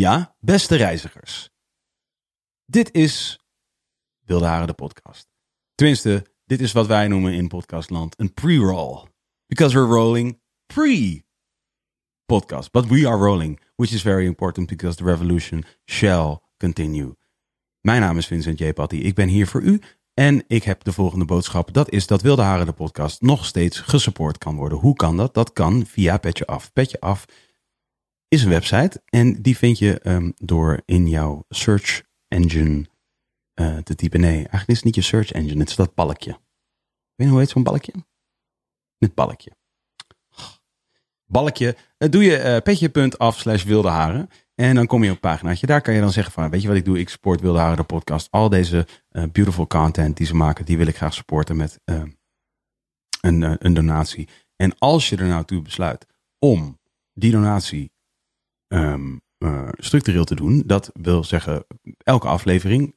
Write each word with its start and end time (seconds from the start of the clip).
Ja, 0.00 0.36
beste 0.38 0.76
reizigers. 0.76 1.50
Dit 2.64 2.92
is 2.94 3.40
Wilde 4.24 4.44
Haren 4.44 4.66
de 4.66 4.72
podcast. 4.72 5.28
Tenminste, 5.74 6.26
dit 6.44 6.60
is 6.60 6.72
wat 6.72 6.86
wij 6.86 7.08
noemen 7.08 7.32
in 7.32 7.48
podcastland 7.48 8.20
een 8.20 8.34
pre-roll. 8.34 9.08
Because 9.46 9.74
we're 9.74 9.94
rolling 9.94 10.40
pre-podcast. 10.66 11.20
But 12.70 12.86
we 12.86 13.08
are 13.08 13.16
rolling, 13.16 13.60
which 13.76 13.92
is 13.92 14.02
very 14.02 14.26
important 14.26 14.66
because 14.66 14.96
the 14.96 15.04
revolution 15.04 15.64
shall 15.84 16.42
continue. 16.56 17.16
Mijn 17.80 18.00
naam 18.00 18.18
is 18.18 18.26
Vincent 18.26 18.58
J. 18.58 18.72
Patty. 18.72 18.96
Ik 18.96 19.14
ben 19.14 19.28
hier 19.28 19.46
voor 19.46 19.62
u. 19.62 19.80
En 20.14 20.44
ik 20.46 20.62
heb 20.62 20.84
de 20.84 20.92
volgende 20.92 21.24
boodschap. 21.24 21.72
Dat 21.72 21.90
is 21.90 22.06
dat 22.06 22.22
Wilde 22.22 22.42
Haren 22.42 22.66
de 22.66 22.72
podcast 22.72 23.20
nog 23.20 23.44
steeds 23.44 23.80
gesupport 23.80 24.38
kan 24.38 24.56
worden. 24.56 24.78
Hoe 24.78 24.94
kan 24.94 25.16
dat? 25.16 25.34
Dat 25.34 25.52
kan 25.52 25.86
via 25.86 26.16
Petje 26.16 26.46
Af. 26.46 26.72
Petje 26.72 27.00
Af 27.00 27.24
is 28.30 28.42
een 28.42 28.50
website. 28.50 29.02
En 29.04 29.42
die 29.42 29.56
vind 29.56 29.78
je 29.78 30.00
um, 30.08 30.32
door 30.36 30.82
in 30.84 31.08
jouw 31.08 31.44
search 31.48 32.02
engine 32.28 32.86
uh, 33.54 33.78
te 33.78 33.94
typen. 33.94 34.20
Nee, 34.20 34.36
eigenlijk 34.36 34.68
is 34.68 34.76
het 34.76 34.84
niet 34.84 34.94
je 34.94 35.02
search 35.02 35.32
engine. 35.32 35.58
Het 35.60 35.68
is 35.68 35.76
dat 35.76 35.94
balkje. 35.94 36.30
Weet 37.14 37.26
je 37.26 37.28
hoe 37.28 37.38
heet 37.38 37.48
zo'n 37.48 37.62
balkje? 37.62 37.92
Het 38.98 39.14
balkje. 39.14 39.50
Balkje. 41.24 41.76
Dat 41.98 42.12
doe 42.12 42.24
je 42.24 42.38
uh, 42.38 42.56
petje.af 42.62 43.38
slash 43.38 43.64
wilde 43.64 43.88
haren. 43.88 44.28
En 44.54 44.74
dan 44.74 44.86
kom 44.86 45.02
je 45.02 45.08
op 45.08 45.14
een 45.14 45.20
paginaatje. 45.20 45.66
Daar 45.66 45.80
kan 45.80 45.94
je 45.94 46.00
dan 46.00 46.12
zeggen 46.12 46.32
van, 46.32 46.50
weet 46.50 46.62
je 46.62 46.68
wat 46.68 46.76
ik 46.76 46.84
doe? 46.84 46.98
Ik 46.98 47.08
support 47.08 47.40
Wilde 47.40 47.58
Haren 47.58 47.76
de 47.76 47.82
podcast. 47.82 48.30
Al 48.30 48.48
deze 48.48 48.86
beautiful 49.32 49.66
content 49.66 50.16
die 50.16 50.26
ze 50.26 50.34
maken, 50.34 50.64
die 50.64 50.76
wil 50.76 50.86
ik 50.86 50.96
graag 50.96 51.14
supporten 51.14 51.56
met 51.56 51.80
uh, 51.84 52.02
een, 53.20 53.66
een 53.66 53.74
donatie. 53.74 54.28
En 54.56 54.78
als 54.78 55.08
je 55.08 55.16
er 55.16 55.26
nou 55.26 55.44
toe 55.44 55.62
besluit 55.62 56.06
om 56.38 56.80
die 57.12 57.30
donatie 57.30 57.92
um, 58.72 59.20
structureel 59.72 60.24
te 60.24 60.34
doen, 60.34 60.62
dat 60.66 60.90
wil 60.92 61.24
zeggen 61.24 61.64
elke 61.98 62.28
aflevering 62.28 62.94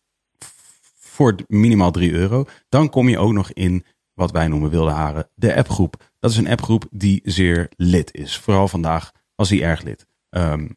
voor 1.00 1.36
minimaal 1.48 1.92
3 1.92 2.12
euro, 2.12 2.46
dan 2.70 2.90
kom 2.90 3.10
je 3.10 3.18
ook 3.18 3.32
nog 3.32 3.52
in 3.52 3.86
wat 4.14 4.32
wij 4.32 4.48
noemen 4.48 4.70
Wilde 4.70 4.92
Haren, 4.92 5.30
de 5.36 5.56
appgroep. 5.56 6.12
Dat 6.20 6.32
is 6.32 6.38
een 6.38 6.48
appgroep 6.48 6.86
die 6.92 7.22
zeer 7.24 7.70
lid 7.76 8.14
is. 8.14 8.38
Vooral 8.38 8.68
vandaag 8.68 9.12
was 9.36 9.50
hij 9.50 9.64
erg 9.64 9.82
lid. 9.82 10.08
Um, 10.30 10.76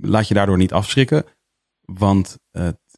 laat 0.00 0.28
je 0.28 0.34
daardoor 0.34 0.56
niet 0.56 0.72
afschrikken. 0.72 1.24
Want 1.80 2.38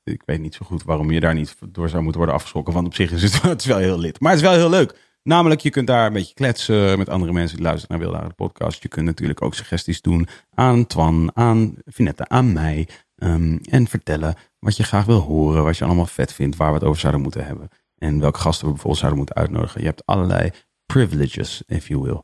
ik 0.05 0.23
weet 0.25 0.41
niet 0.41 0.55
zo 0.55 0.67
goed 0.67 0.83
waarom 0.83 1.11
je 1.11 1.21
daar 1.21 1.35
niet 1.35 1.57
door 1.69 1.89
zou 1.89 2.03
moeten 2.03 2.21
worden 2.21 2.39
afgeschrokken. 2.39 2.75
Want 2.75 2.87
op 2.87 2.95
zich 2.95 3.13
is 3.13 3.41
het, 3.41 3.65
wel 3.65 3.79
heel 3.79 3.99
lid. 3.99 4.21
Maar 4.21 4.33
het 4.33 4.41
is 4.41 4.47
wel 4.47 4.57
heel 4.57 4.71
leuk. 4.71 5.04
Namelijk, 5.25 5.61
je 5.61 5.71
kunt 5.71 5.87
daar 5.87 6.07
een 6.07 6.13
beetje 6.13 6.35
kletsen 6.35 6.99
met 6.99 7.09
andere 7.09 7.33
mensen 7.33 7.57
die 7.57 7.67
luisteren 7.67 7.99
naar 7.99 8.09
Wilde 8.09 8.29
de 8.29 8.35
podcast. 8.35 8.83
Je 8.83 8.89
kunt 8.89 9.07
natuurlijk 9.07 9.43
ook 9.43 9.55
suggesties 9.55 10.01
doen 10.01 10.29
aan 10.55 10.87
Twan, 10.87 11.31
aan 11.35 11.75
Vinette, 11.85 12.29
aan 12.29 12.53
mij. 12.53 12.89
Um, 13.17 13.61
en 13.63 13.87
vertellen 13.87 14.35
wat 14.59 14.77
je 14.77 14.83
graag 14.83 15.05
wil 15.05 15.19
horen, 15.19 15.65
wat 15.65 15.77
je 15.77 15.85
allemaal 15.85 16.07
vet 16.07 16.33
vindt, 16.33 16.57
waar 16.57 16.69
we 16.69 16.75
het 16.75 16.85
over 16.85 17.01
zouden 17.01 17.23
moeten 17.23 17.47
hebben. 17.47 17.69
En 17.99 18.21
welke 18.21 18.39
gasten 18.39 18.65
we 18.65 18.73
bijvoorbeeld 18.73 19.01
zouden 19.01 19.19
moeten 19.19 19.37
uitnodigen. 19.37 19.81
Je 19.81 19.87
hebt 19.87 20.07
allerlei 20.07 20.51
privileges, 20.87 21.63
if 21.67 21.89
you 21.89 22.01
will. 22.01 22.21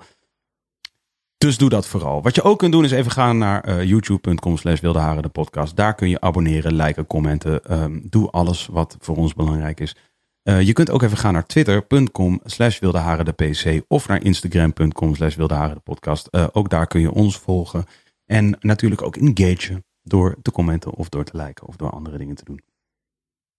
Dus 1.39 1.59
doe 1.59 1.69
dat 1.69 1.87
vooral. 1.87 2.23
Wat 2.23 2.35
je 2.35 2.43
ook 2.43 2.59
kunt 2.59 2.73
doen 2.73 2.85
is 2.85 2.91
even 2.91 3.11
gaan 3.11 3.39
naar 3.39 3.69
uh, 3.69 3.85
youtube.com 3.85 4.57
slash 4.57 4.81
wildeharen 4.81 5.23
de 5.23 5.29
podcast. 5.29 5.77
Daar 5.77 5.95
kun 5.95 6.09
je 6.09 6.21
abonneren, 6.21 6.75
liken, 6.75 7.07
commenten. 7.07 7.83
Um, 7.83 8.03
doe 8.11 8.31
alles 8.31 8.67
wat 8.67 8.97
voor 9.01 9.17
ons 9.17 9.35
belangrijk 9.35 9.81
is. 9.81 9.97
Uh, 10.43 10.61
je 10.61 10.73
kunt 10.73 10.91
ook 10.91 11.03
even 11.03 11.17
gaan 11.17 11.33
naar 11.33 11.47
twitter.com 11.47 12.41
slash 12.45 12.79
wildeharen 12.79 13.25
de 13.25 13.33
pc 13.33 13.85
of 13.89 14.09
naar 14.09 14.23
instagram.com 14.23 15.15
slash 15.15 15.37
wildeharen 15.37 15.75
de 15.75 15.81
podcast. 15.81 16.29
Uh, 16.31 16.47
ook 16.53 16.71
daar 16.71 16.87
kun 16.87 17.01
je 17.01 17.13
ons 17.13 17.39
volgen. 17.39 17.85
En 18.25 18.57
natuurlijk 18.61 19.03
ook 19.03 19.17
engagen 19.17 19.85
door 20.03 20.37
te 20.43 20.51
commenten 20.51 20.93
of 20.93 21.09
door 21.09 21.25
te 21.25 21.37
liken 21.37 21.67
of 21.67 21.77
door 21.77 21.91
andere 21.91 22.19
dingen 22.19 22.35
te 22.35 22.45
doen. 22.45 22.61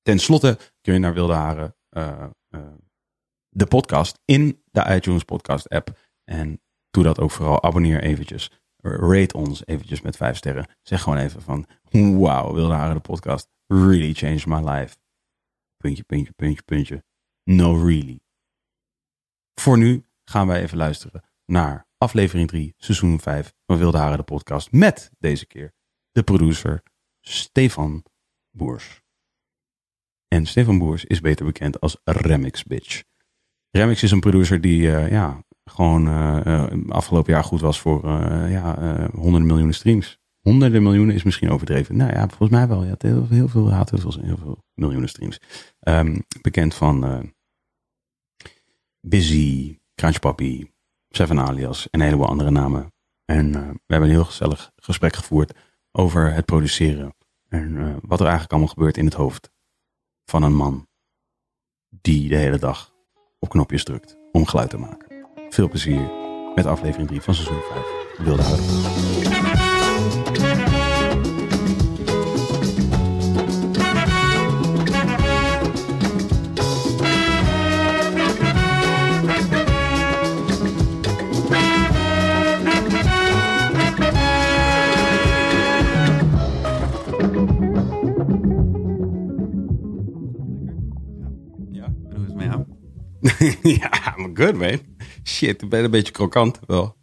Ten 0.01 0.19
slotte 0.19 0.57
kun 0.81 0.93
je 0.93 0.99
naar 0.99 1.13
Wilde 1.13 1.33
Haren 1.33 1.75
de 3.49 3.65
podcast 3.65 4.19
in 4.25 4.61
de 4.71 4.85
iTunes 4.89 5.23
podcast 5.23 5.69
app. 5.69 5.99
En 6.23 6.61
doe 6.89 7.03
dat 7.03 7.19
ook 7.19 7.31
vooral. 7.31 7.63
Abonneer 7.63 8.01
eventjes. 8.01 8.51
Rate 8.83 9.37
ons 9.37 9.65
eventjes 9.65 10.01
met 10.01 10.17
vijf 10.17 10.37
sterren. 10.37 10.65
Zeg 10.81 11.01
gewoon 11.01 11.17
even 11.17 11.41
van, 11.41 11.65
wauw, 12.19 12.53
Wilde 12.53 12.73
Haren 12.73 12.95
de 12.95 13.01
podcast 13.01 13.47
really 13.67 14.13
changed 14.13 14.45
my 14.45 14.69
life. 14.69 14.95
Puntje, 15.81 16.03
puntje, 16.03 16.33
puntje, 16.33 16.63
puntje. 16.63 17.03
No 17.43 17.83
really. 17.83 18.19
Voor 19.53 19.77
nu 19.77 20.05
gaan 20.23 20.47
wij 20.47 20.61
even 20.61 20.77
luisteren 20.77 21.23
naar 21.45 21.87
aflevering 21.97 22.47
3, 22.47 22.73
seizoen 22.77 23.19
5 23.19 23.53
van 23.65 23.77
Wilde 23.77 23.97
Haren 23.97 24.17
de 24.17 24.23
podcast. 24.23 24.71
Met 24.71 25.11
deze 25.19 25.45
keer 25.45 25.73
de 26.11 26.23
producer 26.23 26.83
Stefan 27.19 28.05
Boers. 28.51 29.01
En 30.27 30.45
Stefan 30.45 30.77
Boers 30.77 31.05
is 31.05 31.21
beter 31.21 31.45
bekend 31.45 31.79
als 31.79 31.97
Remix 32.03 32.63
Bitch. 32.63 33.03
Remix 33.69 34.03
is 34.03 34.11
een 34.11 34.19
producer 34.19 34.61
die 34.61 34.81
uh, 34.81 35.11
ja, 35.11 35.43
gewoon 35.63 36.07
uh, 36.07 36.67
afgelopen 36.87 37.33
jaar 37.33 37.43
goed 37.43 37.61
was 37.61 37.79
voor 37.79 38.07
ja, 38.49 38.75
honderden 39.13 39.47
miljoenen 39.47 39.75
streams. 39.75 40.20
Honderden 40.41 40.83
miljoenen 40.83 41.15
is 41.15 41.23
misschien 41.23 41.49
overdreven. 41.49 41.95
Nou 41.97 42.11
ja, 42.11 42.27
volgens 42.27 42.49
mij 42.49 42.67
wel. 42.67 42.83
Ja, 42.83 42.95
heel, 42.97 43.27
heel 43.29 43.47
veel 43.47 43.71
had 43.71 43.89
heel 43.89 43.99
veel, 43.99 44.21
heel 44.21 44.37
veel 44.37 44.63
miljoenen 44.73 45.09
streams. 45.09 45.39
Um, 45.79 46.23
bekend 46.41 46.73
van 46.73 47.31
Busy, 48.99 49.79
Crunch 49.95 50.19
Papi, 50.19 50.71
Seven 51.09 51.39
Alias 51.39 51.89
en 51.89 51.99
een 51.99 52.05
heleboel 52.05 52.27
andere 52.27 52.51
namen. 52.51 52.93
En 53.25 53.51
we 53.51 53.57
hebben 53.87 54.09
een 54.09 54.15
heel 54.15 54.25
gezellig 54.25 54.71
gesprek 54.75 55.15
gevoerd 55.15 55.53
over 55.91 56.33
het 56.33 56.45
produceren. 56.45 57.15
En 57.49 57.99
wat 58.01 58.19
er 58.19 58.25
eigenlijk 58.25 58.51
allemaal 58.51 58.73
gebeurt 58.73 58.97
in 58.97 59.05
het 59.05 59.13
hoofd 59.13 59.51
van 60.25 60.43
een 60.43 60.55
man 60.55 60.87
die 61.89 62.29
de 62.29 62.35
hele 62.35 62.57
dag 62.57 62.93
op 63.39 63.49
knopjes 63.49 63.83
drukt 63.83 64.17
om 64.31 64.45
geluid 64.45 64.69
te 64.69 64.77
maken. 64.77 65.27
Veel 65.49 65.69
plezier 65.69 66.11
met 66.55 66.65
aflevering 66.65 67.07
3 67.07 67.21
van 67.21 67.33
seizoen 67.33 67.61
5. 67.61 68.25
Wilde 68.25 68.41
houden. 68.41 69.30
ja, 93.79 94.15
I'm 94.17 94.35
good, 94.35 94.55
man. 94.55 94.79
Shit, 95.23 95.61
ik 95.61 95.69
ben 95.69 95.83
een 95.83 95.91
beetje 95.91 96.11
krokant 96.11 96.59
wel. 96.67 96.97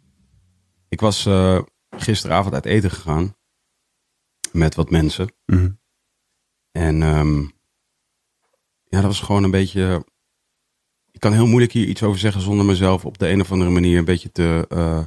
Ik 0.89 0.99
was 0.99 1.25
uh, 1.25 1.61
gisteravond 1.89 2.53
uit 2.53 2.65
eten 2.65 2.91
gegaan. 2.91 3.35
Met 4.51 4.75
wat 4.75 4.89
mensen. 4.89 5.33
Mm 5.45 5.57
-hmm. 5.57 5.79
En 6.71 7.01
um, 7.01 7.41
ja, 8.83 9.01
dat 9.01 9.03
was 9.03 9.19
gewoon 9.19 9.43
een 9.43 9.51
beetje... 9.51 10.05
Ik 11.11 11.19
kan 11.19 11.33
heel 11.33 11.47
moeilijk 11.47 11.71
hier 11.71 11.87
iets 11.87 12.03
over 12.03 12.19
zeggen 12.19 12.41
zonder 12.41 12.65
mezelf 12.65 13.05
op 13.05 13.17
de 13.17 13.29
een 13.29 13.41
of 13.41 13.51
andere 13.51 13.69
manier 13.69 13.97
een 13.97 14.05
beetje 14.05 14.31
te, 14.31 14.65
uh, 14.69 15.05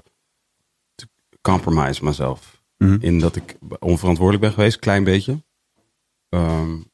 te 0.95 1.09
compromise 1.41 2.05
mezelf. 2.05 2.63
Mm 2.79 2.89
-hmm. 2.89 3.01
In 3.01 3.19
dat 3.19 3.37
ik 3.37 3.57
onverantwoordelijk 3.79 4.45
ben 4.45 4.53
geweest, 4.53 4.79
klein 4.79 5.05
beetje. 5.05 5.45
Um, 6.29 6.91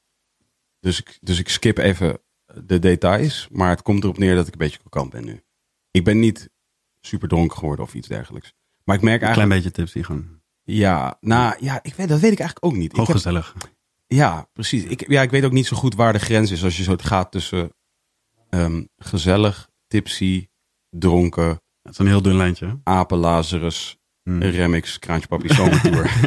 dus, 0.81 1.01
ik, 1.01 1.19
dus 1.21 1.39
ik 1.39 1.49
skip 1.49 1.79
even 1.79 2.21
de 2.67 2.79
details. 2.79 3.49
Maar 3.51 3.71
het 3.71 3.83
komt 3.83 4.03
erop 4.03 4.19
neer 4.19 4.35
dat 4.35 4.47
ik 4.47 4.53
een 4.53 4.59
beetje 4.59 4.79
kokant 4.83 5.11
ben 5.11 5.25
nu. 5.25 5.43
Ik 5.91 6.05
ben 6.05 6.19
niet 6.19 6.51
super 7.01 7.29
dronken 7.29 7.59
geworden 7.59 7.85
of 7.85 7.95
iets 7.95 8.09
dergelijks. 8.09 8.53
Maar 8.85 8.97
ik 8.97 9.03
merk 9.03 9.23
eigenlijk... 9.23 9.53
Een 9.53 9.61
klein 9.61 9.63
beetje 9.63 9.85
tipsy 9.85 10.03
gewoon. 10.03 10.41
Ja, 10.63 11.17
nou 11.21 11.55
ja, 11.61 11.83
ik 11.83 11.95
weet, 11.95 12.09
dat 12.09 12.21
weet 12.21 12.33
ik 12.33 12.39
eigenlijk 12.39 12.73
ook 12.73 12.81
niet. 12.81 12.91
Gewoon 12.91 13.07
ik 13.07 13.13
heb, 13.13 13.23
gezellig. 13.23 13.55
Ja, 14.07 14.49
precies. 14.53 14.85
Ik, 14.85 15.09
ja, 15.11 15.23
ik 15.23 15.31
weet 15.31 15.45
ook 15.45 15.53
niet 15.53 15.67
zo 15.67 15.77
goed 15.77 15.95
waar 15.95 16.13
de 16.13 16.19
grens 16.19 16.51
is 16.51 16.65
als 16.65 16.77
je 16.77 16.83
zo 16.83 16.91
het 16.91 17.03
gaat 17.03 17.31
tussen 17.31 17.73
um, 18.51 18.89
gezellig, 18.97 19.71
tipsy, 19.87 20.49
dronken. 20.91 21.49
Het 21.83 21.93
is 21.93 21.99
een 21.99 22.07
heel 22.07 22.23
dun 22.23 22.37
lijntje. 22.37 22.81
Apen, 22.83 23.19
Lazarus, 23.19 23.99
Hmm. 24.29 24.43
Remix 24.43 24.99
Kraantje 24.99 25.29
Papi 25.29 25.49
Zomertour. 25.49 26.11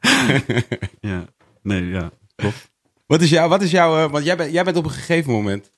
Ja, 1.00 1.24
nee, 1.62 1.84
ja. 1.84 2.10
Wat 3.06 3.22
is 3.22 3.30
jouw, 3.30 3.48
wat 3.48 3.62
is 3.62 3.70
jouw, 3.70 4.04
eh, 4.04 4.10
want 4.10 4.24
jij 4.24 4.36
bent, 4.36 4.52
jij 4.52 4.64
bent 4.64 4.76
op 4.76 4.84
een 4.84 4.90
gegeven 4.90 5.32
moment, 5.32 5.72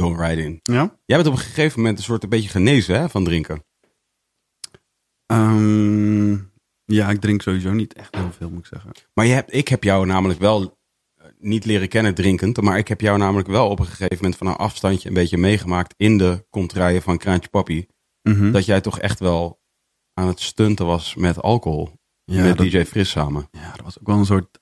go 0.00 0.12
right 0.12 0.38
in. 0.38 0.60
Ja? 0.62 0.98
Jij 1.04 1.16
bent 1.16 1.28
op 1.28 1.32
een 1.34 1.38
gegeven 1.38 1.80
moment 1.80 1.98
een 1.98 2.04
soort 2.04 2.22
een 2.22 2.28
beetje 2.28 2.48
genezen 2.48 3.00
hè, 3.00 3.08
van 3.08 3.24
drinken. 3.24 3.64
Ehm, 5.26 6.32
ja, 6.84 7.10
ik 7.10 7.20
drink 7.20 7.42
sowieso 7.42 7.72
niet 7.72 7.94
echt 7.94 8.14
heel 8.14 8.32
veel, 8.32 8.50
moet 8.50 8.58
ik 8.58 8.66
zeggen. 8.66 8.92
Maar 9.14 9.26
je 9.26 9.32
hebt, 9.32 9.54
ik 9.54 9.68
heb 9.68 9.84
jou 9.84 10.06
namelijk 10.06 10.40
wel 10.40 10.78
eh, 11.14 11.26
niet 11.38 11.64
leren 11.64 11.88
kennen 11.88 12.14
drinkend, 12.14 12.60
maar 12.60 12.78
ik 12.78 12.88
heb 12.88 13.00
jou 13.00 13.18
namelijk 13.18 13.48
wel 13.48 13.68
op 13.68 13.78
een 13.78 13.86
gegeven 13.86 14.16
moment 14.16 14.36
van 14.36 14.46
een 14.46 14.56
afstandje 14.56 15.08
een 15.08 15.14
beetje 15.14 15.38
meegemaakt 15.38 15.94
in 15.96 16.18
de 16.18 16.46
contraien 16.50 17.02
van 17.02 17.18
Kraantje 17.18 17.48
Papi. 17.48 17.86
Mhm. 18.22 18.50
Dat 18.50 18.64
jij 18.64 18.80
toch 18.80 18.98
echt 18.98 19.20
wel 19.20 19.60
aan 20.14 20.26
het 20.26 20.40
stunten 20.40 20.86
was 20.86 21.14
met 21.14 21.42
alcohol. 21.42 21.90
ja, 22.24 22.42
met 22.42 22.56
dat, 22.56 22.66
DJ 22.66 22.84
Fris 22.84 23.10
samen. 23.10 23.48
ja, 23.50 23.72
dat 23.72 23.84
was 23.84 23.98
ook 23.98 24.06
wel 24.06 24.18
een 24.18 24.26
soort 24.26 24.58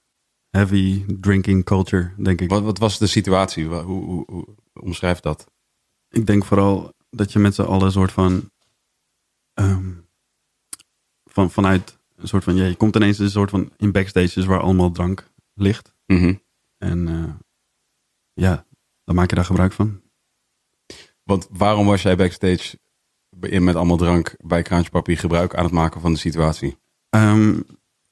heavy 0.56 1.04
drinking 1.20 1.64
culture, 1.64 2.12
denk 2.16 2.40
ik. 2.40 2.50
Wat, 2.50 2.62
wat 2.62 2.78
was 2.78 2.98
de 2.98 3.06
situatie? 3.06 3.64
Hoe, 3.64 4.04
hoe, 4.04 4.24
hoe 4.26 4.46
omschrijf 4.72 5.20
dat? 5.20 5.46
Ik 6.08 6.26
denk 6.26 6.44
vooral 6.44 6.92
dat 7.10 7.32
je 7.32 7.38
met 7.38 7.54
z'n 7.54 7.62
allen 7.62 7.86
een 7.86 7.92
soort 7.92 8.12
van, 8.12 8.50
ehm, 9.54 9.90
van 11.24 11.50
vanuit 11.50 11.98
een 12.16 12.28
soort 12.28 12.44
van, 12.44 12.56
ja, 12.56 12.64
je 12.64 12.74
komt 12.74 12.96
ineens 12.96 13.18
een 13.18 13.30
soort 13.30 13.50
van 13.50 13.72
in 13.76 13.92
backstages 13.92 14.44
waar 14.44 14.60
allemaal 14.60 14.90
drank 14.90 15.30
ligt. 15.54 15.94
Mhm. 16.06 16.34
En 16.78 17.08
eh, 17.08 17.34
ja, 18.32 18.66
dan 19.04 19.14
maak 19.14 19.30
je 19.30 19.36
daar 19.36 19.44
gebruik 19.44 19.72
van. 19.72 20.00
Want 21.22 21.46
waarom 21.50 21.86
was 21.86 22.02
jij 22.02 22.16
backstage 22.16 22.78
in 23.40 23.64
met 23.64 23.76
allemaal 23.76 23.96
drank 23.96 24.34
bij 24.38 24.62
Kraantje 24.62 24.90
Papi 24.90 25.16
gebruik 25.16 25.54
aan 25.54 25.64
het 25.64 25.72
maken 25.72 26.00
van 26.00 26.12
de 26.12 26.18
situatie? 26.18 26.78
Ehm, 27.08 27.60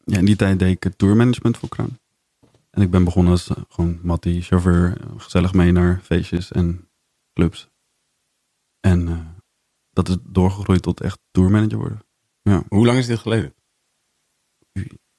ja, 0.05 0.19
in 0.19 0.25
die 0.25 0.37
tijd 0.37 0.59
deed 0.59 0.75
ik 0.77 0.83
het 0.83 0.99
tourmanagement 0.99 1.57
voor 1.57 1.69
Kraan. 1.69 1.99
En 2.75 2.83
ik 2.83 2.91
ben 2.91 3.05
begonnen 3.05 3.33
als 3.33 3.49
eh, 3.49 3.63
gewoon 3.69 4.01
Mattie, 4.03 4.43
chauffeur, 4.43 5.01
gezellig 5.17 5.53
mee 5.53 5.73
naar 5.73 6.01
feestjes 6.01 6.53
en 6.53 6.91
clubs. 7.33 7.69
En 8.81 9.09
eh, 9.09 9.27
dat 9.91 10.09
is 10.09 10.17
doorgegroeid 10.23 10.83
tot 10.83 11.01
echt 11.01 11.19
tourmanager 11.31 11.79
worden. 11.79 12.07
Hoe 12.69 12.87
lang 12.87 12.99
is 12.99 13.07
dit 13.07 13.19
geleden? 13.19 13.55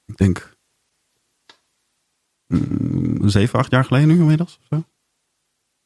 Ik 0.04 0.16
denk 0.16 0.56
mm, 2.46 3.28
zeven, 3.28 3.58
acht 3.58 3.70
jaar 3.70 3.84
geleden 3.84 4.08
nu 4.08 4.18
inmiddels. 4.18 4.58
Of 4.58 4.66
zo. 4.68 4.84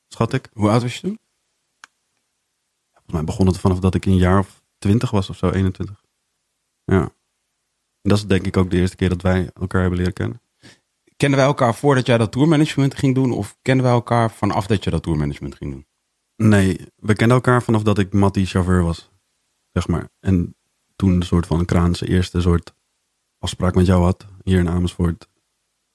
Schat 0.09 0.33
ik. 0.33 0.51
Hoe 0.53 0.71
oud 0.71 0.83
was 0.83 0.95
je 0.95 1.01
toen? 1.01 1.19
Volgens 2.91 3.13
mij 3.13 3.25
begon 3.25 3.47
het 3.47 3.59
vanaf 3.59 3.79
dat 3.79 3.95
ik 3.95 4.05
een 4.05 4.17
jaar 4.17 4.39
of 4.39 4.63
twintig 4.79 5.11
was 5.11 5.31
of 5.31 5.37
zo, 5.37 5.51
21. 5.51 6.05
Ja. 6.85 7.03
En 8.01 8.11
dat 8.11 8.19
is 8.19 8.27
denk 8.27 8.47
ik 8.47 8.57
ook 8.57 8.71
de 8.71 8.77
eerste 8.77 8.97
keer 8.97 9.09
dat 9.09 9.23
wij 9.23 9.51
elkaar 9.55 9.81
hebben 9.81 9.99
leren 9.99 10.15
kennen. 10.15 10.43
Kenden 11.21 11.39
wij 11.39 11.49
elkaar 11.49 11.75
voordat 11.75 12.07
jij 12.07 12.19
dat 12.19 12.33
tourmanagement 12.33 12.95
ging 12.95 13.15
doen? 13.15 13.33
Of 13.33 13.57
kenden 13.63 13.85
wij 13.85 13.95
elkaar 13.95 14.31
vanaf 14.31 14.67
dat 14.67 14.85
je 14.85 14.91
dat 14.91 15.03
tourmanagement 15.03 15.55
ging 15.55 15.73
doen? 15.73 15.87
Nee, 16.37 16.87
we 16.97 17.15
kenden 17.15 17.37
elkaar 17.37 17.63
vanaf 17.63 17.83
dat 17.83 17.99
ik 17.99 18.13
Mattie 18.13 18.47
chauffeur 18.47 18.83
was. 18.83 19.11
Zeg 19.73 19.89
maar. 19.89 20.09
En 20.21 20.57
toen 20.97 21.11
een 21.11 21.23
soort 21.23 21.47
van 21.47 21.65
Kraan 21.65 21.95
zijn 21.95 22.11
eerste 22.11 22.41
soort 22.41 22.75
afspraak 23.39 23.75
met 23.75 23.87
jou 23.87 24.03
had. 24.03 24.27
Hier 24.43 24.59
in 24.59 24.69
Amersfoort. 24.69 25.29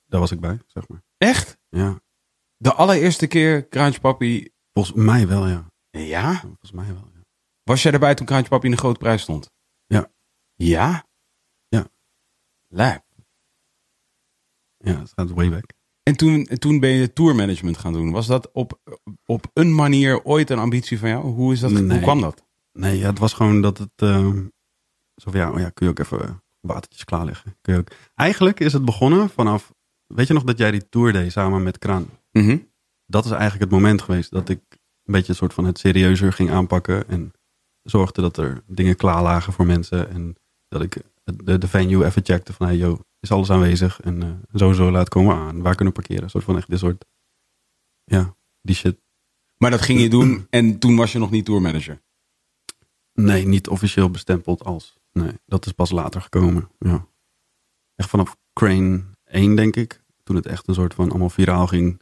Daar 0.05 0.19
was 0.19 0.31
ik 0.31 0.39
bij, 0.39 0.59
zeg 0.67 0.87
maar. 0.87 1.03
Echt? 1.17 1.57
Ja. 1.69 2.01
De 2.57 2.73
allereerste 2.73 3.27
keer 3.27 3.67
Kraantje 3.67 3.99
Papi... 3.99 4.49
Volgens 4.73 4.95
mij 4.95 5.27
wel, 5.27 5.47
ja. 5.47 5.71
Ja? 5.89 6.39
Volgens 6.39 6.71
mij 6.71 6.87
wel, 6.87 7.09
ja. 7.13 7.21
Was 7.63 7.83
jij 7.83 7.91
erbij 7.91 8.15
toen 8.15 8.25
Kraantje 8.25 8.49
Papi 8.49 8.65
in 8.65 8.71
de 8.71 8.77
grote 8.77 8.99
prijs 8.99 9.21
stond? 9.21 9.51
Ja. 9.85 10.11
Ja? 10.55 11.05
Ja. 11.67 11.87
Lijp. 12.67 13.04
Ja, 14.85 14.99
het 14.99 15.11
gaat 15.15 15.31
way 15.31 15.49
back. 15.49 15.73
En 16.03 16.15
toen, 16.15 16.45
en 16.45 16.59
toen 16.59 16.79
ben 16.79 16.89
je 16.89 17.13
tourmanagement 17.13 17.77
gaan 17.77 17.93
doen. 17.93 18.11
Was 18.11 18.27
dat 18.27 18.51
op, 18.51 18.79
op 19.25 19.49
een 19.53 19.75
manier 19.75 20.23
ooit 20.23 20.49
een 20.49 20.59
ambitie 20.59 20.99
van 20.99 21.09
jou? 21.09 21.25
Hoe, 21.25 21.53
is 21.53 21.59
dat, 21.59 21.71
hoe 21.71 21.99
kwam 21.99 22.21
dat? 22.21 22.43
Nee, 22.71 22.97
ja, 22.97 23.09
het 23.09 23.19
was 23.19 23.33
gewoon 23.33 23.61
dat 23.61 23.77
het... 23.77 23.91
ehm 23.95 24.41
zo 25.15 25.31
van, 25.31 25.39
ja, 25.39 25.51
oh 25.51 25.59
ja, 25.59 25.69
kun 25.69 25.85
je 25.85 25.91
ook 25.91 25.99
even 25.99 26.43
watertjes 26.59 27.03
klaarleggen. 27.03 27.57
Kun 27.61 27.73
je 27.73 27.79
ook... 27.79 27.91
Eigenlijk 28.15 28.59
is 28.59 28.73
het 28.73 28.85
begonnen 28.85 29.29
vanaf... 29.29 29.73
Weet 30.05 30.27
je 30.27 30.33
nog 30.33 30.43
dat 30.43 30.57
jij 30.57 30.71
die 30.71 30.89
tour 30.89 31.13
deed 31.13 31.31
samen 31.31 31.63
met 31.63 31.77
Kraan? 31.77 32.09
Mhm. 32.31 32.57
dat 33.05 33.25
is 33.25 33.31
eigenlijk 33.31 33.61
het 33.61 33.71
moment 33.71 34.01
geweest 34.01 34.31
dat 34.31 34.49
ik 34.49 34.61
een 34.69 35.13
beetje 35.13 35.29
een 35.29 35.35
soort 35.35 35.53
van 35.53 35.65
het 35.65 35.79
serieuzer 35.79 36.33
ging 36.33 36.51
aanpakken. 36.51 37.07
En 37.07 37.31
zorgde 37.81 38.21
dat 38.21 38.37
er 38.37 38.63
dingen 38.67 38.95
klaar 38.95 39.23
lagen 39.23 39.53
voor 39.53 39.65
mensen. 39.65 40.09
En 40.09 40.35
dat 40.67 40.81
ik 40.81 41.01
de, 41.23 41.57
de 41.57 41.67
venue 41.67 42.05
even 42.05 42.25
checkte 42.25 42.53
van, 42.53 42.67
hey 42.67 42.75
yo, 42.75 42.99
is 43.25 43.31
alles 43.31 43.49
aanwezig? 43.49 44.01
En 44.01 44.23
eh, 44.23 44.29
sowieso 44.53 44.91
laat 44.91 45.09
komen 45.09 45.35
aan. 45.35 45.61
Waar 45.61 45.75
kunnen 45.75 45.93
we 45.93 45.99
parkeren? 45.99 46.23
Een 46.23 46.29
soort 46.29 46.43
van 46.43 46.57
echt 46.57 46.69
dit 46.69 46.79
soort, 46.79 47.05
ja, 48.03 48.35
die 48.61 48.75
shit. 48.75 48.97
Maar 49.57 49.71
dat 49.71 49.81
ging 49.81 49.99
je 49.99 50.09
doen 50.09 50.47
en 50.49 50.79
toen 50.79 50.95
was 50.95 51.11
je 51.11 51.19
nog 51.19 51.31
niet 51.31 51.45
tourmanager. 51.45 52.03
Nee, 53.13 53.47
niet 53.47 53.67
officieel 53.67 54.09
bestempeld 54.09 54.63
als. 54.63 54.97
Nee, 55.11 55.31
dat 55.45 55.65
is 55.65 55.71
pas 55.71 55.91
later 55.91 56.21
gekomen. 56.21 56.71
Ja. 56.79 57.07
Echt 57.95 58.09
vanaf 58.09 58.37
Crane 58.53 59.03
1, 59.23 59.55
denk 59.55 59.75
ik. 59.75 60.03
Toen 60.23 60.35
het 60.35 60.45
echt 60.45 60.67
een 60.67 60.73
soort 60.73 60.93
van 60.93 61.09
allemaal 61.09 61.29
viraal 61.29 61.67
ging. 61.67 62.01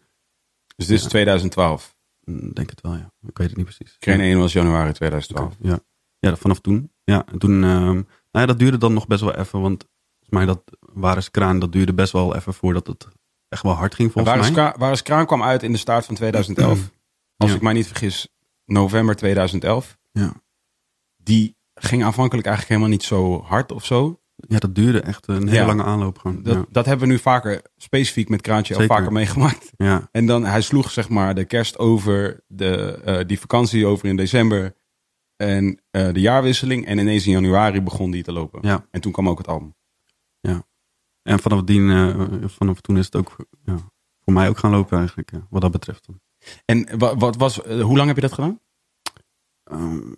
Dus 0.75 0.87
dit 0.87 0.97
is 0.97 1.03
Ja. 1.03 1.09
2012. 1.09 1.95
Mm, 2.23 2.53
Denk 2.53 2.69
het 2.69 2.81
wel, 2.81 2.95
ja. 2.95 3.13
Ik 3.27 3.37
weet 3.37 3.47
het 3.47 3.57
niet 3.57 3.65
precies. 3.65 3.95
Crane 3.99 4.23
1 4.23 4.39
was 4.39 4.53
januari 4.53 4.91
2012. 4.93 5.55
Ja, 5.59 5.79
ja 6.19 6.35
vanaf 6.35 6.59
toen. 6.59 6.91
Ja, 7.03 7.25
en 7.25 7.39
toen, 7.39 7.63
ehm, 7.63 7.93
nou 7.93 8.05
ja, 8.31 8.45
dat 8.45 8.59
duurde 8.59 8.77
dan 8.77 8.93
nog 8.93 9.07
best 9.07 9.21
wel 9.21 9.35
even, 9.35 9.61
want 9.61 9.87
mij 10.33 10.45
dat 10.45 10.62
Waris 10.80 11.31
Kraan, 11.31 11.59
dat 11.59 11.71
duurde 11.71 11.94
best 11.94 12.12
wel 12.12 12.35
even 12.35 12.53
voordat 12.53 12.88
het 12.88 13.07
echt 13.50 13.63
wel 13.63 13.74
hard 13.74 13.95
ging 13.95 14.07
En 14.07 14.13
volgens 14.25 14.51
mij. 14.51 14.71
Kraan, 14.71 14.95
Kraan 15.01 15.25
kwam 15.25 15.44
uit 15.44 15.63
in 15.63 15.71
de 15.71 15.77
start 15.77 16.06
van 16.06 16.15
2011. 16.15 16.91
Als 17.38 17.53
ik 17.53 17.62
mij 17.62 17.74
niet 17.74 17.88
vergis, 17.88 18.27
november 18.65 19.15
2011. 19.15 19.97
Ja. 20.12 20.33
Die 21.18 21.57
ging 21.74 22.03
aanvankelijk 22.03 22.47
eigenlijk 22.47 22.75
helemaal 22.77 22.97
niet 22.97 23.07
zo 23.07 23.41
hard 23.41 23.71
of 23.71 23.85
zo. 23.85 24.18
Ja, 24.35 24.59
dat 24.59 24.75
duurde 24.75 25.00
echt 25.01 25.27
een 25.27 25.47
hele 25.47 25.59
Ja. 25.59 25.65
lange 25.65 25.83
aanloop 25.83 26.18
gewoon. 26.18 26.44
Dat, 26.44 26.53
ja. 26.56 26.65
dat 26.69 26.85
hebben 26.85 27.07
we 27.07 27.13
nu 27.13 27.19
vaker, 27.19 27.62
specifiek 27.77 28.30
met 28.30 28.41
Kraantje, 28.41 28.75
al 28.75 28.83
vaker 28.85 29.12
meegemaakt. 29.12 29.71
ja, 29.77 30.07
En 30.12 30.25
dan, 30.25 30.45
hij 30.45 30.62
sloeg 30.62 30.91
zeg 30.91 31.09
maar 31.09 31.35
de 31.35 31.45
kerst 31.45 31.77
over, 31.77 32.44
de, 32.47 33.01
eh, 33.06 33.19
die 33.27 33.39
vakantie 33.39 33.85
over 33.85 34.07
in 34.07 34.15
december. 34.15 34.75
En 35.35 35.81
eh, 35.91 36.13
de 36.13 36.19
jaarwisseling. 36.19 36.85
En 36.85 36.97
ineens 36.97 37.25
in 37.25 37.31
januari 37.31 37.81
begon 37.81 38.12
die 38.12 38.24
te 38.24 38.31
lopen. 38.31 38.59
ja. 38.63 38.85
En 38.91 39.01
toen 39.01 39.12
kwam 39.12 39.30
ook 39.30 39.38
het 39.38 39.47
album. 39.47 39.75
En 41.23 41.39
vanaf, 41.39 41.63
die, 41.63 41.89
eh, 41.92 42.25
vanaf 42.45 42.81
toen 42.81 42.97
is 42.97 43.06
het 43.06 43.15
ook 43.15 43.35
ja, 43.65 43.75
voor 44.23 44.33
mij 44.33 44.49
ook 44.49 44.57
gaan 44.57 44.71
lopen 44.71 44.97
eigenlijk, 44.97 45.31
wat 45.49 45.61
dat 45.61 45.71
betreft. 45.71 46.07
En 46.65 46.97
wat, 46.97 47.19
wat 47.19 47.35
was, 47.35 47.63
eh, 47.63 47.81
hoe 47.81 47.95
lang 47.95 48.07
heb 48.07 48.15
je 48.15 48.21
dat 48.21 48.33
gedaan? 48.33 48.59
Ehm, 49.63 50.11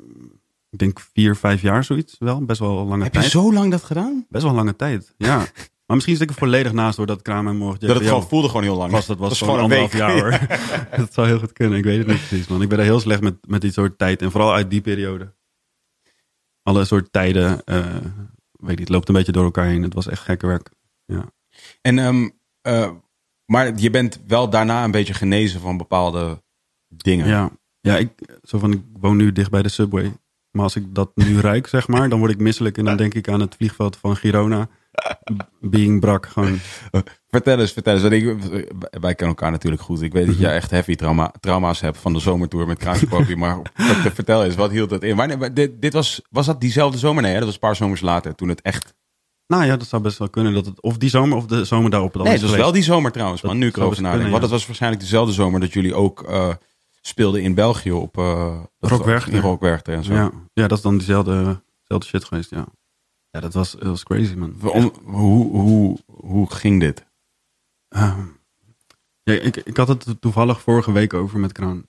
ik 0.70 0.80
denk 0.80 1.00
vier, 1.00 1.36
vijf 1.36 1.62
jaar 1.62 1.84
zoiets 1.84 2.16
wel. 2.20 2.46
Best 2.46 2.60
wel 2.60 2.80
een 2.80 2.88
lange 2.88 3.04
Heb 3.04 3.14
je 3.14 3.20
tijd. 3.20 3.32
zo 3.32 3.54
lang 3.54 3.72
dat 3.72 3.84
gedaan? 3.84 4.26
Best 4.30 4.44
wel 4.44 4.52
een 4.52 4.58
lange 4.58 4.76
tijd, 4.76 5.14
ja. 5.18 5.38
maar 5.86 5.96
misschien 5.96 6.16
zit 6.16 6.24
ik 6.24 6.30
er 6.30 6.42
volledig 6.42 6.74
naast 6.74 6.98
doordat 6.98 7.22
Kraam 7.22 7.48
en 7.48 7.58
morgen... 7.58 7.80
Dat 7.88 7.96
het 7.96 8.08
gewoon 8.08 8.28
voelde 8.28 8.48
gewoon 8.48 8.64
heel 8.64 8.76
lang. 8.76 8.92
was, 8.92 9.06
dat 9.06 9.18
was, 9.18 9.30
Dat 9.30 9.38
gewoon 9.38 9.56
gewoon 9.56 9.72
een 9.72 9.78
anderhalf 9.78 10.14
jaar 10.14 10.22
hoor. 10.22 10.48
dat 11.02 11.14
zou 11.14 11.28
heel 11.28 11.40
goed 11.40 11.54
kunnen. 11.54 11.78
Ik 11.78 11.84
weet 11.84 11.98
het 11.98 12.08
niet 12.08 12.28
precies, 12.28 12.48
man. 12.48 12.62
Ik 12.62 12.70
ben 12.70 12.80
er 12.80 12.84
heel 12.84 13.00
slecht 13.00 13.22
met, 13.22 13.36
met 13.48 13.62
die 13.62 13.72
soort 13.72 13.98
tijd. 13.98 14.22
En 14.22 14.32
vooral 14.32 14.54
uit 14.54 14.70
die 14.70 14.82
periode. 14.82 15.34
Alle 16.64 16.86
soort 16.86 17.12
tijden, 17.12 17.64
eh, 17.64 17.86
weet 18.52 18.70
niet, 18.70 18.80
het 18.80 18.90
loopt 18.90 19.08
een 19.08 19.16
beetje 19.16 19.32
door 19.32 19.44
elkaar 19.44 19.66
heen. 19.66 19.84
Het 19.84 19.94
was 19.94 20.08
echt 20.08 20.22
gekke 20.22 20.48
werk. 20.48 20.70
En, 21.82 22.00
ehm, 22.00 22.30
eh, 22.62 22.92
maar 23.46 23.78
je 23.78 23.90
bent 23.90 24.20
wel 24.28 24.50
daarna 24.50 24.84
een 24.84 24.92
beetje 24.92 25.14
genezen 25.14 25.60
van 25.60 25.78
bepaalde 25.78 26.44
dingen. 26.88 27.28
Ja, 27.28 27.52
ja 27.80 27.98
ik, 27.98 28.12
zo 28.44 28.60
van, 28.60 28.74
ik 28.74 28.82
woon 29.00 29.18
nu 29.18 29.32
dicht 29.32 29.50
bij 29.50 29.62
de 29.62 29.70
subway. 29.70 30.14
Maar 30.52 30.64
als 30.64 30.76
ik 30.76 30.96
dat 30.96 31.12
nu 31.16 31.40
ruik, 31.50 31.68
zeg 31.68 31.88
maar, 31.88 32.10
dan 32.10 32.20
word 32.20 32.32
ik 32.32 32.40
misselijk. 32.40 32.78
En 32.78 32.86
dan 32.86 32.98
denk 32.98 33.14
ik 33.14 33.28
aan 33.28 33.40
het 33.40 33.56
vliegveld 33.56 33.98
van 33.98 34.16
Girona. 34.16 34.70
Being 35.60 36.00
brak, 36.00 36.26
gewoon. 36.26 36.60
Vertel 37.28 37.60
eens, 37.60 37.72
vertel 37.72 37.94
eens. 37.94 38.04
Ik, 38.04 38.24
wij 39.00 39.16
kennen 39.16 39.36
elkaar 39.36 39.52
natuurlijk 39.52 39.82
goed. 39.82 40.02
Ik 40.02 40.14
weet 40.14 40.28
dat 40.28 40.38
jij 40.38 40.56
echt 40.56 40.72
heavy 40.72 40.96
trauma, 40.96 41.32
trauma's 41.40 41.82
hebt 41.82 41.98
van 41.98 42.14
de 42.14 42.20
zomertour 42.20 42.68
met 42.68 42.78
Kraantje 42.78 43.08
Papi. 43.08 43.36
maar 43.46 43.60
vertel 44.14 44.44
eens, 44.44 44.56
wat 44.56 44.72
hield 44.72 44.90
dat 44.90 45.04
in? 45.04 45.16
Wanneer, 45.16 45.54
dit, 45.54 45.82
dit 45.82 45.94
was, 45.94 46.22
was 46.30 46.46
dat 46.46 46.62
diezelfde 46.62 46.98
zomer? 46.98 47.22
Nee, 47.22 47.32
hè? 47.32 47.38
dat 47.38 47.46
was 47.46 47.54
een 47.54 47.60
paar 47.60 47.76
zomers 47.76 48.02
later. 48.02 48.36
Toen 48.36 48.50
het 48.50 48.62
echt... 48.62 48.94
Nou 49.48 49.66
ja, 49.66 49.78
dat 49.78 49.88
zou 49.88 50.02
best 50.02 50.18
wel 50.18 50.30
kunnen. 50.30 50.54
Dat 50.54 50.66
het, 50.66 50.82
of 50.82 50.98
die 50.98 51.10
zomer 51.10 51.38
of 51.38 51.46
de 51.46 51.66
zomer 51.66 51.90
daarop. 51.92 52.14
Dan 52.14 52.24
Nee, 52.24 52.34
is 52.34 52.42
het 52.42 52.50
was 52.50 52.60
geweest. 52.60 52.72
wel 52.74 52.82
die 52.84 52.94
zomer 52.94 53.12
trouwens, 53.12 53.42
Dat 53.42 53.52
man. 53.52 53.60
Nu 53.60 53.68
ik 53.68 53.78
erover 53.78 53.96
nadenk. 54.02 54.14
kunnen, 54.14 54.32
Want 54.32 54.44
het 54.44 54.52
was 54.52 54.66
waarschijnlijk 54.66 55.02
dezelfde 55.02 55.34
zomer 55.34 55.60
dat 55.60 55.74
jullie 55.74 55.94
ook 55.96 56.24
eh, 56.24 56.54
speelden 57.02 57.42
in 57.42 57.54
België 57.54 57.92
op... 57.92 58.18
eh 58.18 58.60
dat 58.80 58.90
Rock 58.90 59.00
was- 59.00 59.08
Werchter. 59.08 59.34
In 59.34 59.40
Rock 59.42 59.62
Werchter 59.62 59.94
en 59.94 60.04
zo. 60.04 60.14
Ja, 60.14 60.32
ja, 60.54 60.68
dat 60.68 60.78
is 60.78 60.84
dan 60.84 60.98
diezelfde, 60.98 61.62
dezelfde 61.82 62.08
shit 62.08 62.24
geweest, 62.24 62.50
ja. 62.50 62.66
Ja, 63.30 63.40
dat 63.40 63.54
was, 63.54 63.72
dat 63.72 63.84
was 63.84 64.04
crazy, 64.04 64.34
man. 64.34 64.56
Om- 64.64 64.94
hoe, 65.04 65.50
hoe, 65.62 65.98
hoe 66.06 66.52
ging 66.54 66.80
dit? 66.80 67.06
Ehm, 67.88 68.22
ja, 69.24 69.34
ik, 69.34 69.56
ik 69.58 69.78
had 69.78 69.88
het 69.88 70.16
toevallig 70.20 70.62
vorige 70.62 70.92
week 70.92 71.14
over 71.14 71.40
met 71.40 71.52
Kraan. 71.52 71.86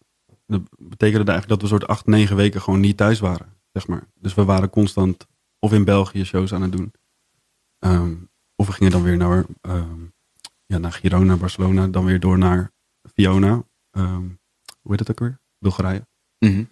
Dat 0.47 0.61
betekende 0.79 1.31
eigenlijk 1.33 1.49
dat 1.49 1.61
we 1.61 1.67
soort 1.77 1.87
acht, 1.87 2.07
negen 2.07 2.37
weken 2.37 2.61
gewoon 2.63 2.81
niet 2.81 2.97
thuis 2.97 3.21
waren, 3.21 3.55
zeg 3.73 3.87
maar. 3.87 4.07
Dus 4.15 4.35
we 4.35 4.45
waren 4.45 4.71
constant 4.71 5.27
of 5.59 5.73
in 5.73 5.85
België 5.85 6.25
shows 6.25 6.53
aan 6.55 6.63
het 6.63 6.73
doen. 6.73 6.93
Ehm, 7.79 8.15
of 8.57 8.67
we 8.67 8.73
gingen 8.73 8.93
dan 8.93 9.03
weer 9.03 9.17
naar, 9.17 9.45
ehm, 9.61 10.01
ja, 10.67 10.79
naar 10.79 10.93
Girona, 10.93 11.37
Barcelona. 11.37 11.87
Dan 11.87 12.05
weer 12.05 12.21
door 12.21 12.39
naar 12.39 12.73
Fiona. 13.15 13.63
Ehm, 13.91 14.25
hoe 14.81 14.91
heet 14.91 14.99
het 14.99 15.11
ook 15.11 15.19
weer? 15.19 15.41
Bulgarije. 15.59 16.07
Mhm. 16.39 16.65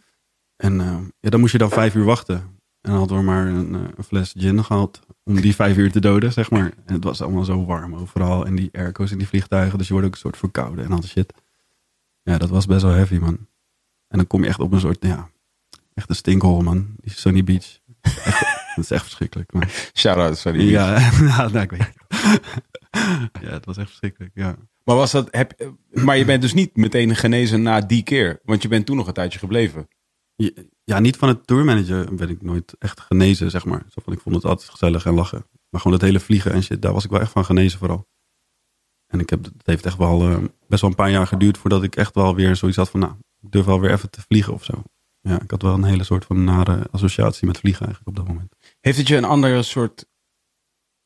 En 0.56 0.74
ja, 1.20 1.30
dan 1.30 1.40
moest 1.40 1.52
je 1.52 1.58
dan 1.58 1.70
vijf 1.70 1.94
uur 1.94 2.04
wachten. 2.04 2.54
En 2.84 2.90
dan 2.90 2.98
hadden 2.98 3.18
we 3.18 3.24
maar 3.24 3.46
een, 3.46 3.74
eh, 3.74 3.80
een 3.96 4.04
fles 4.04 4.34
gin 4.38 4.64
gehad 4.64 5.00
om 5.22 5.40
die 5.40 5.54
vijf 5.54 5.76
uur 5.76 5.92
te 5.92 6.00
doden, 6.00 6.32
zeg 6.32 6.50
maar. 6.50 6.72
En 6.84 6.94
het 6.94 7.04
was 7.04 7.22
allemaal 7.22 7.44
zo 7.44 7.64
warm 7.64 7.94
overal. 7.94 8.46
En 8.46 8.54
die 8.56 8.68
airco's 8.72 9.10
in 9.10 9.18
die 9.18 9.28
vliegtuigen. 9.28 9.78
Dus 9.78 9.86
je 9.86 9.92
wordt 9.92 10.08
ook 10.08 10.14
een 10.14 10.20
soort 10.20 10.36
verkouden 10.36 10.84
en 10.84 10.92
al 10.92 11.00
die 11.00 11.08
shit. 11.08 11.32
Ja, 12.22 12.38
dat 12.38 12.48
was 12.48 12.66
best 12.66 12.82
wel 12.82 12.92
heavy, 12.92 13.16
man. 13.16 13.38
En 14.08 14.16
dan 14.18 14.26
kom 14.26 14.42
je 14.42 14.48
echt 14.48 14.58
op 14.60 14.72
een 14.72 14.80
soort, 14.80 15.04
ja, 15.04 15.30
echt 15.94 16.08
een 16.08 16.14
stinkhol, 16.14 16.62
man. 16.62 16.94
Die 16.96 17.12
Sunny 17.12 17.44
Beach. 17.44 17.78
Echt, 18.00 18.53
dat 18.76 18.84
is 18.84 18.90
echt 18.90 19.02
verschrikkelijk, 19.02 19.52
man. 19.52 19.68
Shout-out, 19.94 20.38
sorry. 20.38 20.70
Ja, 20.70 20.98
ja 20.98 21.48
nou, 21.52 21.58
ik 21.58 21.70
weet 21.70 21.80
het. 21.80 22.40
Ja, 23.42 23.50
het 23.50 23.64
was 23.64 23.76
echt 23.76 23.86
verschrikkelijk, 23.86 24.32
ja. 24.34 24.56
Maar, 24.84 24.96
was 24.96 25.10
dat, 25.10 25.28
heb, 25.30 25.72
maar 25.90 26.16
je 26.16 26.24
bent 26.24 26.42
dus 26.42 26.54
niet 26.54 26.76
meteen 26.76 27.16
genezen 27.16 27.62
na 27.62 27.80
die 27.80 28.02
keer. 28.02 28.40
Want 28.44 28.62
je 28.62 28.68
bent 28.68 28.86
toen 28.86 28.96
nog 28.96 29.06
een 29.06 29.12
tijdje 29.12 29.38
gebleven. 29.38 29.88
Ja, 30.84 30.98
niet 30.98 31.16
van 31.16 31.28
het 31.28 31.46
tourmanager 31.46 32.14
ben 32.14 32.28
ik 32.28 32.42
nooit 32.42 32.74
echt 32.78 33.00
genezen, 33.00 33.50
zeg 33.50 33.64
maar. 33.64 33.82
Zo 33.88 34.00
van, 34.04 34.12
ik 34.12 34.20
vond 34.20 34.34
het 34.34 34.44
altijd 34.44 34.70
gezellig 34.70 35.06
en 35.06 35.14
lachen. 35.14 35.46
Maar 35.70 35.80
gewoon 35.80 35.98
dat 35.98 36.08
hele 36.08 36.20
vliegen 36.20 36.52
en 36.52 36.62
shit, 36.62 36.82
daar 36.82 36.92
was 36.92 37.04
ik 37.04 37.10
wel 37.10 37.20
echt 37.20 37.32
van 37.32 37.44
genezen 37.44 37.78
vooral. 37.78 38.06
En 39.06 39.20
ik 39.20 39.30
heb, 39.30 39.44
het 39.44 39.66
heeft 39.66 39.86
echt 39.86 39.96
wel 39.96 40.22
eh, 40.22 40.36
best 40.68 40.80
wel 40.80 40.90
een 40.90 40.96
paar 40.96 41.10
jaar 41.10 41.26
geduurd 41.26 41.58
voordat 41.58 41.82
ik 41.82 41.96
echt 41.96 42.14
wel 42.14 42.34
weer 42.34 42.56
zoiets 42.56 42.76
had 42.76 42.90
van, 42.90 43.00
nou, 43.00 43.12
ik 43.40 43.52
durf 43.52 43.64
wel 43.64 43.80
weer 43.80 43.90
even 43.90 44.10
te 44.10 44.20
vliegen 44.20 44.52
of 44.52 44.64
zo. 44.64 44.82
Ja, 45.20 45.40
ik 45.40 45.50
had 45.50 45.62
wel 45.62 45.74
een 45.74 45.84
hele 45.84 46.04
soort 46.04 46.24
van 46.24 46.44
nare 46.44 46.86
associatie 46.90 47.46
met 47.46 47.58
vliegen 47.58 47.86
eigenlijk 47.86 48.18
op 48.18 48.24
dat 48.24 48.34
moment. 48.34 48.54
Heeft 48.84 48.98
het 48.98 49.08
je 49.08 49.16
een 49.16 49.24
andere 49.24 49.62
soort, 49.62 50.06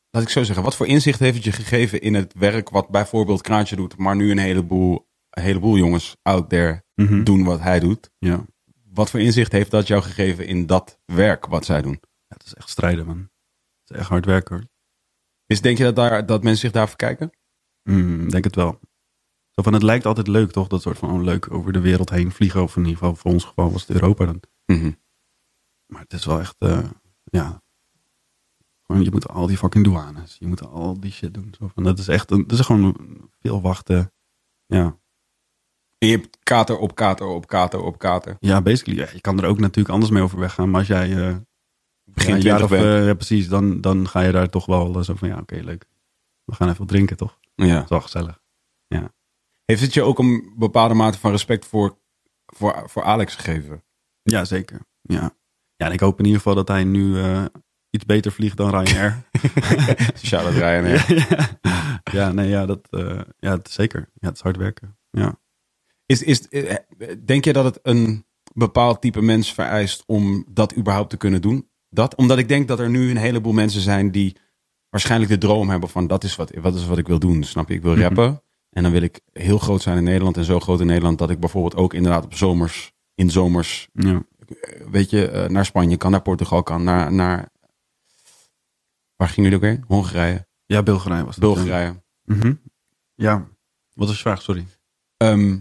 laat 0.09 0.23
ik 0.23 0.29
zo 0.29 0.43
zeggen, 0.43 0.63
wat 0.63 0.75
voor 0.75 0.87
inzicht 0.87 1.19
heeft 1.19 1.35
het 1.35 1.43
je 1.43 1.51
gegeven 1.51 2.01
in 2.01 2.13
het 2.13 2.33
werk 2.33 2.69
wat 2.69 2.89
bijvoorbeeld 2.89 3.41
Kraantje 3.41 3.75
doet, 3.75 3.97
maar 3.97 4.15
nu 4.15 4.31
een 4.31 4.37
heleboel, 4.37 5.09
een 5.29 5.43
heleboel 5.43 5.77
jongens 5.77 6.17
out 6.21 6.49
there 6.49 6.83
Mhm. 6.95 7.23
doen 7.23 7.43
wat 7.43 7.59
hij 7.59 7.79
doet? 7.79 8.11
Ja. 8.17 8.45
Wat 8.83 9.09
voor 9.09 9.19
inzicht 9.19 9.51
heeft 9.51 9.71
dat 9.71 9.87
jou 9.87 10.01
gegeven 10.01 10.47
in 10.47 10.65
dat 10.65 10.99
werk 11.05 11.45
wat 11.45 11.65
zij 11.65 11.81
doen? 11.81 11.99
ja, 12.01 12.35
het 12.37 12.45
is 12.45 12.53
echt 12.53 12.69
strijden, 12.69 13.05
man. 13.05 13.17
Het 13.17 13.89
is 13.91 13.97
echt 13.97 14.09
hard 14.09 14.25
werken, 14.25 14.55
hoor. 14.55 14.65
Is, 15.45 15.61
denk 15.61 15.77
je 15.77 15.83
dat, 15.83 15.95
daar, 15.95 16.25
dat 16.25 16.43
mensen 16.43 16.61
zich 16.61 16.71
daarvoor 16.71 16.95
kijken? 16.97 17.31
Mm, 17.83 18.29
denk 18.29 18.43
het 18.43 18.55
wel. 18.55 18.79
Zo 19.49 19.61
van, 19.61 19.73
het 19.73 19.83
lijkt 19.83 20.05
altijd 20.05 20.27
leuk, 20.27 20.51
toch? 20.51 20.67
Dat 20.67 20.81
soort 20.81 20.97
van, 20.97 21.11
oh, 21.11 21.23
leuk 21.23 21.51
over 21.51 21.71
de 21.73 21.79
wereld 21.79 22.09
heen 22.09 22.31
vliegen. 22.31 22.63
Of 22.63 22.75
in 22.75 22.81
ieder 22.81 22.97
geval, 22.97 23.15
voor 23.15 23.31
ons 23.31 23.43
geval 23.43 23.71
was 23.71 23.81
het 23.81 23.91
Europa 23.91 24.25
dan. 24.25 24.41
Mhm. 24.65 24.91
Maar 25.85 26.01
het 26.01 26.13
is 26.13 26.25
wel 26.25 26.39
echt, 26.39 26.55
eh, 26.57 26.89
ja. 27.23 27.61
Gewoon, 28.89 29.03
je 29.03 29.11
moet 29.11 29.27
al 29.27 29.47
die 29.47 29.57
fucking 29.57 29.83
douanes. 29.83 30.35
Je 30.39 30.47
moet 30.47 30.61
al 30.65 30.99
die 30.99 31.11
shit 31.11 31.33
doen. 31.33 31.53
Zo 31.59 31.67
van, 31.73 31.83
dat 31.83 31.99
is 31.99 32.07
echt, 32.07 32.31
een, 32.31 32.47
dat 32.47 32.59
is 32.59 32.65
gewoon 32.65 32.95
veel 33.41 33.61
wachten. 33.61 34.13
Ja, 34.65 34.97
En 35.97 36.07
je 36.07 36.15
hebt 36.17 36.37
kater 36.43 36.77
op 36.77 36.95
kater 36.95 37.27
op 37.27 37.47
kater 37.47 37.81
op 37.81 37.97
kater. 37.97 38.37
ja 38.39 38.61
basically. 38.61 38.99
Ja, 38.99 39.07
je 39.13 39.21
kan 39.21 39.39
er 39.39 39.45
ook 39.45 39.59
natuurlijk 39.59 39.89
anders 39.93 40.11
mee 40.11 40.23
overweg 40.23 40.53
gaan. 40.53 40.69
Maar 40.69 40.79
als 40.79 40.87
jij 40.87 41.27
eh 41.29 41.35
Begin 42.03 42.29
ja, 42.29 42.35
een 42.35 42.41
jaar 42.41 42.57
20 42.57 42.77
of, 42.79 42.85
eh, 42.85 43.05
ja, 43.05 43.13
precies, 43.13 43.47
dan, 43.49 43.81
dan 43.81 44.07
ga 44.07 44.19
je 44.21 44.31
daar 44.31 44.49
toch 44.49 44.65
wel 44.65 44.95
eh, 44.95 45.01
zo 45.03 45.15
van, 45.15 45.27
ja, 45.27 45.37
oké, 45.39 45.55
leuk. 45.55 45.87
We 46.43 46.55
gaan 46.55 46.67
even 46.67 46.79
wat 46.79 46.87
drinken, 46.87 47.17
toch? 47.17 47.39
Dat 47.55 47.67
Ja. 47.67 47.83
is 47.83 47.89
wel 47.89 48.01
gezellig. 48.01 48.41
Heeft 49.65 49.81
het 49.81 49.93
je 49.93 50.01
ook 50.03 50.19
een 50.19 50.53
bepaalde 50.57 50.93
mate 50.93 51.17
van 51.19 51.31
respect 51.31 51.65
voor, 51.65 51.97
voor, 52.45 52.83
voor 52.89 53.03
Alex 53.03 53.35
gegeven? 53.35 53.83
Ja, 54.21 54.45
zeker. 54.45 54.79
Ja. 55.01 55.35
ja, 55.75 55.85
en 55.85 55.91
ik 55.91 55.99
hoop 55.99 56.19
in 56.19 56.25
ieder 56.25 56.41
geval 56.41 56.55
dat 56.55 56.67
hij 56.67 56.83
nu 56.83 57.17
iets 57.89 58.05
beter 58.05 58.31
vliegt 58.31 58.57
dan 58.57 58.69
Ryanair. 58.69 59.23
Shout-out 60.25 60.53
Ryanair. 60.53 61.05
ja, 61.27 61.49
ja, 62.11 62.31
nee, 62.31 62.49
ja, 62.49 62.65
dat, 62.65 62.87
eh, 62.89 63.19
ja, 63.39 63.59
zeker. 63.63 64.09
Ja, 64.13 64.27
het 64.27 64.35
is 64.35 64.41
hard 64.41 64.57
werken. 64.57 64.97
Ja. 65.11 65.39
Is, 66.05 66.23
is, 66.23 66.47
eh, 66.47 66.75
denk 67.25 67.45
je 67.45 67.53
dat 67.53 67.65
het 67.65 67.79
een 67.81 68.25
bepaald 68.53 69.01
type 69.01 69.21
mens 69.21 69.53
vereist 69.53 70.03
om 70.05 70.45
dat 70.51 70.75
überhaupt 70.77 71.09
te 71.09 71.17
kunnen 71.17 71.41
doen? 71.41 71.69
Dat? 71.89 72.15
Omdat 72.15 72.37
ik 72.37 72.47
denk 72.47 72.67
dat 72.67 72.79
er 72.79 72.89
nu 72.89 73.09
een 73.09 73.17
heleboel 73.17 73.53
mensen 73.53 73.81
zijn 73.81 74.11
die 74.11 74.35
waarschijnlijk 74.89 75.31
de 75.31 75.37
droom 75.37 75.69
hebben 75.69 75.89
van 75.89 76.07
dat 76.07 76.23
is 76.23 76.35
wat, 76.35 76.51
wat, 76.61 76.75
is 76.75 76.85
wat 76.87 76.97
ik 76.97 77.07
wil 77.07 77.19
doen. 77.19 77.43
Snap 77.43 77.67
je? 77.69 77.73
Ik 77.75 77.81
wil 77.81 77.91
Mhm. 77.93 78.01
rappen 78.01 78.41
en 78.69 78.83
dan 78.83 78.91
wil 78.91 79.01
ik 79.01 79.19
heel 79.33 79.57
groot 79.57 79.81
zijn 79.81 79.97
in 79.97 80.03
Nederland 80.03 80.37
en 80.37 80.43
zo 80.43 80.59
groot 80.59 80.79
in 80.79 80.87
Nederland 80.87 81.17
dat 81.17 81.29
ik 81.29 81.39
bijvoorbeeld 81.39 81.75
ook 81.75 81.93
inderdaad 81.93 82.23
op 82.25 82.33
zomers, 82.33 82.91
in 83.15 83.29
zomers, 83.31 83.87
ja. 83.93 84.23
eh, 84.47 84.81
weet 84.91 85.09
je, 85.09 85.45
naar 85.49 85.65
Spanje 85.65 85.97
kan, 85.97 86.11
naar 86.11 86.21
Portugal 86.21 86.63
kan, 86.63 86.83
naar, 86.83 87.13
naar 87.13 87.49
waar 89.19 89.29
gingen 89.29 89.49
jullie 89.49 89.65
ook 89.65 89.71
heen? 89.73 89.83
Hongarije, 89.87 90.47
Ja, 90.65 90.83
Bulgarije 90.83 91.25
was 91.25 91.35
dat. 91.35 91.53
Bulgarije. 91.53 91.85
Ja. 91.85 92.35
Mhm. 92.35 92.53
ja. 93.15 93.47
Wat 93.93 94.07
was 94.07 94.15
je 94.15 94.21
vraag? 94.21 94.41
Sorry. 94.41 94.65
Ehm, 95.17 95.57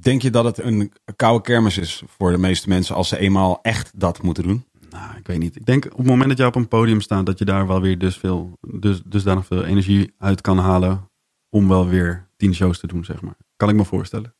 denk 0.00 0.22
je 0.22 0.30
dat 0.30 0.44
het 0.44 0.58
een 0.58 0.92
koude 1.16 1.44
kermis 1.44 1.78
is 1.78 2.02
voor 2.06 2.30
de 2.30 2.38
meeste 2.38 2.68
mensen 2.68 2.94
als 2.94 3.08
ze 3.08 3.18
eenmaal 3.18 3.58
echt 3.62 4.00
dat 4.00 4.22
moeten 4.22 4.42
doen? 4.42 4.64
Nou, 4.90 5.16
ik 5.16 5.26
weet 5.26 5.38
niet. 5.38 5.56
Ik 5.56 5.66
denk 5.66 5.84
op 5.84 5.96
het 5.96 6.06
moment 6.06 6.28
dat 6.28 6.38
je 6.38 6.46
op 6.46 6.54
een 6.54 6.68
podium 6.68 7.00
staat, 7.00 7.26
dat 7.26 7.38
je 7.38 7.44
daar 7.44 7.66
wel 7.66 7.80
weer 7.80 7.98
dus 7.98 8.16
veel, 8.16 8.58
dus, 8.60 9.02
dusdanig 9.04 9.46
veel 9.46 9.64
energie 9.64 10.14
uit 10.18 10.40
kan 10.40 10.58
halen 10.58 11.10
om 11.48 11.68
wel 11.68 11.88
weer 11.88 12.28
tien 12.36 12.54
shows 12.54 12.78
te 12.78 12.86
doen, 12.86 13.04
zeg 13.04 13.20
maar. 13.22 13.36
Kan 13.56 13.68
ik 13.68 13.74
me 13.74 13.84
voorstellen. 13.84 14.34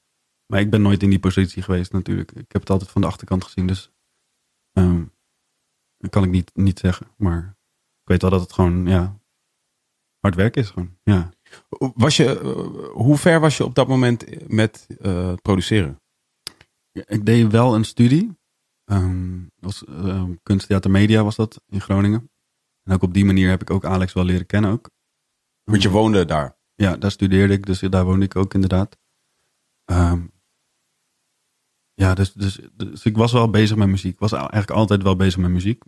Maar 0.47 0.61
ik 0.61 0.71
ben 0.71 0.83
nooit 0.83 1.03
in 1.03 1.11
die 1.11 1.19
positie 1.19 1.63
geweest 1.63 1.93
natuurlijk. 1.93 2.33
Ik 2.33 2.53
heb 2.53 2.61
het 2.61 2.71
altijd 2.71 2.91
van 2.91 3.01
de 3.01 3.07
achterkant 3.07 3.45
gezien, 3.45 3.67
dus 3.67 3.91
ehm, 4.73 5.05
dat 6.01 6.11
kan 6.11 6.25
ik 6.25 6.31
niet, 6.31 6.51
niet 6.55 6.79
zeggen. 6.79 7.07
Maar 7.17 7.57
ik 8.03 8.09
weet 8.09 8.23
wel 8.23 8.31
dat 8.31 8.41
het 8.41 8.53
gewoon, 8.53 8.87
ja, 8.87 9.21
hard 10.19 10.35
werk 10.35 10.57
is 10.57 10.71
gewoon. 10.71 10.99
Ja. 11.03 11.31
Was 11.95 12.17
je, 12.17 12.39
hoe 12.93 13.17
ver 13.17 13.41
was 13.41 13.57
je 13.57 13.65
op 13.65 13.75
dat 13.75 13.89
moment 13.89 14.49
met 14.49 14.87
eh, 15.01 15.35
produceren? 15.43 16.01
Ik 16.93 17.27
deed 17.27 17.53
wel 17.53 17.75
een 17.75 17.85
studie. 17.85 18.39
Dat 18.85 19.03
was, 19.57 19.85
ehm, 19.85 20.35
kunsttheater 20.43 20.91
media 20.91 21.25
was 21.25 21.37
dat 21.37 21.63
in 21.67 21.81
Groningen. 21.81 22.31
En 22.83 22.95
ook 22.95 23.03
op 23.03 23.15
die 23.15 23.25
manier 23.25 23.49
heb 23.49 23.61
ik 23.61 23.71
ook 23.71 23.85
Alex 23.85 24.13
wel 24.13 24.25
leren 24.25 24.47
kennen 24.47 24.71
ook. 24.71 24.91
Want 25.65 25.83
je 25.83 25.91
woonde 25.91 26.25
daar. 26.25 26.59
Ja, 26.75 26.97
daar 26.97 27.11
studeerde 27.11 27.53
ik, 27.53 27.67
dus 27.67 27.81
daar 27.81 28.05
woonde 28.05 28.25
ik 28.25 28.37
ook 28.37 28.55
inderdaad. 28.55 28.99
Ehm, 29.85 30.27
ja, 32.01 32.15
dus, 32.15 32.33
dus, 32.33 32.61
dus 32.75 33.05
ik 33.05 33.17
was 33.17 33.33
wel 33.33 33.51
bezig 33.51 33.77
met 33.77 33.89
muziek. 33.89 34.13
Ik 34.13 34.19
was 34.19 34.33
eigenlijk 34.33 34.71
altijd 34.71 35.03
wel 35.03 35.17
bezig 35.17 35.41
met 35.41 35.51
muziek. 35.51 35.83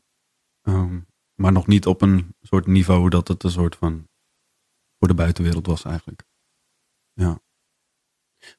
Ehm, 0.63 1.01
maar 1.35 1.53
nog 1.53 1.67
niet 1.67 1.87
op 1.87 2.03
een 2.03 2.35
soort 2.41 2.67
niveau 2.67 3.09
dat 3.09 3.29
het 3.29 3.43
een 3.43 3.51
soort 3.51 3.77
van 3.77 4.09
voor 4.99 5.09
de 5.09 5.15
buitenwereld 5.15 5.67
was 5.67 5.85
eigenlijk. 5.85 6.23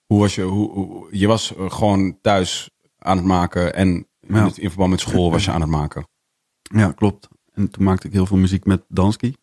Hoe 0.05 0.19
was 0.19 0.35
je? 0.35 0.41
Hoe, 0.41 0.71
hoe- 0.71 1.17
je 1.17 1.27
was 1.27 1.55
eh, 1.55 1.71
gewoon 1.71 2.21
thuis 2.21 2.69
aan 2.97 3.17
het 3.17 3.25
maken 3.25 3.73
en 3.75 3.87
in, 4.19 4.35
Ja. 4.35 4.49
verband 4.51 4.89
met 4.89 4.99
school 4.99 5.31
was 5.31 5.45
je 5.45 5.51
aan 5.51 5.61
het 5.61 5.69
maken. 5.69 6.07
Ja, 6.61 6.91
klopt. 6.91 7.27
En 7.51 7.69
toen 7.71 7.83
maakte 7.83 8.07
ik 8.07 8.13
heel 8.13 8.25
veel 8.25 8.37
muziek 8.37 8.65
met 8.65 8.85
Dansky 8.87 9.33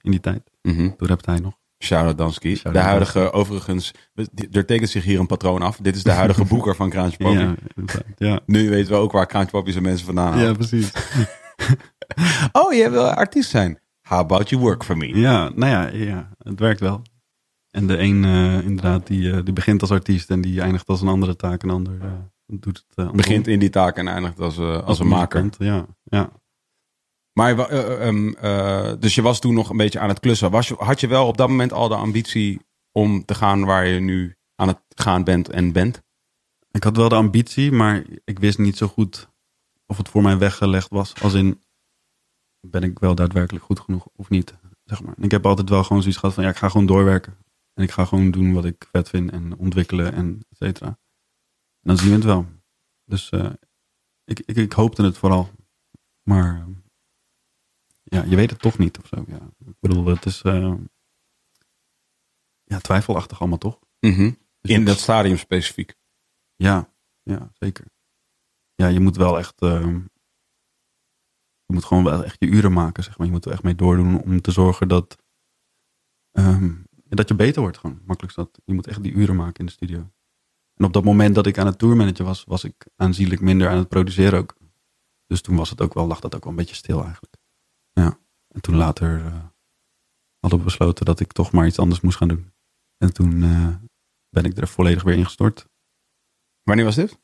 in 0.00 0.10
die 0.10 0.20
tijd. 0.20 0.50
Mhm. 0.62 0.96
Toen 0.96 1.08
rapte 1.08 1.30
hij 1.30 1.40
nog. 1.40 1.58
Shout-out 1.78 2.18
Dansky. 2.18 2.62
De 2.62 2.78
huidige, 2.78 3.32
overigens, 3.32 3.92
er 4.50 4.66
tekent 4.66 4.90
zich 4.90 5.04
hier 5.04 5.20
een 5.20 5.26
patroon 5.26 5.62
af. 5.62 5.76
Dit 5.76 5.96
is 5.96 6.02
de 6.02 6.10
huidige 6.10 6.44
boeker 6.54 6.74
van 6.74 6.90
Kraantje 6.90 7.18
Papi. 7.18 7.38
Ja, 7.38 7.54
ja. 8.16 8.40
Nu 8.46 8.70
weten 8.70 8.92
we 8.92 8.98
ook 8.98 9.12
waar 9.12 9.26
Kraantje 9.26 9.50
Papi 9.50 9.72
zijn 9.72 9.84
mensen 9.84 10.06
vandaan 10.06 10.32
haalt. 10.32 10.42
ja, 10.44 10.52
precies. 10.52 10.92
Oh, 12.52 12.72
je 12.72 12.90
wil 12.90 13.10
artiest 13.10 13.50
zijn. 13.50 13.78
How 14.08 14.18
about 14.18 14.48
you 14.48 14.60
work 14.62 14.84
for 14.84 14.96
me? 14.96 15.06
Ja, 15.18 15.48
nou 15.54 15.72
ja, 15.72 15.88
ja, 15.88 16.28
het 16.38 16.60
werkt 16.60 16.80
wel. 16.80 17.02
En 17.70 17.86
de 17.86 17.98
een 17.98 18.24
eh, 18.24 18.60
inderdaad, 18.60 19.06
die, 19.06 19.32
eh, 19.32 19.38
die 19.44 19.52
begint 19.52 19.80
als 19.80 19.90
artiest 19.90 20.30
en 20.30 20.40
die 20.40 20.60
eindigt 20.60 20.88
als 20.88 21.00
een 21.00 21.08
andere 21.08 21.36
taak. 21.36 21.62
En 21.62 21.68
de 21.68 21.74
ander 21.74 21.98
eh, 22.00 22.08
doet 22.46 22.84
het. 22.94 23.12
Begint 23.12 23.46
in 23.46 23.58
die 23.58 23.70
taak 23.70 23.96
en 23.96 24.08
eindigt 24.08 24.40
als, 24.40 24.58
eh, 24.58 24.82
als 24.82 24.98
een 24.98 25.06
maker. 25.08 25.48
Ja, 25.58 25.86
ja. 26.04 26.30
Maar 27.38 27.58
eh, 27.58 27.78
eh, 27.78 28.08
ehm, 28.08 28.28
eh, 28.28 28.92
dus 28.98 29.14
je 29.14 29.22
was 29.22 29.40
toen 29.40 29.54
nog 29.54 29.70
een 29.70 29.76
beetje 29.76 29.98
aan 29.98 30.08
het 30.08 30.20
klussen. 30.20 30.50
Was 30.50 30.68
had 30.68 31.00
je 31.00 31.06
wel 31.06 31.26
op 31.26 31.36
dat 31.36 31.48
moment 31.48 31.72
al 31.72 31.88
de 31.88 31.94
ambitie 31.94 32.60
om 32.92 33.24
te 33.24 33.34
gaan 33.34 33.64
waar 33.64 33.86
je 33.86 34.00
nu 34.00 34.36
aan 34.54 34.68
het 34.68 34.80
gaan 34.88 35.24
bent 35.24 35.48
en 35.48 35.72
bent? 35.72 36.02
Ik 36.70 36.84
had 36.84 36.96
wel 36.96 37.08
de 37.08 37.14
ambitie, 37.14 37.72
maar 37.72 38.04
ik 38.24 38.38
wist 38.38 38.58
niet 38.58 38.76
zo 38.76 38.86
goed 38.86 39.28
of 39.86 39.96
het 39.96 40.08
voor 40.08 40.22
mij 40.22 40.38
weggelegd 40.38 40.88
was. 40.88 41.14
Als 41.22 41.34
in, 41.34 41.62
ben 42.60 42.82
ik 42.82 42.98
wel 42.98 43.14
daadwerkelijk 43.14 43.64
goed 43.64 43.80
genoeg 43.80 44.06
of 44.16 44.28
niet? 44.28 44.54
Zeg 44.84 45.02
maar. 45.02 45.14
Ik 45.18 45.30
heb 45.30 45.46
altijd 45.46 45.68
wel 45.68 45.84
gewoon 45.84 46.02
zoiets 46.02 46.20
gehad 46.20 46.34
van, 46.34 46.44
ja, 46.44 46.50
ik 46.50 46.56
ga 46.56 46.68
gewoon 46.68 46.86
doorwerken. 46.86 47.36
En 47.74 47.82
ik 47.82 47.90
ga 47.90 48.04
gewoon 48.04 48.30
doen 48.30 48.52
wat 48.52 48.64
ik 48.64 48.86
vet 48.92 49.08
vind 49.08 49.30
en 49.30 49.56
ontwikkelen 49.56 50.12
en 50.12 50.40
et 50.50 50.56
cetera. 50.56 50.86
En 50.86 50.96
dan 51.80 51.96
zien 51.96 52.08
we 52.08 52.14
het 52.14 52.24
wel. 52.24 52.46
Dus 53.04 53.30
ik, 54.24 54.40
ik, 54.44 54.56
ik 54.56 54.72
hoopte 54.72 55.02
het 55.02 55.18
vooral. 55.18 55.50
Maar 56.22 56.56
eh, 56.56 56.64
ja, 58.08 58.22
je 58.24 58.36
weet 58.36 58.50
het 58.50 58.60
toch 58.60 58.78
niet 58.78 58.98
of 58.98 59.06
zo. 59.06 59.24
Ja. 59.26 59.40
Ik 59.66 59.74
bedoel, 59.80 60.06
het 60.06 60.24
is 60.24 60.42
eh, 60.42 60.74
ja, 62.64 62.78
twijfelachtig 62.78 63.40
allemaal 63.40 63.58
toch? 63.58 63.78
Mhm. 64.00 64.32
Dus 64.60 64.70
In 64.70 64.84
dat 64.84 64.98
stadium 64.98 65.36
specifiek. 65.36 65.94
ja, 66.56 66.92
ja, 67.22 67.50
zeker. 67.52 67.84
Ja, 68.74 68.86
je 68.86 69.00
moet 69.00 69.16
wel 69.16 69.38
echt. 69.38 69.60
ehm, 69.60 70.00
je 71.64 71.74
moet 71.74 71.84
gewoon 71.84 72.04
wel 72.04 72.24
echt 72.24 72.36
je 72.38 72.46
uren 72.46 72.72
maken, 72.72 73.02
zeg 73.04 73.18
maar. 73.18 73.26
Je 73.26 73.32
moet 73.32 73.44
er 73.44 73.52
echt 73.52 73.62
mee 73.62 73.74
doordoen 73.74 74.22
om 74.22 74.40
te 74.40 74.50
zorgen 74.50 74.88
dat, 74.88 75.22
ehm, 76.30 76.74
dat 77.04 77.28
je 77.28 77.34
beter 77.34 77.62
wordt 77.62 77.78
gewoon. 77.78 78.00
Makkelijk 78.04 78.34
dat. 78.34 78.60
Je 78.64 78.74
moet 78.74 78.86
echt 78.86 79.02
die 79.02 79.12
uren 79.12 79.36
maken 79.36 79.58
in 79.60 79.66
de 79.66 79.72
studio. 79.72 80.10
En 80.74 80.84
op 80.84 80.92
dat 80.92 81.04
moment 81.04 81.34
dat 81.34 81.46
ik 81.46 81.58
aan 81.58 81.66
het 81.66 81.78
tourmanager 81.78 82.24
was, 82.24 82.44
was 82.44 82.64
ik 82.64 82.86
aanzienlijk 82.96 83.40
minder 83.40 83.68
aan 83.68 83.78
het 83.78 83.88
produceren 83.88 84.38
ook. 84.38 84.56
Dus 85.26 85.40
toen 85.40 85.56
was 85.56 85.70
het 85.70 85.80
ook 85.80 85.94
wel, 85.94 86.06
lag 86.06 86.20
dat 86.20 86.34
ook 86.34 86.42
wel 86.42 86.52
een 86.52 86.58
beetje 86.58 86.74
stil 86.74 87.02
eigenlijk. 87.04 87.36
Ja. 87.98 88.18
En 88.48 88.60
toen 88.60 88.74
later 88.74 89.24
eh, 89.24 89.44
hadden 90.38 90.58
we 90.58 90.64
besloten 90.64 91.04
dat 91.04 91.20
ik 91.20 91.32
toch 91.32 91.52
maar 91.52 91.66
iets 91.66 91.78
anders 91.78 92.00
moest 92.00 92.16
gaan 92.16 92.28
doen. 92.28 92.52
En 92.96 93.12
toen 93.12 93.42
eh, 93.42 93.76
ben 94.28 94.44
ik 94.44 94.56
er 94.56 94.68
volledig 94.68 95.02
weer 95.02 95.16
ingestort. 95.16 95.68
Wanneer 96.62 96.84
was 96.84 96.94
dit? 96.94 97.20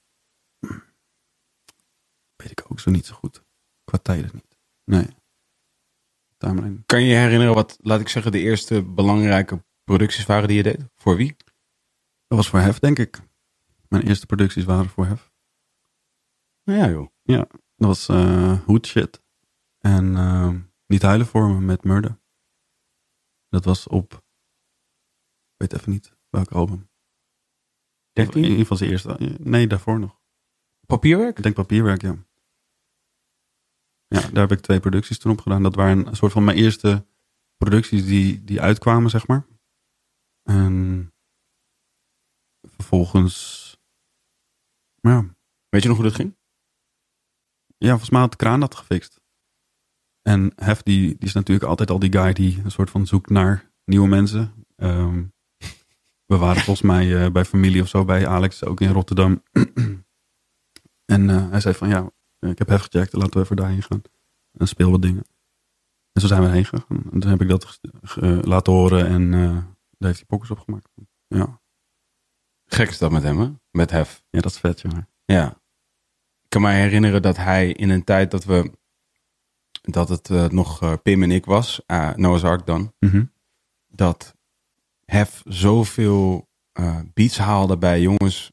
Weet 2.36 2.50
ik 2.50 2.64
ook 2.68 2.80
zo 2.80 2.90
niet 2.90 3.06
zo 3.06 3.14
goed. 3.14 3.44
Qua 3.84 3.98
tijden 3.98 4.30
niet. 4.34 4.58
Nee. 4.84 5.06
Timeline. 6.36 6.82
Kan 6.86 7.00
je 7.00 7.08
je 7.08 7.14
herinneren 7.14 7.54
wat, 7.54 7.78
laat 7.80 8.00
ik 8.00 8.08
zeggen, 8.08 8.32
de 8.32 8.38
eerste 8.38 8.82
belangrijke 8.82 9.64
producties 9.84 10.26
waren 10.26 10.48
die 10.48 10.56
je 10.56 10.62
deed? 10.62 10.84
Voor 10.94 11.16
wie? 11.16 11.36
Dat 12.26 12.38
was 12.38 12.48
voor 12.48 12.60
Hef, 12.60 12.78
denk 12.78 12.98
ik. 12.98 13.20
Mijn 13.88 14.06
eerste 14.06 14.26
producties 14.26 14.64
waren 14.64 14.88
voor 14.88 15.06
Hef. 15.06 15.32
Nou 16.64 16.78
ja, 16.78 16.88
joh. 16.88 17.08
Dat 17.76 17.88
was 17.88 18.08
eh 18.08 18.60
Hood 18.64 18.86
Shit. 18.86 19.23
En 19.84 20.16
eh, 20.16 20.54
Niet 20.86 21.02
huilen 21.02 21.26
voor 21.26 21.48
me 21.48 21.60
met 21.60 21.84
Murder. 21.84 22.20
Dat 23.48 23.64
was 23.64 23.86
op... 23.86 24.12
Ik 24.12 25.56
weet 25.56 25.72
even 25.72 25.90
niet 25.92 26.16
welk 26.28 26.50
album. 26.50 26.78
In 28.12 28.24
13? 28.24 28.42
ieder 28.42 28.58
geval 28.58 28.76
zijn 28.76 28.90
eerste. 28.90 29.16
Nee, 29.40 29.66
daarvoor 29.66 29.98
nog. 29.98 30.20
Papierwerk? 30.86 31.36
Ik 31.36 31.42
denk 31.42 31.54
papierwerk, 31.54 32.02
ja. 32.02 32.16
Ja, 34.06 34.20
daar 34.20 34.48
heb 34.48 34.58
ik 34.58 34.60
twee 34.60 34.80
producties 34.80 35.18
toen 35.18 35.32
op 35.32 35.40
gedaan. 35.40 35.62
Dat 35.62 35.74
waren 35.74 36.06
een 36.06 36.16
soort 36.16 36.32
van 36.32 36.44
mijn 36.44 36.56
eerste 36.56 37.06
producties 37.56 38.04
die, 38.04 38.44
die 38.44 38.60
uitkwamen, 38.60 39.10
zeg 39.10 39.26
maar. 39.26 39.46
En 40.42 41.12
vervolgens... 42.60 43.62
Ja, 45.00 45.34
Weet 45.68 45.82
je 45.82 45.88
nog 45.88 45.96
hoe 45.96 46.06
dat 46.06 46.14
ging? 46.14 46.36
ja, 47.78 47.88
volgens 47.90 48.10
mij 48.10 48.20
had 48.20 48.30
de 48.30 48.36
kraan 48.36 48.60
dat 48.60 48.74
gefixt. 48.74 49.22
En 50.24 50.52
Hef, 50.56 50.82
die, 50.82 51.08
die 51.08 51.28
is 51.28 51.32
natuurlijk 51.32 51.68
altijd 51.68 51.90
al 51.90 51.98
die 51.98 52.12
guy 52.12 52.32
die 52.32 52.60
een 52.64 52.70
soort 52.70 52.90
van 52.90 53.06
zoekt 53.06 53.30
naar 53.30 53.70
nieuwe 53.84 54.08
mensen. 54.08 54.66
Ehm, 54.76 55.22
we 56.26 56.36
waren 56.36 56.62
volgens 56.68 56.86
mij 56.86 57.24
eh, 57.24 57.32
bij 57.32 57.44
familie 57.44 57.82
of 57.82 57.88
zo, 57.88 58.04
bij 58.04 58.26
Alex, 58.26 58.64
ook 58.64 58.80
in 58.80 58.92
Rotterdam. 58.92 59.42
en 61.14 61.30
eh, 61.30 61.50
hij 61.50 61.60
zei 61.60 61.74
van, 61.74 61.88
ja, 61.88 62.10
ik 62.38 62.58
heb 62.58 62.68
Hef 62.68 62.82
gecheckt, 62.82 63.12
laten 63.12 63.32
we 63.32 63.40
even 63.40 63.56
daarheen 63.56 63.82
gaan. 63.82 64.02
En 64.52 64.68
speel 64.68 64.90
wat 64.90 65.02
dingen. 65.02 65.24
En 66.12 66.20
zo 66.20 66.26
zijn 66.26 66.42
we 66.42 66.48
heen 66.48 66.64
gegaan. 66.64 67.02
En 67.12 67.20
toen 67.20 67.30
heb 67.30 67.40
ik 67.40 67.48
dat 67.48 67.80
laten 68.44 68.72
horen 68.72 69.06
en 69.06 69.34
eh, 69.34 69.40
daar 69.98 70.08
heeft 70.08 70.18
hij 70.18 70.26
pokkers 70.26 70.50
op 70.50 70.58
gemaakt. 70.58 70.88
Ja. 71.26 71.60
Gek 72.66 72.88
is 72.88 72.98
dat 72.98 73.10
met 73.10 73.22
hem, 73.22 73.38
hè? 73.38 73.50
Met 73.70 73.90
Hef. 73.90 74.24
ja, 74.30 74.40
dat 74.40 74.50
is 74.50 74.58
vet, 74.58 74.80
jongen. 74.80 75.08
Ja. 75.24 75.48
Ik 76.42 76.50
kan 76.50 76.62
mij 76.62 76.80
herinneren 76.80 77.22
dat 77.22 77.36
hij 77.36 77.72
in 77.72 77.90
een 77.90 78.04
tijd 78.04 78.30
dat 78.30 78.44
we... 78.44 78.72
Dat 79.86 80.08
het 80.08 80.30
eh, 80.30 80.48
nog 80.48 80.82
eh, 80.82 80.92
Pim 81.02 81.22
en 81.22 81.30
ik 81.30 81.44
was, 81.44 81.80
uh, 81.86 82.14
Noah's 82.14 82.44
Ark 82.44 82.66
dan. 82.66 82.92
Mhm. 82.98 83.24
dat 83.88 84.34
Hef 85.04 85.42
zoveel 85.44 86.48
eh, 86.72 86.98
beats 87.14 87.38
haalde 87.38 87.78
bij 87.78 88.00
jongens 88.00 88.52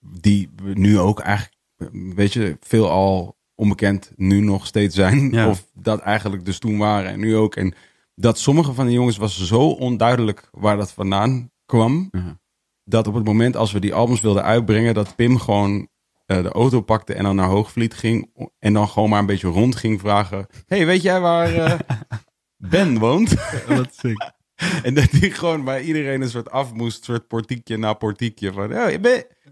die 0.00 0.50
we 0.62 0.72
nu 0.72 0.98
ook 0.98 1.20
eigenlijk, 1.20 1.56
eh, 1.76 2.14
weet 2.14 2.32
je, 2.32 2.56
veel 2.60 2.90
al 2.90 3.36
onbekend 3.54 4.12
nu 4.16 4.40
nog 4.40 4.66
steeds 4.66 4.94
zijn. 4.94 5.30
Ja. 5.30 5.48
Of 5.48 5.70
dat 5.74 6.00
eigenlijk 6.00 6.44
dus 6.44 6.58
toen 6.58 6.78
waren 6.78 7.10
en 7.10 7.20
nu 7.20 7.36
ook. 7.36 7.56
En 7.56 7.74
dat 8.14 8.38
sommige 8.38 8.72
van 8.72 8.86
de 8.86 8.92
jongens 8.92 9.16
was 9.16 9.46
zo 9.46 9.70
onduidelijk 9.70 10.48
waar 10.52 10.76
dat 10.76 10.92
vandaan 10.92 11.50
kwam. 11.66 12.08
Ja. 12.10 12.38
Dat 12.84 13.06
op 13.06 13.14
het 13.14 13.24
moment 13.24 13.56
als 13.56 13.72
we 13.72 13.80
die 13.80 13.94
albums 13.94 14.20
wilden 14.20 14.44
uitbrengen, 14.44 14.94
dat 14.94 15.16
Pim 15.16 15.38
gewoon 15.38 15.88
eh, 16.28 16.42
de 16.42 16.48
auto 16.48 16.80
pakte 16.80 17.14
en 17.14 17.24
dan 17.24 17.36
naar 17.36 17.48
Hoogvliet 17.48 17.94
ging. 17.94 18.30
En 18.58 18.72
dan 18.72 18.88
gewoon 18.88 19.08
maar 19.08 19.18
een 19.18 19.26
beetje 19.26 19.48
rond 19.48 19.76
ging 19.76 20.00
vragen. 20.00 20.46
hey, 20.66 20.86
weet 20.86 21.02
jij 21.02 21.20
waar 21.20 21.54
eh, 21.54 21.78
Ben 22.72 22.98
woont? 22.98 23.34
Wat 23.66 23.94
sick. 23.94 24.16
En 24.82 24.94
dat 24.94 25.10
die 25.10 25.30
gewoon 25.30 25.64
bij 25.64 25.82
iedereen 25.82 26.20
een 26.20 26.28
soort 26.28 26.50
af 26.50 26.72
moest, 26.72 27.04
soort 27.04 27.26
portiekje 27.28 27.76
na 27.76 27.92
portiekje. 27.92 28.52
Van, 28.52 28.72
oh, 28.72 28.88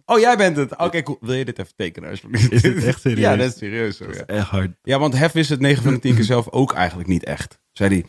oh 0.04 0.18
jij 0.18 0.36
bent 0.36 0.56
het. 0.56 0.76
Oké, 0.76 1.02
cool. 1.02 1.18
Wil 1.20 1.34
je 1.34 1.44
dit 1.44 1.58
even 1.58 1.72
tekenen 1.76 2.10
alsjeblieft? 2.10 2.52
Is 2.52 2.62
dit 2.62 2.84
echt 2.84 3.00
serieus? 3.00 3.20
Ja, 3.20 3.36
dat 3.36 3.52
is 3.52 3.58
serieus 3.58 3.98
Dat 3.98 4.08
is 4.08 4.16
ja. 4.16 4.26
echt 4.26 4.46
hard. 4.46 4.70
ja, 4.82 4.98
want 4.98 5.18
Hef 5.18 5.34
is 5.34 5.48
het 5.48 5.60
9 5.60 5.82
van 5.82 5.92
de 5.92 6.00
10 6.00 6.14
keer 6.14 6.24
zelf 6.24 6.50
ook 6.50 6.72
eigenlijk 6.72 7.08
niet 7.08 7.24
echt. 7.24 7.58
Zei 7.72 7.90
hij, 7.90 8.04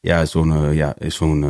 ja, 0.00 0.24
zo'n, 0.24 0.52
eh, 0.52 0.74
ja, 0.74 0.94
is 0.98 1.14
zo'n, 1.14 1.44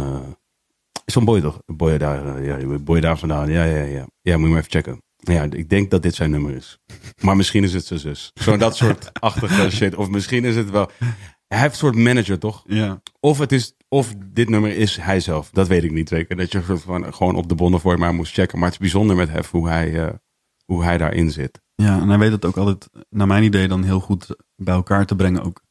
is 1.05 1.13
zo'n 1.13 1.25
boy 1.25 1.41
toch? 1.41 1.63
Een 1.67 1.77
boy 1.77 1.99
daar, 1.99 2.43
ja, 2.43 2.79
boy 2.79 3.01
daar 3.01 3.19
vandaan. 3.19 3.51
Ja, 3.51 3.65
ja, 3.65 3.83
ja. 3.83 4.07
Ja, 4.21 4.37
moet 4.37 4.47
je 4.47 4.53
maar 4.53 4.59
even 4.59 4.71
checken. 4.71 5.03
Ja, 5.25 5.43
ik 5.43 5.69
denk 5.69 5.91
dat 5.91 6.03
dit 6.03 6.15
zijn 6.15 6.31
nummer 6.31 6.55
is. 6.55 6.79
Maar 7.21 7.37
misschien 7.37 7.65
is 7.65 7.73
het 7.73 7.87
zijn 7.87 8.01
zus. 8.01 8.31
Zo'n 8.35 8.59
dat 8.59 8.77
soort 8.77 9.13
achtige 9.21 9.71
shit. 9.71 9.95
Of 9.95 10.09
misschien 10.09 10.45
is 10.45 10.57
het 10.57 10.71
wel... 10.71 10.91
Hij 11.47 11.61
heeft 11.61 11.73
een 11.73 11.79
soort 11.79 11.97
manager, 11.97 12.39
toch? 12.39 12.63
Ja. 12.67 13.03
Of, 13.21 13.39
het 13.39 13.53
is, 13.53 13.75
of 13.89 14.15
dit 14.27 14.49
nummer 14.49 14.77
is 14.77 14.97
hij 14.97 15.21
zelf. 15.21 15.51
Dat 15.51 15.69
weet 15.69 15.85
ik 15.85 15.93
niet 15.93 16.09
zeker. 16.09 16.37
Dat 16.37 16.53
je 16.53 16.63
van 16.63 17.15
gewoon 17.15 17.37
op 17.37 17.49
de 17.49 17.55
Bonnefoy 17.55 17.97
maar 17.97 18.15
moest 18.15 18.33
checken. 18.33 18.59
Maar 18.59 18.71
het 18.71 18.75
is 18.75 18.91
bijzonder 18.91 19.17
met 19.17 19.29
Hef 19.29 19.51
hoe 19.51 19.69
hij, 19.69 20.07
eh, 20.07 20.15
hoe 20.65 20.85
hij 20.85 20.99
daarin 20.99 21.31
zit. 21.31 21.63
Ja, 21.75 22.01
en 22.01 22.09
hij 22.09 22.19
weet 22.19 22.33
het 22.33 22.45
ook 22.45 22.57
altijd, 22.57 22.89
naar 23.11 23.27
mijn 23.27 23.43
idee, 23.43 23.69
dan 23.69 23.83
heel 23.83 24.01
goed 24.01 24.37
bij 24.57 24.75
elkaar 24.75 25.07
te 25.07 25.17
brengen 25.17 25.43
ook. 25.43 25.63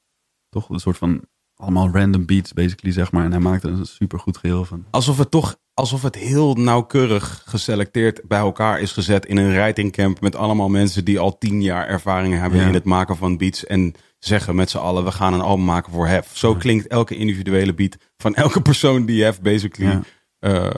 Toch 0.49 0.69
een 0.69 0.79
soort 0.79 0.97
van 0.97 1.21
allemaal 1.55 1.89
random 1.89 2.25
beats, 2.25 2.53
basically, 2.53 2.93
zeg 2.93 3.11
maar. 3.11 3.25
En 3.25 3.31
hij 3.31 3.39
maakt 3.39 3.63
er 3.63 3.69
een 3.69 3.85
super 3.85 4.19
goed 4.19 4.37
geheel 4.37 4.65
van. 4.65 4.85
Alsof 4.89 5.17
het 5.17 5.31
toch 5.31 5.57
alsof 5.73 6.01
het 6.01 6.15
heel 6.15 6.53
nauwkeurig 6.53 7.43
geselecteerd 7.45 8.21
bij 8.27 8.39
elkaar 8.39 8.79
is 8.79 8.91
gezet 8.91 9.25
in 9.25 9.37
een 9.37 9.51
writing 9.51 9.91
camp 9.91 10.21
met 10.21 10.35
allemaal 10.35 10.69
mensen 10.69 11.05
die 11.05 11.19
al 11.19 11.37
tien 11.37 11.61
jaar 11.61 11.87
ervaring 11.87 12.33
hebben 12.39 12.59
Ja. 12.59 12.67
in 12.67 12.73
het 12.73 12.83
maken 12.83 13.17
van 13.17 13.37
beats 13.37 13.65
en 13.65 13.93
zeggen 14.19 14.55
met 14.55 14.69
z'n 14.69 14.77
allen 14.77 15.03
we 15.03 15.11
gaan 15.11 15.33
een 15.33 15.41
album 15.41 15.65
maken 15.65 15.91
voor 15.91 16.07
Hef. 16.07 16.37
Zo 16.37 16.51
Ja. 16.51 16.57
klinkt 16.57 16.87
elke 16.87 17.15
individuele 17.15 17.73
beat 17.73 17.97
van 18.17 18.35
elke 18.35 18.61
persoon 18.71 19.05
die 19.05 19.23
Hef 19.23 19.41
basically 19.41 19.99
eh, 20.39 20.69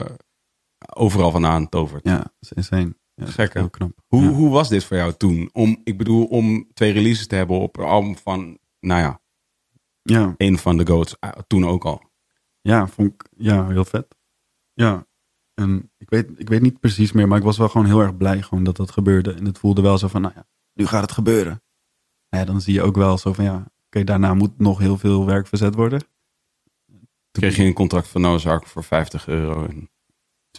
overal 0.94 1.30
vandaan 1.30 1.68
tovert. 1.68 2.04
ja 2.04 2.16
dat 2.18 2.32
is 2.40 2.52
insane. 2.52 2.96
Ja, 3.14 3.26
Gek, 3.26 3.52
heel 3.54 3.70
knap. 3.70 3.92
Hoe, 4.06 4.22
ja. 4.22 4.28
hoe 4.28 4.50
was 4.50 4.68
dit 4.68 4.84
voor 4.84 4.96
jou 4.96 5.12
toen? 5.16 5.50
Om, 5.52 5.80
ik 5.84 5.98
bedoel, 5.98 6.24
om 6.26 6.70
twee 6.74 6.92
releases 6.92 7.26
te 7.26 7.34
hebben 7.34 7.58
op 7.60 7.76
een 7.76 7.84
album 7.84 8.16
van, 8.16 8.58
nou 8.80 9.00
ja, 9.00 9.20
Ja, 10.02 10.34
een 10.36 10.58
van 10.58 10.76
de 10.76 10.86
GOATs, 10.86 11.16
ah, 11.20 11.32
toen 11.46 11.66
ook 11.66 11.84
al. 11.84 12.02
ja, 12.60 12.86
vond 12.86 13.12
ik 13.12 13.24
ja, 13.36 13.68
heel 13.68 13.84
vet. 13.84 14.06
Ja, 14.74 15.06
en 15.54 15.92
ik 15.98 16.10
weet, 16.10 16.30
ik 16.36 16.48
weet 16.48 16.62
niet 16.62 16.80
precies 16.80 17.12
meer, 17.12 17.28
maar 17.28 17.38
ik 17.38 17.44
was 17.44 17.58
wel 17.58 17.68
gewoon 17.68 17.86
heel 17.86 18.00
erg 18.00 18.16
blij 18.16 18.42
gewoon 18.42 18.64
dat 18.64 18.76
dat 18.76 18.90
gebeurde. 18.90 19.32
En 19.32 19.44
het 19.44 19.58
voelde 19.58 19.82
wel 19.82 19.98
zo 19.98 20.08
van, 20.08 20.20
nou 20.20 20.34
ja, 20.36 20.46
nu 20.72 20.86
gaat 20.86 21.02
het 21.02 21.12
gebeuren. 21.12 21.62
Ja, 22.28 22.44
dan 22.44 22.60
zie 22.60 22.74
je 22.74 22.82
ook 22.82 22.96
wel 22.96 23.18
zo 23.18 23.32
van, 23.32 23.44
ja, 23.44 23.66
oké, 23.86 24.04
daarna 24.04 24.34
moet 24.34 24.58
nog 24.58 24.78
heel 24.78 24.98
veel 24.98 25.26
werk 25.26 25.46
verzet 25.46 25.74
worden. 25.74 26.00
Toen 27.30 27.42
kreeg 27.42 27.56
je 27.56 27.64
een 27.64 27.72
contract 27.72 28.08
van 28.08 28.20
Noah's 28.20 28.46
Ark 28.46 28.66
voor 28.66 28.84
50 28.84 29.26
euro 29.26 29.66
en 29.66 29.90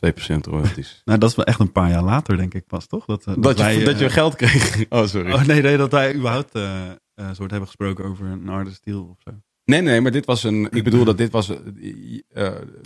2% 0.05 0.41
royalties. 0.41 1.01
Nou, 1.05 1.19
dat 1.19 1.29
is 1.29 1.35
wel 1.35 1.45
echt 1.45 1.59
een 1.59 1.71
paar 1.71 1.89
jaar 1.89 2.03
later, 2.03 2.37
denk 2.37 2.53
ik 2.53 2.67
pas, 2.67 2.87
toch? 2.87 3.05
Dat, 3.05 3.25
eh, 3.25 3.33
Dat, 3.37 3.57
je, 3.57 3.63
wij, 3.63 3.83
dat 3.83 3.99
je 3.99 4.05
eh, 4.05 4.11
geld 4.11 4.35
kreeg. 4.35 4.85
Oh, 4.89 5.05
sorry. 5.05 5.31
Oh 5.31 5.43
nee, 5.43 5.61
nee, 5.61 5.77
dat 5.77 5.91
wij 5.91 6.15
überhaupt 6.15 6.55
eh, 6.55 6.91
soort 7.15 7.51
hebben 7.51 7.67
gesproken 7.67 8.05
over 8.05 8.25
een 8.25 8.49
artist 8.49 8.83
deal 8.83 9.03
of 9.03 9.21
zo. 9.21 9.31
Nee, 9.65 9.81
nee, 9.81 10.01
maar 10.01 10.11
dit 10.11 10.25
was 10.25 10.43
een. 10.43 10.67
Ik 10.71 10.83
bedoel 10.83 11.05
dat 11.05 11.17
dit 11.17 11.31
was. 11.31 11.49
eh, 11.49 11.57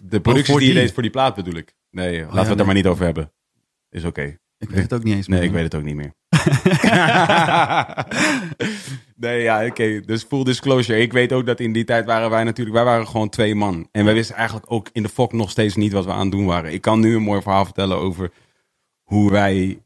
de 0.03 0.19
producties 0.21 0.51
voor 0.51 0.59
die 0.59 0.67
je 0.67 0.73
deed 0.73 0.93
voor 0.93 1.01
die 1.03 1.11
plaat 1.11 1.35
bedoel 1.35 1.53
ik. 1.55 1.75
Nee, 1.91 2.19
laten 2.21 2.33
we 2.33 2.39
het 2.39 2.49
er 2.49 2.55
nee. 2.55 2.65
maar 2.65 2.75
niet 2.75 2.87
over 2.87 3.05
hebben. 3.05 3.31
Is 3.89 4.03
oké. 4.03 4.37
Ik 4.57 4.69
weet 4.69 4.81
het 4.81 4.93
ook 4.93 5.03
niet 5.03 5.15
eens 5.15 5.27
Nee, 5.27 5.39
meer. 5.39 5.47
ik 5.47 5.53
weet 5.53 5.63
het 5.63 5.75
ook 5.75 5.83
niet 5.83 5.95
meer. 5.95 6.13
nee, 9.15 9.41
ja, 9.41 9.65
oké. 9.65 10.01
Dus 10.01 10.23
full 10.23 10.43
disclosure. 10.43 10.99
Ik 10.99 11.11
weet 11.13 11.33
ook 11.33 11.45
dat 11.45 11.59
in 11.59 11.73
die 11.73 11.83
tijd 11.83 12.05
waren 12.05 12.29
wij 12.29 12.43
natuurlijk... 12.43 12.75
Wij 12.75 12.85
waren 12.85 13.07
gewoon 13.07 13.29
twee 13.29 13.55
man. 13.55 13.87
En 13.91 14.05
wij 14.05 14.13
wisten 14.13 14.35
eigenlijk 14.35 14.71
ook 14.71 14.89
in 14.91 15.03
de 15.03 15.09
fok 15.09 15.33
nog 15.33 15.49
steeds 15.49 15.75
niet 15.75 15.91
wat 15.91 16.05
we 16.05 16.11
aan 16.11 16.19
het 16.19 16.31
doen 16.31 16.45
waren. 16.45 16.73
Ik 16.73 16.81
kan 16.81 16.99
nu 16.99 17.15
een 17.15 17.21
mooi 17.21 17.41
verhaal 17.41 17.65
vertellen 17.65 17.97
over 17.97 18.31
hoe 19.03 19.31
wij 19.31 19.83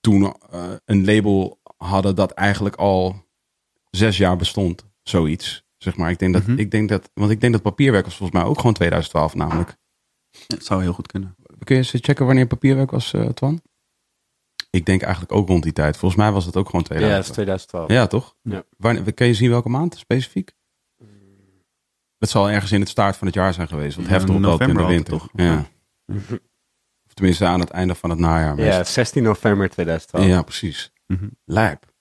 toen 0.00 0.34
eh, 0.50 0.72
een 0.84 1.04
label 1.04 1.60
hadden 1.76 2.14
dat 2.16 2.30
eigenlijk 2.30 2.76
al 2.76 3.24
zes 3.90 4.16
jaar 4.16 4.36
bestond. 4.36 4.86
Zoiets. 5.08 5.62
Zeg 5.78 5.96
maar. 5.96 6.10
Ik 6.10 6.18
denk 6.18 6.32
dat, 6.32 6.46
Mhm. 6.46 6.58
ik 6.58 6.70
denk 6.70 6.88
dat, 6.88 7.10
want 7.14 7.30
ik 7.30 7.40
denk 7.40 7.52
dat 7.52 7.62
papierwerk 7.62 8.04
was 8.04 8.16
volgens 8.16 8.38
mij 8.38 8.48
ook 8.48 8.56
gewoon 8.58 8.72
2012 8.74 9.34
namelijk. 9.34 9.76
Het 10.46 10.64
zou 10.64 10.82
heel 10.82 10.92
goed 10.92 11.06
kunnen. 11.06 11.36
Kun 11.64 11.76
je 11.76 11.82
eens 11.92 12.02
checken 12.04 12.26
wanneer 12.26 12.46
papierwerk 12.46 12.90
was, 12.90 13.12
eh 13.12 13.26
Twan? 13.28 13.60
Ik 14.70 14.86
denk 14.86 15.02
eigenlijk 15.02 15.32
ook 15.32 15.48
rond 15.48 15.62
die 15.62 15.72
tijd. 15.72 15.96
Volgens 15.96 16.20
mij 16.20 16.32
was 16.32 16.44
het 16.44 16.56
ook 16.56 16.66
gewoon 16.68 16.84
Ja, 16.88 16.94
dat 17.08 17.24
is 17.24 17.30
2012. 17.30 17.86
2012. 17.86 17.90
Ja, 17.90 18.06
toch? 18.06 18.36
Ja. 18.42 18.64
Wanneer, 18.76 19.12
kun 19.14 19.26
je 19.26 19.34
zien 19.34 19.50
welke 19.50 19.68
maand 19.68 19.96
specifiek? 19.96 20.52
Het 22.18 22.30
zal 22.30 22.50
ergens 22.50 22.72
in 22.72 22.80
het 22.80 22.88
start 22.88 23.16
van 23.16 23.26
het 23.26 23.36
jaar 23.36 23.54
zijn 23.54 23.68
geweest. 23.68 23.96
Want 23.96 24.08
Ja, 24.08 24.12
heftig 24.14 24.34
op 24.34 24.44
altijd 24.44 24.70
in 24.70 24.76
de 24.76 24.84
winter. 24.84 25.12
altijd 25.20 25.30
Ja. 25.40 25.56
toch? 26.06 26.38
Of 27.06 27.14
tenminste 27.14 27.44
aan 27.44 27.60
het 27.60 27.70
einde 27.70 27.94
van 27.94 28.10
het 28.10 28.18
najaar. 28.18 28.56
Ja, 28.58 28.64
meestal. 28.64 28.84
16 28.84 29.22
november 29.22 29.70
2012. 29.70 30.26
ja 30.26 30.42
precies. 30.42 30.92
Mhm. 31.06 31.28
Lijp. 31.44 31.92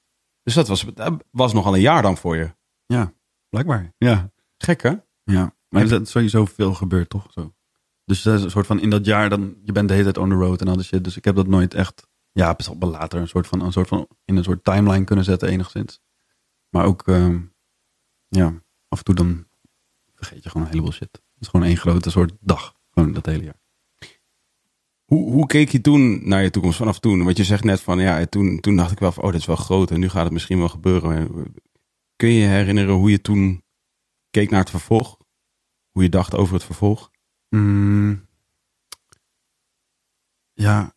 Dus 0.43 0.53
dat 0.53 0.67
was, 0.67 0.85
dat 0.93 1.23
was 1.31 1.53
nogal 1.53 1.73
een 1.75 1.81
jaar 1.81 2.01
dan 2.01 2.17
voor 2.17 2.35
je. 2.35 2.49
Ja, 2.85 3.13
blijkbaar. 3.49 3.93
Ja. 3.97 4.31
Gek 4.57 4.81
hè? 4.81 4.93
Ja, 5.23 5.55
maar 5.69 5.81
er 5.81 6.01
is 6.01 6.11
sowieso 6.11 6.45
veel 6.45 6.73
gebeurd, 6.73 7.09
toch? 7.09 7.27
Zo. 7.31 7.53
Dus 8.05 8.21
dat 8.21 8.37
is 8.37 8.43
een 8.43 8.51
soort 8.51 8.65
van 8.65 8.79
in 8.79 8.89
dat 8.89 9.05
jaar 9.05 9.29
dan, 9.29 9.55
je 9.63 9.71
bent 9.71 9.87
de 9.87 9.93
hele 9.93 10.11
tijd 10.11 10.17
on 10.17 10.29
the 10.29 10.35
road 10.35 10.61
en 10.61 10.67
al 10.67 10.75
die 10.75 10.85
shit. 10.85 11.03
Dus 11.03 11.17
ik 11.17 11.25
heb 11.25 11.35
dat 11.35 11.47
nooit 11.47 11.73
echt, 11.73 12.07
ja, 12.31 12.57
al 12.67 12.79
wel 12.79 12.89
later 12.89 13.19
een 13.19 13.27
soort 13.27 13.47
van, 13.47 13.61
een 13.61 13.71
soort 13.71 13.87
van 13.87 14.07
in 14.25 14.37
een 14.37 14.43
soort 14.43 14.63
timeline 14.63 15.03
kunnen 15.03 15.25
zetten 15.25 15.49
enigszins. 15.49 16.01
Maar 16.69 16.85
ook, 16.85 17.07
ehm, 17.07 17.41
ja, 18.27 18.63
af 18.87 18.97
en 18.97 19.03
toe 19.03 19.15
dan 19.15 19.47
vergeet 20.15 20.43
je 20.43 20.49
gewoon 20.49 20.65
een 20.65 20.71
heleboel 20.71 20.93
shit. 20.93 21.11
Het 21.11 21.41
is 21.41 21.47
gewoon 21.47 21.65
één 21.65 21.77
grote 21.77 22.09
soort 22.09 22.33
dag, 22.39 22.75
gewoon 22.91 23.13
dat 23.13 23.25
hele 23.25 23.43
jaar. 23.43 23.61
Hoe, 25.05 25.31
hoe 25.31 25.45
keek 25.45 25.69
je 25.69 25.81
toen 25.81 26.27
naar 26.27 26.43
je 26.43 26.49
toekomst 26.49 26.77
vanaf 26.77 26.99
toen? 26.99 27.23
Want 27.23 27.37
je 27.37 27.43
zegt 27.43 27.63
net 27.63 27.81
van 27.81 27.99
ja, 27.99 28.25
toen, 28.25 28.59
toen 28.59 28.75
dacht 28.75 28.91
ik 28.91 28.99
wel 28.99 29.11
van 29.11 29.23
oh, 29.23 29.31
dit 29.31 29.39
is 29.39 29.45
wel 29.45 29.55
groot 29.55 29.91
en 29.91 29.99
nu 29.99 30.09
gaat 30.09 30.23
het 30.23 30.33
misschien 30.33 30.57
wel 30.57 30.69
gebeuren. 30.69 31.29
Kun 32.15 32.29
je 32.29 32.39
je 32.41 32.47
herinneren 32.47 32.93
hoe 32.93 33.11
je 33.11 33.21
toen 33.21 33.63
keek 34.29 34.49
naar 34.49 34.59
het 34.59 34.69
vervolg? 34.69 35.17
Hoe 35.91 36.03
je 36.03 36.09
dacht 36.09 36.35
over 36.35 36.53
het 36.53 36.63
vervolg? 36.63 37.11
Mm. 37.49 38.27
Ja, 40.53 40.95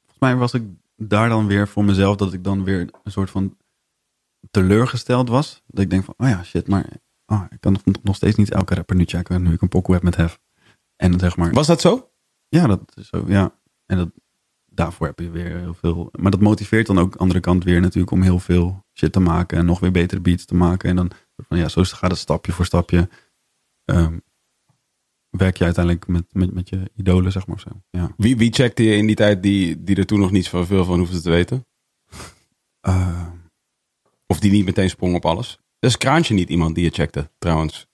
volgens 0.00 0.18
mij 0.18 0.36
was 0.36 0.54
ik 0.54 0.62
daar 0.96 1.28
dan 1.28 1.46
weer 1.46 1.68
voor 1.68 1.84
mezelf 1.84 2.16
dat 2.16 2.32
ik 2.32 2.44
dan 2.44 2.64
weer 2.64 2.88
een 3.02 3.12
soort 3.12 3.30
van 3.30 3.56
teleurgesteld 4.50 5.28
was. 5.28 5.62
Dat 5.66 5.84
ik 5.84 5.90
denk 5.90 6.04
van, 6.04 6.14
oh 6.16 6.28
ja, 6.28 6.42
shit, 6.42 6.68
maar 6.68 6.88
oh, 7.26 7.44
ik 7.50 7.60
kan 7.60 7.76
nog 8.02 8.16
steeds 8.16 8.36
niet 8.36 8.50
elke 8.50 8.74
rapper 8.74 8.96
nu 8.96 9.04
checken 9.04 9.42
nu 9.42 9.52
ik 9.52 9.62
een 9.62 9.68
pokoe 9.68 9.94
heb 9.94 10.02
met 10.02 10.16
Hef. 10.16 10.40
En 10.96 11.18
zeg 11.18 11.36
maar... 11.36 11.52
Was 11.52 11.66
dat 11.66 11.80
zo? 11.80 12.10
Ja, 12.48 12.66
dat 12.66 12.92
is 12.96 13.08
zo, 13.08 13.24
ja. 13.26 13.58
En 13.86 13.96
dat, 13.96 14.10
daarvoor 14.74 15.06
heb 15.06 15.18
je 15.18 15.30
weer 15.30 15.58
heel 15.58 15.74
veel... 15.74 16.08
Maar 16.18 16.30
dat 16.30 16.40
motiveert 16.40 16.86
dan 16.86 16.98
ook 16.98 17.12
de 17.12 17.18
andere 17.18 17.40
kant 17.40 17.64
weer 17.64 17.80
natuurlijk 17.80 18.10
om 18.10 18.22
heel 18.22 18.38
veel 18.38 18.84
shit 18.98 19.12
te 19.12 19.20
maken 19.20 19.58
en 19.58 19.66
nog 19.66 19.80
weer 19.80 19.90
betere 19.90 20.20
beats 20.20 20.44
te 20.44 20.54
maken. 20.54 20.88
En 20.88 20.96
dan, 20.96 21.10
van, 21.36 21.58
ja, 21.58 21.68
zo 21.68 21.82
gaat 21.84 22.10
het 22.10 22.20
stapje 22.20 22.52
voor 22.52 22.64
stapje. 22.64 23.08
Um, 23.84 24.22
werk 25.30 25.56
je 25.56 25.64
uiteindelijk 25.64 26.06
met, 26.06 26.24
met, 26.32 26.54
met 26.54 26.68
je 26.68 26.90
idolen, 26.94 27.32
zeg 27.32 27.46
maar 27.46 27.60
zo. 27.60 27.70
Ja. 27.90 28.14
Wie, 28.16 28.36
wie 28.36 28.52
checkte 28.52 28.82
je 28.82 28.96
in 28.96 29.06
die 29.06 29.16
tijd 29.16 29.42
die, 29.42 29.84
die 29.84 29.96
er 29.96 30.06
toen 30.06 30.20
nog 30.20 30.30
niet 30.30 30.44
zoveel 30.44 30.84
van 30.84 30.98
hoefde 30.98 31.20
te 31.20 31.30
weten? 31.30 31.66
Uh, 32.88 33.26
of 34.26 34.40
die 34.40 34.50
niet 34.50 34.64
meteen 34.64 34.90
sprong 34.90 35.14
op 35.14 35.24
alles? 35.24 35.58
Dus 35.78 35.96
Kraantje 35.96 36.34
niet 36.34 36.48
iemand 36.48 36.74
die 36.74 36.84
je 36.84 36.90
checkte, 36.90 37.30
trouwens. 37.38 37.86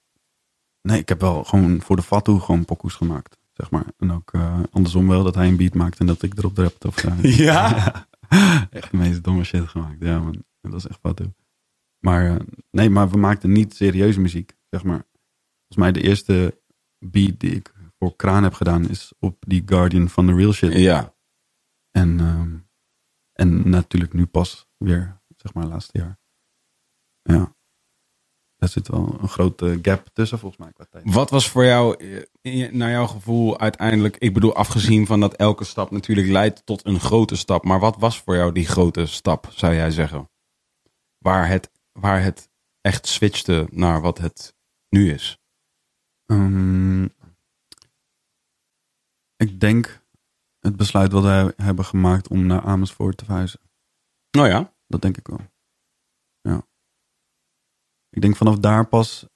Nee, 0.83 0.99
ik 0.99 1.09
heb 1.09 1.21
wel 1.21 1.45
gewoon 1.45 1.81
voor 1.81 1.97
de 1.97 2.03
Fatu 2.03 2.39
gewoon 2.39 2.65
pokoes 2.65 2.95
gemaakt, 2.95 3.37
zeg 3.61 3.71
maar. 3.71 3.87
En 3.99 4.13
ook 4.13 4.33
uh, 4.33 4.61
andersom 4.71 5.09
wel, 5.09 5.23
dat 5.23 5.35
hij 5.35 5.49
een 5.49 5.57
beat 5.57 5.75
maakte 5.75 6.01
en 6.01 6.07
dat 6.07 6.23
ik 6.23 6.39
erop 6.39 6.57
rapte. 6.57 6.87
Of, 6.87 7.05
uh, 7.05 7.39
ja? 7.39 8.07
echt 8.71 8.91
de 8.91 8.97
meest 8.97 9.25
domme 9.25 9.45
shit 9.45 9.69
gemaakt. 9.69 9.97
Ja 10.01 10.19
man, 10.19 10.45
dat 10.61 10.75
is 10.75 10.87
echt 10.87 10.99
Fatu. 11.01 11.33
Maar 11.99 12.41
nee, 12.71 12.91
maar 12.91 13.11
we 13.11 13.19
maakten 13.19 13.53
niet 13.53 13.75
serieuze 13.75 14.21
muziek, 14.21 14.57
zeg 14.71 14.85
maar. 14.85 15.05
Volgens 15.67 15.77
mij 15.77 15.93
de 15.93 16.03
eerste 16.03 16.61
beat 16.99 17.41
die 17.41 17.55
ik 17.55 17.75
voor 17.99 18.17
Kraan 18.17 18.43
heb 18.43 18.55
gedaan 18.55 18.89
is 18.89 19.13
op 19.19 19.45
die 19.47 19.63
Guardian 19.67 20.09
van 20.09 20.27
The 20.27 20.35
Real 20.35 20.53
Shit. 20.53 20.73
Ja. 20.73 21.15
En, 21.91 22.21
um, 22.21 22.69
en 23.33 23.71
natuurlijk 23.71 24.13
nu 24.13 24.27
pas 24.27 24.69
weer, 24.77 25.21
zeg 25.37 25.55
maar, 25.55 25.67
laatste 25.67 25.99
jaar. 25.99 26.19
Ja. 27.23 27.55
Daar 28.61 28.69
zit 28.69 28.89
wel 28.89 29.17
een 29.21 29.29
grote 29.29 29.79
gap 29.83 30.09
tussen 30.13 30.39
volgens 30.39 30.61
mij 30.61 30.73
qua 30.73 30.85
tijd. 30.91 31.15
Wat 31.15 31.31
was 31.31 31.49
voor 31.49 31.65
jou, 31.65 31.97
naar 32.71 32.91
jouw 32.91 33.07
gevoel 33.07 33.59
uiteindelijk, 33.59 34.17
ik 34.17 34.35
bedoel 34.35 34.55
afgezien 34.55 35.07
van 35.07 35.21
dat 35.21 35.35
elke 35.35 35.65
stap 35.65 35.91
natuurlijk 35.91 36.29
leidt 36.29 36.67
tot 36.67 36.87
een 36.87 37.01
grote 37.01 37.37
stap. 37.37 37.65
Maar 37.65 37.81
wat 37.81 37.97
was 37.97 38.21
voor 38.21 38.37
jou 38.37 38.53
die 38.53 38.67
grote 38.67 39.07
stap, 39.07 39.49
zou 39.55 39.75
jij 39.75 39.91
zeggen? 39.91 40.31
Waar 41.19 41.49
het, 41.49 41.71
waar 41.93 42.23
het 42.23 42.49
echt 42.81 43.07
switchte 43.07 43.69
naar 43.71 44.01
wat 44.01 44.19
het 44.19 44.55
nu 44.89 45.13
is? 45.13 45.41
Um, 46.27 47.15
ik 49.37 49.61
denk 49.61 50.03
het 50.59 50.77
besluit 50.77 51.13
wat 51.13 51.23
wij 51.23 51.53
hebben 51.57 51.85
gemaakt 51.85 52.29
om 52.29 52.47
naar 52.47 52.63
Amersfoort 52.63 53.17
te 53.17 53.25
verhuizen. 53.25 53.61
Nou 54.31 54.47
oh 54.47 54.53
ja? 54.53 54.73
Dat 54.87 55.03
denk 55.03 55.17
ik 55.17 55.27
wel. 55.27 55.41
Ik 58.11 58.21
denk 58.21 58.37
vanaf 58.37 58.59
daar 58.59 58.89
pas 58.89 59.27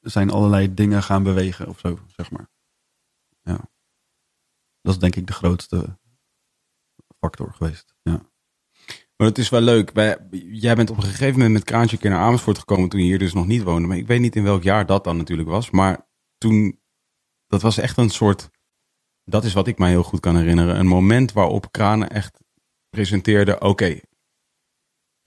zijn 0.00 0.30
allerlei 0.30 0.74
dingen 0.74 1.02
gaan 1.02 1.22
bewegen 1.22 1.68
of 1.68 1.78
zo, 1.78 1.98
zeg 2.06 2.30
maar. 2.30 2.50
Ja. 3.42 3.70
Dat 4.80 4.94
is 4.94 4.98
denk 5.00 5.16
ik 5.16 5.26
de 5.26 5.32
grootste 5.32 5.98
factor 7.18 7.52
geweest. 7.52 7.94
Ja. 8.02 8.30
Maar 9.16 9.26
het 9.26 9.38
is 9.38 9.48
wel 9.48 9.60
leuk. 9.60 9.92
Jij 10.30 10.76
bent 10.76 10.90
op 10.90 10.96
een 10.96 11.02
gegeven 11.02 11.32
moment 11.32 11.52
met 11.52 11.64
Kraantje 11.64 11.98
keer 11.98 12.10
naar 12.10 12.20
Amersfoort 12.20 12.58
gekomen 12.58 12.88
toen 12.88 13.00
je 13.00 13.06
hier 13.06 13.18
dus 13.18 13.32
nog 13.32 13.46
niet 13.46 13.62
woonde. 13.62 13.88
Maar 13.88 13.96
ik 13.96 14.06
weet 14.06 14.20
niet 14.20 14.36
in 14.36 14.42
welk 14.42 14.62
jaar 14.62 14.86
dat 14.86 15.04
dan 15.04 15.16
natuurlijk 15.16 15.48
was. 15.48 15.70
Maar 15.70 16.08
toen, 16.38 16.80
dat 17.46 17.62
was 17.62 17.78
echt 17.78 17.96
een 17.96 18.10
soort, 18.10 18.50
dat 19.24 19.44
is 19.44 19.52
wat 19.52 19.66
ik 19.66 19.78
mij 19.78 19.90
heel 19.90 20.02
goed 20.02 20.20
kan 20.20 20.36
herinneren. 20.36 20.78
Een 20.78 20.86
moment 20.86 21.32
waarop 21.32 21.72
Kranen 21.72 22.10
echt 22.10 22.40
presenteerde, 22.88 23.60
oké, 23.60 24.00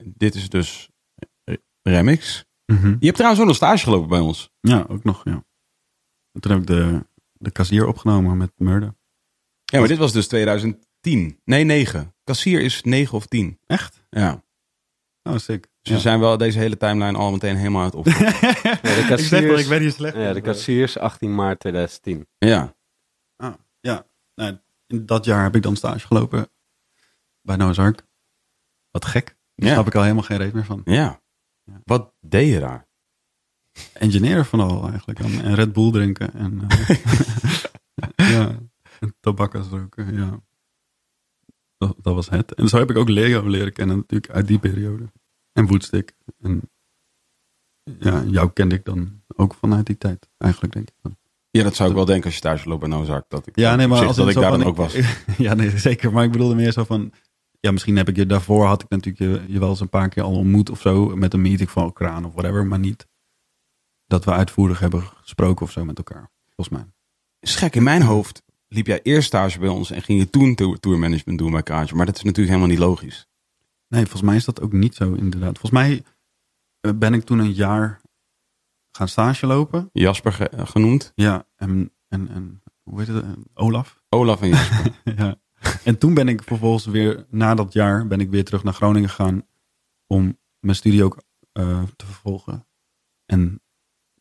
dit 0.04 0.34
is 0.34 0.48
dus 0.48 0.89
Remix. 1.82 2.44
Mm 2.66 2.76
-hmm. 2.76 2.96
Je 2.98 3.04
hebt 3.04 3.14
trouwens 3.14 3.40
ook 3.42 3.48
nog 3.48 3.56
stage 3.56 3.84
gelopen 3.84 4.08
bij 4.08 4.18
ons. 4.20 4.50
Ja, 4.60 4.84
ook 4.88 5.04
nog, 5.04 5.24
ja. 5.24 5.44
En 6.32 6.40
toen 6.40 6.52
heb 6.52 6.60
ik 6.60 6.66
de, 6.66 7.06
de 7.32 7.50
kassier 7.50 7.86
opgenomen 7.86 8.36
met 8.36 8.52
Murder. 8.56 8.94
Ja, 9.64 9.78
maar 9.78 9.88
dit 9.88 9.98
was 9.98 10.12
dus 10.12 10.28
2010. 10.28 11.40
Nee, 11.44 11.64
9. 11.64 12.14
Kassier 12.24 12.60
is 12.60 12.82
9 12.82 13.16
of 13.16 13.26
10. 13.26 13.58
Echt? 13.66 14.04
Ja. 14.10 14.42
Oh, 15.22 15.36
sick. 15.36 15.62
Dus 15.62 15.70
ja. 15.90 15.94
we 15.94 16.00
zijn 16.00 16.20
wel 16.20 16.36
deze 16.36 16.58
hele 16.58 16.76
timeline 16.76 17.18
al 17.18 17.30
meteen 17.30 17.56
helemaal 17.56 17.82
uit 17.82 17.94
op. 17.94 18.06
ja, 18.08 18.12
de 18.12 19.04
kassiers, 19.08 19.20
ik 19.22 19.26
zeg 19.28 19.42
wel, 19.42 19.58
ik 19.58 19.68
ben 19.68 19.80
hier 19.80 19.92
slecht. 19.92 20.16
Ja, 20.16 20.32
de 20.32 20.40
kassiers 20.40 20.98
18 20.98 21.34
maart 21.34 21.60
2010. 21.60 22.26
Ja. 22.38 22.74
Ah, 23.36 23.54
ja. 23.80 24.06
Nou, 24.34 24.58
in 24.86 25.06
dat 25.06 25.24
jaar 25.24 25.42
heb 25.42 25.56
ik 25.56 25.62
dan 25.62 25.76
stage 25.76 26.06
gelopen 26.06 26.48
bij 27.42 27.56
Noah's 27.56 27.78
Ark. 27.78 28.02
Wat 28.90 29.04
gek. 29.04 29.36
Daar 29.54 29.68
Ja. 29.68 29.74
snap 29.74 29.86
ik 29.86 29.94
al 29.94 30.02
helemaal 30.02 30.22
geen 30.22 30.38
reet 30.38 30.52
meer 30.52 30.64
van. 30.64 30.80
Ja. 30.84 31.20
Ja. 31.70 31.80
Wat 31.84 32.12
deed 32.20 32.52
je 32.52 32.60
daar? 32.60 32.88
Engineer 33.92 34.44
van 34.44 34.60
al 34.60 34.88
eigenlijk. 34.88 35.18
En, 35.18 35.54
Red 35.54 35.72
Bull 35.72 35.90
drinken. 35.90 36.32
En, 36.34 36.60
eh, 36.68 36.96
ja. 38.34 38.58
En 39.00 39.14
tabakkas 39.20 39.68
roken. 39.68 40.14
Ja. 40.14 40.40
Dat, 41.78 41.96
dat 42.02 42.14
was 42.14 42.30
het. 42.30 42.54
En 42.54 42.68
zo 42.68 42.78
heb 42.78 42.90
ik 42.90 42.96
ook 42.96 43.08
Leo 43.08 43.48
leren 43.48 43.72
kennen 43.72 43.96
natuurlijk 43.96 44.32
uit 44.32 44.46
die 44.46 44.58
periode. 44.58 45.12
En 45.52 45.66
Woodstick. 45.66 46.12
En 46.40 46.70
ja, 47.98 48.22
jou 48.22 48.50
kende 48.52 48.74
ik 48.74 48.84
dan 48.84 49.22
ook 49.36 49.54
vanuit 49.54 49.86
die 49.86 49.98
tijd. 49.98 50.28
Eigenlijk 50.38 50.72
denk 50.72 50.88
ik 50.88 50.94
dan. 51.02 51.16
Ja, 51.50 51.62
dat 51.62 51.74
zou 51.74 51.88
ik 51.88 51.94
wel 51.94 52.04
denken 52.04 52.24
als 52.24 52.34
je 52.34 52.40
thuis 52.40 52.64
loopt 52.64 52.80
bij 52.80 52.88
Nozak. 52.88 53.24
Dat 53.28 53.46
ik, 53.46 53.56
Ja, 53.56 53.76
nee, 53.76 53.86
maar 53.86 54.06
als 54.06 54.16
dat 54.16 54.28
ik 54.28 54.34
daar 54.34 54.50
dan 54.50 54.64
ook 54.64 54.76
was. 54.76 54.96
ja, 55.38 55.54
nee, 55.54 55.78
zeker. 55.78 56.12
Maar 56.12 56.24
ik 56.24 56.32
bedoelde 56.32 56.54
meer 56.54 56.72
zo 56.72 56.84
van... 56.84 57.12
Ja, 57.60 57.70
misschien 57.70 57.96
heb 57.96 58.08
ik 58.08 58.16
je 58.16 58.26
daarvoor 58.26 58.66
had 58.66 58.82
ik 58.82 58.88
natuurlijk 58.88 59.46
je, 59.46 59.52
je 59.52 59.58
wel 59.58 59.68
eens 59.68 59.80
een 59.80 59.88
paar 59.88 60.08
keer 60.08 60.22
al 60.22 60.36
ontmoet 60.36 60.70
of 60.70 60.80
zo. 60.80 61.16
Met 61.16 61.34
een 61.34 61.40
meeting 61.42 61.70
van 61.70 61.92
kraan 61.92 62.24
of 62.24 62.32
whatever. 62.32 62.66
Maar 62.66 62.78
niet 62.78 63.08
dat 64.06 64.24
we 64.24 64.30
uitvoerig 64.32 64.78
hebben 64.78 65.02
gesproken 65.02 65.66
of 65.66 65.72
zo 65.72 65.84
met 65.84 65.96
elkaar. 65.98 66.30
Volgens 66.54 66.78
mij. 66.78 66.92
Is 67.38 67.54
gek, 67.56 67.74
in 67.76 67.82
mijn 67.82 68.02
hoofd 68.02 68.42
liep 68.68 68.86
jij 68.86 69.02
eerst 69.02 69.26
stage 69.26 69.58
bij 69.58 69.68
ons 69.68 69.90
en 69.90 70.02
ging 70.02 70.18
je 70.18 70.30
toen 70.30 70.54
tour- 70.54 70.80
tourmanagement 70.80 71.38
doen 71.38 71.50
bij 71.50 71.62
Kraantje. 71.62 71.94
Maar 71.94 72.06
dat 72.06 72.16
is 72.16 72.22
natuurlijk 72.22 72.48
helemaal 72.56 72.74
niet 72.76 72.84
logisch. 72.86 73.26
Nee, 73.88 74.00
volgens 74.02 74.22
mij 74.22 74.36
is 74.36 74.44
dat 74.44 74.60
ook 74.60 74.72
niet 74.72 74.94
zo 74.94 75.12
inderdaad. 75.12 75.58
Volgens 75.58 75.70
mij 75.82 76.04
eh, 76.80 76.92
ben 76.94 77.14
ik 77.14 77.24
toen 77.24 77.38
een 77.38 77.52
jaar 77.52 78.00
gaan 78.96 79.08
stage 79.08 79.46
lopen. 79.46 79.88
Jasper 79.92 80.32
ge- 80.32 80.50
genoemd. 80.66 81.12
Ja, 81.14 81.46
en, 81.56 81.92
en, 82.08 82.28
en 82.28 82.62
hoe 82.82 82.98
heet 82.98 83.08
het? 83.08 83.24
Olaf. 83.54 84.00
Olaf 84.08 84.40
en 84.42 84.48
Jasper. 84.48 84.92
ja. 85.16 85.36
En 85.84 85.98
toen 85.98 86.14
ben 86.14 86.28
ik 86.28 86.42
vervolgens 86.42 86.86
weer, 86.86 87.26
na 87.28 87.54
dat 87.54 87.72
jaar, 87.72 88.06
ben 88.06 88.20
ik 88.20 88.30
weer 88.30 88.44
terug 88.44 88.62
naar 88.64 88.74
Groningen 88.74 89.08
gegaan 89.08 89.46
om 90.06 90.38
mijn 90.58 90.76
studie 90.76 91.04
ook 91.04 91.22
eh, 91.52 91.82
te 91.96 92.06
vervolgen. 92.06 92.66
En 93.26 93.62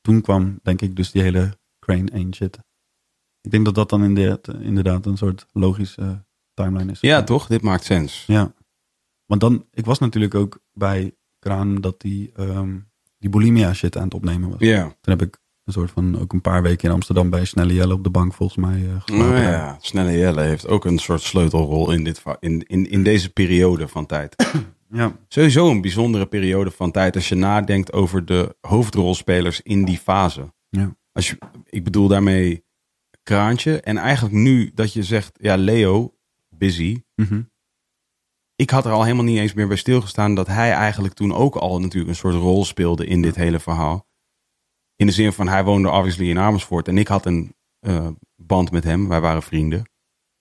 toen 0.02 0.22
kwam, 0.22 0.60
denk 0.64 0.82
ik, 0.82 0.96
dus 0.96 1.12
die 1.12 1.22
hele 1.22 1.58
Crane 1.80 2.12
1 2.12 2.34
shit. 2.34 2.58
Ik 3.42 3.52
denk 3.52 3.66
dat 3.66 3.76
dat 3.76 3.90
dan 3.90 4.04
inderdaad, 4.62 5.06
een 5.06 5.18
soort 5.18 5.46
logische 5.52 6.26
timeline 6.54 6.92
is. 6.92 7.00
ja, 7.00 7.24
toch? 7.24 7.48
Dit 7.48 7.62
maakt 7.62 7.84
sens. 7.84 8.24
Ja. 8.28 8.54
Want 9.26 9.42
dan, 9.42 9.66
ik 9.72 9.86
was 9.86 10.00
natuurlijk 10.00 10.36
ook 10.36 10.60
bij 10.74 11.16
Kraan 11.40 11.82
dat 11.82 12.02
die, 12.02 12.32
ehm, 12.36 12.80
die 13.18 13.30
bulimia 13.30 13.74
shit 13.74 13.98
aan 13.98 14.04
het 14.04 14.14
opnemen 14.14 14.50
was. 14.50 14.60
Ja. 14.60 14.84
Toen 14.84 15.18
heb 15.18 15.22
ik 15.22 15.40
een 15.70 15.82
soort 15.82 15.92
van 15.92 16.20
ook 16.20 16.34
een 16.34 16.42
paar 16.42 16.62
weken 16.62 16.88
in 16.88 16.94
Amsterdam 16.94 17.30
bij 17.30 17.46
Snelle 17.46 17.74
Jelle 17.74 17.94
op 17.94 18.04
de 18.04 18.10
bank 18.10 18.34
volgens 18.34 18.66
mij 18.66 18.86
eh 18.86 19.02
geslapen. 19.02 19.34
Nou 19.34 19.42
ja, 19.42 19.78
Snelle 19.82 20.18
Jelle 20.18 20.42
heeft 20.42 20.68
ook 20.68 20.86
een 20.86 20.98
soort 20.98 21.22
sleutelrol 21.22 21.92
in, 21.92 22.04
dit, 22.04 22.24
in, 22.40 22.64
in, 22.68 22.90
in 22.90 23.04
deze 23.04 23.30
periode 23.30 23.88
van 23.88 24.06
tijd. 24.06 24.36
ja. 24.92 25.16
Sowieso 25.28 25.70
een 25.70 25.82
bijzondere 25.82 26.26
periode 26.26 26.72
van 26.72 26.92
tijd 26.92 27.16
als 27.16 27.30
je 27.30 27.36
nadenkt 27.36 27.94
over 27.94 28.26
de 28.26 28.56
hoofdrolspelers 28.62 29.62
in 29.62 29.86
die 29.86 29.98
fase. 29.98 30.54
Ja. 30.70 30.96
Als 31.12 31.30
je, 31.30 31.38
ik 31.66 31.84
bedoel 31.84 32.08
daarmee 32.08 32.64
Kraantje 33.24 33.80
en 33.80 33.98
eigenlijk 33.98 34.36
nu 34.36 34.72
dat 34.74 34.94
je 34.94 35.04
zegt, 35.04 35.38
ja 35.42 35.58
Leo, 35.58 36.14
busy. 36.50 37.04
Mhm. 37.16 37.42
ik 38.56 38.70
had 38.70 38.86
er 38.86 38.92
al 38.92 39.04
helemaal 39.04 39.24
niet 39.24 39.40
eens 39.40 39.54
meer 39.54 39.68
bij 39.68 39.78
stilgestaan 39.78 40.36
dat 40.36 40.48
hij 40.48 40.72
eigenlijk 40.72 41.14
toen 41.14 41.34
ook 41.34 41.56
al 41.56 41.80
natuurlijk 41.80 42.10
een 42.10 42.16
soort 42.16 42.36
rol 42.36 42.66
speelde 42.66 43.06
in 43.06 43.22
dit 43.22 43.36
hele 43.36 43.60
verhaal. 43.60 44.09
In 45.00 45.06
de 45.06 45.12
zin 45.12 45.34
van 45.34 45.48
hij 45.48 45.64
woonde 45.64 45.90
obviously 45.90 46.30
in 46.30 46.40
Amersfoort 46.40 46.88
en 46.88 46.98
ik 46.98 47.08
had 47.08 47.26
een 47.26 47.54
eh, 47.80 48.08
band 48.36 48.72
met 48.72 48.84
hem. 48.84 49.08
Wij 49.08 49.22
waren 49.22 49.44
vrienden. 49.44 49.78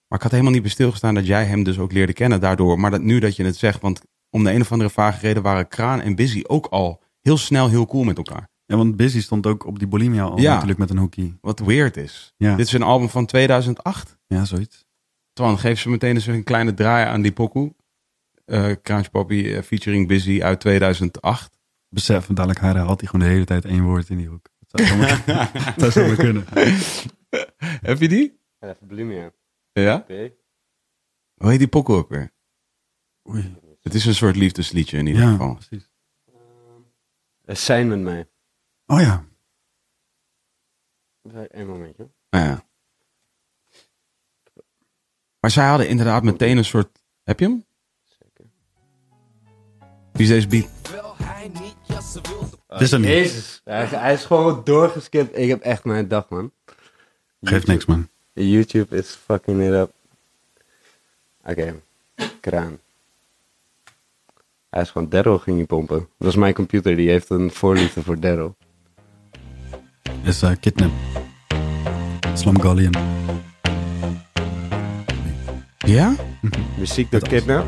Maar 0.09 0.19
ik 0.19 0.23
had 0.23 0.31
helemaal 0.31 0.53
niet 0.53 0.63
bij 0.63 0.71
stilgestaan 0.71 1.15
dat 1.15 1.27
jij 1.27 1.45
hem 1.45 1.63
dus 1.63 1.79
ook 1.79 1.93
leerde 1.93 2.13
kennen 2.13 2.41
daardoor. 2.41 2.81
Maar 2.81 2.91
dat 2.91 3.01
nu 3.03 3.19
dat 3.19 3.37
je 3.37 3.45
het 3.45 3.57
zegt, 3.57 3.81
want 3.81 4.03
om 4.31 4.45
de 4.45 4.53
een 4.53 4.61
of 4.61 4.73
andere 4.73 4.91
vage 4.91 5.21
reden 5.21 5.43
waren 5.43 5.69
Kraan 5.69 6.01
en 6.01 6.15
Busy 6.15 6.43
ook 6.47 6.67
al 6.67 7.03
heel 7.21 7.37
snel 7.37 7.69
heel 7.69 7.87
cool 7.87 8.05
met 8.05 8.17
elkaar. 8.17 8.49
Ja, 8.65 8.77
want 8.77 8.97
Busy 8.97 9.21
stond 9.21 9.47
ook 9.47 9.67
op 9.67 9.79
die 9.79 9.89
Bulimia 9.89 10.23
al 10.23 10.39
Ja. 10.41 10.53
natuurlijk 10.53 10.79
met 10.79 10.91
een 10.91 10.99
hoekie. 10.99 11.39
Wat 11.41 11.59
weird 11.59 11.97
is. 11.97 12.33
Ja, 12.37 12.57
Dit 12.57 12.67
is 12.67 12.73
een 12.73 12.83
album 12.83 13.09
van 13.09 13.27
2008. 13.27 14.19
ja 14.27 14.45
zoiets. 14.45 14.87
Twan, 15.33 15.59
geef 15.59 15.81
ze 15.81 15.89
meteen 15.89 16.15
eens 16.15 16.27
een 16.27 16.45
kleine 16.45 16.75
draai 16.75 17.07
aan 17.07 17.23
die 17.23 17.33
pokoe. 17.33 17.75
Eh 18.45 18.71
Kraantje 18.83 19.11
Papi 19.11 19.55
eh, 19.55 19.63
featuring 19.63 20.09
Busy 20.09 20.43
uit 20.43 20.61
2008. 20.61 21.58
Besef, 21.89 22.27
dadelijk 22.27 22.61
herhaalt 22.61 23.01
hij 23.01 23.09
gewoon 23.11 23.27
de 23.27 23.33
hele 23.33 23.45
tijd 23.45 23.65
één 23.65 23.83
woord 23.85 24.09
in 24.09 24.17
die 24.17 24.29
hoek. 24.29 24.49
Dat 24.59 24.81
zou 24.87 24.89
zomaar, 24.89 25.25
dat 25.77 25.93
zou 25.93 26.07
zomaar 26.07 26.17
kunnen. 26.17 26.45
Heb 27.59 28.01
je 28.01 28.09
die? 28.09 28.41
Ja, 28.61 28.69
even 28.69 28.87
Blumia. 28.87 29.33
Ja. 29.73 29.97
Oké. 29.97 30.33
Hoe 31.35 31.51
heet 31.51 31.59
die 31.59 31.69
pokoe 31.69 31.97
ook 31.97 32.09
weer? 32.09 32.33
Oei. 33.29 33.55
Het 33.81 33.95
is 33.95 34.05
een 34.07 34.15
soort 34.15 34.37
liefdesliedje 34.37 34.99
in 34.99 35.07
ieder 35.07 35.23
Ja, 35.23 35.31
geval. 35.31 35.55
precies. 35.55 35.91
Eh, 37.45 37.55
Zijn 37.55 37.89
met 37.89 37.99
mij. 38.01 38.29
Oh 38.87 39.01
ja. 39.01 39.25
Eén 41.49 41.67
momentje. 41.67 42.11
Nou 42.31 42.45
ja. 42.45 42.67
Maar 45.41 45.51
zij 45.51 45.69
hadden 45.69 45.89
inderdaad 45.89 46.23
meteen 46.23 46.57
een 46.57 46.65
soort... 46.65 47.03
Heb 47.23 47.39
je 47.41 47.47
hem? 47.47 47.65
Zeker. 48.05 48.45
Wie 50.13 50.23
is 50.23 50.29
deze 50.29 50.49
beat? 50.49 50.67
Dit 52.13 52.81
is 52.81 52.93
er 52.93 52.99
niet. 52.99 53.09
Jezus. 53.09 53.61
Hij, 53.65 54.13
is 54.13 54.25
gewoon 54.25 54.61
doorgeskipt. 54.65 55.39
Ik 55.39 55.49
heb 55.49 55.61
echt 55.61 55.85
mijn 55.85 56.09
dag, 56.09 56.29
man. 56.29 56.51
Geeft 57.43 57.67
niks, 57.67 57.85
man. 57.85 58.09
YouTube 58.33 58.97
is 58.97 59.19
fucking 59.25 59.63
it 59.63 59.73
up. 59.73 59.93
Oké. 61.45 61.81
Kraan. 62.41 62.79
Hij 64.71 64.83
is 64.83 64.91
gewoon 64.91 65.09
Daryl 65.09 65.39
ging 65.39 65.57
hij 65.57 65.67
pompen. 65.67 66.09
Dat 66.19 66.29
is 66.29 66.37
mijn 66.37 66.55
computer, 66.55 66.97
die 66.97 67.09
heeft 67.09 67.31
een 67.31 67.51
voorliefde 67.51 68.03
voor 68.03 68.21
Daryl. 68.21 68.57
Is 70.23 70.43
eh, 70.43 70.53
Kidnap. 70.61 70.91
Slumgullion. 72.35 72.95
Ja? 75.79 76.15
Muziek 76.79 77.11
door 77.11 77.21
Kidnap. 77.21 77.67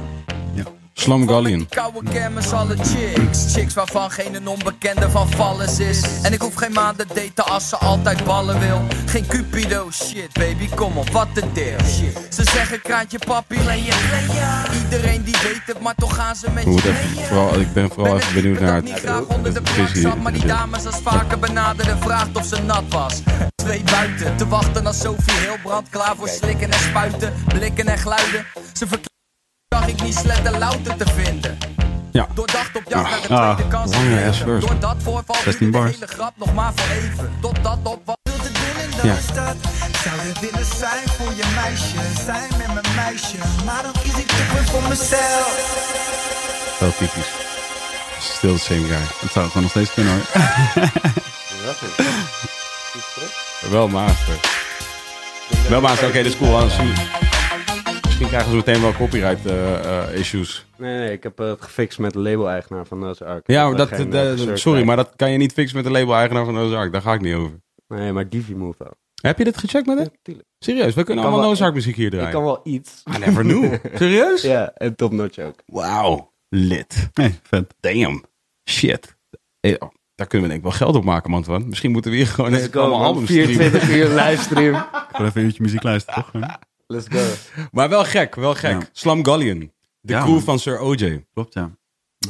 Slum 1.00 1.28
Gallion. 1.28 1.66
Koude 1.68 2.10
kermis, 2.10 2.52
alle 2.52 2.76
chicks. 2.76 3.54
Chicks 3.54 3.74
waarvan 3.74 4.10
geen 4.10 4.34
een 4.34 4.46
onbekende 4.46 5.10
van 5.10 5.30
valles 5.30 5.78
is. 5.78 6.02
En 6.22 6.32
ik 6.32 6.40
hoef 6.40 6.54
geen 6.54 6.72
maanden 6.72 7.06
daten 7.14 7.52
als 7.52 7.68
ze 7.68 7.76
altijd 7.76 8.24
ballen 8.24 8.60
wil. 8.60 8.80
Geen 9.06 9.26
cupido, 9.26 9.90
shit 9.90 10.32
baby, 10.32 10.68
kom 10.74 10.98
op, 10.98 11.10
wat 11.10 11.28
een 11.34 11.52
deel. 11.52 11.78
Ze 12.30 12.44
zeggen 12.44 12.82
kraantje 12.82 13.18
papi, 13.18 13.54
je 13.54 13.62
playa. 13.62 14.72
Iedereen 14.82 15.22
die 15.22 15.36
weet 15.42 15.62
het, 15.64 15.80
maar 15.80 15.94
toch 15.94 16.14
gaan 16.14 16.36
ze 16.36 16.50
met 16.50 16.64
je 16.64 16.70
even, 16.70 17.24
vooral, 17.26 17.60
ik 17.60 17.72
ben 17.72 17.90
vooral 17.90 18.16
even 18.16 18.34
benieuwd 18.34 18.60
naar 18.60 18.76
Ik 18.76 18.84
niet 18.84 18.92
het, 18.92 19.02
graag 19.02 19.22
onder 19.22 19.54
de 19.54 19.60
het 19.60 19.70
visie. 19.70 20.00
zat, 20.00 20.16
maar 20.16 20.32
die 20.32 20.46
dames 20.46 20.86
als 20.86 21.00
vaker 21.02 21.38
benaderen 21.38 21.98
vraagt 21.98 22.36
of 22.36 22.44
ze 22.44 22.62
nat 22.62 22.84
was. 22.88 23.22
Twee 23.54 23.82
buiten, 23.84 24.36
te 24.36 24.48
wachten 24.48 24.86
als 24.86 25.00
Sophie 25.00 25.38
Hilbrand, 25.38 25.88
klaar 25.88 26.16
voor 26.16 26.28
slikken 26.28 26.70
en 26.70 26.78
spuiten, 26.78 27.32
blikken 27.46 27.86
en 27.86 27.98
gluiden. 27.98 28.46
Ze 28.72 28.86
zag 29.76 29.86
ik 29.88 30.02
niet 30.02 30.14
sletten 30.14 30.58
louter 30.58 30.96
te 30.96 31.04
vinden. 31.14 31.58
Ja. 32.12 32.26
Doordacht 32.34 32.76
op 32.76 32.82
jacht 32.88 33.10
naar 33.10 33.20
de 33.28 33.34
Ah, 33.34 33.54
tweede 33.54 33.70
kans. 33.70 33.92
lange 33.96 34.28
ass 34.28 34.38
verse. 34.38 34.66
Door 34.66 34.78
dat 34.78 34.96
voorval 35.02 35.36
16 35.44 35.70
duurde 35.70 35.78
de 35.78 35.84
bars. 35.84 35.92
hele 35.94 36.06
grap 36.06 36.32
nog 36.36 36.54
maar 36.54 36.72
voor 36.74 36.96
even. 36.96 37.32
Totdat 37.40 37.78
op 37.82 38.00
wat 38.04 38.18
wilde 38.22 38.50
doen 38.52 38.82
in 38.84 38.90
de 39.00 39.06
Ja. 39.06 39.16
stad. 39.22 39.56
Zou 40.04 40.16
je 40.26 40.32
willen 40.40 40.66
zijn 40.78 41.08
voor 41.16 41.32
je 41.36 41.44
meisje, 41.54 42.22
zijn 42.24 42.48
met 42.58 42.66
mijn 42.82 42.94
meisje, 42.96 43.36
maar 43.64 43.82
dan 43.82 43.92
kies 44.02 44.12
ik 44.22 44.32
liever 44.32 44.64
voor 44.64 44.82
mezelf. 44.88 45.54
Wel 46.78 46.92
typisch. 46.98 47.30
Still 48.20 48.52
the 48.52 48.58
same 48.58 48.80
guy. 48.86 49.04
Het 49.20 49.32
zou 49.32 49.46
gewoon 49.46 49.62
nog 49.62 49.70
steeds 49.70 49.94
kunnen 49.94 50.12
hoor. 50.12 50.24
Wel 53.70 53.88
master. 53.88 54.34
Wel 55.68 55.80
master, 55.80 56.08
oké, 56.08 56.16
dat 56.16 56.26
is 56.32 56.36
cool. 56.36 56.56
Anders- 56.58 56.76
Misschien 58.20 58.40
krijgen 58.40 58.62
ze 58.62 58.72
meteen 58.72 58.90
wel 58.90 59.06
copyright 59.06 59.46
eh, 59.46 60.08
eh, 60.08 60.18
issues. 60.18 60.66
Nee, 60.76 60.98
nee, 60.98 61.12
ik 61.12 61.22
heb 61.22 61.40
eh, 61.40 61.46
het 61.46 61.62
gefixt 61.62 61.98
met 61.98 62.12
de 62.12 62.18
label-eigenaar 62.18 62.86
van 62.86 62.98
Noah's 62.98 63.22
Ark. 63.22 63.46
Ja, 63.46 63.62
Ik 63.62 63.68
maar 63.68 63.76
dat, 63.76 63.88
geen, 64.38 64.58
sorry, 64.58 64.84
maar 64.84 64.96
dat 64.96 65.12
kan 65.16 65.30
je 65.30 65.38
niet 65.38 65.52
fixen 65.52 65.76
met 65.76 65.84
de 65.86 65.90
label-eigenaar 65.92 66.44
van 66.44 66.54
Noah's 66.54 66.74
Ark. 66.74 66.92
Daar 66.92 67.02
ga 67.02 67.12
ik 67.12 67.20
niet 67.20 67.34
over. 67.34 67.60
Nee, 67.88 68.12
maar 68.12 68.28
Divi 68.28 68.54
Move 68.54 68.74
wel. 68.78 68.92
Heb 69.22 69.38
je 69.38 69.44
dit 69.44 69.58
gecheckt 69.58 69.86
met 69.86 69.98
hem? 69.98 70.06
Ja, 70.12 70.18
tuurlijk. 70.22 70.46
Serieus, 70.58 70.94
we 70.94 71.04
kunnen 71.04 71.22
allemaal 71.24 71.40
wel- 71.40 71.48
Noah's 71.48 71.62
Ark 71.62 71.74
muziek 71.74 71.96
hier 71.96 72.06
Ik 72.06 72.12
draaien. 72.12 72.30
kan 72.32 72.42
wel 72.42 72.60
iets. 72.64 73.02
I 73.14 73.18
never 73.18 73.42
knew. 73.42 73.74
Serieus? 73.98 74.42
Ja, 74.42 74.72
en 74.74 74.96
Top 74.96 75.12
Notch 75.12 75.38
ook. 75.38 75.54
Wauw. 75.66 76.32
Lit. 76.48 77.08
Nee, 77.14 77.38
vet. 77.42 77.74
Damn. 77.80 78.24
Shit. 78.70 79.16
Oh, 79.60 79.88
daar 80.14 80.26
kunnen 80.26 80.48
we 80.48 80.54
denk 80.54 80.54
ik 80.54 80.62
wel 80.62 80.72
geld 80.86 80.96
op 80.96 81.04
maken, 81.04 81.30
man. 81.30 81.42
Twan. 81.42 81.68
Misschien 81.68 81.90
moeten 81.90 82.10
we 82.10 82.16
hier 82.16 82.26
gewoon 82.26 82.50
Let's 82.50 82.76
allemaal 82.76 83.02
albums 83.04 83.28
streamen. 83.30 83.54
24 83.54 83.90
uur 83.96 84.08
livestream. 84.08 84.74
Gewoon 85.10 85.26
even 85.26 85.40
een 85.40 85.46
uurtje 85.46 85.62
muziek 85.62 85.82
luisteren, 85.82 86.24
toch? 86.32 86.42
Let's 86.90 87.06
go. 87.08 87.34
Maar 87.76 87.88
wel 87.88 88.04
gek, 88.04 88.34
wel 88.34 88.54
gek. 88.54 88.70
Ja. 88.82 88.88
Slum 88.92 89.24
Gallion. 89.24 89.58
De 90.00 90.12
Ja, 90.12 90.20
crew 90.22 90.32
man. 90.32 90.42
van 90.42 90.58
Sir 90.58 90.80
OJ. 90.80 91.26
Klopt, 91.32 91.54
ja. 91.54 91.78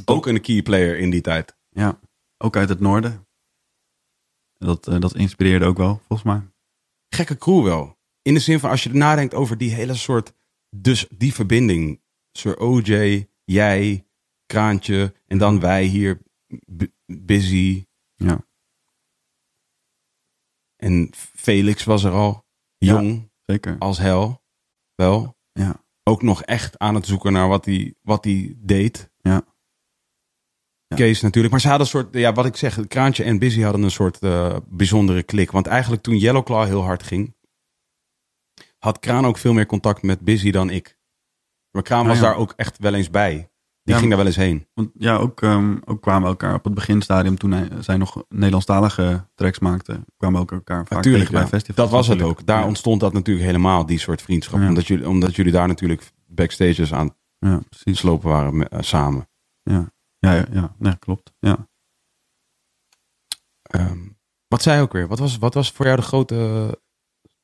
Ook 0.05 0.27
een 0.27 0.41
key 0.41 0.63
player 0.63 0.99
in 0.99 1.11
die 1.11 1.21
tijd. 1.21 1.57
Ja, 1.71 2.01
ook 2.39 2.57
uit 2.57 2.69
het 2.69 2.81
noorden. 2.81 3.27
Dat, 4.59 4.89
eh, 4.89 5.01
dat 5.01 5.15
inspireerde 5.15 5.65
ook 5.65 5.77
wel, 5.77 5.97
volgens 6.09 6.23
mij. 6.23 6.43
Gekke 7.09 7.37
crew 7.39 7.65
wel. 7.65 7.99
In 8.23 8.35
de 8.35 8.41
zin 8.41 8.61
van 8.61 8.71
als 8.71 8.83
je 8.83 8.93
nadenkt 8.93 9.35
over 9.35 9.59
die 9.59 9.71
hele 9.75 9.95
soort... 9.95 10.33
Dus 10.77 11.07
die 11.11 11.35
verbinding. 11.35 12.01
Sir 12.33 12.59
OJ, 12.59 13.27
jij, 13.45 14.07
Kraantje 14.47 15.15
en 15.27 15.39
dan 15.39 15.61
wij 15.61 15.85
hier. 15.85 16.21
Busy. 17.07 17.87
Ja, 18.15 18.45
En 20.77 21.11
Felix 21.17 21.85
was 21.85 22.05
er 22.05 22.13
al. 22.13 22.45
Jong 22.79 23.31
zeker. 23.47 23.77
als 23.79 23.99
hel. 23.99 24.40
Wel. 25.01 25.37
Ja, 25.53 25.85
Ook 26.03 26.23
nog 26.23 26.43
echt 26.43 26.79
aan 26.79 26.95
het 26.95 27.07
zoeken 27.07 27.33
naar 27.33 27.49
wat 27.49 27.65
hij, 27.65 27.95
wat 28.03 28.25
hij 28.25 28.55
deed. 28.57 29.11
ja. 29.21 29.43
Ja. 30.87 30.97
Kees 30.97 31.21
natuurlijk. 31.21 31.53
Maar 31.53 31.61
ze 31.63 31.69
hadden 31.69 31.87
een 31.87 31.93
soort, 31.93 32.15
ja, 32.15 32.33
wat 32.33 32.47
ik 32.47 32.57
zeg, 32.57 32.87
Kraantje 32.87 33.25
en 33.25 33.39
Busy 33.39 33.61
hadden 33.61 33.83
een 33.83 33.91
soort 33.91 34.19
eh, 34.19 34.57
bijzondere 34.69 35.23
klik. 35.23 35.51
Want 35.51 35.67
eigenlijk 35.67 36.03
toen 36.03 36.17
Yellowclaw 36.17 36.65
heel 36.67 36.83
hard 36.83 37.03
ging, 37.03 37.35
had 38.79 38.99
Kraan 38.99 39.27
ook 39.27 39.39
veel 39.39 39.53
meer 39.53 39.67
contact 39.67 40.03
met 40.03 40.21
Busy 40.21 40.51
dan 40.51 40.71
ik. 40.71 40.99
Maar 41.71 41.83
Kraan 41.83 42.01
Ah, 42.03 42.07
was 42.07 42.17
ja. 42.17 42.23
daar 42.23 42.37
ook 42.37 42.53
echt 42.57 42.79
wel 42.79 42.95
eens 42.95 43.11
bij. 43.11 43.50
Die 43.91 43.99
Ja, 43.99 44.05
ging 44.05 44.17
daar 44.17 44.25
wel 44.25 44.27
eens 44.27 44.45
heen. 44.45 44.67
Want 44.75 44.91
ja, 44.95 45.17
ook, 45.17 45.43
ehm, 45.43 45.77
ook 45.85 46.03
kwamen 46.03 46.23
we 46.23 46.29
elkaar 46.29 46.55
op 46.55 46.65
het 46.65 46.75
beginstadium, 46.75 47.39
toen 47.39 47.51
hij, 47.53 47.69
zij 47.81 47.97
nog 47.97 48.25
Nederlandstalige 48.29 49.27
tracks 49.35 49.59
maakten, 49.59 50.05
kwamen 50.17 50.37
we 50.37 50.43
ook 50.43 50.53
elkaar 50.53 50.87
vaak 50.87 50.91
Natuurlijk, 50.99 51.25
tegen 51.25 51.41
bij 51.41 51.49
festivals. 51.51 51.91
dat 51.91 51.99
was 51.99 52.07
het 52.09 52.23
ook. 52.23 52.47
Daar 52.47 52.61
ja. 52.61 52.67
ontstond 52.67 53.01
dat 53.01 53.13
natuurlijk 53.13 53.47
helemaal, 53.47 53.87
die 53.87 53.99
soort 53.99 54.23
vriendschap. 54.23 54.61
Omdat, 54.61 54.87
jullie, 54.87 55.09
omdat 55.09 55.37
jullie 55.37 55.53
daar 55.53 55.69
natuurlijk 55.69 56.11
backstages 56.27 56.93
aan 56.93 57.15
Ja, 57.39 57.61
precies. 57.69 57.99
slopen 57.99 58.29
waren 58.29 58.69
eh, 58.69 58.81
samen. 58.83 59.29
Ja, 59.63 59.91
ja, 60.19 60.45
ja. 60.53 60.75
Nee, 60.79 60.99
klopt. 60.99 61.33
Ja. 61.39 61.69
Ehm, 63.63 63.99
wat 64.49 64.63
zei 64.63 64.83
ook 64.83 64.93
weer? 64.93 65.09
Wat 65.09 65.19
was, 65.19 65.39
wat 65.39 65.55
was 65.55 65.73
voor 65.73 65.85
jou 65.87 65.97
de 65.97 66.03
grote, 66.03 66.35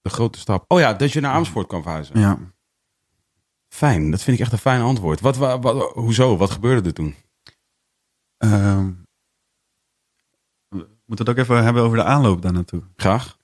de 0.03 0.11
grote 0.11 0.39
stap? 0.39 0.65
Oh 0.69 0.79
ja, 0.81 0.93
dat 0.95 1.13
je 1.13 1.21
naar 1.21 1.33
Amersfoort 1.33 1.67
kwam 1.67 1.83
verhuizen. 1.83 2.21
ja. 2.21 2.39
Fijn, 3.77 4.11
dat 4.11 4.23
vind 4.23 4.37
ik 4.37 4.43
echt 4.43 4.53
een 4.53 4.59
fijn 4.59 4.81
antwoord. 4.81 5.21
Wat, 5.21 5.37
wa- 5.37 5.59
wat, 5.59 5.93
hoezo? 5.93 6.37
Wat 6.37 6.51
gebeurde 6.51 6.89
er 6.89 6.95
toen? 6.95 7.15
Ehm, 8.37 8.93
we 10.69 10.89
moeten 11.07 11.27
het 11.27 11.29
ook 11.29 11.37
even 11.45 11.65
hebben 11.65 11.83
over 11.83 11.97
de 11.97 12.05
aanloop 12.05 12.43
daar 12.43 12.53
naartoe. 12.53 12.83
Graag. 12.97 13.39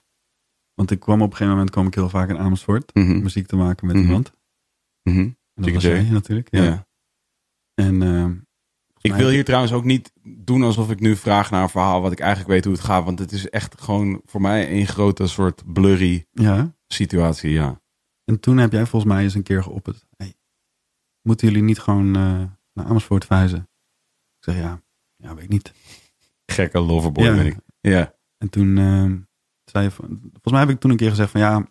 Want 0.75 0.91
ik 0.91 1.01
kwam 1.01 1.17
op 1.21 1.27
een 1.31 1.33
gegeven 1.33 1.53
moment 1.53 1.71
kwam 1.71 1.87
ik 1.87 1.95
heel 1.95 2.09
vaak 2.09 2.29
in 2.29 2.39
Amersfoort 2.39 2.95
Mhm. 2.95 3.23
muziek 3.23 3.47
te 3.47 3.57
maken 3.57 3.87
met 3.87 3.97
Mhm. 3.97 4.05
iemand. 4.05 4.33
En 5.03 5.37
dat 5.55 5.65
Jiggy 5.65 5.73
was 5.73 5.83
J. 5.83 5.87
jij 5.89 6.11
natuurlijk. 6.11 6.49
Ja. 6.51 6.63
Ja. 6.63 6.87
En 7.75 8.03
ehm, 8.03 8.35
Ik 9.01 9.15
wil 9.15 9.29
hier 9.29 9.45
trouwens 9.45 9.73
ook 9.73 9.85
niet 9.85 10.13
doen 10.25 10.63
alsof 10.63 10.91
ik 10.91 11.01
nu 11.01 11.17
vraag 11.17 11.51
naar 11.51 11.63
een 11.63 11.69
verhaal 11.69 12.01
wat 12.01 12.13
ik 12.13 12.21
eigenlijk 12.21 12.51
weet 12.51 12.65
hoe 12.65 12.73
het 12.75 12.83
gaat. 12.85 13.05
Want 13.05 13.19
het 13.19 13.33
is 13.33 13.49
echt 13.49 13.81
gewoon 13.81 14.21
voor 14.25 14.41
mij 14.41 14.73
een 14.73 14.87
grote 14.87 15.27
soort 15.27 15.73
blurry 15.73 16.27
ja. 16.31 16.75
situatie, 16.87 17.51
ja. 17.51 17.81
En 18.25 18.41
toen 18.41 18.57
heb 18.59 18.73
jij 18.73 18.87
volgens 18.87 19.13
mij 19.13 19.23
eens 19.23 19.35
een 19.35 19.43
keer 19.43 19.63
geopperd. 19.63 20.07
Hey, 20.17 20.35
moeten 21.23 21.47
jullie 21.49 21.63
niet 21.63 21.79
gewoon 21.79 22.07
eh, 22.07 22.43
naar 22.73 22.87
Amersfoort 22.87 23.25
verhuizen? 23.25 23.59
Ik 24.39 24.45
zeg 24.45 24.57
ja, 24.57 24.83
ja, 25.17 25.35
weet 25.35 25.45
ik 25.45 25.51
niet. 25.51 25.73
Gekke 26.47 26.79
loverboy 26.81 27.25
Ja. 27.25 27.35
ben 27.35 27.47
ik. 27.47 27.57
Ja. 27.81 28.15
En 28.39 28.49
toen 28.49 28.79
ehm, 28.79 29.19
zei 29.65 29.85
je, 29.85 29.91
volgens 29.91 30.51
mij 30.51 30.61
heb 30.61 30.69
ik 30.71 30.81
toen 30.81 30.91
een 30.91 30.97
keer 30.97 31.11
gezegd 31.11 31.31
van 31.31 31.41
ja, 31.41 31.67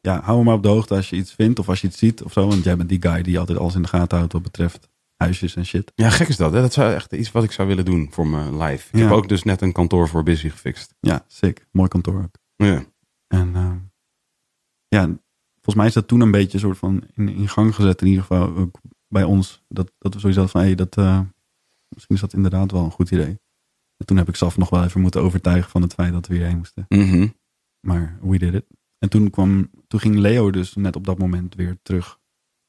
ja, 0.00 0.20
hou 0.20 0.38
me 0.38 0.44
maar 0.44 0.54
op 0.54 0.62
de 0.62 0.68
hoogte 0.68 0.94
als 0.94 1.10
je 1.10 1.16
iets 1.16 1.32
vindt 1.34 1.58
of 1.58 1.68
als 1.68 1.80
je 1.80 1.86
iets 1.86 1.98
ziet 1.98 2.22
of 2.22 2.32
zo. 2.32 2.46
Want 2.48 2.64
jij 2.64 2.76
bent 2.76 2.88
die 2.88 3.02
guy 3.02 3.22
die 3.22 3.38
altijd 3.38 3.58
alles 3.58 3.74
in 3.74 3.82
de 3.82 3.88
gaten 3.88 4.16
houdt 4.18 4.32
wat 4.32 4.42
betreft 4.42 4.88
huisjes 5.16 5.56
en 5.56 5.66
shit. 5.66 5.92
Ja, 5.94 6.10
gek 6.10 6.28
is 6.28 6.36
dat. 6.36 6.52
Hè? 6.52 6.60
Dat 6.60 6.72
zou 6.72 6.94
echt 6.94 7.12
iets 7.12 7.32
wat 7.32 7.44
ik 7.44 7.52
zou 7.52 7.68
willen 7.68 7.84
doen 7.84 8.08
voor 8.12 8.26
mijn 8.26 8.58
live. 8.62 8.88
Ik 8.88 8.94
Ja. 8.98 9.00
heb 9.06 9.10
ook 9.16 9.28
dus 9.28 9.42
net 9.42 9.60
een 9.60 9.72
kantoor 9.72 10.08
voor 10.08 10.22
Busy 10.22 10.48
gefixt. 10.48 10.94
Ja, 11.00 11.24
sick. 11.26 11.66
Mooi 11.70 11.88
kantoor 11.88 12.22
ook. 12.22 12.38
Ja. 12.56 12.84
En 13.26 13.54
eh, 13.56 13.72
ja, 14.88 15.18
volgens 15.64 15.74
mij 15.74 15.86
is 15.86 15.92
dat 15.92 16.08
toen 16.08 16.20
een 16.20 16.30
beetje 16.30 16.58
soort 16.58 16.78
van 16.78 17.04
in, 17.14 17.28
in 17.28 17.48
gang 17.48 17.74
gezet. 17.74 18.00
In 18.00 18.06
ieder 18.06 18.22
geval 18.22 18.56
ook 18.56 18.80
bij 19.08 19.24
ons. 19.24 19.64
Dat, 19.68 19.92
dat 19.98 20.14
we 20.14 20.20
sowieso 20.20 20.40
hadden 20.40 20.60
van, 20.60 20.60
hey, 20.60 20.74
dat, 20.74 20.96
eh, 20.96 21.20
misschien 21.88 22.14
is 22.14 22.20
dat 22.20 22.32
inderdaad 22.32 22.70
wel 22.70 22.84
een 22.84 22.90
goed 22.90 23.10
idee. 23.10 23.40
En 23.96 24.06
toen 24.06 24.16
heb 24.16 24.28
ik 24.28 24.36
zelf 24.36 24.56
nog 24.56 24.70
wel 24.70 24.84
even 24.84 25.00
moeten 25.00 25.22
overtuigen 25.22 25.70
van 25.70 25.82
het 25.82 25.94
feit 25.94 26.12
dat 26.12 26.26
we 26.26 26.34
hierheen 26.34 26.56
moesten. 26.56 26.84
Mhm. 26.88 27.28
Maar 27.86 28.18
we 28.22 28.38
did 28.38 28.54
it. 28.54 28.66
En 28.98 29.10
toen, 29.10 29.30
kwam, 29.30 29.70
toen 29.86 30.00
ging 30.00 30.16
Leo 30.16 30.50
dus 30.50 30.74
net 30.74 30.96
op 30.96 31.04
dat 31.04 31.18
moment 31.18 31.54
weer 31.54 31.78
terug 31.82 32.18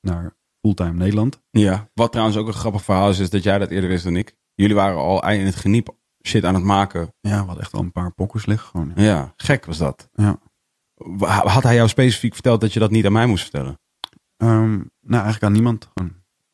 naar 0.01 0.35
fulltime 0.61 0.93
Nederland. 0.93 1.41
ja. 1.51 1.89
Wat 1.93 2.11
trouwens 2.11 2.37
ook 2.37 2.47
een 2.47 2.53
grappig 2.53 2.83
verhaal 2.83 3.09
is, 3.09 3.19
is 3.19 3.29
dat 3.29 3.43
jij 3.43 3.57
dat 3.57 3.69
eerder 3.69 3.89
wist 3.89 4.03
dan 4.03 4.15
ik. 4.15 4.35
Jullie 4.53 4.75
waren 4.75 4.97
al 4.97 5.29
in 5.29 5.45
het 5.45 5.55
geniep 5.55 5.95
shit 6.27 6.45
aan 6.45 6.53
het 6.53 6.63
maken. 6.63 7.13
Ja, 7.19 7.39
we 7.39 7.45
hadden 7.45 7.63
echt 7.63 7.73
al 7.73 7.79
een 7.79 7.91
paar 7.91 8.13
pokkers 8.13 8.45
liggen 8.45 8.69
gewoon. 8.69 8.91
Ja, 8.95 9.33
gek 9.35 9.65
was 9.65 9.77
dat. 9.77 10.09
Ja. 10.13 10.39
Had 11.27 11.63
hij 11.63 11.75
jou 11.75 11.87
specifiek 11.87 12.33
verteld 12.33 12.61
dat 12.61 12.73
je 12.73 12.79
dat 12.79 12.91
niet 12.91 13.05
aan 13.05 13.11
mij 13.11 13.25
moest 13.25 13.43
vertellen? 13.43 13.79
Ehm, 14.37 14.73
nou, 15.01 15.23
eigenlijk 15.23 15.43
aan 15.43 15.51
niemand. 15.51 15.89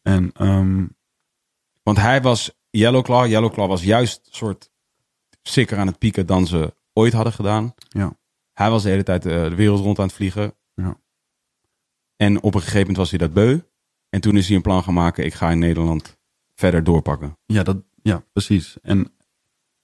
En 0.02 0.32
ehm, 0.34 0.86
Want 1.84 1.98
hij 1.98 2.22
was 2.22 2.52
Yellowclaw. 2.70 3.26
Yellowclaw 3.28 3.68
was 3.68 3.84
juist 3.84 4.18
een 4.26 4.34
soort 4.34 4.72
sicker 5.42 5.78
aan 5.78 5.88
het 5.88 5.98
pieken 5.98 6.26
dan 6.26 6.48
ze 6.48 6.74
ooit 6.94 7.14
hadden 7.14 7.34
gedaan. 7.34 7.74
Ja. 7.88 8.18
Hij 8.54 8.70
was 8.70 8.84
de 8.84 8.90
hele 8.90 9.04
tijd 9.04 9.26
eh, 9.26 9.44
de 9.44 9.56
wereld 9.56 9.80
rond 9.80 10.00
aan 10.00 10.06
het 10.06 10.16
vliegen. 10.16 10.56
Ja. 10.74 11.00
En 12.16 12.42
op 12.42 12.54
een 12.54 12.60
gegeven 12.60 12.80
moment 12.80 12.98
was 12.98 13.10
hij 13.10 13.20
dat 13.20 13.34
beu. 13.34 13.60
En 14.10 14.22
toen 14.22 14.38
is 14.38 14.48
hij 14.48 14.56
een 14.56 14.62
plan 14.62 14.84
gaan 14.84 14.94
maken. 14.94 15.26
Ik 15.26 15.34
ga 15.34 15.52
in 15.52 15.60
Nederland 15.60 16.18
verder 16.56 16.84
doorpakken. 16.84 17.38
Ja, 17.46 17.64
dat, 17.64 17.78
ja, 18.02 18.24
precies. 18.32 18.78
En 18.82 19.14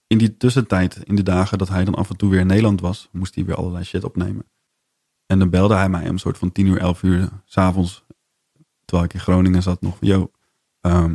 in 0.08 0.17
die 0.17 0.38
tussentijd, 0.38 0.98
in 1.04 1.15
de 1.15 1.24
dagen 1.24 1.58
dat 1.58 1.70
hij 1.70 1.86
dan 1.86 1.96
af 1.96 2.10
en 2.10 2.17
toe 2.17 2.30
weer 2.30 2.39
in 2.39 2.48
Nederland 2.48 2.82
was, 2.82 3.10
moest 3.12 3.36
hij 3.36 3.46
weer 3.46 3.56
allerlei 3.56 3.84
shit 3.84 4.04
opnemen. 4.04 4.46
En 5.26 5.39
dan 5.39 5.50
belde 5.50 5.76
hij 5.76 5.89
mij 5.89 6.04
om 6.04 6.08
een 6.10 6.20
soort 6.20 6.38
van 6.38 6.52
10 6.52 6.65
uur, 6.65 6.78
11 6.78 7.04
uur 7.04 7.30
s'avonds, 7.46 8.06
terwijl 8.86 9.08
ik 9.08 9.13
in 9.13 9.20
Groningen 9.20 9.62
zat, 9.63 9.82
nog 9.82 9.98
van, 9.98 10.08
yo, 10.08 10.32
ehm, 10.82 11.13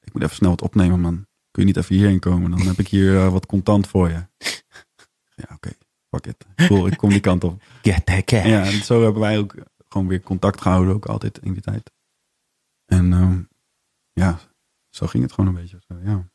ik 0.00 0.12
moet 0.12 0.22
even 0.22 0.36
snel 0.36 0.50
wat 0.50 0.62
opnemen, 0.62 1.00
man. 1.00 1.26
Kun 1.50 1.62
je 1.62 1.68
niet 1.68 1.76
even 1.76 1.94
hierheen 1.94 2.18
komen? 2.18 2.50
Dan 2.50 2.60
heb 2.60 2.78
ik 2.78 2.88
hier 2.88 3.16
eh, 3.16 3.32
wat 3.32 3.46
contant 3.46 3.86
voor 3.86 4.08
je. 4.08 4.26
ja, 5.42 5.54
oké, 5.54 5.70
fuck 6.10 6.26
it. 6.26 6.46
Cool, 6.54 6.86
ik 6.86 6.96
kom 6.96 7.10
die 7.10 7.20
kant 7.20 7.44
op. 7.44 7.62
Get 7.82 8.06
that 8.06 8.24
cash. 8.24 8.46
Ja, 8.46 8.64
en 8.64 8.84
zo 8.84 9.02
hebben 9.02 9.20
wij 9.20 9.38
ook 9.38 9.54
gewoon 9.88 10.08
weer 10.08 10.20
contact 10.20 10.60
gehouden, 10.60 10.94
ook 10.94 11.06
altijd 11.06 11.38
in 11.38 11.52
die 11.52 11.62
tijd. 11.62 11.90
En 12.84 13.12
ehm, 13.12 13.42
ja, 14.12 14.40
zo 14.90 15.06
ging 15.06 15.22
het 15.22 15.32
gewoon 15.32 15.54
een 15.54 15.60
beetje. 15.60 15.82
Zo, 15.88 15.94
ja. 16.04 16.32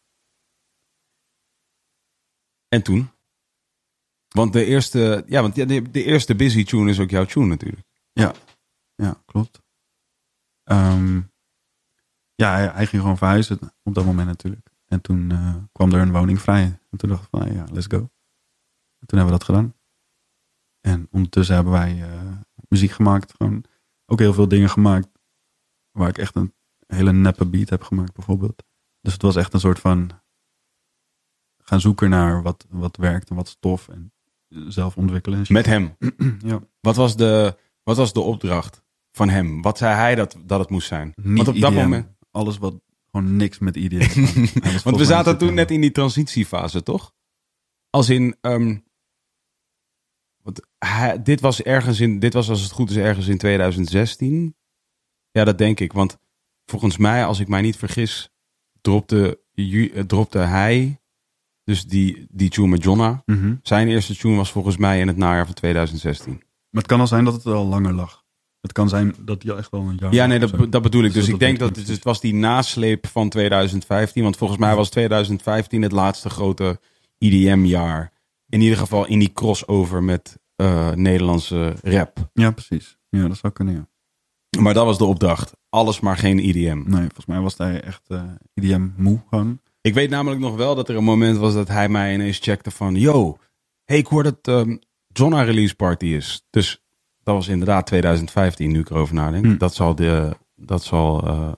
En 2.69 2.84
toen? 2.84 3.10
Want 4.27 4.53
de 4.53 4.65
eerste, 4.65 5.23
ja, 5.27 5.41
want 5.41 5.55
ja, 5.55 5.65
de, 5.65 6.03
eerste 6.03 6.36
busy 6.36 6.63
tune 6.63 6.89
is 6.89 6.99
ook 6.99 7.10
jouw 7.10 7.25
tune 7.25 7.45
natuurlijk. 7.45 7.88
Ja, 8.13 9.21
klopt. 9.25 9.62
Ehm, 10.63 11.21
ja, 12.36 12.53
hij, 12.53 12.67
hij 12.67 12.86
ging 12.86 13.01
gewoon 13.01 13.17
verhuizen 13.17 13.60
op 13.84 13.93
dat 13.93 14.05
moment 14.05 14.27
natuurlijk. 14.27 14.69
En 14.86 15.01
toen 15.01 15.32
eh, 15.32 15.55
kwam 15.71 15.91
er 15.91 16.01
een 16.01 16.12
woning 16.12 16.41
vrij. 16.41 16.79
En 16.89 16.97
toen 16.97 17.10
dacht 17.10 17.23
ik 17.23 17.29
van, 17.29 17.53
ja, 17.53 17.65
let's 17.71 17.86
go. 17.86 17.97
En 18.99 19.08
toen 19.08 19.19
hebben 19.19 19.25
we 19.25 19.32
dat 19.32 19.43
gedaan. 19.43 19.75
En 20.82 21.08
ondertussen 21.12 21.55
hebben 21.55 21.73
wij 21.73 22.01
eh, 22.01 22.38
muziek 22.67 22.91
gemaakt. 22.91 23.34
Gewoon 23.38 23.63
ook 24.05 24.19
heel 24.19 24.34
veel 24.34 24.47
dingen 24.47 24.69
gemaakt. 24.69 25.10
Waar 25.91 26.10
ik 26.10 26.17
echt 26.17 26.36
een 26.36 26.53
hele 26.88 27.13
neppe 27.13 27.45
beat 27.45 27.69
heb 27.69 27.84
gemaakt 27.84 28.13
bijvoorbeeld. 28.13 28.63
Dus 29.01 29.13
het 29.13 29.21
was 29.21 29.36
echt 29.36 29.53
een 29.53 29.60
soort 29.60 29.79
van 29.79 30.10
gaan 31.69 31.82
zoeken 31.82 32.10
naar 32.10 32.41
wat, 32.41 32.65
wat 32.69 32.97
werkt 32.97 33.29
en 33.29 33.36
wat 33.36 33.47
is 33.47 33.58
tof. 33.60 33.88
En 33.88 34.13
zelf 34.67 34.97
ontwikkelen. 34.97 35.45
Met 35.47 35.65
hem. 35.65 35.95
ja. 36.51 36.60
Wat 36.82 36.95
was 36.95 37.15
de, 37.15 37.58
wat 37.84 37.97
was 37.97 38.13
de 38.13 38.19
opdracht 38.19 38.84
van 39.12 39.29
hem? 39.29 39.62
Wat 39.62 39.77
zei 39.77 39.95
hij 39.95 40.15
dat, 40.15 40.38
dat 40.45 40.60
het 40.60 40.69
moest 40.69 40.88
zijn? 40.88 41.13
Niet 41.15 41.36
Want 41.38 41.47
op 41.47 41.60
dat 41.60 41.71
IDM. 41.71 41.82
moment. 41.82 42.08
Alles 42.32 42.58
wat 42.58 42.82
gewoon 43.12 43.36
niks 43.36 43.60
met 43.60 43.75
IDM. 43.75 44.21
Was 44.71 44.84
Want 44.84 44.97
we 44.97 45.05
zaten 45.05 45.38
toen 45.38 45.53
net 45.53 45.71
in 45.71 45.82
die 45.82 45.91
transitiefase, 45.91 46.84
toch? 46.84 47.13
Als 47.89 48.10
in. 48.10 48.36
ehm, 48.41 48.77
want 50.41 50.67
hij, 50.77 51.23
dit 51.23 51.41
was 51.41 51.62
ergens 51.62 51.99
in. 51.99 52.19
Dit 52.19 52.34
was 52.34 52.49
als 52.49 52.62
het 52.62 52.71
goed 52.71 52.89
is 52.89 52.95
ergens 52.95 53.27
in 53.27 53.38
2016. 53.38 54.55
Ja, 55.32 55.43
dat 55.43 55.58
denk 55.58 55.79
ik. 55.79 55.93
Want 55.93 56.17
volgens 56.65 56.97
mij, 56.97 57.25
als 57.25 57.39
ik 57.39 57.47
mij 57.47 57.62
niet 57.62 57.77
vergis, 57.77 58.29
dropte, 58.82 59.39
eh, 59.53 60.03
dropte 60.03 60.38
hij. 60.38 60.99
Dus 61.69 61.86
die, 61.86 62.27
die 62.32 62.49
tune 62.49 62.67
met 62.67 62.84
Jonna. 62.84 63.23
Mhm. 63.25 63.55
Zijn 63.62 63.88
eerste 63.88 64.15
tune 64.15 64.36
was 64.36 64.51
volgens 64.51 64.77
mij 64.77 64.99
in 64.99 65.08
het 65.08 65.17
najaar 65.17 65.45
van 65.45 65.53
2016. 65.53 66.34
Maar 66.34 66.82
het 66.82 66.86
kan 66.86 66.99
al 66.99 67.08
zijn 67.08 67.25
dat 67.25 67.34
het 67.34 67.45
al 67.45 67.65
langer 67.65 67.93
lag. 67.93 68.23
Het 68.62 68.71
kan 68.71 68.89
zijn 68.89 69.15
dat 69.19 69.43
hij 69.43 69.51
al 69.51 69.58
echt 69.58 69.71
wel 69.71 69.82
een 69.82 69.97
jaar 69.99 70.13
Ja, 70.13 70.25
nee, 70.25 70.39
dat, 70.39 70.71
dat 70.71 70.82
bedoel 70.82 71.03
ik. 71.03 71.13
Dus 71.13 71.25
Dus 71.25 71.34
ik 71.34 71.39
denk 71.39 71.60
dat 71.60 71.75
het, 71.75 71.88
het 71.88 72.03
was 72.03 72.21
die 72.21 72.34
nasleep 72.34 73.08
van 73.08 73.29
2015. 73.29 74.23
Want 74.23 74.38
volgens 74.38 74.60
mij 74.60 74.75
was 74.75 74.89
2015 74.89 75.82
het 75.82 75.91
laatste 75.91 76.29
grote 76.29 76.79
IDM-jaar. 77.17 78.12
In 78.47 78.62
ieder 78.62 78.77
geval 78.77 79.05
in 79.05 79.19
die 79.19 79.34
crossover 79.34 80.03
met 80.03 80.39
eh, 80.55 80.91
Nederlandse 80.91 81.75
rap. 81.82 82.29
Ja, 82.34 82.51
precies. 82.51 82.97
Ja, 83.10 83.27
dat 83.27 83.38
zou 83.38 83.53
kunnen, 83.53 83.73
ja. 83.73 83.88
Maar 84.62 84.73
dat 84.73 84.86
was 84.86 84.97
de 84.97 85.05
opdracht. 85.05 85.55
Alles 85.69 85.99
maar 85.99 86.17
geen 86.17 86.39
IDM. 86.39 86.82
Nee, 86.86 87.01
volgens 87.01 87.25
mij 87.25 87.39
was 87.39 87.58
hij 87.58 87.82
echt 87.82 88.01
eh, 88.08 88.23
IDM 88.53 88.88
moe 88.95 89.21
gewoon. 89.29 89.60
Ik 89.82 89.94
weet 89.94 90.10
namelijk 90.10 90.42
nog 90.42 90.56
wel 90.56 90.76
dat 90.76 90.89
er 90.89 90.96
een 90.96 91.04
moment 91.04 91.38
was 91.38 91.54
dat 91.54 91.68
hij 91.68 91.89
mij 91.89 92.13
ineens 92.13 92.39
checkte 92.39 92.72
van... 92.72 92.96
Yo, 92.96 93.38
hey, 93.84 93.98
ik 93.98 94.08
hoor 94.08 94.24
dat 94.24 94.65
Jonna 95.08 95.42
release 95.42 95.76
party 95.76 96.06
is. 96.06 96.46
Dus 96.50 96.84
dat 97.24 97.36
was 97.36 97.48
inderdaad 97.48 97.86
2015, 97.86 98.72
nu 98.72 98.80
ik 98.80 98.89
erover 98.89 99.15
nadenk. 99.15 99.46
Hm. 99.46 99.58
Dat 99.58 99.76
zal, 99.76 99.96
de, 99.96 100.38
dat 100.56 100.84
zal 100.84 101.28
eh, 101.28 101.54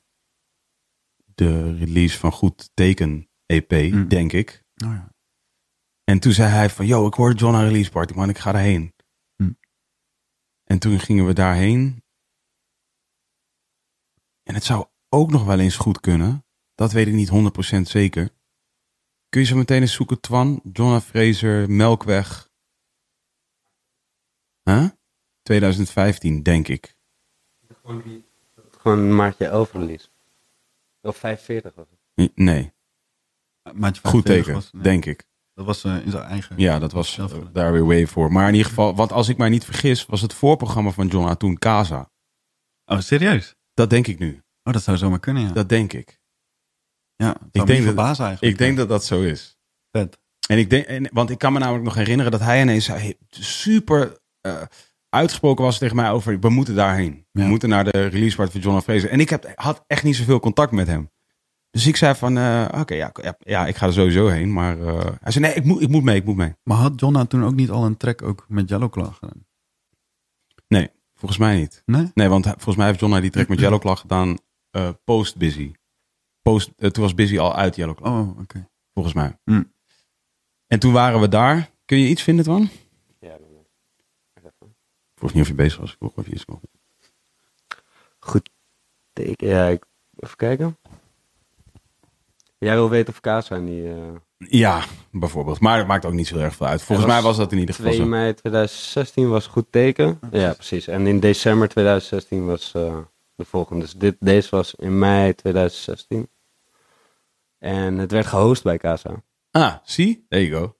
de 1.36 1.76
release 1.76 2.18
van 2.18 2.32
Goed 2.32 2.70
Teken 2.74 3.30
EP, 3.46 3.72
Hm. 3.72 4.08
denk 4.08 4.34
ik. 4.34 4.64
Oh, 4.86 4.92
ja. 4.92 5.10
En 6.04 6.20
toen 6.20 6.32
zei 6.32 6.50
hij 6.50 6.70
van... 6.70 6.86
Yo, 6.86 7.08
ik 7.08 7.14
hoor 7.14 7.34
Jonna 7.34 7.64
release 7.64 7.92
party, 7.92 8.14
man. 8.14 8.30
Ik 8.30 8.38
ga 8.38 8.52
daarheen. 8.52 8.94
Hm. 9.36 9.52
En 10.64 10.80
toen 10.80 11.00
gingen 11.00 11.26
we 11.26 11.34
daarheen. 11.34 12.04
En 14.44 14.54
het 14.54 14.64
zou 14.64 14.86
ook 15.10 15.32
nog 15.32 15.46
wel 15.46 15.60
eens 15.60 15.76
goed 15.76 16.00
kunnen. 16.00 16.46
Dat 16.82 16.92
weet 16.92 17.08
ik 17.08 17.14
niet 17.14 17.30
100% 17.78 17.82
zeker. 17.82 18.30
Kun 19.30 19.42
je 19.42 19.48
zo 19.48 19.56
meteen 19.56 19.82
eens 19.82 19.94
zoeken, 19.94 20.20
Twan? 20.22 20.62
Jonna 20.74 21.02
Fraser, 21.02 21.70
Melkweg. 21.72 22.50
Huh? 24.64 24.90
2015, 25.42 26.44
denk 26.44 26.68
ik. 26.68 26.96
Gewoon 27.84 29.00
een 29.00 29.16
maatje 29.16 29.46
11 29.48 29.72
release. 29.72 30.08
Of 31.02 31.18
45 31.18 31.76
was 31.76 31.86
het. 31.90 32.30
N- 32.36 32.44
Nee, 32.44 32.74
Maatje 33.74 34.02
goed 34.08 34.22
45 34.24 34.24
teken, 34.24 34.54
was- 34.54 34.72
nee, 34.72 34.84
denk 34.84 35.06
ik. 35.06 35.28
Dat 35.54 35.66
was 35.66 35.84
eh, 35.84 36.06
in 36.06 36.12
zijn 36.12 36.24
eigen. 36.24 36.58
Ja, 36.58 36.80
dat 36.80 36.92
was 36.92 37.18
eh, 37.18 37.38
daar 37.54 37.72
weer 37.72 37.86
way 37.86 38.08
voor. 38.08 38.32
Maar 38.32 38.48
in 38.48 38.54
ieder 38.54 38.68
geval, 38.68 38.96
want 38.96 39.12
als 39.12 39.30
ik 39.30 39.38
mij 39.38 39.50
niet 39.50 39.66
vergis, 39.66 40.06
was 40.06 40.22
het 40.22 40.34
voorprogramma 40.34 40.92
van 40.92 41.08
Jonna 41.08 41.36
toen 41.36 41.58
Casa. 41.58 42.12
Oh, 42.86 43.00
serieus? 43.00 43.56
Dat 43.74 43.90
denk 43.90 44.08
ik 44.08 44.20
nu. 44.20 44.42
Oh, 44.64 44.74
dat 44.74 44.84
zou 44.84 44.98
zomaar 44.98 45.20
kunnen, 45.20 45.44
ja. 45.44 45.52
Dat 45.52 45.70
denk 45.70 45.94
ik. 45.94 46.20
Ja, 47.22 47.36
zou 47.52 47.66
denk 47.66 47.96
dat- 47.96 47.98
eigenlijk. 48.06 48.42
Ik 48.42 48.58
denk 48.58 48.78
dat 48.78 48.90
dat 48.90 49.06
zo 49.06 49.22
is. 49.22 49.58
Vet. 49.92 50.20
En 50.48 50.58
ik 50.58 50.70
denk, 50.70 50.86
en, 50.86 51.10
want 51.14 51.30
ik 51.30 51.38
kan 51.38 51.54
me 51.54 51.60
namelijk 51.60 51.84
nog 51.84 51.96
herinneren 51.96 52.32
dat 52.32 52.42
hij 52.42 52.62
ineens 52.62 52.92
super 53.30 54.18
eh, 54.42 54.62
uitgesproken 55.10 55.64
was 55.64 55.78
tegen 55.78 55.96
mij 55.96 56.12
over, 56.12 56.40
we 56.40 56.50
moeten 56.50 56.76
daarheen. 56.76 57.26
We 57.32 57.44
moeten 57.44 57.70
naar 57.70 57.84
de 57.84 58.06
release 58.06 58.36
party 58.36 58.52
van 58.52 58.62
John 58.62 58.80
Fraser. 58.82 59.10
En 59.10 59.20
ik 59.20 59.30
heb, 59.30 59.52
had 59.56 59.84
echt 59.88 60.04
niet 60.04 60.16
zoveel 60.16 60.40
contact 60.40 60.72
met 60.72 60.88
hem. 60.88 61.10
Dus 61.72 61.88
ik 61.88 61.96
zei 61.96 62.16
van, 62.16 62.38
eh, 62.38 62.68
oké, 62.80 62.94
ja, 62.94 63.12
ja, 63.22 63.36
ja, 63.40 63.68
ik 63.68 63.76
ga 63.76 63.86
er 63.86 63.94
sowieso 63.94 64.28
heen. 64.28 64.54
Maar 64.54 64.80
eh, 64.80 65.06
hij 65.22 65.32
zei, 65.32 65.46
nee, 65.46 65.54
ik 65.54 65.64
moet, 65.64 65.82
ik 65.82 65.90
moet 65.90 66.04
mee, 66.04 66.16
ik 66.16 66.26
moet 66.26 66.36
mee. 66.36 66.54
Maar 66.64 66.78
had 66.78 67.00
Jonna 67.00 67.26
toen 67.26 67.44
ook 67.44 67.56
niet 67.56 67.70
al 67.70 67.86
een 67.86 67.98
track 67.98 68.22
ook 68.22 68.46
met 68.48 68.70
Yellowclaw 68.70 69.14
gedaan? 69.14 69.46
Nee, 70.68 70.90
volgens 71.16 71.40
mij 71.40 71.60
niet. 71.60 71.82
Nee? 71.86 72.12
Nee, 72.14 72.28
want 72.28 72.46
volgens 72.46 72.76
mij 72.76 72.88
heeft 72.88 73.00
John 73.00 73.20
die 73.20 73.30
track 73.30 73.48
met 73.48 73.60
Yellowclaw 73.60 73.98
gedaan 73.98 74.38
eh, 74.72 74.90
post 75.04 75.38
Busy. 75.38 75.72
Post, 76.42 76.72
eh, 76.78 76.90
toen 76.90 77.04
was 77.04 77.14
Busy 77.14 77.40
al 77.40 77.56
uit 77.56 77.76
Yellowclaw, 77.76 78.20
Oh, 78.30 78.40
oké. 78.40 78.68
volgens 78.94 79.16
mij. 79.16 79.38
Hm. 79.44 79.64
En 80.68 80.80
toen 80.80 80.94
waren 80.94 81.20
we 81.20 81.28
daar. 81.28 81.70
Kun 81.86 81.98
je 81.98 82.08
iets 82.08 82.22
vinden, 82.24 82.44
Twan? 82.46 82.70
Ja, 83.20 83.30
even. 83.30 83.66
Ik 85.14 85.28
vroeg 85.28 85.34
niet 85.34 85.42
of 85.44 85.48
je 85.48 85.54
bezig 85.56 85.80
was. 85.80 85.92
Ik 85.92 85.98
vroeg 85.98 86.14
of 86.16 86.26
je 86.26 86.32
iets 86.34 86.46
kon. 86.46 86.60
Goed 88.20 88.50
teken. 89.14 89.48
Ja, 89.48 89.68
ik, 89.68 89.86
even 90.16 90.36
kijken. 90.38 90.78
Jij 92.58 92.74
wil 92.76 92.90
weten 92.90 93.14
of 93.14 93.20
kaas 93.20 93.46
zijn 93.46 93.66
die... 93.66 93.90
eh, 93.94 93.98
Ja, 94.38 94.84
bijvoorbeeld. 95.12 95.60
Maar 95.60 95.78
het 95.78 95.88
maakt 95.88 96.06
ook 96.06 96.14
niet 96.14 96.28
zo 96.28 96.38
erg 96.38 96.56
veel 96.56 96.68
uit. 96.68 96.82
Volgens 96.82 97.08
mij 97.08 97.22
was 97.22 97.38
dat 97.38 97.52
in 97.52 97.58
ieder 97.58 97.76
geval 97.76 97.92
2 97.92 98.04
zo. 98.04 98.10
mei 98.10 98.34
2016 98.34 99.30
was 99.30 99.48
goed 99.48 99.66
teken. 99.70 100.20
Ja, 100.32 100.54
precies. 100.54 100.88
En 100.88 101.08
in 101.08 101.20
december 101.20 101.68
2016 101.70 102.46
was 102.46 102.74
eh, 102.74 102.98
de 103.42 103.50
volgende. 103.50 103.82
Dus 103.82 103.94
dit, 103.94 104.16
deze 104.20 104.50
was 104.50 104.76
in 104.76 105.00
mei 105.00 105.36
2016. 105.36 106.30
En 107.58 107.98
het 107.98 108.12
werd 108.12 108.26
gehost 108.26 108.64
bij 108.64 108.78
Casa. 108.78 109.24
Ah, 109.52 109.76
zie? 109.84 110.26
There 110.30 110.48
you 110.48 110.62
go. 110.62 110.76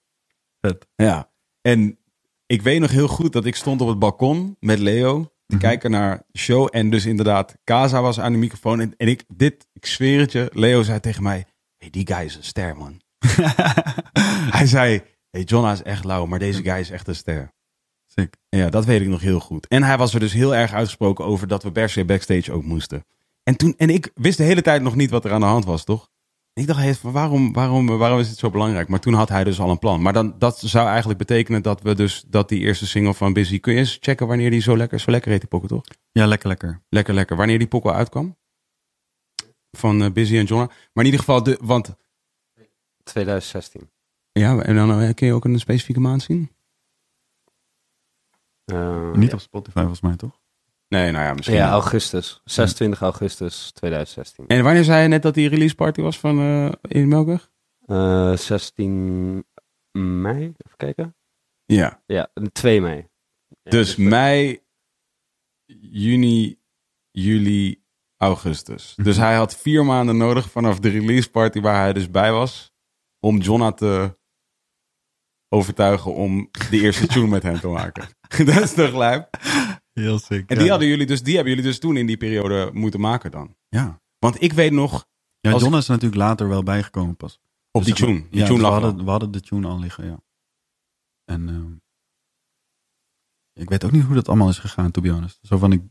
Vet. 0.60 0.86
Ja. 0.96 1.30
En 1.60 1.98
ik 2.46 2.62
weet 2.62 2.80
nog 2.80 2.90
heel 2.90 3.08
goed 3.08 3.32
dat 3.32 3.44
ik 3.44 3.56
stond 3.56 3.80
op 3.80 3.88
het 3.88 3.98
balkon 3.98 4.56
met 4.60 4.78
Leo 4.78 5.22
te 5.24 5.30
Mhm. 5.56 5.60
kijken 5.60 5.90
naar 5.90 6.22
de 6.28 6.38
show. 6.38 6.68
En 6.70 6.90
dus 6.90 7.06
inderdaad, 7.06 7.56
Kaza 7.64 8.02
was 8.02 8.20
aan 8.20 8.32
de 8.32 8.38
microfoon. 8.38 8.80
En, 8.80 8.94
en 8.96 9.08
ik, 9.08 9.24
dit, 9.28 9.66
ik 9.72 9.86
zweer 9.86 10.20
het 10.20 10.32
je, 10.32 10.50
Leo 10.52 10.82
zei 10.82 11.00
tegen 11.00 11.22
mij, 11.22 11.46
hey, 11.78 11.90
die 11.90 12.06
guy 12.06 12.24
is 12.24 12.36
een 12.36 12.44
ster, 12.44 12.76
man. 12.76 13.00
Hij 14.56 14.66
zei, 14.66 15.02
hey, 15.30 15.42
Jonna 15.42 15.72
is 15.72 15.82
echt 15.82 16.04
lauw, 16.04 16.26
maar 16.26 16.38
deze 16.38 16.62
guy 16.62 16.78
is 16.78 16.90
echt 16.90 17.08
een 17.08 17.14
ster. 17.14 17.52
Sick. 18.14 18.36
Ja, 18.48 18.70
dat 18.70 18.84
weet 18.84 19.00
ik 19.00 19.08
nog 19.08 19.20
heel 19.20 19.40
goed. 19.40 19.66
En 19.66 19.82
hij 19.82 19.98
was 19.98 20.14
er 20.14 20.20
dus 20.20 20.32
heel 20.32 20.54
erg 20.54 20.72
uitgesproken 20.72 21.24
over 21.24 21.48
dat 21.48 21.62
we 21.62 21.72
per 21.72 21.88
se 21.88 22.04
backstage 22.04 22.52
ook 22.52 22.64
moesten. 22.64 23.04
En, 23.42 23.56
toen, 23.56 23.74
en 23.76 23.90
ik 23.90 24.10
wist 24.14 24.36
de 24.36 24.44
hele 24.44 24.62
tijd 24.62 24.82
nog 24.82 24.94
niet 24.94 25.10
wat 25.10 25.24
er 25.24 25.32
aan 25.32 25.40
de 25.40 25.46
hand 25.46 25.64
was, 25.64 25.84
toch? 25.84 26.10
Ik 26.54 26.66
dacht, 26.66 26.78
hey, 26.78 26.96
waarom, 27.02 27.52
waarom, 27.52 27.86
waarom 27.86 28.18
is 28.18 28.28
het 28.28 28.38
zo 28.38 28.50
belangrijk? 28.50 28.88
Maar 28.88 29.00
toen 29.00 29.14
had 29.14 29.28
hij 29.28 29.44
dus 29.44 29.60
al 29.60 29.70
een 29.70 29.78
plan. 29.78 30.02
Maar 30.02 30.12
dan, 30.12 30.34
dat 30.38 30.58
zou 30.58 30.88
eigenlijk 30.88 31.18
betekenen 31.18 31.62
dat 31.62 31.82
we 31.82 31.94
dus 31.94 32.24
dat 32.28 32.48
die 32.48 32.60
eerste 32.60 32.86
single 32.86 33.14
van 33.14 33.32
Busy. 33.32 33.60
Kun 33.60 33.72
je 33.72 33.78
eens 33.78 33.98
checken 34.00 34.26
wanneer 34.26 34.50
die 34.50 34.60
zo 34.60 34.76
lekker, 34.76 35.00
zo 35.00 35.10
lekker 35.10 35.30
heet, 35.30 35.40
die 35.40 35.48
pokken, 35.48 35.68
toch? 35.68 35.82
Ja, 36.10 36.26
lekker, 36.26 36.48
lekker. 36.48 36.82
Lekker, 36.88 37.14
lekker. 37.14 37.36
Wanneer 37.36 37.58
die 37.58 37.68
pokken 37.68 37.94
uitkwam? 37.94 38.36
Van 39.70 40.02
eh, 40.02 40.10
Busy 40.10 40.36
en 40.36 40.44
Jonna. 40.44 40.66
Maar 40.66 41.04
in 41.04 41.10
ieder 41.10 41.18
geval, 41.18 41.42
de, 41.42 41.58
want 41.62 41.96
2016. 43.02 43.90
ja, 44.32 44.58
en 44.58 44.74
dan 44.74 45.00
eh, 45.00 45.14
kun 45.14 45.26
je 45.26 45.32
ook 45.32 45.44
een 45.44 45.58
specifieke 45.58 46.00
maand 46.00 46.22
zien? 46.22 46.50
Eh, 48.72 49.12
Niet 49.12 49.32
op 49.32 49.40
Spotify 49.40 49.78
volgens 49.78 50.00
mij, 50.00 50.16
toch? 50.16 50.40
Nee, 50.88 51.10
nou 51.10 51.24
ja, 51.24 51.34
misschien. 51.34 51.56
Ja, 51.56 51.62
wel. 51.64 51.72
augustus. 51.72 52.40
26 52.44 53.00
augustus 53.00 53.70
2016. 53.72 54.46
En 54.46 54.64
wanneer 54.64 54.84
zei 54.84 55.02
je 55.02 55.08
net 55.08 55.22
dat 55.22 55.34
die 55.34 55.48
release 55.48 55.74
party 55.74 56.00
was 56.00 56.18
van 56.18 56.38
eh 56.38 56.72
in 56.82 57.08
Melkweg? 57.08 57.50
Eh 57.86 58.36
16 58.36 59.44
mei, 59.92 60.38
even 60.42 60.76
kijken. 60.76 61.16
Ja. 61.64 62.02
Ja, 62.06 62.30
2 62.52 62.80
mei. 62.80 63.08
Ja, 63.62 63.70
Dus 63.70 63.96
mei, 63.96 64.60
juni, 65.80 66.58
juli, 67.10 67.84
augustus. 68.16 68.94
Dus 69.02 69.16
hij 69.16 69.34
had 69.34 69.56
vier 69.56 69.84
maanden 69.84 70.16
nodig 70.16 70.50
vanaf 70.50 70.78
de 70.80 70.88
release 70.88 71.30
party 71.30 71.60
waar 71.60 71.80
hij 71.80 71.92
dus 71.92 72.10
bij 72.10 72.32
was. 72.32 72.72
Om 73.20 73.38
Jonna 73.38 73.72
te 73.72 74.18
overtuigen 75.52 76.14
om 76.14 76.48
de 76.70 76.80
eerste 76.80 77.06
tune 77.06 77.26
met 77.26 77.42
hem 77.42 77.60
te 77.60 77.68
maken. 77.68 78.08
Dat 78.46 78.62
is 78.62 78.74
toch 78.74 78.94
lijp? 78.94 79.28
Heel 79.92 80.18
sick. 80.18 80.50
En 80.50 80.58
die, 80.58 80.70
hadden 80.70 80.88
jullie 80.88 81.06
dus, 81.06 81.22
die 81.22 81.34
hebben 81.34 81.52
jullie 81.54 81.68
dus 81.68 81.78
toen 81.78 81.96
in 81.96 82.06
die 82.06 82.16
periode 82.16 82.70
moeten 82.72 83.00
maken 83.00 83.30
dan. 83.30 83.56
Ja. 83.68 84.00
Want 84.18 84.42
ik 84.42 84.52
weet 84.52 84.72
nog, 84.72 85.06
Ja, 85.40 85.54
is 85.54 85.86
natuurlijk 85.86 86.14
later 86.14 86.48
wel 86.48 86.62
bijgekomen 86.62 87.16
pas. 87.16 87.40
op 87.70 87.84
die 87.84 87.94
Dus, 87.94 88.02
tune. 88.02 88.26
Die 88.30 88.40
ja, 88.40 88.46
tune 88.46 88.58
dus 88.58 88.68
lag 88.68 88.78
we, 88.78 88.84
hadden, 88.84 89.04
we 89.04 89.10
hadden 89.10 89.30
de 89.30 89.40
tune 89.40 89.66
al 89.66 89.78
liggen, 89.78 90.04
ja. 90.06 90.22
En 91.24 91.48
ehm, 91.48 91.72
ik 93.62 93.68
weet 93.68 93.84
ook 93.84 93.92
niet 93.92 94.04
hoe 94.04 94.14
dat 94.14 94.28
allemaal 94.28 94.48
is 94.48 94.58
gegaan, 94.58 94.90
to 94.90 95.00
be 95.00 95.10
honest. 95.10 95.38
Zo 95.42 95.58
van, 95.58 95.72
ik, 95.72 95.80
op 95.80 95.86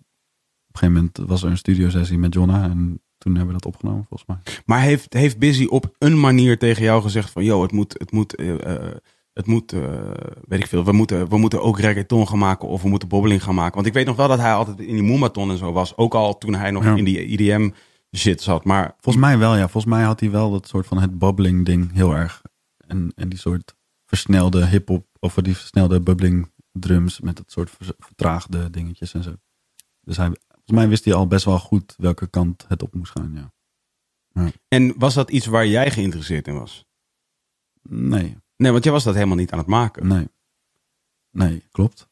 een 0.72 0.80
gegeven 0.80 0.94
moment 0.94 1.18
was 1.18 1.44
er 1.44 1.50
een 1.50 1.58
studio 1.58 1.90
sessie 1.90 2.18
met 2.18 2.34
Jonna 2.34 2.64
en 2.64 3.02
toen 3.18 3.36
hebben 3.36 3.56
we 3.56 3.62
dat 3.62 3.74
opgenomen, 3.74 4.06
volgens 4.10 4.30
mij. 4.30 4.62
Maar 4.66 4.82
heeft, 4.82 5.14
heeft 5.14 5.40
Busy 5.40 5.66
op 5.66 5.96
een 5.98 6.20
manier 6.20 6.58
tegen 6.58 6.84
jou 6.84 7.02
gezegd 7.02 7.30
van... 7.30 7.44
Yo, 7.44 7.62
het 7.62 7.72
moet, 7.72 7.94
het 7.98 8.12
moet, 8.12 8.36
eh, 8.36 8.76
eh, 8.76 8.96
het 9.34 9.46
moet 9.46 9.74
eh, 9.74 10.12
weet 10.48 10.60
ik 10.60 10.68
veel, 10.68 10.86
we 10.86 10.92
moeten, 10.92 11.30
we 11.30 11.38
moeten 11.38 11.62
ook 11.62 11.80
reggaeton 11.80 12.28
gaan 12.28 12.38
maken 12.40 12.68
of 12.68 12.82
we 12.82 12.90
moeten 12.90 13.08
bobbeling 13.08 13.44
gaan 13.44 13.56
maken. 13.56 13.76
Want 13.76 13.88
ik 13.88 13.94
weet 13.94 14.06
nog 14.06 14.16
wel 14.16 14.28
dat 14.28 14.40
hij 14.40 14.54
altijd 14.54 14.80
in 14.80 14.94
die 14.94 15.04
Moematon 15.04 15.50
en 15.52 15.58
zo 15.58 15.72
was. 15.72 15.98
Ook 15.98 16.14
al 16.14 16.38
toen 16.38 16.54
hij 16.54 16.72
nog 16.72 16.84
Ja. 16.84 16.96
in 16.96 17.04
die 17.04 17.26
IDM 17.26 17.70
shit 18.16 18.42
zat. 18.42 18.64
Maar 18.66 18.96
Volgens 19.00 19.26
mij 19.26 19.38
wel, 19.38 19.56
ja. 19.56 19.62
Volgens 19.68 19.94
mij 19.94 20.04
had 20.04 20.20
hij 20.20 20.32
wel 20.32 20.52
dat 20.52 20.68
soort 20.68 20.88
van 20.88 20.98
het 21.02 21.20
bubbling 21.20 21.66
ding 21.66 21.92
heel 21.94 22.12
erg. 22.14 22.42
En, 22.88 23.12
en 23.16 23.30
die 23.30 23.40
soort 23.40 23.76
versnelde 24.06 24.66
hip-hop, 24.68 25.06
of 25.20 25.34
die 25.34 25.58
versnelde 25.58 26.02
bubbling 26.02 26.52
drums 26.72 27.20
met 27.20 27.36
dat 27.38 27.52
soort 27.52 27.72
vertraagde 28.00 28.70
dingetjes 28.70 29.14
en 29.14 29.24
zo. 29.24 29.36
Dus 30.02 30.18
hij, 30.18 30.26
volgens 30.48 30.72
mij 30.72 30.88
wist 30.88 31.06
hij 31.06 31.14
al 31.14 31.28
best 31.28 31.46
wel 31.46 31.60
goed 31.60 31.94
welke 31.98 32.28
kant 32.28 32.66
het 32.68 32.82
op 32.84 32.94
moest 32.94 33.12
gaan, 33.12 33.32
ja. 33.34 33.52
En 34.68 34.94
was 34.98 35.14
dat 35.14 35.30
iets 35.32 35.46
waar 35.46 35.68
jij 35.68 35.92
geïnteresseerd 35.92 36.48
in 36.48 36.54
was? 36.60 36.86
Nee, 37.82 38.38
Nee, 38.62 38.72
want 38.72 38.84
jij 38.84 38.94
was 38.94 39.04
dat 39.04 39.14
helemaal 39.14 39.36
niet 39.36 39.52
aan 39.52 39.58
het 39.60 39.68
maken. 39.68 40.08
nee. 40.08 40.30
Nee, 41.32 41.64
klopt. 41.72 42.10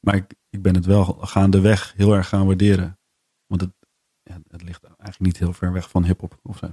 Maar 0.00 0.14
ik, 0.14 0.34
ik 0.50 0.62
ben 0.62 0.74
het 0.74 0.86
wel 0.86 1.04
gaandeweg 1.04 1.94
heel 1.96 2.14
erg 2.14 2.28
gaan 2.28 2.46
waarderen. 2.46 2.98
Want 3.46 3.60
het, 3.60 3.70
ja, 4.22 4.38
het 4.48 4.62
ligt 4.62 4.84
eigenlijk 4.84 5.20
niet 5.20 5.38
heel 5.38 5.52
ver 5.52 5.72
weg 5.72 5.90
van 5.90 6.04
hip-hop 6.04 6.38
of 6.42 6.58
zo. 6.58 6.66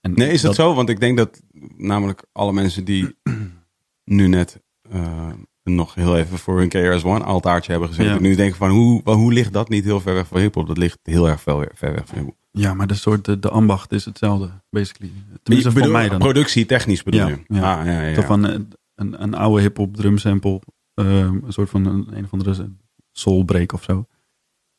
En 0.00 0.12
Nee, 0.12 0.32
is 0.32 0.40
dat, 0.40 0.54
zo? 0.54 0.74
Want 0.74 0.88
ik 0.88 1.00
denk 1.00 1.16
dat 1.16 1.42
namelijk 1.76 2.24
alle 2.32 2.52
mensen 2.52 2.84
die 2.84 3.16
nu 4.18 4.28
net 4.28 4.62
eh, 4.90 5.32
nog 5.62 5.94
heel 5.94 6.16
even 6.16 6.38
voor 6.38 6.58
hun 6.58 6.68
KRS-One 6.68 7.24
altaartje 7.24 7.70
hebben 7.70 7.88
gezeten. 7.88 8.14
Ja. 8.14 8.20
Nu 8.20 8.34
denken 8.34 8.56
van, 8.56 8.70
hoe, 8.70 9.02
hoe 9.10 9.32
ligt 9.32 9.52
dat 9.52 9.68
niet 9.68 9.84
heel 9.84 10.00
ver 10.00 10.14
weg 10.14 10.26
van 10.26 10.40
hiphop? 10.40 10.66
Dat 10.66 10.78
ligt 10.78 10.98
heel 11.02 11.28
erg 11.28 11.40
ver, 11.40 11.70
ver 11.74 11.92
weg 11.92 12.06
van 12.06 12.18
hiphop. 12.18 12.36
Ja, 12.50 12.74
maar 12.74 12.86
de 12.86 12.94
soort, 12.94 13.24
de, 13.24 13.38
de 13.38 13.50
ambacht 13.50 13.92
is 13.92 14.04
hetzelfde, 14.04 14.50
basically. 14.70 15.12
Tenminste, 15.42 15.72
voor 15.72 15.90
mij 15.90 16.08
dan. 16.08 16.18
Productie 16.18 16.66
technisch 16.66 17.02
bedoel 17.02 17.20
Ja, 17.20 17.26
je? 17.28 17.40
ja. 17.46 17.78
Ah, 17.80 17.86
ja, 17.86 18.00
ja, 18.02 18.22
van 18.22 18.44
een, 18.44 18.72
een, 18.94 19.22
een 19.22 19.34
oude 19.34 19.60
hip-hop 19.62 19.96
drum 19.96 20.18
sample. 20.18 20.60
ehm, 20.94 21.38
een 21.44 21.52
soort 21.52 21.70
van 21.70 21.84
een, 21.86 22.16
een 22.16 22.24
of 22.24 22.32
andere 22.32 22.70
soul 23.12 23.44
break 23.44 23.72
of 23.72 23.82
zo. 23.82 24.06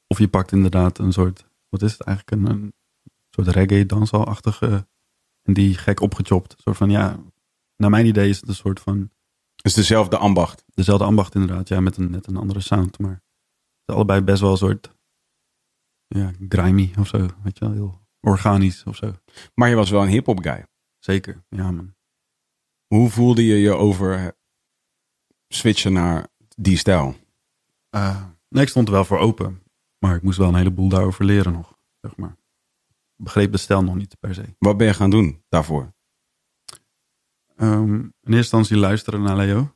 Of 0.08 0.18
je 0.20 0.28
pakt 0.28 0.52
inderdaad 0.52 0.98
een 0.98 1.14
soort, 1.14 1.46
wat 1.70 1.82
is 1.82 1.92
het 1.92 2.02
eigenlijk? 2.02 2.42
Een, 2.42 2.56
een 2.56 2.74
soort 3.30 3.48
reggae 3.48 3.86
dansalachtige. 3.86 4.88
En 5.44 5.54
die 5.54 5.78
gek 5.78 6.02
opgechopt. 6.02 6.52
Een 6.54 6.60
soort 6.62 6.78
van, 6.78 6.90
ja, 6.90 7.20
naar 7.78 7.90
mijn 7.90 8.06
idee 8.06 8.30
is 8.30 8.40
het 8.40 8.50
een 8.50 8.56
soort 8.56 8.80
van 8.80 9.00
Het 9.56 9.66
is 9.66 9.74
dezelfde 9.74 10.18
ambacht. 10.18 10.64
dezelfde 10.74 11.06
ambacht 11.06 11.36
inderdaad. 11.36 11.68
Ja, 11.68 11.80
met 11.80 11.98
een 11.98 12.12
net 12.12 12.28
een 12.28 12.38
andere 12.38 12.60
sound. 12.60 13.00
Maar 13.00 13.12
het 13.12 13.22
is 13.86 13.96
allebei 13.96 14.22
best 14.22 14.42
wel 14.42 14.52
een 14.52 14.58
soort, 14.58 14.92
ja, 16.18 16.32
grimy 16.50 16.94
of 17.00 17.08
zo. 17.08 17.18
Weet 17.18 17.58
je 17.58 17.66
wel, 17.66 17.74
heel 17.74 18.02
organisch 18.20 18.84
of 18.84 18.96
zo. 18.96 19.14
Maar 19.54 19.70
je 19.70 19.76
was 19.76 19.90
wel 19.90 20.02
een 20.02 20.08
hiphop 20.08 20.44
guy. 20.44 20.66
Zeker, 21.00 21.44
ja 21.50 21.72
man. 21.72 21.96
Hoe 22.88 23.10
voelde 23.10 23.46
je 23.46 23.56
je 23.56 23.74
over 23.74 24.38
switchen 25.48 25.94
naar 25.94 26.28
die 26.56 26.78
stijl? 26.78 27.16
Eh, 27.90 28.26
nee, 28.50 28.64
ik 28.64 28.70
stond 28.70 28.88
er 28.88 28.94
wel 28.94 29.06
voor 29.06 29.20
open. 29.20 29.64
Maar 29.98 30.16
ik 30.16 30.22
moest 30.22 30.38
wel 30.38 30.48
een 30.48 30.56
heleboel 30.56 30.90
daarover 30.90 31.26
leren 31.26 31.54
nog, 31.54 31.78
zeg 32.02 32.16
maar. 32.16 32.38
Ik 33.18 33.24
begreep 33.24 33.52
de 33.52 33.58
stijl 33.58 33.84
nog 33.84 33.96
niet 33.96 34.20
per 34.20 34.34
se. 34.34 34.56
Wat 34.60 34.78
ben 34.78 34.88
je 34.88 34.94
gaan 34.94 35.10
doen 35.10 35.44
daarvoor? 35.50 35.94
Ehm, 37.56 37.94
in 37.94 38.12
eerste 38.22 38.38
instantie 38.38 38.78
luisteren 38.78 39.22
naar 39.22 39.36
Leo. 39.36 39.76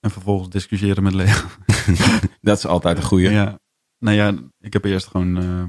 En 0.00 0.10
vervolgens 0.10 0.50
discussiëren 0.50 1.02
met 1.02 1.14
Leo. 1.14 1.34
Dat 2.40 2.58
is 2.58 2.66
altijd 2.66 2.96
een 2.96 3.04
goeie. 3.04 3.30
Ja. 3.30 3.58
Nou 3.98 4.16
ja, 4.16 4.34
ik 4.60 4.72
heb 4.72 4.84
eerst 4.84 5.06
gewoon... 5.06 5.36
ehm, 5.36 5.66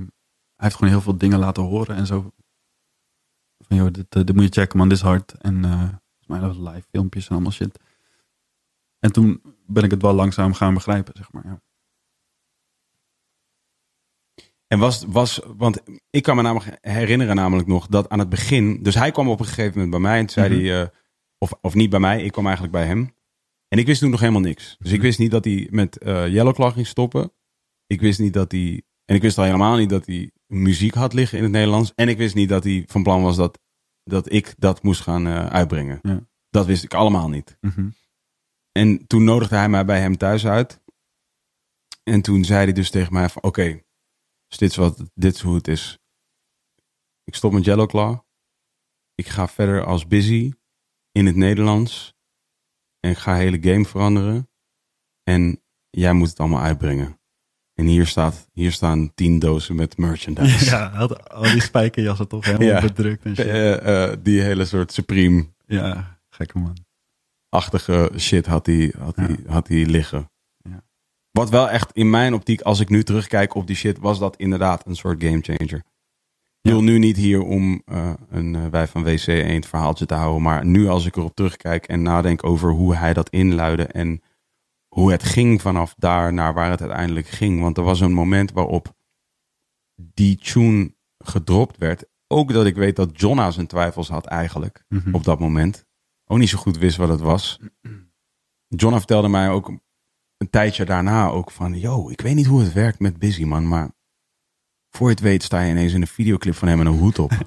hij 0.55 0.65
heeft 0.65 0.75
gewoon 0.75 0.89
heel 0.93 1.01
veel 1.01 1.17
dingen 1.17 1.39
laten 1.39 1.63
horen 1.63 1.95
en 1.95 2.05
zo. 2.05 2.31
Van 3.67 3.77
joh, 3.77 3.91
dit, 3.91 4.15
eh, 4.15 4.23
dit 4.23 4.35
moet 4.35 4.43
je 4.55 4.61
checken 4.61 4.77
man, 4.77 4.89
dit 4.89 4.97
is 4.97 5.03
hard. 5.03 5.31
En 5.37 5.65
eh 5.65 5.71
volgens 5.79 6.27
mij 6.27 6.39
dat 6.39 6.57
live 6.73 6.87
filmpjes 6.89 7.27
en 7.27 7.33
allemaal 7.33 7.51
shit. 7.51 7.79
En 8.99 9.11
toen 9.11 9.41
ben 9.65 9.83
ik 9.83 9.91
het 9.91 10.01
wel 10.01 10.13
langzaam 10.13 10.53
gaan 10.53 10.73
begrijpen, 10.73 11.13
zeg 11.17 11.31
maar. 11.31 11.45
Ja. 11.45 11.61
En 14.67 14.79
was, 14.79 15.03
was, 15.07 15.41
want 15.57 15.81
ik 16.09 16.23
kan 16.23 16.35
me 16.35 16.41
namelijk 16.41 16.77
herinneren 16.81 17.35
namelijk 17.35 17.67
nog 17.67 17.87
dat 17.87 18.09
aan 18.09 18.19
het 18.19 18.29
begin, 18.29 18.83
dus 18.83 18.95
hij 18.95 19.11
kwam 19.11 19.29
op 19.29 19.39
een 19.39 19.45
gegeven 19.45 19.71
moment 19.73 19.91
bij 19.91 19.99
mij 19.99 20.19
en 20.19 20.25
toen 20.25 20.43
zei 20.43 20.53
Mhm. 20.55 20.65
hij, 20.65 20.81
eh, 20.81 20.87
of, 21.37 21.53
of 21.61 21.73
niet 21.73 21.89
bij 21.89 21.99
mij, 21.99 22.23
ik 22.23 22.31
kwam 22.31 22.43
eigenlijk 22.45 22.75
bij 22.75 22.85
hem. 22.85 23.15
En 23.67 23.77
ik 23.79 23.85
wist 23.85 23.99
toen 24.01 24.09
nog 24.09 24.19
helemaal 24.19 24.41
niks. 24.41 24.75
Dus 24.79 24.89
ik 24.91 24.97
Mhm. 24.97 25.05
wist 25.05 25.19
niet 25.19 25.31
dat 25.31 25.43
hij 25.45 25.67
met 25.71 25.97
eh 25.97 26.27
Yellowclaw 26.27 26.71
ging 26.73 26.87
stoppen. 26.87 27.31
Ik 27.87 28.01
wist 28.01 28.19
niet 28.19 28.33
dat 28.33 28.51
hij, 28.51 28.83
en 29.05 29.15
ik 29.15 29.21
wist 29.21 29.37
al 29.37 29.43
helemaal 29.43 29.77
niet 29.77 29.89
dat 29.89 30.05
hij 30.05 30.31
muziek 30.45 30.93
had 30.93 31.13
liggen 31.13 31.37
in 31.37 31.43
het 31.43 31.53
Nederlands. 31.53 31.93
En 31.95 32.09
ik 32.09 32.17
wist 32.17 32.35
niet 32.35 32.49
dat 32.49 32.63
hij 32.63 32.83
van 32.87 33.03
plan 33.03 33.21
was 33.21 33.35
dat, 33.35 33.59
dat 34.03 34.31
ik 34.31 34.55
dat 34.57 34.83
moest 34.83 35.01
gaan 35.01 35.27
eh, 35.27 35.45
uitbrengen. 35.45 35.99
Ja. 36.01 36.27
Dat 36.49 36.65
wist 36.65 36.83
ik 36.83 36.93
allemaal 36.93 37.29
niet. 37.29 37.57
Mhm. 37.61 37.89
En 38.71 39.07
toen 39.07 39.23
nodigde 39.23 39.55
hij 39.55 39.69
mij 39.69 39.85
bij 39.85 39.99
hem 39.99 40.17
thuis 40.17 40.45
uit. 40.45 40.81
En 42.03 42.21
toen 42.21 42.43
zei 42.43 42.63
hij 42.63 42.73
dus 42.73 42.89
tegen 42.89 43.13
mij 43.13 43.29
van, 43.29 43.43
oké, 43.43 43.81
dus 44.47 44.57
dit 44.57 44.69
is, 44.69 44.75
wat, 44.75 45.11
dit 45.13 45.35
is 45.35 45.41
hoe 45.41 45.55
het 45.55 45.67
is. 45.67 45.99
Ik 47.23 47.35
stop 47.35 47.51
met 47.51 47.65
Yellowclaw. 47.65 48.19
Ik 49.15 49.27
ga 49.27 49.47
verder 49.47 49.85
als 49.85 50.07
busy 50.07 50.53
in 51.11 51.25
het 51.25 51.35
Nederlands. 51.35 52.15
En 52.99 53.11
ik 53.11 53.17
ga 53.17 53.35
hele 53.35 53.61
game 53.61 53.85
veranderen. 53.85 54.49
En 55.23 55.63
jij 55.89 56.13
moet 56.13 56.29
het 56.29 56.39
allemaal 56.39 56.61
uitbrengen. 56.61 57.16
En 57.77 57.85
hier, 57.85 58.05
staat, 58.07 58.47
hier 58.53 58.71
staan 58.71 59.13
tien 59.15 59.39
dozen 59.39 59.75
met 59.75 59.97
merchandise. 59.97 60.65
Ja, 60.75 60.89
had 60.89 61.29
al 61.29 61.41
die 61.41 61.61
spijkerjassen 61.61 62.27
toch 62.27 62.45
helemaal 62.45 62.67
Ja. 62.67 62.81
bedrukt 62.81 63.25
en 63.25 63.35
shit. 63.35 63.45
Eh, 63.45 64.03
eh, 64.11 64.17
die 64.23 64.41
hele 64.41 64.65
soort 64.65 64.91
Supreme 64.91 65.45
Ja, 65.65 66.17
gekke 66.29 66.59
man. 66.59 66.77
achtige 67.49 68.11
shit 68.17 68.45
had 68.45 68.65
hij 68.65 68.93
had 68.99 69.15
Ja. 69.15 69.23
hij 69.23 69.37
had 69.47 69.69
liggen. 69.69 70.29
Ja. 70.57 70.83
Wat 71.31 71.49
wel 71.49 71.69
echt 71.69 71.91
in 71.91 72.09
mijn 72.09 72.33
optiek, 72.33 72.61
als 72.61 72.79
ik 72.79 72.89
nu 72.89 73.03
terugkijk 73.03 73.55
op 73.55 73.67
die 73.67 73.75
shit, 73.75 73.97
was 73.99 74.19
dat 74.19 74.35
inderdaad 74.37 74.87
een 74.87 74.95
soort 74.95 75.23
gamechanger. 75.23 75.83
Ik 76.61 76.71
wil 76.73 76.81
nu 76.83 76.97
niet 76.99 77.17
hier 77.17 77.41
om 77.41 77.81
eh, 77.85 78.13
een 78.29 78.69
wij 78.69 78.87
van 78.87 79.03
WC 79.03 79.27
1 79.27 79.63
verhaaltje 79.63 80.05
te 80.05 80.13
houden. 80.13 80.41
Maar 80.41 80.65
nu 80.65 80.87
als 80.87 81.05
ik 81.05 81.15
erop 81.15 81.35
terugkijk 81.35 81.85
en 81.87 82.01
nadenk 82.01 82.43
over 82.43 82.71
hoe 82.71 82.95
hij 82.95 83.13
dat 83.13 83.29
inluidde. 83.29 83.83
En 83.83 84.21
hoe 84.99 85.11
het 85.11 85.23
ging 85.23 85.61
vanaf 85.61 85.93
daar 85.97 86.33
naar 86.33 86.53
waar 86.53 86.69
het 86.69 86.81
uiteindelijk 86.81 87.27
ging. 87.27 87.61
Want 87.61 87.77
er 87.77 87.83
was 87.83 87.99
een 87.99 88.13
moment 88.13 88.51
waarop 88.51 88.95
die 89.95 90.35
tune 90.37 90.95
gedropt 91.17 91.77
werd. 91.77 92.05
Ook 92.27 92.53
dat 92.53 92.65
ik 92.65 92.75
weet 92.75 92.95
dat 92.95 93.19
Jonna 93.19 93.51
zijn 93.51 93.67
twijfels 93.67 94.07
had 94.09 94.25
eigenlijk 94.25 94.83
Mhm. 94.87 95.13
op 95.15 95.23
dat 95.23 95.39
moment. 95.39 95.85
Ook 96.25 96.37
niet 96.37 96.49
zo 96.49 96.57
goed 96.57 96.77
wist 96.77 96.97
wat 96.97 97.09
het 97.09 97.19
was. 97.19 97.59
Jonna 98.67 98.97
vertelde 98.97 99.27
mij 99.27 99.49
ook 99.49 99.67
een 100.37 100.49
tijdje 100.49 100.85
daarna 100.85 101.27
ook 101.27 101.51
van... 101.51 101.79
Yo, 101.79 102.09
ik 102.09 102.21
weet 102.21 102.35
niet 102.35 102.45
hoe 102.45 102.61
het 102.61 102.73
werkt 102.73 102.99
met 102.99 103.19
Busy, 103.19 103.43
man. 103.43 103.67
Maar 103.67 103.91
voor 104.89 105.07
je 105.07 105.13
het 105.13 105.23
weet 105.23 105.43
sta 105.43 105.61
je 105.61 105.71
ineens 105.71 105.93
in 105.93 106.01
een 106.01 106.07
videoclip 106.07 106.55
van 106.55 106.67
hem 106.67 106.77
met 106.77 106.87
een 106.87 106.97
hoed 106.99 107.19
op. 107.19 107.31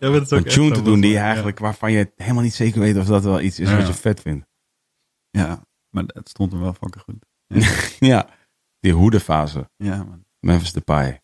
Ja, 0.00 0.10
maar 0.10 0.18
dat 0.18 0.22
is 0.22 0.30
een 0.30 0.44
tune 0.44 0.70
te 0.70 0.82
doen 0.82 1.00
die 1.00 1.10
je 1.10 1.18
eigenlijk, 1.18 1.58
waarvan 1.58 1.92
je 1.92 2.12
helemaal 2.16 2.42
niet 2.42 2.54
zeker 2.54 2.80
weet 2.80 2.96
of 2.96 3.06
dat 3.06 3.22
wel 3.24 3.40
iets 3.40 3.58
is 3.58 3.68
Ja. 3.68 3.76
wat 3.76 3.86
je 3.86 3.92
vet 3.94 4.20
vindt. 4.20 4.46
Ja, 5.30 5.66
maar 5.92 6.04
het 6.06 6.28
stond 6.28 6.52
hem 6.52 6.60
wel 6.60 6.72
fucking 6.72 7.04
goed. 7.04 7.26
ja, 7.98 8.28
die 8.80 8.92
hoedenfase. 8.92 9.70
Ja, 9.76 10.04
man. 10.04 10.24
Memphis 10.40 10.72
Depay. 10.72 11.20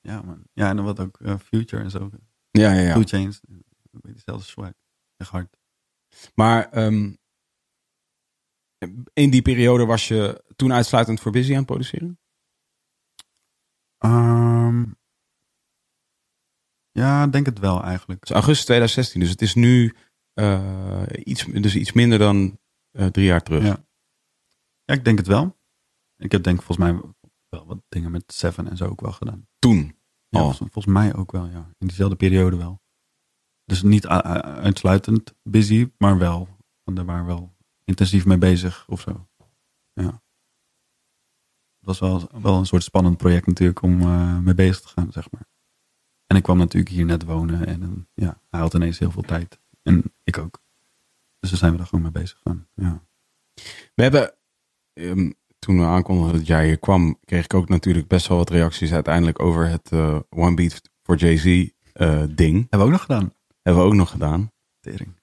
Ja, 0.00 0.22
man. 0.22 0.42
Ja, 0.52 0.68
en 0.68 0.76
dan 0.76 0.84
wat 0.84 1.00
ook 1.00 1.20
eh, 1.20 1.38
Future 1.38 1.82
en 1.82 1.90
zo. 1.90 2.10
Ja, 2.50 2.72
ja, 2.72 2.80
ja. 2.80 2.94
Two 2.94 3.02
Chains. 3.02 3.40
Dezelfde 3.90 4.44
swag. 4.44 4.72
Echt 5.16 5.30
hard. 5.30 5.56
Maar 6.34 6.70
ehm, 6.70 7.12
in 9.12 9.30
die 9.30 9.42
periode 9.42 9.84
was 9.84 10.08
je 10.08 10.44
toen 10.56 10.72
uitsluitend 10.72 11.20
voor 11.20 11.32
Busy 11.32 11.50
aan 11.50 11.56
het 11.56 11.66
produceren? 11.66 12.18
Ehm, 13.98 14.84
ja, 16.90 17.26
denk 17.26 17.46
het 17.46 17.58
wel 17.58 17.82
eigenlijk. 17.82 18.20
Het 18.20 18.28
is 18.28 18.34
augustus 18.34 18.64
2016, 18.64 19.20
dus 19.20 19.30
het 19.30 19.42
is 19.42 19.54
nu 19.54 19.94
eh, 20.32 21.02
iets, 21.24 21.44
dus 21.44 21.76
iets 21.76 21.92
minder 21.92 22.18
dan 22.18 22.58
eh, 22.90 23.06
drie 23.06 23.26
jaar 23.26 23.42
terug. 23.42 23.64
Ja. 23.64 23.86
Ja, 24.88 24.94
ik 24.94 25.04
denk 25.04 25.18
het 25.18 25.26
wel. 25.26 25.58
Ik 26.16 26.32
heb 26.32 26.42
denk 26.42 26.62
volgens 26.62 26.78
mij 26.90 27.00
wel 27.48 27.66
wat 27.66 27.78
dingen 27.88 28.10
met 28.10 28.32
Seven 28.32 28.68
en 28.68 28.76
zo 28.76 28.84
ook 28.86 29.00
wel 29.00 29.12
gedaan. 29.12 29.48
Toen. 29.58 29.78
Ja, 30.28 30.38
Oh. 30.38 30.44
volgens, 30.44 30.58
volgens 30.72 30.94
mij 30.94 31.14
ook 31.14 31.32
wel, 31.32 31.46
ja. 31.46 31.70
In 31.78 31.86
diezelfde 31.86 32.16
periode 32.16 32.56
wel. 32.56 32.80
Dus 33.64 33.82
niet 33.82 34.06
uitsluitend 34.06 35.34
busy, 35.42 35.92
maar 35.98 36.18
wel. 36.18 36.48
Want 36.82 36.96
daar 36.96 37.06
waren 37.06 37.26
we 37.26 37.32
wel 37.32 37.56
intensief 37.84 38.24
mee 38.26 38.38
bezig 38.38 38.88
of 38.88 39.00
zo. 39.00 39.28
Ja. 39.92 40.22
Het 41.78 41.86
was 41.86 41.98
wel, 41.98 42.40
wel 42.42 42.58
een 42.58 42.66
soort 42.66 42.82
spannend 42.82 43.16
project 43.16 43.46
natuurlijk 43.46 43.82
om 43.82 44.00
eh, 44.00 44.38
mee 44.38 44.54
bezig 44.54 44.80
te 44.80 44.88
gaan, 44.88 45.12
zeg 45.12 45.30
maar. 45.30 45.48
En 46.26 46.36
ik 46.36 46.42
kwam 46.42 46.58
natuurlijk 46.58 46.92
hier 46.94 47.04
net 47.04 47.24
wonen 47.24 47.66
en 47.66 47.82
eh, 47.82 48.24
ja, 48.24 48.42
hij 48.48 48.60
had 48.60 48.74
ineens 48.74 48.98
heel 48.98 49.10
veel 49.10 49.22
tijd. 49.22 49.60
En 49.82 50.14
ik 50.22 50.38
ook. 50.38 50.62
Dus 51.38 51.50
daar 51.50 51.58
zijn 51.58 51.72
we 51.72 51.78
er 51.78 51.86
gewoon 51.86 52.02
mee 52.02 52.12
bezig 52.22 52.38
gaan. 52.38 52.68
Ja. 52.74 53.06
We 53.94 54.02
hebben, 54.02 54.37
ehm, 54.98 55.30
toen 55.58 55.78
we 55.78 55.84
aankondigden 55.84 56.36
dat 56.38 56.46
jij 56.46 56.66
hier 56.66 56.78
kwam, 56.78 57.18
kreeg 57.24 57.44
ik 57.44 57.54
ook 57.54 57.68
natuurlijk 57.68 58.08
best 58.08 58.26
wel 58.26 58.36
wat 58.38 58.50
reacties 58.50 58.92
uiteindelijk 58.92 59.40
over 59.40 59.68
het 59.68 59.92
eh, 59.92 60.18
One 60.30 60.54
Beat 60.54 60.80
for 61.02 61.16
Jay-Z 61.16 61.70
eh, 61.92 62.22
ding. 62.30 62.54
Hebben 62.70 62.78
we 62.78 62.84
ook 62.84 62.90
nog 62.90 63.00
gedaan. 63.00 63.32
Hebben 63.62 63.82
we 63.82 63.88
ook 63.88 63.94
nog 63.96 64.10
gedaan. 64.10 64.52
Tering. 64.80 65.14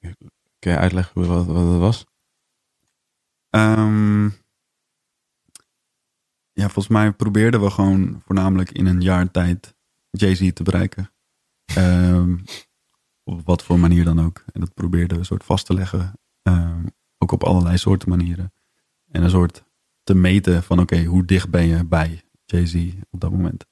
Kun 0.60 0.72
je 0.72 0.78
uitleggen 0.78 1.14
hoe- 1.22 1.26
wat, 1.34 1.46
wat 1.46 1.70
het 1.72 1.80
was? 1.80 2.06
Ehm, 3.50 4.26
ja, 6.52 6.64
volgens 6.64 6.88
mij 6.88 7.12
probeerden 7.12 7.62
we 7.62 7.70
gewoon 7.70 8.22
voornamelijk 8.26 8.72
in 8.72 8.86
een 8.86 9.02
jaar 9.02 9.32
tijd 9.32 9.76
Jay-Z 10.10 10.52
te 10.54 10.64
bereiken. 10.64 11.12
Ehm, 11.66 12.38
op 13.24 13.42
wat 13.46 13.64
voor 13.64 13.80
manier 13.80 14.04
dan 14.04 14.20
ook. 14.22 14.44
En 14.54 14.60
dat 14.60 14.74
probeerden 14.74 15.10
we 15.14 15.18
een 15.20 15.26
soort 15.26 15.44
vast 15.44 15.66
te 15.66 15.74
leggen. 15.74 16.20
Ook 17.18 17.32
op 17.32 17.44
allerlei 17.44 17.78
soorten 17.78 18.10
manieren. 18.10 18.54
En 19.12 19.24
een 19.24 19.30
soort 19.30 19.64
te 20.04 20.16
meten 20.16 20.64
van 20.64 20.80
oké, 20.80 21.04
hoe 21.04 21.26
dicht 21.26 21.50
ben 21.50 21.66
je 21.68 21.86
bij 21.86 22.22
Jay-Z 22.46 22.94
op 23.10 23.20
dat 23.20 23.32
moment. 23.32 23.66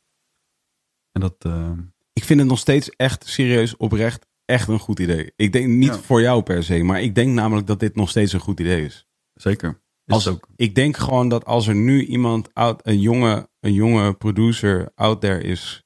En 1.11 1.21
dat, 1.21 1.35
ehm, 1.39 1.79
Ik 2.13 2.23
vind 2.23 2.39
het 2.39 2.49
nog 2.49 2.59
steeds 2.59 2.89
echt 2.89 3.27
serieus, 3.27 3.77
oprecht, 3.77 4.27
echt 4.45 4.67
een 4.67 4.79
goed 4.79 4.99
idee. 4.99 5.31
Ik 5.35 5.51
denk 5.53 5.67
niet 5.67 5.87
Ja. 5.93 5.97
voor 5.99 6.21
jou 6.21 6.43
per 6.43 6.63
se, 6.63 6.83
maar 6.83 7.01
ik 7.01 7.15
denk 7.15 7.33
namelijk 7.33 7.67
dat 7.67 7.79
dit 7.79 7.95
nog 7.95 8.09
steeds 8.09 8.33
een 8.33 8.39
goed 8.39 8.59
idee 8.59 8.85
is. 8.85 9.07
zeker. 9.33 9.81
Is 10.05 10.13
Als, 10.13 10.27
ook. 10.27 10.47
Ik 10.55 10.75
denk 10.75 10.97
gewoon 10.97 11.29
dat 11.29 11.45
als 11.45 11.67
er 11.67 11.75
nu 11.75 12.05
iemand, 12.05 12.53
out, 12.53 12.87
een, 12.87 12.99
jonge, 12.99 13.49
een 13.59 13.73
jonge 13.73 14.13
producer 14.13 14.91
out 14.95 15.21
there 15.21 15.41
is, 15.43 15.83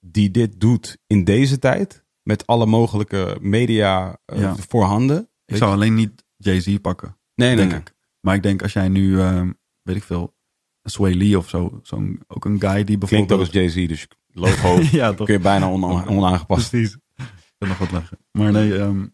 die 0.00 0.30
dit 0.30 0.60
doet 0.60 0.98
in 1.06 1.24
deze 1.24 1.58
tijd, 1.58 2.04
met 2.22 2.46
alle 2.46 2.66
mogelijke 2.66 3.38
media 3.40 4.20
eh, 4.24 4.40
Ja. 4.40 4.56
voorhanden. 4.56 5.30
Ik 5.44 5.56
zou 5.56 5.72
alleen 5.72 5.94
niet 5.94 6.24
Jay-Z 6.36 6.76
pakken. 6.80 7.18
Nee, 7.34 7.48
nee, 7.48 7.56
denk 7.56 7.70
nee. 7.70 7.80
ik. 7.80 7.94
Maar 8.26 8.34
ik 8.34 8.42
denk 8.42 8.62
als 8.62 8.72
jij 8.72 8.88
nu, 8.88 9.20
ehm, 9.20 9.52
weet 9.82 9.96
ik 9.96 10.02
veel, 10.02 10.34
Sway 10.82 11.14
Lee 11.14 11.38
of 11.38 11.48
zo, 11.48 11.80
zo'n 11.82 12.20
ook 12.26 12.44
een 12.44 12.60
guy 12.60 12.84
die 12.84 12.98
Klinkt 12.98 13.04
ook 13.04 13.08
bijvoorbeeld... 13.08 13.40
als 13.40 13.50
Jay-Z, 13.50 13.88
dus 13.88 14.08
logo 14.32 14.80
ja, 14.98 15.12
toch? 15.12 15.26
kun 15.26 15.34
je 15.34 15.40
bijna 15.40 15.70
on- 15.70 16.08
onaangepast. 16.18 16.70
Precies. 16.70 16.96
Ik 17.16 17.54
kan 17.58 17.68
nog 17.68 17.78
wat 17.78 17.90
leggen. 17.92 18.18
Maar 18.30 18.52
nee, 18.52 18.78
ehm, 18.78 19.06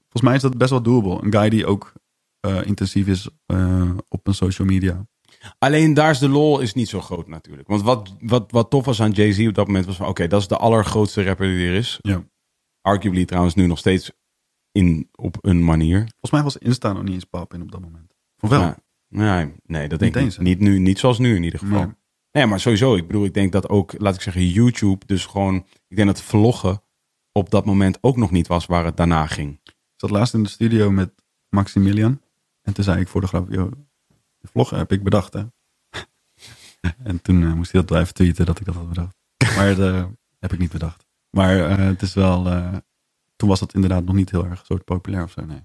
volgens 0.00 0.22
mij 0.22 0.34
is 0.34 0.42
dat 0.42 0.58
best 0.58 0.70
wel 0.70 0.82
doable. 0.82 1.22
Een 1.22 1.32
guy 1.32 1.48
die 1.48 1.66
ook 1.66 1.92
eh, 2.40 2.66
intensief 2.66 3.06
is 3.06 3.28
eh, 3.46 3.90
op 4.08 4.26
een 4.26 4.34
social 4.34 4.68
media. 4.68 5.06
Alleen 5.58 5.94
daar 5.94 6.10
is 6.10 6.18
de 6.18 6.28
lol 6.28 6.60
is 6.60 6.74
niet 6.74 6.88
zo 6.88 7.00
groot 7.00 7.26
natuurlijk. 7.28 7.68
Want 7.68 7.82
wat, 7.82 8.16
wat, 8.20 8.50
wat 8.50 8.70
tof 8.70 8.84
was 8.84 9.00
aan 9.00 9.10
Jay-Z 9.10 9.46
op 9.46 9.54
dat 9.54 9.66
moment 9.66 9.86
was 9.86 9.96
van... 9.96 10.06
Oké, 10.06 10.26
dat 10.26 10.40
is 10.40 10.48
de 10.48 10.56
allergrootste 10.56 11.24
rapper 11.24 11.46
die 11.46 11.66
er 11.68 11.74
is. 11.74 11.98
Ja. 12.02 12.24
Arguably 12.80 13.24
trouwens 13.24 13.54
nu 13.54 13.66
nog 13.66 13.78
steeds 13.78 14.10
in, 14.72 15.08
op 15.14 15.38
een 15.40 15.64
manier. 15.64 15.98
Volgens 15.98 16.30
mij 16.30 16.42
was 16.42 16.56
Insta 16.56 16.92
nog 16.92 17.02
niet 17.02 17.14
eens 17.14 17.24
pap 17.24 17.54
in 17.54 17.62
op 17.62 17.72
dat 17.72 17.80
moment. 17.80 18.05
Of 18.52 18.58
wel? 18.58 18.74
Nee, 19.08 19.52
nee, 19.66 19.88
dat 19.88 19.98
denk 19.98 20.14
Niet 20.14 20.22
ik 20.22 20.28
eens, 20.28 20.38
niet. 20.38 20.60
nu, 20.60 20.78
niet 20.78 20.98
zoals 20.98 21.18
nu 21.18 21.36
in 21.36 21.42
ieder 21.42 21.58
geval. 21.58 21.84
Nee. 21.84 21.94
Nee. 22.32 22.46
maar 22.46 22.60
sowieso. 22.60 22.96
Ik 22.96 23.06
bedoel, 23.06 23.24
ik 23.24 23.34
denk 23.34 23.52
dat 23.52 23.68
ook, 23.68 23.94
laat 23.98 24.14
ik 24.14 24.20
zeggen, 24.20 24.48
YouTube. 24.48 25.06
Dus 25.06 25.26
gewoon, 25.26 25.66
ik 25.88 25.96
denk 25.96 26.08
dat 26.08 26.22
vloggen 26.22 26.82
op 27.32 27.50
dat 27.50 27.64
moment 27.64 27.98
ook 28.00 28.16
nog 28.16 28.30
niet 28.30 28.46
was 28.46 28.66
waar 28.66 28.84
het 28.84 28.96
daarna 28.96 29.26
ging. 29.26 29.60
Ik 29.64 29.74
zat 29.96 30.10
laatst 30.10 30.34
in 30.34 30.42
de 30.42 30.48
studio 30.48 30.90
met 30.90 31.10
Maximilian. 31.48 32.20
En 32.62 32.72
toen 32.72 32.84
zei 32.84 33.00
ik 33.00 33.08
voor 33.08 33.20
de 33.20 33.26
grap, 33.26 33.50
joh, 33.50 33.72
de 34.38 34.48
vlog 34.48 34.70
heb 34.70 34.92
ik 34.92 35.02
bedacht 35.02 35.32
hè. 35.32 35.42
en 37.10 37.22
toen 37.22 37.42
eh, 37.42 37.52
moest 37.52 37.72
hij 37.72 37.80
dat 37.80 37.90
wel 37.90 38.00
even 38.00 38.14
tweeten 38.14 38.46
dat 38.46 38.60
ik 38.60 38.66
dat 38.66 38.74
had 38.74 38.88
bedacht. 38.88 39.16
Maar 39.56 39.74
dat 39.74 39.94
eh, 39.94 40.06
heb 40.38 40.52
ik 40.52 40.58
niet 40.58 40.72
bedacht. 40.72 41.06
Maar 41.30 41.70
eh, 41.70 41.76
het 41.76 42.02
is 42.02 42.14
wel, 42.14 42.42
toen 43.36 43.48
was 43.48 43.60
dat 43.60 43.74
inderdaad 43.74 44.04
nog 44.04 44.14
niet 44.14 44.30
heel 44.30 44.46
erg 44.46 44.66
soort 44.66 44.84
populair 44.84 45.22
of 45.22 45.30
zo, 45.30 45.44
nee. 45.44 45.62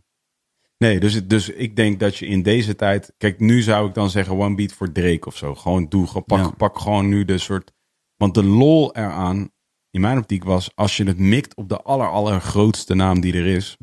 Nee, 0.82 1.00
dus, 1.00 1.28
dus 1.28 1.50
ik 1.50 1.76
denk 1.76 2.00
dat 2.00 2.18
je 2.18 2.26
in 2.26 2.42
deze 2.42 2.76
tijd... 2.76 3.14
Kijk, 3.18 3.40
nu 3.40 3.62
zou 3.62 3.88
ik 3.88 3.94
dan 3.94 4.10
zeggen 4.10 4.36
One 4.38 4.56
Beat 4.56 4.74
voor 4.74 4.92
Drake 4.92 5.28
of 5.28 5.38
zo. 5.38 5.56
Gewoon 5.56 5.90
doe, 5.90 6.22
pak, 6.22 6.40
Ja. 6.40 6.50
pak 6.50 6.80
gewoon 6.80 7.10
nu 7.10 7.26
de 7.26 7.38
soort... 7.38 7.72
Want 8.16 8.34
de 8.34 8.44
lol 8.44 8.96
eraan, 8.96 9.52
in 9.90 10.02
mijn 10.02 10.18
optiek 10.18 10.44
was... 10.44 10.76
Als 10.76 10.98
je 10.98 11.04
het 11.04 11.18
mikt 11.18 11.56
op 11.56 11.70
de 11.70 11.82
aller, 11.82 12.10
allergrootste 12.10 12.94
naam 12.94 13.22
die 13.22 13.34
er 13.34 13.46
is... 13.46 13.78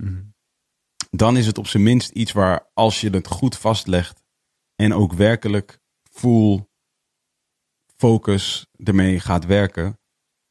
dan 1.10 1.36
is 1.36 1.46
het 1.46 1.58
op 1.58 1.66
zijn 1.66 1.82
minst 1.82 2.10
iets 2.10 2.32
waar 2.32 2.70
als 2.74 3.00
je 3.00 3.10
het 3.10 3.26
goed 3.26 3.56
vastlegt 3.56 4.22
en 4.74 4.94
ook 4.94 5.12
werkelijk 5.12 5.78
full 6.10 6.66
focus 7.96 8.66
ermee 8.76 9.20
gaat 9.20 9.46
werken, 9.46 9.98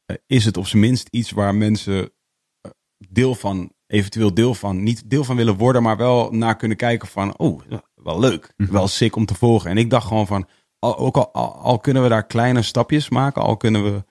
eh, 0.06 0.16
is 0.26 0.46
het 0.46 0.58
op 0.58 0.68
zijn 0.68 0.82
minst 0.82 1.08
iets 1.12 1.32
waar 1.32 1.56
mensen 1.56 2.14
eh, 2.62 2.72
deel 2.98 3.36
van, 3.36 3.72
eventueel 3.88 4.34
deel 4.34 4.54
van, 4.54 4.84
niet 4.84 5.10
deel 5.10 5.24
van 5.24 5.36
willen 5.36 5.58
worden, 5.58 5.84
maar 5.84 5.98
wel 5.98 6.32
naar 6.32 6.56
kunnen 6.56 6.78
kijken 6.78 7.08
van, 7.08 7.38
oh, 7.38 7.62
wel 7.96 8.20
leuk, 8.20 8.54
Mhm. 8.58 8.72
wel 8.72 8.88
sick 8.88 9.16
om 9.16 9.26
te 9.26 9.36
volgen. 9.36 9.70
En 9.70 9.78
ik 9.78 9.90
dacht 9.90 10.08
gewoon 10.08 10.28
van, 10.28 10.48
al, 10.80 10.98
ook 10.98 11.18
al, 11.18 11.34
al, 11.34 11.54
al 11.54 11.80
kunnen 11.80 12.04
we 12.04 12.10
daar 12.10 12.26
kleine 12.26 12.62
stapjes 12.62 13.10
maken, 13.10 13.42
al 13.42 13.58
kunnen 13.58 13.84
we 13.84 14.04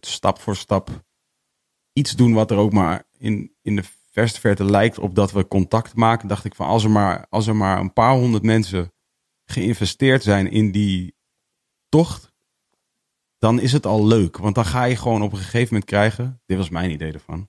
stap 0.00 0.40
voor 0.40 0.56
stap 0.56 0.90
iets 1.92 2.12
doen 2.12 2.32
wat 2.32 2.50
er 2.50 2.56
ook 2.56 2.72
maar 2.72 3.04
in, 3.18 3.54
in 3.62 3.76
de 3.76 3.82
verste 4.10 4.40
verte 4.40 4.64
lijkt 4.64 4.98
op 4.98 5.14
dat 5.14 5.32
we 5.32 5.48
contact 5.48 5.94
maken, 5.94 6.28
dacht 6.28 6.44
ik 6.44 6.54
van 6.54 6.66
als 6.66 6.84
er 6.84 6.90
maar, 6.90 7.26
als 7.28 7.46
er 7.46 7.56
maar 7.56 7.80
een 7.80 7.92
paar 7.92 8.14
honderd 8.14 8.42
mensen 8.42 8.92
geïnvesteerd 9.44 10.22
zijn 10.22 10.50
in 10.50 10.70
die 10.70 11.14
tocht, 11.88 12.32
dan 13.38 13.60
is 13.60 13.72
het 13.72 13.86
al 13.86 14.06
leuk. 14.06 14.36
Want 14.36 14.54
dan 14.54 14.64
ga 14.64 14.84
je 14.84 14.96
gewoon 14.96 15.22
op 15.22 15.32
een 15.32 15.38
gegeven 15.38 15.66
moment 15.66 15.84
krijgen, 15.84 16.40
dit 16.46 16.56
was 16.56 16.68
mijn 16.68 16.90
idee 16.90 17.12
ervan, 17.12 17.48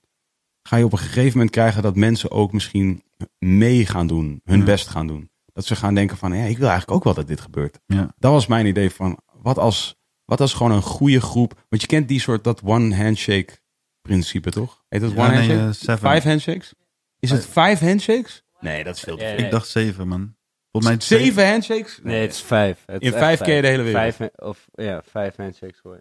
ga 0.68 0.76
je 0.76 0.84
op 0.84 0.92
een 0.92 0.98
gegeven 0.98 1.32
moment 1.32 1.50
krijgen 1.50 1.82
dat 1.82 1.96
mensen 1.96 2.30
ook 2.30 2.52
misschien 2.52 3.02
mee 3.38 3.86
gaan 3.86 4.06
doen, 4.06 4.40
hun 4.44 4.58
Ja. 4.58 4.64
best 4.64 4.88
gaan 4.88 5.06
doen. 5.06 5.30
Dat 5.52 5.64
ze 5.64 5.76
gaan 5.76 5.94
denken 5.94 6.16
van, 6.16 6.36
ja, 6.36 6.44
ik 6.44 6.58
wil 6.58 6.68
eigenlijk 6.68 6.96
ook 6.96 7.04
wel 7.04 7.14
dat 7.14 7.26
dit 7.26 7.40
gebeurt. 7.40 7.78
Ja. 7.86 8.14
Dat 8.18 8.32
was 8.32 8.46
mijn 8.46 8.66
idee 8.66 8.90
van, 8.90 9.18
wat 9.42 9.58
als, 9.58 9.96
wat 10.24 10.40
als 10.40 10.54
gewoon 10.54 10.72
een 10.72 10.82
goede 10.82 11.20
groep, 11.20 11.64
want 11.68 11.82
je 11.82 11.88
kent 11.88 12.08
die 12.08 12.20
soort, 12.20 12.44
dat 12.44 12.60
one 12.64 12.94
handshake 12.96 13.58
principe 14.02 14.50
toch? 14.50 14.84
Heet 14.88 15.00
dat 15.00 15.10
Ja, 15.12 15.16
one 15.26 15.28
nee, 15.40 15.58
handshake? 15.58 15.92
eh. 15.92 15.98
Vijf 15.98 16.22
handshakes? 16.24 16.74
Is 17.18 17.30
het 17.30 17.46
vijf 17.46 17.78
handshakes? 17.80 18.42
Nee, 18.60 18.84
dat 18.84 18.96
is 18.96 19.02
veel 19.02 19.16
te 19.16 19.24
veel. 19.36 19.44
Ik 19.44 19.50
dacht 19.50 19.68
zeven, 19.68 20.08
man. 20.08 20.36
Volgens 20.70 20.94
mij 21.08 21.18
Zeven 21.18 21.48
handshakes? 21.50 22.00
Nee, 22.02 22.20
het 22.20 22.32
is 22.32 22.40
vijf. 22.42 22.82
Het 22.86 23.02
is 23.02 23.08
In 23.08 23.14
echt 23.14 23.24
vijf 23.24 23.40
keer 23.40 23.62
de 23.62 23.68
hele 23.68 23.82
wereld. 23.82 24.14
Vijf, 24.14 24.30
of, 24.36 24.66
ja, 24.72 25.02
vijf 25.10 25.36
handshakes 25.36 25.80
hoor. 25.82 26.00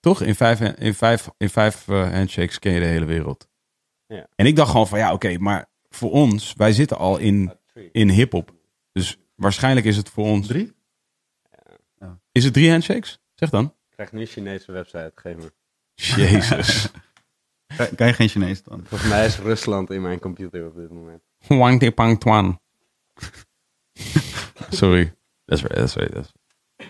Toch? 0.00 0.20
In 0.22 0.34
vijf, 0.34 0.60
in 0.60 0.94
vijf, 0.94 1.28
in 1.38 1.48
vijf 1.50 1.88
eh, 1.88 2.12
handshakes 2.12 2.58
ken 2.58 2.72
je 2.72 2.80
de 2.80 2.86
hele 2.86 3.04
wereld. 3.04 3.48
Ja. 4.06 4.26
En 4.34 4.46
ik 4.46 4.56
dacht 4.56 4.70
gewoon 4.70 4.88
van 4.88 4.98
ja, 4.98 5.12
oké, 5.12 5.38
maar 5.38 5.66
voor 5.88 6.10
ons, 6.10 6.52
wij 6.56 6.72
zitten 6.72 6.96
al 6.96 7.18
in, 7.18 7.52
in 7.92 8.10
hip-hop. 8.10 8.54
Dus 8.92 9.18
waarschijnlijk 9.34 9.86
is 9.86 9.96
het 9.96 10.08
voor 10.08 10.26
ons. 10.26 10.46
Drie? 10.46 10.74
Is 12.32 12.44
het 12.44 12.52
drie 12.52 12.70
handshakes? 12.70 13.20
Zeg 13.34 13.50
dan. 13.50 13.64
Ik 13.64 13.72
krijg 13.90 14.12
nu 14.12 14.20
een 14.20 14.26
Chinese 14.26 14.72
website, 14.72 15.12
geef 15.14 15.36
me. 15.36 15.52
Jezus. 15.94 16.88
Kan, 17.76 17.94
kan 17.94 18.06
je 18.06 18.12
geen 18.12 18.28
Chinees 18.28 18.62
dan? 18.62 18.84
Volgens 18.86 19.10
mij 19.10 19.26
is 19.26 19.38
Rusland 19.38 19.90
in 19.90 20.02
mijn 20.02 20.18
computer 20.18 20.66
op 20.66 20.74
dit 20.74 20.90
moment. 20.90 21.22
Wang 21.46 21.80
te 21.80 21.90
pang 21.90 22.20
twan. 22.20 22.60
Sorry. 24.70 25.14
Dat 25.44 25.58
is 25.58 25.62
dat 25.62 25.96
is 25.96 26.10
dat 26.10 26.32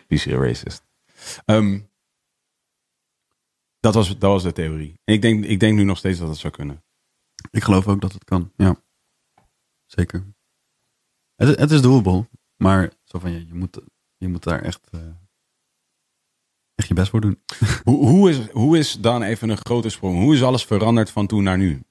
is 0.07 0.25
PC 0.25 0.33
racist. 0.33 0.85
Ehm, 1.45 1.81
dat, 3.81 3.95
was, 3.95 4.09
dat 4.09 4.31
was 4.31 4.43
de 4.43 4.53
theorie. 4.53 5.01
En 5.05 5.15
ik 5.15 5.23
denk, 5.23 5.45
ik 5.45 5.61
denk 5.61 5.77
nu 5.77 5.85
nog 5.85 5.99
steeds 5.99 6.19
dat 6.19 6.29
het 6.29 6.39
zou 6.39 6.53
kunnen. 6.53 6.85
Ik 7.51 7.63
geloof 7.63 7.89
ook 7.89 8.01
dat 8.01 8.13
het 8.13 8.25
kan. 8.25 8.53
Ja. 8.57 8.77
Zeker. 9.87 10.27
Het, 11.35 11.49
is- 11.49 11.57
het 11.57 11.71
is 11.71 11.81
doable. 11.83 12.29
Maar 12.57 12.93
zo 13.05 13.19
van, 13.19 13.31
ja, 13.31 13.39
je, 13.39 13.55
moet, 13.55 13.81
je 14.17 14.29
moet 14.29 14.43
daar 14.43 14.63
echt, 14.63 14.91
eh, 14.91 15.01
echt 16.75 16.89
je 16.89 16.95
best 16.95 17.11
voor 17.11 17.21
doen. 17.21 17.43
Hoe, 17.85 18.09
hoe, 18.09 18.31
is, 18.31 18.51
hoe 18.51 18.79
is 18.79 18.93
dan 19.01 19.23
even 19.23 19.49
een 19.49 19.57
grote 19.57 19.89
sprong? 19.89 20.19
Hoe 20.19 20.35
is 20.35 20.43
alles 20.43 20.65
veranderd 20.65 21.11
van 21.11 21.27
toen 21.27 21.43
naar 21.43 21.59
nu? 21.59 21.83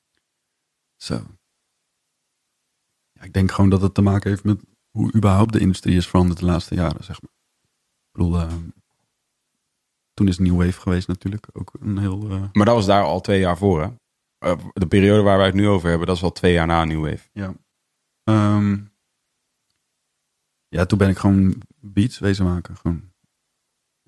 Zo. 0.96 1.24
Ja, 3.12 3.22
ik 3.22 3.34
denk 3.34 3.52
gewoon 3.52 3.70
dat 3.70 3.82
het 3.82 3.94
te 3.94 4.02
maken 4.02 4.30
heeft 4.30 4.44
met 4.44 4.62
hoe 4.92 5.14
überhaupt 5.16 5.54
de 5.54 5.60
industrie 5.60 5.96
is 5.96 6.08
veranderd 6.08 6.40
de 6.40 6.46
laatste 6.46 6.76
jaren, 6.76 7.04
zeg 7.04 7.22
maar. 7.22 7.32
Ik 8.06 8.12
bedoel, 8.12 8.40
eh, 8.40 8.54
toen 10.14 10.28
is 10.28 10.38
New 10.38 10.56
Wave 10.58 10.80
geweest 10.82 11.08
natuurlijk. 11.08 11.48
Ook 11.54 11.74
een 11.80 11.98
heel... 11.98 12.30
eh, 12.30 12.44
Maar 12.54 12.66
dat 12.66 12.76
was 12.76 12.86
daar 12.86 13.04
al 13.04 13.22
twee 13.22 13.40
jaar 13.40 13.58
voor, 13.58 13.82
hè? 13.82 13.90
Eh, 14.46 14.58
de 14.74 14.88
periode 14.88 15.22
waar 15.22 15.38
wij 15.38 15.46
het 15.46 15.56
nu 15.56 15.68
over 15.68 15.90
hebben, 15.90 16.08
dat 16.08 16.16
is 16.16 16.24
al 16.24 16.32
twee 16.32 16.54
jaar 16.54 16.68
na 16.68 16.84
New 16.86 17.10
Wave. 17.10 17.30
ja. 17.34 17.54
Ehm, 18.24 18.84
ja, 20.68 20.86
toen 20.86 20.98
ben 20.98 21.10
ik 21.10 21.18
gewoon 21.18 21.62
beats 21.80 22.20
wezen 22.20 22.46
maken. 22.46 22.78
Gewoon. 22.78 23.12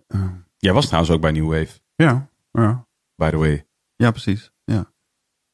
Eh, 0.08 0.32
Jij 0.58 0.74
was 0.74 0.86
trouwens 0.86 1.14
ook 1.14 1.22
bij 1.22 1.32
New 1.32 1.50
Wave, 1.50 1.80
ja, 1.96 2.30
ja. 2.52 2.88
by 3.16 3.30
the 3.30 3.38
way. 3.38 3.68
Ja, 3.96 4.12
precies. 4.12 4.52
Ja. 4.64 4.94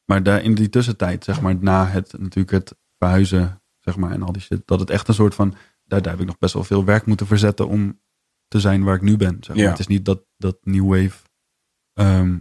Maar 0.06 0.24
daar 0.24 0.44
in 0.44 0.56
die 0.56 0.70
tussentijd, 0.70 1.24
zeg 1.24 1.42
maar, 1.42 1.56
na 1.56 1.86
het 1.88 2.20
natuurlijk 2.20 2.52
het 2.52 2.76
verhuizen, 2.98 3.62
zeg 3.80 3.98
maar, 3.98 4.12
en 4.12 4.22
al 4.22 4.32
die 4.32 4.42
shit, 4.42 4.62
dat 4.68 4.80
het 4.80 4.90
echt 4.90 5.08
een 5.08 5.14
soort 5.14 5.36
van, 5.36 5.56
daar, 5.84 6.02
daar 6.02 6.12
heb 6.12 6.22
ik 6.22 6.28
nog 6.28 6.38
best 6.38 6.54
wel 6.54 6.64
veel 6.64 6.86
werk 6.86 7.06
moeten 7.06 7.28
verzetten 7.28 7.68
om 7.68 8.02
te 8.48 8.60
zijn 8.60 8.84
waar 8.84 8.96
ik 8.96 9.02
nu 9.02 9.18
ben. 9.18 9.38
Zeg 9.40 9.56
maar. 9.56 9.66
Ja. 9.66 9.70
Het 9.70 9.80
is 9.80 9.88
niet 9.88 10.06
dat, 10.06 10.26
dat 10.38 10.58
New 10.62 10.90
Wave 10.90 11.24
ehm, 11.94 12.40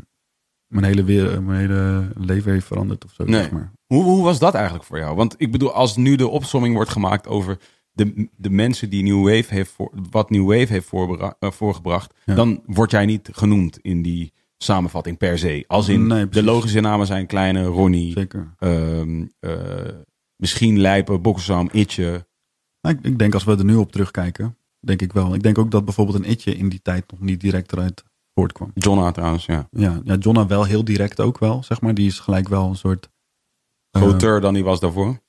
mijn, 0.73 0.85
hele 0.85 1.05
weer, 1.05 1.43
mijn 1.43 1.59
hele 1.61 2.09
leven 2.15 2.53
heeft 2.53 2.67
veranderd 2.67 3.05
of 3.05 3.13
zo, 3.13 3.25
Nee. 3.25 3.41
zeg 3.43 3.51
maar. 3.51 3.73
Hoe, 3.87 4.03
hoe 4.05 4.25
was 4.25 4.39
dat 4.39 4.55
eigenlijk 4.55 4.85
voor 4.85 4.99
jou? 4.99 5.17
Want 5.17 5.35
ik 5.39 5.53
bedoel, 5.53 5.73
als 5.73 5.97
nu 5.97 6.17
de 6.17 6.29
opsomming 6.29 6.75
wordt 6.75 6.91
gemaakt 6.91 7.27
over 7.27 7.59
de, 7.93 8.29
de 8.37 8.51
mensen 8.51 8.91
die 8.91 9.03
New 9.03 9.25
Wave 9.25 9.55
heeft 9.55 9.71
voor, 9.71 9.93
wat 10.11 10.31
New 10.31 10.47
Wave 10.47 10.73
heeft 10.73 10.93
eh, 11.39 11.51
voorgebracht, 11.51 12.15
Ja. 12.25 12.35
dan 12.35 12.63
word 12.67 12.91
jij 12.91 13.07
niet 13.07 13.29
genoemd 13.33 13.79
in 13.79 14.03
die 14.03 14.33
samenvatting 14.57 15.19
per 15.19 15.39
se. 15.39 15.65
Als 15.67 15.89
in 15.89 16.07
Nee, 16.07 16.29
de 16.29 16.43
logische 16.43 16.81
namen 16.81 17.07
zijn 17.07 17.27
Kleine, 17.27 17.65
Ronnie, 17.65 18.13
Zeker. 18.13 18.55
ehm, 18.59 19.25
eh, 19.41 19.55
misschien 20.37 20.81
Lijpen, 20.81 21.23
Boksam, 21.23 21.69
Itje. 21.73 22.27
Nou, 22.81 22.97
ik, 22.97 23.05
ik 23.05 23.19
denk 23.19 23.35
als 23.35 23.45
we 23.45 23.57
er 23.57 23.65
nu 23.65 23.75
op 23.77 23.93
terugkijken, 23.93 24.57
denk 24.81 25.03
ik 25.03 25.13
wel. 25.13 25.35
Ik 25.35 25.43
denk 25.43 25.59
ook 25.59 25.71
dat 25.71 25.85
bijvoorbeeld 25.85 26.19
een 26.19 26.31
itje 26.31 26.57
in 26.57 26.69
die 26.69 26.83
tijd 26.83 27.11
nog 27.11 27.21
niet 27.21 27.41
direct 27.41 27.73
eruit 27.73 28.05
voortkwam. 28.35 28.71
Jonna 28.75 29.11
trouwens, 29.13 29.47
ja. 29.47 29.69
Ja, 29.71 30.01
ja 30.05 30.15
Jonna 30.15 30.47
wel 30.47 30.65
heel 30.65 30.85
direct 30.85 31.21
ook 31.21 31.39
wel, 31.39 31.63
zeg 31.63 31.81
maar. 31.81 31.95
Die 31.95 32.07
is 32.07 32.21
gelijk 32.21 32.49
wel 32.49 32.69
een 32.69 32.77
soort... 32.77 33.11
eh, 33.91 34.03
Groter 34.03 34.41
dan 34.41 34.55
die 34.55 34.65
was 34.65 34.81
daarvoor. 34.81 35.21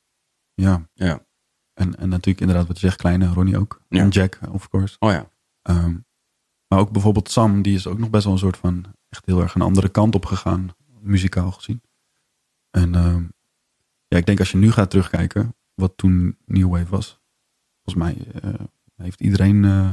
Ja. 0.53 0.89
Ja. 0.93 1.25
En, 1.73 1.95
en 1.95 2.09
natuurlijk 2.09 2.39
inderdaad 2.39 2.67
wat 2.67 2.79
je 2.79 2.85
zegt, 2.85 2.97
kleine 2.97 3.27
Ronnie 3.27 3.57
ook. 3.57 3.81
Ja. 3.89 3.99
En 4.01 4.09
Jack, 4.09 4.39
of 4.51 4.69
course. 4.69 4.95
Oh 4.99 5.11
ja. 5.11 5.29
Ehm, 5.61 5.97
maar 6.67 6.79
ook 6.79 6.91
bijvoorbeeld 6.91 7.29
Sam, 7.29 7.61
die 7.61 7.75
is 7.75 7.87
ook 7.87 7.97
nog 7.97 8.09
best 8.09 8.23
wel 8.23 8.33
een 8.33 8.39
soort 8.39 8.57
van 8.57 8.85
echt 9.09 9.25
heel 9.25 9.41
erg 9.41 9.55
een 9.55 9.61
andere 9.61 9.89
kant 9.89 10.15
op 10.15 10.25
gegaan, 10.25 10.75
muzikaal 10.99 11.51
gezien. 11.51 11.81
En 12.69 12.95
ehm, 12.95 13.23
ja, 14.07 14.17
ik 14.17 14.25
denk 14.25 14.39
als 14.39 14.51
je 14.51 14.57
nu 14.57 14.71
gaat 14.71 14.89
terugkijken, 14.89 15.55
wat 15.73 15.97
toen 15.97 16.37
New 16.45 16.69
Wave 16.71 16.89
was, 16.89 17.19
volgens 17.83 18.05
mij 18.05 18.41
eh, 18.41 18.53
heeft 18.95 19.21
iedereen, 19.21 19.65
eh, 19.65 19.91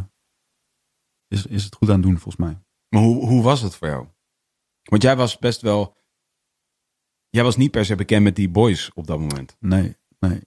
is, 1.29 1.47
is 1.47 1.65
het 1.65 1.75
goed 1.75 1.89
aan 1.89 1.95
het 1.95 2.03
doen 2.05 2.19
volgens 2.19 2.37
mij. 2.37 2.59
Maar 2.91 3.03
hoe, 3.03 3.27
hoe 3.27 3.43
was 3.43 3.61
het 3.61 3.75
voor 3.75 3.89
jou? 3.89 4.07
Want 4.83 5.03
jij 5.03 5.17
was 5.17 5.39
best 5.39 5.61
wel... 5.61 5.99
Jij 7.29 7.43
was 7.43 7.57
niet 7.57 7.71
per 7.71 7.85
se 7.85 7.95
bekend 7.95 8.23
met 8.23 8.37
die 8.37 8.49
boys 8.49 8.91
op 8.95 9.07
dat 9.07 9.19
moment. 9.19 9.57
Nee, 9.59 9.97
nee. 10.19 10.41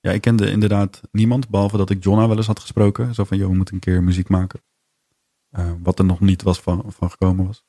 Ja, 0.00 0.10
ik 0.10 0.20
kende 0.20 0.50
inderdaad 0.50 1.00
niemand, 1.12 1.48
behalve 1.48 1.76
dat 1.76 1.90
ik 1.90 2.04
Jonna 2.04 2.28
wel 2.28 2.36
eens 2.36 2.46
had 2.46 2.60
gesproken. 2.60 3.14
Zo 3.14 3.24
van, 3.24 3.36
joh, 3.36 3.48
we 3.48 3.56
moeten 3.56 3.74
een 3.74 3.80
keer 3.80 4.02
muziek 4.02 4.28
maken. 4.28 4.62
Eh, 5.50 5.72
wat 5.82 5.98
er 5.98 6.04
nog 6.04 6.20
niet 6.20 6.42
was 6.42 6.60
van, 6.60 6.84
van 6.86 7.10
gekomen 7.10 7.46
was. 7.46 7.64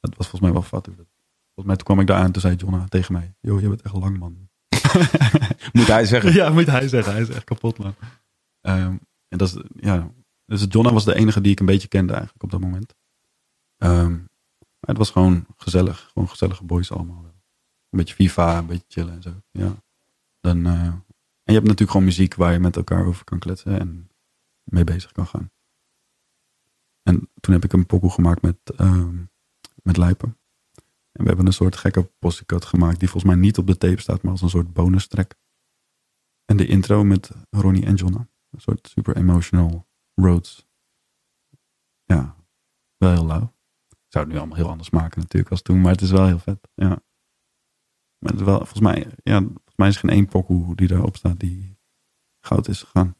Dat 0.00 0.16
was 0.16 0.28
volgens 0.28 0.40
mij 0.40 0.52
wel 0.52 0.62
fat. 0.62 0.84
Volgens 0.84 1.06
mij 1.66 1.76
toen 1.76 1.84
kwam 1.84 2.00
ik 2.00 2.06
daar 2.06 2.18
aan 2.18 2.24
en 2.24 2.32
toen 2.32 2.42
zei 2.42 2.54
Jonna 2.54 2.84
tegen 2.88 3.12
mij. 3.12 3.34
Joh, 3.40 3.60
je 3.60 3.68
bent 3.68 3.82
echt 3.82 3.94
lang, 3.94 4.18
man. 4.18 4.48
Moet 5.72 5.86
hij 5.86 6.04
zeggen. 6.04 6.32
ja, 6.32 6.50
moet 6.50 6.66
hij 6.66 6.88
zeggen. 6.88 7.12
Hij 7.12 7.22
is 7.22 7.28
echt 7.28 7.44
kapot, 7.44 7.78
man. 7.78 7.94
Ehm, 8.60 8.96
en 9.28 9.38
dat 9.38 9.48
is, 9.48 9.62
ja. 9.76 10.10
Dus 10.44 10.66
Jonna 10.68 10.92
was 10.92 11.04
de 11.04 11.14
enige 11.14 11.40
die 11.40 11.52
ik 11.52 11.60
een 11.60 11.66
beetje 11.66 11.88
kende 11.88 12.12
eigenlijk 12.12 12.42
op 12.42 12.50
dat 12.50 12.60
moment. 12.60 12.95
Ehm, 13.76 14.18
het 14.80 14.96
was 14.96 15.10
gewoon 15.10 15.46
gezellig. 15.56 16.10
Gewoon 16.12 16.28
gezellige 16.28 16.64
boys 16.64 16.92
allemaal. 16.92 17.24
Een 17.24 17.98
beetje 17.98 18.14
FIFA, 18.14 18.58
een 18.58 18.66
beetje 18.66 18.84
chillen 18.88 19.14
en 19.14 19.22
zo. 19.22 19.42
Ja. 19.50 19.82
Dan, 20.40 20.66
eh, 20.66 20.72
en 20.72 21.04
je 21.44 21.52
hebt 21.52 21.64
natuurlijk 21.64 21.90
gewoon 21.90 22.06
muziek 22.06 22.34
waar 22.34 22.52
je 22.52 22.58
met 22.58 22.76
elkaar 22.76 23.06
over 23.06 23.24
kan 23.24 23.38
kletsen 23.38 23.80
en 23.80 24.10
mee 24.62 24.84
bezig 24.84 25.12
kan 25.12 25.26
gaan. 25.26 25.50
En 27.02 27.30
toen 27.40 27.54
heb 27.54 27.64
ik 27.64 27.72
een 27.72 27.86
pokoe 27.86 28.10
gemaakt 28.10 28.42
met, 28.42 28.56
ehm, 28.76 29.24
met 29.82 29.96
Lijpen. 29.96 30.38
En 31.12 31.22
we 31.22 31.26
hebben 31.28 31.46
een 31.46 31.52
soort 31.52 31.76
gekke 31.76 32.10
posticat 32.18 32.64
gemaakt 32.64 32.98
die 32.98 33.08
volgens 33.08 33.32
mij 33.32 33.42
niet 33.42 33.58
op 33.58 33.66
de 33.66 33.78
tape 33.78 34.00
staat, 34.00 34.22
maar 34.22 34.32
als 34.32 34.42
een 34.42 34.48
soort 34.48 34.72
bonus 34.72 35.06
track. 35.06 35.34
En 36.44 36.56
de 36.56 36.66
intro 36.66 37.04
met 37.04 37.30
Ronnie 37.50 37.86
en 37.86 37.94
Jonna. 37.94 38.28
Een 38.50 38.60
soort 38.60 38.88
super 38.88 39.16
emotional 39.16 39.86
roads. 40.14 40.66
Ja, 42.04 42.36
wel 42.96 43.12
heel 43.12 43.26
lauw. 43.26 43.55
Zou 44.16 44.28
het 44.28 44.36
nu 44.36 44.40
allemaal 44.40 44.64
heel 44.64 44.70
anders 44.70 44.90
maken 44.90 45.20
natuurlijk 45.20 45.50
als 45.50 45.62
toen, 45.62 45.80
maar 45.80 45.92
het 45.92 46.00
is 46.00 46.10
wel 46.10 46.26
heel 46.26 46.38
vet. 46.38 46.68
Ja. 46.74 46.88
Maar 48.18 48.30
het 48.32 48.40
is 48.40 48.46
wel, 48.46 48.56
volgens 48.56 48.80
mij, 48.80 49.06
ja, 49.22 49.38
volgens 49.38 49.76
mij 49.76 49.88
is 49.88 49.94
er 49.94 50.00
geen 50.00 50.10
één 50.10 50.26
pokoe 50.26 50.76
die 50.76 50.88
daarop 50.88 51.16
staat 51.16 51.40
die 51.40 51.78
goud 52.40 52.68
is 52.68 52.82
gegaan. 52.82 53.16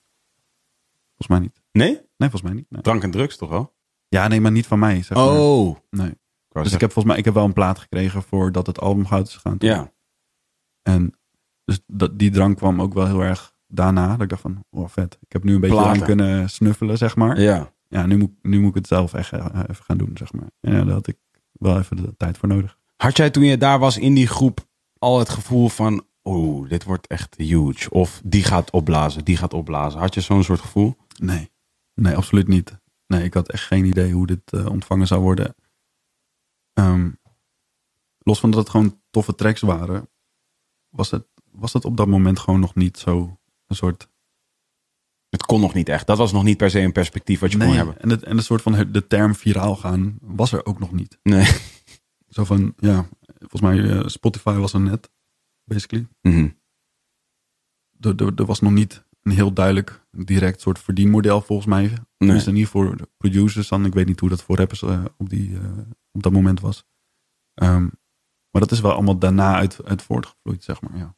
Volgens 1.06 1.28
mij 1.28 1.38
niet. 1.38 1.62
Nee? 1.72 1.92
Nee, 1.92 2.30
volgens 2.30 2.42
mij 2.42 2.52
niet. 2.52 2.70
Nee. 2.70 2.82
Drank 2.82 3.02
en 3.02 3.10
drugs 3.10 3.36
toch 3.36 3.48
wel? 3.50 3.74
Ja, 4.08 4.28
nee, 4.28 4.40
maar 4.40 4.52
niet 4.52 4.66
van 4.66 4.78
mij. 4.78 5.02
Zeg 5.02 5.16
maar. 5.16 5.26
Oh. 5.26 5.76
Nee. 5.90 6.18
Dus 6.48 6.72
ik 6.72 6.80
heb 6.80 6.92
volgens 6.92 7.04
mij 7.04 7.16
ik 7.16 7.24
heb 7.24 7.34
wel 7.34 7.44
een 7.44 7.52
plaat 7.52 7.78
gekregen 7.78 8.22
voordat 8.22 8.66
het 8.66 8.80
album 8.80 9.06
goud 9.06 9.26
is 9.26 9.34
gegaan. 9.34 9.56
Ja. 9.58 9.92
En 10.82 11.18
dus 11.64 11.80
dat, 11.86 12.18
die 12.18 12.30
drank 12.30 12.56
kwam 12.56 12.82
ook 12.82 12.94
wel 12.94 13.06
heel 13.06 13.20
erg 13.20 13.54
daarna. 13.66 14.10
Dat 14.10 14.20
ik 14.20 14.28
dacht 14.28 14.42
van, 14.42 14.64
oh 14.70 14.88
vet. 14.88 15.18
Ik 15.20 15.32
heb 15.32 15.44
nu 15.44 15.54
een 15.54 15.60
beetje 15.60 15.76
Platen. 15.76 16.00
aan 16.00 16.06
kunnen 16.06 16.50
snuffelen, 16.50 16.98
zeg 16.98 17.16
maar. 17.16 17.40
Ja, 17.40 17.74
Ja. 17.88 18.06
nu, 18.06 18.16
moet, 18.16 18.30
nu 18.42 18.60
moet 18.60 18.68
ik 18.68 18.74
het 18.74 18.86
zelf 18.86 19.14
echt 19.14 19.32
eh, 19.32 19.60
even 19.68 19.84
gaan 19.84 19.98
doen, 19.98 20.10
zeg 20.14 20.32
maar. 20.32 20.50
En 20.60 20.72
ja, 20.72 20.84
daar 20.84 20.94
had 20.94 21.06
ik 21.06 21.18
wel 21.52 21.78
even 21.78 21.96
de 21.96 22.16
tijd 22.16 22.38
voor 22.38 22.48
nodig. 22.48 22.78
Had 22.96 23.16
jij 23.16 23.30
toen 23.30 23.44
je 23.44 23.58
daar 23.58 23.78
was 23.78 23.98
in 23.98 24.14
die 24.14 24.26
groep 24.26 24.68
al 24.98 25.18
het 25.18 25.28
gevoel 25.28 25.68
van... 25.68 26.06
Oeh, 26.24 26.68
dit 26.68 26.84
wordt 26.84 27.06
echt 27.06 27.34
huge. 27.36 27.90
Of 27.90 28.20
die 28.24 28.44
gaat 28.44 28.70
opblazen, 28.70 29.24
die 29.24 29.36
gaat 29.36 29.54
opblazen. 29.54 30.00
Had 30.00 30.14
je 30.14 30.20
zo'n 30.20 30.44
soort 30.44 30.60
gevoel? 30.60 30.96
Nee, 31.20 31.50
nee, 31.94 32.16
absoluut 32.16 32.48
niet. 32.48 32.80
Nee, 33.06 33.24
ik 33.24 33.34
had 33.34 33.50
echt 33.50 33.64
geen 33.64 33.84
idee 33.84 34.12
hoe 34.12 34.26
dit 34.26 34.52
eh, 34.52 34.66
ontvangen 34.66 35.06
zou 35.06 35.20
worden. 35.20 35.54
Ehm, 36.72 37.10
los 38.18 38.40
van 38.40 38.50
dat 38.50 38.60
het 38.60 38.68
gewoon 38.68 39.00
toffe 39.10 39.34
tracks 39.34 39.60
waren, 39.60 40.08
was 40.88 41.10
het, 41.10 41.26
was 41.52 41.72
het 41.72 41.84
op 41.84 41.96
dat 41.96 42.06
moment 42.06 42.38
gewoon 42.38 42.60
nog 42.60 42.74
niet 42.74 42.98
zo 42.98 43.38
een 43.66 43.76
soort 43.76 44.08
Het 45.36 45.46
kon 45.46 45.60
nog 45.60 45.74
niet 45.74 45.88
echt. 45.88 46.06
Dat 46.06 46.18
was 46.18 46.32
nog 46.32 46.42
niet 46.42 46.56
per 46.56 46.70
se 46.70 46.80
een 46.80 46.92
perspectief 46.92 47.40
wat 47.40 47.52
je 47.52 47.58
kon 47.58 47.66
hebben. 47.76 48.00
En, 48.00 48.08
het, 48.10 48.22
en 48.22 48.36
de 48.36 48.42
soort 48.42 48.62
van 48.62 48.74
het- 48.74 48.94
de 48.94 49.06
term 49.06 49.34
viraal 49.34 49.76
gaan 49.76 50.18
was 50.20 50.52
er 50.52 50.66
ook 50.66 50.78
nog 50.78 50.92
niet. 50.92 51.18
Nee. 51.22 51.46
Zo 52.36 52.44
van, 52.44 52.74
ja, 52.76 53.08
volgens 53.38 53.60
mij 53.60 53.90
eh, 53.90 54.06
Spotify 54.06 54.52
was 54.52 54.72
er 54.72 54.80
net, 54.80 55.10
basically. 55.64 56.08
Mhm. 56.22 56.48
Er, 58.00 58.14
er, 58.24 58.32
er 58.36 58.44
was 58.44 58.60
nog 58.60 58.72
niet 58.72 59.04
een 59.22 59.32
heel 59.32 59.52
duidelijk 59.52 60.06
direct 60.10 60.60
soort 60.60 60.78
verdienmodel 60.78 61.40
volgens 61.40 61.68
mij. 61.68 61.92
Tenminste 62.16 62.50
niet 62.52 62.68
voor 62.68 62.96
de 62.96 63.08
producers 63.16 63.68
dan. 63.68 63.84
Ik 63.84 63.94
weet 63.94 64.06
niet 64.06 64.20
hoe 64.20 64.28
dat 64.28 64.42
voor 64.42 64.56
rappers 64.56 64.82
eh, 64.82 65.04
op, 65.16 65.28
die, 65.28 65.58
eh, 65.58 65.78
op 66.12 66.22
dat 66.22 66.32
moment 66.32 66.60
was. 66.60 66.84
Ehm, 67.54 67.82
maar 68.50 68.60
dat 68.60 68.70
is 68.70 68.80
wel 68.80 68.92
allemaal 68.92 69.18
daarna 69.18 69.54
uit, 69.54 69.84
uit 69.84 70.02
voortgevloeid, 70.02 70.64
zeg 70.64 70.80
maar. 70.80 70.96
Ja. 70.98 71.16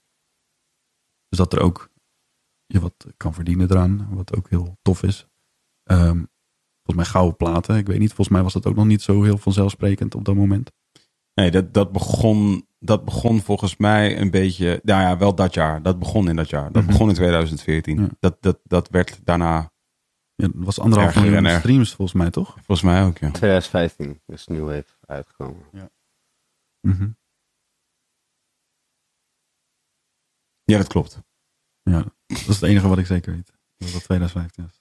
Dus 1.29 1.39
dat 1.39 1.53
er 1.53 1.61
ook 1.61 1.91
je 2.69 2.81
wat 2.81 3.07
kan 3.17 3.35
verdienen 3.35 3.71
eraan, 3.71 4.09
wat 4.15 4.37
ook 4.37 4.51
heel 4.51 4.79
tof 4.83 5.03
is. 5.03 5.27
Ehm, 5.83 6.25
volgens 6.83 6.95
mij 6.97 7.05
gouden 7.05 7.37
platen. 7.37 7.77
Ik 7.77 7.87
weet 7.87 7.99
niet, 7.99 8.09
volgens 8.09 8.29
mij 8.29 8.43
was 8.43 8.53
dat 8.53 8.67
ook 8.67 8.75
nog 8.75 8.87
niet 8.87 9.03
zo 9.03 9.23
heel 9.23 9.39
vanzelfsprekend 9.39 10.15
op 10.15 10.25
dat 10.25 10.35
moment. 10.35 10.71
Nee, 11.35 11.51
dat, 11.51 11.75
dat, 11.75 11.93
begon, 11.93 12.67
dat 12.79 13.05
begon 13.05 13.41
volgens 13.41 13.77
mij 13.77 14.21
een 14.21 14.31
beetje, 14.31 14.81
nou 14.83 15.03
ja, 15.03 15.19
wel 15.19 15.35
dat 15.35 15.55
jaar. 15.55 15.83
Dat 15.83 15.99
begon 15.99 16.29
in 16.29 16.37
dat 16.37 16.49
jaar. 16.49 16.73
Dat 16.73 16.83
Mhm. 16.83 16.91
begon 16.93 17.09
in 17.09 17.15
2014. 17.15 18.01
Ja. 18.01 18.09
Dat, 18.21 18.37
dat, 18.43 18.61
dat 18.65 18.89
werd 18.89 19.21
daarna, 19.25 19.73
Ja, 20.35 20.47
dat 20.47 20.65
was 20.65 20.81
anderhalf 20.81 21.15
miljoen 21.15 21.59
streams 21.59 21.95
volgens 21.95 22.17
mij, 22.19 22.31
toch? 22.31 22.53
volgens 22.55 22.83
mij 22.83 23.05
ook, 23.05 23.19
ja. 23.19 23.31
2015 23.31 24.21
is 24.27 24.47
New 24.47 24.65
Wave 24.67 24.97
uitgekomen. 25.07 25.63
Mhm. 26.81 27.11
Ja, 30.65 30.77
dat 30.79 30.87
klopt. 30.89 31.23
Ja, 31.83 32.05
dat 32.29 32.39
is 32.39 32.47
het 32.47 32.63
enige 32.63 32.89
wat 32.89 32.99
ik 32.99 33.07
zeker 33.07 33.33
weet. 33.33 33.53
Dat 33.77 33.93
dat 33.93 34.03
2015 34.05 34.65
is. 34.67 34.81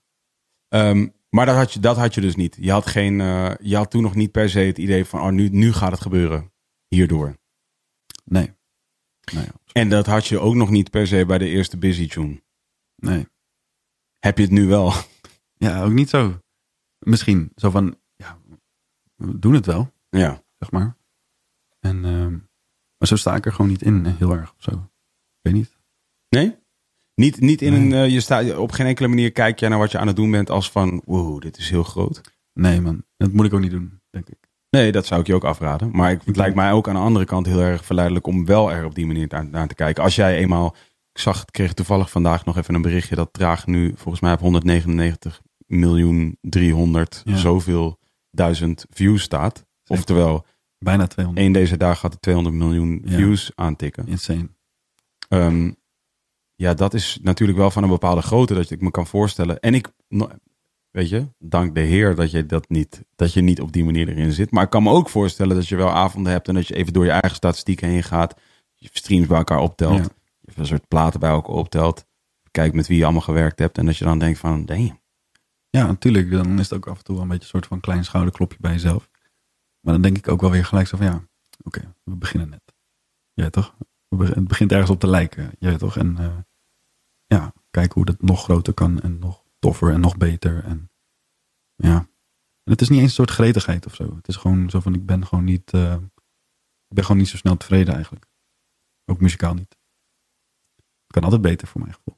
Ehm, 0.68 1.08
maar 1.30 1.46
dat 1.46 1.56
had, 1.56 1.74
je, 1.74 1.80
dat 1.80 1.98
had 1.98 2.14
je 2.14 2.22
dus 2.22 2.36
niet. 2.36 2.58
Je 2.60 2.72
had, 2.72 2.86
geen, 2.88 3.22
eh, 3.22 3.54
je 3.62 3.76
had 3.76 3.92
toen 3.92 4.02
nog 4.02 4.16
niet 4.16 4.32
per 4.32 4.50
se 4.50 4.60
het 4.60 4.78
idee 4.78 5.06
van, 5.06 5.22
oh, 5.22 5.30
nu, 5.32 5.50
nu 5.50 5.74
gaat 5.74 5.92
het 5.92 6.02
gebeuren. 6.02 6.52
Hierdoor. 6.88 7.38
Nee. 8.26 8.56
Nee, 9.34 9.48
En 9.74 9.90
dat 9.90 10.06
had 10.06 10.28
je 10.28 10.40
ook 10.40 10.56
nog 10.56 10.70
niet 10.70 10.90
per 10.90 11.08
se 11.08 11.26
bij 11.26 11.38
de 11.38 11.48
eerste 11.48 11.78
Busy 11.78 12.08
Tune. 12.08 12.42
nee. 12.96 13.28
Heb 14.20 14.38
je 14.38 14.44
het 14.44 14.52
nu 14.52 14.66
wel? 14.68 14.92
Ja, 15.60 15.84
ook 15.84 15.92
niet 15.92 16.10
zo. 16.10 16.40
Misschien 17.00 17.52
zo 17.56 17.70
van, 17.70 18.00
ja, 18.16 18.40
we 19.16 19.40
doen 19.40 19.54
het 19.54 19.66
wel, 19.66 19.94
Ja. 20.10 20.44
zeg 20.60 20.72
maar. 20.72 20.98
En, 21.80 22.06
ehm, 22.06 22.32
maar 22.98 23.08
zo 23.08 23.16
sta 23.16 23.36
ik 23.36 23.46
er 23.46 23.52
gewoon 23.52 23.72
niet 23.72 23.82
in, 23.82 24.06
eh, 24.06 24.18
heel 24.18 24.32
erg 24.32 24.54
of 24.54 24.62
zo. 24.64 24.72
Ik 24.72 25.40
weet 25.42 25.54
niet. 25.54 25.78
Nee? 26.30 26.56
Niet, 27.22 27.40
niet 27.40 27.62
in 27.62 27.72
Nee. 27.74 27.82
een, 27.82 27.94
eh, 27.94 28.10
je 28.14 28.20
staat, 28.20 28.56
op 28.58 28.72
geen 28.72 28.86
enkele 28.88 29.08
manier 29.08 29.32
kijk 29.32 29.60
je 29.60 29.68
naar 29.68 29.78
wat 29.80 29.92
je 29.92 29.98
aan 29.98 30.08
het 30.08 30.16
doen 30.16 30.32
bent 30.32 30.50
als 30.50 30.72
van, 30.72 31.02
wow, 31.06 31.42
dit 31.42 31.58
is 31.58 31.70
heel 31.70 31.84
groot. 31.84 32.22
Nee, 32.54 32.82
man. 32.82 33.04
Dat 33.18 33.32
moet 33.32 33.46
ik 33.46 33.54
ook 33.54 33.60
niet 33.62 33.72
doen, 33.72 34.02
denk 34.10 34.30
ik. 34.30 34.38
Nee, 34.70 34.92
dat 34.92 35.06
zou 35.06 35.22
ik 35.22 35.28
je 35.28 35.34
ook 35.34 35.44
afraden. 35.44 35.90
Maar 35.92 36.12
ik, 36.12 36.22
het 36.26 36.36
lijkt 36.36 36.56
mij 36.56 36.72
ook 36.72 36.88
aan 36.88 36.94
de 36.96 37.00
andere 37.02 37.26
kant 37.26 37.46
heel 37.46 37.62
erg 37.62 37.86
verleidelijk 37.86 38.28
om 38.28 38.46
wel 38.46 38.72
er 38.72 38.86
op 38.86 38.96
die 38.96 39.06
manier 39.06 39.26
naar, 39.30 39.46
naar 39.50 39.68
te 39.68 39.76
kijken. 39.76 40.04
Als 40.04 40.16
jij 40.16 40.38
eenmaal, 40.38 40.76
ik 41.12 41.22
zag, 41.22 41.46
kreeg 41.46 41.74
toevallig 41.74 42.10
vandaag 42.10 42.46
nog 42.46 42.58
even 42.58 42.74
een 42.74 42.82
berichtje 42.82 43.16
dat 43.16 43.34
Traag 43.34 43.68
nu 43.68 43.92
volgens 43.96 44.22
mij 44.24 44.34
op 44.34 44.40
199 44.40 45.42
miljoen 45.66 46.38
300 46.42 47.22
Ja. 47.26 47.36
zoveel 47.36 48.00
duizend 48.32 48.86
views 48.90 49.22
staat. 49.24 49.56
Zeker. 49.58 50.02
Oftewel, 50.04 50.46
Bijna 50.80 51.08
200. 51.08 51.46
één 51.46 51.54
deze 51.54 51.78
dag 51.78 52.00
gaat 52.00 52.12
de 52.12 52.20
200 52.20 52.56
miljoen 52.56 53.02
Ja. 53.06 53.16
views 53.16 53.52
aantikken. 53.56 54.08
Insane. 54.08 54.50
Ehm, 55.30 55.72
ja, 56.58 56.74
dat 56.74 56.94
is 56.94 57.20
natuurlijk 57.22 57.58
wel 57.58 57.72
van 57.72 57.84
een 57.84 57.90
bepaalde 57.90 58.22
grootte 58.22 58.54
dat 58.54 58.70
ik 58.70 58.82
me 58.82 58.92
kan 58.92 59.08
voorstellen. 59.08 59.60
En 59.60 59.74
ik, 59.74 59.94
weet 60.92 61.10
je, 61.10 61.28
dank 61.40 61.76
de 61.76 61.82
Heer 61.82 62.16
dat 62.16 62.32
je 62.32 62.46
dat 62.46 62.70
niet, 62.70 63.04
dat 63.16 63.34
je 63.34 63.42
niet 63.42 63.62
op 63.62 63.72
die 63.72 63.86
manier 63.86 64.10
erin 64.10 64.32
zit. 64.32 64.52
Maar 64.52 64.64
ik 64.64 64.70
kan 64.70 64.84
me 64.84 64.92
ook 64.92 65.10
voorstellen 65.10 65.56
dat 65.56 65.68
je 65.68 65.76
wel 65.76 65.90
avonden 65.90 66.32
hebt 66.32 66.48
en 66.48 66.54
dat 66.54 66.68
je 66.68 66.76
even 66.76 66.94
door 66.94 67.06
je 67.06 67.12
eigen 67.12 67.36
statistieken 67.36 67.88
heen 67.88 68.04
gaat. 68.04 68.40
Je 68.76 68.90
streams 68.92 69.28
bij 69.28 69.38
elkaar 69.38 69.60
optelt. 69.60 69.98
Ja. 69.98 70.08
Je 70.40 70.52
een 70.56 70.66
soort 70.66 70.88
platen 70.88 71.20
bij 71.20 71.30
elkaar 71.30 71.56
optelt. 71.56 72.06
Kijkt 72.52 72.76
met 72.76 72.88
wie 72.88 72.98
je 72.98 73.04
allemaal 73.04 73.22
gewerkt 73.22 73.60
hebt. 73.60 73.78
En 73.78 73.86
dat 73.86 73.98
je 73.98 74.06
dan 74.06 74.20
denkt 74.20 74.40
van, 74.40 74.66
damn. 74.66 75.00
Ja, 75.70 75.86
natuurlijk. 75.86 76.32
Dan 76.32 76.60
is 76.60 76.70
het 76.70 76.74
ook 76.74 76.88
af 76.88 76.98
en 76.98 77.04
toe 77.04 77.16
wel 77.16 77.24
een 77.24 77.30
beetje 77.30 77.44
een 77.44 77.50
soort 77.50 77.68
van 77.68 77.80
klein 77.80 78.06
schouderklopje 78.06 78.58
bij 78.62 78.72
jezelf. 78.72 79.10
Maar 79.80 79.94
dan 79.94 80.02
denk 80.02 80.18
ik 80.18 80.28
ook 80.28 80.42
wel 80.42 80.52
weer 80.52 80.66
gelijk 80.66 80.88
zo 80.88 80.98
van 80.98 81.06
ja, 81.06 81.28
oké, 81.64 81.94
we 82.04 82.16
beginnen 82.16 82.50
net. 82.50 82.74
Ja, 83.34 83.50
toch? 83.50 83.76
Het 84.10 84.48
begint 84.48 84.72
ergens 84.72 84.90
op 84.90 85.00
te 85.00 85.08
lijken. 85.08 85.52
Ja, 85.60 85.78
toch? 85.78 85.98
En 85.98 86.18
eh, 86.18 86.38
ja, 87.26 87.54
kijken 87.70 87.94
hoe 87.94 88.06
dat 88.06 88.22
nog 88.22 88.44
groter 88.44 88.74
kan 88.74 89.02
en 89.02 89.20
nog 89.20 89.44
toffer 89.60 89.94
en 89.94 90.00
nog 90.00 90.18
beter. 90.18 90.64
En 90.64 90.92
ja. 91.76 91.98
En 92.64 92.72
het 92.74 92.82
is 92.82 92.90
niet 92.90 93.00
eens 93.00 93.08
een 93.10 93.16
soort 93.16 93.32
gretigheid 93.32 93.86
of 93.86 93.96
zo. 93.96 94.16
Het 94.16 94.28
is 94.28 94.36
gewoon 94.36 94.70
zo 94.70 94.80
van 94.80 94.94
ik 94.94 95.06
ben 95.06 95.26
gewoon 95.26 95.44
niet, 95.44 95.74
eh, 95.74 95.94
ik 96.88 96.96
ben 96.96 97.04
gewoon 97.04 97.18
niet 97.18 97.30
zo 97.30 97.38
snel 97.38 97.58
tevreden 97.58 97.94
eigenlijk. 97.94 98.26
Ook 99.06 99.22
muzikaal 99.22 99.54
niet. 99.54 99.78
Het 100.76 101.16
kan 101.16 101.24
altijd 101.24 101.42
beter 101.42 101.68
voor 101.68 101.82
mijn 101.82 101.94
gevoel. 101.94 102.18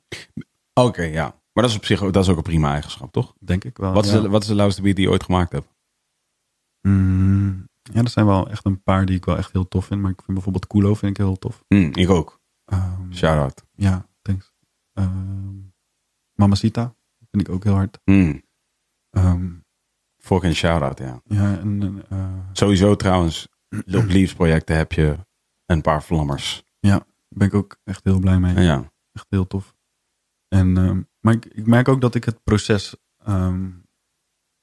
Oké, 0.74 1.04
ja. 1.04 1.42
Maar 1.54 1.64
dat 1.64 1.70
is 1.70 1.76
op 1.76 1.86
zich 1.86 2.02
ook, 2.02 2.14
dat 2.14 2.24
is 2.24 2.30
ook 2.30 2.38
een 2.38 2.44
prima 2.44 2.72
eigenschap, 2.72 3.12
toch? 3.12 3.36
Denk 3.40 3.64
ik 3.64 3.78
wel. 3.78 3.94
wat, 3.94 4.06
is 4.06 4.12
de, 4.12 4.30
wat 4.30 4.42
is 4.42 4.48
de 4.48 4.56
lauwste 4.56 4.82
beat 4.82 4.96
die 4.96 5.06
je 5.06 5.12
ooit 5.12 5.24
gemaakt 5.24 5.52
hebt? 5.52 5.68
Mm, 6.82 7.69
ja, 7.94 8.02
er 8.02 8.10
zijn 8.10 8.26
wel 8.26 8.50
echt 8.50 8.66
een 8.66 8.84
paar 8.84 9.06
die 9.06 9.16
ik 9.16 9.26
wel 9.26 9.38
echt 9.38 9.52
heel 9.52 9.68
tof 9.68 9.86
vind. 9.86 10.02
Maar 10.02 10.12
ik 10.12 10.22
vind 10.22 10.34
bijvoorbeeld 10.34 10.68
Kulo 10.68 10.94
vind 10.94 11.12
ik 11.12 11.18
heel 11.26 11.38
tof. 11.38 11.64
Hm, 11.68 11.92
ik 11.94 12.10
ook. 12.10 12.40
Ehm, 12.66 13.12
Shout-out. 13.14 13.64
Ja, 13.76 14.08
thanks. 14.22 14.52
Ehm 14.94 15.58
Mamacita 16.34 16.96
vind 17.32 17.48
ik 17.48 17.54
ook 17.54 17.64
heel 17.64 17.74
hard. 17.74 18.00
Hm, 18.04 18.38
Ehm, 19.10 19.50
fucking 20.18 20.56
shout-out, 20.56 20.98
ja. 21.00 21.22
ja, 21.24 21.58
en 21.60 22.04
eh, 22.10 22.34
Sowieso 22.52 22.96
trouwens, 22.96 23.48
op 23.70 23.86
Leaves 24.08 24.34
projecten 24.34 24.76
heb 24.78 24.92
je 24.92 25.18
een 25.66 25.82
paar 25.82 26.04
vlammers. 26.04 26.64
daar 26.80 27.04
ben 27.30 27.48
ik 27.48 27.54
ook 27.54 27.78
echt 27.84 28.04
heel 28.04 28.20
blij 28.20 28.40
mee. 28.40 28.60
Ja. 28.64 28.92
Echt 29.12 29.26
heel 29.30 29.48
tof. 29.48 29.76
En, 30.48 30.74
maar 31.20 31.34
ik, 31.34 31.46
ik 31.46 31.66
merk 31.66 31.88
ook 31.88 32.02
dat 32.02 32.16
ik 32.16 32.24
het 32.24 32.44
proces 32.44 32.96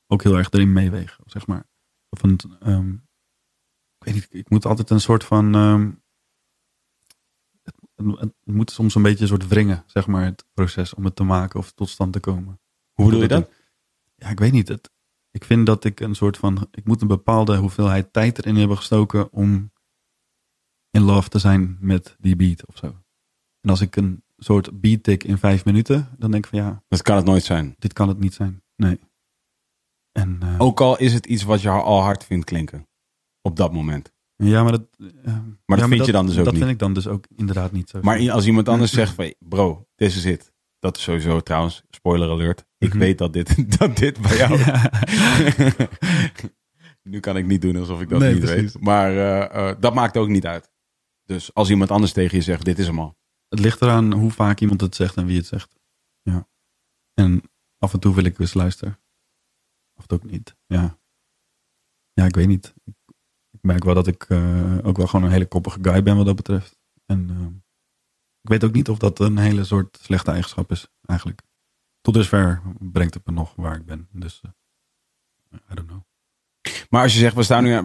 ook 0.07 0.23
heel 0.23 0.37
erg 0.37 0.51
erin 0.51 0.73
meeweeg. 0.73 1.19
Zeg 1.25 1.47
maar. 1.47 1.67
Van, 2.11 2.31
ik 2.33 3.06
weet 4.13 4.15
niet, 4.15 4.29
ik 4.31 4.51
moet 4.51 4.67
altijd 4.67 4.91
een 4.91 5.01
soort 5.01 5.25
van... 5.25 5.53
het, 7.63 7.75
het, 7.95 8.19
het 8.21 8.35
moet 8.45 8.71
soms 8.71 8.95
een 8.95 9.03
beetje 9.03 9.23
een 9.23 9.29
soort 9.29 9.49
wringen, 9.49 9.85
zeg 9.87 10.07
maar, 10.07 10.25
het 10.25 10.45
proces 10.53 10.95
om 10.95 11.05
het 11.05 11.17
te 11.17 11.23
maken 11.25 11.59
of 11.59 11.73
tot 11.73 11.89
stand 11.89 12.13
te 12.13 12.21
komen. 12.21 12.61
Hoe 12.93 13.05
bedoel 13.05 13.23
je 13.23 13.29
dat? 13.29 13.51
Ja, 14.15 14.29
ik 14.29 14.39
weet 14.39 14.53
niet. 14.53 14.69
Het, 14.69 14.91
ik 15.31 15.45
vind 15.45 15.67
dat 15.67 15.85
ik 15.85 16.01
een 16.01 16.15
soort 16.15 16.37
van. 16.37 16.69
Ik 16.71 16.85
moet 16.85 17.01
een 17.01 17.09
bepaalde 17.09 17.57
hoeveelheid 17.57 18.13
tijd 18.13 18.39
erin 18.39 18.57
hebben 18.57 18.77
gestoken 18.77 19.33
om 19.33 19.73
in 20.91 21.03
love 21.03 21.29
te 21.29 21.39
zijn 21.39 21.77
met 21.81 22.17
die 22.19 22.37
beat 22.37 22.67
of 22.67 22.77
zo. 22.77 22.87
En 23.61 23.71
als 23.71 23.81
ik 23.81 23.97
een 23.97 24.25
soort 24.37 24.81
beat 24.81 25.03
tik 25.03 25.25
in 25.25 25.39
vijf 25.39 25.65
minuten, 25.65 26.15
dan 26.19 26.31
denk 26.31 26.45
ik 26.45 26.51
van 26.51 26.59
ja, 26.59 26.85
Dat 26.89 27.03
kan 27.03 27.17
het 27.17 27.25
nooit 27.25 27.45
zijn. 27.45 27.75
dit 27.79 27.93
kan 27.93 28.09
het 28.09 28.19
niet 28.19 28.35
zijn. 28.35 28.63
Nee. 28.77 29.01
En, 30.13 30.39
eh, 30.43 30.61
Ook 30.61 30.81
al 30.81 30.99
is 30.99 31.13
het 31.13 31.27
iets 31.27 31.43
wat 31.43 31.61
je 31.61 31.71
al 31.71 32.03
hard 32.03 32.25
vindt 32.25 32.45
klinken. 32.45 32.89
Op 33.47 33.57
dat 33.57 33.73
moment. 33.73 34.13
ja, 34.37 34.63
maar 34.63 34.73
dat. 34.73 34.87
eh, 34.99 35.07
dat 35.67 35.79
ja, 35.79 35.89
vind 35.89 36.07
je 36.07 36.13
dan 36.13 36.27
dus 36.27 36.39
ook 36.39 36.45
Dat 36.45 36.53
niet. 36.53 36.63
vind 36.63 36.75
ik 36.75 36.79
dan 36.79 36.93
dus 36.95 37.07
ook 37.07 37.25
inderdaad 37.37 37.73
niet 37.73 37.89
zo. 37.91 38.01
Maar 38.03 38.31
als 38.31 38.47
iemand 38.47 38.69
anders 38.69 38.93
zegt 39.01 39.15
van, 39.15 39.35
bro, 39.39 39.87
dit 39.95 40.09
is 40.15 40.25
het. 40.25 40.53
Dat 40.79 40.97
is 40.97 41.03
sowieso 41.03 41.41
trouwens, 41.41 41.83
spoiler 41.91 42.31
alert. 42.31 42.65
Ik 42.79 42.89
Mhm. 42.89 42.99
weet 42.99 43.19
dat 43.19 43.33
dit, 43.33 43.49
dat 43.79 43.97
dit 43.97 44.21
bij 44.21 44.37
jou... 44.37 44.59
Ja. 44.59 44.91
nu 47.11 47.21
kan 47.21 47.37
ik 47.37 47.47
niet 47.47 47.63
doen 47.63 47.77
alsof 47.77 48.01
ik 48.01 48.09
dat 48.09 48.21
Nee, 48.21 48.33
niet 48.35 48.45
precies. 48.45 48.73
weet. 48.73 48.83
Maar 48.83 49.11
eh, 49.11 49.69
eh, 49.71 49.77
dat 49.81 49.95
maakt 49.95 50.17
ook 50.17 50.29
niet 50.29 50.47
uit. 50.47 50.73
Dus 51.25 51.55
als 51.55 51.71
iemand 51.71 51.91
anders 51.91 52.13
tegen 52.13 52.37
je 52.37 52.43
zegt, 52.43 52.65
dit 52.65 52.79
is 52.79 52.87
hem 52.87 52.99
al. 52.99 53.17
Het 53.49 53.59
ligt 53.59 53.83
eraan 53.83 54.13
hoe 54.13 54.31
vaak 54.31 54.61
iemand 54.61 54.81
het 54.81 54.95
zegt 54.95 55.17
en 55.17 55.27
wie 55.27 55.37
het 55.37 55.47
zegt. 55.47 55.77
Ja. 56.23 56.49
En 57.15 57.43
af 57.79 57.93
en 57.93 58.01
toe 58.01 58.15
wil 58.15 58.25
ik 58.25 58.39
eens 58.39 58.55
luisteren. 58.55 58.99
Of 59.95 60.03
het 60.03 60.13
ook 60.13 60.25
niet. 60.31 60.57
Ja. 60.67 60.99
Ja, 62.13 62.25
ik 62.25 62.35
weet 62.35 62.47
niet. 62.47 62.75
Ik 62.85 62.95
merk 63.67 63.85
wel 63.85 63.95
dat 63.95 64.07
ik 64.07 64.25
eh, 64.29 64.79
ook 64.83 64.97
wel 64.97 65.07
gewoon 65.07 65.25
een 65.25 65.33
hele 65.33 65.47
koppige 65.47 65.79
guy 65.83 66.03
ben 66.03 66.17
wat 66.17 66.27
dat 66.27 66.37
betreft. 66.37 66.79
En 67.07 67.31
eh, 67.31 67.47
ik 68.41 68.51
weet 68.51 68.65
ook 68.65 68.73
niet 68.73 68.89
of 68.89 68.99
dat 68.99 69.19
een 69.19 69.39
hele 69.39 69.65
soort 69.65 69.99
slechte 70.03 70.31
eigenschap 70.31 70.71
is, 70.71 70.89
eigenlijk. 71.07 71.43
Tot 72.01 72.15
dusver 72.15 72.63
brengt 72.79 73.15
het 73.15 73.27
me 73.27 73.33
nog 73.33 73.53
waar 73.57 73.77
ik 73.77 73.87
ben. 73.87 74.09
Dus, 74.13 74.41
eh, 74.43 75.59
I 75.71 75.75
don't 75.75 75.89
know. 75.89 76.01
Maar 76.91 77.03
als 77.03 77.13
je 77.13 77.19
zegt, 77.19 77.35
we 77.35 77.43
staan 77.43 77.65
nu, 77.65 77.83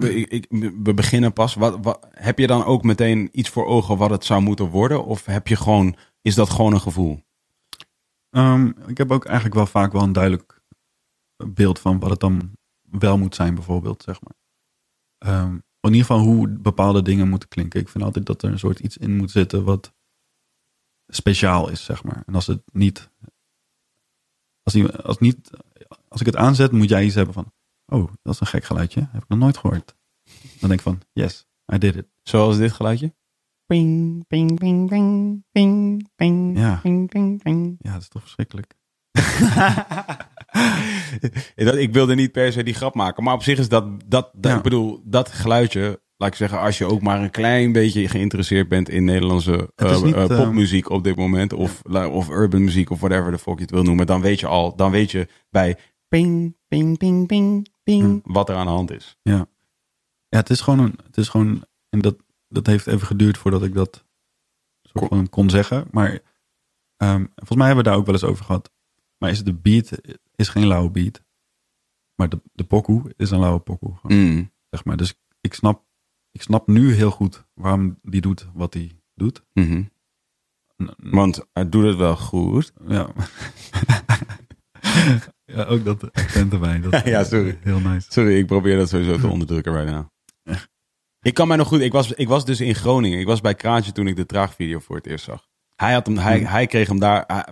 we 0.84 0.93
beginnen 0.93 1.34
pas. 1.34 1.53
Wat, 1.53 1.77
wat, 1.82 2.07
heb 2.11 2.39
je 2.39 2.47
dan 2.47 2.63
ook 2.65 2.84
meteen 2.84 3.29
iets 3.32 3.49
voor 3.49 3.65
ogen 3.65 3.97
wat 3.97 4.09
het 4.09 4.25
zou 4.25 4.41
moeten 4.41 4.69
worden? 4.69 5.05
Of 5.05 5.25
heb 5.25 5.47
je 5.47 5.55
gewoon, 5.55 5.95
is 6.21 6.36
dat 6.36 6.49
gewoon 6.49 6.73
een 6.73 6.82
gevoel? 6.82 7.23
Ehm, 8.29 8.71
ik 8.88 8.97
heb 8.97 9.11
ook 9.11 9.25
eigenlijk 9.25 9.55
wel 9.55 9.65
vaak 9.65 9.91
wel 9.91 10.01
een 10.01 10.13
duidelijk 10.13 10.61
beeld 11.47 11.79
van 11.79 11.99
wat 11.99 12.09
het 12.09 12.19
dan 12.19 12.51
wel 12.82 13.17
moet 13.17 13.36
zijn, 13.36 13.55
bijvoorbeeld, 13.55 14.03
zeg 14.03 14.19
maar. 14.21 14.36
Ehm, 15.17 15.57
in 15.89 15.93
ieder 15.97 16.05
geval 16.07 16.23
hoe 16.23 16.47
bepaalde 16.49 17.01
dingen 17.01 17.29
moeten 17.29 17.49
klinken. 17.49 17.79
Ik 17.79 17.89
vind 17.89 18.03
altijd 18.03 18.25
dat 18.25 18.41
er 18.43 18.51
een 18.51 18.59
soort 18.59 18.79
iets 18.79 18.97
in 18.97 19.15
moet 19.15 19.32
zitten 19.32 19.63
wat 19.63 19.93
speciaal 21.07 21.69
is, 21.69 21.84
zeg 21.84 22.03
maar. 22.03 22.23
En 22.25 22.36
als 22.36 22.47
het 22.47 22.61
niet, 22.73 23.09
als, 24.63 24.73
die, 24.73 24.88
als, 24.91 25.17
niet, 25.19 25.49
als 26.07 26.19
ik 26.19 26.25
het 26.25 26.36
aanzet, 26.36 26.71
moet 26.71 26.89
jij 26.89 27.05
iets 27.05 27.15
hebben 27.15 27.34
van, 27.34 27.53
oh, 27.86 28.11
dat 28.21 28.34
is 28.34 28.39
een 28.39 28.47
gek 28.47 28.63
geluidje, 28.63 29.07
heb 29.11 29.23
ik 29.23 29.29
nog 29.29 29.39
nooit 29.39 29.57
gehoord. 29.57 29.95
Dan 30.59 30.69
denk 30.69 30.73
ik 30.73 30.82
van, 30.82 31.01
yes, 31.13 31.47
I 31.73 31.77
did 31.77 31.95
it. 31.95 32.07
Zoals 32.23 32.57
dit 32.57 32.71
geluidje? 32.71 33.13
Ping, 33.65 34.27
ping, 34.27 34.59
ping, 34.59 34.89
ping, 34.89 35.43
ping, 35.51 36.09
ping, 36.15 36.57
Ja. 36.57 36.75
ping, 36.75 37.09
ping, 37.09 37.43
ping. 37.43 37.75
Ja, 37.79 37.93
dat 37.93 38.01
is 38.01 38.07
toch 38.07 38.21
verschrikkelijk. 38.21 38.75
dat, 41.55 41.75
ik 41.75 41.93
wilde 41.93 42.15
niet 42.15 42.31
per 42.31 42.51
se 42.51 42.63
die 42.63 42.73
grap 42.73 42.95
maken. 42.95 43.23
Maar 43.23 43.33
op 43.33 43.43
zich 43.43 43.59
is 43.59 43.69
dat, 43.69 43.85
dat, 44.07 44.29
dat 44.33 44.51
Ja. 44.51 44.57
ik 44.57 44.63
bedoel, 44.63 45.01
dat 45.05 45.29
geluidje, 45.29 46.01
laat 46.17 46.29
ik 46.29 46.35
zeggen, 46.35 46.59
als 46.59 46.77
je 46.77 46.85
ook 46.85 47.01
maar 47.01 47.21
een 47.21 47.31
klein 47.31 47.71
beetje 47.71 48.07
geïnteresseerd 48.07 48.67
bent 48.67 48.89
in 48.89 49.03
Nederlandse 49.03 49.71
eh, 49.75 50.01
niet, 50.01 50.15
eh, 50.15 50.23
ehm, 50.23 50.35
popmuziek 50.35 50.89
op 50.89 51.03
dit 51.03 51.15
moment, 51.15 51.53
of, 51.53 51.81
of 51.91 52.29
urban 52.29 52.63
muziek 52.63 52.89
of 52.89 52.99
whatever 52.99 53.31
de 53.31 53.37
fuck 53.37 53.55
je 53.55 53.61
het 53.61 53.71
wil 53.71 53.83
noemen, 53.83 54.05
dan 54.05 54.21
weet 54.21 54.39
je 54.39 54.47
al, 54.47 54.75
dan 54.75 54.91
weet 54.91 55.11
je 55.11 55.27
bij 55.49 55.77
ping, 56.07 56.57
ping, 56.67 56.97
ping, 56.97 57.27
ping, 57.27 57.67
ping. 57.83 58.01
Hmm. 58.01 58.21
Wat 58.23 58.49
er 58.49 58.55
aan 58.55 58.65
de 58.65 58.71
hand 58.71 58.91
is. 58.91 59.17
Ja, 60.29 60.37
het 60.37 60.49
is 60.49 60.61
gewoon 60.61 60.79
een, 60.79 60.99
het 61.05 61.17
is 61.17 61.29
gewoon, 61.29 61.63
en 61.89 61.99
dat, 61.99 62.15
dat 62.47 62.67
heeft 62.67 62.87
even 62.87 63.07
geduurd 63.07 63.37
voordat 63.37 63.63
ik 63.63 63.73
dat 63.73 64.05
soort 64.81 65.07
van 65.07 65.29
kon 65.29 65.49
zeggen. 65.49 65.87
Maar 65.91 66.19
ehm, 66.97 67.25
volgens 67.35 67.57
mij 67.57 67.65
hebben 67.65 67.83
we 67.83 67.89
daar 67.89 67.99
ook 67.99 68.05
wel 68.05 68.15
eens 68.15 68.23
over 68.23 68.45
gehad. 68.45 68.71
Maar 69.17 69.29
is 69.29 69.43
de 69.43 69.53
beat, 69.53 69.91
is 70.41 70.49
geen 70.49 70.67
lauwe 70.67 70.89
beat. 70.89 71.23
Maar 72.15 72.29
de, 72.29 72.41
de 72.53 72.63
pokoe 72.63 73.13
is 73.17 73.31
een 73.31 73.39
lauwe 73.39 73.59
pokoe. 73.59 73.93
Mm. 74.03 74.51
Zeg 74.69 74.85
maar. 74.85 74.97
Dus 74.97 75.15
ik 75.41 75.53
snap, 75.53 75.85
ik 76.31 76.41
snap 76.41 76.67
nu 76.67 76.93
heel 76.93 77.11
goed 77.11 77.45
waarom 77.53 77.99
die 78.01 78.21
doet 78.21 78.47
wat 78.53 78.73
hij 78.73 78.91
doet. 79.13 79.43
Mhm. 79.53 79.83
Want 80.97 81.45
hij 81.53 81.69
doet 81.69 81.83
het 81.83 81.95
wel 81.95 82.15
goed. 82.15 82.73
Ja. 82.87 83.09
ja, 85.45 85.63
ook 85.63 85.83
dat 85.83 86.13
accent 86.13 86.53
erbij. 86.53 86.79
Dat, 86.81 87.05
Ja, 87.13 87.23
sorry. 87.23 87.57
Heel 87.61 87.79
nice. 87.79 88.11
Sorry, 88.11 88.37
ik 88.37 88.45
probeer 88.45 88.77
dat 88.77 88.89
sowieso 88.89 89.17
te 89.17 89.27
onderdrukken 89.27 89.73
right 89.73 89.91
now. 89.91 90.05
Ik 91.21 91.33
kan 91.33 91.47
mij 91.47 91.57
nog 91.57 91.67
goed, 91.67 91.79
ik 91.79 91.91
was, 91.91 92.11
ik 92.11 92.27
was 92.27 92.45
dus 92.45 92.61
in 92.61 92.75
Groningen. 92.75 93.19
Ik 93.19 93.25
was 93.25 93.41
bij 93.41 93.55
Kraantje 93.55 93.91
toen 93.91 94.07
ik 94.07 94.15
de 94.15 94.25
traagvideo 94.25 94.79
voor 94.79 94.95
het 94.95 95.07
eerst 95.07 95.25
zag. 95.25 95.49
Hij, 95.82 95.93
had 95.93 96.05
hem, 96.05 96.17
hij, 96.17 96.39
hij 96.39 96.67
kreeg 96.67 96.88
hem 96.88 96.99
daar. 96.99 97.23
hij- 97.27 97.45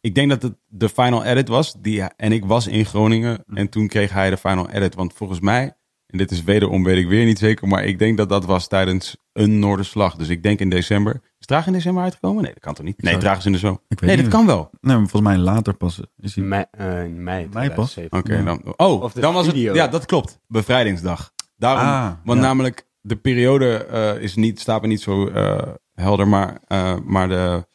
ik 0.00 0.14
denk 0.14 0.28
dat 0.30 0.42
het 0.42 0.54
de 0.68 0.88
final 0.88 1.24
edit 1.24 1.48
was. 1.48 1.74
Die, 1.80 2.02
en 2.02 2.32
ik 2.32 2.44
was 2.44 2.66
in 2.66 2.84
Groningen. 2.84 3.44
En 3.54 3.68
toen 3.68 3.86
kreeg 3.88 4.12
hij 4.12 4.30
de 4.30 4.36
final 4.36 4.70
edit. 4.70 4.94
Want 4.94 5.12
volgens 5.12 5.40
mij, 5.40 5.62
en 6.06 6.18
dit 6.18 6.30
is 6.30 6.42
wederom 6.42 6.84
weet 6.84 6.96
ik 6.98 7.08
weer 7.08 7.24
niet 7.24 7.38
zeker. 7.38 7.68
Maar 7.68 7.84
ik 7.84 7.98
denk 7.98 8.16
dat 8.16 8.28
dat 8.28 8.44
was 8.44 8.68
tijdens 8.68 9.16
een 9.32 9.58
Noorderslag. 9.58 10.16
Dus 10.16 10.28
ik 10.28 10.42
denk 10.42 10.58
in 10.58 10.68
december. 10.70 11.20
Is 11.38 11.46
Traag 11.46 11.66
in 11.66 11.72
december 11.72 12.02
uitgekomen? 12.02 12.42
Nee, 12.42 12.52
dat 12.52 12.62
kan 12.62 12.74
toch 12.74 12.84
niet? 12.84 13.02
Nee, 13.02 13.16
Traag 13.16 13.38
is 13.38 13.46
in 13.46 13.52
de 13.52 13.58
zomer. 13.58 13.80
Nee, 13.88 14.10
niet. 14.16 14.24
dat 14.24 14.34
kan 14.34 14.46
wel. 14.46 14.70
Nee, 14.80 14.96
maar 14.96 15.08
volgens 15.08 15.32
mij 15.32 15.36
later 15.42 15.74
pas 15.74 16.00
is 16.18 16.34
hij... 16.34 16.44
Mei, 16.44 16.64
eh, 16.70 17.04
in 17.04 17.22
mei. 17.22 17.48
Mei 17.52 17.70
pas? 17.70 17.90
2007. 17.92 18.18
Oké, 18.18 18.34
Ja. 18.34 18.42
dan. 18.42 18.74
Oh, 18.76 19.14
dan 19.14 19.34
was 19.34 19.46
het. 19.46 19.56
Ja, 19.56 19.88
dat 19.88 20.06
klopt. 20.06 20.38
Bevrijdingsdag. 20.46 21.32
Daarom. 21.56 21.84
Ah, 21.86 22.10
want 22.24 22.40
ja. 22.40 22.46
namelijk 22.46 22.86
de 23.00 23.16
periode 23.16 23.84
eh, 23.86 24.22
is 24.22 24.34
niet, 24.34 24.60
staat 24.60 24.80
me 24.82 24.86
niet 24.88 25.00
zo 25.00 25.26
eh, 25.28 25.62
helder, 25.94 26.28
maar, 26.28 26.58
eh, 26.66 26.96
maar 27.04 27.28
de, 27.28 27.66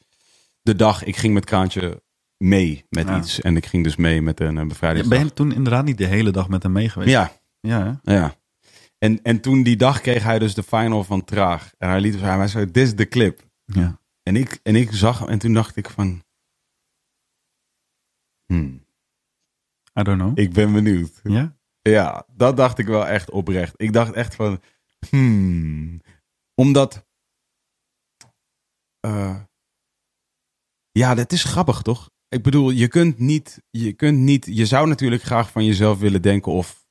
de 0.67 0.75
dag, 0.75 1.03
ik 1.03 1.15
ging 1.15 1.33
met 1.33 1.45
Kraantje 1.45 2.03
mee 2.37 2.85
met 2.89 3.07
Ja. 3.07 3.17
iets. 3.17 3.41
En 3.41 3.55
ik 3.57 3.65
ging 3.65 3.83
dus 3.83 3.95
mee 3.95 4.21
met 4.21 4.39
een, 4.39 4.47
eh, 4.55 4.61
Ja, 4.61 4.65
bevrijdingsdag. 4.65 5.17
ben 5.17 5.27
je 5.27 5.33
toen 5.33 5.51
inderdaad 5.53 5.85
niet 5.85 5.97
de 5.97 6.05
hele 6.05 6.31
dag 6.31 6.49
met 6.49 6.63
hem 6.63 6.71
mee 6.71 6.89
geweest? 6.89 7.11
Ja, 7.11 7.31
Ja, 7.59 7.99
hè? 8.03 8.13
ja. 8.15 8.35
En, 8.97 9.21
en 9.23 9.41
toen 9.41 9.63
die 9.63 9.75
dag 9.77 10.01
kreeg 10.01 10.23
hij 10.23 10.39
dus 10.39 10.53
de 10.53 10.63
final 10.63 11.03
van 11.03 11.23
Traag. 11.23 11.73
En 11.77 11.89
hij 11.89 11.99
liet 12.01 12.11
dus, 12.13 12.21
hij 12.21 12.47
zei, 12.47 12.65
dit 12.65 12.87
is 12.87 12.95
de 12.95 13.07
clip. 13.07 13.41
Ja. 13.65 13.99
En 14.23 14.35
ik, 14.35 14.59
en 14.63 14.75
ik 14.75 14.91
zag 14.91 15.19
hem 15.19 15.27
en 15.27 15.39
toen 15.39 15.53
dacht 15.53 15.75
ik 15.75 15.89
van... 15.89 16.23
Hmm, 18.45 18.85
I 19.99 20.03
don't 20.03 20.19
know. 20.19 20.39
ik 20.39 20.53
ben 20.53 20.73
benieuwd. 20.73 21.19
Ja? 21.23 21.57
Ja, 21.81 22.25
dat 22.35 22.57
dacht 22.57 22.77
ik 22.77 22.85
wel 22.87 23.07
echt 23.07 23.29
oprecht. 23.31 23.73
Ik 23.77 23.93
dacht 23.93 24.13
echt 24.13 24.35
van, 24.35 24.61
hmm. 25.09 26.01
Omdat, 26.55 27.05
eh, 28.99 29.41
ja, 30.97 31.15
dat 31.15 31.31
is 31.31 31.43
grappig 31.43 31.81
toch? 31.81 32.09
Ik 32.29 32.43
bedoel, 32.43 32.69
je 32.69 32.87
kunt 32.87 33.19
niet, 33.19 33.61
je 33.69 33.93
kunt 33.93 34.17
niet, 34.17 34.47
je 34.49 34.65
zou 34.65 34.87
natuurlijk 34.87 35.23
graag 35.23 35.51
van 35.51 35.65
jezelf 35.65 35.99
willen 35.99 36.21
denken 36.21 36.51
of 36.51 36.85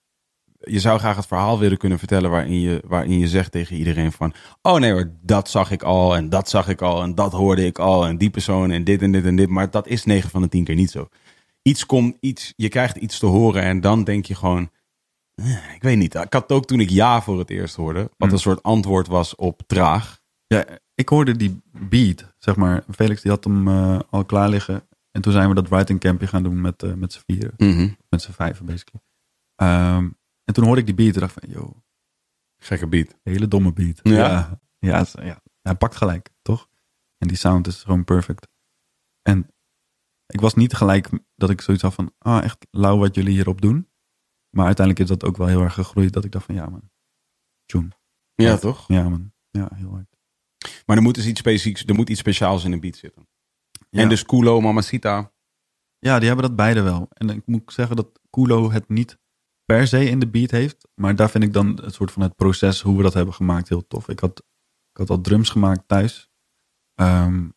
je 0.58 0.80
zou 0.80 0.98
graag 0.98 1.16
het 1.16 1.26
verhaal 1.26 1.58
willen 1.58 1.78
kunnen 1.78 1.98
vertellen 1.98 2.30
waarin 2.30 2.60
je, 2.60 2.82
waarin 2.86 3.18
je 3.18 3.28
zegt 3.28 3.52
tegen 3.52 3.76
iedereen 3.76 4.12
van, 4.12 4.32
oh 4.62 4.78
nee 4.78 4.92
hoor, 4.92 5.10
dat 5.22 5.50
zag 5.50 5.70
ik 5.70 5.82
al 5.82 6.16
en 6.16 6.28
dat 6.28 6.48
zag 6.48 6.68
ik 6.68 6.82
al 6.82 7.02
en 7.02 7.14
dat 7.14 7.32
hoorde 7.32 7.66
ik 7.66 7.78
al 7.78 8.06
en 8.06 8.18
die 8.18 8.30
persoon 8.30 8.70
en 8.70 8.84
dit 8.84 9.02
en 9.02 9.12
dit 9.12 9.24
en 9.24 9.36
dit. 9.36 9.48
Maar 9.48 9.70
dat 9.70 9.86
is 9.86 10.04
9 10.04 10.30
van 10.30 10.42
de 10.42 10.48
10 10.48 10.64
keer 10.64 10.74
niet 10.74 10.90
zo. 10.90 11.08
Iets 11.62 11.86
komt, 11.86 12.16
iets, 12.20 12.52
je 12.56 12.68
krijgt 12.68 12.96
iets 12.96 13.18
te 13.18 13.26
horen 13.26 13.62
en 13.62 13.80
dan 13.80 14.04
denk 14.04 14.26
je 14.26 14.34
gewoon, 14.34 14.70
eh, 15.34 15.74
ik 15.74 15.82
weet 15.82 15.96
niet. 15.98 16.14
Ik 16.14 16.32
had 16.32 16.52
ook 16.52 16.66
toen 16.66 16.80
ik 16.80 16.90
ja 16.90 17.22
voor 17.22 17.38
het 17.38 17.50
eerst 17.50 17.76
hoorde, 17.76 18.00
wat 18.00 18.10
Hmm. 18.18 18.30
een 18.32 18.38
soort 18.38 18.62
antwoord 18.62 19.06
was 19.06 19.34
op 19.34 19.62
traag. 19.66 20.20
Ja, 20.46 20.64
ik 20.96 21.08
hoorde 21.08 21.36
die 21.36 21.62
beat, 21.88 22.34
zeg 22.38 22.56
maar. 22.56 22.84
Felix 22.90 23.22
die 23.22 23.30
had 23.30 23.44
hem 23.44 23.68
eh, 23.68 23.98
al 24.10 24.24
klaar 24.24 24.48
liggen. 24.48 24.88
En 25.10 25.22
toen 25.22 25.32
zijn 25.32 25.48
we 25.48 25.54
dat 25.54 25.68
writing 25.68 26.00
campje 26.00 26.26
gaan 26.26 26.42
doen 26.42 26.60
met, 26.60 26.82
eh, 26.82 26.92
met 26.94 27.12
z'n 27.12 27.22
vieren. 27.26 27.54
Met 28.08 28.22
z'n 28.22 28.30
vijven, 28.32 28.66
basically. 28.66 29.02
Ehm, 29.54 30.10
en 30.44 30.54
toen 30.54 30.64
hoorde 30.64 30.80
ik 30.80 30.86
die 30.86 30.94
beat 30.94 31.14
en 31.14 31.20
dacht 31.20 31.32
van, 31.40 31.48
yo, 31.50 31.82
Gekke 32.62 32.86
beat. 32.86 33.16
hele 33.22 33.48
domme 33.48 33.72
beat. 33.72 34.00
Ja. 34.02 34.12
Ja, 34.14 34.60
ja, 34.78 34.98
het 34.98 35.06
is- 35.06 35.24
ja. 35.24 35.42
Hij 35.62 35.74
pakt 35.74 35.96
gelijk, 35.96 36.30
toch? 36.42 36.68
En 37.18 37.28
die 37.28 37.36
sound 37.36 37.66
is 37.66 37.82
gewoon 37.82 38.04
perfect. 38.04 38.48
En 39.22 39.50
ik 40.26 40.40
was 40.40 40.54
niet 40.54 40.74
gelijk 40.74 41.08
dat 41.34 41.50
ik 41.50 41.60
zoiets 41.60 41.82
had 41.82 41.94
van, 41.94 42.14
ah, 42.18 42.44
echt 42.44 42.66
lauw 42.70 42.98
wat 42.98 43.14
jullie 43.14 43.32
hierop 43.32 43.60
doen. 43.60 43.88
Maar 44.50 44.66
uiteindelijk 44.66 45.10
is 45.10 45.16
dat 45.18 45.28
ook 45.28 45.36
wel 45.36 45.46
heel 45.46 45.62
erg 45.62 45.74
gegroeid. 45.74 46.12
Dat 46.12 46.24
ik 46.24 46.32
dacht 46.32 46.44
van, 46.44 46.54
ja 46.54 46.68
man, 46.68 46.90
tune. 47.64 47.88
Ja, 48.34 48.48
Ja. 48.48 48.56
toch? 48.56 48.84
Ja 48.88 49.08
man, 49.08 49.32
ja, 49.50 49.70
heel 49.74 49.90
hard. 49.90 50.15
Maar 50.86 50.96
er 50.96 51.02
moet 51.02 51.14
dus 51.14 51.26
iets 51.26 51.40
specifieks, 51.40 51.84
er 51.84 51.94
moet 51.94 52.08
iets 52.08 52.20
speciaals 52.20 52.64
in 52.64 52.72
een 52.72 52.80
beat 52.80 52.96
zitten. 52.96 53.28
Ja. 53.90 54.02
En 54.02 54.08
dus 54.08 54.24
Kulo, 54.24 54.60
Mamacita. 54.60 55.32
Ja, 55.98 56.18
die 56.18 56.28
hebben 56.28 56.46
dat 56.46 56.56
beide 56.56 56.82
wel. 56.82 57.08
En 57.10 57.30
ik 57.30 57.46
moet 57.46 57.72
zeggen 57.72 57.96
dat 57.96 58.20
Kulo 58.30 58.70
het 58.70 58.88
niet 58.88 59.18
per 59.64 59.86
se 59.86 60.08
in 60.08 60.18
de 60.18 60.28
beat 60.28 60.50
heeft. 60.50 60.88
Maar 60.94 61.16
daar 61.16 61.30
vind 61.30 61.44
ik 61.44 61.52
dan 61.52 61.80
het 61.82 61.94
soort 61.94 62.12
van 62.12 62.22
het 62.22 62.36
proces 62.36 62.80
hoe 62.80 62.96
we 62.96 63.02
dat 63.02 63.14
hebben 63.14 63.34
gemaakt 63.34 63.68
heel 63.68 63.86
tof. 63.86 64.08
Ik 64.08 64.20
had, 64.20 64.38
ik 64.90 64.96
had 64.96 65.10
al 65.10 65.20
drums 65.20 65.50
gemaakt 65.50 65.88
thuis. 65.88 66.30
Ehm, 66.94 67.48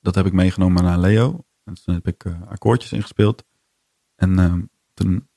dat 0.00 0.14
heb 0.14 0.26
ik 0.26 0.32
meegenomen 0.32 0.82
naar 0.82 0.98
Leo. 0.98 1.44
En 1.64 1.74
toen 1.74 1.94
heb 1.94 2.06
ik 2.06 2.24
eh, 2.24 2.42
akkoordjes 2.42 2.92
ingespeeld. 2.92 3.44
En 4.14 4.38
ehm, 4.38 4.62
toen 4.94 5.28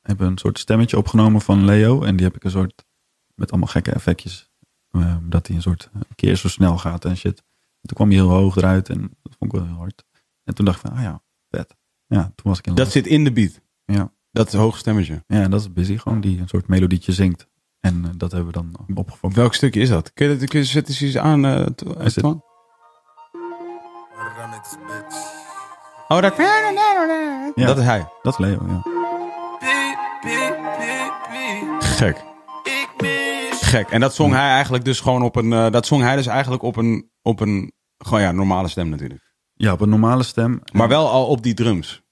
hebben 0.00 0.26
we 0.26 0.32
een 0.32 0.38
soort 0.38 0.58
stemmetje 0.58 0.96
opgenomen 0.96 1.40
van 1.40 1.64
Leo. 1.64 2.02
En 2.02 2.16
die 2.16 2.26
heb 2.26 2.36
ik 2.36 2.44
een 2.44 2.50
soort, 2.50 2.84
met 3.34 3.50
allemaal 3.50 3.68
gekke 3.68 3.92
effectjes. 3.92 4.52
Ehm, 4.94 5.28
dat 5.28 5.46
hij 5.46 5.56
een 5.56 5.62
soort 5.62 5.88
een 5.92 6.02
keer 6.14 6.36
zo 6.36 6.48
snel 6.48 6.78
gaat 6.78 7.04
en 7.04 7.16
shit. 7.16 7.38
En 7.38 7.88
toen 7.88 7.96
kwam 7.96 8.08
hij 8.08 8.16
heel 8.16 8.28
hoog 8.28 8.56
eruit 8.56 8.88
en 8.88 9.00
dat 9.22 9.34
vond 9.38 9.52
ik 9.52 9.58
wel 9.60 9.68
heel 9.68 9.76
hard. 9.78 10.04
En 10.44 10.54
toen 10.54 10.64
dacht 10.64 10.84
ik 10.84 10.86
van, 10.90 10.96
ah 10.96 11.02
ja, 11.02 11.22
vet. 11.50 11.74
Ja, 12.06 12.22
toen 12.22 12.50
was 12.50 12.58
ik 12.58 12.66
in 12.66 12.74
Dat 12.74 12.90
zit 12.92 13.06
in 13.06 13.24
de 13.24 13.32
beat. 13.32 13.60
Ja. 13.84 14.12
Dat 14.30 14.46
is 14.46 14.52
een 14.52 14.60
hoog 14.60 14.76
stemmetje. 14.78 15.24
Ja, 15.26 15.48
dat 15.48 15.60
is 15.60 15.72
Busy 15.72 15.98
gewoon 15.98 16.20
die 16.20 16.40
een 16.40 16.48
soort 16.48 16.68
melodietje 16.68 17.12
zingt. 17.12 17.48
En 17.80 18.04
eh, 18.04 18.10
dat 18.16 18.32
hebben 18.32 18.52
we 18.52 18.60
dan 18.86 18.96
opgevangen. 18.96 19.36
Welk 19.36 19.54
stukje 19.54 19.80
is 19.80 19.88
dat? 19.88 20.12
Kun 20.12 20.28
je, 20.28 20.36
dat, 20.38 20.48
kun 20.48 20.58
je 20.58 20.64
zet 20.64 20.88
eens 20.88 21.02
iets 21.02 21.16
aan, 21.16 21.44
eh, 21.44 21.66
to- 21.66 21.92
Is 21.92 22.14
het-? 22.14 22.24
Oh, 26.08 26.20
dat... 26.20 26.36
Ja. 26.36 27.66
Dat 27.66 27.78
is 27.78 27.84
hij. 27.84 28.08
Dat 28.22 28.32
is 28.32 28.38
Leo, 28.38 28.66
ja. 28.68 28.82
Gek. 31.80 32.24
Gek. 33.76 33.90
En 33.90 34.00
dat 34.00 34.14
zong 34.14 34.32
hij 34.32 34.50
eigenlijk 34.50 34.84
dus 34.84 35.00
gewoon 35.00 35.22
op 35.22 35.36
een... 35.36 35.52
eh, 35.52 35.70
dat 35.70 35.86
zong 35.86 36.02
hij 36.02 36.16
dus 36.16 36.26
eigenlijk 36.26 36.62
op 36.62 36.76
een... 36.76 37.10
Op 37.22 37.40
een 37.40 37.72
gewoon 37.98 38.20
ja, 38.22 38.32
normale 38.32 38.68
stem 38.68 38.88
natuurlijk. 38.88 39.34
Ja, 39.54 39.72
op 39.72 39.80
een 39.80 39.88
normale 39.88 40.22
stem. 40.22 40.60
Maar 40.72 40.88
wel 40.88 41.08
al 41.10 41.26
op 41.26 41.42
die 41.42 41.54
drums. 41.54 42.02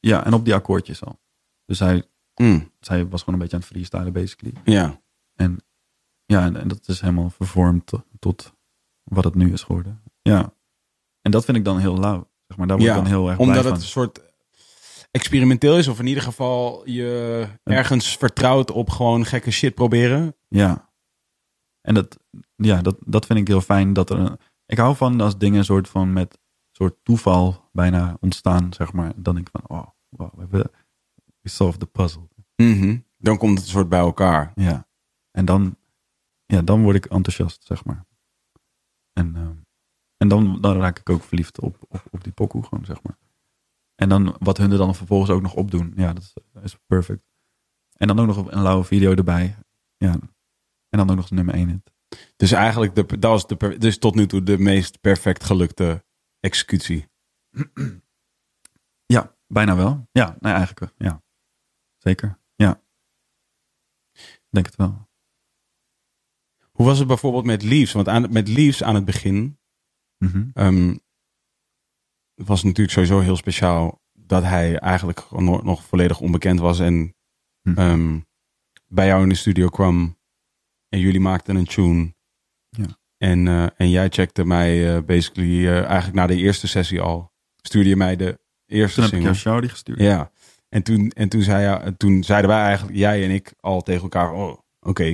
Ja, 0.00 0.24
en 0.24 0.32
op 0.34 0.44
die 0.44 0.54
akkoordjes 0.54 1.04
al. 1.04 1.20
Dus 1.64 1.78
hij, 1.78 2.04
Mm, 2.34 2.70
dus 2.78 2.88
hij 2.88 3.08
was 3.08 3.20
gewoon 3.20 3.34
een 3.34 3.40
beetje 3.40 3.56
aan 3.56 3.62
het 3.62 3.70
freestylen, 3.72 4.12
basically. 4.12 4.54
ja. 4.64 5.00
En 5.34 5.64
ja, 6.26 6.44
en, 6.44 6.56
en 6.56 6.68
dat 6.68 6.88
is 6.88 7.00
helemaal 7.00 7.30
vervormd 7.30 7.86
to- 7.86 8.04
tot 8.18 8.52
wat 9.04 9.24
het 9.24 9.34
nu 9.34 9.52
is 9.52 9.62
geworden. 9.62 10.02
Ja. 10.22 10.52
En 11.22 11.30
dat 11.30 11.44
vind 11.44 11.56
ik 11.56 11.64
dan 11.64 11.78
heel 11.78 11.98
lauw. 11.98 12.30
Zeg 12.46 12.56
maar, 12.56 12.66
daar 12.66 12.76
word 12.76 12.88
ja. 12.88 12.96
ik 12.96 13.02
dan 13.02 13.10
heel 13.12 13.28
erg 13.28 13.38
Omdat 13.38 13.56
het 13.56 13.64
van. 13.66 13.74
een 13.74 13.80
soort 13.82 14.20
experimenteel 15.10 15.78
is. 15.78 15.88
Of 15.88 15.98
in 15.98 16.06
ieder 16.06 16.22
geval 16.22 16.82
je 16.88 17.46
ergens 17.64 18.16
vertrouwt 18.16 18.70
op 18.70 18.90
gewoon 18.90 19.24
gekke 19.26 19.50
shit 19.50 19.74
proberen. 19.74 20.36
Ja. 20.48 20.85
En 21.86 21.94
dat, 21.94 22.18
ja, 22.56 22.82
dat, 22.82 22.96
dat 23.04 23.26
vind 23.26 23.38
ik 23.38 23.48
heel 23.48 23.60
fijn. 23.60 23.92
Dat 23.92 24.10
er 24.10 24.18
een, 24.18 24.38
ik 24.66 24.78
hou 24.78 24.96
van 24.96 25.20
als 25.20 25.38
dingen 25.38 25.58
een 25.58 25.64
soort 25.64 25.88
van 25.88 26.12
met 26.12 26.38
soort 26.72 26.94
toeval 27.02 27.68
bijna 27.72 28.16
ontstaan, 28.20 28.72
zeg 28.72 28.92
maar. 28.92 29.12
Dan 29.16 29.34
denk 29.34 29.48
ik 29.48 29.60
van, 29.60 29.78
oh, 29.78 29.86
wow, 30.08 30.34
we 30.34 30.40
hebben, 30.40 30.70
we 31.40 31.48
solved 31.48 31.80
the 31.80 31.86
puzzle. 31.86 32.28
Mhm. 32.56 32.98
Dan 33.16 33.38
komt 33.38 33.58
het 33.58 33.66
een 33.66 33.72
soort 33.72 33.88
bij 33.88 33.98
elkaar. 33.98 34.52
Ja. 34.54 34.88
En 35.30 35.44
dan, 35.44 35.76
ja, 36.46 36.62
dan 36.62 36.82
word 36.82 36.96
ik 36.96 37.04
enthousiast, 37.06 37.64
zeg 37.64 37.84
maar. 37.84 38.06
En, 39.12 39.36
ehm, 39.36 39.56
en 40.16 40.28
dan, 40.28 40.60
dan 40.60 40.76
raak 40.76 40.98
ik 40.98 41.10
ook 41.10 41.22
verliefd 41.22 41.60
op, 41.60 41.76
op, 41.88 42.02
op 42.10 42.24
die 42.24 42.32
pokoe 42.32 42.62
gewoon, 42.62 42.84
zeg 42.84 43.02
maar. 43.02 43.18
En 43.94 44.08
dan 44.08 44.36
wat 44.38 44.56
hun 44.56 44.70
er 44.70 44.78
dan 44.78 44.94
vervolgens 44.94 45.30
ook 45.30 45.42
nog 45.42 45.54
opdoen. 45.54 45.92
Ja, 45.96 46.12
dat 46.12 46.22
is, 46.22 46.34
is 46.62 46.78
perfect. 46.86 47.22
En 47.92 48.06
dan 48.06 48.20
ook 48.20 48.26
nog 48.26 48.50
een 48.50 48.62
lauwe 48.62 48.84
video 48.84 49.14
erbij. 49.14 49.56
Ja. 49.96 50.18
En 50.96 51.06
dan 51.06 51.10
ook 51.10 51.16
nog 51.22 51.30
nummer 51.30 51.54
1 51.54 51.68
hit. 51.68 51.92
Dus 52.36 52.52
eigenlijk, 52.52 52.94
de, 52.94 53.06
dat 53.18 53.30
was 53.30 53.46
de, 53.46 53.78
dus 53.78 53.98
tot 53.98 54.14
nu 54.14 54.26
toe 54.26 54.42
de 54.42 54.58
meest 54.58 55.00
perfect 55.00 55.44
gelukte 55.44 56.04
executie. 56.40 57.08
Ja, 59.06 59.36
bijna 59.46 59.76
wel. 59.76 60.08
Ja, 60.12 60.36
nee, 60.40 60.52
eigenlijk 60.52 60.78
wel. 60.80 61.08
Ja. 61.10 61.22
Zeker. 61.98 62.38
Ja. 62.54 62.82
Denk 64.50 64.66
het 64.66 64.76
wel. 64.76 65.08
Hoe 66.70 66.86
was 66.86 66.98
het 66.98 67.06
bijvoorbeeld 67.08 67.44
met 67.44 67.62
Leaves? 67.62 67.92
Want 67.92 68.08
aan, 68.08 68.32
met 68.32 68.48
Leaves 68.48 68.82
aan 68.82 68.94
het 68.94 69.04
begin 69.04 69.58
Mhm. 70.18 70.48
ehm, 70.52 70.96
was 72.34 72.62
natuurlijk 72.62 72.90
sowieso 72.90 73.20
heel 73.20 73.36
speciaal 73.36 74.02
dat 74.12 74.42
hij 74.42 74.78
eigenlijk 74.78 75.30
nog, 75.30 75.62
nog 75.62 75.84
volledig 75.84 76.20
onbekend 76.20 76.60
was 76.60 76.78
en 76.80 77.14
Hm. 77.62 77.78
ehm, 77.78 78.20
bij 78.86 79.06
jou 79.06 79.22
in 79.22 79.28
de 79.28 79.34
studio 79.34 79.68
kwam 79.68 80.18
en 80.88 80.98
jullie 81.00 81.20
maakten 81.20 81.56
een 81.56 81.64
tune. 81.66 82.14
Ja. 82.68 82.86
En, 83.16 83.48
eh, 83.48 83.66
en 83.76 83.90
jij 83.90 84.08
checkte 84.08 84.44
mij 84.44 84.96
eh, 84.96 85.02
basically 85.02 85.66
eh, 85.66 85.84
eigenlijk 85.84 86.14
na 86.14 86.26
de 86.26 86.36
eerste 86.36 86.66
sessie 86.68 87.00
al. 87.00 87.32
Stuurde 87.56 87.88
je 87.88 87.96
mij 87.96 88.16
de 88.16 88.38
eerste 88.66 88.94
Toen 88.94 89.04
heb 89.04 89.12
ik 89.12 89.18
single. 89.20 89.22
jou 89.22 89.34
Shawty 89.36 89.68
gestuurd. 89.68 89.98
Ja. 90.00 90.30
En 90.68 90.82
toen, 90.82 91.10
en 91.10 91.28
toen, 91.28 91.42
zei, 91.42 91.94
toen 91.96 92.24
zeiden 92.24 92.50
wij 92.50 92.62
eigenlijk, 92.62 92.96
jij 92.96 93.24
en 93.24 93.30
ik, 93.30 93.54
al 93.60 93.82
tegen 93.82 94.02
elkaar: 94.02 94.32
Oh, 94.32 94.58
oké, 94.80 95.04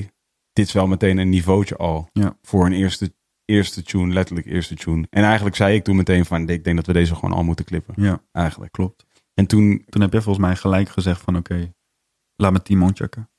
dit 0.52 0.66
is 0.66 0.72
wel 0.72 0.86
meteen 0.86 1.18
een 1.18 1.28
niveautje 1.28 1.76
al. 1.76 2.08
Ja. 2.12 2.38
Voor 2.42 2.66
een 2.66 2.72
eerste, 2.72 3.14
eerste 3.44 3.82
tune, 3.82 4.12
letterlijk 4.12 4.46
eerste 4.46 4.74
tune. 4.74 5.06
En 5.10 5.24
eigenlijk 5.24 5.56
zei 5.56 5.74
ik 5.76 5.84
toen 5.84 5.96
meteen: 5.96 6.24
van, 6.24 6.48
Ik 6.48 6.64
denk 6.64 6.76
dat 6.76 6.86
we 6.86 6.92
deze 6.92 7.14
gewoon 7.14 7.32
al 7.32 7.44
moeten 7.44 7.64
klippen. 7.64 7.94
ja, 7.96 8.22
Eigenlijk. 8.32 8.72
klopt. 8.72 9.04
En 9.34 9.46
toen, 9.46 9.84
Toen 9.88 10.00
heb 10.02 10.12
jij 10.12 10.22
volgens 10.22 10.46
mij 10.46 10.56
gelijk 10.56 10.88
gezegd 10.88 11.20
van 11.20 11.36
oké, 11.36 11.72
laat 12.36 12.52
me 12.52 12.62
Timon 12.62 12.96
checken. 12.96 13.30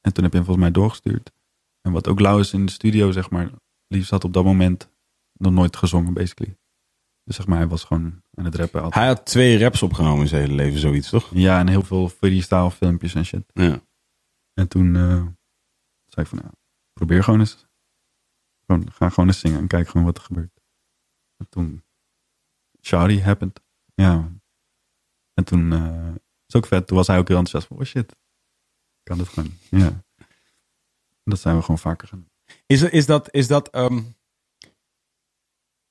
En 0.00 0.12
toen 0.12 0.22
heb 0.22 0.32
je 0.32 0.38
hem 0.38 0.46
volgens 0.46 0.66
mij 0.66 0.70
doorgestuurd. 0.74 1.32
En 1.80 1.92
wat 1.92 2.08
ook 2.08 2.20
Lauwers 2.20 2.52
in 2.52 2.66
de 2.66 2.72
studio, 2.72 3.12
zeg 3.12 3.30
maar, 3.30 3.50
liefst 3.86 4.10
had 4.10 4.24
op 4.24 4.32
dat 4.32 4.44
moment 4.44 4.90
nog 5.32 5.52
nooit 5.52 5.76
gezongen, 5.76 6.14
basically. 6.14 6.56
Dus 7.24 7.36
zeg 7.36 7.46
maar, 7.46 7.58
hij 7.58 7.68
was 7.68 7.84
gewoon 7.84 8.22
aan 8.34 8.44
het 8.44 8.54
rappen. 8.54 8.82
altijd. 8.82 9.04
hij 9.04 9.14
had 9.14 9.26
twee 9.26 9.58
raps 9.58 9.82
opgenomen 9.82 10.20
in 10.20 10.28
zijn 10.28 10.42
hele 10.42 10.54
leven, 10.54 10.80
zoiets 10.80 11.10
toch? 11.10 11.30
Ja, 11.34 11.58
en 11.58 11.68
heel 11.68 11.82
veel 11.82 12.08
freestyle 12.08 12.70
filmpjes 12.70 13.14
en 13.14 13.24
shit. 13.24 13.44
Ja. 13.52 13.80
En 14.54 14.68
toen 14.68 14.96
eh, 14.96 15.26
zei 16.06 16.26
ik 16.26 16.26
van, 16.26 16.38
ja, 16.42 16.50
probeer 16.92 17.24
gewoon 17.24 17.40
eens. 17.40 17.66
Gewoon, 18.66 18.92
ga 18.92 19.08
gewoon 19.08 19.28
eens 19.28 19.40
zingen 19.40 19.58
en 19.58 19.66
kijk 19.66 19.88
gewoon 19.88 20.06
wat 20.06 20.16
er 20.16 20.22
gebeurt. 20.22 20.60
En 21.36 21.48
toen, 21.48 21.84
Shawty 22.82 23.20
happened. 23.20 23.60
Ja. 23.94 24.32
En 25.34 25.44
toen, 25.44 25.72
eh 25.72 26.14
is 26.48 26.54
ook 26.54 26.66
vet. 26.66 26.86
Toen 26.86 26.96
was 26.96 27.06
hij 27.06 27.18
ook 27.18 27.28
heel 27.28 27.36
enthousiast 27.36 27.66
van, 27.66 27.76
oh 27.78 27.84
shit. 27.84 28.12
Ik 28.12 29.04
kan 29.04 29.18
dit 29.18 29.28
gewoon, 29.28 29.52
ja. 29.70 30.04
Dat 31.28 31.38
zijn 31.40 31.56
we 31.56 31.60
gewoon 31.62 31.78
vaker 31.78 32.08
gaan 32.08 32.18
doen. 32.18 32.30
Is, 32.66 32.82
is 32.82 33.06
dat, 33.06 33.34
is 33.34 33.46
dat, 33.46 33.68
ehm, 33.68 34.00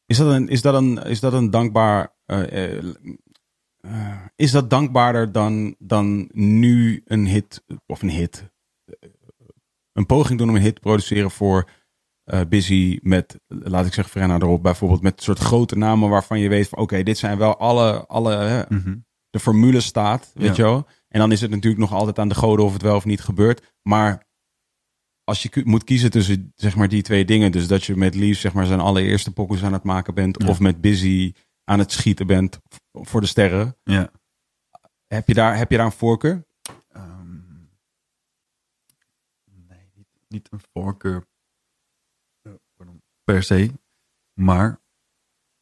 is 0.06 0.18
dat 0.18 0.34
een, 0.34 0.48
is 0.48 0.62
dat 0.62 0.74
een, 0.74 0.98
is 0.98 1.20
dat 1.20 1.34
een 1.34 1.50
dankbaar, 1.50 2.14
eh, 2.26 2.74
eh, 2.78 2.96
eh, 3.78 4.26
is 4.36 4.52
dat 4.52 4.70
dankbaarder 4.70 5.32
dan, 5.32 5.76
dan 5.80 6.30
nu 6.34 7.02
een 7.06 7.28
hit, 7.28 7.64
of 7.86 8.02
een 8.02 8.10
hit, 8.10 8.52
een 9.94 10.06
poging 10.06 10.40
doen 10.40 10.50
om 10.50 10.56
een 10.56 10.62
hit 10.62 10.76
te 10.76 10.82
produceren 10.82 11.32
voor 11.32 11.70
Busy 12.50 13.00
met, 13.02 13.40
laat 13.48 13.86
ik 13.86 13.94
zeggen, 13.94 14.14
Frenna 14.14 14.36
erop, 14.36 14.64
bijvoorbeeld 14.64 15.02
met 15.02 15.24
soort 15.24 15.40
grote 15.40 15.78
namen 15.78 16.10
waarvan 16.10 16.40
je 16.40 16.50
weet 16.50 16.70
van, 16.70 16.80
oké, 16.80 17.04
dit 17.04 17.18
zijn 17.18 17.38
wel 17.38 17.58
alle, 17.58 18.06
alle, 18.08 18.36
hè, 18.36 18.64
de 19.30 19.40
formule 19.40 19.80
staat, 19.82 20.32
weet 20.34 20.48
Ja. 20.48 20.54
je 20.56 20.62
wel. 20.72 20.88
En 21.08 21.20
dan 21.20 21.32
is 21.32 21.42
het 21.42 21.50
natuurlijk 21.50 21.82
nog 21.82 21.94
altijd 21.94 22.20
aan 22.20 22.28
de 22.30 22.36
goden 22.36 22.66
of 22.66 22.74
het 22.74 22.82
wel 22.82 22.96
of 22.96 23.06
niet 23.06 23.22
gebeurt. 23.22 23.76
Maar 23.82 24.27
als 25.28 25.42
je 25.44 25.62
moet 25.66 25.84
kiezen 25.84 26.12
tussen 26.12 26.52
zeg 26.56 26.76
maar 26.76 26.88
die 26.88 27.02
twee 27.02 27.26
dingen, 27.26 27.52
dus 27.52 27.68
dat 27.68 27.84
je 27.84 27.96
met 27.96 28.16
Lief 28.16 28.40
zeg 28.40 28.54
maar 28.54 28.66
zijn 28.66 28.80
allereerste 28.80 29.32
pokkels 29.34 29.64
aan 29.64 29.74
het 29.74 29.84
maken 29.84 30.14
bent, 30.14 30.42
Ja. 30.44 30.48
of 30.50 30.60
met 30.60 30.82
Busy 30.82 31.34
aan 31.64 31.80
het 31.80 31.92
schieten 31.92 32.28
bent 32.28 32.60
voor 32.92 33.22
de 33.22 33.28
sterren, 33.28 33.78
Ja. 33.84 34.12
heb 35.08 35.28
je 35.28 35.34
daar, 35.34 35.58
heb 35.58 35.72
je 35.72 35.78
daar 35.78 35.86
een 35.86 35.92
voorkeur? 35.92 36.46
Ehm, 36.88 37.36
nee, 39.46 39.90
niet, 39.94 40.08
niet 40.28 40.52
een 40.52 40.62
voorkeur 40.74 41.26
eh, 42.42 42.54
pardon, 42.76 43.02
per 43.24 43.44
se. 43.44 43.72
Maar 44.34 44.82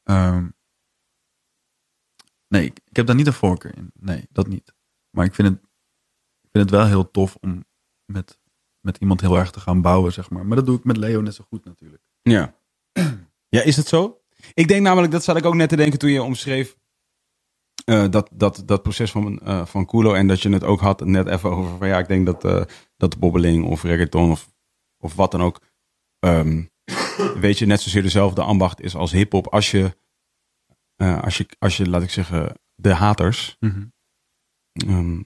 ehm, 0.04 0.50
nee, 2.48 2.66
ik, 2.66 2.80
ik 2.86 2.96
heb 2.96 3.06
daar 3.06 3.16
niet 3.16 3.28
een 3.28 3.34
voorkeur 3.34 3.78
in. 3.78 3.92
Nee, 3.94 4.28
dat 4.32 4.48
niet. 4.48 4.74
Maar 5.10 5.26
ik 5.26 5.34
vind 5.34 5.48
het, 5.48 5.58
ik 6.42 6.50
vind 6.52 6.64
het 6.64 6.70
wel 6.70 6.86
heel 6.88 7.12
tof 7.12 7.36
om 7.36 7.66
met, 8.06 8.40
met 8.86 8.98
iemand 8.98 9.22
heel 9.22 9.38
erg 9.38 9.52
te 9.52 9.60
gaan 9.60 9.82
bouwen, 9.82 10.14
zeg 10.14 10.30
maar. 10.30 10.46
Maar 10.46 10.56
dat 10.58 10.66
doe 10.66 10.78
ik 10.78 10.84
met 10.84 10.98
Leo 10.98 11.22
net 11.22 11.36
zo 11.36 11.44
goed 11.48 11.66
natuurlijk. 11.66 12.04
Ja. 12.22 12.56
Ja, 13.50 13.62
is 13.62 13.76
het 13.76 13.88
zo? 13.88 14.22
Ik 14.54 14.68
denk 14.68 14.82
namelijk, 14.82 15.12
dat 15.12 15.24
zat 15.24 15.38
ik 15.38 15.46
ook 15.46 15.56
net 15.56 15.70
te 15.70 15.76
denken 15.76 16.00
toen 16.00 16.10
je 16.10 16.24
omschreef 16.24 16.78
eh, 17.86 18.10
dat, 18.10 18.30
dat, 18.34 18.64
dat 18.66 18.82
proces 18.82 19.12
van, 19.12 19.40
eh 19.40 19.66
van 19.66 19.86
Kulo 19.86 20.14
en 20.14 20.28
dat 20.28 20.42
je 20.42 20.50
het 20.50 20.64
ook 20.64 20.80
had 20.80 21.06
net 21.06 21.28
even 21.28 21.50
over 21.50 21.78
van 21.78 21.88
ja, 21.88 22.00
ik 22.00 22.08
denk 22.08 22.26
dat, 22.26 22.44
eh 22.46 22.64
dat 22.98 23.12
de 23.12 23.18
bobbeling 23.20 23.66
of 23.66 23.84
reggaeton 23.84 24.32
of, 24.32 24.50
of 24.98 25.16
wat 25.16 25.32
dan 25.32 25.42
ook, 25.42 25.62
ehm, 26.20 26.64
weet 27.46 27.58
je, 27.58 27.66
net 27.66 27.82
zozeer 27.82 28.02
dezelfde 28.02 28.42
ambacht 28.42 28.82
is 28.82 28.96
als 28.96 29.12
hip-hop. 29.12 29.48
Als 29.48 29.72
je, 29.72 29.98
als 30.98 31.38
je, 31.38 31.48
als 31.60 31.78
je, 31.78 31.90
laat 31.90 32.04
ik 32.04 32.10
zeggen, 32.10 32.60
de 32.76 32.94
haters, 32.94 33.58
Ehm, 34.76 35.22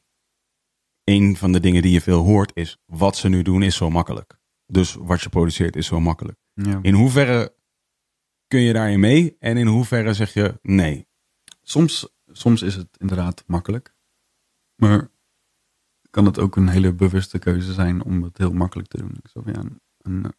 een 1.10 1.36
van 1.38 1.52
de 1.52 1.60
dingen 1.60 1.82
die 1.82 1.92
je 1.92 2.02
veel 2.02 2.24
hoort 2.24 2.52
is, 2.56 2.78
wat 2.86 3.18
ze 3.18 3.30
nu 3.30 3.42
doen 3.42 3.64
is 3.64 3.76
zo 3.76 3.90
makkelijk. 3.90 4.40
Dus 4.66 4.94
wat 4.94 5.22
je 5.22 5.30
produceert 5.30 5.76
is 5.76 5.88
zo 5.88 6.00
makkelijk. 6.00 6.38
Ja. 6.54 6.80
In 6.82 6.94
hoeverre 6.94 7.56
kun 8.48 8.60
je 8.60 8.74
daarin 8.74 9.00
mee 9.00 9.36
en 9.40 9.58
in 9.58 9.68
hoeverre 9.68 10.14
zeg 10.14 10.34
je 10.34 10.60
nee? 10.62 11.08
Soms, 11.62 12.10
soms 12.26 12.62
is 12.62 12.76
het 12.76 12.88
inderdaad 12.98 13.44
makkelijk. 13.48 13.96
Maar 14.76 15.12
kan 16.10 16.26
het 16.26 16.40
ook 16.40 16.56
een 16.56 16.68
hele 16.70 16.94
bewuste 16.94 17.40
keuze 17.40 17.74
zijn 17.74 18.04
om 18.04 18.24
het 18.24 18.38
heel 18.38 18.54
makkelijk 18.54 18.88
te 18.90 18.98
doen. 18.98 19.16
Ik 19.24 19.46
ja, 19.46 19.60
een, 19.60 19.82
een- 19.98 20.34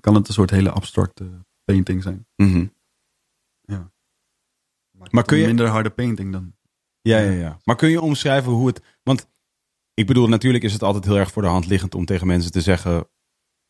kan 0.00 0.14
het 0.14 0.28
een 0.28 0.34
soort 0.34 0.50
hele 0.50 0.70
abstracte 0.70 1.44
painting 1.64 2.02
zijn. 2.02 2.26
Mhm. 2.36 2.66
Maar 5.08 5.24
kun 5.24 5.36
Een 5.36 5.42
je- 5.42 5.46
minder 5.48 5.66
harde 5.66 5.90
painting 5.90 6.32
dan. 6.32 6.54
Ja, 7.00 7.18
ja, 7.18 7.30
ja. 7.30 7.58
Maar 7.64 7.76
kun 7.76 7.88
je 7.88 8.00
omschrijven 8.00 8.52
hoe 8.52 8.66
het. 8.66 8.82
Want 9.02 9.28
ik 10.00 10.06
bedoel, 10.06 10.28
natuurlijk 10.28 10.64
is 10.64 10.72
het 10.72 10.82
altijd 10.82 11.04
heel 11.04 11.18
erg 11.18 11.30
voor 11.30 11.42
de 11.42 11.48
hand 11.48 11.66
liggend 11.66 11.94
om 11.94 12.04
tegen 12.04 12.26
mensen 12.26 12.52
te 12.52 12.60
zeggen. 12.60 12.92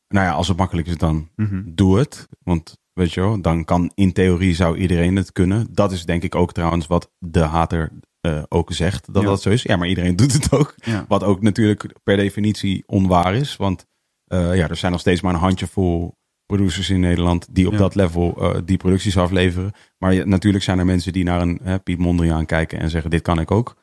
Nou 0.09 0.27
ja, 0.27 0.33
als 0.33 0.49
het 0.49 0.57
makkelijk 0.57 0.87
is, 0.87 0.97
dan 0.97 1.29
Mhm. 1.37 1.63
doe 1.65 1.99
het. 1.99 2.29
Want 2.43 2.79
weet 2.93 3.13
je 3.13 3.21
wel, 3.21 3.41
dan 3.41 3.65
kan 3.65 3.91
in 3.95 4.13
theorie 4.13 4.55
zou 4.55 4.77
iedereen 4.77 5.17
het 5.17 5.33
kunnen. 5.33 5.67
Dat 5.71 5.93
is 5.93 6.05
denk 6.05 6.23
ik 6.23 6.35
ook 6.35 6.53
trouwens 6.53 6.87
wat 6.87 7.11
de 7.19 7.41
hater 7.41 7.93
eh, 8.21 8.43
ook 8.49 8.73
zegt. 8.73 9.13
Dat 9.15 9.23
Ja. 9.23 9.29
dat 9.29 9.43
zo 9.43 9.51
is. 9.51 9.63
Ja, 9.63 9.77
maar 9.77 9.89
iedereen 9.89 10.17
doet 10.21 10.33
het 10.33 10.53
ook. 10.53 10.75
Ja. 10.77 11.05
Wat 11.09 11.23
ook 11.25 11.43
natuurlijk 11.43 11.95
per 12.03 12.17
definitie 12.17 12.83
onwaar 12.87 13.35
is. 13.35 13.57
Want 13.57 13.87
eh, 14.25 14.57
ja, 14.57 14.69
er 14.69 14.77
zijn 14.77 14.93
nog 14.93 15.01
steeds 15.01 15.21
maar 15.21 15.35
een 15.35 15.41
handjevol 15.41 16.19
producers 16.47 16.91
in 16.91 17.01
Nederland 17.01 17.55
die 17.55 17.67
op 17.67 17.73
Ja. 17.73 17.79
dat 17.79 17.95
level 17.95 18.37
eh, 18.55 18.61
die 18.65 18.77
producties 18.77 19.17
afleveren. 19.19 19.73
Maar 19.99 20.29
natuurlijk 20.29 20.65
zijn 20.65 20.79
er 20.79 20.85
mensen 20.85 21.13
die 21.13 21.25
naar 21.25 21.41
een 21.41 21.61
Piet 21.83 21.99
Mondriaan 21.99 22.47
kijken 22.47 22.79
en 22.81 22.91
zeggen: 22.91 23.11
Dit 23.11 23.23
kan 23.23 23.41
ik 23.41 23.51
ook. 23.51 23.77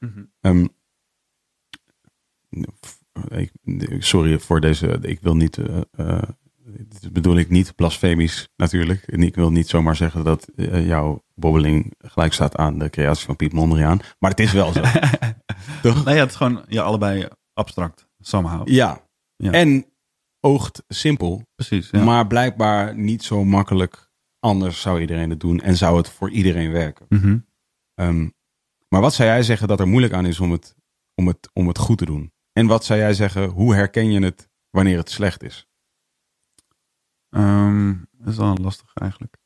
F- 0.47 0.67
ik, 3.29 3.51
sorry 3.99 4.39
voor 4.39 4.61
deze. 4.61 4.97
Ik 5.01 5.19
wil 5.21 5.35
niet. 5.35 5.57
eh, 5.57 5.81
eh, 5.91 6.23
dit 6.65 7.13
bedoel 7.13 7.37
ik 7.37 7.49
niet 7.49 7.75
blasfemisch 7.75 8.49
natuurlijk. 8.55 9.03
En 9.03 9.23
ik 9.23 9.35
wil 9.35 9.51
niet 9.51 9.67
zomaar 9.67 9.95
zeggen 9.95 10.23
dat 10.23 10.47
eh, 10.55 10.87
jouw 10.87 11.23
bobbeling 11.35 11.93
gelijk 11.97 12.33
staat 12.33 12.55
aan 12.55 12.79
de 12.79 12.89
creatie 12.89 13.25
van 13.25 13.35
Piet 13.35 13.53
Mondriaan. 13.53 13.99
Maar 14.19 14.29
het 14.29 14.39
is 14.39 14.51
wel 14.51 14.71
zo. 14.71 14.81
Toch? 15.83 16.05
Nee, 16.05 16.15
ja, 16.15 16.21
het 16.21 16.29
is 16.29 16.35
gewoon 16.35 16.65
ja, 16.67 16.83
allebei 16.83 17.27
abstract. 17.53 18.07
Somehow. 18.19 18.67
Ja. 18.69 19.05
Ja. 19.35 19.51
En 19.51 19.85
oogt 20.39 20.83
simpel, 20.87 21.43
Precies. 21.55 21.89
Ja. 21.89 22.03
maar 22.03 22.27
blijkbaar 22.27 22.95
niet 22.97 23.23
zo 23.23 23.43
makkelijk. 23.43 24.09
Anders 24.39 24.81
zou 24.81 24.99
iedereen 25.01 25.29
het 25.29 25.39
doen 25.39 25.59
en 25.61 25.77
zou 25.77 25.97
het 25.97 26.09
voor 26.09 26.29
iedereen 26.29 26.71
werken. 26.71 27.05
Mhm. 27.09 27.37
Ehm, 27.93 28.29
maar 28.89 29.01
wat 29.01 29.13
zou 29.13 29.29
jij 29.29 29.43
zeggen 29.43 29.67
dat 29.67 29.79
er 29.79 29.87
moeilijk 29.87 30.13
aan 30.13 30.25
is 30.25 30.39
om 30.39 30.51
het, 30.51 30.75
om, 31.15 31.27
het, 31.27 31.49
om 31.53 31.67
het 31.67 31.77
goed 31.77 31.97
te 31.97 32.05
doen? 32.05 32.31
En 32.57 32.67
wat 32.67 32.85
zou 32.85 32.99
jij 32.99 33.13
zeggen, 33.13 33.49
hoe 33.49 33.73
herken 33.73 34.11
je 34.11 34.23
het 34.23 34.49
wanneer 34.69 34.97
het 34.97 35.09
slecht 35.09 35.43
is? 35.43 35.67
Ehm, 37.29 37.95
dat 38.11 38.27
is 38.27 38.37
wel 38.37 38.57
lastig 38.57 38.93
eigenlijk. 38.93 39.37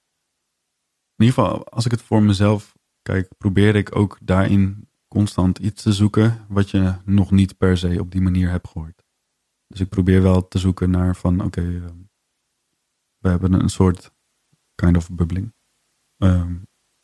In 1.16 1.26
ieder 1.26 1.43
geval, 1.43 1.66
als 1.68 1.86
ik 1.86 1.91
het 1.91 2.01
voor 2.01 2.24
mezelf 2.24 2.76
kijk, 3.01 3.38
probeer 3.38 3.76
ik 3.76 3.95
ook 3.95 4.18
daarin 4.22 4.89
constant 5.07 5.57
iets 5.57 5.84
te 5.84 5.93
zoeken 5.93 6.45
wat 6.49 6.70
je 6.70 6.95
nog 7.05 7.32
niet 7.32 7.57
per 7.57 7.78
se 7.78 7.99
op 7.99 8.12
die 8.12 8.22
manier 8.22 8.49
hebt 8.49 8.68
gehoord. 8.68 9.03
Dus 9.68 9.80
ik 9.80 9.89
probeer 9.89 10.22
wel 10.22 10.47
te 10.47 10.59
zoeken 10.59 10.89
naar 10.89 11.16
van, 11.16 11.41
oké, 11.41 11.62
ehm, 11.62 11.97
we 13.18 13.30
hebben 13.30 13.53
een 13.53 13.70
soort 13.70 14.14
kind 14.76 14.97
of 14.97 15.09
bubbeling. 15.09 15.53
Ehm, 16.18 16.53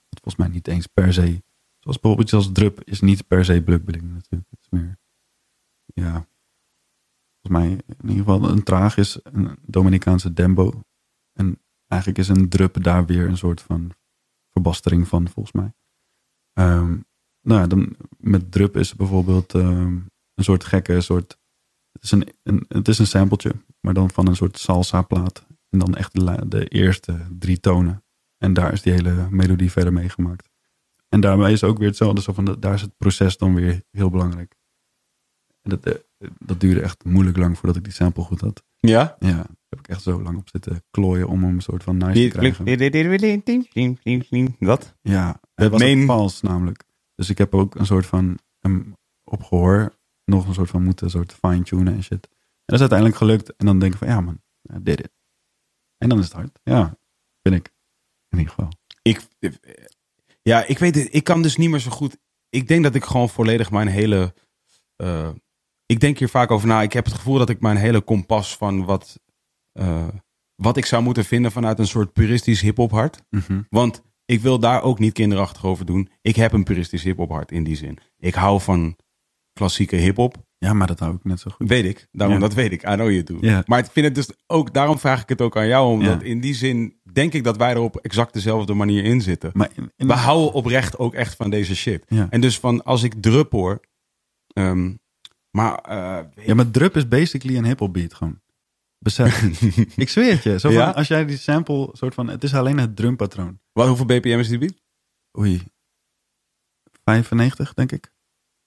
wat 0.10 0.20
volgens 0.22 0.36
mij 0.36 0.48
niet 0.48 0.68
eens 0.68 0.88
per 0.88 1.14
se, 1.14 1.44
zoals 1.80 2.00
bijvoorbeeld 2.00 2.34
als 2.34 2.52
drup 2.52 2.84
is 2.84 3.02
niet 3.02 3.28
per 3.28 3.46
se 3.46 3.64
bubbeling 3.64 4.14
natuurlijk. 4.14 4.50
Het 4.50 4.60
is 4.62 4.70
meer, 4.70 5.00
ja, 6.02 6.28
volgens 7.42 7.66
mij 7.66 7.70
in 7.72 8.10
ieder 8.10 8.18
geval 8.18 8.50
een 8.50 8.64
traag 8.64 8.98
is 8.98 9.20
een 9.24 9.58
Dominicaanse 9.62 10.34
dembo. 10.34 10.82
En 11.34 11.62
eigenlijk 11.88 12.22
is 12.22 12.28
een 12.28 12.50
drup 12.50 12.84
daar 12.84 13.06
weer 13.06 13.28
een 13.28 13.38
soort 13.38 13.62
van 13.62 13.92
verbastering 14.52 15.08
van, 15.08 15.30
volgens 15.30 15.56
mij. 15.56 15.74
Ehm, 16.54 16.98
nou 17.42 17.62
ja, 17.62 17.68
dan 17.68 17.96
met 18.18 18.52
drup 18.52 18.78
is 18.78 18.96
bijvoorbeeld 18.96 19.54
ehm, 19.54 19.96
een 20.34 20.44
soort 20.44 20.64
gekke 20.64 21.02
soort. 21.02 21.38
Het 21.92 22.04
is 22.04 22.12
een, 22.12 22.34
een, 22.44 22.66
het 22.68 22.88
is 22.88 23.00
een 23.00 23.08
sampletje, 23.08 23.54
maar 23.80 23.94
dan 23.94 24.10
van 24.10 24.28
een 24.28 24.36
soort 24.36 24.60
salsa 24.60 25.02
plaat. 25.02 25.46
En 25.70 25.80
dan 25.80 25.96
echt 25.96 26.14
de, 26.14 26.48
de 26.48 26.68
eerste 26.68 27.28
drie 27.40 27.60
tonen. 27.60 28.04
En 28.38 28.54
daar 28.54 28.74
is 28.74 28.82
die 28.82 28.94
hele 28.94 29.28
melodie 29.30 29.72
verder 29.72 29.94
meegemaakt. 29.94 30.50
En 31.10 31.22
daarbij 31.22 31.52
is 31.52 31.64
ook 31.64 31.78
weer 31.78 31.88
hetzelfde. 31.88 32.22
Zo 32.22 32.34
van, 32.34 32.58
daar 32.60 32.74
is 32.74 32.82
het 32.82 32.98
proces 32.98 33.38
dan 33.38 33.56
weer 33.56 33.84
heel 33.92 34.10
belangrijk. 34.10 34.57
Dat, 35.70 35.86
eh, 35.86 35.94
dat 36.40 36.60
duurde 36.60 36.82
echt 36.82 37.04
moeilijk 37.06 37.38
lang 37.38 37.58
voordat 37.58 37.76
ik 37.76 37.84
die 37.84 37.94
sample 37.94 38.24
goed 38.24 38.42
had. 38.42 38.64
Ja? 38.78 39.16
Ja, 39.20 39.32
daar 39.36 39.46
heb 39.70 39.80
ik 39.80 39.88
echt 39.88 40.02
zo 40.02 40.22
lang 40.22 40.38
op 40.38 40.50
zitten 40.50 40.84
klooien 40.92 41.28
om 41.28 41.44
hem 41.44 41.54
een 41.56 41.62
soort 41.62 41.84
van 41.84 41.98
nice 41.98 42.12
te 42.30 42.38
krijgen. 42.40 42.66
Dat? 44.60 44.96
Ja, 45.02 45.40
Het 45.54 45.72
was 45.72 45.82
main- 45.82 46.06
vals 46.06 46.42
namelijk. 46.42 46.84
Dus 47.16 47.30
ik 47.30 47.38
heb 47.38 47.56
ook 47.56 47.76
een 47.76 47.86
soort 47.86 48.06
van 48.06 48.40
hem 48.60 48.94
op 49.24 49.44
gehoor 49.44 49.96
nog 50.26 50.48
een 50.48 50.54
soort 50.54 50.70
van 50.70 50.84
moeten 50.84 51.10
soort 51.10 51.34
fine-tunen 51.34 51.94
en 51.94 52.04
shit. 52.04 52.28
En 52.30 52.30
dat 52.66 52.76
is 52.76 52.80
uiteindelijk 52.80 53.18
gelukt. 53.20 53.56
En 53.56 53.66
dan 53.66 53.80
denk 53.80 53.92
ik 53.94 53.98
van 53.98 54.08
ja 54.08 54.22
man, 54.22 54.42
I 54.76 54.84
did 54.84 55.00
it. 55.00 55.12
En 55.98 56.10
dan 56.10 56.18
is 56.20 56.24
het 56.26 56.34
hard. 56.34 56.60
Ja, 56.64 56.98
vind 57.42 57.56
ik. 57.56 57.74
In 58.30 58.38
ieder 58.38 58.54
geval. 58.54 58.72
Ik, 59.02 59.28
ja, 60.42 60.66
ik 60.66 60.80
weet 60.80 60.96
het. 60.96 61.14
Ik 61.14 61.24
kan 61.24 61.42
dus 61.42 61.58
niet 61.58 61.70
meer 61.70 61.80
zo 61.80 61.92
goed. 61.92 62.18
Ik 62.50 62.68
denk 62.68 62.84
dat 62.84 62.96
ik 62.96 63.04
gewoon 63.04 63.30
volledig 63.30 63.72
mijn 63.72 63.88
hele. 63.88 64.34
eh, 64.96 65.30
ik 65.88 66.00
denk 66.00 66.18
hier 66.20 66.30
vaak 66.30 66.52
over 66.52 66.68
na. 66.68 66.82
Ik 66.82 66.94
heb 66.94 67.06
het 67.06 67.14
gevoel 67.14 67.38
dat 67.38 67.50
ik 67.50 67.60
mijn 67.62 67.78
hele 67.78 68.02
kompas 68.02 68.58
van 68.58 68.86
wat. 68.86 69.20
eh, 69.72 70.08
wat 70.56 70.78
ik 70.78 70.86
zou 70.86 71.04
moeten 71.04 71.26
vinden 71.26 71.52
vanuit 71.52 71.80
een 71.80 71.88
soort 71.88 72.14
puristisch 72.14 72.62
hip-hop 72.62 72.92
hart. 72.92 73.22
Want 73.70 74.02
ik 74.26 74.40
wil 74.42 74.60
daar 74.60 74.82
ook 74.82 75.00
niet 75.00 75.14
kinderachtig 75.14 75.66
over 75.66 75.86
doen. 75.86 76.10
Ik 76.22 76.36
heb 76.36 76.52
een 76.52 76.64
puristisch 76.64 77.04
hip-hop 77.04 77.30
hart 77.32 77.52
in 77.52 77.64
die 77.64 77.76
zin. 77.76 77.98
Ik 78.18 78.34
hou 78.34 78.62
van 78.62 78.96
klassieke 79.54 79.96
hip-hop. 79.96 80.36
Ja, 80.58 80.74
maar 80.74 80.88
dat 80.88 81.00
hou 81.00 81.16
ik 81.16 81.24
net 81.24 81.40
zo 81.40 81.52
goed. 81.52 81.68
Weet 81.70 81.86
ik. 81.86 82.08
Daarom, 82.12 82.36
Ja. 82.36 82.42
Dat 82.42 82.54
weet 82.54 82.72
ik. 82.72 82.82
I 82.84 82.94
know 82.94 83.10
you 83.10 83.24
do. 83.24 83.38
Ja. 83.42 83.64
Maar 83.66 83.80
ik 83.80 83.86
vind 83.92 84.06
het 84.06 84.16
dus 84.16 84.30
ook, 84.48 84.74
daarom 84.74 85.00
vraag 85.00 85.22
ik 85.22 85.30
het 85.30 85.42
ook 85.42 85.58
aan 85.58 85.68
jou. 85.68 85.92
Omdat 85.92 86.22
Ja. 86.22 86.28
in 86.28 86.40
die 86.42 86.54
zin 86.54 87.00
denk 87.14 87.34
ik 87.34 87.44
dat 87.44 87.58
wij 87.58 87.72
er 87.72 87.80
op 87.80 87.98
exact 87.98 88.34
dezelfde 88.34 88.74
manier 88.74 89.04
in 89.04 89.22
zitten. 89.22 89.52
Maar 89.54 89.70
in, 89.76 89.92
in- 89.96 90.08
We 90.08 90.14
houden 90.14 90.54
oprecht 90.54 90.98
ook 90.98 91.14
echt 91.14 91.36
van 91.36 91.50
deze 91.50 91.76
shit. 91.76 92.04
Ja. 92.08 92.28
En 92.30 92.42
dus 92.42 92.60
van 92.60 92.84
als 92.84 93.04
ik 93.04 93.14
drup 93.22 93.52
hoor. 93.52 93.80
ehm, 94.54 94.94
maar 95.52 95.76
eh, 95.78 96.26
weet- 96.36 96.46
ja, 96.46 96.56
maar 96.56 96.72
drup 96.72 96.96
is 96.96 97.08
basically 97.08 97.58
een 97.58 97.66
hip-hop 97.66 97.94
beat 97.94 98.14
gewoon. 98.14 98.42
Besef. 99.00 99.42
ik 99.96 100.10
zweer 100.10 100.32
het 100.34 100.44
je. 100.44 100.60
Zo 100.60 100.70
van, 100.70 100.78
Ja? 100.78 100.90
Als 100.90 101.08
jij 101.08 101.26
die 101.26 101.38
sample 101.38 101.90
soort 101.94 102.14
van, 102.14 102.28
het 102.28 102.44
is 102.44 102.54
alleen 102.54 102.78
het 102.78 102.96
drumpatroon. 102.96 103.60
wat, 103.72 103.88
hoeveel 103.88 104.06
BPM 104.06 104.28
is 104.40 104.48
die 104.48 104.58
beat? 104.58 104.82
Oei. 105.40 105.64
95 107.04 107.74
denk 107.74 107.92
ik. 107.92 108.12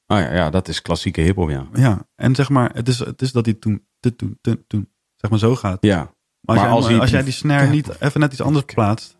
Oh 0.06 0.18
ja, 0.18 0.32
ja, 0.34 0.50
dat 0.50 0.68
is 0.68 0.82
klassieke 0.82 1.20
hip-hop, 1.20 1.48
ja. 1.50 1.68
Ja, 1.72 2.08
en 2.14 2.34
zeg 2.34 2.48
maar, 2.48 2.74
het 2.74 2.88
is, 2.88 2.98
het 2.98 3.22
is 3.22 3.32
dat 3.32 3.44
hij 3.44 3.54
toen, 3.54 3.86
toen, 4.00 4.16
toen, 4.16 4.38
toen, 4.40 4.64
toen, 4.66 4.92
zeg 5.16 5.30
maar 5.30 5.38
zo 5.38 5.56
gaat. 5.56 5.78
Ja. 5.80 6.14
Maar 6.40 6.56
als, 6.68 6.80
Maar 6.82 6.90
jij, 6.92 7.00
als 7.00 7.10
jij 7.10 7.22
die 7.22 7.32
snare 7.32 7.68
niet 7.70 8.00
even 8.00 8.20
net 8.20 8.32
iets 8.32 8.40
anders 8.40 8.64
plaatst. 8.64 9.18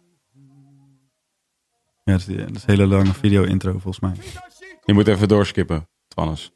Ja, 2.05 2.13
dat 2.13 2.21
is, 2.21 2.25
die- 2.25 2.37
dat 2.37 2.57
is 2.57 2.63
een 2.63 2.69
hele 2.71 2.87
lange 2.87 3.15
video 3.15 3.43
intro 3.43 3.71
volgens 3.71 4.01
mij. 4.01 4.13
Je 4.85 4.93
moet 4.93 5.09
even 5.09 5.29
doorskippen, 5.29 5.89
Twannes. 6.09 6.53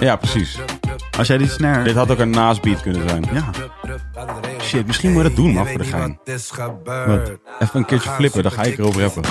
Ja, 0.00 0.16
precies. 0.16 0.58
Als 1.18 1.26
jij 1.26 1.38
die 1.38 1.48
snare... 1.48 1.82
Dit 1.84 1.94
had 1.94 2.10
ook 2.10 2.18
een 2.18 2.30
naasbeat 2.30 2.80
kunnen 2.80 3.08
zijn. 3.08 3.24
Ja, 3.32 3.50
Shit, 4.60 4.86
misschien 4.86 5.12
moet 5.12 5.22
je 5.22 5.28
dat 5.28 5.36
doen, 5.36 5.52
man, 5.52 5.66
voor 5.66 5.78
de 5.78 5.84
gein. 5.84 6.18
Wat? 6.84 7.30
Even 7.58 7.78
een 7.78 7.84
keertje 7.84 8.10
flippen, 8.10 8.42
dan 8.42 8.52
ga 8.52 8.62
ik 8.62 8.78
erover 8.78 9.00
rappen. 9.02 9.22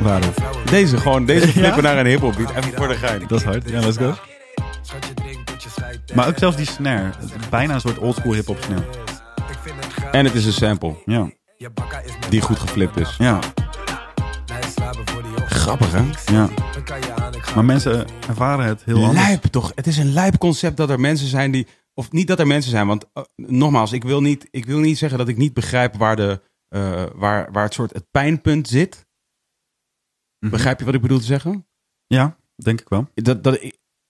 waarom? 0.00 0.30
Deze 0.70 0.96
gewoon, 0.96 1.24
deze 1.24 1.48
flippen 1.48 1.82
Ja? 1.82 1.88
naar 1.88 1.98
een 1.98 2.06
hip-hop 2.06 2.34
beat. 2.36 2.50
Even 2.50 2.72
voor 2.74 2.88
de 2.88 2.94
gein. 2.94 3.22
Dat 3.26 3.38
is 3.38 3.44
hard. 3.44 3.68
Ja, 3.70 3.80
let's 3.80 3.96
go. 3.96 4.14
Maar 6.14 6.28
ook 6.28 6.38
zelfs 6.38 6.56
die 6.56 6.66
snare. 6.66 7.10
Bijna 7.50 7.74
een 7.74 7.80
soort 7.80 7.98
oldschool 7.98 8.32
hip-hop 8.32 8.58
snare. 8.64 8.84
En 10.12 10.24
het 10.24 10.34
is 10.34 10.46
een 10.46 10.52
sample 10.52 10.94
Ja, 11.04 11.30
die 12.28 12.40
goed 12.40 12.58
geflipt 12.58 12.96
is. 12.96 13.14
ja, 13.18 13.38
Grappig, 15.48 15.92
hè? 15.92 16.02
ja. 16.32 16.48
Maar 17.54 17.64
mensen 17.64 18.06
ervaren 18.28 18.66
het 18.66 18.84
heel 18.84 19.04
anders. 19.04 19.26
Lijp 19.26 19.42
toch? 19.42 19.72
Het 19.74 19.86
is 19.86 19.96
een 19.96 20.12
lijp 20.12 20.38
concept 20.38 20.76
dat 20.76 20.90
er 20.90 21.00
mensen 21.00 21.26
zijn 21.26 21.50
die. 21.50 21.66
Of 21.94 22.12
niet 22.12 22.26
dat 22.26 22.38
er 22.38 22.46
mensen 22.46 22.70
zijn, 22.70 22.86
want 22.86 23.06
eh, 23.12 23.22
nogmaals, 23.36 23.92
ik 23.92 24.04
wil, 24.04 24.20
niet, 24.20 24.48
ik 24.50 24.64
wil 24.64 24.78
niet 24.78 24.98
zeggen 24.98 25.18
dat 25.18 25.28
ik 25.28 25.36
niet 25.36 25.54
begrijp 25.54 25.96
waar, 25.96 26.16
de, 26.16 26.40
eh, 26.68 27.04
waar, 27.14 27.52
waar 27.52 27.64
het 27.64 27.74
soort 27.74 27.92
het 27.92 28.10
pijnpunt 28.10 28.68
zit. 28.68 29.06
Mhm. 30.38 30.50
Begrijp 30.50 30.78
je 30.78 30.84
wat 30.84 30.94
ik 30.94 31.00
bedoel 31.00 31.18
te 31.18 31.24
zeggen? 31.24 31.66
Ja, 32.06 32.36
denk 32.54 32.80
ik 32.80 32.88
wel. 32.88 33.08
Dat, 33.14 33.44
dat, 33.44 33.60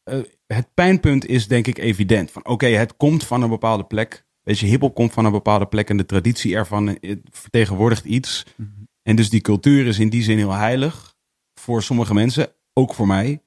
eh, 0.03 0.19
het 0.47 0.75
pijnpunt 0.75 1.27
is 1.27 1.49
denk 1.49 1.67
ik 1.67 1.79
evident. 1.79 2.31
Van 2.31 2.47
oké, 2.47 2.67
het 2.67 2.97
komt 2.97 3.25
van 3.25 3.43
een 3.43 3.49
bepaalde 3.49 3.85
plek. 3.85 4.27
Weet 4.43 4.59
je, 4.59 4.67
hiphop 4.67 4.95
komt 4.95 5.13
van 5.13 5.25
een 5.25 5.33
bepaalde 5.33 5.67
plek 5.67 5.91
en 5.91 5.97
de 5.97 6.07
traditie 6.07 6.57
ervan 6.57 6.99
vertegenwoordigt 7.31 8.05
iets. 8.05 8.47
Mhm. 8.57 8.69
En 9.03 9.17
dus 9.17 9.31
die 9.31 9.41
cultuur 9.41 9.87
is 9.87 9.99
in 9.99 10.09
die 10.09 10.23
zin 10.23 10.37
heel 10.37 10.53
heilig 10.53 11.15
voor 11.61 11.83
sommige 11.83 12.15
mensen, 12.15 12.55
ook 12.75 12.95
voor 12.95 13.07
mij. 13.07 13.43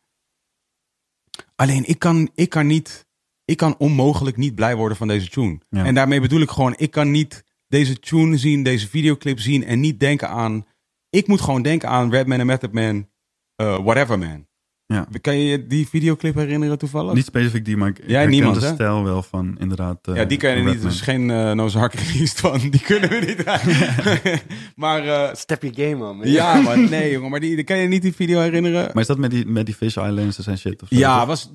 Alleen 1.55 1.86
ik 1.86 1.99
kan, 1.99 2.30
ik 2.36 2.49
kan 2.49 2.67
niet, 2.67 3.07
ik 3.45 3.57
kan 3.57 3.78
onmogelijk 3.78 4.38
niet 4.38 4.55
blij 4.55 4.75
worden 4.75 4.97
van 4.97 5.07
deze 5.07 5.30
tune. 5.30 5.59
Ja. 5.69 5.86
En 5.86 5.95
daarmee 5.95 6.21
bedoel 6.21 6.41
ik 6.41 6.49
gewoon, 6.49 6.73
ik 6.78 6.91
kan 6.91 7.11
niet 7.11 7.43
deze 7.67 7.99
tune 7.99 8.38
zien, 8.38 8.63
deze 8.63 8.88
videoclip 8.88 9.39
zien 9.39 9.63
en 9.63 9.80
niet 9.80 9.99
denken 9.99 10.30
aan. 10.30 10.65
Ik 11.09 11.28
moet 11.28 11.41
gewoon 11.41 11.61
denken 11.61 11.89
aan 11.89 12.11
Redman 12.11 12.39
en 12.39 12.45
Method 12.45 12.71
Man, 12.71 13.09
eh, 13.55 13.84
Whatever 13.84 14.19
Man. 14.19 14.47
Ja. 14.93 15.07
Kan 15.21 15.38
je 15.39 15.45
je 15.45 15.67
die 15.67 15.88
videoclip 15.88 16.35
herinneren 16.35 16.77
toevallig? 16.77 17.13
Niet 17.13 17.25
specifiek 17.25 17.65
die, 17.65 17.77
maar 17.77 17.89
ik, 17.89 17.97
herken 17.97 18.29
niemand, 18.29 18.59
de 18.59 18.65
hè? 18.65 18.73
stijl 18.73 19.03
wel 19.03 19.23
van 19.23 19.55
inderdaad. 19.59 20.07
eh, 20.07 20.15
ja, 20.15 20.25
die 20.25 20.38
kan 20.38 20.49
je 20.49 20.55
niet. 20.55 20.65
Redman. 20.67 20.88
Dus 20.89 21.01
geen 21.01 21.29
uh, 21.29 21.51
Nozark 21.51 21.93
van. 22.35 22.57
Die 22.69 22.81
kunnen 22.81 23.09
we 23.09 23.23
niet 23.27 23.38
draaien. 23.38 24.39
maar 24.75 25.07
eh, 25.07 25.33
Step 25.35 25.61
your 25.63 25.75
game 25.75 25.95
man. 25.95 26.19
ja, 26.29 26.61
maar 26.61 26.79
nee, 26.79 27.11
jongen. 27.11 27.29
Maar 27.29 27.39
die, 27.39 27.63
kan 27.63 27.77
je 27.77 27.88
niet 27.88 28.01
die 28.01 28.13
video 28.15 28.39
herinneren? 28.39 28.89
Maar 28.93 29.01
is 29.01 29.07
dat 29.07 29.17
met 29.17 29.31
die, 29.31 29.45
met 29.45 29.65
die 29.65 29.75
fish 29.75 29.97
eyelenses 29.97 30.47
en 30.47 30.57
shit? 30.57 30.81
Of 30.81 30.88
zo? 30.88 30.95
Ja, 30.97 31.25
was, 31.25 31.51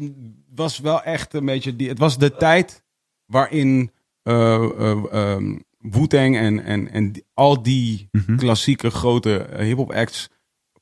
was 0.55 0.79
wel 0.79 1.03
echt 1.03 1.35
een 1.35 1.45
beetje. 1.45 1.77
Die, 1.77 1.89
het 1.89 1.99
was 1.99 2.19
de 2.19 2.37
tijd 2.37 2.83
waarin 3.27 3.91
eh 4.23 4.55
eh, 4.55 5.05
ehm, 5.11 5.59
Wu-Tang 5.79 6.37
en, 6.37 6.65
en, 6.65 6.91
en 6.91 7.25
al 7.35 7.63
die 7.63 8.09
Mhm. 8.11 8.37
klassieke 8.37 8.91
grote 8.91 9.37
eh, 9.39 9.65
hip-hop 9.67 9.93
acts 9.93 10.29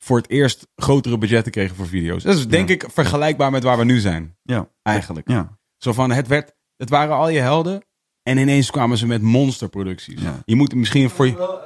voor 0.03 0.17
het 0.17 0.29
eerst 0.29 0.67
grotere 0.75 1.17
budgetten 1.17 1.51
kregen 1.51 1.75
voor 1.75 1.87
video's. 1.87 2.23
Dat 2.23 2.37
is 2.37 2.47
denk 2.47 2.69
ik 2.69 2.85
vergelijkbaar 2.91 3.51
met 3.51 3.63
waar 3.63 3.77
we 3.77 3.83
nu 3.83 3.99
zijn, 3.99 4.37
Ja, 4.43 4.69
eigenlijk. 4.81 5.29
ja. 5.29 5.57
Zo 5.77 5.93
van, 5.93 6.11
het, 6.11 6.27
werd, 6.27 6.53
het 6.77 6.89
waren 6.89 7.15
al 7.15 7.29
je 7.29 7.39
helden. 7.39 7.85
En 8.23 8.37
ineens 8.37 8.71
kwamen 8.71 8.97
ze 8.97 9.07
met 9.07 9.21
monsterproducties. 9.21 10.21
Ja. 10.21 10.41
Je 10.45 10.55
moet 10.55 10.75
misschien 10.75 11.09
voor 11.09 11.25
je... 11.27 11.59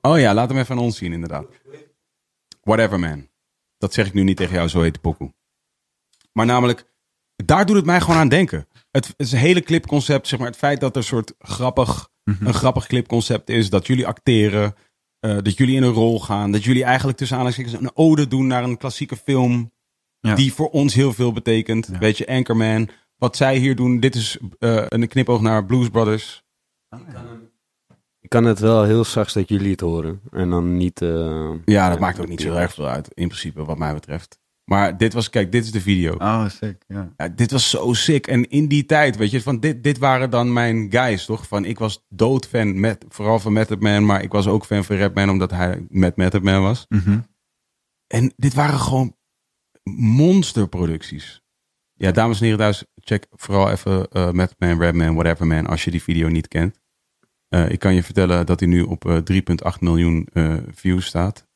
Oh 0.00 0.18
ja, 0.18 0.34
laat 0.34 0.48
hem 0.48 0.58
even 0.58 0.76
aan 0.76 0.82
ons 0.82 0.96
zien, 0.96 1.12
inderdaad. 1.12 1.46
Whatever, 2.62 2.98
man. 3.00 3.28
Dat 3.78 3.92
zeg 3.92 4.06
ik 4.06 4.12
nu 4.12 4.22
niet 4.22 4.36
tegen 4.36 4.54
jou, 4.54 4.68
zo 4.68 4.80
heet 4.82 4.94
de 4.94 5.00
pokoe. 5.00 5.34
Maar 6.32 6.46
namelijk, 6.46 6.84
daar 7.36 7.66
doet 7.66 7.76
het 7.76 7.84
mij 7.84 8.00
gewoon 8.00 8.16
aan 8.16 8.28
denken. 8.28 8.66
Het, 8.90 9.06
het 9.06 9.14
is 9.16 9.32
een 9.32 9.38
hele 9.38 9.62
clipconcept, 9.62 10.26
zeg 10.28 10.38
maar. 10.38 10.48
Het 10.48 10.56
feit 10.56 10.80
dat 10.80 10.90
er 10.90 10.96
een 10.96 11.02
soort 11.02 11.34
grappig, 11.38 12.10
Mhm. 12.24 12.46
een 12.46 12.54
grappig 12.54 12.86
clipconcept 12.86 13.48
is. 13.48 13.70
Dat 13.70 13.86
jullie 13.86 14.06
acteren. 14.06 14.74
Eh, 15.22 15.36
dat 15.42 15.56
jullie 15.56 15.76
in 15.76 15.82
een 15.82 15.92
rol 15.92 16.20
gaan. 16.20 16.52
Dat 16.52 16.64
jullie 16.64 16.84
eigenlijk 16.84 17.18
tussen 17.18 17.36
aanhalingstekens 17.36 17.82
een 17.84 17.96
ode 17.96 18.28
doen 18.28 18.46
naar 18.46 18.64
een 18.64 18.76
klassieke 18.76 19.16
film. 19.16 19.72
Ja. 20.20 20.34
Die 20.34 20.52
voor 20.52 20.68
ons 20.70 20.94
heel 20.94 21.12
veel 21.12 21.32
betekent. 21.32 21.88
Ja. 21.92 21.98
Weet 21.98 22.18
je, 22.18 22.26
Anchorman. 22.26 22.88
Wat 23.16 23.36
zij 23.36 23.56
hier 23.58 23.76
doen, 23.76 24.00
dit 24.00 24.14
is 24.14 24.38
eh, 24.58 24.84
een 24.88 25.08
knipoog 25.08 25.40
naar 25.40 25.64
Blues 25.66 25.88
Brothers. 25.88 26.42
Ik 28.20 28.28
kan 28.28 28.44
het 28.44 28.58
wel 28.58 28.84
heel 28.84 29.04
zacht 29.04 29.34
dat 29.34 29.48
jullie 29.48 29.70
het 29.70 29.80
horen. 29.80 30.20
En 30.30 30.50
dan 30.50 30.76
niet... 30.76 31.02
eh, 31.02 31.50
Ja, 31.64 31.88
dat 31.88 31.98
maakt 31.98 32.20
ook 32.20 32.28
niet 32.28 32.40
zo 32.40 32.48
heel 32.48 32.58
erg 32.60 32.74
veel 32.74 32.86
uit, 32.88 33.08
in 33.14 33.26
principe, 33.28 33.64
wat 33.64 33.78
mij 33.78 33.94
betreft. 33.94 34.40
Maar 34.64 34.96
dit 34.96 35.12
was, 35.12 35.30
kijk, 35.30 35.52
dit 35.52 35.64
is 35.64 35.72
de 35.72 35.80
video. 35.80 36.12
Oh, 36.12 36.48
sick. 36.48 36.84
Ja. 36.86 37.12
Ja, 37.16 37.28
dit 37.28 37.50
was 37.50 37.70
zo 37.70 37.92
sick. 37.92 38.26
En 38.26 38.48
in 38.48 38.68
die 38.68 38.86
tijd, 38.86 39.16
weet 39.16 39.30
je, 39.30 39.42
van 39.42 39.60
dit, 39.60 39.82
dit 39.82 39.98
waren 39.98 40.30
dan 40.30 40.52
mijn 40.52 40.86
guys, 40.90 41.24
toch? 41.24 41.46
Van 41.46 41.64
ik 41.64 41.78
was 41.78 42.04
doodfan, 42.08 42.80
met, 42.80 43.04
vooral 43.08 43.38
van 43.38 43.52
Method 43.52 43.80
Man, 43.80 44.06
maar 44.06 44.22
ik 44.22 44.32
was 44.32 44.46
ook 44.46 44.64
fan 44.64 44.84
van 44.84 44.96
Redman, 44.96 45.30
omdat 45.30 45.50
hij 45.50 45.86
met 45.88 46.16
Method 46.16 46.42
Man 46.42 46.62
was. 46.62 46.86
Mhm. 46.88 47.20
En 48.06 48.32
dit 48.36 48.54
waren 48.54 48.78
gewoon 48.78 49.16
monsterproducties. 49.94 51.42
Ja, 51.94 52.10
dames 52.10 52.38
en 52.38 52.44
heren 52.44 52.58
thuis, 52.60 52.84
check 52.94 53.26
vooral 53.30 53.70
even 53.70 54.08
eh 54.08 54.30
Method 54.30 54.58
Man, 54.58 54.78
Redman, 54.78 55.14
Whatever 55.14 55.46
Man, 55.46 55.66
als 55.66 55.84
je 55.84 55.90
die 55.90 56.02
video 56.02 56.28
niet 56.28 56.48
kent. 56.48 56.80
Eh, 57.48 57.70
ik 57.70 57.78
kan 57.78 57.94
je 57.94 58.02
vertellen 58.02 58.46
dat 58.46 58.60
hij 58.60 58.68
nu 58.68 58.82
op 58.82 59.04
eh, 59.06 59.16
3,8 59.74 59.80
miljoen 59.80 60.28
eh, 60.32 60.56
views 60.70 61.06
staat. 61.06 61.46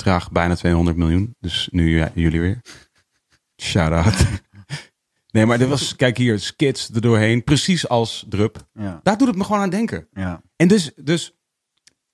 Traag 0.00 0.30
bijna 0.30 0.54
200 0.54 0.96
miljoen. 0.96 1.36
Dus 1.40 1.68
nu 1.72 1.96
ja, 1.98 2.10
jullie 2.14 2.40
weer. 2.40 2.60
Shout 3.62 3.92
out. 3.92 4.16
Nee, 5.32 5.46
maar 5.46 5.58
dit 5.58 5.68
was, 5.68 5.96
kijk 5.96 6.16
hier, 6.16 6.40
skits 6.40 6.88
er 6.88 7.00
doorheen. 7.00 7.44
Precies 7.44 7.88
als 7.88 8.24
Drup. 8.28 8.68
Ja. 8.72 9.00
Daar 9.02 9.18
doet 9.18 9.28
het 9.28 9.36
me 9.36 9.44
gewoon 9.44 9.60
aan 9.60 9.70
denken. 9.70 10.08
Ja. 10.12 10.42
En 10.56 10.68
dus, 10.68 10.90
dus 10.96 11.36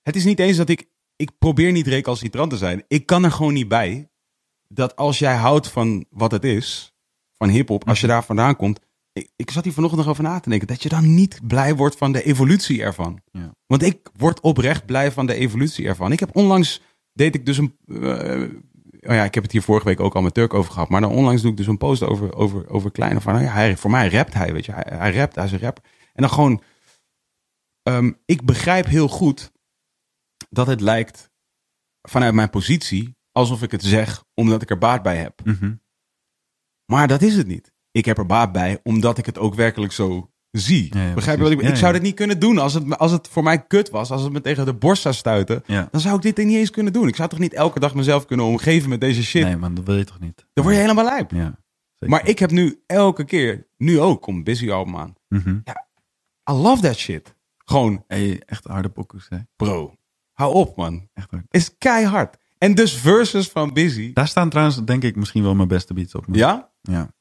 het 0.02 0.16
is 0.16 0.24
niet 0.24 0.38
eens 0.38 0.56
dat 0.56 0.68
ik, 0.68 0.88
ik 1.16 1.30
probeer 1.38 1.72
niet 1.72 1.86
recalcitrant 1.86 2.50
te 2.50 2.56
zijn. 2.56 2.84
Ik 2.88 3.06
kan 3.06 3.24
er 3.24 3.32
gewoon 3.32 3.52
niet 3.52 3.68
bij 3.68 4.10
dat 4.68 4.96
als 4.96 5.18
jij 5.18 5.34
houdt 5.34 5.68
van 5.68 6.06
wat 6.10 6.30
het 6.30 6.44
is, 6.44 6.94
van 7.38 7.48
hip-hop, 7.48 7.88
als 7.88 8.00
je 8.00 8.06
daar 8.06 8.24
vandaan 8.24 8.56
komt, 8.56 8.80
ik, 9.12 9.30
ik 9.36 9.50
zat 9.50 9.64
hier 9.64 9.72
vanochtend 9.72 10.00
nog 10.00 10.10
over 10.10 10.22
na 10.22 10.40
te 10.40 10.48
denken. 10.48 10.68
Dat 10.68 10.82
je 10.82 10.88
dan 10.88 11.14
niet 11.14 11.40
blij 11.46 11.74
wordt 11.74 11.96
van 11.96 12.12
de 12.12 12.22
evolutie 12.22 12.82
ervan. 12.82 13.20
Ja. 13.30 13.54
Want 13.66 13.82
ik 13.82 14.10
word 14.16 14.40
oprecht 14.40 14.86
blij 14.86 15.12
van 15.12 15.26
de 15.26 15.34
evolutie 15.34 15.86
ervan. 15.86 16.12
Ik 16.12 16.20
heb 16.20 16.36
onlangs, 16.36 16.80
deed 17.16 17.34
ik 17.34 17.46
dus 17.46 17.58
een... 17.58 17.76
eh, 17.86 18.42
oh 19.10 19.14
ja, 19.14 19.24
ik 19.24 19.34
heb 19.34 19.42
het 19.42 19.52
hier 19.52 19.62
vorige 19.62 19.86
week 19.86 20.00
ook 20.00 20.14
al 20.14 20.22
met 20.22 20.34
Turk 20.34 20.54
over 20.54 20.72
gehad. 20.72 20.88
Maar 20.88 21.00
dan 21.00 21.10
onlangs 21.12 21.42
doe 21.42 21.50
ik 21.50 21.56
dus 21.56 21.66
een 21.66 21.78
post 21.78 22.02
over, 22.02 22.34
over, 22.34 22.68
over 22.68 22.90
Kleine. 22.90 23.20
Van, 23.20 23.32
nou 23.32 23.44
ja, 23.44 23.52
hij, 23.52 23.76
voor 23.76 23.90
mij 23.90 24.08
rapt 24.08 24.34
hij, 24.34 24.52
weet 24.52 24.64
je. 24.66 24.72
Hij, 24.72 24.98
hij 24.98 25.12
rapt, 25.12 25.34
hij 25.34 25.44
is 25.44 25.52
een 25.52 25.58
rapper. 25.58 25.84
En 26.12 26.22
dan 26.22 26.30
gewoon... 26.30 26.62
ehm, 27.82 28.12
ik 28.24 28.44
begrijp 28.44 28.86
heel 28.86 29.08
goed 29.08 29.52
dat 30.50 30.66
het 30.66 30.80
lijkt 30.80 31.30
vanuit 32.02 32.34
mijn 32.34 32.50
positie 32.50 33.16
alsof 33.32 33.62
ik 33.62 33.70
het 33.70 33.82
zeg 33.82 34.24
omdat 34.34 34.62
ik 34.62 34.70
er 34.70 34.78
baat 34.78 35.02
bij 35.02 35.16
heb. 35.16 35.40
Mhm. 35.44 35.74
Maar 36.92 37.08
dat 37.08 37.22
is 37.22 37.36
het 37.36 37.46
niet. 37.46 37.72
Ik 37.90 38.04
heb 38.04 38.18
er 38.18 38.26
baat 38.26 38.52
bij 38.52 38.80
omdat 38.82 39.18
ik 39.18 39.26
het 39.26 39.38
ook 39.38 39.54
werkelijk 39.54 39.92
zo 39.92 40.30
zie. 40.58 40.94
Ja, 40.96 41.06
ja, 41.08 41.14
Begrijp 41.14 41.36
je 41.36 41.42
wat 41.42 41.52
ik. 41.52 41.60
Ik 41.60 41.68
Ja, 41.68 41.74
zou 41.74 41.86
ja. 41.86 41.92
dit 41.92 42.02
niet 42.02 42.14
kunnen 42.14 42.38
doen 42.38 42.58
als 42.58 42.74
het, 42.74 42.98
als 42.98 43.12
het 43.12 43.28
voor 43.28 43.42
mij 43.42 43.66
kut 43.66 43.90
was. 43.90 44.10
Als 44.10 44.22
het 44.22 44.32
me 44.32 44.40
tegen 44.40 44.64
de 44.64 44.74
borst 44.74 45.02
zou 45.02 45.14
stuiten. 45.14 45.62
Ja. 45.66 45.88
Dan 45.90 46.00
zou 46.00 46.16
ik 46.16 46.22
dit 46.22 46.36
niet 46.46 46.56
eens 46.56 46.70
kunnen 46.70 46.92
doen. 46.92 47.08
Ik 47.08 47.16
zou 47.16 47.28
toch 47.28 47.38
niet 47.38 47.52
elke 47.54 47.80
dag 47.80 47.94
mezelf 47.94 48.24
kunnen 48.26 48.46
omgeven 48.46 48.88
met 48.88 49.00
deze 49.00 49.24
shit. 49.24 49.42
Nee, 49.44 49.56
man, 49.56 49.74
dat 49.74 49.84
wil 49.84 49.96
je 49.96 50.04
toch 50.04 50.20
niet? 50.20 50.46
Dan 50.52 50.64
word 50.64 50.76
je 50.76 50.80
helemaal 50.82 51.04
lijp. 51.04 51.30
Ja. 51.30 51.58
Maar 51.98 52.28
ik 52.28 52.38
heb 52.38 52.50
nu 52.50 52.82
elke 52.86 53.24
keer, 53.24 53.66
nu 53.76 54.00
ook, 54.00 54.22
komt 54.22 54.44
Busy 54.44 54.70
album 54.70 54.96
aan. 54.96 55.14
Mhm. 55.28 55.58
I 56.50 56.52
love 56.52 56.82
that 56.82 56.96
shit. 56.96 57.34
Gewoon, 57.64 58.04
Hey, 58.08 58.42
echt 58.46 58.64
harde 58.64 58.88
pokoes, 58.88 59.26
hè? 59.28 59.38
bro, 59.56 59.94
hou 60.32 60.54
op 60.54 60.76
man. 60.76 61.08
Echt 61.14 61.30
hard. 61.30 61.44
Is 61.50 61.78
keihard. 61.78 62.36
En 62.58 62.74
dus 62.74 62.94
versus 62.94 63.48
van 63.48 63.72
Busy. 63.72 64.12
Daar 64.12 64.28
staan 64.28 64.48
trouwens, 64.50 64.84
denk 64.84 65.02
ik, 65.02 65.16
misschien 65.16 65.42
wel 65.42 65.54
mijn 65.54 65.68
beste 65.68 65.94
beats 65.94 66.14
op. 66.14 66.26
man. 66.26 66.38
Ja? 66.38 66.70
Ja. 66.82 67.14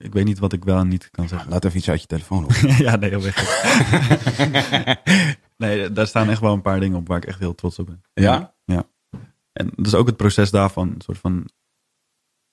Ik, 0.00 0.12
weet 0.12 0.24
niet 0.24 0.38
wat 0.38 0.52
ik 0.52 0.64
wel 0.64 0.78
en 0.78 0.88
niet 0.88 1.10
kan 1.10 1.28
zeggen. 1.28 1.50
Laat 1.50 1.64
even 1.64 1.78
iets 1.78 1.88
uit 1.88 2.00
je 2.00 2.06
telefoon 2.06 2.44
op. 2.44 2.52
ja, 2.86 2.96
nee, 2.96 3.10
heel 3.10 3.22
weg. 3.22 3.36
nee, 5.56 5.92
daar 5.92 6.06
staan 6.06 6.28
echt 6.28 6.40
wel 6.40 6.52
een 6.52 6.62
paar 6.62 6.80
dingen 6.80 6.98
op 6.98 7.08
waar 7.08 7.16
ik 7.16 7.24
echt 7.24 7.38
heel 7.38 7.54
trots 7.54 7.78
op 7.78 7.86
ben. 7.86 8.02
Ja? 8.12 8.54
Ja. 8.64 8.84
En 9.52 9.70
dus 9.76 9.94
ook 9.94 10.06
het 10.06 10.16
proces 10.16 10.50
daarvan, 10.50 10.88
een 10.88 11.00
soort 11.00 11.18
van... 11.18 11.48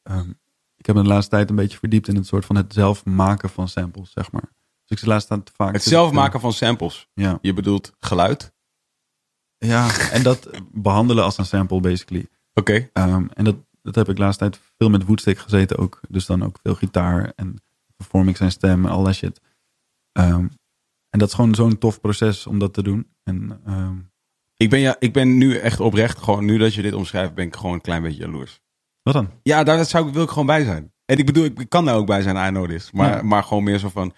ehm, 0.03 0.29
ik 0.77 0.85
heb 0.85 0.95
me 0.95 1.01
de 1.01 1.07
laatste 1.07 1.31
tijd 1.31 1.49
een 1.49 1.55
beetje 1.55 1.77
verdiept 1.77 2.07
in 2.07 2.15
het 2.15 2.27
soort 2.27 2.45
van 2.45 2.55
het 2.55 2.73
zelf 2.73 3.05
maken 3.05 3.49
van 3.49 3.67
samples, 3.67 4.11
zeg 4.11 4.31
maar. 4.31 4.49
Dus 4.81 4.89
ik 4.89 4.97
zit 4.97 5.07
laatst 5.07 5.31
aan 5.31 5.43
te 5.43 5.51
vaak... 5.55 5.73
Het 5.73 5.83
zelf 5.83 6.11
maken 6.11 6.39
van 6.39 6.53
samples. 6.53 7.07
Ja. 7.13 7.37
Je 7.41 7.53
bedoelt 7.53 7.93
geluid? 7.99 8.53
Ja, 9.57 10.09
en 10.11 10.23
dat 10.23 10.49
behandelen 10.71 11.23
als 11.23 11.37
een 11.37 11.45
sample, 11.45 11.79
basically. 11.79 12.27
Oké. 12.53 12.89
Ehm, 12.93 13.25
en 13.33 13.43
dat, 13.43 13.55
dat 13.93 13.95
heb 13.95 14.09
ik 14.09 14.15
de 14.15 14.21
laatste 14.21 14.49
tijd 14.49 14.61
veel 14.77 14.89
met 14.89 15.05
Woodstick 15.05 15.37
gezeten 15.37 15.77
ook. 15.77 15.99
Dus 16.09 16.25
dan 16.25 16.43
ook 16.43 16.59
veel 16.63 16.75
gitaar 16.75 17.31
en 17.35 17.61
perform 17.95 18.27
ik 18.27 18.37
zijn 18.37 18.51
stem 18.51 18.85
en 18.85 18.91
al 18.91 19.03
dat 19.03 19.15
shit. 19.15 19.41
Ehm, 20.11 20.47
en 21.09 21.19
dat 21.19 21.27
is 21.27 21.33
gewoon 21.33 21.55
zo'n 21.55 21.77
tof 21.77 21.99
proces 22.01 22.47
om 22.47 22.59
dat 22.59 22.73
te 22.73 22.83
doen. 22.83 23.07
En 23.23 23.59
ehm, 23.65 23.95
Ik 24.57 24.69
ben, 24.69 24.79
ja, 24.79 24.95
ik 24.99 25.13
ben 25.13 25.37
nu 25.37 25.55
echt 25.57 25.79
oprecht, 25.79 26.17
gewoon 26.17 26.45
nu 26.45 26.57
dat 26.57 26.73
je 26.73 26.81
dit 26.81 26.93
omschrijft, 26.93 27.33
ben 27.33 27.45
ik 27.45 27.55
gewoon 27.55 27.73
een 27.73 27.81
klein 27.81 28.01
beetje 28.01 28.19
jaloers. 28.19 28.59
wat 29.01 29.13
dan? 29.13 29.29
Ja, 29.43 29.63
daar 29.63 29.85
zou 29.85 30.07
ik, 30.07 30.13
wil 30.13 30.23
ik 30.23 30.29
gewoon 30.29 30.45
bij 30.45 30.63
zijn. 30.63 30.91
En 31.05 31.17
ik 31.17 31.25
bedoel, 31.25 31.45
ik 31.45 31.69
kan 31.69 31.85
daar 31.85 31.95
ook 31.95 32.07
bij 32.07 32.21
zijn, 32.21 32.47
I 32.47 32.49
know 32.49 32.69
this. 32.69 32.91
Maar, 32.91 33.15
Ja. 33.15 33.21
maar 33.21 33.43
gewoon 33.43 33.63
meer 33.63 33.77
zo 33.79 33.89
van, 33.89 34.13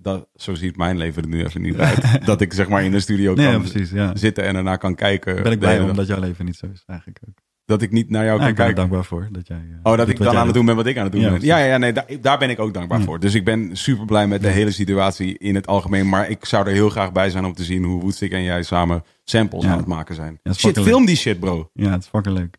dat, 0.00 0.28
zo 0.34 0.54
ziet 0.54 0.76
mijn 0.76 0.96
leven 0.96 1.22
er 1.22 1.28
nu 1.28 1.44
even 1.44 1.62
niet 1.62 1.76
uit. 1.78 2.24
dat 2.26 2.40
ik 2.40 2.52
zeg 2.52 2.68
maar 2.68 2.84
in 2.84 2.90
de 2.90 3.00
studio 3.00 3.34
Nee, 3.34 3.44
kan 3.46 3.54
ja, 3.54 3.60
precies. 3.70 3.90
Ja. 3.90 4.16
zitten 4.16 4.44
en 4.44 4.56
ernaar 4.56 4.78
kan 4.78 4.94
kijken. 4.94 5.42
Ben 5.42 5.52
ik 5.52 5.58
blij 5.58 5.80
omdat 5.80 6.06
jouw 6.06 6.20
leven 6.20 6.44
niet 6.44 6.56
zo 6.56 6.66
is, 6.66 6.82
eigenlijk 6.86 7.20
ook. 7.28 7.38
Dat 7.64 7.82
ik 7.82 7.90
niet 7.90 8.10
naar 8.10 8.24
jou 8.24 8.34
Ja, 8.34 8.40
kan 8.40 8.48
ik 8.48 8.54
ben 8.56 8.64
kijken. 8.64 8.80
dankbaar 8.82 9.04
voor 9.04 9.28
dat 9.30 9.46
jij. 9.46 9.56
eh, 9.56 9.92
Oh, 9.92 9.96
dat 9.96 10.08
ik 10.08 10.16
dan 10.18 10.28
aan 10.28 10.34
het 10.36 10.44
doet. 10.44 10.54
doen 10.54 10.64
ben 10.64 10.76
wat 10.76 10.86
ik 10.86 10.96
aan 10.96 11.02
het 11.02 11.12
doen 11.12 11.20
Ja, 11.20 11.30
ben. 11.30 11.40
Ja, 11.44 11.58
ja, 11.58 11.76
nee, 11.76 11.92
daar, 11.92 12.06
daar 12.20 12.38
ben 12.38 12.50
ik 12.50 12.58
ook 12.58 12.74
dankbaar 12.74 12.98
Ja. 12.98 13.04
voor. 13.04 13.20
Dus 13.20 13.34
ik 13.34 13.44
ben 13.44 13.76
super 13.76 14.04
blij 14.04 14.26
met 14.26 14.42
de 14.42 14.48
hele 14.48 14.70
situatie 14.70 15.38
in 15.38 15.54
het 15.54 15.66
algemeen. 15.66 16.08
Maar 16.08 16.28
ik 16.30 16.44
zou 16.44 16.66
er 16.66 16.72
heel 16.72 16.90
graag 16.90 17.12
bij 17.12 17.30
zijn 17.30 17.44
om 17.44 17.52
te 17.54 17.64
zien 17.64 17.84
hoe 17.84 18.00
Woodstick 18.00 18.32
en 18.32 18.42
jij 18.42 18.62
samen 18.62 19.04
samples 19.24 19.64
aan 19.64 19.76
het 19.78 19.86
maken 19.86 20.14
zijn. 20.14 20.40
shit, 20.54 20.78
film 20.80 21.04
die 21.06 21.16
shit, 21.16 21.40
bro. 21.40 21.70
Ja, 21.72 21.90
het 21.90 22.02
is 22.02 22.08
fucking 22.08 22.36
leuk. 22.36 22.58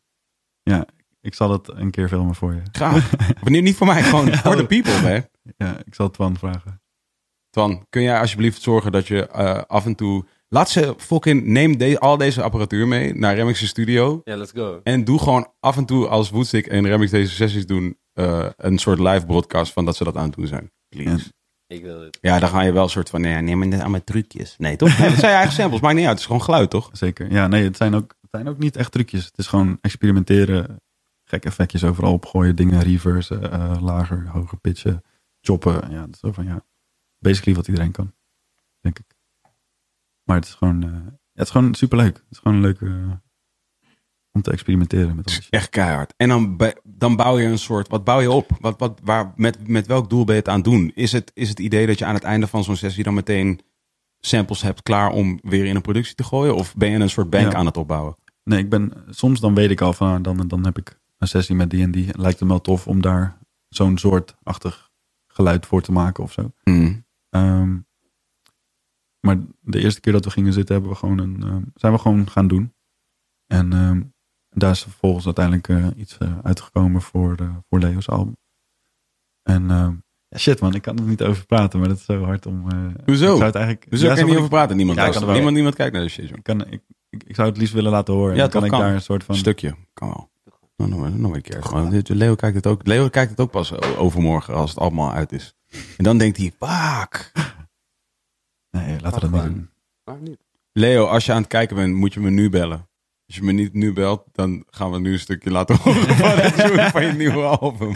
Ja, 0.63 0.85
ik 1.21 1.33
zal 1.33 1.51
het 1.51 1.67
een 1.73 1.91
keer 1.91 2.07
filmen 2.07 2.35
voor 2.35 2.53
je. 2.53 2.61
Graag. 2.71 3.11
Wanneer 3.43 3.61
niet 3.61 3.75
voor 3.75 3.87
mij, 3.87 4.03
gewoon 4.03 4.33
voor 4.33 4.55
de 4.55 4.65
people, 4.65 5.01
man. 5.01 5.25
Ja, 5.57 5.77
ik 5.85 5.95
zal 5.95 6.09
Twan 6.09 6.37
vragen. 6.37 6.81
Twan, 7.49 7.85
kun 7.89 8.01
jij 8.01 8.19
alsjeblieft 8.19 8.61
zorgen 8.61 8.91
dat 8.91 9.07
je 9.07 9.27
eh, 9.27 9.61
af 9.67 9.85
en 9.85 9.95
toe... 9.95 10.25
Laat 10.53 10.69
ze 10.69 10.93
fucking... 10.97 11.45
Neem 11.45 11.77
de, 11.77 11.99
al 11.99 12.17
deze 12.17 12.41
apparatuur 12.41 12.87
mee 12.87 13.13
naar 13.13 13.35
Remix's 13.35 13.67
studio. 13.67 14.21
Ja, 14.23 14.37
let's 14.37 14.51
go. 14.51 14.79
En 14.83 15.03
doe 15.03 15.19
gewoon 15.19 15.47
af 15.59 15.77
en 15.77 15.85
toe 15.85 16.07
als 16.07 16.29
Woodstick 16.29 16.67
en 16.67 16.87
Remix 16.87 17.11
deze 17.11 17.33
sessies 17.33 17.65
doen... 17.65 17.97
eh, 18.13 18.49
een 18.57 18.77
soort 18.77 18.99
live 18.99 19.25
broadcast 19.25 19.73
van 19.73 19.85
dat 19.85 19.95
ze 19.95 20.03
dat 20.03 20.15
aan 20.17 20.25
het 20.25 20.35
doen 20.35 20.47
zijn. 20.47 20.71
Please. 20.89 21.31
Ja. 21.67 21.75
Ik 21.75 21.83
wil 21.83 22.01
het. 22.01 22.17
Ja, 22.21 22.39
dan 22.39 22.49
ga 22.49 22.61
je 22.61 22.71
wel 22.71 22.83
een 22.83 22.89
soort 22.89 23.09
van... 23.09 23.21
Nee, 23.21 23.41
neem 23.41 23.57
maar 23.57 23.67
net 23.67 23.81
allemaal 23.81 24.03
trucjes. 24.03 24.55
Nee, 24.57 24.75
toch? 24.75 24.97
Nee, 24.97 25.09
dat 25.09 25.19
zijn 25.19 25.31
je 25.31 25.37
eigen 25.37 25.55
samples. 25.55 25.81
Maakt 25.81 25.95
niet 25.95 26.03
uit. 26.03 26.11
Het 26.11 26.19
is 26.19 26.25
gewoon 26.25 26.41
geluid, 26.41 26.69
toch? 26.69 26.89
Zeker. 26.91 27.31
Ja, 27.31 27.47
nee, 27.47 27.63
het 27.63 27.77
zijn, 27.77 27.95
ook, 27.95 28.15
het 28.21 28.29
zijn 28.31 28.47
ook 28.47 28.57
niet 28.57 28.75
echt 28.75 28.91
trucjes. 28.91 29.25
Het 29.25 29.37
is 29.37 29.47
gewoon 29.47 29.77
experimenteren. 29.81 30.81
Gek 31.23 31.45
effectjes 31.45 31.83
overal 31.83 32.13
opgooien. 32.13 32.55
Dingen 32.55 32.81
reverse, 32.81 33.39
eh, 33.39 33.77
lager, 33.81 34.27
hoger 34.27 34.57
pitchen, 34.57 35.03
choppen. 35.41 35.91
Ja, 35.91 35.99
dat 35.99 36.13
is 36.13 36.19
zo 36.19 36.31
van 36.31 36.45
ja. 36.45 36.65
Basically 37.19 37.57
wat 37.57 37.67
iedereen 37.67 37.91
kan. 37.91 38.13
Denk 38.79 38.99
ik. 38.99 39.12
Maar 40.23 40.35
het 40.35 40.45
is 40.45 40.53
gewoon, 40.53 40.83
eh, 40.83 40.89
ja, 40.89 41.17
het 41.33 41.45
is 41.45 41.49
gewoon 41.49 41.73
superleuk. 41.73 42.15
Het 42.15 42.25
is 42.31 42.37
gewoon 42.37 42.61
leuk 42.61 42.81
eh, 42.81 43.11
om 44.31 44.41
te 44.41 44.51
experimenteren 44.51 45.15
met 45.15 45.27
alles. 45.27 45.49
echt 45.49 45.69
keihard. 45.69 46.13
En 46.17 46.29
dan, 46.29 46.59
dan 46.83 47.15
bouw 47.15 47.37
je 47.39 47.45
een 47.47 47.57
soort... 47.59 47.87
Wat 47.87 48.03
bouw 48.03 48.19
je 48.19 48.31
op? 48.31 48.57
Wat, 48.59 48.79
wat, 48.79 48.99
waar, 49.03 49.33
met, 49.35 49.67
met 49.67 49.87
welk 49.87 50.09
doel 50.09 50.25
ben 50.25 50.35
je 50.35 50.39
het 50.41 50.49
aan 50.49 50.55
het 50.55 50.63
doen? 50.63 50.91
Is 50.95 51.11
het, 51.11 51.31
is 51.33 51.49
het 51.49 51.59
idee 51.59 51.87
dat 51.87 51.99
je 51.99 52.05
aan 52.05 52.13
het 52.13 52.23
einde 52.23 52.47
van 52.47 52.63
zo'n 52.63 52.75
sessie 52.75 53.03
dan 53.03 53.13
meteen 53.13 53.61
samples 54.19 54.61
hebt 54.61 54.83
klaar 54.83 55.09
om 55.11 55.39
weer 55.43 55.65
in 55.65 55.75
een 55.75 55.81
productie 55.81 56.15
te 56.15 56.23
gooien? 56.23 56.55
Of 56.55 56.75
ben 56.75 56.89
je 56.89 56.99
een 56.99 57.09
soort 57.09 57.29
bank 57.29 57.51
Ja. 57.51 57.57
aan 57.57 57.65
het 57.65 57.77
opbouwen? 57.77 58.15
Nee, 58.43 58.59
ik 58.59 58.69
ben, 58.69 58.93
soms 59.09 59.39
dan 59.39 59.55
weet 59.55 59.69
ik 59.71 59.81
al 59.81 59.93
van, 59.93 60.15
ah, 60.17 60.23
dan, 60.23 60.47
dan 60.47 60.65
heb 60.65 60.77
ik 60.77 60.99
een 61.17 61.27
sessie 61.27 61.55
met 61.55 61.69
die 61.69 61.83
en 61.83 61.91
die. 61.91 62.07
Lijkt 62.17 62.41
me 62.41 62.47
wel 62.47 62.61
tof 62.61 62.87
om 62.87 63.01
daar 63.01 63.37
zo'n 63.69 63.97
soortachtig 63.97 64.91
geluid 65.27 65.65
voor 65.65 65.81
te 65.81 65.91
maken 65.91 66.23
of 66.23 66.31
zo. 66.31 66.51
Ehm, 67.29 67.77
maar 69.25 69.37
de 69.59 69.79
eerste 69.79 69.99
keer 70.01 70.13
dat 70.13 70.25
we 70.25 70.31
gingen 70.31 70.53
zitten, 70.53 70.73
hebben 70.75 70.91
we 70.91 70.97
gewoon 70.97 71.17
een, 71.17 71.43
ehm, 71.43 71.61
zijn 71.75 71.93
we 71.93 71.99
gewoon 71.99 72.29
gaan 72.29 72.47
doen. 72.47 72.73
En 73.47 73.73
ehm, 73.73 74.01
daar 74.49 74.71
is 74.71 74.81
vervolgens 74.81 75.25
uiteindelijk 75.25 75.67
eh, 75.67 75.87
iets 75.95 76.17
eh, 76.17 76.37
uitgekomen 76.43 77.01
voor, 77.01 77.35
eh, 77.39 77.55
voor 77.69 77.79
Leo's 77.79 78.07
album. 78.09 78.37
En 79.43 79.71
ehm, 79.71 79.93
ja, 80.27 80.37
shit 80.37 80.59
man, 80.61 80.73
ik 80.75 80.81
kan 80.81 80.97
er 80.97 81.03
niet 81.03 81.21
over 81.23 81.45
praten, 81.45 81.79
maar 81.79 81.87
dat 81.87 81.97
is 81.97 82.05
zo 82.05 82.23
hard 82.23 82.45
om... 82.45 82.69
eh, 82.71 82.77
Hoezo? 83.05 83.23
Ik 83.31 83.31
zou 83.31 83.43
het 83.43 83.55
eigenlijk, 83.55 83.85
ja, 83.89 83.97
daar 83.99 84.07
kan 84.15 84.17
je 84.17 84.29
niet 84.29 84.37
over 84.37 84.49
praten. 84.49 84.75
Niemand, 84.75 84.97
Ja, 84.97 85.03
luistert. 85.03 85.31
niemand, 85.31 85.53
niemand 85.53 85.75
kijkt 85.75 85.93
naar 85.93 86.03
de 86.03 86.09
shit, 86.09 86.29
ik, 86.29 86.43
kan, 86.43 86.67
ik, 86.67 86.81
ik, 87.09 87.23
ik 87.23 87.35
zou 87.35 87.47
het 87.49 87.57
liefst 87.57 87.73
willen 87.73 87.91
laten 87.91 88.13
horen. 88.13 88.35
Ja, 88.35 88.41
dan 88.41 88.49
kan 88.49 88.63
ik 88.65 88.71
daar 88.71 88.93
een 88.93 89.01
soort 89.01 89.23
van... 89.23 89.35
Stukje. 89.35 89.75
Kan 89.93 90.07
wel. 90.07 90.31
Nou, 90.77 90.89
nog, 90.89 90.99
nog, 90.99 91.17
nog 91.17 91.35
een 91.35 91.41
keer. 91.41 91.63
Gewoon, 91.63 92.01
Leo 92.07 92.35
kijkt 92.35 92.55
het 92.55 92.67
ook. 92.67 92.87
Leo 92.87 93.09
kijkt 93.09 93.31
het 93.31 93.39
ook 93.39 93.51
pas 93.51 93.73
overmorgen 93.97 94.53
als 94.53 94.69
het 94.69 94.79
allemaal 94.79 95.11
uit 95.11 95.31
is. 95.31 95.55
En 95.97 96.03
dan 96.03 96.17
denkt 96.17 96.37
hij, 96.37 96.53
fuck. 96.59 97.31
Nee, 98.77 98.99
laten 99.01 99.21
we 99.21 99.29
dat 99.37 99.47
niet 99.49 99.55
doen. 100.05 100.23
Niet? 100.23 100.39
Leo, 100.71 101.05
als 101.05 101.25
je 101.25 101.31
aan 101.31 101.37
het 101.41 101.47
kijken 101.47 101.75
bent, 101.75 101.95
moet 101.95 102.13
je 102.13 102.19
me 102.19 102.29
nu 102.29 102.49
bellen. 102.49 102.87
Als 103.27 103.35
je 103.35 103.43
me 103.43 103.51
niet 103.51 103.73
nu 103.73 103.93
belt, 103.93 104.23
dan 104.31 104.63
gaan 104.69 104.91
we 104.91 104.99
nu 104.99 105.13
een 105.13 105.19
stukje 105.19 105.51
laten 105.51 105.75
horen 105.75 106.15
van, 106.23 106.29
het 106.37 106.55
tune 106.55 106.89
van 106.89 107.05
je 107.05 107.11
nieuwe 107.11 107.43
album. 107.43 107.93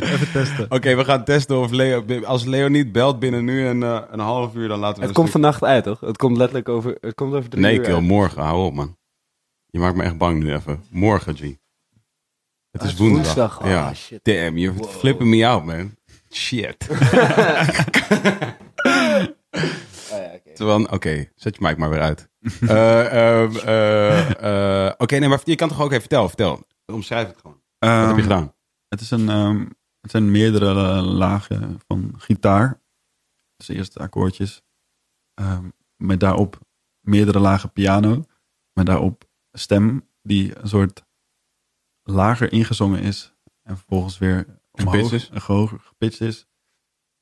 Even 0.00 0.32
testen. 0.32 0.70
Oké, 0.70 0.94
we 0.96 1.04
gaan 1.04 1.24
testen 1.24 1.58
of 1.60 1.70
Leo... 1.70 2.04
Als 2.24 2.44
Leo 2.44 2.68
niet 2.68 2.92
belt 2.92 3.18
binnen 3.18 3.44
nu 3.44 3.66
een, 3.66 3.82
eh, 3.82 4.02
een 4.10 4.18
half 4.18 4.54
uur, 4.54 4.68
dan 4.68 4.78
laten 4.78 5.00
we 5.00 5.06
Het 5.06 5.14
komt 5.14 5.28
stuk- 5.28 5.40
vannacht 5.40 5.64
uit, 5.64 5.84
toch? 5.84 6.00
Het 6.00 6.16
komt 6.16 6.36
letterlijk 6.36 6.68
over, 6.68 6.96
het 7.00 7.14
komt 7.14 7.34
over 7.34 7.50
drie 7.50 7.62
Nee, 7.62 7.76
uur 7.76 7.82
kill, 7.84 7.94
uit. 7.94 8.02
morgen. 8.02 8.42
Hou 8.42 8.64
op, 8.66 8.74
man. 8.74 8.96
Je 9.66 9.78
maakt 9.78 9.96
me 9.96 10.02
echt 10.02 10.18
bang 10.18 10.42
nu 10.42 10.54
even. 10.54 10.82
Morgen, 10.90 11.36
G. 11.36 11.40
Het 11.40 11.56
Ah, 12.80 12.86
is 12.86 12.92
is 12.92 12.98
woensdag. 12.98 13.24
woensdag. 13.24 13.60
Oh, 13.62 13.68
ja. 13.68 13.94
shit. 13.94 14.20
Damn, 14.24 14.58
you're 14.58 14.84
flipping 14.84 15.28
me 15.30 15.46
out, 15.46 15.64
man. 15.64 15.94
Shit. 16.30 16.86
Oké. 20.60 21.30
Zet 21.34 21.56
je 21.56 21.62
mic 21.62 21.76
maar 21.76 21.90
weer 21.90 22.00
uit. 22.00 22.28
Eh, 22.60 23.40
ehm, 23.40 23.56
eh, 23.56 24.86
eh, 24.86 24.92
oké, 24.98 25.16
nee, 25.18 25.28
maar 25.28 25.40
je 25.44 25.54
kan 25.54 25.68
toch 25.68 25.80
ook 25.80 25.88
even 25.88 26.00
vertellen, 26.00 26.28
vertel. 26.28 26.66
Omschrijf 26.86 27.28
het 27.28 27.38
gewoon. 27.40 27.60
Wat 27.78 27.90
heb 27.90 28.00
je 28.06 28.12
Ehm, 28.12 28.20
gedaan? 28.22 28.54
Het, 28.88 29.00
is 29.00 29.10
een, 29.10 29.28
ehm, 29.28 29.66
het 30.00 30.10
zijn 30.10 30.30
meerdere 30.30 31.02
lagen 31.02 31.80
van 31.86 32.14
gitaar. 32.16 32.82
Dus 33.56 33.68
eerst 33.68 33.98
akkoordjes. 33.98 34.62
Ehm, 35.34 35.68
met 35.96 36.20
daarop 36.20 36.58
meerdere 37.00 37.38
lagen 37.38 37.72
piano. 37.72 38.24
Met 38.72 38.86
daarop 38.86 39.24
stem 39.52 40.08
die 40.22 40.58
een 40.58 40.68
soort 40.68 41.04
lager 42.02 42.52
ingezongen 42.52 43.00
is. 43.00 43.34
En 43.62 43.76
vervolgens 43.76 44.18
weer 44.18 44.60
omhoog, 44.70 44.94
Gepitcht 44.94 45.12
is? 45.12 45.28
en 45.30 45.40
hoger 45.40 45.80
gepitcht 45.80 46.20
is. 46.20 46.46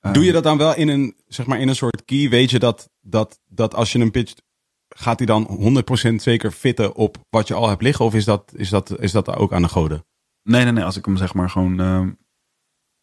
Ehm, 0.04 0.12
Doe 0.14 0.24
je 0.24 0.32
dat 0.32 0.42
dan 0.42 0.58
wel 0.58 0.74
in 0.76 0.88
een, 0.88 1.14
zeg 1.26 1.46
maar, 1.46 1.60
in 1.60 1.68
een 1.68 1.76
soort 1.76 2.04
key? 2.04 2.28
Weet 2.28 2.50
je 2.50 2.58
dat, 2.58 2.90
dat, 3.00 3.40
dat 3.48 3.74
als 3.74 3.92
je 3.92 3.98
hem 3.98 4.10
pitcht, 4.10 4.42
gaat 4.88 5.18
hij 5.18 5.26
dan 5.26 5.46
100% 6.10 6.14
zeker 6.14 6.50
fitten 6.50 6.94
op 6.94 7.16
wat 7.30 7.48
je 7.48 7.54
al 7.54 7.68
hebt 7.68 7.82
liggen? 7.82 8.04
Of 8.04 8.14
is 8.14 8.24
dat, 8.24 8.52
is 8.56 8.68
dat, 8.68 9.00
is 9.00 9.12
dat 9.12 9.28
ook 9.36 9.52
aan 9.52 9.62
de 9.62 9.68
goden? 9.68 10.04
Nee, 10.42 10.62
nee, 10.64 10.72
nee. 10.72 10.84
Als 10.84 10.96
ik 10.96 11.04
hem 11.04 11.16
zeg 11.16 11.34
maar 11.34 11.50
gewoon... 11.50 11.80
ehm, 11.80 12.10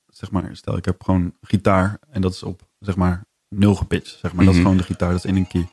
zeg 0.05 0.31
maar, 0.31 0.55
stel 0.55 0.77
ik 0.77 0.85
heb 0.85 1.03
gewoon 1.03 1.33
gitaar 1.41 1.97
en 2.09 2.21
dat 2.21 2.33
is 2.33 2.43
op, 2.43 2.61
zeg 2.79 2.95
maar, 2.95 3.25
nul 3.55 3.75
gepitcht. 3.75 4.17
Zeg 4.19 4.33
maar. 4.33 4.45
Dat 4.45 4.53
is 4.53 4.59
Mhm. 4.59 4.61
gewoon 4.69 4.77
de 4.77 4.83
gitaar, 4.87 5.11
dat 5.11 5.23
is 5.23 5.29
in 5.29 5.35
een 5.35 5.47
key. 5.47 5.67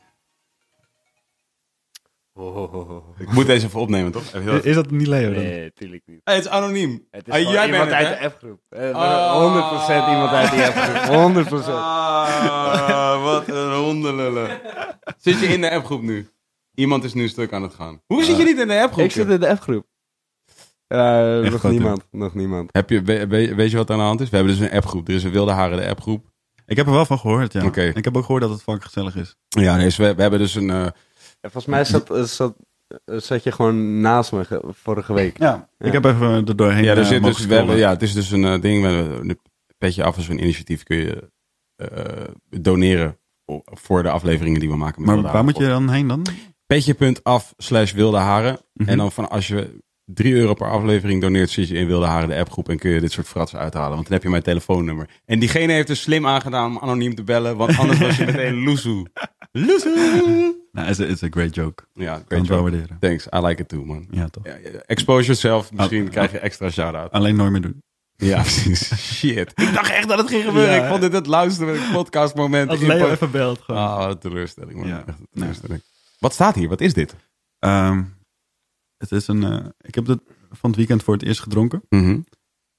Ik 3.17 3.31
moet 3.31 3.45
deze 3.45 3.65
even 3.65 3.79
opnemen, 3.79 4.11
toch? 4.11 4.23
Even 4.23 4.41
heel- 4.41 4.63
Is 4.63 4.75
dat 4.75 4.91
niet 4.91 5.07
Leo 5.07 5.33
dan? 5.33 5.43
Nee, 5.43 5.73
tuurlijk 5.73 6.01
niet. 6.05 6.21
Hey, 6.23 6.35
het 6.35 6.43
is 6.45 6.49
anoniem. 6.51 7.05
Het 7.11 7.27
is 7.27 7.33
Ah, 7.33 7.39
gewoon 7.39 7.53
jij 7.53 7.65
iemand 7.65 7.89
bent 7.89 8.01
het, 8.07 8.07
uit 8.07 8.21
de 8.21 8.29
F-groep. 8.29 8.59
Eh, 8.69 8.91
Ah. 8.91 9.33
100% 9.33 10.07
iemand 10.09 10.31
uit 10.31 10.51
die 10.51 10.59
F-groep. 10.61 11.07
100%. 11.15 11.73
Ah, 11.75 13.23
wat 13.23 13.47
een 13.47 13.73
hondenlullen. 13.73 14.59
Zit 15.17 15.39
je 15.39 15.45
in 15.47 15.61
de 15.61 15.71
appgroep 15.71 16.01
nu? 16.01 16.29
Iemand 16.73 17.03
is 17.03 17.13
nu 17.13 17.27
stuk 17.27 17.53
aan 17.53 17.61
het 17.63 17.73
gaan. 17.73 18.01
Hoe 18.05 18.23
zit 18.23 18.37
je 18.37 18.43
niet 18.43 18.59
in 18.59 18.67
de 18.67 18.81
appgroep? 18.81 19.05
Ik 19.05 19.11
zit 19.11 19.29
in 19.29 19.39
de 19.39 19.55
F-groep. 19.55 19.85
Eh, 20.87 21.39
nog 21.51 21.63
niemand. 21.63 22.07
Nog 22.11 22.33
niemand. 22.33 22.69
Heb 22.71 22.89
je, 22.89 23.01
we- 23.01 23.27
we- 23.27 23.55
weet 23.55 23.71
je 23.71 23.77
wat 23.77 23.87
er 23.89 23.93
aan 23.93 23.99
de 24.01 24.05
hand 24.05 24.21
is? 24.21 24.29
We 24.29 24.35
hebben 24.35 24.57
dus 24.57 24.67
een 24.69 24.75
appgroep. 24.75 25.07
Er 25.07 25.13
is 25.13 25.23
een 25.23 25.31
Wilde 25.31 25.51
Haren 25.51 25.77
de 25.77 25.87
appgroep. 25.89 26.27
Ik 26.65 26.77
heb 26.77 26.85
er 26.85 26.91
wel 26.91 27.05
van 27.05 27.19
gehoord, 27.19 27.53
ja. 27.53 27.65
Oké. 27.65 27.81
Ik 27.81 28.03
heb 28.03 28.17
ook 28.17 28.23
gehoord 28.25 28.41
dat 28.41 28.51
het 28.51 28.61
fucking 28.61 28.83
gezellig 28.85 29.15
is. 29.15 29.35
Ja, 29.47 29.75
nee, 29.75 29.85
dus 29.85 29.97
we, 29.97 30.15
we 30.15 30.21
hebben 30.21 30.39
dus 30.39 30.55
een... 30.55 30.69
eh, 30.69 30.85
En 31.41 31.51
volgens 31.51 31.65
mij 31.73 31.83
zat, 31.85 32.09
eh, 32.11 32.23
zat, 32.23 32.55
eh, 33.05 33.17
zat 33.17 33.43
je 33.43 33.51
gewoon 33.51 34.01
naast 34.01 34.31
me 34.31 34.45
ge- 34.45 34.61
vorige 34.67 35.13
week. 35.13 35.37
Ja. 35.37 35.69
Ja. 35.77 35.85
Ik 35.85 35.91
heb 35.93 36.05
even 36.05 36.47
er 36.47 36.55
doorheen 36.55 36.83
ja, 36.83 36.91
er 36.91 36.97
eh, 36.97 37.05
zit 37.05 37.21
mogen 37.21 37.35
dus, 37.37 37.45
we 37.45 37.53
hebben, 37.53 37.57
scrollen. 37.75 37.77
ja, 37.77 37.89
het 37.89 38.01
is 38.01 38.13
dus 38.13 38.31
een 38.31 38.45
eh, 38.45 38.61
ding. 38.61 38.85
Een 38.85 39.39
petje 39.77 40.03
af 40.03 40.15
als 40.15 40.27
een 40.27 40.41
initiatief 40.43 40.83
kun 40.83 40.97
je 40.97 41.29
eh, 41.75 42.23
doneren 42.49 43.17
voor 43.65 44.03
de 44.03 44.09
afleveringen 44.09 44.59
die 44.59 44.69
we 44.69 44.75
maken. 44.75 45.05
Met 45.05 45.21
Maar 45.21 45.31
waar 45.33 45.43
moet 45.43 45.57
je 45.57 45.67
dan 45.67 45.89
heen 45.89 46.07
dan? 46.07 46.25
Petje.af 46.65 47.53
slash 47.57 47.91
Wilde 47.91 48.17
Haren. 48.17 48.59
Mhm. 48.73 48.89
En 48.89 48.97
dan 48.97 49.11
van 49.11 49.29
als 49.29 49.47
je 49.47 49.77
3 50.05 50.33
euro 50.33 50.53
per 50.53 50.69
aflevering 50.69 51.21
doneert, 51.21 51.49
zit 51.49 51.67
je 51.67 51.75
in 51.75 51.87
Wilde 51.87 52.05
Haren 52.05 52.29
de 52.29 52.35
appgroep 52.35 52.69
en 52.69 52.77
kun 52.79 52.91
je 52.91 52.99
dit 52.99 53.11
soort 53.11 53.27
fratsen 53.27 53.59
uithalen. 53.59 53.89
Want 53.93 54.03
dan 54.03 54.13
heb 54.13 54.23
je 54.23 54.29
mijn 54.29 54.43
telefoonnummer. 54.43 55.09
En 55.25 55.39
diegene 55.39 55.73
heeft 55.73 55.89
er 55.89 55.95
slim 55.95 56.27
aangedaan 56.27 56.65
om 56.71 56.79
anoniem 56.81 57.15
te 57.15 57.23
bellen, 57.23 57.57
want 57.57 57.77
anders 57.77 57.99
was 57.99 58.17
je 58.17 58.25
meteen 58.31 58.63
loesoe. 58.63 59.07
Loesoe! 59.51 60.57
Nou, 60.71 60.89
it's 60.89 60.99
a, 60.99 61.03
it's 61.05 61.23
a 61.23 61.27
great 61.29 61.55
joke. 61.55 61.83
Ja, 61.93 62.13
Kan 62.27 62.45
great 62.45 62.61
waarderen. 62.61 62.97
Thanks, 62.99 63.25
I 63.35 63.39
like 63.39 63.61
it 63.61 63.67
too, 63.67 63.85
man. 63.85 64.07
Ja, 64.11 64.27
toch. 64.27 64.45
Ja, 64.45 64.55
ja, 64.55 64.69
expose 64.85 65.23
yourself, 65.25 65.71
misschien 65.73 66.05
Ah, 66.05 66.11
krijg 66.11 66.31
je 66.31 66.39
extra 66.39 66.69
shout-out. 66.69 67.11
Alleen 67.11 67.35
nooit 67.35 67.51
meer 67.51 67.61
doen. 67.61 67.83
Ja, 68.15 68.41
precies. 68.41 68.95
Shit. 69.17 69.51
Ik 69.55 69.73
dacht 69.73 69.91
echt 69.91 70.07
dat 70.07 70.17
het 70.17 70.27
ging 70.27 70.43
gebeuren. 70.43 70.73
Ja. 70.75 70.83
Ik 70.83 70.89
vond 70.89 71.01
dit 71.01 71.13
het 71.13 71.27
luisteren 71.27 71.91
podcastmoment. 71.91 72.69
Als 72.69 72.79
Leo 72.79 73.09
even 73.09 73.31
belt 73.31 73.61
gewoon. 73.61 73.81
Ah, 73.81 74.09
een 74.09 74.17
teleurstelling, 74.17 74.77
man. 74.79 74.87
Ja. 74.87 75.03
Echt 75.07 75.17
teleurstelling. 75.31 75.81
Wat 76.19 76.33
staat 76.33 76.55
hier? 76.55 76.69
Wat 76.69 76.81
is 76.81 76.93
dit? 76.93 77.15
Ehm, 77.59 78.03
het 78.97 79.11
is 79.11 79.27
een... 79.27 79.43
eh, 79.43 79.65
ik 79.81 79.95
heb 79.95 80.05
het 80.07 80.19
van 80.51 80.69
het 80.69 80.75
weekend 80.79 81.03
voor 81.03 81.13
het 81.13 81.23
eerst 81.23 81.41
gedronken. 81.41 81.81
Mhm. 81.89 82.19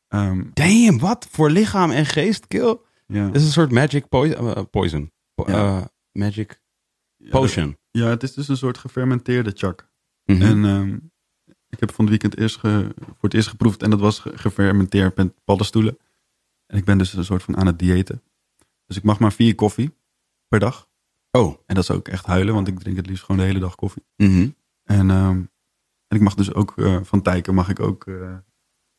Ehm, 0.09 0.43
Damn, 0.55 0.99
wat 0.99 1.27
voor 1.31 1.51
lichaam 1.51 1.91
en 1.91 2.07
geest, 2.07 2.47
kill. 2.47 2.77
ja. 3.07 3.25
Het 3.27 3.35
is 3.35 3.43
een 3.45 3.53
soort 3.53 3.73
magic 3.73 4.05
eh, 4.11 4.59
poison. 4.71 5.13
Po- 5.35 5.45
Ja. 5.51 5.91
Magic 6.21 6.61
potion. 7.31 7.77
Ja, 7.91 8.07
het 8.09 8.23
is 8.23 8.33
dus 8.35 8.49
een 8.49 8.57
soort 8.57 8.79
gefermenteerde 8.79 9.51
chak. 9.55 9.89
Mhm. 10.25 10.43
En 10.43 10.65
ehm, 10.65 10.99
ik 11.69 11.81
heb 11.81 11.93
van 11.93 12.05
het 12.05 12.09
weekend 12.21 12.37
eerst 12.41 12.57
ge- 12.57 12.95
voor 12.99 13.17
het 13.21 13.35
eerst 13.35 13.49
geproefd. 13.49 13.83
En 13.83 13.91
dat 13.91 14.01
was 14.01 14.19
ge- 14.19 14.39
gefermenteerd 14.39 15.17
met 15.17 15.45
paddenstoelen. 15.45 15.99
En 16.67 16.79
ik 16.79 16.85
ben 16.85 16.99
dus 16.99 17.13
een 17.13 17.25
soort 17.25 17.43
van 17.43 17.57
aan 17.57 17.67
het 17.67 17.79
diëten. 17.79 18.23
Dus 18.87 18.97
ik 18.97 19.03
mag 19.03 19.19
maar 19.19 19.33
vier 19.33 19.55
koffie 19.55 19.97
per 20.49 20.59
dag. 20.61 20.89
Oh. 21.31 21.49
En 21.67 21.75
dat 21.75 21.85
is 21.85 21.91
ook 21.91 22.09
echt 22.09 22.27
huilen, 22.27 22.55
want 22.55 22.69
ik 22.69 22.79
drink 22.79 22.97
het 22.97 23.07
liefst 23.07 23.25
gewoon 23.25 23.41
de 23.41 23.47
hele 23.47 23.59
dag 23.59 23.75
koffie. 23.75 24.05
Mhm. 24.17 24.49
En, 24.83 25.11
ehm, 25.11 25.37
en 26.07 26.17
ik 26.17 26.21
mag 26.21 26.35
dus 26.35 26.55
ook 26.55 26.79
eh, 26.79 27.01
van 27.03 27.23
tijken 27.23 27.55
mag 27.55 27.69
ik 27.69 27.81
ook 27.81 28.07
eh, 28.07 28.37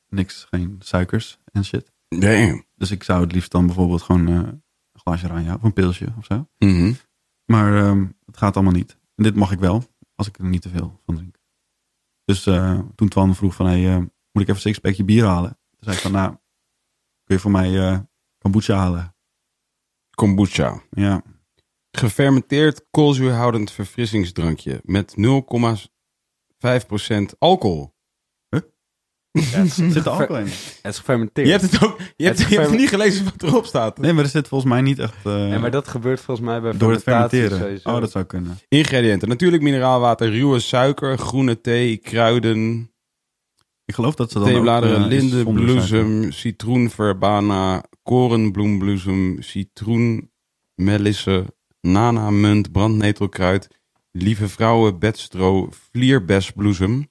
niks, 0.08 0.46
geen 0.50 0.76
suikers 0.80 1.40
en 1.52 1.66
shit. 1.66 1.92
Damn. 2.08 2.66
Dus 2.76 2.92
ik 2.92 3.04
zou 3.04 3.22
het 3.24 3.32
liefst 3.32 3.52
dan 3.52 3.66
bijvoorbeeld 3.66 4.02
gewoon 4.02 4.28
eh, 4.28 4.34
een 4.36 4.64
glaasje 4.94 5.26
oranje 5.26 5.54
of 5.56 5.64
een 5.64 5.74
pilsje 5.74 6.14
of 6.18 6.26
zo. 6.26 6.48
Mhm. 6.58 6.94
Maar 7.52 7.78
ehm, 7.78 8.08
het 8.26 8.38
gaat 8.38 8.56
allemaal 8.56 8.74
niet. 8.74 8.98
En 9.16 9.24
dit 9.24 9.36
mag 9.36 9.52
ik 9.52 9.60
wel, 9.60 9.84
als 10.16 10.28
ik 10.28 10.38
er 10.38 10.46
niet 10.46 10.62
te 10.62 10.70
veel 10.70 11.00
van 11.06 11.16
drink. 11.16 11.40
Dus 12.26 12.46
eh, 12.46 12.80
toen 12.96 13.10
Twan 13.10 13.36
vroeg 13.36 13.56
van, 13.56 13.66
hey, 13.66 13.88
eh, 13.88 13.98
moet 13.98 14.10
ik 14.32 14.42
even 14.42 14.54
een 14.54 14.60
sixpackje 14.60 15.04
bier 15.04 15.26
halen? 15.26 15.50
Toen 15.50 15.80
zei 15.80 15.96
ik 15.96 16.02
van, 16.02 16.12
nou, 16.12 16.30
kun 17.24 17.36
je 17.36 17.40
voor 17.40 17.52
mij 17.52 17.90
eh 17.90 18.00
kombucha 18.38 18.76
halen? 18.76 19.16
Kombucha. 20.10 20.82
Ja, 20.90 21.24
Gefermenteerd 21.92 22.86
koolzuurhoudend 22.92 23.72
verfrissingsdrankje 23.72 24.82
met 24.84 25.16
0,5% 25.18 25.24
alcohol. 27.38 27.96
zit 29.66 29.96
er 29.96 30.10
alcohol 30.10 30.38
in? 30.38 30.46
Het 30.82 30.92
is 30.94 30.98
gefermenteerd. 30.98 31.48
Je 31.48 31.54
hebt 31.54 31.72
het 31.72 31.84
ook. 31.84 31.98
Je 32.16 32.26
hebt, 32.26 32.40
Het 32.40 32.50
je 32.50 32.54
hebt 32.56 32.68
ferme- 32.68 32.82
niet 32.82 32.90
gelezen 32.90 33.24
wat 33.26 33.44
erop 33.44 33.66
staat. 33.66 33.98
Nee, 33.98 34.14
maar 34.14 34.24
er 34.24 34.30
zit 34.30 34.48
volgens 34.48 34.72
mij 34.72 34.82
niet 34.82 35.00
echt 35.00 35.16
eh, 35.24 35.34
Nee, 35.36 35.60
maar 35.60 35.72
dat 35.72 35.88
gebeurt 35.88 36.20
volgens 36.22 36.48
mij 36.48 36.62
bij 36.62 36.78
door 36.78 36.92
het 36.92 37.02
fermentatie 37.04 37.40
fermenteren. 37.40 37.68
sowieso. 37.68 37.90
Oh, 37.96 38.02
dat 38.02 38.12
zou 38.12 38.26
kunnen. 38.26 38.58
Ingrediënten: 38.68 39.28
natuurlijk 39.30 39.64
mineraalwater, 39.64 40.30
ruwe 40.32 40.60
suiker, 40.60 41.18
groene 41.18 41.62
thee, 41.62 41.98
kruiden, 41.98 42.92
Ik 43.86 43.94
geloof 43.94 44.16
dat 44.16 44.32
ze 44.32 44.40
dan 44.40 44.48
theebladeren, 44.48 45.04
ook, 45.04 45.10
eh, 45.10 45.16
is 45.16 45.22
linde, 45.22 45.42
zonder 45.42 45.64
suiker. 45.70 46.06
bloesem, 46.06 46.32
citroen, 46.32 46.90
verbana, 46.90 47.84
korenbloembloesem, 48.04 49.42
citroen, 49.42 50.32
melisse, 50.76 51.46
nana, 51.82 52.30
munt, 52.30 52.72
brandnetelkruid, 52.72 53.68
lieve 54.12 54.48
vrouwen, 54.50 55.00
bedstro, 55.00 55.70
vlierbesbloesem, 55.92 57.10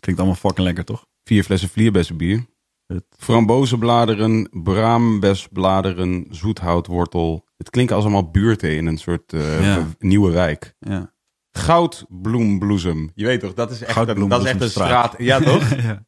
Klinkt 0.00 0.20
allemaal 0.20 0.40
fucking 0.40 0.66
lekker, 0.66 0.84
toch? 0.84 1.06
Vier 1.24 1.44
flessen 1.44 1.68
vlierbessenbier, 1.68 2.46
Het- 2.86 3.04
frambozenbladeren, 3.18 4.48
braambesbladeren, 4.62 6.26
zoethoutwortel. 6.30 7.46
Het 7.56 7.70
klinkt 7.70 7.92
als 7.92 8.02
allemaal 8.04 8.30
buurten 8.30 8.76
in 8.76 8.86
een 8.86 8.98
soort 8.98 9.32
eh, 9.32 9.64
Ja. 9.64 9.88
nieuwe 9.98 10.30
wijk. 10.30 10.74
Ja. 10.78 11.12
Goudbloembloesem. 11.50 13.10
Je 13.14 13.26
weet 13.26 13.40
toch, 13.40 13.54
dat 13.54 13.70
is 13.70 13.82
echt, 13.82 14.08
een, 14.08 14.28
dat 14.28 14.40
is 14.42 14.48
echt 14.50 14.60
een 14.60 14.70
straat. 14.70 15.14
Ja, 15.18 15.40
toch? 15.40 15.74
ja. 15.82 16.04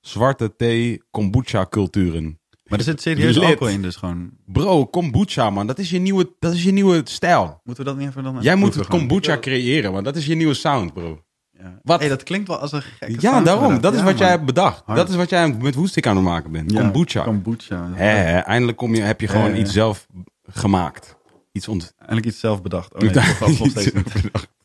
Zwarte 0.00 0.56
thee, 0.56 1.02
kombucha 1.10 1.66
culturen. 1.70 2.40
Maar 2.64 2.78
er 2.78 2.84
zit 2.84 3.02
serieus 3.02 3.36
Lid. 3.36 3.44
alcohol 3.44 3.68
in, 3.74 3.82
dus 3.82 3.96
gewoon... 3.96 4.30
Bro, 4.46 4.86
kombucha 4.86 5.50
man, 5.50 5.66
dat 5.66 5.78
is 5.78 5.90
je 5.90 5.98
nieuwe, 5.98 6.34
dat 6.38 6.54
is 6.54 6.62
je 6.64 6.70
nieuwe 6.72 7.00
stijl. 7.04 7.60
Moeten 7.64 7.84
we 7.84 7.90
dat 7.90 7.98
niet 8.00 8.08
even 8.08 8.22
dan... 8.22 8.38
Jij 8.40 8.54
moet 8.56 8.74
het 8.74 8.86
kombucha 8.86 9.38
creëren, 9.38 9.92
man. 9.92 10.04
Dat 10.04 10.16
is 10.16 10.26
je 10.26 10.34
nieuwe 10.34 10.54
sound, 10.54 10.92
bro. 10.92 11.22
Ja. 11.58 11.80
Wat? 11.82 12.00
Hey, 12.00 12.08
dat 12.08 12.22
klinkt 12.22 12.48
wel 12.48 12.58
als 12.58 12.72
een 12.72 12.82
gekke 12.82 13.20
Ja, 13.20 13.32
sound, 13.32 13.46
daarom. 13.46 13.80
Dat 13.80 13.92
is 13.92 13.98
Ja, 13.98 14.04
wat 14.04 14.18
jij 14.18 14.28
hebt 14.28 14.44
bedacht. 14.44 14.82
Hard. 14.84 14.98
Dat 14.98 15.08
is 15.08 15.14
wat 15.16 15.30
jij 15.30 15.52
met 15.52 15.74
woestik 15.74 16.06
aan 16.06 16.16
het 16.16 16.24
maken 16.24 16.52
bent. 16.52 16.70
Ja, 16.70 16.80
kombucha. 16.80 17.22
Kombucha. 17.22 17.94
Eindelijk 18.42 18.76
kom 18.76 18.94
je, 18.94 19.00
heb 19.00 19.20
je 19.20 19.28
gewoon 19.28 19.56
iets 19.56 19.72
zelf 19.72 20.06
gemaakt. 20.42 21.16
Iets 21.52 21.68
ont... 21.68 21.94
Eindelijk 21.98 22.26
iets 22.26 22.40
zelf 22.40 22.62
bedacht. 22.62 22.94
Oh 22.94 23.00
nee, 23.02 23.10
dat 23.10 23.38
was 23.38 23.58
nog 23.58 23.68
steeds 23.68 23.92
niet. 23.92 24.12
bedacht. 24.22 24.48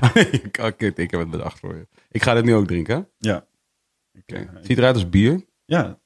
Oh, 0.00 0.14
nee, 0.14 0.48
kut, 0.48 0.98
ik 0.98 1.10
heb 1.10 1.20
het 1.20 1.30
bedacht 1.30 1.58
voor 1.58 1.74
je. 1.74 1.88
Ik 2.10 2.22
ga 2.22 2.34
dit 2.34 2.44
nu 2.44 2.54
ook 2.54 2.66
drinken? 2.66 3.08
Ja. 3.18 3.46
Oké. 4.18 4.50
Ziet 4.62 4.78
eruit 4.78 4.94
als 4.94 5.08
bier. 5.08 5.44
Ja. 5.64 5.98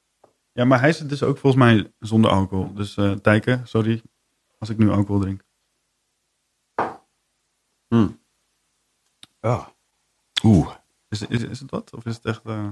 ja, 0.52 0.64
maar 0.64 0.80
hij 0.80 0.92
zit 0.92 1.08
dus 1.08 1.22
ook 1.22 1.38
volgens 1.38 1.62
mij 1.62 1.92
zonder 1.98 2.30
alcohol. 2.30 2.74
Dus 2.74 2.96
eh 2.96 3.12
Tijken, 3.12 3.60
sorry 3.64 4.02
als 4.58 4.72
ik 4.72 4.78
nu 4.78 4.90
alcohol 4.90 5.20
drink. 5.20 5.42
Oeh. 10.44 10.74
Is, 11.08 11.22
is, 11.22 11.42
is 11.42 11.60
het 11.60 11.70
wat? 11.70 11.94
Of 11.94 12.04
is 12.06 12.14
het 12.14 12.24
echt... 12.24 12.44
eh, 12.44 12.68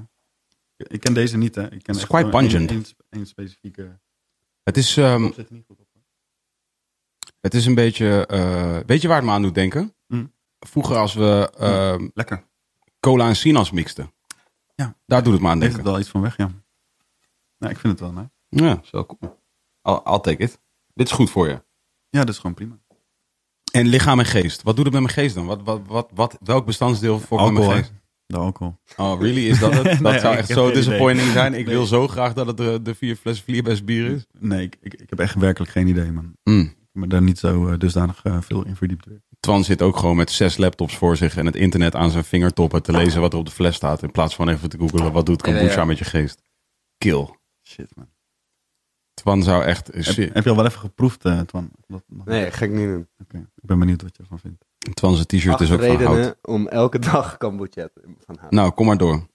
Ik 0.77 1.01
ken 1.01 1.15
deze 1.15 1.36
niet, 1.36 1.55
hè. 1.55 1.62
Ik 1.73 1.82
ken 1.82 1.94
is 1.94 2.01
echt 2.01 2.11
quite 2.11 2.28
pungent. 2.28 2.94
één 3.11 3.27
specifieke... 3.27 3.99
Het 4.62 4.77
is, 4.77 4.97
ehm, 4.97 5.24
Op 5.24 5.35
zit 5.35 5.49
er 5.49 5.55
niet 5.55 5.65
goed 5.66 5.78
op. 5.81 5.86
het 7.40 7.55
is 7.55 7.66
een 7.66 7.74
beetje... 7.74 8.27
eh, 8.27 8.78
weet 8.86 9.01
je 9.03 9.09
waar 9.09 9.16
het 9.16 9.27
me 9.27 9.32
aan 9.32 9.43
doet 9.43 9.55
denken? 9.55 9.94
Hm. 10.07 10.27
Vroeger 10.59 10.97
als 10.97 11.15
we 11.15 11.51
ehm, 11.59 12.09
Lekker. 12.15 12.44
cola 13.01 13.28
en 13.28 13.36
sinaas 13.36 13.70
mixten. 13.70 14.12
Ja. 14.74 14.97
Daar 15.07 15.23
doet 15.23 15.32
het 15.32 15.43
me 15.43 15.49
aan 15.49 15.59
denken. 15.61 15.78
het 15.78 15.86
wel 15.86 15.99
iets 15.99 16.09
van 16.09 16.20
weg, 16.20 16.36
ja. 16.36 16.51
Nou, 17.59 17.73
ik 17.73 17.78
vind 17.81 17.93
het 17.93 18.01
wel, 18.01 18.12
nee. 18.12 18.28
Ja, 18.49 18.81
zo 18.85 19.07
cool. 19.07 19.40
I'll, 19.82 20.12
I'll 20.12 20.20
take 20.20 20.43
it. 20.43 20.61
Dit 20.94 21.07
is 21.07 21.12
goed 21.12 21.31
voor 21.31 21.49
je. 21.49 21.62
Ja, 22.09 22.20
dat 22.20 22.28
is 22.28 22.39
gewoon 22.39 22.55
prima. 22.55 22.78
En 23.73 23.86
lichaam 23.86 24.19
en 24.19 24.24
geest. 24.27 24.62
Wat 24.62 24.77
doet 24.77 24.85
het 24.85 24.94
met 24.94 25.03
mijn 25.03 25.15
geest 25.15 25.35
dan? 25.35 25.47
Wat, 25.47 25.61
wat, 25.65 25.81
wat, 25.86 26.11
wat, 26.15 26.39
welk 26.44 26.66
bestandsdeel 26.66 27.20
voor 27.20 27.53
mijn 27.53 27.70
geest? 27.70 27.93
De 28.27 28.36
alcohol. 28.39 28.74
Oh, 28.97 29.20
really? 29.20 29.49
Is 29.49 29.59
dat 29.59 29.73
het? 29.74 29.85
Dat 30.01 30.01
Nee, 30.01 30.19
zou 30.20 30.36
echt 30.36 30.49
zo 30.49 30.70
disappointing 30.70 31.20
idee. 31.28 31.32
zijn. 31.40 31.55
Ik 31.55 31.66
Nee. 31.66 31.74
wil 31.74 31.86
zo 31.86 32.09
graag 32.09 32.32
dat 32.32 32.47
het 32.47 32.57
de, 32.57 32.81
de 32.82 32.94
vier 32.94 33.16
flessen 33.16 33.44
vlierbest 33.44 33.85
bier 33.85 34.07
is. 34.11 34.27
Nee, 34.39 34.62
ik, 34.62 34.77
ik, 34.81 34.94
ik 34.94 35.11
heb 35.11 35.19
echt 35.19 35.35
werkelijk 35.35 35.73
geen 35.73 35.86
idee, 35.86 36.12
man. 36.12 36.32
Mm. 36.44 36.74
Me 36.93 37.07
daar 37.07 37.23
niet 37.23 37.39
zo 37.39 37.69
eh, 37.69 37.78
dusdanig 37.78 38.20
eh, 38.23 38.36
veel 38.40 38.65
in 38.66 38.77
verdiept. 38.77 39.07
Twan 39.40 39.65
zit 39.65 39.82
ook 39.82 39.97
gewoon 39.97 40.16
met 40.16 40.31
zes 40.31 40.57
laptops 40.57 40.97
voor 40.97 41.16
zich 41.16 41.36
en 41.36 41.47
het 41.47 41.57
internet 41.57 41.94
aan 41.97 42.11
zijn 42.11 42.24
vingertoppen 42.24 42.82
te 42.82 42.93
lezen 42.93 43.20
wat 43.20 43.32
er 43.32 43.39
op 43.39 43.47
de 43.47 43.53
fles 43.53 43.77
staat. 43.77 44.03
In 44.03 44.11
plaats 44.11 44.35
van 44.35 44.49
even 44.49 44.69
te 44.69 44.78
googelen 44.78 45.12
wat 45.12 45.27
doet 45.27 45.43
kombucha 45.43 45.85
met 45.85 45.99
je 45.99 46.05
geest. 46.05 46.43
Kill. 46.99 47.28
Shit, 47.62 47.97
man. 47.97 48.09
Twan 49.23 49.43
zou 49.43 49.62
echt... 49.65 49.86
Heb, 49.86 50.35
heb 50.35 50.44
je 50.44 50.51
al 50.51 50.57
wel 50.57 50.66
even 50.66 50.81
geproefd, 50.81 51.24
eh 51.24 51.40
Twan? 51.40 51.70
Dat, 51.86 52.03
Nee, 52.24 52.51
ga 52.51 52.65
ik 52.65 52.70
niet 52.70 52.86
doen. 52.86 53.09
Oké, 53.23 53.36
ik 53.39 53.62
ben 53.66 53.78
benieuwd 53.78 54.03
wat 54.03 54.16
je 54.16 54.23
ervan 54.23 54.39
vindt. 54.39 54.65
Twan 54.94 55.15
zijn 55.15 55.27
t-shirt 55.27 55.61
is 55.61 55.73
ook 55.73 55.81
van 55.81 55.89
hout. 55.89 55.99
redenen 56.01 56.36
om 56.43 56.69
elke 56.69 56.99
dag 56.99 57.36
kombucha 57.36 57.89
te- 57.94 58.15
van 58.19 58.36
hout. 58.40 58.51
Nou, 58.51 58.70
kom 58.70 58.86
maar 58.86 58.97
door. 58.97 59.27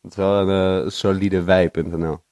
Het 0.00 0.10
is 0.10 0.16
wel 0.16 0.48
een 0.48 0.84
eh, 0.84 0.90
solide 0.90 1.42
wij.nl. 1.42 2.22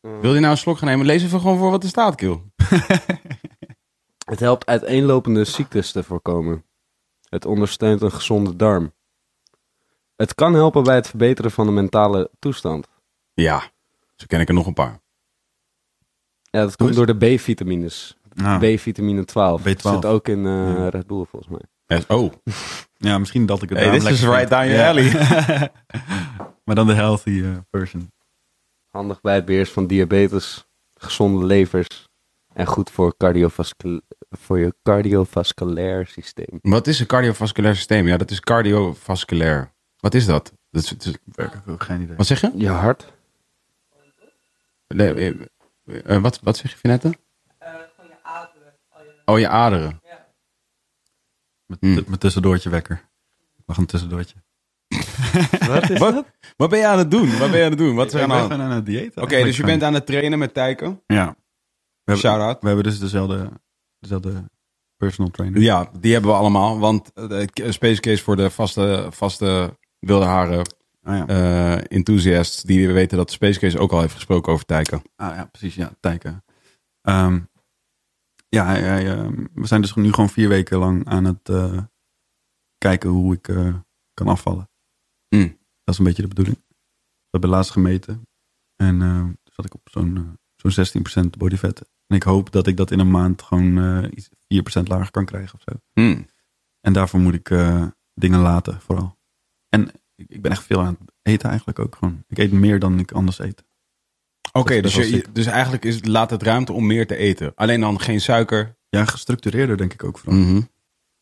Wil 0.00 0.34
je 0.34 0.40
nou 0.40 0.52
een 0.52 0.58
slok 0.58 0.78
gaan 0.78 0.88
nemen? 0.88 1.06
Lees 1.06 1.22
even 1.22 1.40
gewoon 1.40 1.58
voor 1.58 1.70
wat 1.70 1.82
er 1.82 1.88
staat, 1.88 2.14
Kiel. 2.14 2.42
Het 4.30 4.40
helpt 4.40 4.66
uiteenlopende 4.66 5.44
ziektes 5.44 5.92
te 5.92 6.02
voorkomen. 6.02 6.64
Het 7.28 7.44
ondersteunt 7.44 8.02
een 8.02 8.12
gezonde 8.12 8.56
darm. 8.56 8.92
Het 10.16 10.34
kan 10.34 10.54
helpen 10.54 10.82
bij 10.82 10.94
het 10.94 11.08
verbeteren 11.08 11.50
van 11.50 11.66
de 11.66 11.72
mentale 11.72 12.30
toestand. 12.38 12.88
Ja, 13.34 13.70
zo 14.24 14.30
ken 14.36 14.40
ik 14.40 14.48
er 14.48 14.54
nog 14.54 14.66
een 14.66 14.74
paar. 14.74 15.00
Ja, 16.42 16.60
dat 16.60 16.76
komt 16.76 16.94
door 16.94 17.06
de 17.06 17.34
B-vitamines. 17.36 18.16
Nou, 18.34 18.74
B-vitamine 18.74 19.24
12. 19.24 19.60
B12. 19.60 19.64
Zit 19.64 20.04
ook 20.04 20.28
in 20.28 20.46
eh, 20.46 20.52
Ja. 20.52 20.88
Red 20.88 21.06
Bull 21.06 21.24
volgens 21.30 21.50
mij. 21.50 21.60
Yes, 21.86 22.06
Oh, 22.06 22.32
ja, 23.08 23.18
misschien 23.18 23.46
dat 23.46 23.62
ik 23.62 23.68
het 23.68 23.78
Hey, 23.78 23.98
this 23.98 24.10
is 24.10 24.22
right 24.22 24.48
down 24.48 24.66
your 24.68 25.02
Ja. 25.02 25.70
maar 26.64 26.74
dan 26.74 26.86
de 26.86 26.94
healthy 26.94 27.42
eh, 27.44 27.56
version. 27.70 28.12
Handig 28.90 29.20
bij 29.20 29.34
het 29.34 29.44
beheersen 29.44 29.74
van 29.74 29.86
diabetes, 29.86 30.66
gezonde 30.94 31.46
levers 31.46 32.08
en 32.52 32.66
goed 32.66 32.90
voor, 32.90 33.16
cardiovascul 33.16 34.00
voor 34.30 34.58
je 34.58 34.74
cardiovasculair 34.82 36.06
systeem. 36.06 36.58
wat 36.60 36.86
is 36.86 37.00
een 37.00 37.06
cardiovasculair 37.06 37.76
systeem? 37.76 38.06
Ja, 38.06 38.16
dat 38.16 38.30
is 38.30 38.40
cardiovasculair. 38.40 39.72
Wat 39.96 40.14
is 40.14 40.26
dat? 40.26 40.52
dat 40.70 40.82
is, 40.82 41.16
geen 41.78 42.00
idee. 42.00 42.16
wat 42.16 42.26
zeg 42.26 42.40
je? 42.40 42.50
Je 42.54 42.68
hart? 42.68 43.12
Nee, 44.88 45.14
eh, 45.14 46.14
eh, 46.16 46.22
wat, 46.22 46.40
wat 46.40 46.56
zeg 46.56 46.70
je, 46.70 46.76
Finette? 46.76 47.14
Oh, 49.24 49.38
je 49.38 49.48
aderen. 49.48 50.00
Met, 51.66 51.78
Hmm. 51.80 51.94
Mijn 51.94 52.18
tussendoortje 52.18 52.70
wekker. 52.70 53.08
Ik 53.56 53.62
mag 53.66 53.76
een 53.76 53.86
tussendoortje. 53.86 54.36
Wat 55.68 55.90
is 55.90 55.98
Wat? 55.98 56.24
Wat 56.56 56.70
ben 56.70 56.78
je 56.78 56.86
aan 56.86 56.98
het 56.98 57.10
doen? 57.10 57.38
Wat 57.38 57.50
ben 57.50 57.58
je 57.58 57.64
aan 57.64 57.70
het 57.70 57.78
doen? 57.78 57.94
Wat 57.94 58.06
is 58.06 58.12
er 58.12 58.20
Ik 58.20 58.30
aan 58.30 58.50
gewoon 58.50 58.70
het 58.70 58.86
dieet. 58.86 59.16
Oké, 59.16 59.42
dus 59.42 59.56
je 59.56 59.64
bent 59.64 59.82
aan 59.82 59.94
het 59.94 60.06
trainen 60.06 60.38
met 60.38 60.54
Tijken. 60.54 61.02
Ja. 61.06 61.26
We 61.26 62.12
hebben, 62.12 62.30
Shout-out. 62.30 62.60
we 62.60 62.66
hebben 62.66 62.84
dus 62.84 62.98
dezelfde, 62.98 63.50
dezelfde 63.98 64.50
personal 64.96 65.30
trainer. 65.30 65.60
Ja, 65.60 65.90
die 66.00 66.12
hebben 66.12 66.30
we 66.30 66.36
allemaal. 66.36 66.78
Want 66.78 67.12
eh, 67.12 67.28
de 67.28 67.72
Space 67.72 68.00
Case 68.00 68.22
voor 68.22 68.36
de 68.36 68.50
vaste, 68.50 69.06
vaste 69.10 69.78
wilde 69.98 70.24
haren 70.24 70.62
Ah, 71.04 71.16
ja. 71.28 71.80
enthusiasts, 71.80 72.62
die 72.62 72.92
weten 72.92 73.16
dat 73.16 73.30
Space 73.30 73.58
Case 73.58 73.78
ook 73.78 73.92
al 73.92 74.00
heeft 74.00 74.14
gesproken 74.14 74.52
over 74.52 74.64
Tijken. 74.64 75.02
Ah 75.16 75.36
ja, 75.36 75.44
precies. 75.44 75.74
Ja, 75.74 75.92
Tijken. 76.00 76.44
Ehm, 77.00 77.40
ja, 78.48 78.64
hij- 78.66 78.82
hij, 78.82 79.10
ehm, 79.12 79.46
we 79.54 79.66
zijn 79.66 79.80
dus 79.80 79.94
nu 79.94 80.12
gewoon 80.12 80.30
vier 80.30 80.48
weken 80.48 80.78
lang 80.78 81.06
aan 81.08 81.24
het 81.24 81.48
eh, 81.48 81.82
kijken 82.78 83.10
hoe 83.10 83.34
ik 83.34 83.48
eh, 83.48 83.74
kan 84.14 84.28
afvallen. 84.28 84.70
Hmm. 85.28 85.58
Dat 85.84 85.94
is 85.94 85.98
een 85.98 86.04
beetje 86.04 86.22
de 86.22 86.28
bedoeling. 86.28 86.56
We 86.66 87.30
hebben 87.30 87.50
laatst 87.50 87.70
gemeten. 87.72 88.28
En 88.76 88.98
toen 88.98 89.36
zat 89.52 89.64
ik 89.64 89.74
op 89.74 89.88
zo'n 89.90 90.38
zo'n 90.56 90.70
16% 90.70 91.36
body 91.38 91.56
fat. 91.56 91.80
En 92.06 92.16
ik 92.16 92.22
hoop 92.22 92.52
dat 92.52 92.66
ik 92.66 92.76
dat 92.76 92.90
in 92.90 92.98
een 92.98 93.10
maand 93.10 93.42
gewoon 93.42 94.04
iets 94.14 94.28
4% 94.46 94.88
lager 94.88 95.10
kan 95.10 95.24
krijgen 95.24 95.54
of 95.54 95.60
zo. 95.62 95.80
Hmm. 95.92 96.26
En 96.80 96.92
daarvoor 96.92 97.20
moet 97.20 97.34
ik 97.34 97.48
dingen 98.14 98.40
laten, 98.40 98.80
vooral. 98.80 99.18
En 99.68 99.90
ik, 100.16 100.26
ik 100.28 100.42
ben 100.42 100.50
echt 100.50 100.62
veel 100.64 100.80
aan 100.80 100.96
het 101.00 101.12
eten 101.22 101.48
eigenlijk 101.48 101.78
ook 101.78 101.96
gewoon. 101.96 102.24
Ik 102.28 102.38
eet 102.38 102.52
meer 102.52 102.78
dan 102.78 102.98
ik 102.98 103.12
anders 103.12 103.38
eet. 103.38 103.64
Oké, 104.52 104.80
dus, 104.80 104.94
je- 104.94 105.24
dus 105.32 105.46
eigenlijk 105.46 105.84
is, 105.84 106.04
laat 106.04 106.30
het 106.30 106.42
ruimte 106.42 106.72
om 106.72 106.86
meer 106.86 107.06
te 107.06 107.16
eten. 107.16 107.52
Alleen 107.54 107.80
dan 107.80 108.00
geen 108.00 108.20
suiker. 108.20 108.76
Ja, 108.88 109.04
gestructureerder 109.04 109.76
denk 109.76 109.92
ik 109.92 110.04
ook 110.04 110.18
vooral. 110.18 110.40
Mhm. 110.40 110.60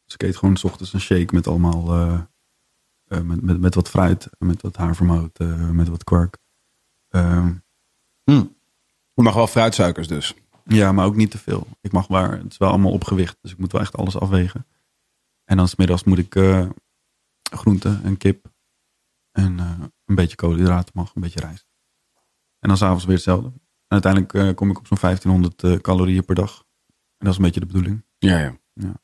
Dus 0.04 0.14
ik 0.14 0.22
eet 0.22 0.36
gewoon 0.36 0.56
s 0.56 0.64
ochtends 0.64 0.92
een 0.92 1.00
shake 1.00 1.34
met 1.34 1.46
allemaal, 1.46 1.92
eh, 1.92 2.20
eh, 3.06 3.20
met, 3.20 3.42
met, 3.42 3.60
met 3.60 3.74
wat 3.74 3.88
fruit, 3.88 4.28
met 4.38 4.62
wat 4.62 4.76
havermout, 4.76 5.38
eh, 5.38 5.70
met 5.70 5.88
wat 5.88 6.04
kwark. 6.04 6.38
Ehm, 7.08 7.52
Je 9.14 9.22
mag 9.22 9.34
wel 9.34 9.46
fruitsuikers 9.46 10.08
dus. 10.08 10.34
ja, 10.64 10.92
maar 10.92 11.04
ook 11.06 11.16
niet 11.16 11.30
te 11.30 11.38
veel. 11.38 11.66
Ik 11.80 11.92
mag 11.92 12.06
waar, 12.06 12.38
het 12.38 12.52
is 12.52 12.56
wel 12.58 12.68
allemaal 12.68 12.92
op 12.92 13.04
gewicht, 13.04 13.36
dus 13.40 13.52
ik 13.52 13.58
moet 13.58 13.72
wel 13.72 13.80
echt 13.80 13.96
alles 13.96 14.16
afwegen. 14.18 14.66
En 15.44 15.56
dan 15.56 15.68
's 15.68 15.76
middags 15.76 16.04
moet 16.04 16.18
ik 16.18 16.34
eh 16.34 16.68
groente 17.42 18.00
en 18.04 18.16
kip 18.16 18.50
en 19.32 19.58
eh, 19.58 19.84
een 20.04 20.14
beetje 20.14 20.36
koolhydraten 20.36 20.92
mag, 20.94 21.14
een 21.14 21.20
beetje 21.20 21.40
rijst. 21.40 21.66
En 22.58 22.68
dan 22.68 22.76
s'avonds 22.76 23.04
weer 23.04 23.14
hetzelfde. 23.14 23.48
En 23.48 24.02
uiteindelijk 24.02 24.34
eh, 24.34 24.54
kom 24.54 24.70
ik 24.70 24.78
op 24.78 24.86
zo'n 24.86 24.98
1500 25.00 25.62
eh, 25.62 25.74
calorieën 25.80 26.24
per 26.24 26.34
dag. 26.34 26.64
En 26.88 27.28
dat 27.28 27.28
is 27.28 27.36
een 27.36 27.44
beetje 27.44 27.60
de 27.60 27.66
bedoeling. 27.66 28.04
Ja, 28.18 28.56
ja. 28.72 29.00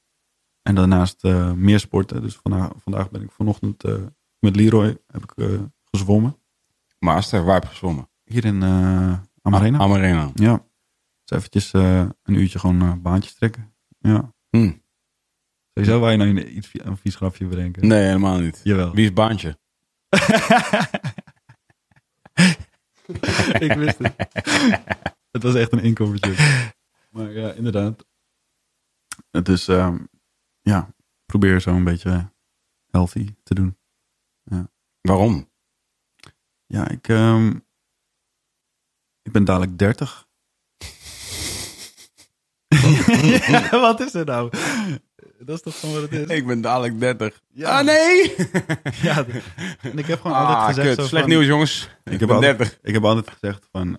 En 0.63 0.75
daarnaast 0.75 1.23
meer 1.55 1.81
sporten. 1.81 2.23
Dus 2.23 2.37
vandaag, 2.37 2.71
vandaag 2.77 3.11
ben 3.11 3.23
ik 3.23 3.31
vanochtend 3.31 3.83
met 4.39 4.57
Leroy 4.57 4.99
heb 5.07 5.23
ik, 5.23 5.61
gezwommen. 5.85 6.37
Master, 6.99 7.45
waar 7.45 7.55
heb 7.55 7.63
je 7.63 7.69
gezwommen? 7.69 8.11
Hier 8.25 8.45
in 8.45 8.63
Amarena. 9.43 9.79
Amarena. 9.79 10.31
ja. 10.35 10.67
Dus 11.25 11.39
eventjes 11.39 11.73
een 11.73 12.35
uurtje 12.35 12.59
gewoon 12.59 13.03
baantjes 13.03 13.35
trekken. 13.35 13.75
Ja. 13.99 14.35
Sowieso 15.75 16.01
waar 16.01 16.11
je 16.11 16.17
nou 16.17 16.31
een, 16.31 16.57
iets, 16.57 16.71
een 16.73 16.97
vies 16.97 17.15
grapje 17.15 17.47
bedenken. 17.47 17.87
Nee, 17.87 18.05
helemaal 18.05 18.39
niet. 18.39 18.61
Jawel. 18.65 18.95
Wie 18.95 19.05
is 19.05 19.13
Baantje? 19.13 19.59
ik 23.67 23.73
wist 23.73 23.99
het. 23.99 24.15
het 25.31 25.43
was 25.43 25.55
echt 25.55 25.73
een 25.73 25.83
inkomertje. 25.83 26.35
Maar 27.11 27.31
ja, 27.31 27.53
inderdaad. 27.53 28.07
Dus 29.31 29.69
ehm, 29.69 29.99
ja, 30.61 30.95
probeer 31.27 31.61
zo 31.61 31.71
een 31.71 31.85
beetje 31.85 32.33
healthy 32.91 33.35
te 33.43 33.55
doen. 33.55 33.77
Waarom? 35.01 35.51
Ja, 36.67 36.89
ik, 36.89 37.09
ehm, 37.09 37.57
ik 39.23 39.33
ben 39.33 39.45
dadelijk 39.45 39.79
30. 39.79 40.29
wat 43.71 44.01
is 44.01 44.15
er 44.15 44.25
nou? 44.25 44.51
Dat 45.45 45.57
is 45.57 45.63
toch 45.63 45.81
gewoon 45.81 45.95
wat 46.01 46.11
het 46.11 46.31
is? 46.31 46.37
Ik 46.37 46.47
ben 46.47 46.61
dadelijk 46.61 47.01
30. 47.01 47.41
Ja. 47.53 47.79
Ah, 47.79 47.85
nee! 47.85 48.35
Ja, 49.03 49.25
en 49.81 49.99
ik 49.99 50.07
heb 50.07 50.21
gewoon 50.21 50.37
Ah, 50.37 50.49
altijd 50.49 50.67
gezegd... 50.67 50.87
kut. 50.89 50.97
zo 50.97 51.07
Slecht 51.07 51.25
van- 51.25 51.33
nieuws, 51.33 51.47
jongens. 51.47 51.89
Ik, 52.05 52.13
Ik 52.13 52.19
ben 52.19 52.29
heb, 52.29 52.31
altijd, 52.37 52.59
30. 52.59 52.79
ik 52.83 52.95
heb 52.95 53.05
altijd 53.05 53.31
gezegd 53.31 53.69
van... 53.73 53.99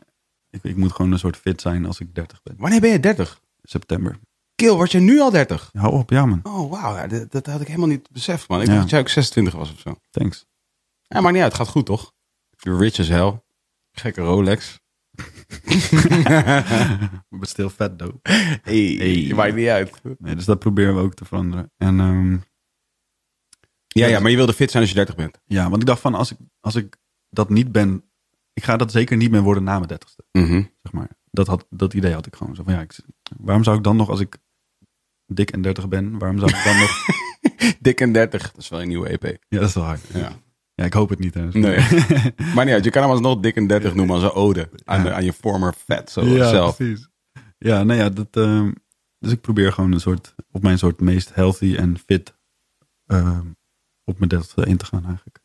Ik, 0.49 0.64
ik 0.64 0.76
moet 0.76 0.91
gewoon 0.91 1.11
een 1.11 1.20
soort 1.20 1.38
fit 1.38 1.61
zijn 1.61 1.86
als 1.86 1.99
ik 1.99 2.16
30 2.16 2.41
ben. 2.44 2.56
Wanneer 2.57 2.80
ben 2.82 2.90
je 2.91 2.99
30? 2.99 3.40
September. 3.61 4.20
Kill, 4.56 4.72
word 4.74 4.91
je 4.91 4.99
nu 4.99 5.20
al 5.20 5.32
30? 5.32 5.70
Hou 5.74 5.94
op, 5.94 6.10
ja 6.10 6.26
man. 6.26 6.40
Oh, 6.44 6.72
wauw. 6.72 6.95
Ja, 6.95 7.07
dat, 7.07 7.32
dat 7.32 7.45
had 7.45 7.61
ik 7.61 7.68
helemaal 7.68 7.88
niet 7.88 8.10
beseft, 8.11 8.48
man. 8.48 8.61
Ik 8.61 8.66
Ja. 8.68 8.72
dacht 8.72 8.82
dat 8.82 8.91
jij 8.91 8.99
ook 8.99 9.10
26 9.10 9.53
was 9.53 9.72
of 9.74 9.80
zo. 9.80 9.95
Thanks. 10.10 10.45
Ja, 11.07 11.22
maar 11.22 11.32
niet 11.32 11.41
uit. 11.41 11.52
Het 11.52 11.61
gaat 11.61 11.70
goed, 11.72 11.86
toch? 11.86 12.11
You're 12.57 12.80
rich 12.84 12.99
as 12.99 13.07
hell. 13.07 13.41
Gekke 13.91 14.22
Rolex. 14.22 14.80
But 17.40 17.50
still 17.50 17.70
though. 17.98 18.14
Hey, 18.62 18.96
Hey. 18.98 19.32
maakt 19.36 19.56
niet 19.56 19.68
uit. 19.68 20.02
Nee, 20.18 20.36
dus 20.36 20.46
dat 20.46 20.60
proberen 20.60 20.96
we 20.96 21.02
ook 21.02 21.14
te 21.14 21.26
veranderen. 21.26 21.72
En 21.78 22.00
ehm, 22.00 22.38
Ja, 23.88 24.08
ja, 24.08 24.20
maar 24.20 24.30
je 24.32 24.38
wilde 24.38 24.54
fit 24.54 24.72
zijn 24.72 24.84
als 24.84 24.91
je 24.91 24.98
30 24.98 25.16
bent. 25.16 25.40
ja, 25.46 25.70
want 25.70 25.82
ik 25.82 25.88
dacht 25.88 26.02
van 26.02 26.16
als 26.16 26.32
ik, 26.32 26.38
als 26.60 26.76
ik 26.76 26.98
dat 27.30 27.50
niet 27.50 27.72
ben... 27.72 28.04
Ik 28.54 28.64
ga 28.64 28.78
dat 28.78 28.91
zeker 28.91 29.18
niet 29.18 29.32
meer 29.32 29.41
worden 29.41 29.64
na 29.64 29.80
mijn 29.80 29.91
30ste. 29.91 30.26
Mhm. 30.32 30.64
Zeg 30.82 30.91
maar. 30.91 31.10
dat, 31.32 31.48
had, 31.48 31.66
dat 31.70 31.94
idee 31.94 32.14
had 32.14 32.26
ik 32.26 32.36
gewoon. 32.36 32.56
Zo 32.56 32.64
van, 32.64 32.74
ja, 32.74 32.82
ik, 32.82 32.96
waarom 33.38 33.64
zou 33.64 33.78
ik 33.78 33.84
dan 33.84 33.96
nog 33.96 34.10
als 34.10 34.20
ik 34.20 34.38
dik 35.26 35.52
en 35.52 35.62
30 35.62 35.88
ben... 35.88 36.18
Waarom 36.18 36.40
zou 36.40 36.52
ik 36.52 36.64
dan 36.64 36.78
nog... 36.78 36.91
Dik 37.80 38.02
en 38.02 38.12
30. 38.12 38.52
Dat 38.52 38.62
is 38.62 38.70
wel 38.70 38.82
een 38.82 38.88
nieuwe 38.88 39.08
EP. 39.10 39.24
Ja, 39.48 39.60
dat 39.60 39.68
is 39.70 39.74
wel 39.76 39.84
hard. 39.84 40.02
Ja. 40.14 40.32
Ja, 40.80 40.85
ik 40.85 40.93
hoop 40.93 41.10
het 41.10 41.19
niet. 41.19 41.34
Hè. 41.34 41.47
Nee. 41.47 41.77
maar 42.56 42.65
niet 42.65 42.73
uit. 42.73 42.84
Je 42.84 42.89
kan 42.89 43.01
hem 43.01 43.11
alsnog 43.11 43.39
dik 43.39 43.56
en 43.56 43.68
30 43.68 43.93
noemen 43.93 44.15
als 44.15 44.23
een 44.23 44.31
ode 44.31 44.69
aan, 44.85 45.03
de, 45.03 45.14
aan 45.14 45.23
je 45.23 45.34
former 45.34 45.73
fat 45.73 46.11
zo 46.11 46.26
ja, 46.26 46.49
zelf. 46.49 46.76
precies. 46.76 47.10
Ja, 47.57 47.84
nou 47.84 47.99
ja, 47.99 48.10
dat, 48.10 48.27
ehm, 48.31 48.72
dus 49.18 49.31
ik 49.31 49.41
probeer 49.41 49.73
gewoon 49.73 49.91
een 49.91 49.99
soort, 49.99 50.35
op 50.51 50.61
mijn 50.61 50.77
soort 50.77 50.99
meest 50.99 51.35
healthy 51.35 51.76
en 51.76 51.97
fit 51.97 52.38
ehm, 53.06 53.47
op 54.03 54.18
mijn 54.18 54.30
30 54.30 54.65
in 54.65 54.77
te 54.77 54.85
gaan 54.85 55.06
eigenlijk. 55.06 55.39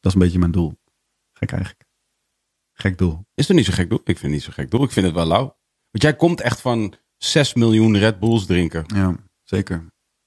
Dat 0.00 0.12
is 0.12 0.14
een 0.14 0.24
beetje 0.24 0.38
mijn 0.38 0.50
doel. 0.50 0.78
Gek 1.32 1.52
eigenlijk. 1.52 1.84
Gek 2.72 2.98
doel. 2.98 3.26
Is 3.34 3.46
toch 3.46 3.56
niet 3.56 3.66
zo 3.66 3.72
gek 3.72 3.88
doel? 3.88 3.98
Ik 3.98 4.04
vind 4.04 4.20
het 4.20 4.30
niet 4.30 4.42
zo 4.42 4.50
gek 4.52 4.70
doel. 4.70 4.82
Ik 4.82 4.90
vind 4.90 5.06
het 5.06 5.14
wel 5.14 5.26
lauw. 5.26 5.56
Want 5.90 6.02
jij 6.02 6.16
komt 6.16 6.40
echt 6.40 6.60
van 6.60 6.94
6 7.16 7.54
miljoen 7.54 7.96
Red 7.96 8.18
Bulls 8.18 8.46
drinken. 8.46 8.84
Ja, 8.86 9.16
zeker. 9.42 9.86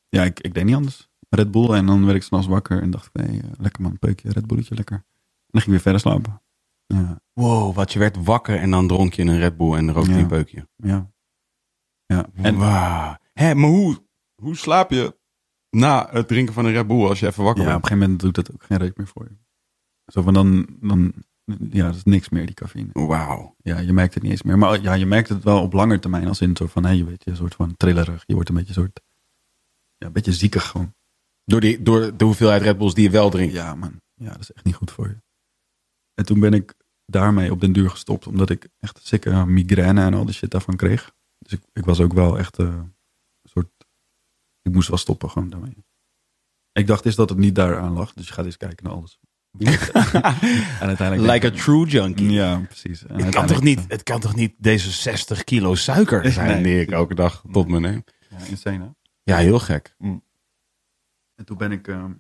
Ja, 0.10 0.24
ik, 0.24 0.40
ik 0.40 0.54
deed 0.54 0.66
niet 0.66 0.76
anders. 0.76 1.10
Red 1.30 1.52
Bull 1.52 1.70
en 1.70 1.86
dan 1.86 2.06
werd 2.06 2.18
ik 2.18 2.24
s'nachts 2.24 2.48
wakker 2.48 2.82
en 2.82 2.92
dacht 2.92 3.06
ik, 3.14 3.14
nee, 3.28 3.42
eh, 3.42 3.50
lekker 3.58 3.82
man, 3.82 4.00
peukje, 4.00 4.32
Red 4.32 4.48
Bulletje, 4.48 4.76
lekker. 4.76 4.96
En 4.96 5.04
dan 5.48 5.62
ging 5.62 5.76
ik 5.76 5.84
weer 5.84 5.94
verder 5.94 6.02
slapen. 6.02 6.42
Ja, 6.86 7.20
Wow, 7.34 7.76
wat 7.76 7.94
je 7.94 8.00
werd 8.00 8.24
wakker 8.24 8.60
en 8.60 8.72
dan 8.72 8.88
dronk 8.88 9.14
je 9.14 9.22
een 9.22 9.38
Red 9.38 9.58
Bull 9.58 9.74
en 9.74 9.92
rookte 9.92 10.12
Ja. 10.12 10.18
een 10.18 10.28
peukje. 10.28 10.68
ja. 10.76 11.12
Ja, 12.06 12.26
En 12.34 12.56
wow. 12.56 13.16
Hé, 13.34 13.54
maar 13.56 13.70
hoe, 13.70 13.98
hoe 14.42 14.56
slaap 14.56 14.92
je 14.92 15.18
na 15.70 16.08
het 16.12 16.28
drinken 16.28 16.54
van 16.54 16.66
een 16.66 16.72
Red 16.72 16.88
Bull 16.88 17.08
als 17.08 17.20
je 17.20 17.28
even 17.28 17.44
wakker 17.44 17.64
ja, 17.64 17.70
op 17.70 17.76
een 17.76 17.88
gegeven 17.88 18.02
moment 18.04 18.20
doet 18.22 18.36
het 18.36 18.52
ook 18.54 18.64
geen 18.64 18.78
reet 18.78 18.98
meer 18.98 19.08
voor 19.08 19.24
je. 19.30 19.38
Zo 20.12 20.22
van 20.22 20.34
dan, 20.34 20.68
dan, 20.80 21.14
ja, 21.72 21.86
dat 21.86 21.96
is 21.96 22.04
niks 22.04 22.30
meer, 22.30 22.46
die 22.46 22.56
cafeïne. 22.56 22.90
Wauw. 22.94 23.56
Ja, 23.62 23.78
je 23.80 23.94
merkt 23.94 24.14
het 24.14 24.24
niet 24.24 24.32
eens 24.32 24.42
meer. 24.44 24.58
Maar 24.58 24.82
ja, 24.82 24.94
je 24.94 25.06
merkt 25.06 25.30
het 25.30 25.44
wel 25.44 25.62
op 25.62 25.74
lange 25.74 26.00
termijn. 26.00 26.28
Als 26.28 26.42
in 26.42 26.56
soort 26.56 26.72
van, 26.72 26.86
hé, 26.86 26.92
je 26.92 27.04
weet 27.06 27.24
je, 27.24 27.30
een 27.30 27.36
soort 27.38 27.56
van 27.56 27.78
trillerig. 27.78 28.24
Je 28.26 28.34
wordt 28.34 28.50
een 28.50 28.56
beetje 28.56 28.70
een 28.76 28.82
soort, 28.82 29.02
ja, 29.98 30.08
een 30.08 30.14
beetje 30.14 30.34
ziekig 30.34 30.68
gewoon. 30.68 30.96
Door, 31.48 31.60
die, 31.60 31.82
door 31.84 32.18
de 32.18 32.26
hoeveelheid 32.26 32.62
Red 32.62 32.78
Bulls 32.78 32.94
die 32.94 33.04
je 33.04 33.10
wel 33.10 33.30
drinkt. 33.30 33.54
Ja, 33.54 33.76
man. 33.76 34.02
Ja, 34.14 34.32
dat 34.32 34.40
is 34.40 34.52
echt 34.52 34.66
niet 34.66 34.76
goed 34.76 34.92
voor 34.92 35.08
je. 35.08 35.18
En 36.14 36.26
toen 36.26 36.40
ben 36.40 36.54
ik 36.54 36.74
daarmee 37.06 37.52
op 37.52 37.62
den 37.62 37.72
duur 37.74 37.90
gestopt. 37.90 38.28
Omdat 38.28 38.50
ik 38.50 38.68
echt 38.80 39.00
sikke 39.04 39.46
migraine 39.46 40.02
en 40.02 40.14
al 40.14 40.26
die 40.26 40.34
shit 40.34 40.52
daarvan 40.52 40.76
kreeg. 40.76 41.12
Dus 41.40 41.52
ik, 41.52 41.62
ik 41.74 41.86
was 41.86 42.00
ook 42.00 42.14
wel 42.14 42.38
echt 42.38 42.60
eh, 42.60 42.66
een 42.66 42.94
soort... 43.44 43.68
Ik 44.62 44.74
moest 44.74 44.88
wel 44.88 44.98
stoppen 44.98 45.30
gewoon 45.30 45.50
daarmee. 45.50 45.78
Ik 46.72 46.88
dacht 46.88 47.06
eerst 47.06 47.18
dat 47.18 47.30
het 47.30 47.38
niet 47.38 47.56
daaraan 47.56 47.94
lag. 47.94 48.14
Dus 48.14 48.28
je 48.28 48.34
gaat 48.34 48.46
eens 48.46 48.58
kijken 48.58 48.84
naar 48.86 48.94
alles. 48.94 49.20
en 50.80 50.88
uiteindelijk... 50.88 51.32
Like 51.34 51.48
a 51.48 51.52
true 51.64 51.86
junkie. 51.86 52.32
Ja, 52.32 52.60
precies. 52.60 53.06
En 53.06 53.24
Het 53.24 53.36
kan, 53.36 53.46
toch 53.48 53.62
niet, 53.62 53.86
het 53.88 54.04
kan 54.04 54.20
toch 54.20 54.36
niet 54.36 54.54
deze 54.58 54.92
60 54.92 55.44
kilo 55.44 55.76
suiker 55.76 56.32
zijn 56.32 56.48
Nee. 56.48 56.64
die 56.64 56.82
ik 56.82 56.92
elke 56.92 57.16
dag 57.16 57.44
tot 57.52 57.68
me 57.68 57.80
neem? 57.80 58.04
Ja, 58.30 58.38
insane 58.46 58.84
hè? 58.84 58.90
Ja, 59.24 59.38
heel 59.38 59.60
gek. 59.60 59.96
En 61.38 61.46
toen 61.46 61.58
ben 61.58 61.72
ik 61.72 61.88
ehm, 61.88 62.14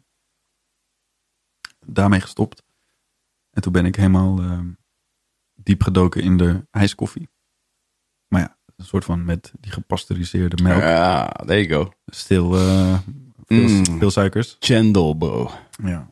daarmee 1.85 2.21
gestopt. 2.21 2.63
En 3.51 3.61
toen 3.61 3.71
ben 3.71 3.85
ik 3.85 3.95
helemaal 3.95 4.39
ehm, 4.39 4.69
diep 5.55 5.81
gedoken 5.83 6.21
in 6.21 6.37
de 6.37 6.67
ijskoffie. 6.71 7.29
Maar 8.27 8.41
ja, 8.41 8.57
een 8.75 8.85
soort 8.85 9.05
van 9.05 9.25
met 9.25 9.53
die 9.59 9.71
gepasteuriseerde 9.71 10.63
melk. 10.63 10.81
Ja, 10.81 11.25
there 11.27 11.67
you 11.67 11.83
go. 11.83 11.91
Stil, 12.05 12.55
eh, 12.57 12.99
veel, 13.45 13.67
Mm. 13.69 13.85
veel 13.99 14.11
suikers. 14.11 14.55
Chendel, 14.59 15.13
bro. 15.13 15.51
Ja. 15.83 16.11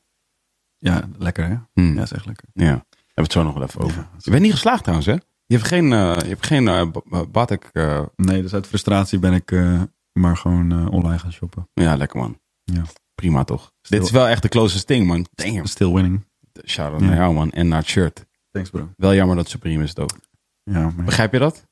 Ja, 0.78 1.10
lekker 1.18 1.48
hè? 1.48 1.58
Hmm. 1.74 1.96
Ja, 1.96 2.02
is 2.02 2.12
echt 2.12 2.26
lekker. 2.26 2.48
Ja, 2.54 2.66
hebben 2.66 2.86
we 3.14 3.22
het 3.22 3.32
zo 3.32 3.44
nog 3.44 3.54
wel 3.54 3.64
even 3.64 3.82
over. 3.82 3.98
Ja, 4.02 4.10
Je 4.18 4.30
bent 4.32 4.42
niet 4.44 4.52
geslaagd 4.52 4.82
trouwens, 4.82 5.08
hè? 5.08 5.14
Je 5.46 5.56
hebt 5.56 5.68
geen, 5.68 5.94
eh 5.94 6.16
je 6.22 6.28
hebt 6.28 6.46
geen 6.46 6.68
eh, 6.68 6.92
ba- 7.06 7.26
Batek. 7.26 7.70
eh, 7.74 8.06
Nee, 8.16 8.42
dus 8.42 8.54
uit 8.54 8.68
frustratie 8.68 9.20
ben 9.20 9.34
ik 9.34 9.52
eh, 9.52 9.82
maar 10.12 10.38
gewoon 10.38 10.72
eh, 10.72 10.92
online 10.92 11.20
gaan 11.20 11.32
shoppen. 11.32 11.70
ja, 11.74 11.96
lekker 11.96 12.20
man. 12.20 12.40
Ja. 12.74 12.84
Prima 13.16 13.44
toch? 13.44 13.72
Dit 13.82 14.04
is 14.04 14.12
wel 14.12 14.28
echt 14.28 14.42
de 14.42 14.48
closest 14.48 14.88
thing, 14.88 15.08
man. 15.08 15.26
Damn. 15.32 15.66
Still 15.66 15.92
winning. 15.94 16.26
Shout-out 16.66 17.02
Ja. 17.02 17.08
naar 17.08 17.16
jou, 17.18 17.34
man. 17.34 17.52
En 17.52 17.68
naar 17.68 17.80
het 17.80 17.88
shirt. 17.88 18.26
Thanks 18.52 18.70
bro. 18.70 18.90
Wel 18.98 19.14
jammer 19.14 19.36
dat 19.36 19.50
Supreme 19.50 19.84
is 19.84 19.96
ook. 19.98 20.18
Ja, 20.64 20.90
maar... 20.90 21.06
Begrijp 21.06 21.32
je 21.34 21.40
dat? 21.40 21.68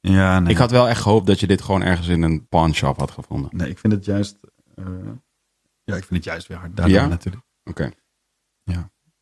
ja 0.00 0.40
nee. 0.40 0.50
Ik 0.52 0.56
had 0.58 0.70
wel 0.70 0.88
echt 0.88 1.00
gehoopt 1.00 1.26
dat 1.26 1.40
je 1.40 1.46
dit 1.46 1.62
gewoon 1.62 1.82
ergens 1.82 2.08
in 2.08 2.22
een 2.22 2.48
pawn 2.48 2.72
shop 2.72 2.98
had 2.98 3.10
gevonden. 3.10 3.56
Nee, 3.56 3.68
ik 3.70 3.78
vind 3.78 3.92
het 3.92 4.04
juist... 4.04 4.38
eh, 4.74 4.84
ja, 5.84 5.96
ik 5.96 6.04
vind 6.04 6.10
het 6.10 6.24
juist 6.24 6.46
weer 6.46 6.56
hard. 6.58 6.76
Daardoor 6.76 6.96
Ja? 6.96 7.06
natuurlijk. 7.06 7.44
Oké. 7.64 7.90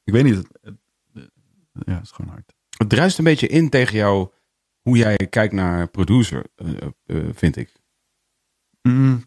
Ik 0.04 0.12
weet 0.16 0.24
niet. 0.24 0.34
Het, 0.34 0.48
het- 0.62 1.30
ja, 1.86 1.94
het 1.94 2.02
is 2.02 2.10
gewoon 2.10 2.30
hard. 2.30 2.54
Het 2.76 2.88
druist 2.88 3.18
een 3.18 3.24
beetje 3.24 3.46
in 3.46 3.68
tegen 3.68 3.96
jou 3.96 4.28
hoe 4.80 4.96
jij 4.96 5.16
kijkt 5.16 5.52
naar 5.54 5.88
producer, 5.88 6.44
eh, 6.54 6.68
eh, 7.04 7.28
vind 7.34 7.56
ik. 7.56 7.72
Mm, 8.82 9.24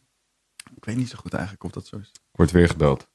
ik 0.83 0.89
weet 0.89 0.97
niet 0.97 1.09
zo 1.09 1.17
goed 1.17 1.33
eigenlijk 1.33 1.63
of 1.63 1.71
dat 1.71 1.87
zo 1.87 1.97
is. 1.97 2.09
Ik 2.09 2.21
word 2.31 2.51
weer 2.51 2.69
gebeld. 2.69 3.09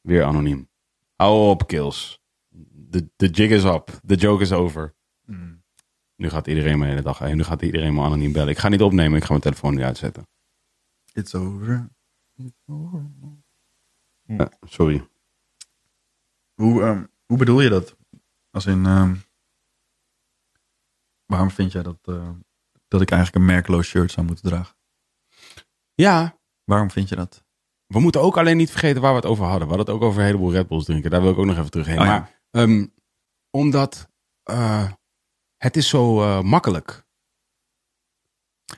Weer 0.00 0.24
anoniem. 0.24 0.68
Hou 1.16 1.50
op, 1.50 1.66
kills. 1.66 2.20
De, 2.70 3.10
de 3.16 3.28
jig 3.28 3.50
is 3.50 3.64
up. 3.64 4.00
De 4.02 4.14
joke 4.14 4.42
is 4.42 4.52
over. 4.52 4.94
Nu 6.16 6.28
gaat 6.28 6.46
iedereen 6.46 6.78
me 6.78 6.84
de 6.84 6.90
hele 6.90 7.02
dag 7.02 7.18
heen. 7.18 7.36
Nu 7.36 7.42
gaat 7.42 7.62
iedereen 7.62 7.94
me 7.94 8.02
anoniem 8.02 8.32
bellen. 8.32 8.48
Ik 8.48 8.58
ga 8.58 8.68
niet 8.68 8.82
opnemen. 8.82 9.16
Ik 9.16 9.22
ga 9.22 9.28
mijn 9.28 9.40
telefoon 9.40 9.74
nu 9.74 9.82
uitzetten. 9.82 10.28
It's 11.12 11.34
over. 11.34 11.88
Ja, 14.22 14.50
sorry. 14.60 15.08
Hoe, 16.54 16.82
ehm, 16.82 17.04
hoe 17.26 17.38
bedoel 17.38 17.60
je 17.60 17.68
dat? 17.68 17.96
Als 18.50 18.66
in... 18.66 18.86
ehm, 18.86 19.16
waarom 21.26 21.50
vind 21.50 21.72
jij 21.72 21.82
dat, 21.82 21.98
eh, 22.02 22.30
dat 22.88 23.00
ik 23.00 23.10
eigenlijk 23.10 23.40
een 23.40 23.54
merkloos 23.54 23.86
shirt 23.86 24.10
zou 24.10 24.26
moeten 24.26 24.44
dragen? 24.44 24.76
Ja, 25.94 26.40
Waarom 26.72 26.90
vind 26.90 27.08
je 27.08 27.16
dat? 27.16 27.42
we 27.86 28.00
moeten 28.00 28.20
ook 28.20 28.36
alleen 28.38 28.56
niet 28.56 28.70
vergeten 28.70 29.00
waar 29.02 29.10
we 29.10 29.16
het 29.16 29.26
over 29.26 29.44
hadden. 29.44 29.68
We 29.68 29.74
hadden 29.74 29.86
het 29.94 30.02
ook 30.02 30.08
over 30.08 30.20
een 30.20 30.26
heleboel 30.26 30.52
Red 30.52 30.68
Bulls 30.68 30.84
drinken. 30.84 31.10
Daar 31.10 31.22
wil 31.22 31.30
ik 31.30 31.38
ook 31.38 31.44
nog 31.46 31.58
even 31.58 31.70
terug 31.70 31.86
heen. 31.86 31.98
Oh 31.98 32.04
ja. 32.04 32.10
Maar 32.10 32.40
ehm, 32.50 32.86
omdat 33.50 34.08
eh, 34.42 34.90
het 35.56 35.76
is 35.76 35.88
zo 35.88 36.22
eh, 36.22 36.40
makkelijk. 36.40 37.04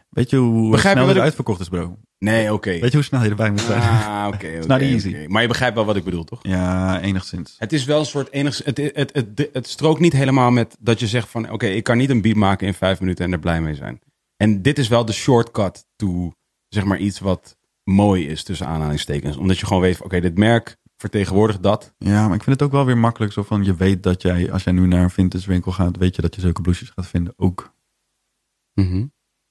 Weet 0.08 0.30
je 0.30 0.36
hoe 0.36 0.70
Begrijp 0.70 0.94
snel 0.96 1.08
het 1.08 1.16
ik- 1.16 1.22
uitverkocht 1.22 1.60
is, 1.60 1.68
bro? 1.68 1.98
Nee, 2.18 2.52
oké. 2.52 2.70
Weet 2.70 2.90
je 2.90 2.96
hoe 2.96 3.02
snel 3.04 3.22
je 3.22 3.28
erbij 3.30 3.50
moet 3.50 3.60
zijn? 3.60 3.80
Ah, 3.82 4.28
oké. 4.34 4.66
not 4.66 4.80
easy. 4.80 5.26
Maar 5.28 5.42
je 5.42 5.48
begrijpt 5.48 5.74
wel 5.74 5.84
wat 5.84 5.96
ik 5.96 6.04
bedoel, 6.04 6.24
toch? 6.24 6.38
Ja, 6.42 7.00
enigszins. 7.00 7.54
Het 7.58 7.72
is 7.72 7.84
wel 7.84 7.98
een 7.98 8.06
soort 8.06 8.32
enigszins. 8.32 8.66
Het, 8.66 8.76
het, 8.96 9.14
het, 9.14 9.38
het, 9.38 9.48
het 9.52 9.68
strookt 9.68 10.00
niet 10.00 10.12
helemaal 10.12 10.50
met 10.50 10.76
dat 10.80 11.00
je 11.00 11.06
zegt 11.06 11.28
van 11.28 11.50
oké, 11.50 11.66
ik 11.66 11.84
kan 11.84 11.96
niet 11.96 12.10
een 12.10 12.22
beat 12.22 12.36
maken 12.36 12.66
in 12.66 12.74
vijf 12.74 13.00
minuten 13.00 13.24
en 13.24 13.32
er 13.32 13.38
blij 13.38 13.60
mee 13.60 13.74
zijn. 13.74 14.00
En 14.36 14.62
dit 14.62 14.78
is 14.78 14.88
wel 14.88 15.04
de 15.04 15.12
shortcut 15.12 15.86
to 15.96 16.32
zeg 16.68 16.84
maar 16.84 16.98
iets 16.98 17.18
wat 17.18 17.56
mooi 17.84 18.26
is 18.28 18.42
tussen 18.42 18.66
aanhalingstekens. 18.66 19.36
Omdat 19.36 19.58
je 19.58 19.66
gewoon 19.66 19.82
weet 19.82 19.96
van 19.96 20.06
oké, 20.06 20.20
dit 20.20 20.38
merk 20.38 20.76
vertegenwoordigt 20.96 21.62
dat. 21.62 21.94
Ja, 21.98 22.26
maar 22.26 22.36
ik 22.36 22.42
vind 22.42 22.56
het 22.58 22.68
ook 22.68 22.74
wel 22.74 22.84
weer 22.84 22.98
makkelijk. 22.98 23.32
Zo 23.32 23.42
van, 23.42 23.64
je 23.64 23.74
weet 23.74 24.02
dat 24.02 24.22
jij, 24.22 24.52
als 24.52 24.64
jij 24.64 24.72
nu 24.72 24.86
naar 24.86 25.02
een 25.02 25.10
vintage 25.10 25.48
winkel 25.48 25.72
gaat, 25.72 25.96
weet 25.96 26.16
je 26.16 26.22
dat 26.22 26.34
je 26.34 26.40
zulke 26.40 26.60
blouses 26.60 26.90
gaat 26.90 27.06
vinden. 27.06 27.34
Ook. 27.36 27.74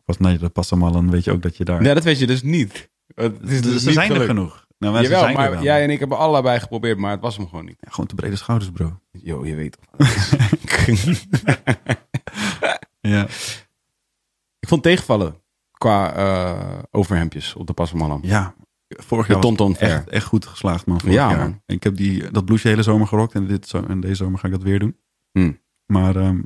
Pas 0.05 0.18
naar 0.18 0.38
de 0.38 0.49
Passamallen 0.49 1.10
weet 1.10 1.23
je 1.23 1.31
ook 1.31 1.41
dat 1.41 1.57
je 1.57 1.64
daar... 1.64 1.81
Nee, 1.81 1.93
dat 1.93 2.03
weet 2.03 2.19
je 2.19 2.27
dus 2.27 2.41
niet. 2.41 2.89
Het 3.15 3.41
is 3.41 3.61
dus 3.61 3.81
er 3.81 3.85
niet 3.85 3.93
zijn 3.93 4.11
er 4.11 4.26
genoeg. 4.26 4.65
Nou, 4.77 4.93
maar 4.93 5.03
ze 5.03 5.10
Jawel, 5.10 5.23
zijn 5.23 5.35
er 5.35 5.41
maar 5.41 5.51
wel. 5.51 5.64
jij 5.64 5.84
en 5.84 5.89
ik 5.89 5.99
hebben 5.99 6.18
allebei 6.18 6.60
geprobeerd, 6.60 6.97
maar 6.97 7.11
het 7.11 7.22
was 7.22 7.38
hem 7.38 7.47
gewoon 7.47 7.65
niet. 7.65 7.77
Ja, 7.80 7.89
gewoon 7.89 8.05
te 8.05 8.15
brede 8.15 8.35
schouders, 8.35 8.72
bro. 8.72 8.99
Yo, 9.11 9.45
je 9.45 9.55
weet. 9.55 9.77
Ja. 13.01 13.23
ik 14.60 14.68
vond 14.68 14.84
tegenvallen 14.84 15.42
qua 15.84 16.14
eh, 16.14 16.80
overhemdjes 16.91 17.55
op 17.55 17.68
de 17.68 17.73
Passamallam. 17.73 18.19
Ja, 18.23 18.53
vorig 18.88 19.27
jaar 19.27 19.39
Tonton 19.41 19.76
Fair. 19.76 19.91
echt, 19.91 20.10
echt 20.10 20.26
goed 20.26 20.45
geslaagd, 20.45 20.85
man. 20.85 20.99
vorig 20.99 21.15
Ja, 21.15 21.30
jaar. 21.30 21.38
man. 21.39 21.61
Ik 21.65 21.84
heb 21.84 21.95
die, 21.95 22.31
dat 22.31 22.45
blouseje 22.45 22.69
hele 22.73 22.84
zomer 22.84 23.07
gerokt 23.07 23.34
en, 23.34 23.47
dit, 23.47 23.73
en 23.73 23.99
deze 23.99 24.15
zomer 24.15 24.39
ga 24.39 24.47
ik 24.47 24.53
dat 24.53 24.64
weer 24.64 24.80
doen. 24.80 24.97
Hmm. 25.31 25.61
Maar 25.85 26.15
ehm, 26.15 26.41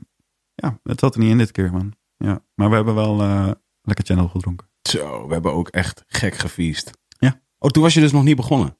ja, 0.53 0.79
het 0.83 0.99
zat 0.99 1.13
er 1.15 1.19
niet 1.21 1.29
in 1.29 1.37
dit 1.37 1.51
keer, 1.51 1.71
man. 1.71 1.93
Ja. 2.17 2.39
Maar 2.55 2.69
we 2.69 2.75
hebben 2.75 2.95
wel 2.95 3.21
eh, 3.21 3.51
lekker 3.81 4.05
channel 4.05 4.27
gedronken. 4.27 4.67
Zo, 4.81 5.27
we 5.27 5.33
hebben 5.33 5.53
ook 5.53 5.67
echt 5.69 6.03
gek 6.07 6.35
gefeest. 6.35 6.91
Ja. 7.19 7.41
Oh, 7.59 7.69
toen 7.69 7.83
was 7.83 7.93
je 7.93 7.99
dus 7.99 8.11
nog 8.11 8.23
niet 8.23 8.35
begonnen. 8.35 8.77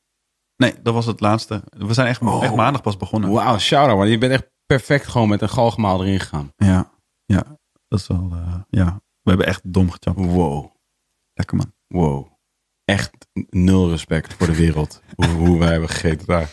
Nee, 0.56 0.74
dat 0.84 0.94
was 0.94 1.06
het 1.06 1.20
laatste. 1.20 1.64
We 1.70 1.94
zijn 1.94 2.08
echt, 2.08 2.22
Oh. 2.22 2.44
echt 2.44 2.56
maandag 2.56 2.82
pas 2.82 2.98
begonnen. 2.98 3.32
Wauw, 3.32 3.58
shout-out. 3.58 3.98
man. 3.98 4.10
Je 4.10 4.18
bent 4.18 4.32
echt 4.32 4.50
perfect 4.66 5.08
gewoon 5.08 5.30
met 5.30 5.42
een 5.42 5.50
galgemaal 5.50 6.02
erin 6.04 6.20
gegaan. 6.20 6.52
Ja, 6.56 6.92
ja, 7.26 7.44
dat 7.88 8.00
is 8.00 8.08
wel, 8.08 8.30
eh, 8.34 8.56
ja. 8.70 9.02
We 9.28 9.34
hebben 9.34 9.52
echt 9.52 9.74
dom 9.74 9.92
gechapt. 9.92 10.20
Wow, 10.20 10.72
Lekker, 11.34 11.58
man. 11.58 11.74
wow. 11.88 12.28
Echt 12.86 13.12
nul 13.50 13.90
respect 13.90 14.34
voor 14.34 14.48
de 14.48 14.56
wereld. 14.56 15.02
hoe, 15.16 15.26
hoe 15.28 15.60
wij 15.60 15.72
hebben 15.72 15.90
gegeten 15.90 16.28
daar. 16.28 16.50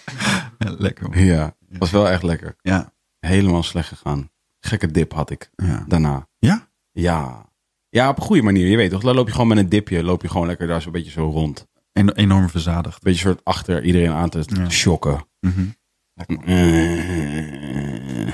Ja, 0.59 0.75
lekker, 0.79 1.09
man. 1.11 1.25
Ja, 1.25 1.57
was 1.69 1.91
wel 1.91 2.09
echt 2.09 2.23
lekker. 2.23 2.57
Ja, 2.61 2.93
Helemaal 3.19 3.63
slecht 3.63 3.89
gegaan. 3.89 4.31
Gekke 4.61 4.87
dip 4.91 5.13
had 5.13 5.31
ik 5.31 5.51
ja. 5.57 5.85
daarna. 5.89 6.29
Ja? 6.39 6.69
Ja. 6.93 7.53
Ja, 7.89 8.09
op 8.09 8.17
een 8.17 8.23
goede 8.23 8.43
manier. 8.43 8.67
Je 8.67 8.77
weet 8.77 8.91
toch, 8.91 9.03
dan 9.03 9.15
loop 9.15 9.27
je 9.27 9.33
gewoon 9.33 9.49
met 9.49 9.59
een 9.59 9.69
dipje. 9.69 10.03
Loop 10.05 10.23
je 10.23 10.29
gewoon 10.29 10.47
lekker 10.47 10.67
daar 10.67 10.83
zo'n 10.83 10.93
beetje 10.93 11.11
zo 11.11 11.31
rond. 11.31 11.67
En, 11.93 12.13
enorm 12.15 12.49
verzadigd. 12.49 13.03
beetje 13.03 13.21
soort 13.21 13.45
achter 13.45 13.85
iedereen 13.85 14.13
aan 14.13 14.29
te 14.31 14.43
Ja. 14.47 14.69
shocken. 14.71 15.27
Eh. 16.45 18.29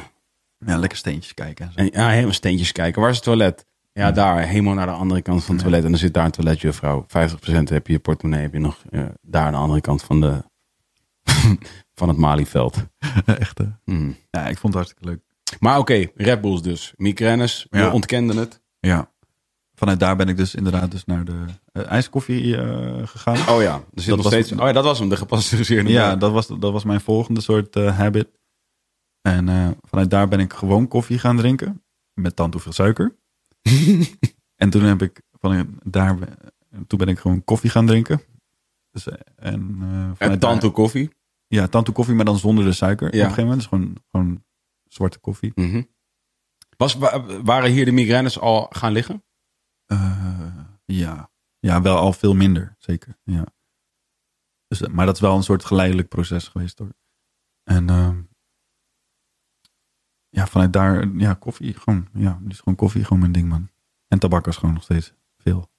Ja, 0.67 0.77
lekker 0.79 0.99
steentjes 0.99 1.35
kijken. 1.35 1.73
En, 1.75 1.87
ja, 1.93 2.09
helemaal 2.09 2.33
steentjes 2.33 2.73
kijken. 2.73 3.01
Waar 3.01 3.11
is 3.11 3.17
het 3.17 3.25
toilet? 3.25 3.67
Ja, 3.93 4.12
daar. 4.12 4.39
Helemaal 4.47 4.75
naar 4.75 4.87
de 4.87 4.93
andere 4.93 5.23
kant 5.23 5.45
van 5.45 5.55
het 5.55 5.65
toilet. 5.65 5.85
En 5.85 5.91
dan 5.91 5.99
zit 6.01 6.15
daar 6.15 6.25
een 6.25 6.31
toiletjuffrouw. 6.31 7.07
50% 7.07 7.09
heb 7.62 7.87
je 7.87 7.93
je 7.93 7.99
portemonnee. 7.99 8.43
Heb 8.43 8.53
je 8.53 8.59
nog 8.59 8.83
eh, 8.91 9.05
daar 9.23 9.47
aan 9.47 9.53
de 9.53 9.59
andere 9.59 9.81
kant 9.81 10.03
van, 10.03 10.21
de, 10.21 10.43
van 11.99 12.09
het 12.09 12.17
Malieveld. 12.17 12.77
echt, 13.25 13.59
hè. 13.59 13.65
Hmm. 13.85 14.17
Ja, 14.31 14.41
ik 14.47 14.59
vond 14.59 14.75
het 14.75 14.83
hartstikke 14.83 15.05
leuk. 15.05 15.21
Maar 15.61 15.79
oké, 15.79 16.07
Red 16.15 16.41
Bulls 16.41 16.62
dus. 16.62 16.93
Migraines. 16.97 17.67
Ja. 17.71 17.87
We 17.87 17.93
ontkenden 17.95 18.37
het. 18.37 18.61
Ja. 18.81 19.11
Vanuit 19.75 20.01
daar 20.01 20.17
ben 20.17 20.29
ik 20.29 20.37
dus 20.37 20.55
inderdaad 20.55 20.91
dus 20.91 21.05
naar 21.05 21.25
de 21.25 21.45
eh, 21.73 21.87
ijskoffie 21.87 22.57
eh, 22.57 23.07
gegaan. 23.07 23.49
Oh 23.55 23.62
ja, 23.62 23.75
er 23.75 23.83
zit 23.95 24.07
Dat 24.07 24.17
nog 24.17 24.25
was- 24.25 24.33
steeds... 24.33 24.53
Oh 24.53 24.67
ja, 24.67 24.73
dat 24.73 24.85
was 24.85 24.99
hem. 24.99 25.09
De 25.09 25.17
gepasteuriseerde 25.17 25.91
ja, 25.91 26.17
dat 26.17 26.33
was, 26.33 26.47
dat 26.47 26.73
was 26.73 26.85
mijn 26.85 27.01
volgende 27.01 27.41
soort 27.41 27.75
habit. 27.75 28.29
En 29.23 29.77
vanuit 29.89 30.11
daar 30.11 30.29
ben 30.29 30.41
ik 30.41 30.53
gewoon 30.53 30.89
koffie 30.89 31.19
gaan 31.19 31.37
drinken. 31.37 31.83
Met 32.15 32.37
dan 32.37 32.53
hoeveel 32.53 32.73
suiker. 32.73 33.17
en 34.62 34.70
toen 34.70 34.82
heb 34.82 35.03
ik 35.03 35.23
van 35.31 35.78
daar, 35.85 36.19
toen 36.87 36.99
ben 36.99 37.09
ik 37.09 37.19
gewoon 37.19 37.45
koffie 37.45 37.70
gaan 37.70 37.87
drinken. 37.87 38.20
Dus, 38.91 39.07
eh, 39.09 39.15
en, 39.37 39.78
eh, 39.81 40.05
En 40.05 40.16
vanuit 40.16 40.41
Tanto 40.41 40.61
daar- 40.61 40.70
koffie. 40.70 41.11
ja, 41.47 41.66
tanto 41.66 41.93
koffie, 41.93 42.15
maar 42.15 42.24
dan 42.24 42.39
zonder 42.39 42.65
de 42.65 42.73
suiker. 42.73 43.07
Op 43.09 43.12
Ja. 43.15 43.19
een 43.20 43.24
gegeven 43.32 43.49
moment. 43.51 43.61
Dus 43.70 43.78
gewoon, 43.78 43.97
gewoon 44.11 44.45
zwarte 44.85 45.19
koffie. 45.19 45.53
Mhm. 45.55 45.82
Was, 46.77 46.95
wa- 46.95 47.43
waren 47.43 47.70
hier 47.70 47.85
de 47.85 47.93
migraines 47.93 48.39
al 48.39 48.66
gaan 48.70 48.93
liggen? 48.93 49.24
Eh, 49.87 50.57
ja. 50.85 51.31
ja, 51.59 51.82
wel 51.82 51.97
al 51.97 52.12
veel 52.12 52.35
minder, 52.35 52.74
zeker. 52.78 53.19
Ja. 53.24 53.47
Dus, 54.66 54.81
eh, 54.81 54.89
maar 54.89 55.07
dat 55.07 55.15
is 55.15 55.20
wel 55.20 55.37
een 55.37 55.43
soort 55.43 55.65
geleidelijk 55.65 56.09
proces 56.09 56.49
geweest 56.49 56.78
hoor. 56.78 56.93
En 57.62 57.89
ehm, 57.91 58.23
ja, 60.31 60.47
vanuit 60.47 60.73
daar, 60.73 61.09
ja, 61.09 61.35
koffie, 61.35 61.74
gewoon, 61.74 62.09
ja, 62.12 62.39
nu 62.40 62.48
is 62.48 62.59
gewoon 62.59 62.74
koffie 62.74 63.05
gewoon 63.05 63.19
mijn 63.19 63.32
ding, 63.32 63.48
man. 63.48 63.69
En 64.09 64.19
tabak 64.19 64.47
is 64.47 64.57
gewoon 64.57 64.74
nog 64.74 64.82
steeds 64.82 65.12
veel, 65.39 65.70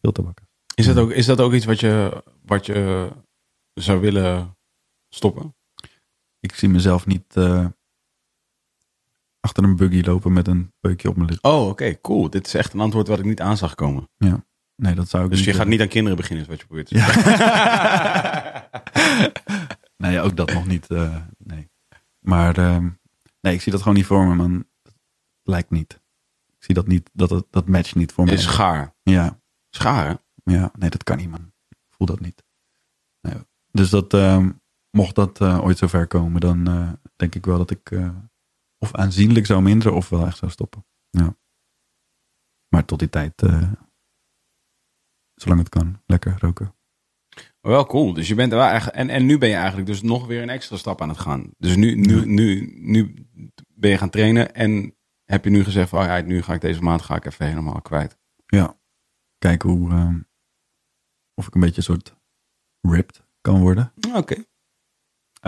veel 0.00 0.12
tabak. 0.12 0.38
Is 0.74 0.86
dat 0.86 0.96
ook, 0.96 1.10
is 1.10 1.26
dat 1.26 1.40
ook 1.40 1.52
iets 1.52 1.64
wat 1.64 1.80
je, 1.80 2.22
wat 2.44 2.66
je 2.66 3.10
zou 3.74 4.00
willen 4.00 4.56
stoppen? 5.08 5.54
Ik 6.40 6.54
zie 6.54 6.68
mezelf 6.68 7.06
niet, 7.06 7.36
eh, 7.36 7.66
achter 9.40 9.64
een 9.64 9.76
buggy 9.76 10.00
lopen 10.02 10.32
met 10.32 10.48
een 10.48 10.72
peukje 10.80 11.08
op 11.08 11.16
mijn 11.16 11.28
lip. 11.30 11.44
Oh, 11.44 11.68
oké, 11.68 12.00
cool. 12.00 12.30
Dit 12.30 12.46
is 12.46 12.54
echt 12.54 12.72
een 12.72 12.80
antwoord 12.80 13.08
wat 13.08 13.18
ik 13.18 13.24
niet 13.24 13.40
aan 13.40 13.56
zag 13.56 13.74
komen. 13.74 14.08
Nee, 14.76 14.94
dat 14.94 15.08
zou 15.08 15.24
ik 15.24 15.30
Dus 15.30 15.44
je 15.44 15.52
gaat 15.54 15.66
niet 15.66 15.80
aan 15.80 15.88
kinderen 15.88 16.16
beginnen, 16.16 16.44
is 16.44 16.50
wat 16.50 16.60
je 16.60 16.66
probeert 16.66 16.86
te 16.86 16.94
Ja. 16.94 17.12
zeggen. 17.12 18.62
nee, 20.04 20.20
ook 20.20 20.36
dat 20.36 20.52
nog 20.52 20.66
niet. 20.66 20.86
eh, 20.90 21.16
nee. 21.38 21.70
Maar 22.18 22.58
ehm, 22.58 22.88
nee, 23.40 23.54
ik 23.54 23.60
zie 23.60 23.72
dat 23.72 23.80
gewoon 23.80 23.96
niet 23.96 24.06
voor 24.06 24.26
me, 24.26 24.34
man. 24.34 24.68
Lijkt 25.42 25.70
niet. 25.70 26.00
Ik 26.46 26.64
zie 26.64 26.74
dat 26.74 26.86
niet, 26.86 27.10
dat, 27.12 27.30
het, 27.30 27.46
dat 27.50 27.68
matcht 27.68 27.94
niet 27.94 28.12
voor 28.12 28.24
me. 28.24 28.32
Is 28.32 28.42
schaar. 28.42 28.94
Ja, 29.02 29.40
Schaar, 29.70 30.08
hè? 30.08 30.14
ja, 30.52 30.70
nee, 30.78 30.90
dat 30.90 31.02
kan 31.02 31.16
niet, 31.16 31.30
man. 31.30 31.52
Ik 31.68 31.78
voel 31.88 32.06
dat 32.06 32.20
niet. 32.20 32.44
Nee. 33.20 33.46
Dus 33.70 33.90
dat, 33.90 34.14
ehm, 34.14 34.50
mocht 34.90 35.14
dat 35.14 35.40
eh, 35.40 35.64
ooit 35.64 35.78
zover 35.78 36.06
komen, 36.06 36.40
dan 36.40 36.68
eh, 36.68 36.92
denk 37.16 37.34
ik 37.34 37.44
wel 37.46 37.58
dat 37.58 37.70
ik 37.70 37.90
eh, 37.90 38.16
of 38.78 38.94
aanzienlijk 38.94 39.46
zou 39.46 39.62
minderen 39.62 39.94
of 39.94 40.08
wel 40.08 40.26
echt 40.26 40.36
zou 40.36 40.50
stoppen. 40.50 40.86
Ja. 41.10 41.36
Maar 42.68 42.84
tot 42.84 42.98
die 42.98 43.10
tijd, 43.10 43.42
zolang 45.34 45.60
het 45.60 45.68
kan, 45.68 46.02
lekker 46.06 46.36
roken. 46.38 46.74
Wel 47.60 47.86
cool. 47.86 48.12
Dus 48.12 48.28
je 48.28 48.34
bent 48.34 48.52
er 48.52 48.58
wel 48.58 48.66
eigenlijk. 48.66 48.96
En, 48.96 49.08
en 49.08 49.26
nu 49.26 49.38
ben 49.38 49.48
je 49.48 49.54
eigenlijk 49.54 49.86
dus 49.86 50.02
nog 50.02 50.26
weer 50.26 50.42
een 50.42 50.48
extra 50.48 50.76
stap 50.76 51.00
aan 51.00 51.08
het 51.08 51.18
gaan. 51.18 51.50
Dus 51.58 51.76
nu, 51.76 51.94
nu, 51.94 52.26
nu, 52.26 52.72
nu 52.76 53.14
ben 53.74 53.90
je 53.90 53.98
gaan 53.98 54.10
trainen 54.10 54.54
en 54.54 54.94
heb 55.24 55.44
je 55.44 55.50
nu 55.50 55.64
gezegd 55.64 55.88
van, 55.88 56.00
oh 56.00 56.04
ja, 56.04 56.20
nu 56.20 56.42
ga 56.42 56.54
ik 56.54 56.60
deze 56.60 56.82
maand 56.82 57.02
ga 57.02 57.16
ik 57.16 57.24
even 57.24 57.46
helemaal 57.46 57.80
kwijt. 57.80 58.18
Ja. 58.46 58.78
Kijken 59.38 59.70
hoe, 59.70 59.90
ehm, 59.90 60.20
of 61.34 61.46
ik 61.46 61.54
een 61.54 61.60
beetje 61.60 61.76
een 61.76 61.82
soort 61.82 62.16
ripped 62.80 63.22
kan 63.40 63.60
worden. 63.60 63.92
Oké. 64.14 64.34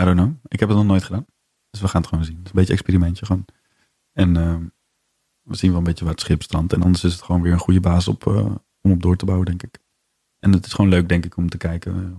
I 0.01 0.03
don't 0.03 0.17
know. 0.17 0.33
Ik 0.47 0.59
heb 0.59 0.69
het 0.69 0.77
nog 0.77 0.87
nooit 0.87 1.03
gedaan. 1.03 1.25
Dus 1.69 1.81
we 1.81 1.87
gaan 1.87 2.01
het 2.01 2.09
gewoon 2.09 2.25
zien. 2.25 2.35
Het 2.35 2.45
is 2.45 2.51
een 2.51 2.57
beetje 2.57 2.73
een 2.73 2.79
experimentje 2.79 3.25
gewoon. 3.25 3.45
En 4.11 4.37
ehm, 4.37 4.65
we 5.41 5.55
zien 5.55 5.69
wel 5.69 5.79
een 5.79 5.85
beetje 5.85 6.05
waar 6.05 6.13
het 6.13 6.23
schip 6.23 6.41
strandt. 6.41 6.73
En 6.73 6.81
anders 6.81 7.03
is 7.03 7.13
het 7.13 7.21
gewoon 7.21 7.41
weer 7.41 7.51
een 7.51 7.59
goede 7.59 7.79
basis 7.79 8.07
op, 8.07 8.27
eh, 8.27 8.55
om 8.81 8.91
op 8.91 9.01
door 9.01 9.15
te 9.15 9.25
bouwen, 9.25 9.45
denk 9.45 9.63
ik. 9.63 9.79
En 10.43 10.51
het 10.51 10.65
is 10.65 10.73
gewoon 10.73 10.89
leuk, 10.89 11.09
denk 11.09 11.25
ik, 11.25 11.37
om 11.37 11.49
te 11.49 11.57
kijken 11.57 11.93
eh, 12.03 12.11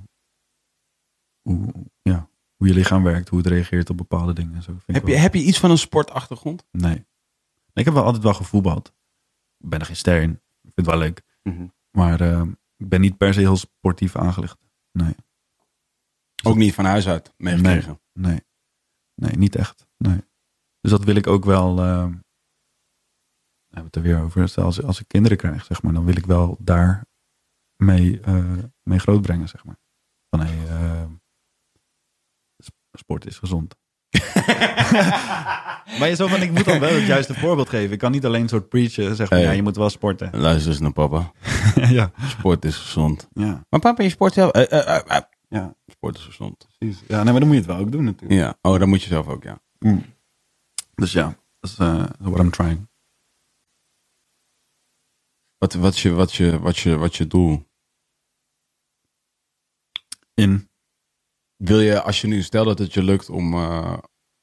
hoe, 1.42 1.72
ja, 2.02 2.28
hoe 2.56 2.68
je 2.68 2.74
lichaam 2.74 3.02
werkt, 3.02 3.28
hoe 3.28 3.38
het 3.38 3.46
reageert 3.46 3.90
op 3.90 3.96
bepaalde 3.96 4.32
dingen. 4.32 4.54
En 4.54 4.62
zo. 4.62 4.72
Vind 4.72 4.88
ik 4.88 4.94
Heb 4.94 5.06
je, 5.06 5.12
wel- 5.12 5.20
heb 5.22 5.34
je 5.34 5.42
iets 5.42 5.58
van 5.60 5.70
een 5.70 5.78
sportachtergrond? 5.78 6.64
Nee. 6.70 7.04
Ik 7.72 7.84
heb 7.84 7.94
wel 7.94 8.04
altijd 8.04 8.22
wel 8.22 8.34
gevoetbald. 8.34 8.92
Ik 9.58 9.68
ben 9.68 9.80
er 9.80 9.86
geen 9.86 9.96
ster 9.96 10.22
in. 10.22 10.30
Ik 10.30 10.40
vind 10.74 10.74
het 10.74 10.86
wel 10.86 10.98
leuk. 10.98 11.22
Maar 11.90 12.20
ehm, 12.20 12.50
ik 12.76 12.88
ben 12.88 13.00
niet 13.00 13.16
per 13.16 13.34
se 13.34 13.40
heel 13.40 13.56
sportief 13.56 14.16
aangelegd. 14.16 14.58
Nee. 14.92 15.14
Ook 16.44 16.56
niet 16.56 16.74
van 16.74 16.84
huis 16.84 17.08
uit 17.08 17.32
meegekregen. 17.36 18.00
Nee. 18.12 18.40
Nee, 19.14 19.36
niet 19.36 19.56
echt. 19.56 19.86
Nee. 19.96 20.20
Dus 20.80 20.90
dat 20.90 21.04
wil 21.04 21.14
ik 21.16 21.26
ook 21.26 21.44
wel. 21.44 21.78
ehm, 21.78 22.10
we 23.66 23.80
hebben 23.80 23.84
het 23.84 23.96
er 23.96 24.02
weer 24.02 24.20
over. 24.22 24.40
Dus 24.40 24.58
Als, 24.58 24.82
als 24.82 25.00
ik 25.00 25.08
kinderen 25.08 25.38
krijg, 25.38 25.64
zeg 25.64 25.82
maar, 25.82 25.92
dan 25.92 26.04
wil 26.04 26.16
ik 26.16 26.26
wel 26.26 26.56
daar 26.60 27.06
mee, 27.76 28.20
eh, 28.20 28.44
mee 28.82 28.98
grootbrengen, 28.98 29.48
zeg 29.48 29.64
maar. 29.64 29.76
Van 30.30 30.40
hey, 30.46 30.66
ehm, 30.68 31.10
sp- 32.64 32.76
sport 32.92 33.26
is 33.26 33.38
gezond. 33.38 33.74
maar 35.98 36.08
je 36.08 36.14
zo 36.14 36.26
van, 36.26 36.42
ik 36.42 36.50
moet 36.50 36.64
dan 36.64 36.80
wel 36.80 36.94
het 36.94 37.06
juiste 37.06 37.34
voorbeeld 37.34 37.68
geven. 37.68 37.92
Ik 37.92 37.98
kan 37.98 38.10
niet 38.12 38.24
alleen 38.24 38.42
een 38.42 38.48
soort 38.48 38.68
preachen, 38.68 39.16
zeg 39.16 39.30
maar, 39.30 39.38
Hey. 39.38 39.48
ja, 39.48 39.54
je 39.54 39.62
moet 39.62 39.76
wel 39.76 39.90
sporten. 39.90 40.30
Luister 40.40 40.70
eens 40.70 40.80
naar 40.80 40.92
papa. 40.92 41.32
ja. 41.98 42.10
Sport 42.26 42.64
is 42.64 42.76
gezond. 42.76 43.28
Ja, 43.32 43.64
Maar 43.68 43.80
papa, 43.80 44.02
je 44.02 44.08
sport 44.08 44.32
zelf. 44.32 44.50
eh, 44.50 44.62
eh, 44.78 44.96
eh, 44.96 45.16
eh. 45.16 45.22
ja, 45.48 45.74
Sport 45.86 46.16
is 46.16 46.22
gezond. 46.24 46.66
precies. 46.78 47.02
Ja, 47.08 47.22
nee, 47.22 47.30
maar 47.32 47.40
dan 47.40 47.48
moet 47.48 47.56
je 47.56 47.62
het 47.62 47.70
wel 47.70 47.80
ook 47.80 47.92
doen 47.92 48.04
natuurlijk. 48.04 48.40
Ja. 48.40 48.54
Oh, 48.62 48.78
dat 48.78 48.88
moet 48.88 49.02
je 49.02 49.08
zelf 49.08 49.26
ook, 49.28 49.42
ja. 49.42 49.58
Dus 50.94 51.12
ja, 51.12 51.24
dat 51.60 51.70
is 51.70 51.76
eh, 51.78 52.04
what 52.18 52.38
I'm 52.40 52.50
trying. 52.50 52.88
Wat, 55.58 55.74
wat, 55.74 55.98
je, 55.98 56.10
wat, 56.10 56.34
je, 56.34 56.58
wat, 56.60 56.76
je, 56.78 56.96
wat 56.96 57.16
je 57.16 57.26
doel? 57.26 57.66
In, 60.34 60.68
Wil 61.56 61.80
je, 61.80 62.02
als 62.02 62.20
je 62.20 62.26
nu, 62.26 62.42
stel 62.42 62.64
dat 62.64 62.78
het 62.78 62.92
je 62.94 63.02
lukt 63.02 63.28
om, 63.28 63.54
eh, 63.54 63.98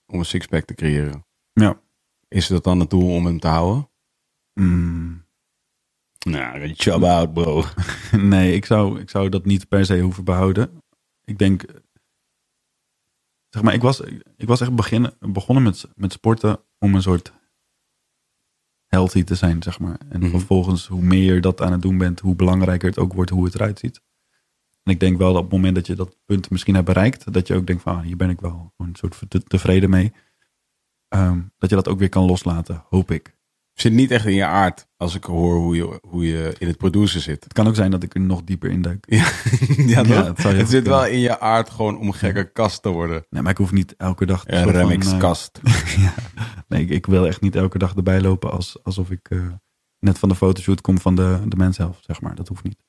om 0.06 0.20
een 0.20 0.26
sixpack 0.26 0.66
te 0.66 0.74
creëren. 0.74 1.26
ja. 1.54 1.82
Is 2.28 2.48
dat 2.48 2.64
dan 2.64 2.80
het 2.80 2.90
doel 2.90 3.14
om 3.16 3.26
hem 3.26 3.40
te 3.40 3.48
houden? 3.48 3.90
Mm, 4.54 5.26
Nou, 6.20 6.74
chub 6.74 7.04
out, 7.04 7.34
bro. 7.34 7.64
nee, 8.18 8.56
ik 8.56 8.66
zou, 8.66 9.00
ik 9.00 9.10
zou 9.10 9.30
dat 9.30 9.46
niet 9.46 9.68
per 9.68 9.86
se 9.86 10.00
hoeven 10.00 10.24
behouden. 10.24 10.82
Ik 11.24 11.38
denk, 11.38 11.66
zeg 13.50 13.64
maar, 13.64 13.74
ik 13.74 13.82
was, 13.82 14.00
ik 14.38 14.48
was 14.48 14.62
echt 14.62 14.76
beginnen, 14.76 15.18
begonnen 15.20 15.64
met, 15.64 15.86
met 15.96 16.12
sporten 16.12 16.64
om 16.80 16.96
een 16.96 17.02
soort 17.02 17.34
healthy 18.91 19.23
te 19.23 19.35
zijn, 19.35 19.63
zeg 19.63 19.80
maar. 19.80 19.97
En 20.09 20.19
Mhm. 20.19 20.30
vervolgens, 20.30 20.88
hoe 20.88 21.01
meer 21.01 21.34
je 21.34 21.41
dat 21.41 21.61
aan 21.61 21.72
het 21.72 21.81
doen 21.81 21.97
bent, 21.97 22.19
hoe 22.19 22.35
belangrijker 22.35 22.89
het 22.89 22.97
ook 22.99 23.13
wordt 23.13 23.30
hoe 23.31 23.45
het 23.45 23.55
eruit 23.55 23.80
ziet. 23.80 24.01
En 24.84 24.91
ik 24.93 24.99
denk 24.99 25.18
wel 25.18 25.27
dat 25.34 25.38
op 25.38 25.43
het 25.43 25.51
moment 25.53 25.76
dat 25.76 25.88
je 25.88 25.95
dat 25.95 26.18
punt 26.26 26.49
misschien 26.49 26.73
hebt 26.73 26.85
bereikt, 26.85 27.34
dat 27.34 27.47
je 27.47 27.55
ook 27.55 27.68
denkt 27.68 27.81
van, 27.81 27.95
ah, 27.95 28.03
hier 28.03 28.18
ben 28.18 28.30
ik 28.30 28.39
wel 28.41 28.51
gewoon 28.51 28.91
een 28.91 28.95
soort 28.95 29.19
te- 29.27 29.43
tevreden 29.43 29.89
mee. 29.89 30.13
Ehm, 31.07 31.41
dat 31.57 31.69
je 31.69 31.76
dat 31.76 31.88
ook 31.88 31.99
weer 31.99 32.09
kan 32.09 32.26
loslaten, 32.26 32.84
hoop 32.89 33.11
ik. 33.11 33.38
Zit 33.73 33.93
niet 33.93 34.11
echt 34.11 34.26
in 34.26 34.34
je 34.34 34.45
aard 34.45 34.88
als 34.98 35.15
ik 35.15 35.23
hoor 35.23 35.56
hoe 35.56 35.76
je, 35.76 35.99
hoe 36.07 36.26
je 36.26 36.56
in 36.57 36.68
het 36.68 36.77
produceren 36.77 37.22
zit. 37.22 37.43
Het 37.43 37.53
kan 37.53 37.68
ook 37.68 37.76
zijn 37.76 37.91
dat 37.91 38.03
ik 38.03 38.14
er 38.14 38.22
nog 38.22 38.43
dieper 38.43 38.69
induik. 38.69 39.06
Ja, 39.77 40.03
ja, 40.03 40.34
toch? 40.34 40.52
het 40.52 40.69
zit 40.69 40.88
wel 40.88 41.06
in 41.06 41.19
je 41.19 41.39
aard 41.39 41.69
gewoon 41.69 41.98
om 41.98 42.11
gekke 42.11 42.52
kast 42.52 42.81
te 42.81 42.89
worden. 42.89 43.26
Nee, 43.30 43.41
maar 43.41 43.52
ik 43.52 43.57
hoef 43.57 43.72
niet 43.72 43.95
elke 43.95 44.26
dag... 44.26 44.48
Een 44.48 44.57
soort 44.64 44.76
van, 44.76 44.88
remix 44.88 45.11
eh, 45.11 45.19
kast. 45.19 45.60
ja. 45.98 46.14
Nee, 46.68 46.81
ik, 46.81 46.89
ik 46.89 47.06
wil 47.06 47.27
echt 47.27 47.41
niet 47.41 47.56
elke 47.56 47.77
dag 47.77 47.95
erbij 47.95 48.22
lopen 48.22 48.52
als, 48.52 48.84
alsof 48.84 49.11
ik 49.11 49.30
eh, 49.30 49.48
net 49.99 50.19
van 50.19 50.30
de 50.30 50.35
fotoshoot 50.35 50.81
kom 50.81 50.99
van 50.99 51.15
de, 51.15 51.41
de 51.48 51.56
mens 51.56 51.76
zelf, 51.76 51.99
zeg 52.02 52.22
maar. 52.22 52.35
Dat 52.35 52.48
hoeft 52.48 52.64
niet. 52.64 52.84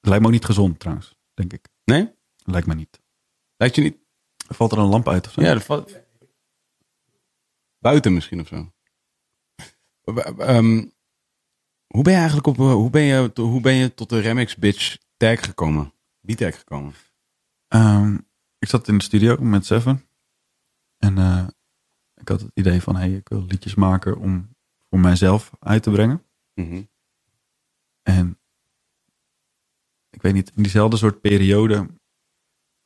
Het 0.00 0.08
lijkt 0.08 0.20
me 0.20 0.26
ook 0.26 0.34
niet 0.34 0.44
gezond 0.44 0.78
trouwens, 0.78 1.16
denk 1.34 1.52
ik. 1.52 1.68
Nee? 1.84 2.12
Lijkt 2.44 2.66
me 2.66 2.74
niet. 2.74 3.00
Lijkt 3.56 3.74
je 3.74 3.82
niet? 3.82 3.96
Valt 4.48 4.72
er 4.72 4.78
een 4.78 4.84
lamp 4.84 5.08
uit 5.08 5.26
of 5.26 5.32
zo? 5.32 5.40
Ja, 5.40 5.52
dat 5.52 5.64
valt... 5.64 6.00
Buiten 7.78 8.14
misschien 8.14 8.40
of 8.40 8.46
zo. 8.46 8.72
Ehm, 10.04 10.84
hoe 11.86 12.02
ben 12.02 12.12
je 12.12 12.18
eigenlijk 12.18 12.46
op... 12.46 12.56
Hoe 12.56 12.90
ben 12.90 13.02
je, 13.02 13.30
hoe 13.34 13.60
ben 13.60 13.74
je 13.74 13.94
tot 13.94 14.08
de 14.08 14.20
Remix 14.20 14.56
Bitch 14.56 14.96
tag 15.16 15.44
gekomen? 15.44 15.92
Wie 16.20 16.36
tag 16.36 16.58
gekomen? 16.58 16.94
Ehm, 17.68 18.18
ik 18.58 18.68
zat 18.68 18.88
in 18.88 18.98
de 18.98 19.04
studio 19.04 19.36
met 19.40 19.66
Seven. 19.66 20.06
En 20.98 21.18
eh, 21.18 21.46
ik 22.14 22.28
had 22.28 22.40
het 22.40 22.50
idee 22.54 22.82
van, 22.82 22.96
hey, 22.96 23.12
ik 23.12 23.28
wil 23.28 23.44
liedjes 23.44 23.74
maken 23.74 24.18
om 24.18 24.54
voor 24.88 25.00
mijzelf 25.00 25.50
uit 25.58 25.82
te 25.82 25.90
brengen. 25.90 26.24
Mhm. 26.54 26.82
En 28.02 28.38
ik 30.10 30.22
weet 30.22 30.32
niet, 30.32 30.52
in 30.54 30.62
diezelfde 30.62 30.96
soort 30.96 31.20
periode 31.20 31.86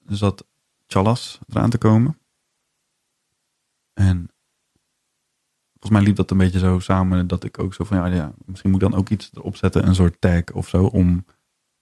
zat 0.07 0.47
Chalas 0.87 1.39
eraan 1.49 1.71
te 1.71 1.79
komen. 1.79 2.19
En 3.93 4.31
volgens 5.87 5.99
mij 5.99 6.03
liep 6.03 6.17
dat 6.17 6.31
een 6.31 6.45
beetje 6.45 6.59
zo 6.59 6.79
samen 6.79 7.27
dat 7.27 7.45
ik 7.45 7.59
ook 7.59 7.75
zo 7.75 7.85
van, 7.85 7.97
ja, 7.97 8.07
ja 8.07 8.35
misschien 8.45 8.71
moet 8.71 8.83
ik 8.83 8.91
dan 8.91 8.99
ook 8.99 9.09
iets 9.09 9.31
erop 9.35 9.57
zetten, 9.57 9.87
een 9.87 9.95
soort 9.95 10.21
tag 10.21 10.53
of 10.53 10.69
zo, 10.69 10.85
om 10.85 11.25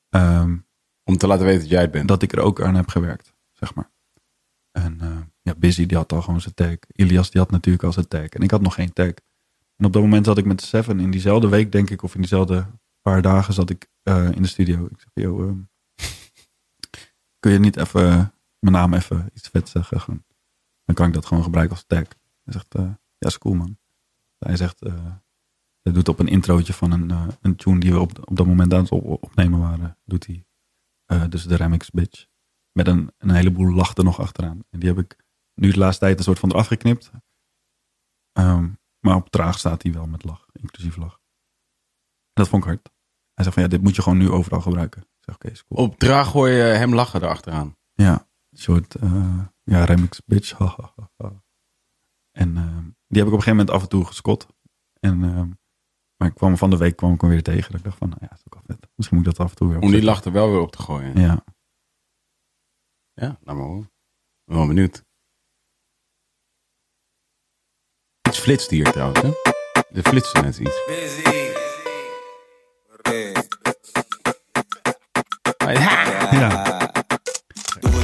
ehm, 0.09 0.57
Om 1.05 1.17
te 1.17 1.27
laten 1.27 1.45
weten 1.45 1.61
dat 1.61 1.71
jij 1.71 1.81
het 1.81 1.91
bent. 1.91 2.09
dat 2.09 2.23
ik 2.23 2.33
er 2.33 2.41
ook 2.41 2.63
aan 2.63 2.75
heb 2.75 2.89
gewerkt, 2.89 3.35
zeg 3.53 3.75
maar. 3.75 3.91
En 4.71 5.01
eh, 5.01 5.21
ja, 5.43 5.55
Busy 5.55 5.87
die 5.87 5.97
had 5.97 6.13
al 6.13 6.23
gewoon 6.23 6.41
zijn 6.41 6.55
tag. 6.55 6.77
Ilias 6.93 7.31
die 7.31 7.41
had 7.41 7.51
natuurlijk 7.51 7.85
al 7.85 7.93
zijn 7.93 8.09
tag. 8.09 8.29
En 8.29 8.43
ik 8.43 8.51
had 8.51 8.61
nog 8.61 8.75
geen 8.75 8.93
tag. 8.93 9.13
En 9.77 9.85
op 9.85 9.93
dat 9.93 10.03
moment 10.03 10.27
zat 10.27 10.39
ik 10.39 10.45
met 10.45 10.63
Seven 10.63 11.01
in 11.01 11.11
diezelfde 11.11 11.49
week, 11.49 11.73
denk 11.73 11.91
ik, 11.91 12.03
of 12.03 12.15
in 12.15 12.21
diezelfde 12.21 12.67
paar 13.01 13.23
dagen 13.23 13.55
zat 13.55 13.71
ik 13.71 13.91
eh, 14.03 14.31
in 14.31 14.43
de 14.43 14.49
studio. 14.49 14.85
Ik 14.85 15.01
zeg, 15.01 15.11
yo, 15.15 15.49
ehm, 15.49 15.61
kun 17.41 17.53
je 17.53 17.59
niet 17.59 17.77
even 17.77 18.11
eh, 18.11 18.27
mijn 18.59 18.75
naam 18.75 18.95
even 18.95 19.31
iets 19.35 19.49
vet 19.49 19.69
zeggen? 19.69 20.01
Gewoon. 20.01 20.25
Dan 20.85 20.95
kan 20.95 21.07
ik 21.07 21.15
dat 21.15 21.27
gewoon 21.27 21.43
gebruiken 21.43 21.77
als 21.77 21.85
tag. 21.87 22.09
Hij 22.45 22.53
zegt, 22.53 22.75
ja, 23.19 23.29
is 23.29 23.39
cool 23.39 23.55
man. 23.55 23.79
Hij 24.45 24.57
zegt, 24.57 24.83
eh, 24.83 25.15
hij 25.83 25.93
doet 25.93 26.09
op 26.09 26.19
een 26.19 26.29
introotje 26.29 26.73
van 26.73 26.91
een, 26.91 27.11
eh, 27.11 27.29
een 27.41 27.57
tune 27.57 27.81
die 27.81 27.93
we 27.93 28.01
op, 28.01 28.29
op 28.29 28.37
dat 28.37 28.47
moment 28.47 28.75
aan 28.75 28.81
het 28.83 28.91
op- 28.91 29.23
opnemen 29.25 29.61
waren, 29.61 29.99
doet 30.05 30.27
hij 30.27 30.47
eh, 31.05 31.29
dus 31.29 31.45
de 31.45 31.57
Remix 31.57 31.91
Bitch. 31.91 32.27
Met 32.73 32.87
een, 32.87 33.13
een 33.19 33.31
heleboel 33.31 33.75
lach 33.75 33.95
er 33.95 34.05
nog 34.05 34.21
achteraan. 34.21 34.65
En 34.71 34.81
die 34.81 34.89
heb 34.89 34.99
ik 34.99 35.25
nu 35.55 35.71
de 35.71 35.79
laatste 35.79 36.05
tijd 36.05 36.19
een 36.19 36.25
soort 36.25 36.39
van 36.39 36.51
eraf 36.51 36.67
geknipt. 36.67 37.11
Ehm, 38.33 38.71
maar 39.01 39.17
op 39.17 39.31
traag 39.31 39.59
staat 39.59 39.83
hij 39.83 39.93
wel 39.93 40.07
met 40.07 40.25
lach, 40.25 40.47
inclusief 40.53 40.97
lach. 40.97 41.13
En 42.33 42.43
dat 42.43 42.49
vond 42.49 42.63
ik 42.63 42.69
hard. 42.69 42.93
Hij 43.35 43.45
zegt 43.45 43.55
van 43.55 43.63
ja, 43.63 43.69
dit 43.69 43.83
moet 43.83 43.97
je 43.97 44.03
gewoon 44.03 44.19
nu 44.19 44.31
overal 44.31 44.61
gebruiken. 44.61 45.03
Ik 45.03 45.25
zeg 45.25 45.35
oké, 45.35 45.49
is 45.49 45.65
cool. 45.65 45.81
Op 45.81 45.99
draag 45.99 46.33
hoor 46.33 46.49
je 46.49 46.63
hem 46.63 46.95
lachen 46.95 47.23
erachteraan. 47.23 47.77
Ja, 47.93 48.29
een 48.51 48.59
soort 48.59 48.97
ja, 49.63 49.85
remix 49.85 50.21
bitch. 50.25 50.59
ha, 50.59 50.67
ha, 50.67 50.93
ha, 50.97 51.11
ha. 51.17 51.43
en 52.31 52.57
ehm, 52.57 52.89
die 53.15 53.23
heb 53.23 53.33
ik 53.33 53.39
op 53.39 53.47
een 53.47 53.53
gegeven 53.53 53.57
moment 53.57 53.71
af 53.71 53.83
en 53.83 53.89
toe 53.89 54.05
geskot. 54.05 54.47
En, 55.01 55.23
ehm, 55.23 55.49
maar 56.17 56.29
ik 56.29 56.35
kwam 56.35 56.57
van 56.57 56.71
de 56.71 56.77
week 56.77 56.97
kwam 56.97 57.13
ik 57.13 57.21
hem 57.21 57.31
weer 57.31 57.43
tegen. 57.43 57.71
Dat 57.71 57.81
ik 57.81 57.85
dacht 57.85 57.99
van, 57.99 58.09
nou 58.09 58.21
ja, 58.23 58.29
dat 58.29 58.39
is 58.39 58.45
ook 58.47 58.55
wel 58.55 58.77
vet. 58.77 58.89
Misschien 58.95 59.17
moet 59.19 59.27
ik 59.27 59.37
dat 59.37 59.45
af 59.45 59.51
en 59.51 59.57
toe 59.57 59.69
weer 59.69 59.81
Om 59.81 59.91
die 59.91 60.03
lach 60.03 60.25
er 60.25 60.33
wel 60.33 60.51
weer 60.51 60.61
op 60.61 60.73
te 60.73 60.83
gooien. 60.83 61.21
Ja, 61.21 61.45
Ja, 63.15 63.39
nou 63.41 63.59
maar 63.59 63.67
hoor. 63.67 63.83
Ik 63.83 64.45
ben 64.45 64.57
wel 64.57 64.67
benieuwd. 64.67 65.05
Iets 68.29 68.39
flitst 68.39 68.71
hier 68.71 68.93
trouwens, 68.93 69.21
hè? 69.21 69.31
Er 69.93 70.03
flitste 70.03 70.41
net 70.41 70.59
iets. 70.59 70.83
Ja. 76.31 76.93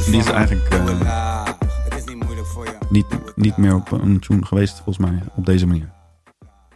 Die 0.04 0.20
is 0.20 0.26
eigenlijk 0.26 0.68
eh, 0.68 1.49
niet, 2.90 3.36
niet 3.36 3.56
meer 3.56 3.74
op 3.74 3.90
een 3.90 4.20
tune 4.20 4.46
geweest, 4.46 4.74
volgens 4.74 4.98
mij, 4.98 5.22
op 5.34 5.46
deze 5.46 5.66
manier. 5.66 5.92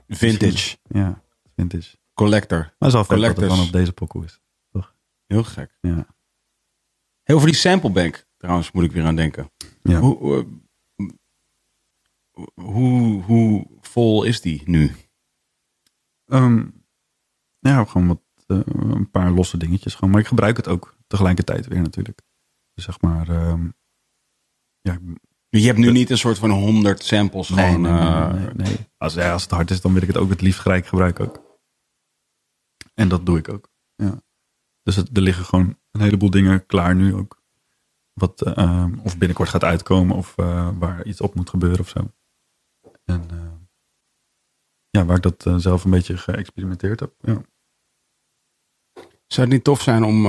Vintage. 0.08 0.76
Ja, 0.82 1.22
vintage. 1.54 1.96
Collector. 2.14 2.58
Maar 2.58 2.90
het 2.90 3.10
is 3.10 3.20
dat 3.20 3.36
het 3.36 3.48
dan 3.48 3.60
op 3.60 3.72
deze 3.72 3.92
pokoe 3.92 4.24
is. 4.24 4.42
Heel 5.26 5.44
gek. 5.44 5.78
Ja. 5.80 6.06
Heel 7.22 7.36
over 7.36 7.48
die 7.48 7.56
samplebank, 7.56 8.26
trouwens, 8.36 8.72
moet 8.72 8.84
ik 8.84 8.92
weer 8.92 9.04
aan 9.04 9.16
denken. 9.16 9.50
Ja. 9.82 10.00
Hoe, 10.00 10.38
eh, 10.38 11.08
hoe, 12.54 13.22
hoe 13.22 13.66
vol 13.80 14.24
is 14.24 14.40
die 14.40 14.62
nu? 14.64 14.92
Ehm, 16.24 16.66
ja, 17.58 17.84
gewoon 17.84 18.06
wat, 18.06 18.22
eh, 18.46 18.60
een 18.64 19.10
paar 19.10 19.30
losse 19.30 19.56
dingetjes. 19.56 19.94
Gewoon. 19.94 20.10
Maar 20.10 20.20
ik 20.20 20.26
gebruik 20.26 20.56
het 20.56 20.68
ook 20.68 20.96
tegelijkertijd 21.06 21.66
weer 21.66 21.82
natuurlijk. 21.82 22.22
Dus 22.74 22.84
zeg 22.84 23.00
maar, 23.00 23.28
ehm, 23.28 23.68
ja, 24.80 24.98
Je 25.60 25.66
hebt 25.66 25.78
nu 25.78 25.92
niet 25.92 26.10
een 26.10 26.18
soort 26.18 26.38
van 26.38 26.50
100 26.50 27.04
samples 27.04 27.48
nee, 27.48 27.64
gewoon. 27.66 27.80
nee, 27.80 27.92
eh, 27.92 28.32
nee, 28.32 28.48
nee. 28.54 28.76
Als, 28.96 29.14
ja, 29.14 29.32
als 29.32 29.42
het 29.42 29.50
hard 29.50 29.70
is, 29.70 29.80
dan 29.80 29.92
wil 29.92 30.02
ik 30.02 30.08
het 30.08 30.16
ook 30.16 30.30
het 30.30 30.40
liefst 30.40 30.60
gelijk 30.60 30.86
gebruiken 30.86 31.24
ook. 31.24 31.58
En 32.94 33.08
dat 33.08 33.26
doe 33.26 33.38
ik 33.38 33.48
ook. 33.48 33.68
Ja. 33.96 34.22
Dus 34.82 34.96
het, 34.96 35.16
er 35.16 35.22
liggen 35.22 35.44
gewoon 35.44 35.78
een 35.90 36.00
heleboel 36.00 36.30
dingen 36.30 36.66
klaar 36.66 36.94
nu 36.94 37.14
ook. 37.14 37.42
Wat 38.12 38.42
eh, 38.42 38.56
ehm, 38.56 38.98
of 38.98 39.18
binnenkort 39.18 39.48
gaat 39.48 39.64
uitkomen 39.64 40.16
of 40.16 40.38
eh, 40.38 40.70
waar 40.78 41.06
iets 41.06 41.20
op 41.20 41.34
moet 41.34 41.50
gebeuren 41.50 41.80
of 41.80 41.88
zo. 41.88 42.12
En 43.04 43.30
eh, 43.30 43.52
ja, 44.90 45.04
waar 45.04 45.16
ik 45.16 45.22
dat 45.22 45.46
eh, 45.46 45.56
zelf 45.56 45.84
een 45.84 45.90
beetje 45.90 46.16
geëxperimenteerd 46.16 47.00
heb. 47.00 47.14
Ja. 47.20 47.42
Zou 49.26 49.46
het 49.46 49.48
niet 49.48 49.64
tof 49.64 49.82
zijn 49.82 50.04
om 50.04 50.26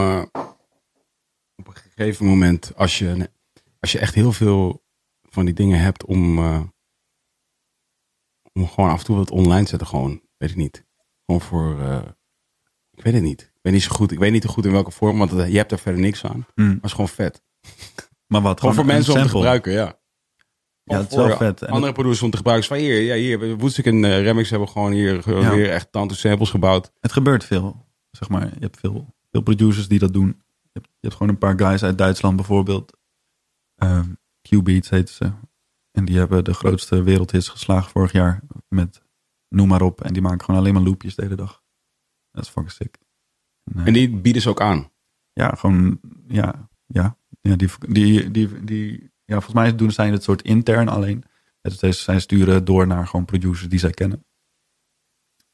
op 1.56 1.68
een 1.68 1.76
gegeven 1.76 2.26
moment, 2.26 2.76
als 2.76 2.98
je, 2.98 3.32
als 3.80 3.92
je 3.92 4.00
echt 4.00 4.14
heel 4.14 4.32
veel 4.32 4.85
van 5.36 5.46
die 5.46 5.54
dingen 5.54 5.80
hebt, 5.80 6.06
om, 6.06 6.38
eh, 6.38 6.62
om 8.54 8.68
gewoon 8.68 8.90
af 8.90 9.00
en 9.00 9.06
toe 9.06 9.16
wat 9.16 9.32
online 9.32 9.64
te 9.64 9.70
zetten, 9.70 9.88
gewoon, 9.88 10.22
weet 10.38 10.50
ik 10.50 10.56
niet. 10.56 10.86
Gewoon 11.26 11.42
voor, 11.42 11.80
eh, 11.82 12.02
ik 12.92 13.04
weet 13.04 13.14
het 13.14 13.24
niet. 13.24 13.42
Ik 13.42 13.60
weet 13.62 13.74
niet 13.74 13.84
zo 13.84 13.96
goed, 13.96 14.12
ik 14.12 14.20
weet 14.20 14.32
niet 14.32 14.44
zo 14.44 14.50
goed 14.50 14.66
in 14.66 14.72
welke 14.72 14.92
vorm, 14.92 15.18
want 15.18 15.32
het- 15.32 15.52
je 15.52 15.58
hebt 15.58 15.72
er 15.72 15.80
verder 15.80 16.02
niks 16.02 16.26
aan. 16.26 16.46
Maar 16.56 16.70
het 16.74 16.84
is 16.84 16.92
gewoon 16.92 17.10
vet. 17.10 17.44
Maar 18.28 18.42
wat? 18.42 18.60
Gewoon 18.60 18.76
voor 18.76 18.86
mensen 18.86 19.14
om 19.14 19.22
te 19.22 19.30
gebruiken, 19.30 19.72
ja. 19.72 20.00
Ja, 20.84 20.98
het 20.98 21.10
is 21.12 21.16
wel 21.18 21.38
vet. 21.38 21.62
En 21.62 21.70
Andere 21.74 21.94
producers 21.94 22.22
om 22.22 22.30
te 22.30 22.38
gebruiken. 22.38 22.68
Van 22.68 22.78
hier, 22.78 23.02
ja, 23.02 23.16
hier, 23.16 23.58
Woodstick 23.58 23.86
en 23.86 24.06
eh, 24.06 24.22
Remix 24.22 24.50
hebben 24.50 24.68
gewoon 24.70 24.92
hier 24.92 25.30
Ja. 25.40 25.50
weer 25.56 25.70
echt 25.70 25.92
tante 25.92 26.16
samples 26.16 26.50
gebouwd. 26.50 26.92
Het 27.00 27.12
gebeurt 27.12 27.44
veel, 27.44 27.86
zeg 28.12 28.30
maar. 28.30 28.46
Je 28.46 28.60
hebt 28.60 28.80
veel, 28.80 29.16
veel 29.32 29.42
producers 29.42 29.88
die 29.88 30.00
dat 30.00 30.14
doen. 30.14 30.28
Je 30.62 30.70
hebt, 30.74 30.86
je 30.88 30.98
hebt 31.08 31.14
gewoon 31.14 31.30
een 31.30 31.38
paar 31.38 31.58
guys 31.60 31.84
uit 31.84 31.98
Duitsland 31.98 32.36
bijvoorbeeld. 32.36 32.98
Ehm 33.76 34.10
Q-Beats 34.50 34.90
heet 34.90 35.10
ze. 35.10 35.32
En 35.92 36.06
die 36.06 36.18
hebben 36.18 36.44
de 36.44 36.54
grootste 36.54 37.04
wereldhits 37.04 37.48
geslagen 37.48 37.92
vorig 37.92 38.12
jaar. 38.12 38.42
Met 38.68 39.04
noem 39.50 39.68
maar 39.68 39.82
op. 39.82 40.02
En 40.02 40.14
die 40.14 40.22
maken 40.22 40.46
gewoon 40.46 40.60
alleen 40.60 40.74
maar 40.74 40.84
loopjes 40.84 41.16
de 41.16 41.22
hele 41.22 41.36
dag. 41.36 41.64
Dat 42.32 42.44
is 42.44 42.50
fucking 42.50 42.72
sick. 42.72 42.98
En, 43.64 43.80
eh, 43.80 43.88
En 43.88 43.94
die 43.94 44.18
bieden 44.18 44.42
ze 44.42 44.50
ook 44.50 44.62
aan. 44.62 44.92
ja, 45.34 45.50
gewoon, 45.50 46.00
ja, 46.28 46.70
ja. 46.86 47.18
ja 47.42 47.56
die, 47.56 47.70
die, 47.80 48.32
die, 48.32 48.64
die, 48.64 49.12
ja, 49.26 49.34
volgens 49.42 49.54
mij 49.54 49.76
doen 49.76 49.92
zij 49.92 50.10
het 50.12 50.24
soort 50.24 50.42
intern 50.42 50.88
alleen. 50.88 51.24
Het 51.62 51.84
is, 51.84 52.04
zij 52.04 52.20
sturen 52.20 52.66
door 52.66 52.88
naar 52.88 53.08
gewoon 53.08 53.26
producers 53.26 53.70
die 53.70 53.80
zij 53.80 53.92
kennen. 53.92 54.26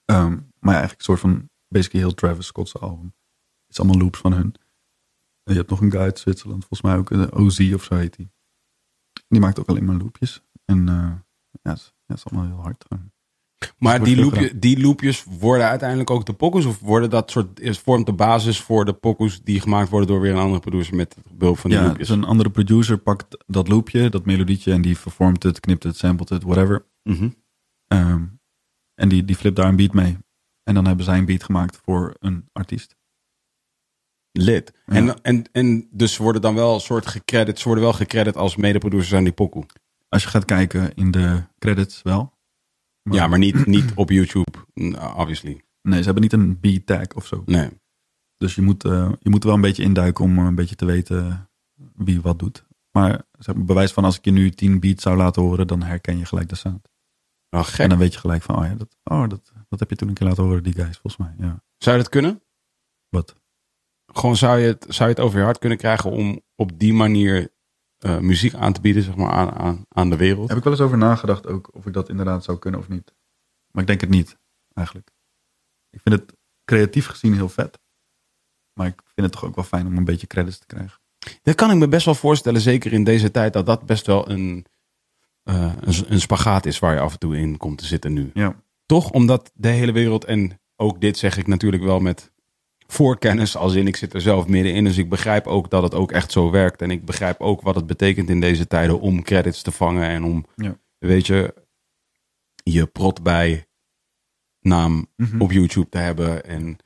Ehm, 0.06 0.40
maar 0.60 0.74
ja, 0.74 0.80
eigenlijk 0.80 0.98
een 0.98 1.06
soort 1.06 1.20
van, 1.20 1.50
basically 1.68 2.06
heel 2.06 2.14
Travis 2.14 2.46
Scott's 2.46 2.76
album. 2.76 3.06
Het 3.06 3.78
is 3.78 3.80
allemaal 3.80 4.02
loops 4.02 4.20
van 4.20 4.34
hun. 4.34 4.56
En 5.44 5.54
je 5.54 5.58
hebt 5.60 5.70
nog 5.70 5.82
een 5.82 5.92
guy 5.92 6.00
uit 6.00 6.20
Zwitserland, 6.20 6.66
volgens 6.66 6.82
mij 6.82 6.98
ook, 6.98 7.12
eh, 7.12 7.40
OZ 7.42 7.74
of 7.74 7.84
zo 7.84 7.96
heet 7.96 8.16
die. 8.16 8.32
Die 9.32 9.41
maakt 9.41 9.60
ook 9.60 9.68
alleen 9.68 9.86
maar 9.86 9.95
loopjes. 9.95 10.44
En 10.66 10.90
eh, 10.90 11.12
ja, 11.62 11.72
het 11.72 11.78
is, 11.78 11.94
ja, 12.06 12.16
is 12.16 12.26
allemaal 12.26 12.45
heel 12.45 12.62
hard. 12.62 12.86
gewoon. 12.88 13.12
Maar 13.78 14.03
die, 14.03 14.18
loopje, 14.18 14.60
die 14.60 14.82
loopjes 14.82 15.26
worden 15.40 15.68
uiteindelijk 15.68 16.10
ook 16.10 16.26
de 16.26 16.34
pokus? 16.34 16.66
Of 16.66 16.80
worden 16.80 17.10
dat 17.10 17.32
soort, 17.32 17.60
is, 17.60 17.80
vormt 17.80 18.06
de 18.06 18.14
basis 18.14 18.62
voor 18.62 18.86
de 18.86 18.94
pokus 18.94 19.41
die 19.44 19.60
gemaakt 19.60 19.90
worden 19.90 20.08
door 20.08 20.22
weer 20.22 20.32
een 20.32 20.38
andere 20.38 20.60
producer 20.60 20.95
met 20.95 21.18
behulp 21.32 21.58
van 21.58 21.70
die 21.70 21.80
ja, 21.80 21.86
loopjes? 21.86 22.08
dus 22.08 22.18
een 22.18 22.24
andere 22.24 22.49
producer 22.49 22.98
pakt 22.98 23.44
dat 23.48 23.68
loopje, 23.68 24.10
dat 24.10 24.26
melodietje, 24.26 24.74
en 24.74 24.82
die 24.82 24.98
vervormt 24.98 25.44
het, 25.44 25.60
knipt 25.60 25.84
het, 25.84 25.98
samplet 25.98 26.30
het, 26.30 26.44
whatever. 26.44 26.86
Mhm. 27.03 27.30
Ehm, 27.88 28.26
en 28.94 29.10
die, 29.10 29.26
die 29.26 29.36
flipt 29.36 29.56
daar 29.56 29.68
een 29.68 29.76
beat 29.76 29.94
mee. 29.94 30.18
En 30.64 30.74
dan 30.74 30.86
hebben 30.86 31.06
zij 31.06 31.18
een 31.18 31.26
beat 31.26 31.44
gemaakt 31.44 31.80
voor 31.84 32.16
een 32.20 32.49
artiest. 32.52 32.95
Lid. 34.32 34.74
Ja. 34.86 34.94
En, 34.95 35.22
en, 35.22 35.44
en 35.52 35.88
dus 35.91 36.18
worden 36.18 36.41
dan 36.41 36.56
wel 36.56 36.74
een 36.74 36.80
soort 36.80 37.08
gecredit, 37.08 37.60
ze 37.60 37.66
worden 37.66 37.84
wel 37.84 37.94
gecredit 37.94 38.38
als 38.38 38.56
medeproducers 38.56 39.14
aan 39.14 39.24
die 39.24 39.34
pokoe. 39.34 39.66
Als 40.10 40.24
je 40.24 40.30
gaat 40.30 40.45
kijken 40.45 40.94
in 40.94 41.12
de 41.12 41.44
credits 41.60 42.02
wel. 42.02 42.34
Ja, 43.03 43.28
maar 43.28 43.40
niet, 43.40 43.66
niet 43.66 43.91
op 43.95 44.10
YouTube, 44.10 44.58
obviously. 45.16 45.62
Nee, 45.82 45.99
ze 45.99 46.06
hebben 46.06 46.24
niet 46.24 46.34
een 46.34 46.60
beat 46.60 46.86
tag 46.86 47.08
of 47.16 47.26
zo. 47.26 47.44
Nee. 47.45 47.70
Dus 48.38 48.56
je 48.56 48.62
moet, 48.62 48.84
eh, 48.84 49.12
je 49.20 49.30
moet 49.30 49.44
wel 49.44 49.53
een 49.53 49.62
beetje 49.62 49.84
induiken 49.84 50.24
om 50.24 50.38
eh, 50.38 50.45
een 50.45 50.56
beetje 50.56 50.76
te 50.76 50.86
weten 50.86 51.49
wie 51.95 52.22
wat 52.22 52.40
doet. 52.40 52.66
Maar 52.91 53.24
zeg 53.40 53.56
maar, 53.56 53.66
bewijs 53.66 53.91
van 53.91 54.03
als 54.03 54.18
ik 54.18 54.26
je 54.26 54.32
nu 54.32 54.49
10 54.49 54.80
beats 54.80 55.03
zou 55.03 55.18
laten 55.18 55.41
horen, 55.41 55.68
dan 55.68 55.84
herken 55.84 56.18
je 56.18 56.26
gelijk 56.26 56.49
de 56.49 56.56
sound. 56.56 56.90
Oh, 57.49 57.60
En 57.60 57.66
gek. 57.66 57.90
dan 57.90 57.98
weet 57.98 58.14
je 58.14 58.20
gelijk 58.20 58.41
van, 58.41 58.56
oh 58.58 58.66
ja, 58.66 58.76
dat, 58.76 58.98
oh, 59.03 59.30
dat, 59.30 59.53
dat 59.70 59.80
heb 59.80 59.90
je 59.90 59.95
toen 59.95 60.08
een 60.08 60.14
keer 60.14 60.28
laten 60.28 60.44
horen, 60.44 60.64
die 60.64 60.74
guys, 60.74 60.98
volgens 60.98 61.18
mij. 61.18 61.48
Ja. 61.48 61.64
Zou 61.78 61.98
je 61.98 62.02
dat 62.02 62.12
kunnen? 62.12 62.41
Wat? 63.10 63.36
Gewoon 64.14 64.36
zou 64.36 64.60
je, 64.60 64.68
het, 64.68 64.86
zou 64.90 65.10
je 65.10 65.16
het 65.16 65.24
over 65.24 65.40
je 65.40 65.46
hart 65.46 65.58
kunnen 65.58 65.78
krijgen 65.78 66.12
om 66.12 66.42
op 66.56 66.80
die 66.80 66.94
manier 66.94 67.52
eh, 67.98 68.20
muziek 68.20 68.54
aan 68.54 68.74
te 68.74 68.82
bieden 68.82 69.04
zeg 69.04 69.16
maar, 69.16 69.32
aan, 69.32 69.52
aan, 69.52 69.86
aan 69.90 70.10
de 70.10 70.16
wereld? 70.16 70.48
Heb 70.48 70.58
ik 70.58 70.64
wel 70.64 70.74
eens 70.74 70.82
over 70.82 70.98
nagedacht 70.98 71.48
ook, 71.48 71.76
of 71.76 71.86
ik 71.86 71.94
dat 71.94 72.10
inderdaad 72.10 72.44
zou 72.44 72.58
kunnen 72.58 72.80
of 72.80 72.90
niet. 72.90 73.14
Maar 73.72 73.82
ik 73.82 73.88
denk 73.88 74.02
het 74.02 74.10
niet, 74.10 74.38
eigenlijk. 74.74 75.12
Ik 75.90 76.00
vind 76.04 76.20
het 76.20 76.36
creatief 76.66 77.08
gezien 77.08 77.34
heel 77.34 77.50
vet. 77.50 77.80
Maar 78.74 78.88
ik 78.88 79.02
vind 79.14 79.28
het 79.28 79.32
toch 79.32 79.46
ook 79.46 79.56
wel 79.56 79.64
fijn 79.64 79.88
om 79.88 79.98
een 79.98 80.04
beetje 80.04 80.28
credits 80.28 80.60
te 80.60 80.66
krijgen. 80.66 81.00
Dat 81.42 81.56
kan 81.56 81.72
ik 81.72 81.78
me 81.78 81.88
best 81.88 82.06
wel 82.06 82.16
voorstellen, 82.16 82.62
zeker 82.62 82.94
in 82.94 83.04
deze 83.04 83.32
tijd, 83.32 83.54
dat 83.54 83.66
dat 83.66 83.86
best 83.86 84.06
wel 84.06 84.30
een, 84.30 84.66
eh, 85.44 85.74
een, 85.80 86.12
een 86.12 86.22
spagaat 86.22 86.66
is 86.66 86.80
waar 86.80 86.94
je 86.94 87.00
af 87.00 87.14
en 87.14 87.20
toe 87.20 87.38
in 87.38 87.58
komt 87.58 87.78
te 87.78 87.86
zitten 87.86 88.14
nu. 88.14 88.32
Ja. 88.34 88.56
Toch 88.86 89.12
omdat 89.12 89.52
de 89.54 89.68
hele 89.68 89.92
wereld, 89.92 90.26
en 90.26 90.60
ook 90.76 91.02
dit 91.02 91.18
zeg 91.18 91.38
ik 91.38 91.48
natuurlijk 91.48 91.84
wel 91.84 92.00
met 92.00 92.31
voorkennis, 92.92 93.56
als 93.56 93.74
in 93.76 93.88
ik 93.88 93.96
zit 93.96 94.14
er 94.14 94.22
zelf 94.22 94.48
middenin, 94.48 94.84
dus 94.84 94.98
ik 94.98 95.10
begrijp 95.10 95.48
ook 95.48 95.70
dat 95.70 95.84
het 95.84 95.94
ook 95.94 96.12
echt 96.12 96.32
zo 96.32 96.52
werkt. 96.52 96.82
En 96.82 96.92
ik 96.92 97.06
begrijp 97.06 97.40
ook 97.42 97.62
wat 97.62 97.76
het 97.76 97.86
betekent 97.88 98.30
in 98.30 98.40
deze 98.40 98.68
tijden 98.68 99.00
om 99.00 99.24
credits 99.24 99.62
te 99.62 99.72
vangen 99.72 100.10
en 100.10 100.24
om, 100.24 100.46
Ja. 100.56 100.80
weet 100.98 101.28
je, 101.28 101.54
je 102.64 102.86
prot 102.88 103.24
bij 103.24 103.66
naam 104.60 105.08
Mhm. 105.16 105.42
op 105.42 105.52
YouTube 105.52 105.90
te 105.90 105.98
hebben 105.98 106.46
en 106.46 106.78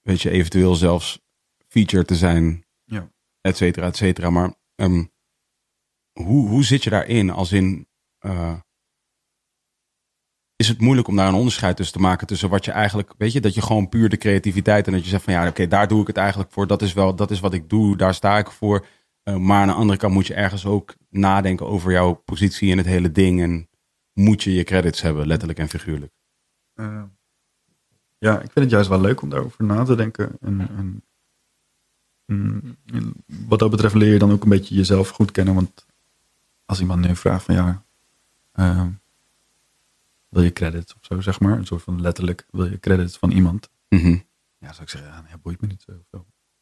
weet 0.00 0.22
je, 0.22 0.30
eventueel 0.30 0.74
zelfs 0.74 1.20
feature 1.68 2.04
te 2.04 2.14
zijn, 2.16 2.64
Ja. 2.84 3.12
et 3.40 3.56
cetera, 3.56 3.86
et 3.86 3.96
cetera. 3.96 4.30
Maar 4.30 4.54
ehm, 4.74 5.04
hoe, 6.12 6.48
hoe 6.48 6.64
zit 6.64 6.84
je 6.84 6.90
daarin 6.90 7.30
als 7.30 7.52
in, 7.52 7.88
eh, 8.18 8.54
is 10.60 10.68
het 10.68 10.80
moeilijk 10.80 11.08
om 11.08 11.16
daar 11.16 11.28
een 11.28 11.34
onderscheid 11.34 11.76
tussen 11.76 11.96
te 11.96 12.02
maken 12.02 12.26
tussen 12.26 12.48
wat 12.48 12.64
je 12.64 12.70
eigenlijk, 12.70 13.14
weet 13.18 13.32
je, 13.32 13.40
dat 13.40 13.54
je 13.54 13.62
gewoon 13.62 13.88
puur 13.88 14.08
de 14.08 14.16
creativiteit 14.16 14.86
en 14.86 14.92
dat 14.92 15.02
je 15.02 15.08
zegt 15.08 15.22
van 15.22 15.32
ja, 15.32 15.48
oké, 15.48 15.66
daar 15.66 15.88
doe 15.88 16.00
ik 16.00 16.06
het 16.06 16.16
eigenlijk 16.16 16.50
voor, 16.52 16.66
dat 16.66 16.82
is 16.82 16.92
wel, 16.92 17.14
dat 17.14 17.30
is 17.30 17.40
wat 17.40 17.52
ik 17.52 17.68
doe, 17.68 17.96
daar 17.96 18.14
sta 18.14 18.38
ik 18.38 18.50
voor. 18.50 18.86
Eh, 19.22 19.36
maar 19.36 19.60
aan 19.60 19.66
de 19.66 19.74
andere 19.74 19.98
kant 19.98 20.12
moet 20.12 20.26
je 20.26 20.34
ergens 20.34 20.66
ook 20.66 20.94
nadenken 21.08 21.66
over 21.66 21.92
jouw 21.92 22.14
positie 22.14 22.70
in 22.70 22.76
het 22.76 22.86
hele 22.86 23.12
ding 23.12 23.42
en 23.42 23.68
moet 24.12 24.42
je 24.42 24.54
je 24.54 24.64
credits 24.64 25.02
hebben, 25.02 25.26
letterlijk 25.26 25.58
en 25.58 25.68
figuurlijk. 25.68 26.12
Eh, 26.74 27.02
ja, 28.18 28.34
ik 28.34 28.50
vind 28.52 28.54
het 28.54 28.70
juist 28.70 28.88
wel 28.88 29.00
leuk 29.00 29.22
om 29.22 29.28
daarover 29.28 29.64
na 29.64 29.84
te 29.84 29.94
denken. 29.94 30.38
En, 30.40 31.02
wat 33.48 33.58
dat 33.58 33.70
betreft 33.70 33.94
leer 33.94 34.12
je 34.12 34.18
dan 34.18 34.32
ook 34.32 34.42
een 34.42 34.48
beetje 34.48 34.74
jezelf 34.74 35.08
goed 35.08 35.30
kennen. 35.30 35.54
Want 35.54 35.86
als 36.64 36.80
iemand 36.80 37.06
nu 37.06 37.16
vraagt 37.16 37.44
van 37.44 37.54
ja, 37.54 37.84
eh, 38.52 38.86
wil 40.30 40.42
je 40.42 40.52
credits 40.52 40.94
of 40.94 41.00
zo, 41.04 41.20
zeg 41.20 41.40
maar. 41.40 41.58
Een 41.58 41.66
soort 41.66 41.82
van 41.82 42.00
letterlijk 42.00 42.46
wil 42.50 42.70
je 42.70 42.78
credits 42.80 43.16
van 43.16 43.30
iemand. 43.30 43.68
Mhm. 43.88 44.18
Ja, 44.58 44.68
zou 44.72 44.82
ik 44.82 44.88
zeggen, 44.88 45.10
ja, 45.30 45.38
boeit 45.42 45.60
me 45.60 45.66
niet 45.66 45.82
zo. 45.86 45.92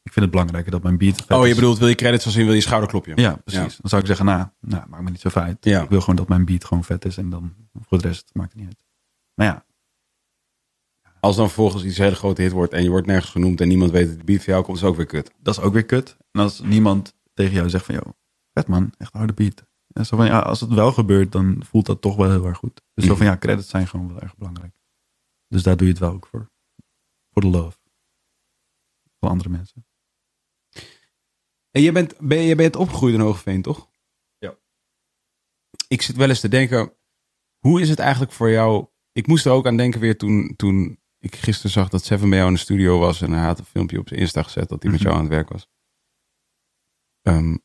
Ik 0.03 0.13
vind 0.15 0.25
het 0.27 0.31
belangrijker 0.31 0.71
dat 0.71 0.83
mijn 0.83 0.99
beat 0.99 1.17
vet 1.17 1.31
Oh, 1.31 1.43
je 1.45 1.49
is. 1.49 1.55
bedoelt, 1.55 1.79
wil 1.79 1.89
je 1.89 1.95
credits 1.95 2.25
als 2.25 2.37
in 2.37 2.45
wil 2.45 2.55
je 2.55 2.61
schouderklopje? 2.61 3.13
Ja, 3.17 3.37
precies. 3.37 3.77
Dan 3.77 3.91
zou 3.91 4.01
ik 4.01 4.07
zeggen, 4.07 4.27
nou, 4.27 4.47
nou, 4.61 4.89
maakt 4.89 5.03
me 5.03 5.11
niet 5.11 5.21
zo 5.21 5.29
uit. 5.33 5.65
Ja. 5.65 5.83
Ik 5.83 5.89
wil 5.89 6.01
gewoon 6.01 6.17
dat 6.17 6.29
mijn 6.29 6.45
beat 6.45 6.65
gewoon 6.65 6.85
vet 6.85 7.05
is. 7.05 7.17
En 7.17 7.31
dan 7.31 7.55
voor 7.81 7.99
de 8.01 8.07
rest 8.07 8.31
maakt 8.33 8.53
het 8.53 8.59
niet 8.61 8.69
uit. 8.69 8.85
Maar 9.35 9.47
ja, 9.47 9.65
Als 11.21 11.37
dan 11.37 11.47
vervolgens 11.47 11.85
iets 11.85 11.99
hele 11.99 12.15
grote 12.15 12.43
hit 12.43 12.53
wordt 12.53 12.73
en 12.73 12.83
je 12.83 12.89
wordt 12.91 13.07
nergens 13.07 13.31
genoemd 13.31 13.61
en 13.61 13.69
niemand 13.69 13.91
weet 13.91 14.09
dat 14.09 14.19
de 14.19 14.25
beat 14.25 14.43
van 14.45 14.53
jou 14.53 14.65
komt, 14.65 14.77
is 14.77 14.83
ook 14.85 14.97
weer 14.97 15.07
kut. 15.07 15.33
dat 15.43 15.57
is 15.59 15.63
ook 15.63 15.73
weer 15.73 15.85
kut. 15.85 16.17
En 16.31 16.41
als 16.41 16.61
niemand 16.61 17.15
tegen 17.35 17.55
jou 17.55 17.69
zegt 17.71 17.85
van, 17.85 17.95
joh, 17.95 18.13
vet 18.53 18.67
man, 18.67 18.93
echt 18.99 19.13
harde 19.13 19.33
beat. 19.33 19.65
Ja, 19.89 20.05
zo 20.05 20.17
van, 20.17 20.27
ja, 20.27 20.39
als 20.39 20.61
het 20.61 20.71
wel 20.71 20.93
gebeurt, 20.93 21.33
dan 21.33 21.65
voelt 21.65 21.87
dat 21.87 22.01
toch 22.01 22.17
wel 22.17 22.31
heel 22.31 22.45
erg 22.47 22.59
goed. 22.59 22.83
Dus 22.95 23.05
zo 23.05 23.15
van, 23.15 23.27
ja, 23.27 23.39
credits 23.39 23.69
zijn 23.69 23.87
gewoon 23.87 24.09
wel 24.09 24.21
erg 24.21 24.37
belangrijk. 24.37 24.75
Dus 25.49 25.63
daar 25.63 25.77
doe 25.77 25.87
je 25.87 25.93
het 25.93 26.03
wel 26.03 26.13
ook 26.13 26.27
voor. 26.27 26.51
Voor 27.31 27.43
de 27.43 27.49
love. 27.49 27.79
Van 29.19 29.29
andere 29.29 29.49
mensen. 29.49 29.87
En 31.71 31.83
je 31.83 31.93
bent, 31.93 32.19
ben, 32.19 32.39
je 32.43 32.55
bent 32.55 32.77
opgegroeid 32.77 33.15
in 33.15 33.21
Hogeveen, 33.21 33.63
toch? 33.63 33.91
Ja. 34.39 34.57
Ik 35.89 36.03
zit 36.03 36.17
wel 36.17 36.29
eens 36.29 36.41
te 36.41 36.49
denken, 36.49 36.93
hoe 37.59 37.81
is 37.81 37.89
het 37.89 37.99
eigenlijk 37.99 38.33
voor 38.33 38.51
jou? 38.51 38.87
Ik 39.13 39.27
moest 39.27 39.47
er 39.47 39.53
ook 39.53 39.67
aan 39.67 39.77
denken 39.77 40.01
weer 40.01 40.19
toen, 40.19 40.57
toen 40.57 41.01
ik 41.19 41.37
gisteren 41.37 41.71
zag 41.71 41.89
dat 41.89 42.05
Seven 42.05 42.29
bij 42.29 42.39
jou 42.39 42.51
in 42.51 42.55
de 42.57 42.61
studio 42.61 42.99
was 42.99 43.21
en 43.21 43.33
hij 43.33 43.45
had 43.45 43.59
een 43.59 43.65
filmpje 43.65 43.99
op 43.99 44.09
zijn 44.09 44.21
Insta 44.21 44.43
gezet 44.43 44.69
dat 44.69 44.83
hij 44.83 44.91
met 44.91 45.01
Mhm. 45.01 45.09
jou 45.09 45.21
aan 45.21 45.27
het 45.27 45.35
werk 45.35 45.49
was. 45.49 45.69
Ehm, 47.23 47.57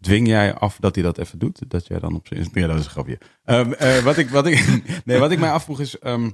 dwing 0.00 0.26
jij 0.26 0.54
af 0.54 0.76
dat 0.76 0.94
hij 0.94 1.04
dat 1.04 1.18
even 1.18 1.38
doet? 1.38 1.70
Dat 1.70 1.86
jij 1.86 1.98
dan 1.98 2.14
op 2.14 2.26
zijn. 2.26 2.48
Ja, 2.52 2.66
dat 2.66 2.78
is 2.78 2.84
een 2.84 2.90
grapje. 2.90 3.18
Ehm, 3.44 3.72
eh, 3.72 3.98
wat, 3.98 4.16
ik, 4.16 4.28
wat, 4.28 4.46
ik, 4.46 4.82
nee, 5.04 5.18
wat 5.18 5.30
ik 5.30 5.38
mij 5.38 5.50
afvroeg 5.50 5.80
is, 5.80 5.98
ehm, 5.98 6.30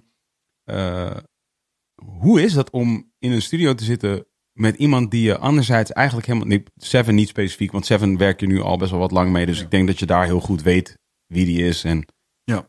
eh, 0.64 1.16
hoe 1.94 2.42
is 2.42 2.52
dat 2.52 2.70
om 2.70 3.12
in 3.18 3.32
een 3.32 3.42
studio 3.42 3.74
te 3.74 3.84
zitten 3.84 4.26
met 4.52 4.76
iemand 4.76 5.10
die 5.10 5.22
je 5.22 5.38
anderzijds 5.38 5.92
eigenlijk 5.92 6.26
helemaal... 6.26 6.48
Nee, 6.48 6.62
Seven 6.76 7.14
niet 7.14 7.28
specifiek, 7.28 7.72
want 7.72 7.86
Seven 7.86 8.16
werk 8.18 8.40
je 8.40 8.46
nu 8.46 8.60
al 8.60 8.76
best 8.76 8.90
wel 8.90 9.00
wat 9.00 9.10
lang 9.10 9.30
mee. 9.32 9.46
Dus 9.46 9.60
ik 9.60 9.70
denk 9.70 9.86
dat 9.86 9.98
je 9.98 10.06
daar 10.06 10.24
heel 10.24 10.40
goed 10.40 10.62
weet 10.62 10.98
wie 11.26 11.44
die 11.46 11.62
is 11.66 11.84
en 11.84 12.04
Ja. 12.44 12.68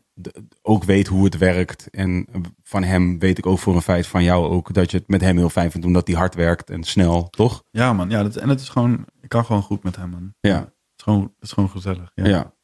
ook 0.62 0.84
weet 0.84 1.06
hoe 1.06 1.24
het 1.24 1.38
werkt. 1.38 1.90
En 1.90 2.26
van 2.62 2.82
hem 2.82 3.18
weet 3.18 3.38
ik 3.38 3.46
ook 3.46 3.58
voor 3.58 3.74
een 3.74 3.82
feit 3.82 4.06
van 4.06 4.22
jou 4.24 4.46
ook 4.46 4.74
dat 4.74 4.90
je 4.90 4.96
het 4.96 5.08
met 5.08 5.20
hem 5.20 5.36
heel 5.36 5.48
fijn 5.50 5.70
vindt 5.70 5.86
omdat 5.86 6.06
hij 6.06 6.16
hard 6.16 6.34
werkt 6.34 6.70
en 6.70 6.84
snel, 6.84 7.28
toch? 7.30 7.64
Ja, 7.70 7.92
man. 7.92 8.10
Ja, 8.10 8.22
dat, 8.22 8.36
en 8.36 8.48
het 8.48 8.60
is 8.60 8.68
gewoon, 8.68 9.06
ik 9.20 9.28
kan 9.28 9.44
gewoon 9.44 9.62
goed 9.62 9.82
met 9.82 9.96
hem, 9.96 10.10
man. 10.10 10.34
Ja. 10.40 10.74
Gewoon, 11.06 11.22
het 11.22 11.42
is 11.42 11.52
gewoon 11.52 11.70
gezellig. 11.70 12.10
Ja. 12.14 12.26
Ja. 12.26 12.54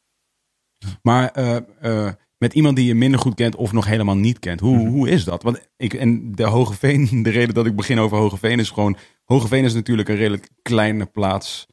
Maar 1.01 1.31
eh, 1.31 2.07
eh, 2.07 2.13
met 2.37 2.53
iemand 2.53 2.75
die 2.75 2.85
je 2.85 2.95
minder 2.95 3.19
goed 3.19 3.35
kent 3.35 3.55
of 3.55 3.71
nog 3.71 3.85
helemaal 3.85 4.15
niet 4.15 4.39
kent, 4.39 4.59
hoe, 4.59 4.75
Mhm. 4.75 4.87
hoe 4.87 5.09
is 5.09 5.23
dat? 5.23 5.43
Want 5.43 5.69
ik, 5.77 5.93
en 5.93 6.31
de 6.31 6.43
Hogeveen, 6.43 7.05
de 7.23 7.29
reden 7.29 7.53
dat 7.53 7.65
ik 7.65 7.75
begin 7.75 7.99
over 7.99 8.17
Hogeveen 8.17 8.59
is 8.59 8.69
gewoon, 8.69 8.97
Hogeveen 9.23 9.63
is 9.63 9.73
natuurlijk 9.73 10.09
een 10.09 10.15
redelijk 10.15 10.49
kleine 10.61 11.05
plaats, 11.05 11.67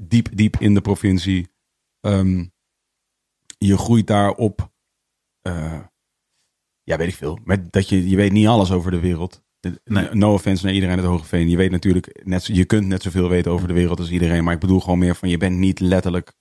diep, 0.00 0.28
diep 0.36 0.56
in 0.60 0.74
de 0.74 0.80
provincie. 0.80 1.48
Ehm, 2.00 2.46
je 3.58 3.78
groeit 3.78 4.06
daar 4.06 4.30
op, 4.34 4.72
eh, 5.40 5.80
ja, 6.82 6.96
weet 6.96 7.08
ik 7.08 7.14
veel, 7.14 7.38
met 7.44 7.72
dat 7.72 7.88
je, 7.88 8.08
je 8.08 8.16
weet 8.16 8.32
niet 8.32 8.46
alles 8.46 8.72
over 8.72 8.90
de 8.90 9.00
wereld. 9.00 9.44
Nee. 9.84 10.08
No 10.12 10.32
offense 10.32 10.64
naar 10.64 10.74
iedereen 10.74 10.96
uit 10.96 11.06
Hogeveen. 11.06 11.48
Je 11.48 11.56
weet 11.56 11.70
natuurlijk, 11.70 12.20
net, 12.24 12.46
je 12.46 12.64
kunt 12.64 12.86
net 12.86 13.02
zoveel 13.02 13.28
weten 13.28 13.52
over 13.52 13.68
de 13.68 13.74
wereld 13.74 13.98
als 13.98 14.10
iedereen. 14.10 14.44
Maar 14.44 14.54
ik 14.54 14.60
bedoel 14.60 14.80
gewoon 14.80 14.98
meer 14.98 15.14
van, 15.14 15.28
je 15.28 15.36
bent 15.36 15.56
niet 15.56 15.80
letterlijk 15.80 16.32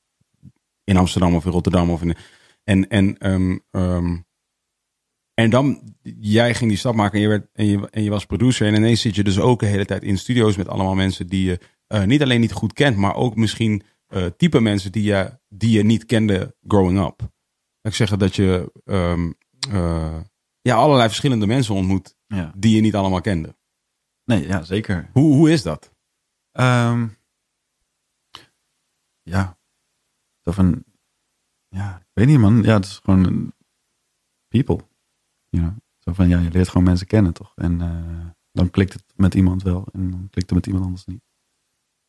in 0.83 0.97
Amsterdam 0.97 1.35
of 1.35 1.45
in 1.45 1.51
Rotterdam. 1.51 1.89
Of 1.89 2.01
in, 2.01 2.15
en, 2.63 2.87
en, 2.87 3.17
ehm, 3.69 4.17
en 5.33 5.49
dan, 5.49 5.95
jij 6.19 6.53
ging 6.53 6.69
die 6.69 6.79
stap 6.79 6.95
maken 6.95 7.15
en 7.15 7.21
je, 7.21 7.27
werd, 7.27 7.47
en, 7.53 7.65
je, 7.65 7.89
en 7.89 8.03
je 8.03 8.09
was 8.09 8.25
producer. 8.25 8.67
En 8.67 8.75
ineens 8.75 9.01
zit 9.01 9.15
je 9.15 9.23
dus 9.23 9.39
ook 9.39 9.59
de 9.59 9.65
hele 9.65 9.85
tijd 9.85 10.03
in 10.03 10.17
studio's 10.17 10.55
met 10.55 10.67
allemaal 10.67 10.95
mensen 10.95 11.27
die 11.27 11.45
je 11.45 11.59
eh, 11.87 12.03
niet 12.03 12.21
alleen 12.21 12.39
niet 12.39 12.51
goed 12.51 12.73
kent, 12.73 12.97
maar 12.97 13.15
ook 13.15 13.35
misschien 13.35 13.83
eh, 14.07 14.25
type 14.37 14.59
mensen 14.59 14.91
die 14.91 15.03
je, 15.03 15.39
die 15.49 15.71
je 15.71 15.83
niet 15.83 16.05
kende 16.05 16.55
growing 16.67 16.99
up. 16.99 17.33
Ik 17.81 17.93
zeggen 17.93 18.19
dat 18.19 18.35
je 18.35 18.71
ehm, 18.85 19.31
eh, 19.71 20.19
ja, 20.65 20.75
allerlei 20.75 21.07
verschillende 21.07 21.45
mensen 21.47 21.75
ontmoet 21.75 22.15
Ja. 22.27 22.51
die 22.57 22.75
je 22.75 22.81
niet 22.81 22.95
allemaal 22.95 23.21
kende. 23.21 23.55
Nee, 24.23 24.47
ja, 24.47 24.63
zeker. 24.63 25.09
Hoe, 25.13 25.33
hoe 25.33 25.51
is 25.51 25.61
dat? 25.61 25.91
Ehm, 26.51 27.07
ja. 29.21 29.57
Zo 30.41 30.51
van, 30.51 30.83
ja, 31.67 31.97
ik 31.99 32.09
weet 32.13 32.27
niet 32.27 32.39
man. 32.39 32.61
Ja, 32.63 32.73
het 32.73 32.85
is 32.85 32.99
gewoon 33.03 33.53
people. 34.47 34.87
You 35.49 35.63
know? 35.63 35.77
Zo 35.97 36.13
van, 36.13 36.27
ja, 36.27 36.39
je 36.39 36.51
leert 36.51 36.67
gewoon 36.67 36.83
mensen 36.83 37.07
kennen 37.07 37.33
toch? 37.33 37.51
En 37.55 37.81
eh, 37.81 38.27
dan 38.51 38.69
klikt 38.69 38.93
het 38.93 39.03
met 39.15 39.33
iemand 39.33 39.63
wel 39.63 39.87
en 39.93 40.11
dan 40.11 40.27
klikt 40.29 40.49
het 40.49 40.53
met 40.57 40.65
iemand 40.67 40.85
anders 40.85 41.05
niet. 41.05 41.21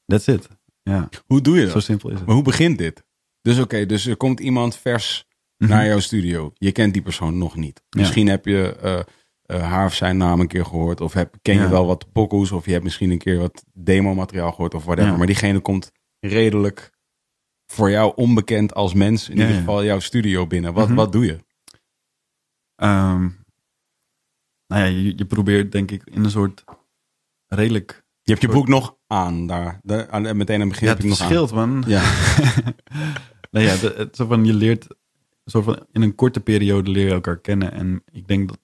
That's 0.05 0.27
it. 0.27 0.49
Ja, 0.83 1.09
Hoe 1.27 1.41
doe 1.41 1.57
je 1.57 1.63
dat? 1.63 1.73
zo 1.73 1.81
simpel 1.81 2.09
is 2.11 2.17
het. 2.17 2.27
Maar 2.27 2.35
hoe 2.35 2.45
begint 2.45 2.79
dit? 2.79 3.05
Dus 3.41 3.59
oké, 3.59 3.87
dus 3.87 4.07
er 4.07 4.17
komt 4.17 4.41
iemand 4.41 4.77
vers 4.77 5.26
Mhm. 5.59 5.71
naar 5.71 5.87
jouw 5.87 5.99
studio. 6.01 6.51
Je 6.55 6.73
kent 6.73 6.93
die 6.93 7.03
persoon 7.03 7.39
nog 7.39 7.57
niet. 7.57 7.83
Ja. 7.89 8.01
Misschien 8.01 8.27
heb 8.29 8.45
je 8.45 8.77
eh, 8.77 8.99
eh, 9.43 9.63
haar 9.71 9.87
of 9.87 9.95
zijn 9.95 10.17
naam 10.17 10.41
een 10.41 10.49
keer 10.49 10.65
gehoord. 10.65 11.01
Of 11.01 11.13
heb, 11.13 11.35
ken 11.43 11.55
je 11.61 11.69
wel 11.69 11.87
wat 11.87 12.13
pokoes. 12.13 12.53
Of 12.53 12.65
je 12.65 12.73
hebt 12.73 12.85
misschien 12.85 13.11
een 13.11 13.19
keer 13.19 13.39
wat 13.39 13.65
demo-materiaal 13.73 14.51
gehoord 14.51 14.75
of 14.75 14.85
whatever. 14.85 15.11
Ja. 15.11 15.17
Maar 15.17 15.27
diegene 15.27 15.61
komt 15.61 15.93
redelijk 16.21 16.91
voor 17.67 17.91
jou 17.91 18.13
onbekend 18.17 18.75
als 18.75 18.95
mens. 18.95 19.29
In 19.29 19.37
ieder 19.37 19.55
geval 19.55 19.85
jouw 19.85 19.99
studio 20.01 20.47
binnen. 20.47 20.73
Wat, 20.75 20.87
Mhm. 20.87 20.97
wat 20.97 21.13
doe 21.13 21.25
je? 21.27 21.39
Ehm, 22.77 23.23
nou 24.67 24.83
ja, 24.83 24.85
je, 24.85 25.13
je 25.17 25.25
probeert 25.25 25.73
denk 25.73 25.91
ik 25.91 26.03
in 26.05 26.25
een 26.25 26.31
soort 26.31 26.65
redelijk... 27.47 28.05
Je 28.23 28.31
hebt 28.33 28.45
je 28.45 28.51
broek 28.51 28.69
nog 28.69 28.97
aan 29.07 29.47
daar. 29.47 29.81
Meteen 29.83 30.11
aan 30.11 30.25
het 30.37 30.69
begin 30.69 30.87
Ja, 30.87 30.93
heb 30.95 30.97
het 30.99 31.07
nog 31.07 31.21
aan. 31.21 31.27
verschilt 31.27 31.53
man. 31.53 31.85
Ja. 31.87 32.03
nee, 33.51 33.65
ja, 33.65 33.77
het, 33.77 34.17
zo 34.17 34.27
van, 34.27 34.45
je 34.45 34.55
leert... 34.55 34.87
Zo 35.51 35.63
van, 35.63 35.87
in 35.93 36.03
een 36.03 36.15
korte 36.15 36.41
periode 36.41 36.91
leer 36.91 37.07
je 37.07 37.13
elkaar 37.13 37.39
kennen. 37.39 37.73
En 37.73 38.03
ik 38.11 38.29
denk 38.29 38.49
dat 38.49 38.59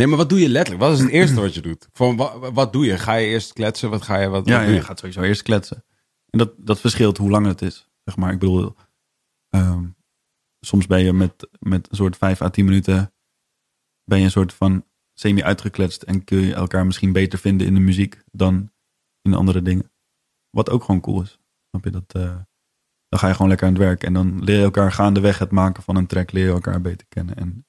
Nee, 0.00 0.08
maar 0.08 0.18
wat 0.18 0.28
doe 0.28 0.40
je 0.40 0.48
letterlijk? 0.48 0.84
Wat 0.84 0.92
is 0.92 1.00
het 1.00 1.10
eerste 1.10 1.40
wat 1.40 1.54
je 1.54 1.60
doet? 1.60 1.88
Van, 1.92 2.16
wat, 2.16 2.52
wat 2.52 2.72
doe 2.72 2.84
je? 2.84 2.98
Ga 2.98 3.14
je 3.14 3.26
eerst 3.26 3.52
kletsen? 3.52 3.90
Wat 3.90 4.02
ga 4.02 4.18
je? 4.18 4.28
Wat, 4.28 4.46
Ja, 4.46 4.52
wat 4.52 4.60
ja, 4.60 4.66
doe 4.66 4.74
je 4.74 4.82
gaat 4.82 4.98
sowieso 4.98 5.22
eerst 5.22 5.42
kletsen. 5.42 5.84
En 6.30 6.38
dat, 6.38 6.52
dat 6.56 6.80
verschilt 6.80 7.16
hoe 7.16 7.30
lang 7.30 7.46
het 7.46 7.62
is. 7.62 7.88
Zeg 8.04 8.16
maar, 8.16 8.32
ik 8.32 8.38
bedoel, 8.38 8.74
ehm, 9.48 9.86
soms 10.60 10.86
ben 10.86 11.00
je 11.02 11.12
met, 11.12 11.48
met 11.58 11.90
een 11.90 11.96
soort 11.96 12.16
5 12.16 12.42
à 12.42 12.48
10 12.48 12.64
minuten, 12.64 13.12
ben 14.04 14.18
je 14.18 14.24
een 14.24 14.30
soort 14.30 14.52
van 14.52 14.84
semi 15.14 15.42
uitgekletst 15.42 16.02
en 16.02 16.24
kun 16.24 16.40
je 16.40 16.54
elkaar 16.54 16.86
misschien 16.86 17.12
beter 17.12 17.38
vinden 17.38 17.66
in 17.66 17.74
de 17.74 17.80
muziek 17.80 18.22
dan 18.32 18.72
in 19.22 19.34
andere 19.34 19.62
dingen. 19.62 19.92
Wat 20.50 20.70
ook 20.70 20.84
gewoon 20.84 21.00
cool 21.00 21.22
is. 21.22 21.38
Snap 21.68 21.84
je 21.84 21.90
dat? 21.90 22.14
eh, 22.14 22.36
dan 23.10 23.18
ga 23.18 23.26
je 23.26 23.32
gewoon 23.32 23.48
lekker 23.48 23.66
aan 23.66 23.72
het 23.72 23.82
werk 23.82 24.02
en 24.02 24.12
dan 24.12 24.44
leer 24.44 24.56
je 24.58 24.64
elkaar 24.64 24.92
gaandeweg 24.92 25.38
het 25.38 25.50
maken 25.50 25.82
van 25.82 25.96
een 25.96 26.06
track, 26.06 26.32
leer 26.32 26.44
je 26.44 26.52
elkaar 26.52 26.80
beter 26.80 27.06
kennen. 27.08 27.36
En 27.36 27.66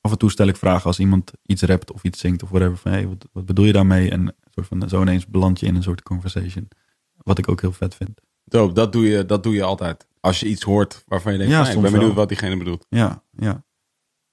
af 0.00 0.10
en 0.10 0.18
toe 0.18 0.30
stel 0.30 0.46
ik 0.46 0.56
vragen 0.56 0.84
als 0.84 0.98
iemand 0.98 1.32
iets 1.42 1.62
rapt 1.62 1.92
of 1.92 2.02
iets 2.04 2.20
zingt 2.20 2.42
of 2.42 2.48
whatever. 2.48 2.76
Van, 2.76 2.92
hey, 2.92 3.08
wat, 3.08 3.28
wat 3.32 3.46
bedoel 3.46 3.64
je 3.64 3.72
daarmee? 3.72 4.10
En 4.10 4.36
soort 4.50 4.66
van, 4.66 4.88
zo 4.88 5.00
ineens 5.00 5.26
beland 5.26 5.60
je 5.60 5.66
in 5.66 5.74
een 5.74 5.82
soort 5.82 6.02
conversation. 6.02 6.68
Wat 7.16 7.38
ik 7.38 7.48
ook 7.48 7.60
heel 7.60 7.72
vet 7.72 7.94
vind. 7.94 8.20
Dope, 8.44 8.72
dat 8.74 8.92
doe 8.92 9.06
je, 9.06 9.26
dat 9.26 9.42
doe 9.42 9.54
je 9.54 9.62
altijd. 9.62 10.06
Als 10.20 10.40
je 10.40 10.46
iets 10.46 10.62
hoort 10.62 11.04
waarvan 11.06 11.32
je 11.32 11.38
denkt, 11.38 11.52
Ja, 11.52 11.62
hey, 11.62 11.74
ik 11.74 11.80
ben 11.80 11.90
benieuwd 11.90 12.06
wel. 12.06 12.16
wat 12.16 12.28
diegene 12.28 12.56
bedoelt. 12.56 12.86
Ja, 12.88 13.24
ja. 13.30 13.64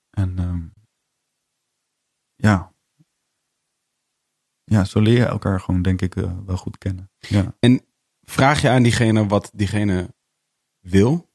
En 0.10 0.34
ehm, 0.38 0.62
ja. 2.36 2.74
Ja, 4.64 4.84
zo 4.84 5.00
leer 5.00 5.18
je 5.18 5.26
elkaar 5.26 5.60
gewoon 5.60 5.82
denk 5.82 6.02
ik 6.02 6.16
eh, 6.16 6.32
wel 6.46 6.58
goed 6.58 6.78
kennen. 6.78 7.12
Ja. 7.20 7.56
Vraag 8.22 8.62
je 8.62 8.70
aan 8.70 8.84
diegene 8.84 9.28
wat 9.28 9.52
diegene 9.54 10.16
wil? 10.90 11.30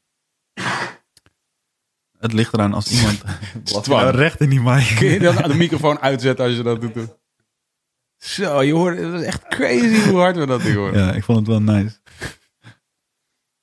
Het 2.19 2.33
ligt 2.33 2.53
eraan 2.53 2.73
als 2.75 2.93
iemand 2.93 3.23
Wat 3.73 3.87
nou 3.87 4.11
recht 4.17 4.41
in 4.41 4.49
die 4.49 4.61
mic. 4.61 4.95
Kun 4.99 5.07
je 5.09 5.19
dan 5.19 5.37
de 5.37 5.55
microfoon 5.55 5.99
uitzetten 5.99 6.45
als 6.47 6.57
je 6.57 6.63
dat 6.63 6.81
doet? 6.81 7.17
Zo, 8.17 8.61
je 8.63 8.73
hoort, 8.73 8.99
het 8.99 9.13
is 9.15 9.23
echt 9.23 9.49
crazy 9.49 10.09
hoe 10.09 10.19
hard 10.19 10.37
we 10.37 10.47
dat 10.47 10.63
horen. 10.63 10.99
Ja, 10.99 11.13
ik 11.13 11.25
vond 11.25 11.39
het 11.39 11.47
wel 11.47 11.61
nice. 11.63 11.97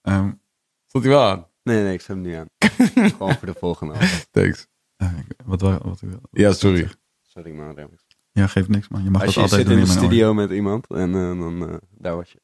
Ehm, 0.01 0.31
Stond 0.85 1.03
hij 1.03 1.13
wel 1.13 1.23
aan? 1.23 1.47
Nee, 1.63 1.83
nee, 1.83 1.93
ik 1.93 2.01
zet 2.01 2.07
hem 2.15 2.21
niet 2.21 2.35
aan. 2.35 2.47
Gewoon 3.11 3.35
voor 3.35 3.47
de 3.47 3.53
volgende. 3.59 3.93
Thanks. 4.31 4.67
eh, 4.95 5.13
wat, 5.45 5.61
wa- 5.61 5.77
wat, 5.83 6.01
wat, 6.01 6.19
Ja, 6.31 6.51
sorry. 6.51 6.89
Sorry 7.21 7.51
man, 7.51 7.75
Remix. 7.75 8.05
Ja, 8.31 8.47
geeft 8.47 8.67
niks 8.67 8.87
man. 8.87 9.03
Je 9.03 9.09
mag 9.09 9.21
Als 9.21 9.33
dat 9.35 9.43
je 9.43 9.49
altijd 9.49 9.59
zit 9.59 9.69
doen 9.69 9.79
in 9.79 9.85
de 9.85 9.91
oor. 9.91 9.97
studio 9.97 10.33
met 10.33 10.49
iemand 10.51 10.87
en 10.87 11.13
eh, 11.13 11.39
dan 11.39 11.69
eh, 11.69 11.75
daar 11.97 12.15
was 12.15 12.31
je. 12.31 12.41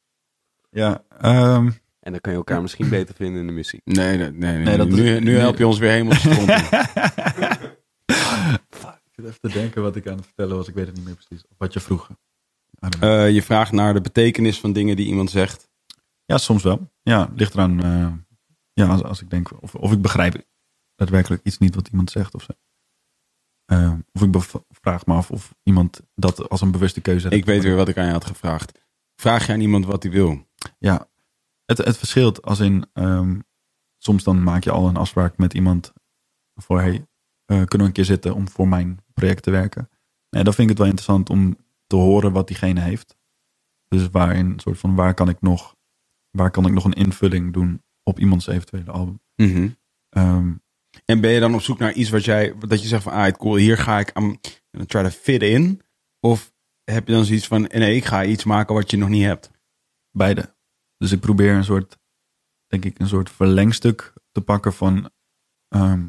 Ja, 0.69 1.03
ehm, 1.19 1.71
En 2.05 2.11
dan 2.11 2.21
kan 2.21 2.31
je 2.31 2.37
elkaar 2.37 2.61
misschien 2.61 2.89
beter 2.97 3.15
vinden 3.15 3.41
in 3.41 3.47
de 3.47 3.53
muziek. 3.53 3.81
Nee, 3.83 4.17
nee, 4.17 4.31
nee. 4.31 4.63
Nee, 4.63 4.77
dat 4.77 4.87
nu, 4.89 5.09
is- 5.15 5.23
nu 5.23 5.37
help 5.37 5.57
je 5.57 5.67
ons 5.67 5.77
weer 5.77 5.91
helemaal 5.91 6.13
te 6.13 6.19
strompelen. 6.19 6.63
ik 9.05 9.11
zit 9.15 9.25
even 9.25 9.39
te 9.41 9.49
denken 9.49 9.81
wat 9.81 9.95
ik 9.95 10.07
aan 10.07 10.15
het 10.15 10.25
vertellen 10.25 10.55
was. 10.55 10.67
Ik 10.67 10.73
weet 10.73 10.85
het 10.87 10.95
niet 10.95 11.05
meer 11.05 11.15
precies. 11.15 11.43
Of 11.47 11.55
wat 11.57 11.73
je 11.73 11.79
vroeg. 11.79 12.09
Eh, 12.99 13.29
je 13.31 13.41
vraagt 13.41 13.71
naar 13.71 13.93
de 13.93 14.01
betekenis 14.01 14.59
van 14.59 14.73
dingen 14.73 14.95
die 14.95 15.05
iemand 15.07 15.29
zegt. 15.29 15.69
Ja, 16.25 16.37
soms 16.37 16.63
wel. 16.63 16.91
Ja, 17.01 17.31
ligt 17.35 17.53
eraan. 17.53 17.83
eh, 17.83 18.11
ja, 18.73 18.87
als, 18.87 19.03
als 19.03 19.21
ik 19.21 19.29
denk, 19.29 19.61
of, 19.61 19.75
of 19.75 19.91
ik 19.91 20.01
begrijp 20.01 20.45
daadwerkelijk 20.95 21.43
iets 21.45 21.57
niet 21.57 21.75
wat 21.75 21.87
iemand 21.87 22.11
zegt 22.11 22.33
of 22.35 22.41
zo. 22.43 22.51
Eh, 23.65 23.93
of 24.13 24.21
ik 24.21 24.61
vraag 24.69 25.05
me 25.05 25.13
af 25.13 25.31
of 25.31 25.55
iemand 25.63 26.01
dat 26.15 26.49
als 26.49 26.61
een 26.61 26.71
bewuste 26.71 27.01
keuze 27.01 27.27
heeft. 27.27 27.39
Ik 27.41 27.45
weet 27.45 27.63
weer 27.63 27.75
wat 27.75 27.87
ik 27.87 27.97
aan 27.97 28.05
je 28.05 28.11
had 28.11 28.25
gevraagd. 28.25 28.79
Vraag 29.15 29.45
je 29.47 29.53
aan 29.53 29.59
iemand 29.59 29.85
wat 29.85 30.03
hij 30.03 30.11
wil? 30.11 30.47
Ja, 30.79 31.07
het, 31.65 31.77
het 31.77 31.97
verschilt 31.97 32.41
als 32.41 32.59
in, 32.59 32.85
ehm, 32.93 33.39
soms 33.97 34.23
dan 34.23 34.43
maak 34.43 34.63
je 34.63 34.71
al 34.71 34.87
een 34.87 34.97
afspraak 34.97 35.37
met 35.37 35.53
iemand 35.53 35.93
voor, 36.61 36.81
hey, 36.81 36.93
eh, 36.93 37.05
kunnen 37.45 37.77
we 37.79 37.83
een 37.83 37.91
keer 37.91 38.05
zitten 38.05 38.35
om 38.35 38.49
voor 38.49 38.67
mijn 38.67 38.99
project 39.13 39.43
te 39.43 39.51
werken. 39.51 39.89
En 40.29 40.43
dan 40.43 40.53
vind 40.53 40.59
ik 40.59 40.69
het 40.69 40.77
wel 40.77 40.87
interessant 40.87 41.29
om 41.29 41.57
te 41.87 41.95
horen 41.95 42.31
wat 42.31 42.47
diegene 42.47 42.79
heeft. 42.81 43.17
Dus 43.87 44.09
waarin, 44.09 44.45
een 44.45 44.59
soort 44.59 44.79
van, 44.79 44.95
waar 44.95 45.13
kan 45.13 45.29
ik 45.29 45.41
nog, 45.41 45.75
waar 46.29 46.51
kan 46.51 46.65
ik 46.65 46.73
nog 46.73 46.85
een 46.85 46.93
invulling 46.93 47.53
doen 47.53 47.83
op 48.03 48.19
iemands 48.19 48.47
eventuele 48.47 48.91
album. 48.91 49.19
Mhm. 49.35 49.69
Ehm, 50.09 50.53
En 51.05 51.21
ben 51.21 51.31
je 51.31 51.39
dan 51.39 51.53
op 51.53 51.61
zoek 51.61 51.79
naar 51.79 51.93
iets 51.93 52.09
wat 52.09 52.25
jij, 52.25 52.55
dat 52.59 52.81
je 52.81 52.87
zegt 52.87 53.03
van, 53.03 53.13
ah, 53.13 53.31
cool, 53.31 53.55
hier 53.55 53.77
ga 53.77 53.99
ik, 53.99 54.11
gonna 54.13 54.37
try 54.85 55.03
to 55.03 55.09
fit 55.09 55.41
in? 55.41 55.81
Of 56.19 56.53
heb 56.83 57.07
je 57.07 57.13
dan 57.13 57.25
zoiets 57.25 57.47
van, 57.47 57.61
nee, 57.61 57.95
ik 57.95 58.05
ga 58.05 58.25
iets 58.25 58.43
maken 58.43 58.75
wat 58.75 58.91
je 58.91 58.97
nog 58.97 59.09
niet 59.09 59.23
hebt? 59.23 59.51
beide. 60.11 60.54
Dus 61.05 61.13
ik 61.13 61.19
probeer 61.19 61.55
een 61.55 61.63
soort, 61.63 61.97
denk 62.67 62.85
ik, 62.85 62.99
een 62.99 63.07
soort 63.07 63.29
verlengstuk 63.29 64.13
te 64.31 64.41
pakken 64.41 64.73
van 64.73 65.09
ehm, 65.67 66.07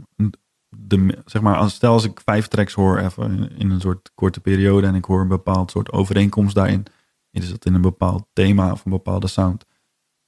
de, 0.69 1.23
zeg 1.25 1.43
maar, 1.43 1.57
als, 1.57 1.75
stel 1.75 1.93
als 1.93 2.05
ik 2.05 2.21
vijf 2.21 2.49
tracks 2.49 2.73
hoor 2.73 2.99
even 2.99 3.51
in, 3.51 3.71
een 3.71 3.81
soort 3.81 4.11
korte 4.15 4.41
periode 4.41 4.87
en 4.87 4.95
ik 4.95 5.05
hoor 5.05 5.21
een 5.21 5.29
bepaald 5.29 5.71
soort 5.71 5.93
overeenkomst 5.93 6.55
daarin, 6.55 6.87
is 7.31 7.51
dat 7.51 7.65
in 7.65 7.75
een 7.75 7.81
bepaald 7.81 8.27
thema 8.33 8.73
of 8.73 8.85
een 8.85 8.91
bepaalde 8.91 9.27
sound, 9.27 9.65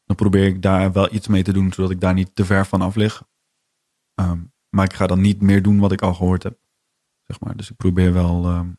dan 0.05 0.17
probeer 0.17 0.47
ik 0.47 0.63
daar 0.63 0.93
wel 0.93 1.15
iets 1.15 1.29
mee 1.29 1.43
te 1.43 1.53
doen, 1.53 1.73
zodat 1.73 1.91
ik 1.91 2.01
daar 2.01 2.15
niet 2.15 2.35
te 2.35 2.45
ver 2.45 2.67
van 2.67 2.81
af 2.81 2.95
lig. 2.95 3.23
Ehm, 4.15 4.41
maar 4.69 4.85
ik 4.85 4.93
ga 4.93 5.07
dan 5.07 5.21
niet 5.21 5.41
meer 5.41 5.63
doen 5.63 5.79
wat 5.79 5.93
ik 5.93 6.03
al 6.03 6.15
gehoord 6.15 6.43
heb. 6.43 6.59
Zeg 7.25 7.41
maar. 7.41 7.57
Dus 7.57 7.71
ik 7.71 7.77
probeer 7.77 8.13
wel 8.13 8.45
ehm, 8.45 8.67
een 8.69 8.79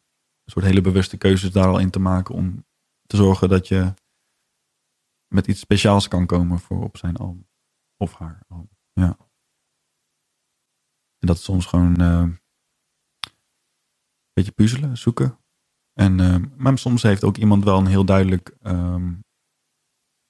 soort 0.52 0.66
hele 0.66 0.82
bewuste 0.82 1.18
keuzes 1.18 1.52
daar 1.52 1.68
al 1.68 1.80
in 1.80 1.90
te 1.90 2.00
maken 2.00 2.36
om 2.36 2.66
te 3.06 3.16
zorgen 3.16 3.50
dat 3.50 3.68
je 3.68 3.94
met 5.34 5.48
iets 5.48 5.60
speciaals 5.60 6.08
kan 6.08 6.26
komen 6.26 6.60
voor 6.60 6.84
op 6.84 6.98
zijn 6.98 7.18
album. 7.18 7.48
Of 7.98 8.14
haar 8.14 8.44
album. 8.48 8.78
Ja. 8.94 9.18
En 11.20 11.28
dat 11.28 11.38
is 11.38 11.44
soms 11.44 11.66
gewoon 11.66 11.96
eh, 11.96 12.08
een 12.08 12.40
beetje 14.34 14.52
puzzelen, 14.52 14.98
zoeken. 14.98 15.40
En, 15.94 16.20
eh, 16.20 16.36
maar 16.58 16.78
soms 16.78 17.04
heeft 17.04 17.24
ook 17.24 17.38
iemand 17.38 17.64
wel 17.64 17.78
een 17.78 17.86
heel 17.86 18.06
duidelijk, 18.06 18.58
ehm, 18.62 19.14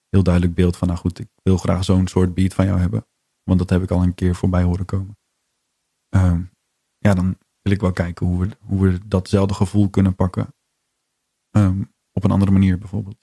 heel 0.10 0.24
duidelijk 0.24 0.56
beeld 0.56 0.78
van, 0.78 0.88
nou 0.88 1.00
goed, 1.00 1.20
ik 1.20 1.30
wil 1.44 1.58
graag 1.58 1.84
zo'n 1.84 2.08
soort 2.08 2.34
beat 2.34 2.54
van 2.54 2.66
jou 2.66 2.80
hebben. 2.80 3.08
Want 3.44 3.60
dat 3.60 3.70
heb 3.70 3.82
ik 3.82 3.92
al 3.92 4.04
een 4.04 4.16
keer 4.16 4.36
voorbij 4.36 4.64
horen 4.64 4.86
komen. 4.86 5.18
Ehm, 6.10 6.44
ja, 6.98 7.14
dan 7.14 7.38
wil 7.62 7.74
ik 7.74 7.82
wel 7.82 7.92
kijken 7.92 8.26
hoe 8.26 8.40
we, 8.40 8.58
hoe 8.60 8.82
we 8.82 9.08
datzelfde 9.08 9.54
gevoel 9.54 9.90
kunnen 9.90 10.16
pakken. 10.16 10.56
Ehm, 11.50 11.84
op 12.12 12.24
een 12.24 12.32
andere 12.32 12.52
manier 12.52 12.78
bijvoorbeeld. 12.78 13.18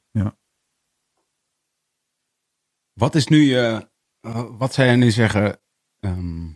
Wat 2.98 3.14
is 3.14 3.26
nu 3.26 3.36
je, 3.36 3.90
eh, 4.20 4.58
wat 4.58 4.74
zou 4.74 4.96
nu 4.96 5.10
zeggen, 5.10 5.60
ehm, 5.98 6.54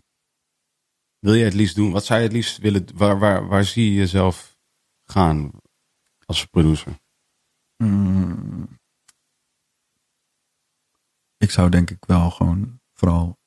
wil 1.18 1.34
je 1.34 1.44
het 1.44 1.54
liefst 1.54 1.74
doen? 1.74 1.92
Wat 1.92 2.04
zou 2.04 2.18
je 2.18 2.24
het 2.24 2.34
liefst 2.34 2.58
willen, 2.58 2.96
waar, 2.96 3.18
waar, 3.18 3.46
waar 3.48 3.64
zie 3.64 3.84
je 3.84 3.94
jezelf 3.94 4.58
gaan 5.02 5.50
als 6.26 6.46
producer? 6.46 7.00
Mm. 7.76 8.78
Ik 11.36 11.50
zou 11.50 11.70
denk 11.70 11.90
ik 11.90 12.04
wel 12.04 12.30
gewoon 12.30 12.80
vooral. 12.92 13.38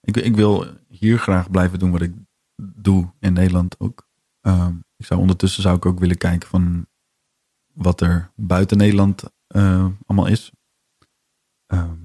Ik, 0.00 0.16
ik 0.16 0.34
wil 0.34 0.78
hier 0.88 1.18
graag 1.18 1.50
blijven 1.50 1.78
doen 1.78 1.90
wat 1.90 2.02
ik 2.02 2.14
doe 2.56 3.14
in 3.18 3.32
Nederland 3.32 3.80
ook. 3.80 4.08
Ehm, 4.40 4.76
ik 4.96 5.06
zou 5.06 5.20
ondertussen 5.20 5.62
zou 5.62 5.76
ik 5.76 5.86
ook 5.86 5.98
willen 5.98 6.18
kijken 6.18 6.48
van 6.48 6.86
wat 7.72 8.00
er 8.00 8.32
buiten 8.36 8.76
Nederland 8.76 9.22
eh, 9.46 9.88
allemaal 10.06 10.26
is. 10.26 10.52
Ehm, 11.72 11.96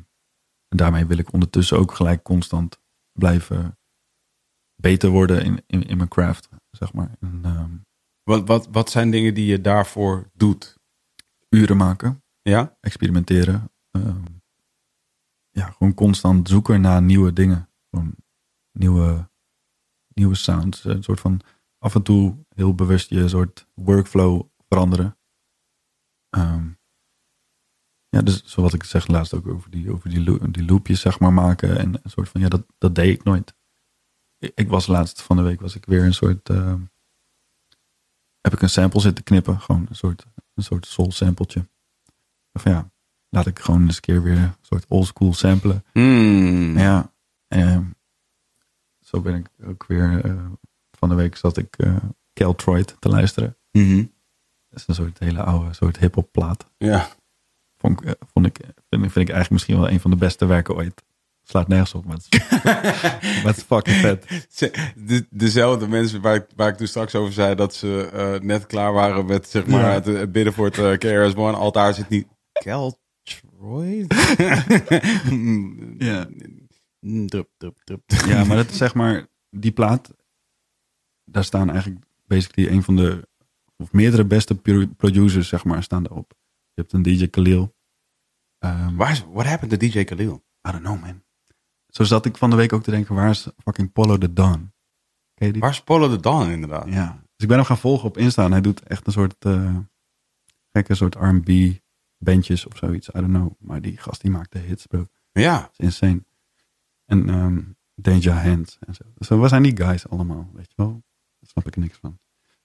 en 0.67 0.77
daarmee 0.77 1.05
wil 1.05 1.17
ik 1.17 1.33
ondertussen 1.33 1.77
ook 1.77 1.91
gelijk 1.91 2.23
constant 2.23 2.79
blijven 3.11 3.77
beter 4.75 5.09
worden 5.09 5.43
in, 5.43 5.63
in, 5.67 5.83
in 5.83 5.97
mijn 5.97 6.09
craft, 6.09 6.49
zeg 6.71 6.93
maar. 6.93 7.15
En, 7.19 7.39
ehm, 7.43 7.75
Wat, 8.23 8.47
wat, 8.47 8.67
wat 8.71 8.89
zijn 8.89 9.11
dingen 9.11 9.33
die 9.33 9.45
je 9.45 9.61
daarvoor 9.61 10.29
doet? 10.33 10.75
uren 11.49 11.77
maken. 11.77 12.23
Ja? 12.41 12.77
experimenteren. 12.79 13.71
Ehm, 13.91 14.23
ja, 15.49 15.69
gewoon 15.69 15.93
constant 15.93 16.49
zoeken 16.49 16.81
naar 16.81 17.01
nieuwe 17.01 17.33
dingen. 17.33 17.69
Gewoon 17.89 18.15
nieuwe, 18.71 19.29
nieuwe 20.13 20.35
sounds. 20.35 20.83
Een 20.83 21.03
soort 21.03 21.19
van 21.19 21.41
af 21.77 21.95
en 21.95 22.03
toe 22.03 22.45
heel 22.55 22.75
bewust 22.75 23.09
je 23.09 23.27
soort 23.27 23.67
workflow 23.73 24.41
veranderen. 24.69 25.17
Ehm, 26.29 26.69
ja, 28.17 28.23
dus 28.23 28.41
zoals 28.45 28.73
ik 28.73 28.83
zeg 28.83 29.07
laatst 29.07 29.33
ook 29.33 29.47
over 29.47 29.71
die, 29.71 29.91
over 29.91 30.09
die, 30.09 30.51
die 30.51 30.65
loopjes 30.65 31.01
zeg 31.01 31.19
maar 31.19 31.33
maken. 31.33 31.77
En 31.77 31.93
een 31.93 32.09
soort 32.09 32.29
van, 32.29 32.41
ja, 32.41 32.47
dat, 32.47 32.65
dat 32.77 32.95
deed 32.95 33.13
ik 33.13 33.23
nooit. 33.23 33.53
Ik, 34.37 34.51
ik 34.55 34.69
was 34.69 34.87
laatst 34.87 35.21
van 35.21 35.35
de 35.37 35.41
week, 35.41 35.61
was 35.61 35.75
ik 35.75 35.85
weer 35.85 36.03
een 36.03 36.13
soort... 36.13 36.49
ehm, 36.49 36.81
heb 38.41 38.53
ik 38.53 38.61
een 38.61 38.69
sample 38.69 38.99
zitten 38.99 39.23
knippen. 39.23 39.59
Gewoon 39.59 39.85
een 39.89 39.95
soort, 39.95 40.25
een 40.53 40.63
soort 40.63 40.85
soul 40.85 41.11
sampletje. 41.11 41.67
Of 42.53 42.63
ja, 42.63 42.91
laat 43.29 43.47
ik 43.47 43.59
gewoon 43.59 43.81
eens 43.81 43.95
een 43.95 44.01
keer 44.01 44.21
weer 44.21 44.37
een 44.37 44.53
soort 44.61 44.85
oldschool 44.87 45.33
samplen. 45.33 45.83
Hmm. 45.91 46.77
Ja, 46.77 47.13
ehm, 47.47 47.83
zo 48.99 49.21
ben 49.21 49.35
ik 49.35 49.49
ook 49.65 49.85
weer 49.87 50.25
eh, 50.25 50.45
van 50.91 51.09
de 51.09 51.15
week 51.15 51.35
zat 51.35 51.57
ik 51.57 51.77
Caltroid 52.33 52.95
te 52.99 53.09
luisteren. 53.09 53.57
Mhm. 53.71 54.05
Dat 54.69 54.79
is 54.79 54.87
een 54.87 54.95
soort 54.95 55.19
hele 55.19 55.43
oude 55.43 55.73
soort 55.73 55.97
hip-hop 55.97 56.31
plaat. 56.31 56.65
Ja. 56.77 57.09
Vond 57.87 58.01
ik, 58.01 58.05
eh, 58.07 58.11
vond 58.33 58.45
ik, 58.45 58.57
vind, 58.89 59.03
ik- 59.05 59.15
eigenlijk 59.15 59.49
misschien 59.49 59.79
wel 59.79 59.89
een 59.89 59.99
van 59.99 60.11
de 60.11 60.17
beste 60.17 60.45
werken 60.45 60.75
ooit. 60.75 61.03
Slaat 61.43 61.67
nergens 61.67 61.93
op, 61.93 62.05
maar 62.05 62.15
het 62.15 62.25
is, 62.29 62.39
maar 62.63 63.43
het 63.43 63.57
is 63.57 63.63
fucking 63.63 63.95
vet. 63.97 64.45
Ze- 64.49 64.91
De, 64.95 65.25
dezelfde 65.29 65.87
mensen 65.87 66.21
waar 66.21 66.35
ik, 66.35 66.45
waar 66.55 66.69
ik 66.69 66.77
toen 66.77 66.87
straks 66.87 67.15
over 67.15 67.33
zei 67.33 67.55
dat 67.55 67.75
ze 67.75 68.09
eh, 68.13 68.39
net 68.45 68.65
klaar 68.65 68.93
waren 68.93 69.25
met 69.25 69.47
zeg 69.49 69.67
maar, 69.67 69.81
Ja. 69.85 69.91
het, 69.93 70.05
het 70.05 70.31
bidden 70.31 70.53
voor 70.53 70.65
het 70.65 70.77
uh, 70.77 70.97
KRS-One. 70.97 71.57
Altaar 71.57 71.93
zit 71.93 72.09
niet. 72.09 72.27
Keltroid? 72.51 74.13
Ja. 75.97 76.27
Drup, 77.25 77.49
drup, 77.57 77.77
drup. 77.83 78.01
Ja, 78.27 78.43
maar 78.43 78.55
dat 78.55 78.69
is 78.69 78.77
zeg 78.77 78.93
maar, 78.93 79.27
die 79.49 79.71
plaat, 79.71 80.13
daar 81.25 81.43
staan 81.43 81.69
eigenlijk 81.69 82.05
basically 82.25 82.69
een 82.71 82.83
van 82.83 82.95
de, 82.95 83.27
of 83.77 83.91
meerdere 83.91 84.25
beste 84.25 84.55
pro- 84.55 84.87
producers, 84.97 85.47
zeg 85.47 85.63
maar, 85.63 85.83
staan 85.83 86.03
daarop. 86.03 86.33
Je 86.73 86.81
hebt 86.81 86.93
een 86.93 87.01
DJ 87.03 87.27
Khalil. 87.27 87.75
Ehm, 88.57 88.95
Waar 88.95 89.11
is, 89.11 89.25
what 89.31 89.45
happened 89.45 89.79
to 89.79 89.87
DJ 89.87 90.03
Khalil? 90.03 90.43
I 90.67 90.71
don't 90.71 90.83
know, 90.83 91.01
man. 91.01 91.23
Zo 91.87 92.03
zat 92.03 92.25
ik 92.25 92.37
van 92.37 92.49
de 92.49 92.55
week 92.55 92.73
ook 92.73 92.83
te 92.83 92.91
denken, 92.91 93.15
waar 93.15 93.29
is 93.29 93.47
fucking 93.57 93.91
Polo 93.91 94.17
the 94.17 94.33
Dawn? 94.33 94.73
Ken 95.33 95.47
je 95.47 95.53
die? 95.53 95.61
Waar 95.61 95.71
is 95.71 95.81
Polo 95.81 96.09
de 96.09 96.19
Dawn 96.19 96.49
inderdaad? 96.49 96.87
Ja. 96.87 97.11
Dus 97.11 97.21
ik 97.37 97.47
ben 97.47 97.57
hem 97.57 97.65
gaan 97.65 97.77
volgen 97.77 98.07
op 98.07 98.17
Insta 98.17 98.43
en 98.43 98.51
hij 98.51 98.61
doet 98.61 98.83
echt 98.83 99.07
een 99.07 99.13
soort 99.13 99.45
eh, 99.45 99.77
gekke 100.71 100.95
soort 100.95 101.15
R&B 101.15 101.49
bandjes 102.17 102.65
of 102.65 102.77
zoiets. 102.77 103.07
I 103.07 103.11
don't 103.11 103.27
know. 103.27 103.51
Maar 103.59 103.81
die 103.81 103.97
gast 103.97 104.21
die 104.21 104.31
maakt 104.31 104.51
de 104.51 104.59
hits, 104.59 104.85
bro. 104.85 105.05
Ja. 105.31 105.59
Dat 105.59 105.71
is 105.71 105.77
insane. 105.77 106.25
En 107.05 107.29
ehm 107.29 107.59
Danger 108.01 108.33
Hands 108.33 108.77
en 108.79 108.95
zo. 108.95 109.03
Zo, 109.19 109.37
waar 109.37 109.49
zijn 109.49 109.63
die 109.63 109.77
guys 109.77 110.07
allemaal? 110.09 110.49
Weet 110.53 110.67
je 110.67 110.73
wel? 110.75 110.91
Daar 111.39 111.49
snap 111.49 111.67
ik 111.67 111.75
niks 111.75 111.97
van. 111.97 112.19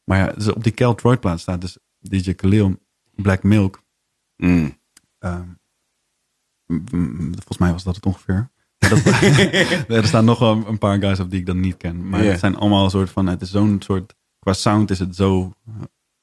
Maar 0.04 0.18
ja, 0.18 0.32
dus 0.32 0.48
op 0.48 0.62
die 0.62 0.72
Kel 0.72 0.94
Troy 0.94 1.16
plaat 1.16 1.40
staat 1.40 1.60
dus 1.60 1.78
DJ 1.98 2.34
Khalil, 2.34 2.76
Black 3.14 3.42
Milk. 3.42 3.82
Mm. 4.36 4.78
Ehm, 5.18 5.48
volgens 7.30 7.58
mij 7.58 7.72
was 7.72 7.82
dat 7.82 7.94
het 7.96 8.06
ongeveer. 8.06 8.50
Dat, 8.78 9.04
er 9.98 10.06
staan 10.06 10.24
nog 10.24 10.38
wel 10.38 10.66
een 10.66 10.78
paar 10.78 10.98
guys 10.98 11.20
op 11.20 11.30
die 11.30 11.40
ik 11.40 11.46
dan 11.46 11.60
niet 11.60 11.76
ken. 11.76 12.08
Maar 12.08 12.20
het 12.30 12.40
zijn 12.40 12.56
allemaal 12.56 12.84
een 12.84 12.90
soort 12.90 13.10
van, 13.10 13.26
het 13.26 13.40
is 13.42 13.50
zo'n 13.50 13.80
soort, 13.82 14.14
qua 14.38 14.52
sound 14.52 14.90
is 14.90 14.98
het 14.98 15.16
zo 15.16 15.52
eh, 15.66 15.72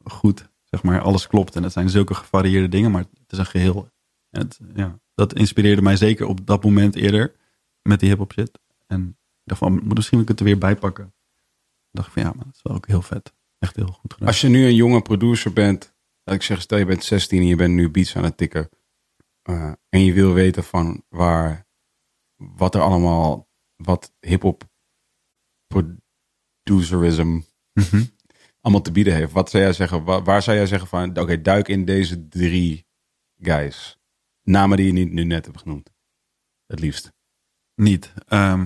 goed. 0.03 0.49
Zeg 0.63 0.83
maar, 0.83 1.01
alles 1.01 1.27
klopt. 1.27 1.55
En 1.55 1.63
het 1.63 1.71
zijn 1.73 1.89
zulke 1.89 2.13
gevarieerde 2.13 2.69
dingen, 2.69 2.91
maar 2.91 3.01
het 3.01 3.31
is 3.31 3.37
een 3.37 3.45
geheel. 3.45 3.89
En 4.29 4.41
het, 4.41 4.59
ja, 4.75 4.99
dat 5.15 5.33
inspireerde 5.33 5.81
mij 5.81 5.95
zeker 5.95 6.25
op 6.25 6.45
dat 6.45 6.63
moment 6.63 6.95
eerder 6.95 7.35
met 7.81 7.99
die 7.99 8.09
hip-hop 8.09 8.31
shit. 8.31 8.59
En 8.87 9.07
ik 9.07 9.43
dacht 9.43 9.59
van, 9.59 9.73
moet- 9.83 9.95
misschien 9.95 10.17
moet 10.17 10.29
ik 10.29 10.37
het 10.37 10.39
er 10.39 10.45
weer 10.45 10.57
bij 10.57 10.75
pakken. 10.75 11.05
Ik 11.05 11.11
dacht 11.91 12.11
van, 12.13 12.21
ja, 12.23 12.31
maar 12.35 12.45
dat 12.45 12.53
is 12.55 12.61
wel 12.63 12.75
ook 12.75 12.87
heel 12.87 13.01
vet. 13.01 13.33
Echt 13.59 13.75
heel 13.75 13.87
goed 13.87 14.13
gedaan. 14.13 14.27
Als 14.27 14.41
je 14.41 14.47
nu 14.47 14.65
een 14.65 14.75
jonge 14.75 15.01
producer 15.01 15.53
bent, 15.53 15.93
laat 16.23 16.35
ik 16.35 16.41
zeggen, 16.41 16.65
stel 16.65 16.77
je 16.77 16.85
bent 16.85 17.03
16 17.03 17.39
en 17.39 17.47
je 17.47 17.55
bent 17.55 17.73
nu 17.73 17.89
beats 17.89 18.15
aan 18.15 18.23
het 18.23 18.37
tikken. 18.37 18.69
Eh, 19.41 19.73
en 19.89 20.03
je 20.03 20.13
wil 20.13 20.33
weten 20.33 20.63
van 20.63 21.03
waar, 21.09 21.67
wat 22.35 22.75
er 22.75 22.81
allemaal, 22.81 23.49
wat 23.75 24.13
hip-hop 24.19 24.69
producerism 25.67 27.39
Mhm. 27.73 28.03
allemaal 28.61 28.81
te 28.81 28.91
bieden 28.91 29.13
heeft. 29.13 29.31
Wat 29.31 29.49
zou 29.49 29.63
jij 29.63 29.73
zeggen, 29.73 30.03
waar, 30.03 30.23
waar 30.23 30.41
zou 30.41 30.57
jij 30.57 30.65
zeggen 30.65 30.87
van, 30.87 31.17
oké, 31.17 31.41
duik 31.41 31.67
in 31.67 31.85
deze 31.85 32.27
drie 32.27 32.87
guys. 33.37 33.99
Namen 34.43 34.77
die 34.77 34.85
je 34.85 34.91
niet, 34.91 35.11
nu 35.11 35.23
net 35.23 35.45
hebt 35.45 35.57
genoemd. 35.57 35.93
Het 36.65 36.79
liefst. 36.79 37.13
Niet. 37.75 38.13
Ehm, 38.27 38.65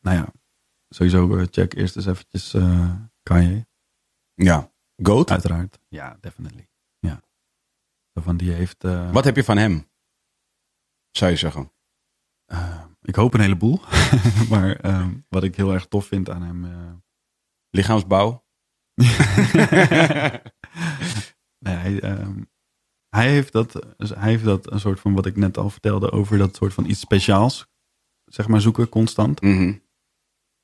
nou 0.00 0.16
ja, 0.16 0.32
sowieso 0.88 1.36
eh, 1.36 1.46
check 1.50 1.74
eerst 1.74 1.96
eens 1.96 2.06
eventjes 2.06 2.54
eh 2.54 2.94
Kanye. 3.22 3.66
Ja. 4.34 4.72
Goat? 5.02 5.30
Uiteraard. 5.30 5.78
Ja, 5.88 6.18
definitely. 6.20 6.68
Ja. 6.98 7.22
Van 8.14 8.36
die 8.36 8.52
heeft... 8.52 8.82
Wat 9.12 9.24
heb 9.24 9.36
je 9.36 9.44
van 9.44 9.56
hem? 9.56 9.89
Zou 11.10 11.30
je 11.30 11.36
zeggen. 11.36 11.72
eh, 12.46 12.84
ik 13.02 13.14
hoop 13.14 13.34
een 13.34 13.40
heleboel. 13.40 13.80
maar 14.50 14.76
ehm, 14.76 15.14
wat 15.28 15.42
ik 15.42 15.56
heel 15.56 15.72
erg 15.72 15.86
tof 15.86 16.06
vind 16.06 16.30
aan 16.30 16.42
hem... 16.42 16.64
eh, 16.64 16.92
Lichaamsbouw? 17.70 18.44
nee, 21.58 21.74
hij, 21.76 22.00
ehm, 22.00 22.42
hij 23.08 23.30
heeft, 23.30 23.52
dat, 23.52 23.86
hij 23.98 24.30
heeft 24.30 24.44
dat 24.44 24.72
een 24.72 24.80
soort 24.80 25.00
van 25.00 25.14
wat 25.14 25.26
ik 25.26 25.36
net 25.36 25.58
al 25.58 25.70
vertelde 25.70 26.10
over 26.10 26.38
dat 26.38 26.56
soort 26.56 26.74
van 26.74 26.86
iets 26.86 27.00
speciaals, 27.00 27.66
zeg 28.24 28.48
maar, 28.48 28.60
zoeken 28.60 28.88
constant. 28.88 29.40
Mhm. 29.42 29.78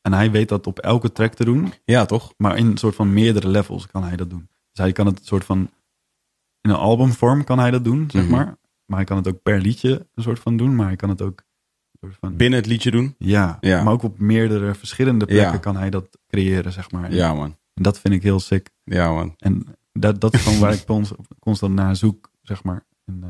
En 0.00 0.12
hij 0.12 0.30
weet 0.30 0.48
dat 0.48 0.66
op 0.66 0.78
elke 0.78 1.12
track 1.12 1.34
te 1.34 1.44
doen, 1.44 1.72
Ja, 1.84 2.04
toch? 2.06 2.34
maar 2.36 2.56
in 2.56 2.66
een 2.66 2.76
soort 2.76 2.94
van 2.94 3.12
meerdere 3.12 3.48
levels 3.48 3.86
kan 3.86 4.02
hij 4.04 4.16
dat 4.16 4.30
doen. 4.30 4.48
Dus 4.70 4.78
hij 4.84 4.92
kan 4.92 5.06
het 5.06 5.26
soort 5.26 5.44
van 5.44 5.58
in 6.60 6.70
een 6.70 6.76
albumvorm 6.76 7.44
kan 7.44 7.58
hij 7.58 7.70
dat 7.70 7.84
doen, 7.84 8.10
zeg 8.10 8.22
Mhm. 8.22 8.30
maar. 8.32 8.58
Maar 8.86 8.96
hij 8.96 9.06
kan 9.06 9.16
het 9.16 9.28
ook 9.28 9.42
per 9.42 9.60
liedje 9.60 10.06
een 10.14 10.22
soort 10.22 10.38
van 10.38 10.56
doen, 10.56 10.74
maar 10.76 10.86
hij 10.86 10.96
kan 10.96 11.08
het 11.08 11.22
ook 11.22 11.44
van 12.00 12.36
Binnen 12.36 12.58
het 12.58 12.68
liedje 12.68 12.90
doen. 12.90 13.14
ja, 13.18 13.56
Ja. 13.60 13.82
maar 13.82 13.92
ook 13.92 14.02
op 14.02 14.18
meerdere 14.18 14.74
verschillende 14.74 15.24
plekken 15.26 15.52
Ja. 15.52 15.58
kan 15.58 15.76
hij 15.76 15.90
dat 15.90 16.18
creëren, 16.28 16.72
zeg 16.72 16.90
maar. 16.90 17.12
Ja, 17.12 17.34
man. 17.34 17.56
En 17.74 17.82
dat 17.82 18.00
vind 18.00 18.14
ik 18.14 18.22
heel 18.22 18.40
sick. 18.40 18.70
Ja, 18.84 19.12
man. 19.12 19.34
En 19.38 19.66
dat, 19.92 20.20
dat 20.20 20.34
is 20.34 20.42
gewoon 20.42 20.58
waar 20.58 20.72
ik 20.72 20.84
cons- 20.92 21.12
constant 21.38 21.74
naar 21.74 21.96
zoek, 21.96 22.30
zeg 22.42 22.62
maar. 22.64 22.84
En, 23.04 23.18
eh, 23.22 23.28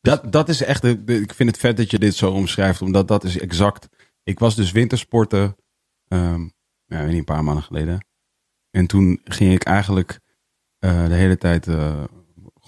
Dat, 0.00 0.32
dat 0.32 0.48
is 0.48 0.62
echt, 0.62 0.84
ik 1.08 1.34
vind 1.34 1.50
het 1.50 1.58
vet 1.58 1.76
dat 1.76 1.90
je 1.90 1.98
dit 1.98 2.14
zo 2.14 2.30
omschrijft, 2.32 2.82
omdat 2.82 3.08
dat 3.08 3.24
is 3.24 3.38
exact. 3.38 3.88
Ik 4.22 4.38
was 4.38 4.56
dus 4.56 4.72
wintersporten, 4.72 5.56
ehm, 6.08 6.48
ja, 6.86 7.04
niet, 7.04 7.16
een 7.18 7.24
paar 7.24 7.44
maanden 7.44 7.64
geleden. 7.64 8.06
En 8.70 8.86
toen 8.86 9.20
ging 9.24 9.52
ik 9.52 9.62
eigenlijk 9.64 10.20
eh, 10.78 11.06
de 11.06 11.14
hele 11.14 11.38
tijd 11.38 11.66
eh, 11.66 12.04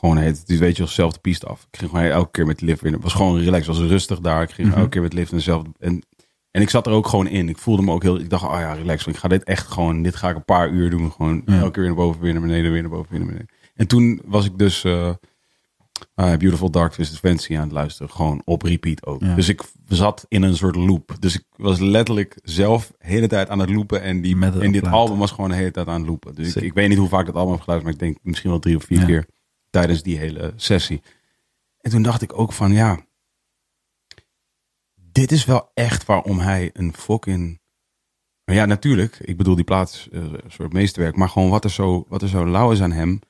gewoon, 0.03 0.17
heet, 0.17 0.39
het, 0.47 0.59
weet 0.59 0.77
je, 0.77 0.83
wel, 0.83 0.93
zelf 0.93 1.13
de 1.13 1.19
piste 1.21 1.47
af. 1.47 1.67
Ik 1.71 1.79
ging 1.79 1.91
gewoon 1.91 2.05
elke 2.07 2.31
keer 2.31 2.47
met 2.47 2.59
de 2.59 2.65
lift 2.65 2.85
in. 2.85 2.93
Het 2.93 3.03
was 3.03 3.13
gewoon 3.15 3.39
relaxed, 3.39 3.67
was 3.67 3.79
rustig 3.79 4.21
daar. 4.21 4.43
Ik 4.43 4.51
ging 4.51 4.69
Mhm. 4.69 4.77
elke 4.77 4.89
keer 4.91 5.03
met 5.03 5.11
de 5.11 5.17
lift 5.17 5.33
en 5.33 5.41
zelf. 5.41 5.63
En, 5.79 6.03
en 6.51 6.63
ik 6.63 6.71
zat 6.71 6.87
er 6.87 6.93
ook 6.93 7.07
gewoon 7.09 7.27
in. 7.27 7.49
Ik 7.49 7.59
voelde 7.59 7.83
me 7.83 7.93
ook 7.93 8.03
heel, 8.03 8.19
ik 8.21 8.31
dacht, 8.31 8.45
oh 8.45 8.51
ja, 8.59 8.73
relax. 8.73 9.05
want 9.05 9.17
Ik 9.17 9.23
ga 9.23 9.29
dit 9.29 9.45
echt 9.45 9.67
gewoon, 9.67 10.03
dit 10.03 10.17
ga 10.17 10.29
ik 10.31 10.37
een 10.37 10.45
paar 10.45 10.71
uur 10.71 10.91
doen. 10.91 11.13
Gewoon 11.13 11.43
Ja. 11.47 11.59
elke 11.59 11.71
keer 11.71 11.83
weer 11.83 11.91
naar 11.95 12.05
boven, 12.05 12.21
weer 12.21 12.33
naar 12.33 12.43
beneden, 12.43 12.73
weer 12.73 12.81
naar 12.81 12.91
boven, 12.91 13.11
weer 13.11 13.19
naar 13.19 13.29
beneden. 13.29 13.49
En 13.75 13.87
toen 13.87 14.21
was 14.25 14.45
ik 14.45 14.59
dus 14.59 14.85
eh, 14.85 15.09
eh, 15.09 15.15
Beautiful 16.37 16.71
Dark 16.71 16.93
Twisted 16.93 17.19
Fantasy 17.19 17.57
aan 17.57 17.63
het 17.63 17.73
luisteren. 17.73 18.13
Gewoon 18.13 18.43
op 18.45 18.63
repeat 18.63 19.07
ook. 19.07 19.21
Ja. 19.21 19.35
Dus 19.35 19.49
ik 19.49 19.63
zat 19.89 20.25
in 20.29 20.43
een 20.43 20.57
soort 20.57 20.77
loop. 20.77 21.17
Dus 21.19 21.35
ik 21.35 21.45
was 21.57 21.79
letterlijk 21.79 22.39
zelf 22.43 22.87
de 22.99 23.07
hele 23.07 23.27
tijd 23.27 23.49
aan 23.49 23.59
het 23.59 23.71
loopen. 23.71 24.03
En, 24.03 24.21
die, 24.21 24.37
en 24.61 24.73
dit 24.73 24.87
album 24.87 25.19
was 25.19 25.31
gewoon 25.31 25.51
de 25.51 25.57
hele 25.57 25.71
tijd 25.71 25.87
aan 25.87 26.01
het 26.01 26.09
loopen. 26.09 26.35
Dus 26.35 26.57
ik, 26.57 26.63
ik 26.63 26.73
weet 26.73 26.89
niet 26.89 26.99
hoe 26.99 27.09
vaak 27.09 27.21
ik 27.21 27.27
dat 27.27 27.37
album 27.37 27.53
heb 27.53 27.63
geluisterd. 27.63 27.95
Maar 27.99 28.03
ik 28.09 28.15
denk 28.15 28.25
misschien 28.27 28.51
wel 28.51 28.59
drie 28.59 28.77
of 28.77 28.85
vier 28.85 28.99
Ja. 29.01 29.05
keer 29.07 29.27
tijdens 29.73 30.03
die 30.03 30.19
hele 30.19 30.53
sessie. 30.57 31.03
En 31.81 31.91
toen 31.91 32.03
dacht 32.03 32.23
ik 32.23 32.39
ook 32.39 32.53
van 32.53 32.73
ja. 32.73 33.07
Dit 34.95 35.33
is 35.33 35.45
wel 35.45 35.71
echt 35.75 36.05
waarom 36.05 36.39
hij 36.39 36.71
een 36.73 36.95
fucking... 36.95 37.61
Maar 38.45 38.55
ja, 38.55 38.65
natuurlijk. 38.67 39.19
Ik 39.19 39.37
bedoel, 39.37 39.55
die 39.55 39.65
plaat 39.65 39.89
is 39.91 40.09
eh, 40.09 40.21
een 40.21 40.51
soort 40.51 40.73
meesterwerk. 40.73 41.17
Maar 41.17 41.29
gewoon 41.29 41.51
wat 41.51 41.65
er 41.65 41.71
zo, 41.71 42.05
wat 42.09 42.23
er 42.23 42.29
zo 42.29 42.47
lauw 42.47 42.73
is 42.73 42.81
aan 42.81 42.93
hem... 42.93 43.21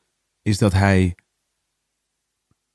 is 0.43 0.59
dat 0.59 0.73
hij... 0.73 1.15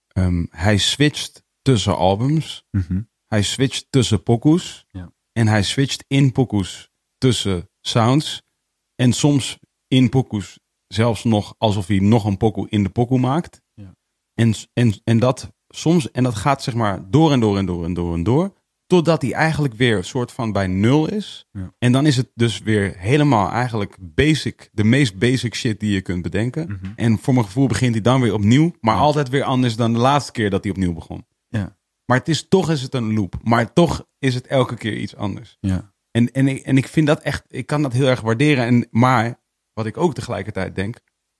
ehm, 0.07 0.45
hij 0.49 0.77
switcht 0.77 1.43
tussen 1.61 1.97
albums. 1.97 2.65
mhm. 2.71 3.01
Hij 3.25 3.41
switcht 3.41 3.87
tussen 3.89 4.23
pokoes. 4.23 4.85
Ja. 4.89 5.13
En 5.31 5.47
hij 5.47 5.63
switcht 5.63 6.03
in 6.07 6.31
pokoes 6.31 6.91
tussen 7.17 7.69
sounds. 7.81 8.41
En 8.95 9.13
soms 9.13 9.59
in 9.87 10.09
pokoes 10.09 10.59
zelfs 10.87 11.23
nog 11.23 11.55
alsof 11.57 11.87
hij 11.87 11.99
nog 11.99 12.25
een 12.25 12.37
pokoe 12.37 12.69
in 12.69 12.83
de 12.83 12.89
pokoe 12.89 13.19
maakt. 13.19 13.61
Ja. 13.73 13.95
En, 14.33 14.53
en, 14.73 14.93
en 15.03 15.19
dat 15.19 15.51
soms, 15.67 16.11
en 16.11 16.23
dat 16.23 16.35
gaat 16.35 16.63
zeg 16.63 16.73
maar 16.73 17.09
door 17.09 17.31
en 17.31 17.39
door 17.39 17.57
en 17.57 17.65
door 17.65 17.85
en 17.85 17.93
door 17.93 18.13
en 18.13 18.23
door. 18.23 18.53
Totdat 18.85 19.21
hij 19.21 19.33
eigenlijk 19.33 19.73
weer 19.73 19.97
een 19.97 20.03
soort 20.03 20.31
van 20.31 20.51
bij 20.51 20.67
nul 20.67 21.09
is. 21.09 21.47
Ja. 21.51 21.73
En 21.79 21.91
dan 21.91 22.05
is 22.05 22.17
het 22.17 22.31
dus 22.33 22.59
weer 22.59 22.93
helemaal 22.97 23.49
eigenlijk 23.49 23.97
basic, 23.99 24.69
de 24.71 24.83
meest 24.83 25.17
basic 25.17 25.55
shit 25.55 25.79
die 25.79 25.91
je 25.93 26.01
kunt 26.01 26.21
bedenken. 26.21 26.67
Mhm. 26.67 26.91
En 26.95 27.17
voor 27.17 27.33
mijn 27.33 27.45
gevoel 27.45 27.67
begint 27.67 27.93
hij 27.93 28.01
dan 28.01 28.21
weer 28.21 28.33
opnieuw. 28.33 28.71
Maar 28.81 28.95
Ja. 28.95 29.01
altijd 29.01 29.29
weer 29.29 29.43
anders 29.43 29.75
dan 29.75 29.93
de 29.93 29.99
laatste 29.99 30.31
keer 30.31 30.49
dat 30.49 30.63
hij 30.63 30.71
opnieuw 30.71 30.93
begon. 30.93 31.25
Ja. 31.47 31.77
Maar 32.05 32.17
het 32.17 32.27
is 32.27 32.47
toch 32.47 32.71
is 32.71 32.81
het 32.81 32.93
een 32.93 33.13
loop. 33.13 33.35
Maar 33.43 33.73
toch 33.73 34.05
is 34.19 34.35
het 34.35 34.47
elke 34.47 34.75
keer 34.75 34.97
iets 34.97 35.15
anders. 35.15 35.57
Ja. 35.59 35.93
En, 36.11 36.31
en, 36.31 36.47
ik, 36.47 36.61
en 36.61 36.77
ik 36.77 36.87
vind 36.87 37.07
dat 37.07 37.21
echt, 37.21 37.43
ik 37.47 37.65
kan 37.65 37.81
dat 37.81 37.93
heel 37.93 38.07
erg 38.07 38.21
waarderen. 38.21 38.65
En, 38.65 38.87
maar 38.91 39.39
wat 39.77 39.85
ik 39.85 39.97
ook 39.97 40.13
tegelijkertijd 40.13 40.75
denk, 40.75 40.97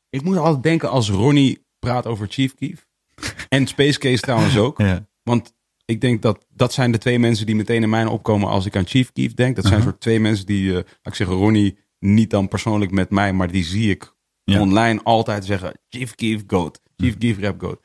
ik 0.09 0.21
moet 0.23 0.37
altijd 0.37 0.63
denken 0.63 0.89
als 0.89 1.09
Ronnie 1.09 1.65
praat 1.79 2.05
over 2.05 2.27
Chief 2.29 2.53
Keef. 2.55 2.87
En 3.49 3.67
Space 3.67 3.99
Case 3.99 4.21
trouwens 4.21 4.57
ook. 4.57 4.77
Ja. 4.77 5.07
Want 5.23 5.53
ik 5.85 6.01
denk 6.01 6.21
dat 6.21 6.45
dat 6.49 6.73
zijn 6.73 6.91
de 6.91 6.97
twee 6.97 7.19
mensen 7.19 7.45
die 7.45 7.55
meteen 7.55 7.83
in 7.83 7.89
mijn 7.89 8.07
opkomen 8.07 8.49
als 8.49 8.65
ik 8.65 8.75
aan 8.75 8.85
Chief 8.87 9.11
Keef 9.11 9.33
denk. 9.33 9.55
Dat 9.55 9.65
zijn 9.65 9.77
Uh-huh. 9.77 9.91
soort 9.91 10.01
twee 10.03 10.19
mensen 10.19 10.45
die, 10.45 10.73
laat 10.73 10.85
ik 11.03 11.13
zeggen, 11.13 11.35
Ronnie 11.35 11.77
niet 11.99 12.29
dan 12.29 12.47
persoonlijk 12.47 12.91
met 12.91 13.09
mij, 13.09 13.33
maar 13.33 13.51
die 13.51 13.63
zie 13.63 13.89
ik 13.89 14.15
Ja. 14.43 14.59
online 14.61 15.03
altijd 15.03 15.45
zeggen: 15.45 15.79
Chief 15.89 16.15
Keef 16.15 16.43
goat, 16.47 16.81
Chief 16.97 17.17
Keef 17.17 17.39
rap 17.39 17.59
goat. 17.61 17.79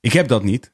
Ik 0.00 0.12
heb 0.12 0.28
dat 0.28 0.44
niet. 0.44 0.72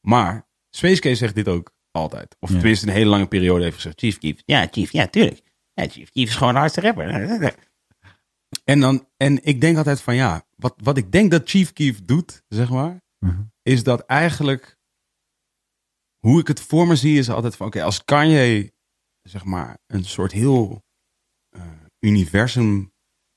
Maar 0.00 0.48
Space 0.70 1.00
Case 1.00 1.14
zegt 1.14 1.34
dit 1.34 1.48
ook 1.48 1.74
altijd. 1.90 2.36
Of 2.40 2.50
Ja. 2.50 2.56
tenminste 2.56 2.86
een 2.86 2.92
hele 2.92 3.10
lange 3.10 3.26
periode 3.26 3.62
heeft 3.64 3.76
gezegd: 3.76 3.98
Chief 4.00 4.18
Keef. 4.18 4.42
Ja, 4.44 4.68
Chief, 4.70 4.92
ja, 4.92 5.06
tuurlijk. 5.06 5.40
Ja, 5.72 5.88
Chief 5.88 6.10
Keef 6.10 6.28
is 6.28 6.34
gewoon 6.34 6.52
de 6.52 6.58
hardste 6.58 6.80
rapper. 6.80 7.54
En, 8.68 8.80
dan, 8.80 9.08
en 9.16 9.44
ik 9.44 9.60
denk 9.60 9.76
altijd 9.76 10.00
van 10.00 10.14
ja, 10.14 10.46
wat, 10.56 10.74
wat 10.82 10.96
ik 10.96 11.12
denk 11.12 11.30
dat 11.30 11.48
Chief 11.48 11.72
Keef 11.72 12.04
doet, 12.04 12.42
zeg 12.48 12.70
maar, 12.70 13.04
Mhm. 13.18 13.42
is 13.62 13.82
dat 13.82 14.00
eigenlijk 14.06 14.76
hoe 16.18 16.40
ik 16.40 16.46
het 16.48 16.60
voor 16.60 16.86
me 16.86 16.96
zie 16.96 17.18
is 17.18 17.28
altijd 17.30 17.56
van 17.56 17.66
oké, 17.66 17.82
als 17.82 18.04
Kanye 18.04 18.72
zeg 19.22 19.44
maar 19.44 19.78
een 19.86 20.04
soort 20.04 20.32
heel 20.32 20.84
eh, 21.48 21.72
universum 21.98 22.92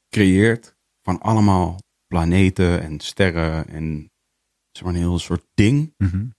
creëert 0.10 0.76
van 1.02 1.20
allemaal 1.20 1.78
planeten 2.08 2.82
en 2.82 3.00
sterren 3.00 3.68
en 3.68 4.12
zeg 4.72 4.84
maar 4.84 4.94
een 4.94 5.00
heel 5.00 5.20
soort 5.20 5.46
ding 5.54 5.94
Mhm. 5.98 6.30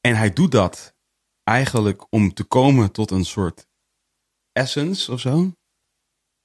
en 0.00 0.16
hij 0.16 0.32
doet 0.32 0.52
dat 0.52 0.94
eigenlijk 1.42 2.12
om 2.12 2.32
te 2.34 2.44
komen 2.44 2.92
tot 2.92 3.10
een 3.10 3.24
soort 3.24 3.66
essence 4.52 5.12
of 5.12 5.20
zo. 5.20 5.52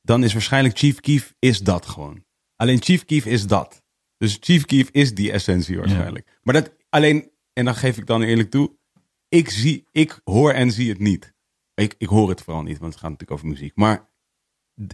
Dan 0.09 0.23
is 0.23 0.33
waarschijnlijk 0.33 0.77
Chief 0.77 0.99
Keef 0.99 1.33
is 1.39 1.59
dat 1.59 1.85
gewoon. 1.85 2.23
Alleen 2.55 2.81
Chief 2.81 3.05
Keef 3.05 3.25
is 3.25 3.47
dat. 3.47 3.83
Dus 4.17 4.37
Chief 4.39 4.65
Keef 4.65 4.89
is 4.91 5.15
die 5.15 5.31
essentie 5.31 5.77
waarschijnlijk. 5.77 6.39
Maar 6.43 6.53
dat 6.53 6.75
alleen, 6.89 7.31
en 7.53 7.65
dan 7.65 7.75
geef 7.75 7.97
ik 7.97 8.05
dan 8.05 8.21
eerlijk 8.21 8.49
toe. 8.49 8.77
Ik 9.27 9.49
zie, 9.49 9.87
ik 9.91 10.19
hoor 10.23 10.51
en 10.51 10.71
zie 10.71 10.89
het 10.89 10.99
niet. 10.99 11.33
Ik, 11.73 11.95
ik 11.97 12.07
hoor 12.07 12.29
het 12.29 12.41
vooral 12.41 12.63
niet, 12.63 12.77
want 12.77 12.91
het 12.91 13.01
gaat 13.01 13.11
natuurlijk 13.11 13.39
over 13.39 13.47
muziek. 13.47 13.75
Maar 13.75 14.09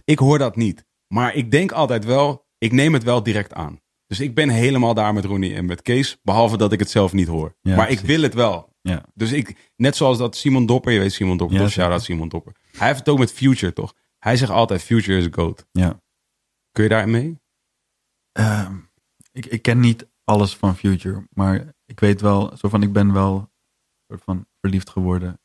ik 0.04 0.18
hoor 0.18 0.38
dat 0.38 0.56
niet. 0.56 0.84
Maar 1.06 1.34
ik 1.34 1.50
denk 1.50 1.72
altijd 1.72 2.04
wel, 2.04 2.46
ik 2.58 2.72
neem 2.72 2.92
het 2.92 3.02
wel 3.02 3.22
direct 3.22 3.52
aan. 3.52 3.80
Dus 4.06 4.20
ik 4.20 4.34
ben 4.34 4.48
helemaal 4.48 4.94
daar 4.94 5.14
met 5.14 5.24
Ronnie 5.24 5.54
en 5.54 5.66
met 5.66 5.82
Kees. 5.82 6.18
Behalve 6.22 6.56
dat 6.56 6.72
ik 6.72 6.78
het 6.78 6.90
zelf 6.90 7.12
niet 7.12 7.28
hoor. 7.28 7.56
Ja, 7.60 7.76
maar 7.76 7.90
ik 7.90 8.00
wil 8.00 8.22
het 8.22 8.34
wel. 8.34 8.74
Ja. 8.80 9.04
Dus 9.14 9.32
ik, 9.32 9.72
net 9.76 9.96
zoals 9.96 10.18
dat 10.18 10.36
Simon 10.36 10.66
Dopper, 10.66 10.92
je 10.92 10.98
weet 10.98 11.12
Simon 11.12 11.36
Dopper, 11.36 11.56
Ja, 11.56 11.88
toch? 11.88 12.02
Simon 12.02 12.28
Dopper. 12.28 12.56
Hij 12.72 12.86
heeft 12.86 12.98
het 12.98 13.08
ook 13.08 13.18
met 13.18 13.32
Future, 13.32 13.72
toch? 13.72 13.94
Hij 14.26 14.36
zegt 14.36 14.50
altijd, 14.50 14.82
Future 14.82 15.18
is 15.18 15.26
a 15.26 15.30
goat. 15.30 15.66
Ja. 15.72 16.02
Kun 16.70 16.82
je 16.82 16.88
daar 16.88 17.08
mee? 17.08 17.40
Ehm, 18.32 18.78
ik, 19.32 19.46
ik 19.46 19.62
ken 19.62 19.80
niet 19.80 20.08
alles 20.24 20.56
van 20.56 20.76
Future, 20.76 21.26
maar 21.30 21.74
ik 21.84 22.00
weet 22.00 22.20
wel, 22.20 22.56
zo 22.56 22.68
van, 22.68 22.82
ik 22.82 22.92
ben 22.92 23.12
wel 23.12 23.50
soort 24.06 24.22
van 24.22 24.46
verliefd 24.60 24.90
geworden 24.90 25.40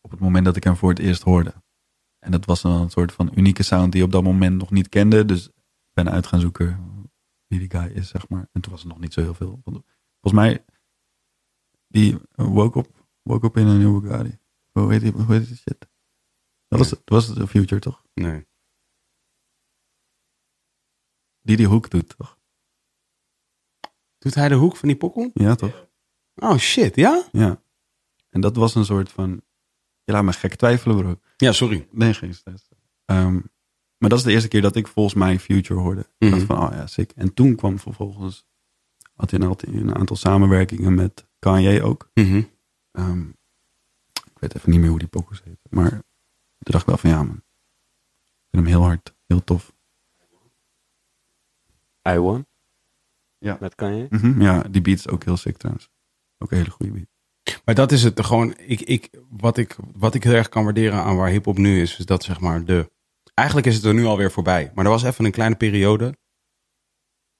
op 0.00 0.10
het 0.10 0.20
moment 0.20 0.44
dat 0.44 0.56
ik 0.56 0.64
hem 0.64 0.76
voor 0.76 0.88
het 0.88 0.98
eerst 0.98 1.22
hoorde. 1.22 1.54
En 2.18 2.30
dat 2.30 2.44
was 2.44 2.62
dan 2.62 2.80
een 2.80 2.90
soort 2.90 3.12
van 3.12 3.30
unieke 3.34 3.62
sound 3.62 3.92
die 3.92 4.00
ik 4.00 4.06
op 4.06 4.12
dat 4.12 4.22
moment 4.22 4.58
nog 4.58 4.70
niet 4.70 4.88
kende. 4.88 5.24
Dus 5.24 5.46
ik 5.46 5.92
ben 5.92 6.10
uit 6.10 6.26
gaan 6.26 6.40
zoeken 6.40 6.90
wie 7.46 7.58
die 7.58 7.70
guy 7.70 7.90
is, 7.90 8.08
zeg 8.08 8.28
maar. 8.28 8.48
En 8.52 8.60
toen 8.60 8.72
was 8.72 8.82
er 8.82 8.88
nog 8.88 9.00
niet 9.00 9.12
zo 9.12 9.20
heel 9.20 9.34
veel. 9.34 9.60
Volgens 9.62 10.42
mij, 10.42 10.64
die 11.88 12.18
woke 12.34 12.78
up, 12.78 13.06
woke 13.22 13.46
up 13.46 13.56
in 13.56 13.66
een 13.66 13.78
nieuwe 13.78 14.00
Bugatti. 14.00 14.38
Hoe 14.70 14.92
heet 14.92 15.00
die, 15.00 15.12
hoe 15.12 15.32
heet 15.32 15.46
die 15.46 15.56
shit? 15.56 15.92
Dat 16.78 16.90
was, 16.90 17.26
was 17.26 17.34
de 17.34 17.46
Future, 17.46 17.80
toch? 17.80 18.04
Nee. 18.14 18.46
Die 21.40 21.56
die 21.56 21.66
hoek 21.66 21.90
doet, 21.90 22.16
toch? 22.16 22.38
Doet 24.18 24.34
hij 24.34 24.48
de 24.48 24.54
hoek 24.54 24.76
van 24.76 24.88
die 24.88 24.96
pokkel? 24.96 25.30
Ja, 25.34 25.54
toch? 25.54 25.88
Oh 26.34 26.56
shit, 26.56 26.96
ja? 26.96 27.28
Ja. 27.32 27.62
En 28.30 28.40
dat 28.40 28.56
was 28.56 28.74
een 28.74 28.84
soort 28.84 29.10
van... 29.10 29.42
Je 30.04 30.12
laat 30.12 30.24
me 30.24 30.32
gek 30.32 30.54
twijfelen, 30.54 30.96
bro. 30.96 31.20
Ja, 31.36 31.52
sorry. 31.52 31.88
Nee, 31.90 32.14
geen 32.14 32.34
stress. 32.34 32.68
Ehm, 33.04 33.40
maar 33.98 34.08
dat 34.08 34.18
is 34.18 34.24
de 34.24 34.32
eerste 34.32 34.48
keer 34.48 34.62
dat 34.62 34.76
ik 34.76 34.88
volgens 34.88 35.14
mij 35.14 35.38
Future 35.38 35.80
hoorde. 35.80 36.06
Ik 36.18 36.30
dacht 36.30 36.42
van, 36.42 36.58
oh 36.58 36.70
ja, 36.72 36.86
sick. 36.86 37.12
En 37.12 37.34
toen 37.34 37.54
kwam 37.54 37.78
vervolgens... 37.78 38.46
Had 39.14 39.30
hij 39.30 39.40
een, 39.40 39.94
aantal 39.94 40.16
samenwerkingen 40.16 40.94
met 40.94 41.26
Kanye 41.38 41.82
ook. 41.82 42.10
Mhm. 42.14 42.42
Ehm, 42.90 43.28
ik 44.12 44.38
weet 44.38 44.54
even 44.54 44.70
niet 44.70 44.80
meer 44.80 44.88
hoe 44.88 44.98
die 44.98 45.08
pokus 45.08 45.42
heet. 45.42 45.60
Maar 45.70 46.02
toen 46.58 46.72
dacht 46.72 46.82
ik 46.82 46.88
wel 46.88 46.96
van, 46.98 47.10
ja 47.10 47.22
man. 47.22 47.36
Ik 47.36 48.50
vind 48.50 48.64
hem 48.64 48.66
heel 48.66 48.82
hard. 48.82 49.14
Heel 49.26 49.44
tof. 49.44 49.72
I 52.08 52.18
Won. 52.18 52.46
Ja. 53.38 53.56
Met 53.60 53.74
Kanye. 53.74 54.06
Mhm, 54.10 54.40
Ja, 54.42 54.62
die 54.62 54.80
beat 54.82 54.98
is 54.98 55.08
ook 55.08 55.24
heel 55.24 55.36
sick 55.36 55.56
trouwens. 55.56 55.90
Ook 56.38 56.50
een 56.50 56.56
hele 56.58 56.70
goede 56.70 56.92
beat. 56.92 57.06
Maar 57.64 57.74
dat 57.74 57.92
is 57.92 58.02
het 58.02 58.24
gewoon. 58.24 58.54
Ik, 58.58 58.80
ik, 58.80 59.10
wat, 59.30 59.56
ik, 59.58 59.76
wat 59.92 60.14
ik 60.14 60.24
heel 60.24 60.32
erg 60.32 60.48
kan 60.48 60.64
waarderen 60.64 61.02
aan 61.02 61.16
waar 61.16 61.28
hip-hop 61.28 61.58
nu 61.58 61.80
is, 61.80 61.98
is 61.98 62.06
dat 62.06 62.22
zeg 62.22 62.40
maar 62.40 62.64
de. 62.64 62.90
Eigenlijk 63.34 63.66
is 63.66 63.74
het 63.74 63.84
er 63.84 63.94
nu 63.94 64.04
alweer 64.04 64.30
voorbij. 64.30 64.70
Maar 64.74 64.84
er 64.84 64.90
was 64.90 65.02
even 65.02 65.24
een 65.24 65.30
kleine 65.32 65.56
periode. 65.56 66.16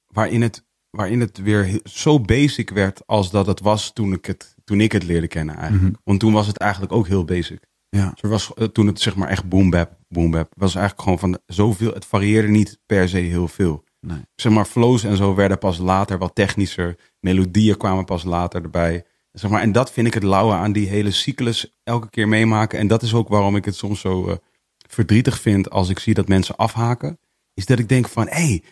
waarin 0.06 0.42
het, 0.42 0.64
waarin 0.90 1.20
het 1.20 1.38
weer 1.38 1.80
zo 1.84 2.20
basic 2.20 2.70
werd 2.70 3.06
als 3.06 3.30
dat 3.30 3.46
het 3.46 3.60
was 3.60 3.92
toen 3.92 4.12
ik 4.12 4.24
het, 4.26 4.54
toen 4.64 4.80
ik 4.80 4.92
het 4.92 5.02
leerde 5.02 5.28
kennen 5.28 5.54
eigenlijk. 5.56 5.92
Mhm. 5.92 6.00
Want 6.04 6.20
toen 6.20 6.32
was 6.32 6.46
het 6.46 6.56
eigenlijk 6.58 6.92
ook 6.92 7.06
heel 7.06 7.24
basic. 7.24 7.66
Ja. 7.94 8.10
Dus 8.10 8.22
er 8.22 8.28
was, 8.28 8.54
eh, 8.54 8.64
toen 8.66 8.86
het 8.86 9.00
zeg 9.00 9.16
maar 9.16 9.28
echt 9.28 9.48
boom 9.48 9.70
bap, 9.70 9.98
boom 10.08 10.30
bap, 10.30 10.52
was 10.56 10.74
eigenlijk 10.74 11.04
gewoon 11.04 11.18
van 11.18 11.38
zoveel, 11.46 11.92
het 11.92 12.04
varieerde 12.06 12.48
niet 12.48 12.78
per 12.86 13.08
se 13.08 13.16
heel 13.18 13.48
veel. 13.48 13.84
Nee. 14.00 14.18
Zeg 14.34 14.52
maar 14.52 14.64
flows 14.64 15.04
en 15.04 15.16
zo 15.16 15.34
werden 15.34 15.58
pas 15.58 15.78
later 15.78 16.18
wat 16.18 16.34
technischer. 16.34 16.96
Melodieën 17.20 17.76
kwamen 17.76 18.04
pas 18.04 18.22
later 18.24 18.62
erbij. 18.62 19.04
Zeg 19.32 19.50
maar, 19.50 19.60
en 19.62 19.72
dat 19.72 19.92
vind 19.92 20.06
ik 20.06 20.14
het 20.14 20.22
lauwe 20.22 20.52
aan 20.54 20.72
die 20.72 20.88
hele 20.88 21.10
cyclus 21.10 21.76
elke 21.82 22.10
keer 22.10 22.28
meemaken. 22.28 22.78
En 22.78 22.86
dat 22.86 23.02
is 23.02 23.14
ook 23.14 23.28
waarom 23.28 23.56
ik 23.56 23.64
het 23.64 23.74
soms 23.76 24.00
zo 24.00 24.28
eh, 24.28 24.36
verdrietig 24.88 25.40
vind 25.40 25.70
als 25.70 25.88
ik 25.88 25.98
zie 25.98 26.14
dat 26.14 26.28
mensen 26.28 26.56
afhaken. 26.56 27.18
Is 27.54 27.66
dat 27.66 27.78
ik 27.78 27.88
denk 27.88 28.08
van, 28.08 28.26
hey, 28.28 28.62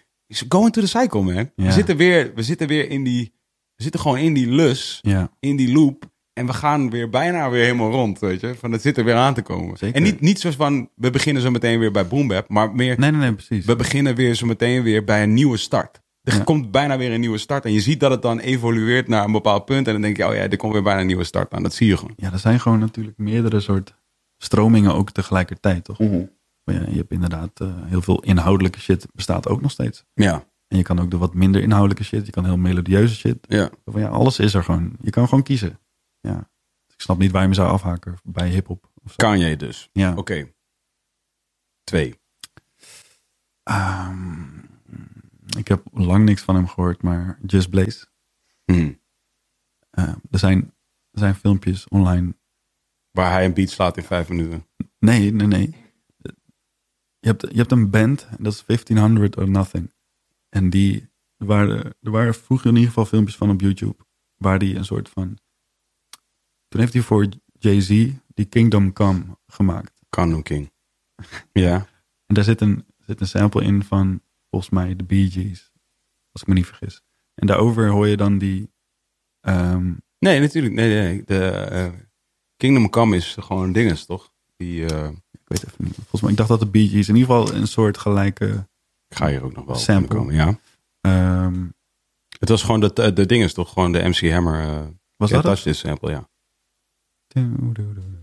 go 0.48 0.64
into 0.64 0.80
the 0.80 0.86
cycle 0.88 1.22
man. 1.22 1.50
We, 1.56 1.72
zitten 1.72 1.96
weer, 1.96 2.32
we 2.34 2.42
zitten 2.42 2.68
weer 2.68 2.88
in 2.90 3.04
die, 3.04 3.32
we 3.76 3.82
zitten 3.82 4.00
gewoon 4.00 4.18
in 4.18 4.34
die 4.34 4.46
lus 4.48 4.98
Ja. 5.02 5.30
in 5.40 5.56
die 5.56 5.72
loop. 5.72 6.10
En 6.32 6.46
we 6.46 6.52
gaan 6.52 6.90
weer 6.90 7.08
bijna 7.08 7.50
weer 7.50 7.62
helemaal 7.64 7.90
rond, 7.90 8.18
weet 8.18 8.40
je. 8.40 8.54
Van 8.54 8.72
het 8.72 8.82
zit 8.82 8.96
er 8.98 9.04
weer 9.04 9.14
aan 9.14 9.34
te 9.34 9.42
komen. 9.42 9.76
Zeker. 9.76 9.96
En 9.96 10.02
niet, 10.02 10.20
niet 10.20 10.40
zoals 10.40 10.56
van, 10.56 10.88
we 10.94 11.10
beginnen 11.10 11.42
zo 11.42 11.50
meteen 11.50 11.78
weer 11.78 11.90
bij 11.90 12.06
Boom 12.06 12.28
Bap. 12.28 12.48
Maar 12.48 12.74
meer, 12.74 12.98
Nee, 12.98 13.10
nee, 13.10 13.20
nee, 13.20 13.32
precies. 13.34 13.64
we 13.64 13.76
beginnen 13.76 14.14
weer 14.14 14.34
zo 14.34 14.46
meteen 14.46 14.82
weer 14.82 15.04
bij 15.04 15.22
een 15.22 15.34
nieuwe 15.34 15.56
start. 15.56 16.00
Er 16.22 16.36
Ja. 16.36 16.42
komt 16.44 16.70
bijna 16.70 16.98
weer 16.98 17.12
een 17.12 17.20
nieuwe 17.20 17.38
start. 17.38 17.64
En 17.64 17.72
je 17.72 17.80
ziet 17.80 18.00
dat 18.00 18.10
het 18.10 18.22
dan 18.22 18.38
evolueert 18.38 19.08
naar 19.08 19.24
een 19.24 19.32
bepaald 19.32 19.64
punt. 19.64 19.86
En 19.86 19.92
dan 19.92 20.02
denk 20.02 20.16
je, 20.16 20.26
oh 20.28 20.34
ja, 20.34 20.40
er 20.48 20.56
komt 20.56 20.72
weer 20.72 20.82
bijna 20.82 21.00
een 21.00 21.06
nieuwe 21.06 21.24
start 21.24 21.52
aan. 21.52 21.62
Dat 21.62 21.74
zie 21.74 21.86
je 21.86 21.96
gewoon. 21.96 22.12
Ja, 22.16 22.32
er 22.32 22.38
zijn 22.38 22.60
gewoon 22.60 22.78
natuurlijk 22.78 23.18
meerdere 23.18 23.60
soort 23.60 23.94
stromingen 24.38 24.94
ook 24.94 25.10
tegelijkertijd, 25.10 25.84
toch? 25.84 25.98
Maar 26.64 26.74
ja, 26.74 26.82
je 26.88 26.96
hebt 26.96 27.12
inderdaad 27.12 27.50
eh, 27.60 27.68
heel 27.84 28.00
veel 28.02 28.20
inhoudelijke 28.22 28.80
shit 28.80 29.06
bestaat 29.14 29.48
ook 29.48 29.60
nog 29.62 29.70
steeds. 29.70 30.04
Ja, 30.14 30.44
En 30.68 30.76
je 30.76 30.82
kan 30.82 31.00
ook 31.00 31.10
de 31.10 31.18
wat 31.18 31.34
minder 31.34 31.62
inhoudelijke 31.62 32.04
shit. 32.04 32.26
Je 32.26 32.32
kan 32.32 32.44
heel 32.44 32.56
melodieuze 32.56 33.14
shit. 33.14 33.36
ja. 33.48 33.70
Van, 33.86 34.00
ja, 34.00 34.08
alles 34.08 34.38
is 34.38 34.54
er 34.54 34.64
gewoon. 34.64 34.92
Je 35.00 35.10
kan 35.10 35.28
gewoon 35.28 35.42
kiezen. 35.44 35.78
Ja. 36.22 36.50
Ik 36.86 37.00
snap 37.00 37.18
niet 37.18 37.30
waar 37.30 37.42
je 37.42 37.48
me 37.48 37.54
zou 37.54 37.70
afhaken 37.70 38.16
bij 38.22 38.48
hip-hop. 38.48 38.90
zo. 39.04 39.14
Kanye 39.16 39.56
dus. 39.56 39.88
Ja. 39.92 40.14
Oké. 40.16 40.52
Twee. 41.84 42.20
Ehm, 43.62 44.58
ik 45.56 45.68
heb 45.68 45.86
lang 45.92 46.24
niks 46.24 46.42
van 46.42 46.54
hem 46.54 46.68
gehoord, 46.68 47.02
maar 47.02 47.38
Just 47.46 47.70
Blaze. 47.70 48.06
Hm. 48.64 48.92
Eh, 49.90 50.14
er, 50.30 50.38
zijn, 50.38 50.74
er 51.10 51.18
zijn 51.18 51.34
filmpjes 51.34 51.88
online. 51.88 52.34
Waar 53.10 53.32
hij 53.32 53.44
een 53.44 53.54
beat 53.54 53.70
slaat 53.70 53.96
in 53.96 54.02
vijf 54.02 54.28
minuten. 54.28 54.66
Nee, 54.98 55.32
nee, 55.32 55.46
nee. 55.46 55.76
Je 57.18 57.28
hebt, 57.28 57.42
je 57.42 57.56
hebt 57.56 57.72
een 57.72 57.90
band, 57.90 58.28
dat 58.38 58.52
is 58.52 58.64
1500 58.66 59.36
or 59.36 59.48
Nothing. 59.50 59.92
En 60.48 60.70
die 60.70 61.10
er 61.36 61.46
waren, 61.46 61.94
er 62.00 62.10
waren 62.10 62.34
vroeger 62.34 62.66
in 62.66 62.74
ieder 62.74 62.88
geval 62.88 63.06
filmpjes 63.06 63.36
van 63.36 63.50
op 63.50 63.60
YouTube. 63.60 63.96
Waar 64.36 64.58
die 64.58 64.76
een 64.76 64.84
soort 64.84 65.08
van. 65.08 65.38
Toen 66.72 66.80
heeft 66.80 66.92
hij 66.92 67.02
voor 67.02 67.26
Jay-Z 67.58 67.88
die 68.34 68.44
Kingdom 68.44 68.92
Come 68.92 69.22
gemaakt. 69.46 70.00
Kano 70.10 70.42
King. 70.42 70.72
Ja. 71.52 71.74
En 72.26 72.34
daar 72.34 72.44
zit 72.44 72.60
een, 72.60 72.86
zit 73.06 73.20
een 73.20 73.26
sample 73.26 73.62
in 73.64 73.82
van 73.84 74.20
volgens 74.50 74.70
mij 74.72 74.96
de 74.96 75.04
Bee 75.04 75.30
Gees. 75.30 75.72
Als 76.32 76.42
ik 76.42 76.48
me 76.48 76.54
niet 76.54 76.66
vergis. 76.66 77.02
En 77.34 77.46
daarover 77.46 77.88
hoor 77.88 78.08
je 78.08 78.16
dan 78.16 78.38
die. 78.38 78.70
ehm, 79.40 79.92
Nee, 80.18 80.40
natuurlijk. 80.40 80.74
Nee, 80.74 80.88
nee. 81.02 81.22
De 81.24 81.48
eh, 81.50 81.92
Kingdom 82.56 82.90
Come 82.90 83.16
is 83.16 83.36
gewoon 83.40 83.72
dinges, 83.72 84.04
toch? 84.04 84.32
Die, 84.56 84.86
eh, 84.86 85.08
ik 85.30 85.40
weet 85.44 85.64
even 85.66 85.84
niet. 85.84 85.94
Volgens 85.94 86.20
mij, 86.20 86.30
ik 86.30 86.36
dacht 86.36 86.48
dat 86.48 86.60
de 86.60 86.66
Bee 86.66 86.88
Gees 86.88 87.08
in 87.08 87.16
ieder 87.16 87.34
geval 87.34 87.54
een 87.54 87.66
soort 87.68 87.98
gelijke. 87.98 88.68
ik 89.08 89.16
ga 89.16 89.28
hier 89.28 89.42
ook 89.44 89.54
nog 89.54 89.64
wel 89.64 89.74
Sample. 89.74 90.16
komen. 90.16 90.34
Ja. 90.34 90.58
ehm, 91.00 91.66
Het 92.38 92.48
was 92.48 92.62
gewoon 92.62 92.80
de, 92.80 93.12
de, 93.12 93.26
dinges, 93.26 93.52
toch? 93.54 93.72
Gewoon 93.72 93.92
de 93.92 94.08
MC 94.08 94.30
Hammer. 94.30 94.60
eh 94.60 94.86
was 95.16 95.30
dat? 95.30 95.42
Touch 95.42 95.74
sample, 95.76 96.10
ja. 96.10 96.30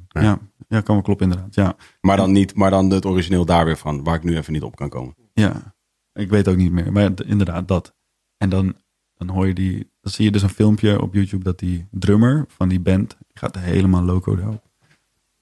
Ja, 0.07 0.40
ja, 0.68 0.81
kan 0.81 0.95
wel 0.95 1.03
kloppen 1.03 1.30
inderdaad. 1.30 1.56
Ja, 1.56 1.76
Maar 2.02 2.18
dan 2.18 2.31
niet, 2.31 2.56
maar 2.56 2.69
dan 2.72 2.90
het 2.90 3.06
origineel 3.06 3.45
daar 3.45 3.65
weer 3.65 3.77
van, 3.77 4.03
waar 4.03 4.15
ik 4.15 4.23
nu 4.23 4.38
even 4.38 4.53
niet 4.53 4.64
op 4.64 4.76
kan 4.76 4.90
komen. 4.90 5.15
ja. 5.34 5.77
Ik 6.14 6.30
weet 6.30 6.48
ook 6.48 6.56
niet 6.56 6.72
meer. 6.72 6.91
Maar 6.91 7.11
inderdaad, 7.26 7.68
dat. 7.68 7.95
En 8.38 8.49
dan, 8.49 8.76
dan 9.15 9.30
hoor 9.30 9.48
je 9.48 9.53
die. 9.53 9.91
Dan 10.02 10.11
zie 10.11 10.26
je 10.26 10.31
dus 10.31 10.41
een 10.41 10.49
filmpje 10.49 11.02
op 11.02 11.14
YouTube 11.14 11.44
dat 11.44 11.60
die 11.60 11.88
drummer 11.91 12.45
van 12.48 12.69
die 12.69 12.80
band. 12.80 13.18
Gaat 13.34 13.57
helemaal 13.60 14.03
loco 14.03 14.36
daarop. 14.36 14.64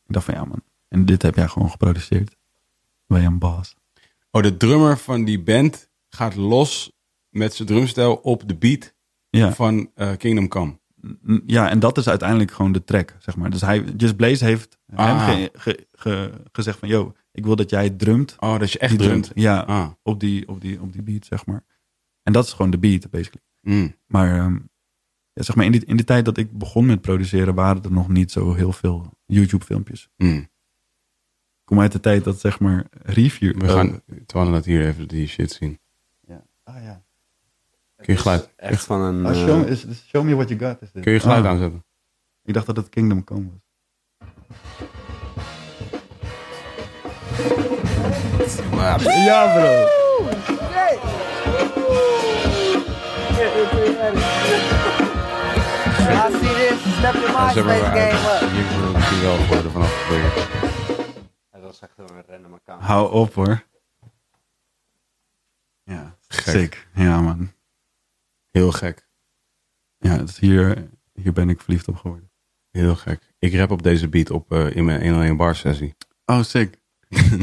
Ik 0.06 0.14
dacht 0.14 0.26
van 0.26 0.34
ja, 0.34 0.45
man. 0.45 0.61
En 0.88 1.06
dit 1.06 1.22
heb 1.22 1.35
jij 1.35 1.48
gewoon 1.48 1.69
geproduceerd. 1.69 2.35
Bij 3.07 3.26
een 3.26 3.38
baas. 3.39 3.76
Oh, 4.31 4.41
de 4.41 4.57
drummer 4.57 4.98
van 4.98 5.23
die 5.23 5.41
band 5.44 5.89
gaat 6.10 6.35
los 6.35 6.91
met 7.30 7.53
zijn 7.53 7.68
drumstijl 7.68 8.15
op 8.15 8.48
de 8.48 8.56
beat 8.56 8.94
Ja. 9.30 9.53
van 9.53 9.91
eh, 9.94 10.15
Kingdom 10.18 10.48
Come. 10.48 10.80
Ja, 11.45 11.69
en 11.69 11.79
dat 11.79 11.97
is 11.97 12.07
uiteindelijk 12.09 12.51
gewoon 12.51 12.71
de 12.71 12.84
track, 12.84 13.15
zeg 13.19 13.35
maar. 13.35 13.49
Dus 13.49 13.61
hij, 13.61 13.84
Just 13.84 14.15
Blaze 14.15 14.45
heeft 14.45 14.77
Ah. 14.95 15.07
hem 15.27 15.35
ge- 15.38 15.51
ge- 15.53 15.88
ge- 15.91 16.41
gezegd 16.51 16.79
van... 16.79 16.88
Yo, 16.88 17.13
ik 17.31 17.45
wil 17.45 17.55
dat 17.55 17.69
jij 17.69 17.89
drumt. 17.89 18.35
Oh, 18.39 18.59
dat 18.59 18.71
je 18.71 18.79
echt 18.79 18.97
drumt. 18.97 19.31
Ja, 19.34 19.59
Ah. 19.59 19.89
op, 20.03 20.19
die, 20.19 20.47
op, 20.47 20.61
die, 20.61 20.81
op 20.81 20.93
die 20.93 21.01
beat, 21.03 21.25
zeg 21.25 21.45
maar. 21.45 21.63
En 22.23 22.34
dat 22.34 22.45
is 22.45 22.53
gewoon 22.53 22.71
de 22.71 22.77
beat, 22.79 23.09
basically. 23.09 23.43
Mm. 23.61 23.95
Maar, 24.05 24.38
ehm, 24.39 24.53
ja, 25.34 25.43
zeg 25.43 25.55
maar 25.55 25.65
in, 25.65 25.71
die, 25.71 25.85
in 25.85 25.95
die 25.95 26.05
tijd 26.05 26.25
dat 26.25 26.38
ik 26.38 26.57
begon 26.57 26.85
met 26.85 27.01
produceren... 27.01 27.55
waren 27.55 27.84
er 27.84 27.91
nog 27.91 28.07
niet 28.07 28.31
zo 28.31 28.53
heel 28.53 28.71
veel 28.71 29.11
YouTube-filmpjes. 29.25 30.09
Mm. 30.17 30.38
Ik 30.38 30.49
kom 31.73 31.79
uit 31.79 31.91
de 31.91 31.99
tijd 31.99 32.23
dat, 32.23 32.39
zeg 32.39 32.59
maar, 32.59 32.85
review... 32.91 33.59
We 33.61 33.69
gaan, 33.69 34.01
terwijl 34.25 34.49
we 34.49 34.55
dat 34.55 34.65
hier 34.65 34.88
even 34.88 35.07
die 35.07 35.27
shit 35.27 35.51
zien. 35.51 35.79
Ja. 36.19 36.45
Ah, 36.63 36.84
ja. 36.84 37.05
Kun 37.97 38.13
je 38.13 38.19
geluid, 38.19 38.49
Echt 38.55 38.85
van 38.85 39.01
een... 39.01 39.25
Oh, 39.25 39.31
eh, 39.31 39.37
show, 39.37 39.59
me, 39.59 39.65
is, 39.69 39.85
is- 39.85 40.05
show 40.07 40.23
me 40.23 40.35
what 40.35 40.49
you 40.49 40.59
got. 40.59 40.81
Is 40.81 40.91
dit. 40.91 41.03
kun 41.03 41.13
je 41.13 41.19
geluid 41.19 41.43
Ah, 41.43 41.49
aanzetten? 41.49 41.85
Ik 42.43 42.53
dacht 42.53 42.65
dat 42.65 42.75
het 42.77 42.89
Kingdom 42.89 43.23
Come 43.23 43.45
was. 43.49 43.55
Ja, 49.25 49.53
bro. 49.53 49.85
I 54.99 56.31
see 56.31 56.53
this, 56.55 56.79
step 56.97 57.13
your 57.15 57.31
MySpace 57.33 57.89
game 57.97 58.17
up. 58.33 58.51
Hier 58.51 58.91
misschien 58.93 59.21
wel 59.21 59.35
geworden 59.37 59.71
vanaf 59.71 60.07
het 60.07 60.21
begin. 60.21 60.43
Het 61.51 61.61
was 61.63 61.79
echt 61.81 61.97
een 61.97 62.23
random 62.27 62.53
account. 62.53 62.83
Hou 62.83 63.11
op 63.11 63.33
hoor. 63.33 63.63
Ja, 65.83 66.15
Gek. 66.27 66.43
sick. 66.55 66.87
Ja, 66.93 67.21
man. 67.21 67.51
Heel 68.57 68.71
gek. 68.71 69.07
Ja, 69.97 70.23
hier, 70.39 70.89
hier 71.13 71.34
ben 71.34 71.49
ik 71.49 71.61
verliefd 71.61 71.88
op 71.88 71.95
geworden. 71.95 72.31
Heel 72.69 72.95
gek. 72.95 73.34
Ik 73.39 73.53
rap 73.53 73.71
op 73.71 73.84
deze 73.84 74.07
beat 74.07 74.29
op, 74.29 74.51
eh, 74.51 74.75
in 74.75 74.85
mijn 74.85 75.01
101 75.01 75.38
bar 75.38 75.55
sessie. 75.55 75.95
Oh, 76.25 76.43
sick. 76.43 76.81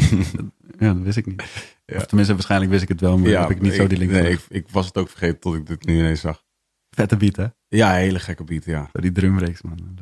ja, 0.79 0.95
dat 0.95 1.03
wist 1.03 1.17
ik 1.17 1.27
niet. 1.27 1.43
Ja. 1.85 1.97
Of 1.97 2.07
tenminste, 2.07 2.35
waarschijnlijk 2.35 2.71
wist 2.71 2.83
ik 2.83 2.89
het 2.89 3.01
wel, 3.01 3.19
maar 3.19 3.31
heb 3.31 3.51
ik 3.51 3.61
niet 3.61 3.73
zo 3.73 3.87
die 3.87 3.99
link 3.99 4.11
Nee, 4.11 4.33
ik, 4.33 4.41
ik 4.49 4.69
was 4.69 4.87
het 4.87 4.97
ook 4.97 5.09
vergeten 5.09 5.41
tot 5.41 5.55
ik 5.55 5.67
dit 5.67 5.85
nu 5.85 5.99
ineens 5.99 6.21
zag. 6.21 6.45
Vette 6.91 7.17
beat, 7.17 7.37
hè? 7.37 7.47
Ja, 7.69 7.93
hele 7.93 8.19
gekke 8.19 8.45
beat, 8.45 8.65
ja. 8.65 8.89
Zo 8.93 9.01
die 9.01 9.13
drumreeks, 9.13 9.63
man. 9.63 9.99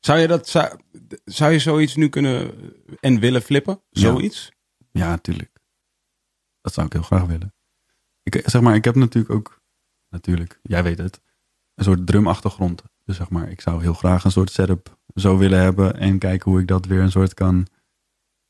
Zou 0.00 0.18
je, 0.18 0.26
dat, 0.26 0.48
zou, 0.48 0.80
zou 1.24 1.52
je 1.52 1.58
zoiets 1.58 1.96
nu 1.96 2.08
kunnen 2.08 2.54
en 3.00 3.20
willen 3.20 3.42
flippen? 3.42 3.82
Ja. 3.88 4.00
Zoiets? 4.00 4.52
Ja, 4.90 5.18
tuurlijk. 5.18 5.58
Dat 6.60 6.72
zou 6.72 6.86
ik 6.86 6.92
heel 6.92 7.02
graag 7.02 7.26
willen. 7.26 7.54
Ik, 8.22 8.42
zeg 8.44 8.62
maar, 8.62 8.74
ik 8.74 8.84
heb 8.84 8.94
natuurlijk 8.94 9.34
ook, 9.34 9.57
natuurlijk, 10.10 10.58
jij 10.62 10.82
weet 10.82 10.98
het, 10.98 11.20
een 11.74 11.84
soort 11.84 12.06
drumachtergrond. 12.06 12.82
Dus 13.04 13.16
zeg 13.16 13.30
maar, 13.30 13.50
ik 13.50 13.60
zou 13.60 13.82
heel 13.82 13.94
graag 13.94 14.24
een 14.24 14.30
soort 14.30 14.50
setup 14.50 14.98
zo 15.14 15.36
willen 15.38 15.60
hebben 15.60 15.98
en 15.98 16.18
kijken 16.18 16.50
hoe 16.50 16.60
ik 16.60 16.66
dat 16.66 16.86
weer 16.86 17.00
een 17.00 17.10
soort 17.10 17.34
kan. 17.34 17.66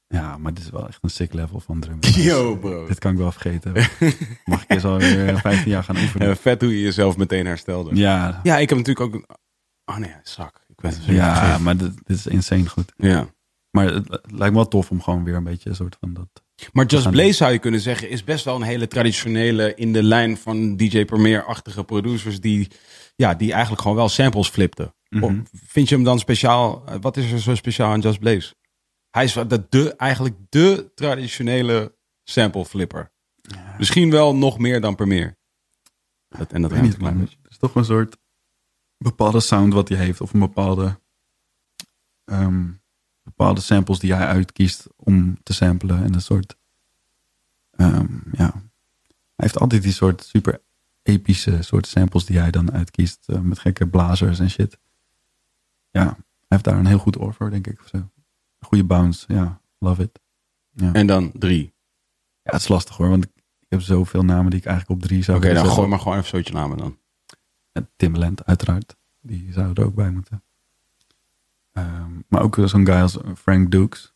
Ja, 0.06 0.38
maar 0.38 0.54
dit 0.54 0.64
is 0.64 0.70
wel 0.70 0.88
echt 0.88 0.98
een 1.02 1.10
sick 1.10 1.32
level 1.32 1.60
van 1.60 1.80
drum. 1.80 1.98
Yo, 2.30 2.56
bro. 2.56 2.86
Dit 2.86 2.98
kan 2.98 3.12
ik 3.12 3.18
wel 3.18 3.32
vergeten. 3.32 3.72
Mag 4.44 4.62
ik 4.62 4.70
eens 4.70 4.84
alweer 4.84 5.38
15 5.38 5.70
jaar 5.70 5.84
gaan 5.84 5.96
oefenen? 5.96 6.36
Vet 6.36 6.60
hoe 6.60 6.70
je 6.76 6.82
jezelf 6.82 7.16
meteen 7.16 7.46
herstelde. 7.46 7.94
Ja, 7.94 8.40
Ja, 8.42 8.58
ik 8.58 8.68
heb 8.68 8.78
natuurlijk 8.78 9.14
ook... 9.14 9.38
Oh 9.84 9.96
nee, 9.96 10.14
zak. 10.22 10.64
Ik 10.68 10.80
ben 10.80 10.94
ja 11.14 11.58
maar 11.58 11.76
dit, 11.76 11.94
dit 12.06 12.16
is 12.16 12.26
insane 12.26 12.68
goed. 12.68 12.92
ja. 12.96 13.26
Maar 13.70 13.86
het, 13.86 14.08
het 14.08 14.30
lijkt 14.30 14.54
me 14.54 14.60
wel 14.60 14.68
tof 14.68 14.90
om 14.90 15.02
gewoon 15.02 15.24
weer 15.24 15.34
een 15.34 15.44
beetje 15.44 15.68
een 15.68 15.76
soort 15.76 15.96
van 16.00 16.14
dat... 16.14 16.42
Maar 16.72 16.86
Just 16.86 17.10
Blaze 17.10 17.32
zou 17.32 17.52
je 17.52 17.58
kunnen 17.58 17.80
zeggen 17.80 18.08
is 18.10 18.24
best 18.24 18.44
wel 18.44 18.54
een 18.54 18.62
hele 18.62 18.88
traditionele 18.88 19.74
in 19.74 19.92
de 19.92 20.02
lijn 20.02 20.36
van 20.36 20.76
DJ 20.76 21.04
Premier-achtige 21.04 21.84
producers 21.84 22.40
die, 22.40 22.68
ja, 23.16 23.34
die 23.34 23.52
eigenlijk 23.52 23.82
gewoon 23.82 23.96
wel 23.96 24.08
samples 24.08 24.48
flipten. 24.48 24.94
Mhm. 25.08 25.42
Vind 25.52 25.88
je 25.88 25.94
hem 25.94 26.04
dan 26.04 26.18
speciaal? 26.18 26.82
eh, 26.86 26.94
Wat 27.00 27.16
is 27.16 27.32
er 27.32 27.38
zo 27.40 27.54
speciaal 27.54 27.92
aan 27.92 28.00
Just 28.00 28.18
Blaze? 28.18 28.54
Hij 29.10 29.24
is 29.24 29.32
de, 29.32 29.66
de, 29.68 29.94
eigenlijk 29.96 30.36
de 30.48 30.90
traditionele 30.94 31.96
sample 32.24 32.64
flipper. 32.64 33.12
Misschien 33.78 34.10
wel 34.10 34.36
nog 34.36 34.58
meer 34.58 34.80
dan 34.80 34.94
Premier. 34.94 35.36
Dat, 36.28 36.52
en 36.52 36.62
dat 36.62 36.70
ruimt 36.70 36.86
niet, 36.88 36.98
man. 36.98 37.20
Het 37.20 37.36
is 37.48 37.58
toch 37.58 37.74
een 37.74 37.84
soort 37.84 38.16
bepaalde 38.96 39.40
sound 39.40 39.72
wat 39.72 39.88
hij 39.88 39.98
heeft. 39.98 40.20
Of 40.20 40.32
een 40.32 40.40
bepaalde, 40.40 41.00
ehm, 42.24 42.66
bepaalde 43.28 43.60
samples 43.60 43.98
die 43.98 44.14
hij 44.14 44.26
uitkiest 44.26 44.86
om 44.96 45.42
te 45.42 45.52
samplen. 45.52 46.02
En 46.04 46.14
een 46.14 46.20
soort, 46.20 46.56
ehm, 47.70 48.18
ja. 48.32 48.52
Hij 49.36 49.46
heeft 49.46 49.58
altijd 49.58 49.82
die 49.82 49.92
soort 49.92 50.24
super 50.24 50.60
epische 51.02 51.62
soort 51.62 51.86
samples 51.86 52.24
die 52.24 52.38
hij 52.38 52.50
dan 52.50 52.72
uitkiest. 52.72 53.28
eh, 53.28 53.40
met 53.40 53.58
gekke 53.58 53.86
blazers 53.88 54.38
en 54.38 54.50
shit. 54.50 54.78
Ja, 55.90 56.04
hij 56.04 56.16
heeft 56.48 56.64
daar 56.64 56.78
een 56.78 56.86
heel 56.86 56.98
goed 56.98 57.20
oor 57.20 57.34
voor, 57.34 57.50
denk 57.50 57.66
ik. 57.66 57.80
Of 57.80 57.88
zo. 57.88 58.10
Goede 58.60 58.84
bounce, 58.84 59.24
ja. 59.34 59.60
Love 59.78 60.02
it. 60.02 60.20
Ja. 60.70 60.92
En 60.92 61.06
dan 61.06 61.32
drie. 61.34 61.74
ja, 62.42 62.52
het 62.52 62.60
is 62.60 62.68
lastig 62.68 62.96
hoor, 62.96 63.08
want 63.08 63.24
ik 63.24 63.66
heb 63.68 63.80
zoveel 63.80 64.24
namen 64.24 64.50
die 64.50 64.60
ik 64.60 64.66
eigenlijk 64.66 65.00
op 65.00 65.06
drie 65.08 65.22
zou 65.22 65.38
Oké, 65.38 65.54
dan 65.54 65.66
gooi 65.66 65.88
maar 65.88 65.98
gewoon 65.98 66.16
even 66.18 66.28
zootje 66.28 66.52
namen 66.52 66.76
dan. 66.78 66.98
En 67.72 67.90
Timbaland, 67.96 68.44
uiteraard. 68.44 68.96
Die 69.20 69.52
zou 69.52 69.70
er 69.74 69.84
ook 69.84 69.94
bij 69.94 70.10
moeten. 70.10 70.42
Ehm, 71.78 72.10
maar 72.28 72.42
ook 72.42 72.58
zo'n 72.64 72.86
guy 72.86 73.00
als 73.00 73.18
Frank 73.36 73.70
Dukes. 73.70 74.14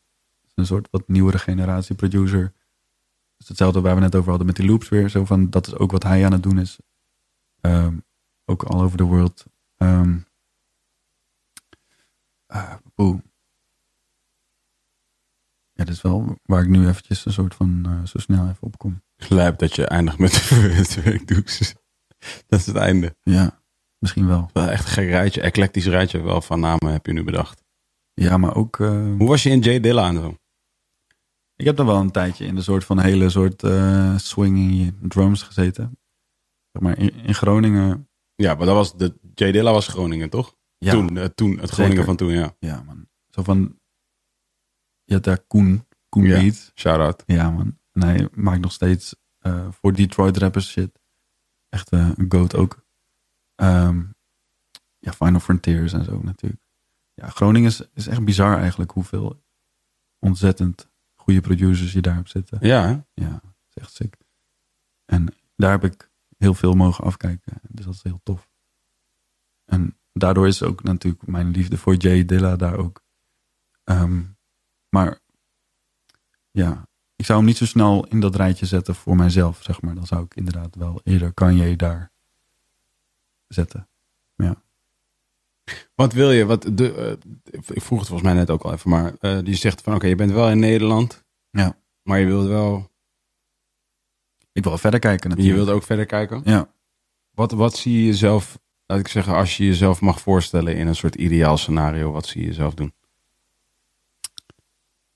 Een 0.54 0.66
soort 0.66 0.88
wat 0.90 1.08
nieuwere 1.08 1.38
generatie 1.38 1.94
producer. 1.94 2.42
Dat 2.42 3.38
is 3.38 3.48
hetzelfde 3.48 3.80
waar 3.80 3.94
we 3.94 4.00
net 4.00 4.14
over 4.14 4.28
hadden 4.28 4.46
met 4.46 4.56
die 4.56 4.66
loops 4.66 4.88
weer. 4.88 5.08
Zo 5.08 5.24
van, 5.24 5.50
dat 5.50 5.66
is 5.66 5.74
ook 5.74 5.90
wat 5.90 6.02
hij 6.02 6.24
aan 6.24 6.32
het 6.32 6.42
doen 6.42 6.58
is. 6.58 6.78
Ehm, 7.60 7.96
ook 8.44 8.62
all 8.62 8.80
over 8.80 8.96
the 8.96 9.04
world. 9.04 9.46
Poeh. 12.94 13.20
Ja, 15.72 15.84
dat 15.84 15.94
is 15.94 16.02
wel 16.02 16.38
waar 16.42 16.62
ik 16.62 16.68
nu 16.68 16.88
eventjes 16.88 17.24
een 17.24 17.32
soort 17.32 17.54
van 17.54 17.86
eh, 17.86 18.04
zo 18.04 18.18
snel 18.18 18.48
even 18.48 18.62
op 18.62 18.78
kom. 18.78 19.02
Glijp 19.16 19.58
dat 19.58 19.74
je 19.74 19.86
eindigt 19.86 20.18
met 20.18 20.48
het 20.48 21.22
doeks. 21.24 21.74
Dat 22.46 22.60
is 22.60 22.66
het 22.66 22.76
einde. 22.76 23.16
Ja, 23.22 23.61
misschien 24.02 24.26
wel. 24.26 24.50
Wel 24.52 24.68
echt 24.68 24.84
een 24.84 24.90
gek 24.92 25.08
rijtje, 25.08 25.40
eclectisch 25.40 25.86
rijtje 25.86 26.20
wel 26.22 26.40
van 26.40 26.60
namen 26.60 26.92
heb 26.92 27.06
je 27.06 27.12
nu 27.12 27.24
bedacht. 27.24 27.62
Ja, 28.14 28.36
maar 28.36 28.54
ook... 28.56 28.80
eh, 28.80 28.88
Hoe 29.18 29.28
was 29.28 29.42
je 29.42 29.50
in 29.50 29.60
J 29.60 29.80
Dilla 29.80 30.08
en 30.08 30.14
zo? 30.14 30.36
Ik 31.56 31.64
heb 31.64 31.76
dan 31.76 31.86
wel 31.86 32.00
een 32.00 32.10
tijdje 32.10 32.44
in 32.46 32.54
de 32.54 32.62
soort 32.62 32.84
van 32.84 32.98
hele 33.00 33.30
soort 33.30 33.62
eh 33.62 34.16
swingy 34.16 34.92
drums 35.00 35.42
gezeten. 35.42 35.98
Zeg 36.72 36.82
maar 36.82 36.98
in, 36.98 37.14
in 37.14 37.34
Groningen. 37.34 38.08
Ja, 38.34 38.54
maar 38.54 38.66
dat 38.66 38.74
was 38.74 38.96
de 38.96 39.14
J 39.34 39.50
Dilla 39.50 39.72
was 39.72 39.88
Groningen, 39.88 40.30
toch? 40.30 40.56
Ja, 40.78 40.90
Toen, 40.92 41.16
eh, 41.18 41.24
toen, 41.24 41.58
het 41.58 41.70
Groningen 41.70 41.96
Zeker. 41.96 42.04
van 42.04 42.16
toen, 42.16 42.32
ja. 42.32 42.56
ja 42.58 42.82
man. 42.82 43.08
Zo 43.28 43.42
van, 43.42 43.78
je 45.04 45.14
had 45.14 45.24
daar 45.24 45.38
Koen, 45.46 45.86
Koen 46.08 46.24
Ja. 46.24 46.40
Beat. 46.40 46.70
Shout 46.74 47.00
out. 47.00 47.22
Ja 47.26 47.50
man. 47.50 47.78
En 47.92 48.02
hij 48.02 48.28
maakt 48.34 48.60
nog 48.60 48.72
steeds 48.72 49.14
voor 49.70 49.92
Detroit 49.92 50.36
rappers 50.36 50.70
shit. 50.70 50.98
Echt 51.68 51.92
een 51.92 52.24
goat 52.28 52.54
ook. 52.54 52.81
Ehm, 53.62 54.02
ja, 54.98 55.12
Final 55.12 55.40
Frontiers 55.40 55.92
en 55.92 56.04
zo 56.04 56.20
natuurlijk. 56.22 56.62
Ja, 57.14 57.28
Groningen 57.28 57.68
is, 57.68 57.82
is 57.94 58.06
echt 58.06 58.24
bizar 58.24 58.58
eigenlijk 58.58 58.90
hoeveel 58.90 59.42
ontzettend 60.18 60.90
goede 61.14 61.40
producers 61.40 61.92
je 61.92 62.00
daar 62.00 62.14
hebt 62.14 62.30
zitten. 62.30 62.58
Ja, 62.60 62.86
hè? 62.86 63.22
Ja, 63.24 63.30
dat 63.30 63.54
is 63.68 63.82
echt 63.82 63.92
sick. 63.92 64.16
En 65.04 65.34
daar 65.56 65.70
heb 65.70 65.84
ik 65.84 66.10
heel 66.38 66.54
veel 66.54 66.74
mogen 66.74 67.04
afkijken. 67.04 67.60
Dus 67.68 67.84
dat 67.84 67.94
is 67.94 68.02
heel 68.02 68.20
tof. 68.22 68.48
En 69.64 69.98
daardoor 70.12 70.46
is 70.46 70.62
ook 70.62 70.82
natuurlijk 70.82 71.26
mijn 71.26 71.50
liefde 71.50 71.78
voor 71.78 71.94
Jay 71.94 72.24
Dilla 72.24 72.56
daar 72.56 72.76
ook. 72.76 73.02
Ehm, 73.84 74.22
maar 74.88 75.18
ja, 76.50 76.88
ik 77.16 77.24
zou 77.24 77.38
hem 77.38 77.48
niet 77.48 77.56
zo 77.56 77.66
snel 77.66 78.06
in 78.06 78.20
dat 78.20 78.36
rijtje 78.36 78.66
zetten 78.66 78.94
voor 78.94 79.16
mijzelf, 79.16 79.62
zeg 79.62 79.80
maar. 79.80 79.94
Dan 79.94 80.06
zou 80.06 80.24
ik 80.24 80.34
inderdaad 80.34 80.74
wel 80.74 81.00
eerder 81.04 81.34
Kanye 81.34 81.76
daar 81.76 82.11
zetten. 83.54 83.86
Wat 85.94 86.12
wil 86.12 86.30
je? 86.30 86.44
Wat 86.44 86.62
de, 86.72 86.94
eh, 86.94 87.30
ik 87.52 87.82
vroeg 87.82 87.98
het 87.98 88.08
volgens 88.08 88.22
mij 88.22 88.32
net 88.32 88.50
ook 88.50 88.62
al 88.62 88.72
even, 88.72 88.90
maar 88.90 89.14
eh, 89.20 89.38
die 89.44 89.54
zegt 89.54 89.80
van 89.80 89.94
oké, 89.94 90.06
je 90.06 90.14
bent 90.14 90.30
wel 90.30 90.50
in 90.50 90.58
Nederland, 90.58 91.24
Ja. 91.50 91.76
maar 92.02 92.18
je 92.18 92.26
wilt 92.26 92.46
wel, 92.46 92.90
Ik 94.52 94.64
wil 94.64 94.78
verder 94.78 95.00
kijken 95.00 95.30
je 95.30 95.36
natuurlijk. 95.36 95.64
wilt 95.64 95.76
ook 95.76 95.82
verder 95.82 96.06
kijken. 96.06 96.40
Ja. 96.44 96.72
Wat, 97.30 97.52
wat 97.52 97.76
zie 97.76 97.98
je 97.98 98.04
jezelf, 98.06 98.58
laat 98.86 98.98
ik 98.98 99.08
zeggen, 99.08 99.34
als 99.34 99.56
je 99.56 99.64
jezelf 99.64 100.00
mag 100.00 100.20
voorstellen 100.20 100.76
in 100.76 100.86
een 100.86 100.96
soort 100.96 101.14
ideaal 101.14 101.56
scenario, 101.56 102.12
wat 102.12 102.26
zie 102.26 102.40
je 102.40 102.46
jezelf 102.46 102.74
doen? 102.74 102.94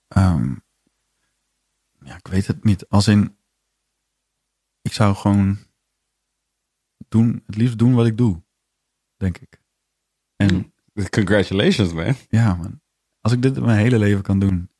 Ehm, 0.08 0.54
ja, 2.04 2.16
ik 2.16 2.26
weet 2.28 2.46
het 2.46 2.64
niet. 2.64 2.88
Als 2.88 3.08
in, 3.08 3.36
ik 4.82 4.92
zou 4.92 5.14
gewoon 5.14 5.58
doen, 7.08 7.42
het 7.46 7.56
liefst 7.56 7.78
doen 7.78 7.94
wat 7.94 8.06
ik 8.06 8.16
doe, 8.16 8.42
denk 9.16 9.38
ik. 9.38 9.62
En 10.36 10.72
Congratulations, 11.10 11.92
man. 11.92 12.14
ja, 12.28 12.54
man. 12.54 12.80
Als 13.20 13.32
ik 13.32 13.42
dit 13.42 13.60
mijn 13.60 13.78
hele 13.78 13.98
leven 13.98 14.22
kan 14.22 14.38
doen, 14.38 14.70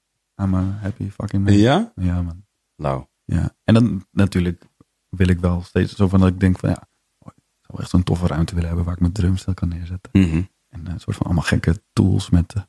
I'm 0.43 0.55
a 0.55 0.63
happy 0.63 1.11
fucking 1.11 1.45
man. 1.45 1.53
Ja? 1.53 1.93
Ja, 1.97 2.23
man. 2.23 2.45
Nou, 2.77 3.07
Ja. 3.25 3.57
En 3.65 3.75
dan 3.75 4.07
natuurlijk 4.11 4.65
wil 5.09 5.29
ik 5.29 5.41
wel 5.41 5.63
steeds 5.63 5.95
zo 5.95 6.09
van 6.09 6.21
dat 6.21 6.29
ik 6.29 6.41
denk 6.41 6.59
van 6.59 6.69
ja, 6.69 6.89
oh, 7.19 7.33
ik 7.37 7.43
zou 7.61 7.81
echt 7.81 7.91
zo'n 7.91 8.03
toffe 8.03 8.27
ruimte 8.27 8.53
willen 8.53 8.69
hebben 8.69 8.85
waar 8.87 8.95
ik 8.95 9.01
mijn 9.01 9.13
drumstel 9.13 9.55
kan 9.55 9.69
neerzetten. 9.69 10.11
mhm. 10.21 10.43
En 10.69 10.87
een 10.87 11.01
soort 11.01 11.17
van 11.17 11.27
allemaal 11.27 11.45
gekke 11.45 11.83
tools 11.93 12.31
met 12.31 12.55
eh, 12.55 12.63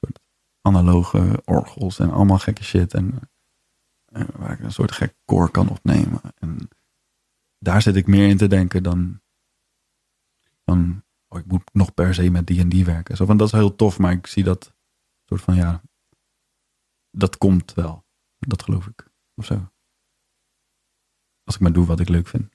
soort 0.00 0.20
analoge 0.60 1.42
orgels 1.44 1.98
en 1.98 2.10
allemaal 2.10 2.38
gekke 2.38 2.64
shit. 2.64 2.94
En 2.94 3.18
eh, 4.04 4.22
waar 4.36 4.52
ik 4.52 4.60
een 4.60 4.72
soort 4.72 4.92
gek 4.92 5.14
koor 5.24 5.50
kan 5.50 5.68
opnemen. 5.68 6.20
En 6.38 6.68
daar 7.64 7.82
zit 7.82 7.96
ik 7.96 8.06
meer 8.06 8.28
in 8.28 8.36
te 8.36 8.46
denken 8.46 8.82
dan, 8.82 9.20
dan 10.64 11.04
oh, 11.28 11.38
ik 11.38 11.46
moet 11.46 11.62
nog 11.72 11.94
per 11.94 12.14
se 12.14 12.30
met 12.30 12.46
die 12.46 12.60
en 12.60 12.68
die 12.68 12.84
werken. 12.84 13.16
Zo 13.16 13.24
van, 13.24 13.36
dat 13.36 13.46
is 13.46 13.52
heel 13.52 13.76
tof, 13.76 13.98
maar 13.98 14.12
ik 14.12 14.26
zie 14.26 14.44
dat 14.44 14.74
soort 15.24 15.40
van 15.40 15.54
ja, 15.54 15.82
dat 17.10 17.38
komt 17.38 17.74
wel. 17.74 18.04
Dat 18.38 18.62
geloof 18.62 18.86
ik. 18.86 19.12
Of 19.34 19.44
zo. 19.44 19.68
Als 21.44 21.54
ik 21.54 21.60
maar 21.60 21.72
doe 21.72 21.86
wat 21.86 22.00
ik 22.00 22.08
leuk 22.08 22.28
vind. 22.28 22.52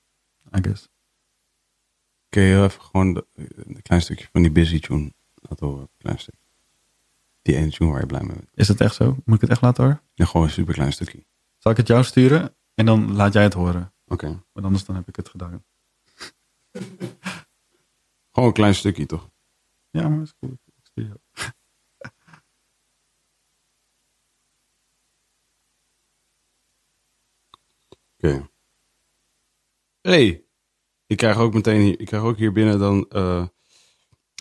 I 0.58 0.62
guess. 0.62 0.90
kun 2.30 2.42
je 2.42 2.64
even 2.64 2.82
gewoon 2.82 3.24
een 3.34 3.82
klein 3.82 4.02
stukje 4.02 4.28
van 4.32 4.42
die 4.42 4.52
busy 4.52 4.80
tune 4.80 5.14
laten 5.34 5.68
horen? 5.68 5.82
Een 5.82 5.98
klein 5.98 6.20
stukje. 6.20 6.40
Die 7.42 7.56
ene 7.56 7.72
tune 7.72 7.92
waar 7.92 8.00
je 8.00 8.06
blij 8.06 8.24
mee 8.24 8.36
bent. 8.36 8.50
Is 8.54 8.68
het 8.68 8.82
echt 8.82 8.96
zo? 8.96 9.18
Moet 9.26 9.36
ik 9.36 9.42
het 9.42 9.50
echt 9.50 9.62
laten 9.62 9.84
horen? 9.84 10.02
Ja, 10.14 10.26
gewoon 10.26 10.46
een 10.46 10.54
super 10.54 10.74
klein 10.74 10.94
stukje. 10.94 11.26
Zal 11.58 11.72
ik 11.72 11.78
het 11.78 11.88
jou 11.88 12.04
sturen? 12.04 12.56
En 12.74 12.86
dan 12.86 13.14
laat 13.14 13.34
jij 13.34 13.44
het 13.44 13.54
horen. 13.54 13.94
Oké. 14.10 14.28
Want 14.28 14.66
anders 14.66 14.86
dan 14.86 14.96
heb 14.96 15.08
ik 15.08 15.16
het 15.16 15.30
gedaan. 15.30 15.66
Gewoon 18.32 18.48
een 18.50 18.54
klein 18.54 18.76
stukje, 18.76 19.06
toch? 19.06 19.30
Ja, 19.90 20.10
maar 20.10 20.18
dat 20.18 20.28
is 20.28 20.36
cool. 20.40 20.52
Ik 20.54 20.86
stuur 20.86 21.06
je. 21.06 21.20
Oké. 28.18 28.50
Hey, 30.02 30.46
ik 31.06 31.18
krijg 31.18 31.38
ook 31.38 31.54
meteen 31.54 31.82
hier, 31.82 32.00
ik 32.00 32.06
krijg 32.06 32.24
ook 32.24 32.38
hier 32.38 32.52
binnen 32.52 32.80
dan. 32.80 33.10
eh, 33.10 33.48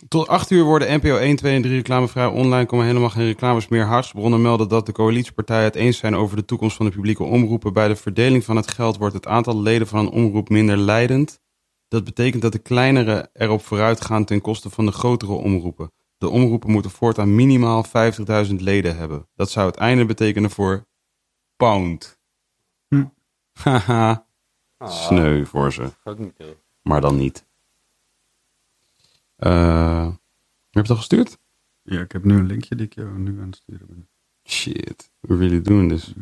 tot 0.09 0.29
8 0.29 0.51
uur 0.51 0.65
worden 0.65 0.97
NPO 0.97 1.17
1, 1.17 1.37
2 1.37 1.55
en 1.55 1.63
3 1.63 1.75
reclamevrij. 1.75 2.27
Online 2.27 2.67
komen 2.67 2.87
helemaal 2.87 3.11
geen 3.11 3.27
reclames 3.27 3.69
meer. 3.69 3.85
Hartsbronnen 3.85 4.43
melden 4.43 4.69
dat 4.69 4.87
de 4.87 4.93
coalitiepartijen 4.93 5.65
het 5.65 5.75
eens 5.75 5.99
zijn 5.99 6.17
over 6.17 6.37
de 6.37 6.45
toekomst 6.45 6.77
van 6.77 6.87
de 6.87 6.93
publieke 6.93 7.25
omroepen. 7.25 7.73
Bij 7.73 7.89
de 7.89 7.97
verdeling 7.97 8.45
van 8.45 8.57
het 8.57 8.71
geld 8.71 8.97
wordt 8.97 9.15
het 9.15 9.27
aantal 9.27 9.61
leden 9.61 9.87
van 9.87 9.99
een 9.99 10.11
omroep 10.11 10.49
minder 10.49 10.77
leidend. 10.77 11.41
Dat 11.89 12.05
betekent 12.05 12.43
dat 12.43 12.53
de 12.53 12.59
kleinere 12.59 13.31
erop 13.33 13.65
vooruit 13.65 14.01
gaan 14.01 14.25
ten 14.25 14.41
koste 14.41 14.71
van 14.71 14.87
de 14.87 14.93
grotere 14.93 15.33
omroepen. 15.33 15.93
De 16.19 16.29
omroepen 16.29 16.71
moeten 16.71 16.91
voortaan 16.91 17.35
minimaal 17.35 17.85
50.000 18.49 18.55
leden 18.55 18.97
hebben. 18.97 19.29
Dat 19.35 19.51
zou 19.51 19.67
het 19.67 19.77
einde 19.77 20.05
betekenen 20.05 20.51
voor 20.51 20.87
Pound. 21.57 22.19
Hm. 22.89 23.05
Haha. 23.53 24.27
Ah, 24.77 24.91
Sneu 24.91 25.45
voor 25.45 25.73
ze, 25.73 25.91
maar 26.83 27.01
dan 27.01 27.17
niet. 27.17 27.48
Eh, 29.39 30.07
heb 30.07 30.17
je 30.71 30.81
het 30.81 30.91
al 30.91 30.97
gestuurd? 30.97 31.39
Ja, 31.83 32.01
ik 32.01 32.13
heb 32.13 32.25
nu 32.25 32.37
een 32.37 32.47
linkje 32.47 32.75
die 32.75 32.87
ik 32.87 32.95
jou 32.95 33.19
nu 33.19 33.41
aan 33.41 33.47
het 33.47 33.57
sturen 33.57 33.87
ben. 33.87 34.09
Shit, 34.49 35.11
we 35.21 35.37
really 35.37 35.61
doing 35.63 35.91
this. 35.91 36.13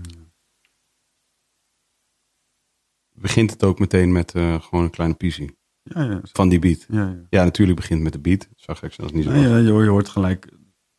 Begint 3.13 3.51
het 3.51 3.65
ook 3.65 3.79
meteen 3.79 4.13
met 4.13 4.35
eh, 4.35 4.61
gewoon 4.61 4.85
een 4.85 4.91
kleine 4.91 5.17
piezie 5.17 5.57
Ja, 5.83 6.03
ja. 6.03 6.21
van 6.23 6.49
die 6.49 6.59
beat? 6.59 6.87
Ja, 6.89 7.09
ja. 7.09 7.27
Ja, 7.31 7.45
natuurlijk 7.45 7.79
begint 7.79 8.03
met 8.03 8.13
de 8.13 8.19
beat. 8.19 8.49
Zag 8.57 8.83
ik 8.83 8.93
zelfs 8.93 9.13
niet 9.13 9.25
zo. 9.25 9.31
Ja, 9.31 9.37
ja, 9.37 9.57
je, 9.57 9.71
hoort- 9.71 9.85
je 9.85 9.91
hoort 9.91 10.09
gelijk, 10.09 10.49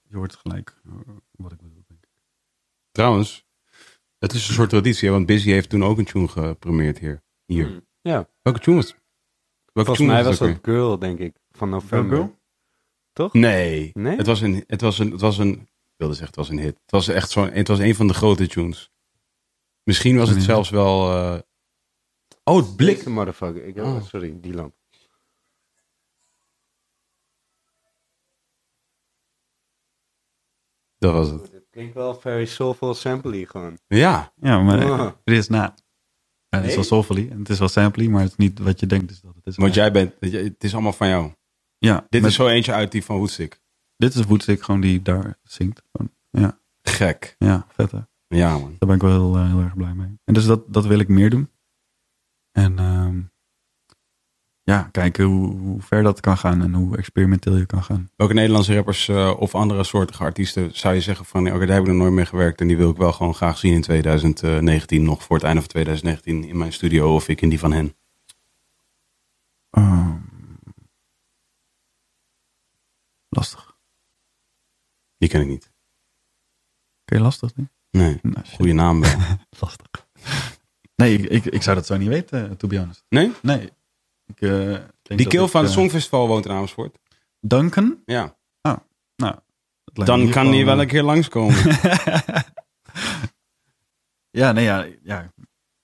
je 0.09 0.15
hoort 0.15 0.35
gelijk 0.35 0.75
eh, 0.85 0.91
wat 1.31 1.51
ik 1.51 1.57
bedoel. 1.61 1.83
Denk 1.87 2.03
ik. 2.03 2.09
Trouwens, 2.91 3.45
het 4.17 4.33
is 4.33 4.47
een 4.47 4.53
soort 4.53 4.69
traditie, 4.69 5.09
want 5.11 5.25
Busy 5.25 5.49
heeft 5.49 5.69
toen 5.69 5.83
ook 5.83 5.97
een 5.97 6.05
tune 6.05 6.27
gepremierd 6.27 6.99
hier. 6.99 7.23
hier. 7.45 7.83
Ja, 8.01 8.29
Welke 8.41 8.59
tune 8.59 8.75
was 8.75 8.85
het? 8.87 8.95
Welke 9.73 9.73
volgens 9.73 9.97
tune 9.97 10.11
mij 10.11 10.23
was 10.23 10.41
ook 10.41 10.49
dat 10.63 10.73
Girl, 10.73 10.99
denk 10.99 11.19
ik. 11.19 11.35
Van 11.57 11.69
november. 11.69 12.35
Toch? 13.13 13.33
Nee. 13.33 13.91
Nee? 13.93 14.17
Het 14.17 14.25
was 14.25 14.41
een, 14.41 14.63
het 14.67 14.81
was 14.81 14.99
een, 14.99 15.11
het 15.11 15.21
was 15.21 15.37
een, 15.37 15.51
ik 15.85 15.93
wilde 15.97 16.13
zeggen, 16.13 16.27
het 16.35 16.47
was 16.47 16.49
een 16.49 16.59
hit. 16.63 16.79
Het 16.81 16.91
was 16.91 17.07
echt 17.07 17.29
zo'n, 17.31 17.51
het 17.51 17.67
was 17.67 17.79
een 17.79 17.95
van 17.95 18.07
de 18.07 18.13
grote 18.13 18.47
tunes. 18.47 18.91
Misschien 19.83 20.17
was 20.17 20.29
het 20.29 20.43
zelfs 20.43 20.69
wel, 20.69 21.11
eh, 21.11 21.39
oh, 22.43 22.55
het 22.55 22.75
blik. 22.75 22.95
Deze 22.97 23.09
motherfucker. 23.09 23.65
Ik 23.65 23.75
heb, 23.75 23.85
Oh. 23.85 24.03
Sorry, 24.03 24.37
die 24.41 24.53
lamp. 24.53 24.75
Dat 30.97 31.13
was 31.13 31.29
het. 31.29 31.51
Het 31.51 31.67
klinkt 31.69 31.93
wel 31.93 32.15
very 32.15 32.45
soulful 32.45 32.93
sampley 32.93 33.45
gewoon. 33.45 33.77
Ja, 33.87 34.33
Ja, 34.41 34.61
maar 34.61 34.79
er 35.23 35.33
is 35.33 35.47
na. 35.47 35.75
Ja, 36.49 36.57
het 36.57 36.67
is 36.67 36.75
wel 36.75 36.83
soulfully 36.83 37.29
en 37.31 37.39
het 37.39 37.49
is 37.49 37.59
wel 37.59 37.67
sampley, 37.67 38.07
maar 38.07 38.21
het 38.21 38.31
is 38.31 38.37
niet 38.37 38.59
wat 38.59 38.79
je 38.79 38.85
denkt 38.85 39.07
dus 39.07 39.21
dat 39.21 39.35
het 39.35 39.45
is. 39.45 39.55
Want 39.55 39.73
jij 39.73 39.91
bent, 39.91 40.13
het 40.19 40.63
is 40.63 40.73
allemaal 40.73 40.93
van 40.93 41.07
jou. 41.07 41.31
Ja, 41.77 42.05
Dit 42.09 42.21
met- 42.21 42.29
is 42.29 42.35
zo 42.35 42.47
eentje 42.47 42.73
uit 42.73 42.91
die 42.91 43.03
van 43.03 43.17
Woodstick. 43.17 43.61
dit 43.97 44.15
is 44.15 44.25
Woodstick 44.25 44.61
gewoon 44.63 44.81
die 44.81 45.01
daar 45.01 45.37
zingt. 45.43 45.81
Gewoon, 45.91 46.11
ja, 46.29 46.59
Gek. 46.81 47.35
ja, 47.39 47.65
vet 47.69 47.91
hè. 47.91 47.99
Ja, 48.27 48.51
man. 48.57 48.75
Daar 48.79 48.87
ben 48.87 48.95
ik 48.95 49.01
wel 49.01 49.11
heel, 49.11 49.35
eh, 49.35 49.47
heel 49.51 49.61
erg 49.61 49.75
blij 49.75 49.93
mee. 49.93 50.19
En 50.23 50.33
dus 50.33 50.45
dat, 50.45 50.73
dat 50.73 50.85
wil 50.85 50.99
ik 50.99 51.07
meer 51.07 51.29
doen. 51.29 51.49
En 52.51 52.79
ehm, 52.79 53.21
ja, 54.63 54.81
kijken 54.91 55.25
hoe, 55.25 55.57
hoe 55.57 55.81
ver 55.81 56.03
dat 56.03 56.19
kan 56.19 56.37
gaan 56.37 56.61
en 56.61 56.73
hoe 56.73 56.97
experimenteel 56.97 57.57
je 57.57 57.65
kan 57.65 57.83
gaan. 57.83 58.09
Welke 58.15 58.33
Nederlandse 58.33 58.75
rappers 58.75 59.07
eh, 59.07 59.33
of 59.39 59.55
andere 59.55 59.83
soortige 59.83 60.23
artiesten 60.23 60.69
zou 60.73 60.93
je 60.93 61.01
zeggen 61.01 61.25
van, 61.25 61.47
oké, 61.47 61.65
daar 61.65 61.75
heb 61.75 61.81
ik 61.83 61.87
nog 61.91 61.97
nooit 61.97 62.13
mee 62.13 62.25
gewerkt 62.25 62.61
en 62.61 62.67
die 62.67 62.77
wil 62.77 62.89
ik 62.89 62.97
wel 62.97 63.11
gewoon 63.13 63.35
graag 63.35 63.57
zien 63.57 63.73
in 63.73 63.81
2019, 63.81 65.03
nog 65.03 65.23
voor 65.23 65.35
het 65.35 65.45
einde 65.45 65.61
van 65.61 65.69
2019 65.69 66.43
in 66.43 66.57
mijn 66.57 66.73
studio 66.73 67.15
of 67.15 67.27
ik 67.27 67.41
in 67.41 67.49
die 67.49 67.59
van 67.59 67.71
hen. 67.71 67.95
Ehm, 69.69 70.15
lastig. 73.37 73.77
Die 75.17 75.29
ken 75.29 75.41
ik 75.41 75.47
niet. 75.47 75.71
Ken 77.05 77.17
je 77.17 77.23
lastig? 77.23 77.55
Niet? 77.55 77.69
Nee, 77.91 78.19
Nou, 78.21 78.45
goede 78.45 78.73
naam 78.73 79.01
wel. 79.01 79.17
Lastig. 79.59 80.07
Nee, 80.95 81.17
ik, 81.17 81.29
ik, 81.29 81.45
ik 81.45 81.63
zou 81.63 81.75
dat 81.75 81.85
zo 81.85 81.97
niet 81.97 82.07
weten, 82.07 82.49
eh, 82.49 82.55
to 82.55 82.67
be 82.67 82.77
honest. 82.77 83.03
Nee? 83.09 83.31
Nee. 83.41 83.71
Ik, 84.25 84.41
eh, 84.41 84.49
denk 85.01 85.19
Die 85.19 85.41
ik, 85.41 85.49
van 85.49 85.61
het 85.61 85.69
eh, 85.69 85.77
Songfestival 85.77 86.27
woont 86.27 86.45
in 86.45 86.51
Amersfoort. 86.51 86.97
Duncan? 87.39 88.01
Ja. 88.05 88.37
Nou, 88.61 89.35
lijkt 89.93 89.97
me 89.97 90.05
Dan 90.05 90.29
kan 90.29 90.51
die 90.51 90.65
wel 90.65 90.81
een 90.81 90.87
keer 90.87 91.03
langskomen. 91.03 91.55
ja, 94.41 94.51
nee, 94.51 94.63
ja, 94.63 94.87
ja, 95.03 95.33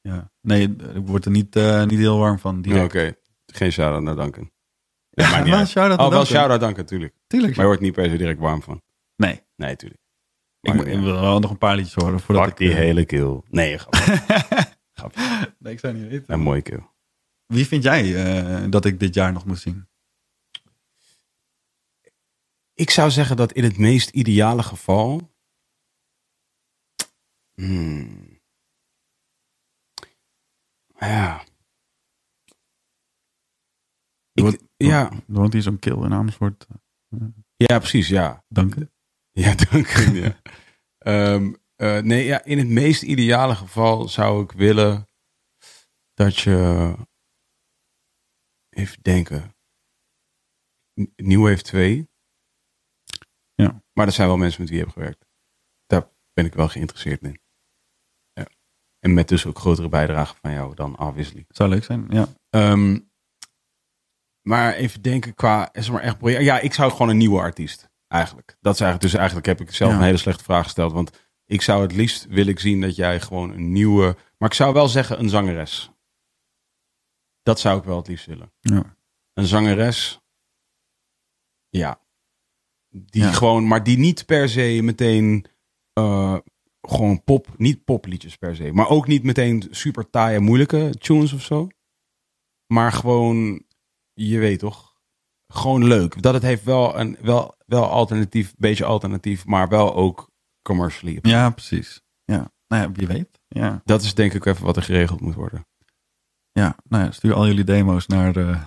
ja. 0.01 0.31
Nee, 0.41 0.75
ik 0.75 1.05
word 1.07 1.25
er 1.25 1.31
niet, 1.31 1.55
eh, 1.55 1.85
niet 1.85 1.99
heel 1.99 2.17
warm 2.17 2.39
van. 2.39 2.81
Oké, 2.83 3.15
geen 3.45 3.71
shout-out 3.71 4.01
naar 4.03 4.15
Duncan. 4.15 4.51
Ja, 5.15 5.39
niet 5.39 5.53
wel 5.53 5.65
shout-out 5.65 5.99
Oh, 5.99 6.09
wel 6.09 6.25
shout-out 6.25 6.59
Duncan, 6.59 6.85
tuurlijk. 6.85 7.13
Tuurlijk. 7.27 7.51
Maar 7.51 7.61
je 7.61 7.67
wordt 7.67 7.81
niet 7.81 7.93
per 7.93 8.09
se 8.09 8.17
direct 8.17 8.39
warm 8.39 8.61
van. 8.61 8.81
Nee, 9.15 9.41
Nee, 9.55 9.75
tuurlijk. 9.75 10.01
ik, 10.61 10.73
wil 10.73 11.21
wel 11.21 11.39
nog 11.39 11.51
een 11.51 11.57
paar 11.57 11.75
liedjes 11.75 11.93
horen 11.93 12.19
voordat 12.19 12.43
Fuck 12.43 12.53
ik... 12.53 12.57
die 12.57 12.69
eh, 12.69 12.75
hele 12.75 13.05
kill. 13.05 13.41
Nee, 13.49 13.77
grapje. 14.93 15.53
Nee, 15.59 15.73
ik 15.73 15.79
zou 15.79 15.93
niet 15.93 16.07
weten. 16.07 16.33
een 16.33 16.39
mooie 16.39 16.61
kill. 16.61 16.83
Wie 17.45 17.67
vind 17.67 17.83
jij 17.83 18.25
eh, 18.25 18.69
dat 18.69 18.85
ik 18.85 18.99
dit 18.99 19.13
jaar 19.13 19.33
nog 19.33 19.45
moet 19.45 19.59
zien? 19.59 19.87
Ik 22.73 22.89
zou 22.89 23.11
zeggen 23.11 23.37
dat 23.37 23.51
in 23.51 23.63
het 23.63 23.77
meest 23.77 24.09
ideale 24.09 24.63
geval. 24.63 25.31
Hmm. 27.55 28.41
Ja. 30.99 31.43
Ik- 34.33 34.43
Wordt- 34.43 34.63
ja, 34.77 35.11
Er 35.11 35.21
woont 35.25 35.53
hier 35.53 35.61
zo'n 35.61 35.79
kill 35.79 36.03
in 36.03 36.13
Amersfoort. 36.13 36.67
ja, 37.55 37.79
precies, 37.79 38.07
ja. 38.07 38.43
Dank 38.49 38.75
je. 38.75 38.89
Ja. 39.31 40.41
Ehm, 40.97 41.53
eh, 41.75 41.99
nee, 42.01 42.25
ja, 42.25 42.43
in 42.43 42.57
het 42.57 42.67
meest 42.67 43.01
ideale 43.03 43.55
geval 43.55 44.07
zou 44.09 44.43
ik 44.43 44.51
willen 44.51 45.07
dat 46.13 46.35
je. 46.39 46.95
Even 48.69 49.01
denken. 49.01 49.55
N- 51.01 51.13
New 51.15 51.41
Wave 51.47 51.61
2. 51.61 52.09
Ja. 53.53 53.83
Maar 53.93 54.05
er 54.07 54.11
zijn 54.13 54.27
wel 54.27 54.37
mensen 54.37 54.61
met 54.61 54.69
wie 54.69 54.77
je 54.79 54.83
hebt 54.83 54.97
gewerkt. 54.97 55.25
Daar 55.85 56.09
ben 56.33 56.45
ik 56.45 56.53
wel 56.53 56.67
geïnteresseerd 56.69 57.21
in. 57.21 57.39
Ja. 58.33 58.47
En 58.99 59.13
met 59.13 59.27
dus 59.27 59.45
ook 59.45 59.57
grotere 59.59 59.89
bijdrage 59.89 60.35
van 60.41 60.51
jou 60.51 60.75
dan 60.75 60.99
obviously. 60.99 61.45
Zou 61.47 61.69
leuk 61.69 61.83
zijn, 61.83 62.05
ja. 62.09 62.27
Ehm, 62.49 62.99
maar 64.47 64.73
even 64.73 65.01
denken 65.01 65.33
qua, 65.35 65.69
zeg 65.73 65.91
maar 65.91 66.01
echt 66.01 66.17
project. 66.17 66.43
Ja, 66.43 66.59
ik 66.59 66.73
zou 66.73 66.91
gewoon 66.91 67.09
een 67.09 67.17
nieuwe 67.17 67.39
artiest. 67.39 67.89
Eigenlijk. 68.07 68.57
Dat 68.61 68.73
is 68.73 68.79
eigenlijk, 68.81 69.11
dus 69.11 69.19
eigenlijk 69.19 69.47
heb 69.47 69.61
ik 69.61 69.71
zelf 69.75 69.91
Ja. 69.91 69.97
een 69.97 70.03
hele 70.03 70.17
slechte 70.17 70.43
vraag 70.43 70.63
gesteld. 70.63 70.91
Want 70.91 71.27
ik 71.45 71.61
zou 71.61 71.81
het 71.81 71.91
liefst 71.93 72.25
wil 72.25 72.45
ik 72.47 72.59
zien 72.59 72.81
dat 72.81 72.95
jij 72.95 73.19
gewoon 73.21 73.51
een 73.51 73.71
nieuwe. 73.71 74.15
Maar 74.37 74.49
ik 74.49 74.55
zou 74.55 74.73
wel 74.73 74.87
zeggen 74.87 75.19
een 75.19 75.29
zangeres. 75.29 75.91
Dat 77.41 77.59
zou 77.59 77.77
ik 77.79 77.83
wel 77.83 77.97
het 77.97 78.07
liefst 78.07 78.25
willen. 78.25 78.51
Ja. 78.59 78.95
Een 79.33 79.45
zangeres. 79.45 80.19
Ja. 81.69 82.01
Die 82.89 83.21
Ja. 83.23 83.31
gewoon, 83.31 83.67
maar 83.67 83.83
die 83.83 83.97
niet 83.97 84.25
per 84.25 84.49
se 84.49 84.79
meteen. 84.83 85.45
eh, 85.93 86.37
gewoon 86.81 87.23
pop, 87.23 87.47
niet 87.57 87.83
popliedjes 87.83 88.35
per 88.37 88.55
se. 88.55 88.71
Maar 88.71 88.89
ook 88.89 89.07
niet 89.07 89.23
meteen 89.23 89.67
super 89.71 90.09
taaie, 90.09 90.39
moeilijke 90.39 90.95
tunes 90.99 91.33
of 91.33 91.41
zo. 91.41 91.67
Maar 92.73 92.91
gewoon, 92.91 93.63
je 94.13 94.39
weet 94.39 94.59
toch, 94.59 94.93
gewoon 95.47 95.85
leuk. 95.87 96.21
Dat 96.21 96.33
het 96.33 96.43
heeft 96.43 96.63
wel 96.63 96.99
een 96.99 97.17
wel, 97.21 97.55
wel 97.65 97.85
alternatief, 97.89 98.53
beetje 98.57 98.85
alternatief, 98.85 99.45
maar 99.45 99.69
wel 99.69 99.95
ook 99.95 100.31
commercially. 100.61 101.19
Ja, 101.21 101.49
precies. 101.49 102.01
Ja, 102.25 102.51
nou 102.67 102.83
ja, 102.83 102.91
wie 102.91 103.07
weet. 103.07 103.39
Ja, 103.47 103.81
Dat 103.85 104.01
is 104.01 104.13
denk 104.13 104.33
ik 104.33 104.45
even 104.45 104.65
wat 104.65 104.75
er 104.77 104.83
geregeld 104.83 105.21
moet 105.21 105.35
worden. 105.35 105.65
ja. 106.51 106.75
nou 106.83 107.03
ja, 107.03 107.11
stuur 107.11 107.33
al 107.33 107.47
jullie 107.47 107.63
demo's 107.63 108.07
naar 108.07 108.33
de... 108.33 108.57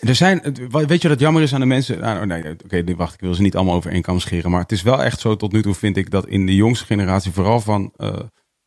Er 0.00 0.14
zijn, 0.14 0.40
weet 0.70 1.02
je 1.02 1.08
wat 1.08 1.20
jammer 1.20 1.42
is 1.42 1.54
aan 1.54 1.60
de 1.60 1.66
mensen? 1.66 1.98
Nou, 2.00 2.26
nee, 2.26 2.56
oké, 2.64 2.94
wacht, 2.94 3.14
ik 3.14 3.20
wil 3.20 3.34
ze 3.34 3.42
niet 3.42 3.56
allemaal 3.56 3.74
over 3.74 3.90
één 3.90 4.02
kam 4.02 4.20
scheren. 4.20 4.50
Maar 4.50 4.60
het 4.60 4.72
is 4.72 4.82
wel 4.82 5.02
echt 5.02 5.20
zo 5.20 5.36
tot 5.36 5.52
nu 5.52 5.62
toe, 5.62 5.74
vind 5.74 5.96
ik, 5.96 6.10
dat 6.10 6.26
in 6.26 6.46
de 6.46 6.54
jongste 6.54 6.84
generatie, 6.84 7.32
vooral 7.32 7.60
van 7.60 7.92
eh, 7.96 8.20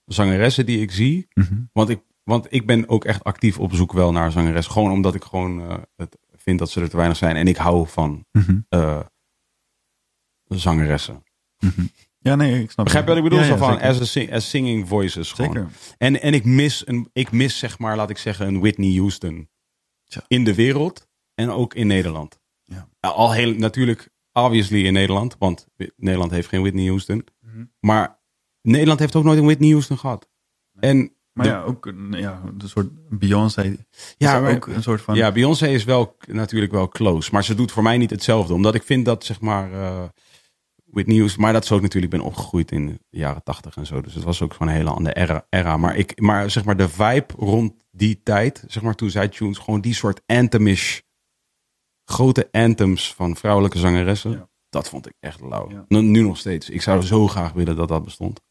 zangeressen 0.05 0.65
die 0.65 0.81
ik 0.81 0.91
zie. 0.91 1.27
Want 1.73 1.89
ik, 1.89 2.01
want 2.29 2.47
ik 2.49 2.65
ben 2.65 2.89
ook 2.89 3.05
echt 3.05 3.23
actief 3.23 3.59
op 3.59 3.73
zoek 3.73 3.91
wel 3.93 4.11
naar 4.11 4.31
zangeres. 4.31 4.67
Gewoon 4.67 4.91
omdat 4.91 5.15
ik 5.15 5.23
gewoon 5.23 5.61
eh, 5.61 5.77
het 5.95 6.17
vind 6.35 6.59
dat 6.59 6.69
ze 6.69 6.81
er 6.81 6.89
te 6.89 6.95
weinig 6.95 7.17
zijn. 7.17 7.35
En 7.35 7.47
ik 7.47 7.57
hou 7.57 7.87
van 7.87 8.25
Mhm. 8.31 8.59
eh, 8.69 8.99
zangeressen. 10.47 11.23
Ja, 12.19 12.35
nee, 12.35 12.61
ik 12.63 12.71
snap 12.71 12.85
Begrijp 12.85 13.05
je 13.07 13.13
wat 13.13 13.23
ik 13.23 13.29
bedoel? 13.29 13.39
Ja, 13.39 13.45
ja, 13.45 13.57
Zo 13.57 13.57
van 13.65 13.79
as, 13.81 14.01
a 14.01 14.05
sing- 14.05 14.31
as 14.33 14.49
singing 14.49 14.87
voices. 14.87 15.31
Gewoon. 15.31 15.53
Zeker. 15.53 15.69
En, 15.97 16.21
en 16.21 16.33
ik, 16.33 16.45
mis 16.45 16.87
een, 16.87 17.09
ik 17.13 17.31
mis, 17.31 17.57
zeg 17.57 17.79
maar, 17.79 17.95
laat 17.95 18.09
ik 18.09 18.17
zeggen, 18.17 18.47
een 18.47 18.59
Whitney 18.59 18.95
Houston. 18.97 19.49
Tja. 20.03 20.23
In 20.27 20.43
de 20.43 20.55
wereld 20.55 21.07
en 21.35 21.49
ook 21.49 21.73
in 21.73 21.87
Nederland. 21.87 22.39
Ja. 22.65 22.89
Al 22.99 23.31
heel, 23.33 23.53
natuurlijk, 23.53 24.09
obviously 24.33 24.85
in 24.85 24.93
Nederland, 24.93 25.35
want 25.39 25.67
Nederland 25.95 26.31
heeft 26.31 26.47
geen 26.47 26.61
Whitney 26.61 26.85
Houston. 26.87 27.25
Mhm. 27.41 27.65
Maar 27.79 28.19
Nederland 28.61 28.99
heeft 28.99 29.15
ook 29.15 29.23
nooit 29.23 29.37
een 29.39 29.45
Whitney 29.45 29.69
Houston 29.69 29.97
gehad. 29.97 30.29
En 30.79 31.13
Maar 31.39 31.47
ja, 31.47 31.61
ook 31.61 31.85
een, 31.85 32.11
ja, 32.11 32.41
een 32.59 32.69
soort 32.69 32.87
Beyoncé. 33.09 33.75
Ja, 34.17 34.39
maar- 34.39 34.55
ook 34.55 34.67
een 34.67 34.83
soort 34.83 35.01
van... 35.01 35.15
ja, 35.15 35.31
Beyoncé 35.31 35.67
is 35.67 35.83
wel 35.83 36.15
natuurlijk 36.27 36.71
wel 36.71 36.87
close. 36.87 37.29
Maar 37.31 37.43
ze 37.43 37.55
doet 37.55 37.71
voor 37.71 37.83
mij 37.83 37.97
niet 37.97 38.09
hetzelfde. 38.09 38.53
Omdat 38.53 38.75
ik 38.75 38.83
vind 38.83 39.05
dat, 39.05 39.23
zeg 39.25 39.41
maar, 39.41 39.73
eh 39.73 40.03
Whitney 40.91 41.17
Houston... 41.17 41.41
Maar 41.41 41.53
dat 41.53 41.63
is 41.63 41.71
ook 41.71 41.81
natuurlijk, 41.81 42.13
ik 42.13 42.19
ben 42.19 42.27
opgegroeid 42.27 42.71
in 42.71 42.85
de 42.85 42.99
jaren 43.09 43.43
tachtig 43.43 43.75
en 43.75 43.85
zo. 43.85 44.01
Dus 44.01 44.13
het 44.13 44.23
was 44.23 44.41
ook 44.41 44.55
een 44.59 44.67
hele 44.67 44.89
andere 44.89 45.15
era. 45.15 45.45
era. 45.49 45.77
Maar, 45.77 45.95
ik, 45.95 46.21
maar 46.21 46.51
zeg 46.51 46.65
maar, 46.65 46.77
de 46.77 46.89
vibe 46.89 47.33
rond 47.37 47.73
die 47.91 48.23
tijd, 48.23 48.63
zeg 48.67 48.83
maar, 48.83 48.95
toen 48.95 49.09
zij 49.09 49.27
tunes... 49.27 49.57
Gewoon 49.57 49.81
die 49.81 49.93
soort 49.93 50.21
anthemish, 50.25 50.99
grote 52.05 52.47
anthems 52.51 53.13
van 53.13 53.35
vrouwelijke 53.35 53.77
zangeressen. 53.77 54.31
Ja. 54.31 54.49
Dat 54.69 54.89
vond 54.89 55.07
ik 55.07 55.13
echt 55.19 55.41
lauw. 55.41 55.71
Ja. 55.71 55.85
Nu, 55.87 56.01
nu 56.01 56.21
nog 56.21 56.37
steeds. 56.37 56.69
Ik 56.69 56.81
zou 56.81 57.01
zo 57.01 57.27
graag 57.27 57.51
willen 57.53 57.75
dat 57.75 57.87
dat 57.87 58.03
bestond. 58.03 58.41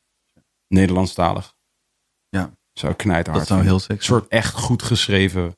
Nederlandstalig. 0.68 1.56
Ja. 2.80 2.94
Zou 2.94 3.18
ik 3.18 3.24
dat 3.24 3.34
zou 3.34 3.46
vinden. 3.46 3.66
heel 3.66 3.78
sick 3.78 3.96
Een 3.96 4.02
soort 4.02 4.28
echt 4.28 4.54
goed 4.54 4.82
geschreven. 4.82 5.56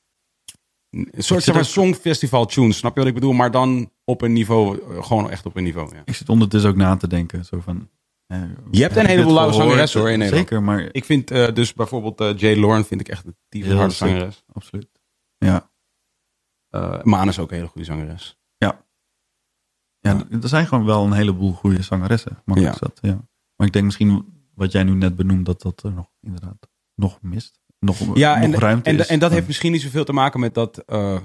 Een 0.91 1.09
soort 1.17 1.43
zeg 1.43 1.55
maar, 1.55 1.65
songfestival 1.65 2.47
tunes, 2.47 2.77
snap 2.77 2.95
je 2.95 2.99
wat 2.99 3.09
ik 3.09 3.15
bedoel? 3.15 3.33
Maar 3.33 3.51
dan 3.51 3.91
op 4.05 4.23
een 4.23 4.33
niveau, 4.33 4.81
gewoon 5.03 5.31
echt 5.31 5.47
op 5.47 5.57
een 5.57 5.63
niveau. 5.63 5.95
Ja. 5.95 6.03
Ik 6.05 6.15
zit 6.15 6.29
ondertussen 6.29 6.71
ook 6.71 6.77
na 6.77 6.97
te 6.97 7.09
denken. 7.09 7.45
Zo 7.45 7.61
van, 7.61 7.89
eh, 8.27 8.43
Je 8.71 8.83
hebt 8.83 8.97
een 8.97 9.07
heleboel 9.07 9.33
lauwe 9.33 9.53
zangeressen, 9.53 10.01
hoor, 10.01 10.11
in 10.11 10.19
Nederland. 10.19 10.49
Zeker, 10.49 10.65
maar 10.65 10.89
Ik 10.93 11.05
vind 11.05 11.31
eh, 11.31 11.55
dus 11.55 11.75
bijvoorbeeld 11.75 12.21
eh, 12.21 12.37
Jay 12.37 12.61
Lauren 12.61 12.85
vind 12.85 13.01
ik 13.01 13.09
echt 13.09 13.25
een 13.25 13.37
Heel 13.49 13.77
harde 13.77 13.95
zangeres. 13.95 14.45
absoluut. 14.53 14.89
Ja. 15.39 15.71
Eh 16.69 17.03
Maan 17.03 17.29
is 17.29 17.39
ook 17.39 17.51
een 17.51 17.57
hele 17.57 17.69
goede 17.69 17.87
zangeres. 17.87 18.39
Ja, 20.01 20.27
er 20.31 20.49
zijn 20.49 20.67
gewoon 20.67 20.85
wel 20.85 21.05
een 21.05 21.13
heleboel 21.13 21.53
goede 21.53 21.83
zangeressen. 21.83 22.43
Ja. 22.45 22.73
zat, 22.73 22.99
ja. 23.01 23.29
Maar 23.57 23.67
ik 23.67 23.73
denk 23.73 23.85
misschien 23.85 24.25
wat 24.55 24.73
jij 24.73 24.83
nu 24.83 24.93
net 24.93 25.17
benoemt, 25.17 25.47
dat 25.47 25.63
dat 25.63 25.83
er 25.83 25.93
nog 25.93 26.11
inderdaad 26.21 26.69
nog 27.01 27.19
mist. 27.23 27.59
Nog, 27.79 27.99
Ja, 28.15 28.35
nog 28.35 28.45
en, 28.45 28.55
ruimte 28.55 28.91
en, 28.91 28.99
is. 28.99 29.07
en 29.07 29.19
dat 29.19 29.31
heeft 29.31 29.47
misschien 29.47 29.73
niet 29.73 29.83
zoveel 29.83 30.05
te 30.05 30.13
maken 30.13 30.41
met 30.41 30.55
dat, 30.55 30.79
eh, 30.79 31.19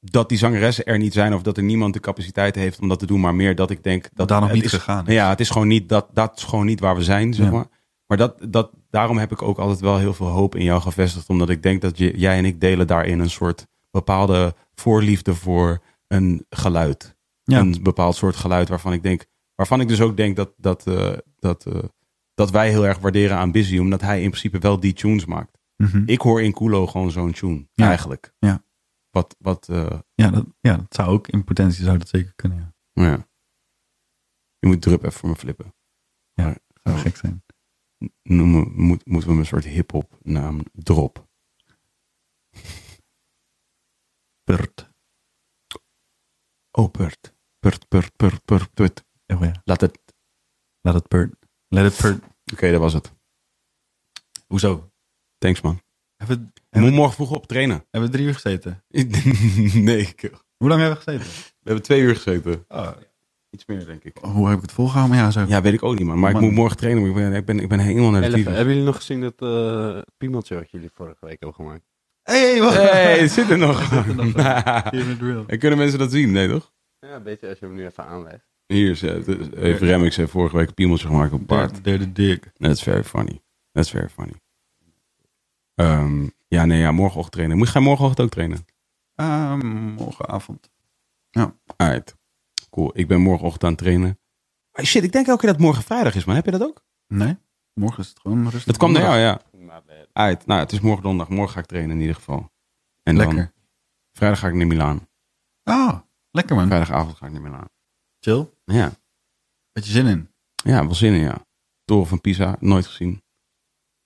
dat 0.00 0.28
die 0.28 0.38
zangeressen 0.38 0.84
er 0.84 0.98
niet 0.98 1.12
zijn 1.12 1.34
of 1.34 1.42
dat 1.42 1.56
er 1.56 1.62
niemand 1.62 1.94
de 1.94 2.00
capaciteit 2.00 2.54
heeft 2.54 2.80
om 2.80 2.88
dat 2.88 2.98
te 2.98 3.06
doen, 3.06 3.20
maar 3.20 3.34
meer 3.34 3.54
dat 3.54 3.70
ik 3.70 3.82
denk 3.82 4.08
dat 4.12 4.28
daar 4.28 4.40
nog 4.40 4.52
niet 4.52 4.64
is, 4.64 4.72
gegaan 4.72 5.06
is. 5.06 5.14
Ja, 5.14 5.28
het 5.28 5.40
is 5.40 5.50
gewoon 5.50 5.68
niet 5.68 5.88
dat, 5.88 6.06
dat 6.12 6.36
is 6.36 6.42
gewoon 6.42 6.66
niet 6.66 6.80
waar 6.80 6.96
we 6.96 7.02
zijn, 7.02 7.34
zeg 7.34 7.46
Ja. 7.46 7.52
maar. 7.52 7.66
Maar 8.06 8.16
dat, 8.18 8.38
dat, 8.48 8.70
daarom 8.90 9.18
heb 9.18 9.32
ik 9.32 9.42
ook 9.42 9.58
altijd 9.58 9.80
wel 9.80 9.98
heel 9.98 10.14
veel 10.14 10.26
hoop 10.26 10.54
in 10.54 10.64
jou 10.64 10.80
gevestigd, 10.80 11.28
omdat 11.28 11.48
ik 11.50 11.62
denk 11.62 11.80
dat 11.80 11.98
je, 11.98 12.18
jij 12.18 12.38
en 12.38 12.44
ik 12.44 12.60
delen 12.60 12.86
daarin 12.86 13.18
een 13.18 13.30
soort 13.30 13.66
bepaalde 13.90 14.54
voorliefde 14.74 15.34
voor 15.34 15.82
een 16.06 16.46
geluid. 16.50 17.16
Ja. 17.42 17.58
Een 17.58 17.82
bepaald 17.82 18.16
soort 18.16 18.36
geluid 18.36 18.68
waarvan 18.68 18.92
ik 18.92 19.02
denk, 19.02 19.24
waarvan 19.54 19.80
ik 19.80 19.88
dus 19.88 20.00
ook 20.00 20.16
denk 20.16 20.36
dat, 20.36 20.50
dat, 20.56 20.86
eh, 20.86 21.12
dat, 21.38 21.66
eh, 21.66 21.78
dat 22.38 22.50
wij 22.50 22.70
heel 22.70 22.86
erg 22.86 22.98
waarderen 22.98 23.36
aan 23.36 23.52
Busy, 23.52 23.78
omdat 23.78 24.00
hij 24.00 24.22
in 24.22 24.28
principe 24.30 24.58
wel 24.58 24.80
die 24.80 24.92
tunes 24.92 25.24
maakt. 25.24 25.58
Mhm. 25.76 26.02
Ik 26.06 26.20
hoor 26.20 26.42
in 26.42 26.52
Kulo 26.52 26.86
gewoon 26.86 27.10
zo'n 27.10 27.32
tune, 27.32 27.68
Ja. 27.72 27.86
eigenlijk. 27.86 28.34
Ja. 28.38 28.64
Wat, 29.10 29.36
wat, 29.38 29.68
eh, 29.68 29.98
Ja, 30.14 30.30
dat, 30.30 30.46
ja, 30.60 30.76
dat 30.76 30.94
zou 30.94 31.08
ook 31.08 31.28
in 31.28 31.44
potentie 31.44 31.84
zou 31.84 31.98
dat 31.98 32.08
zeker 32.08 32.32
kunnen. 32.34 32.74
Ja. 32.92 33.02
ja. 33.04 33.28
Je 34.58 34.66
moet 34.66 34.82
drup 34.82 35.00
even 35.04 35.18
voor 35.18 35.28
me 35.28 35.36
flippen. 35.36 35.74
Ja, 36.32 36.44
Maar, 36.44 36.58
zou 36.82 36.96
oh, 36.96 37.02
gek 37.02 37.16
zijn. 37.16 37.44
noemen, 38.22 38.72
moet, 38.72 39.06
moeten 39.06 39.28
we 39.28 39.34
hem 39.34 39.38
een 39.38 39.46
soort 39.46 39.64
hip-hop 39.64 40.18
naam 40.22 40.60
drop. 40.72 41.28
Purt. 44.44 44.90
Oh, 46.70 46.90
Purt. 46.90 47.34
Purt, 47.58 47.88
Purt, 47.88 48.16
Purt, 48.16 48.44
Purt, 48.44 48.74
Purt. 48.74 49.04
Oh 49.26 49.40
ja. 49.44 49.62
Laat 49.64 49.80
het. 49.80 49.98
Laat 50.80 50.94
het 50.94 51.08
purt. 51.08 51.34
Let 51.68 51.92
it 51.92 51.98
purt. 52.00 52.22
Oké, 52.52 52.70
dat 52.70 52.80
was 52.80 52.92
het. 52.92 53.12
Hoezo? 54.46 54.90
Thanks, 55.38 55.60
man. 55.60 55.80
Hebben 56.16 56.36
we, 56.36 56.60
hebben, 56.68 56.80
moet 56.80 56.90
we, 56.90 56.96
morgen 56.96 57.14
vroeg 57.14 57.30
op 57.36 57.46
trainen. 57.46 57.84
hebben 57.90 58.10
we 58.10 58.16
drie 58.16 58.26
uur 58.28 58.34
gezeten? 58.34 58.84
nee, 59.84 59.98
ik- 59.98 60.20
we 60.20 60.30
Hoe 60.56 60.68
lang 60.68 60.80
hebben 60.80 60.98
we 60.98 61.04
gezeten? 61.04 61.52
hebben 61.62 61.82
twee 61.82 62.00
uur 62.00 62.14
gezeten. 62.14 62.64
Oh, 62.68 62.90
Iets 63.50 63.66
meer, 63.66 63.86
denk 63.86 64.04
ik. 64.04 64.16
hoe 64.20 64.46
heb 64.48 64.56
ik 64.56 64.62
het 64.62 64.72
volgehouden? 64.72 65.16
Maar 65.16 65.24
ja, 65.24 65.30
zo. 65.30 65.44
Ja, 65.48 65.62
weet 65.62 65.72
ik 65.72 65.82
ook 65.82 65.98
niet, 65.98 66.06
man. 66.06 66.18
Maar 66.18 66.30
ik 66.30 66.40
moet 66.40 66.52
morgen 66.52 66.76
trainen. 66.76 67.06
Ik 67.06 67.14
ben, 67.14 67.32
ik 67.32 67.44
ben, 67.44 67.60
ik 67.60 67.68
ben 67.68 67.78
helemaal 67.78 68.10
naar 68.10 68.20
de 68.20 68.28
tyfus. 68.30 68.44
hebben 68.54 68.68
jullie 68.68 68.84
nog 68.88 68.96
gezien 68.96 69.20
dat 69.20 69.40
eh 69.42 69.98
piemeltje 70.16 70.54
wat 70.54 70.70
jullie 70.70 70.90
vorige 70.94 71.26
week 71.26 71.36
hebben 71.40 71.54
gemaakt? 71.54 71.84
Hey, 72.22 72.60
wacht. 72.60 72.76
Hey, 72.76 73.18
het 73.20 73.30
zit 73.30 73.50
er 73.50 73.58
nog. 73.58 73.82
zit 73.88 74.06
er 74.06 74.14
nog. 74.14 74.30
Give 74.94 75.10
it 75.10 75.20
real. 75.20 75.44
en 75.46 75.58
kunnen 75.58 75.78
mensen 75.78 75.98
dat 75.98 76.10
zien? 76.10 76.32
Nee, 76.32 76.48
toch? 76.48 76.72
Ja, 76.98 77.14
een 77.14 77.22
beetje 77.22 77.48
als 77.48 77.58
je 77.58 77.64
hem 77.66 77.74
nu 77.74 77.84
even 77.86 78.04
aanwijst. 78.06 78.46
Hier 78.68 78.90
is, 78.90 79.00
dus 79.00 79.50
even 79.52 79.86
Remix 79.86 80.16
heeft 80.16 80.30
vorige 80.30 80.56
week 80.56 80.68
een 80.68 80.74
piemeltje 80.74 81.06
gemaakt 81.06 81.32
op 81.32 81.46
paard. 81.46 81.84
Derde 81.84 82.12
dik. 82.12 82.50
That's 82.56 82.82
very 82.82 83.04
funny. 83.04 83.40
That's 83.72 83.90
very 83.90 84.08
funny. 84.08 84.32
Ehm, 85.74 86.26
ja, 86.48 86.64
nee, 86.64 86.78
ja, 86.78 86.92
morgenochtend 86.92 87.32
trainen. 87.32 87.56
Moet 87.56 87.72
jij 87.72 87.82
morgenochtend 87.82 88.20
ook 88.26 88.30
trainen? 88.32 88.66
Ehm, 89.14 89.66
morgenavond. 89.92 90.70
Alright. 91.76 92.16
Cool. 92.70 92.90
Ik 92.94 93.08
ben 93.08 93.20
morgenochtend 93.20 93.64
aan 93.64 93.70
het 93.70 93.78
trainen. 93.78 94.18
Ah, 94.72 94.84
shit, 94.84 95.02
ik 95.04 95.12
denk 95.12 95.26
elke 95.26 95.40
keer 95.40 95.50
dat 95.52 95.60
morgen 95.60 95.82
vrijdag 95.82 96.14
is, 96.14 96.24
man. 96.24 96.34
Heb 96.34 96.44
je 96.44 96.50
dat 96.50 96.62
ook? 96.62 96.84
Nee, 97.06 97.36
morgen 97.74 98.02
is 98.02 98.08
het 98.08 98.20
gewoon 98.20 98.42
rustig. 98.42 98.64
Dat 98.64 98.76
kwam 98.76 98.92
naar 98.92 99.02
jou, 99.02 99.16
ja. 99.16 99.40
Maar 99.66 99.82
eh, 99.86 99.96
Alright. 100.12 100.46
Nou, 100.46 100.60
het 100.60 100.72
is 100.72 100.80
morgen 100.80 101.02
donderdag. 101.02 101.34
Morgen 101.36 101.54
ga 101.54 101.60
ik 101.60 101.66
trainen 101.66 101.94
in 101.94 102.00
ieder 102.00 102.14
geval. 102.14 102.50
En 103.02 103.14
dan 103.16 103.26
Lekker. 103.26 103.52
vrijdag 104.12 104.38
ga 104.38 104.48
ik 104.48 104.54
naar 104.54 104.66
Milaan. 104.66 105.08
Ah, 105.62 105.98
lekker 106.30 106.56
man. 106.56 106.66
Vrijdagavond 106.66 107.16
ga 107.16 107.26
ik 107.26 107.32
naar 107.32 107.42
Milaan. 107.42 107.68
Ja. 108.64 108.92
Beetje 109.72 109.92
zin 109.92 110.06
in. 110.06 110.30
Ja, 110.64 110.84
wel 110.84 110.94
zin 110.94 111.12
in, 111.12 111.20
ja. 111.20 111.46
Toren 111.84 112.06
van 112.06 112.20
Pisa, 112.20 112.56
nooit 112.60 112.86
gezien. 112.86 113.22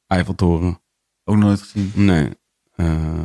Eiffeltoren, 0.07 0.81
Ook 1.25 1.37
nooit 1.37 1.61
gezien. 1.63 1.93
nee. 1.95 2.29
Eh, 2.75 3.25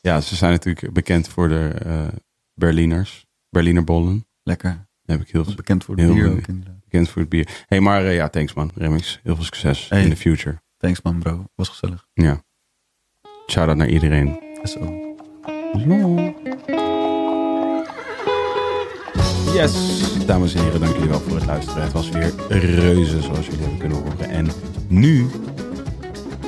ja, 0.00 0.20
ze 0.20 0.36
zijn 0.36 0.50
natuurlijk 0.52 0.92
bekend 0.92 1.28
voor 1.28 1.48
de 1.48 1.68
eh, 1.84 2.08
Berliners. 2.54 3.26
Berliner 3.48 3.84
bollen. 3.84 4.26
Lekker. 4.42 4.70
Daar 5.02 5.16
heb 5.18 5.26
ik 5.26 5.32
heel 5.32 5.44
veel 5.44 5.54
Bekend 5.54 5.84
voor 5.84 5.96
Heel 5.98 6.14
bier 6.14 6.30
ook 6.30 6.46
inderdaad. 6.46 6.80
bekend 6.84 7.08
voor 7.08 7.20
het 7.20 7.30
bier. 7.30 7.64
hey, 7.66 7.80
maar 7.80 8.04
eh, 8.04 8.14
ja, 8.14 8.28
thanks 8.28 8.54
man, 8.54 8.70
Remix. 8.74 9.20
Heel 9.22 9.34
veel 9.34 9.44
succes 9.44 9.88
Hey. 9.88 10.02
in 10.02 10.10
de 10.10 10.16
future. 10.16 10.62
Thanks 10.76 11.02
man 11.02 11.18
bro. 11.18 11.44
Was 11.54 11.68
gezellig. 11.68 12.08
Ja. 12.12 12.42
Shout-out 13.50 13.76
naar 13.76 13.88
iedereen. 13.88 14.40
Zo. 14.64 15.08
Yes, 19.52 19.72
dames 20.26 20.54
en 20.54 20.62
heren, 20.62 20.80
dank 20.80 20.92
jullie 20.92 21.08
wel 21.08 21.20
voor 21.20 21.36
het 21.36 21.46
luisteren. 21.46 21.82
Het 21.82 21.92
was 21.92 22.08
weer 22.08 22.32
reuze, 22.48 23.22
zoals 23.22 23.46
jullie 23.46 23.60
hebben 23.60 23.78
kunnen 23.78 23.98
horen. 23.98 24.30
En 24.30 24.48
nu 24.88 25.30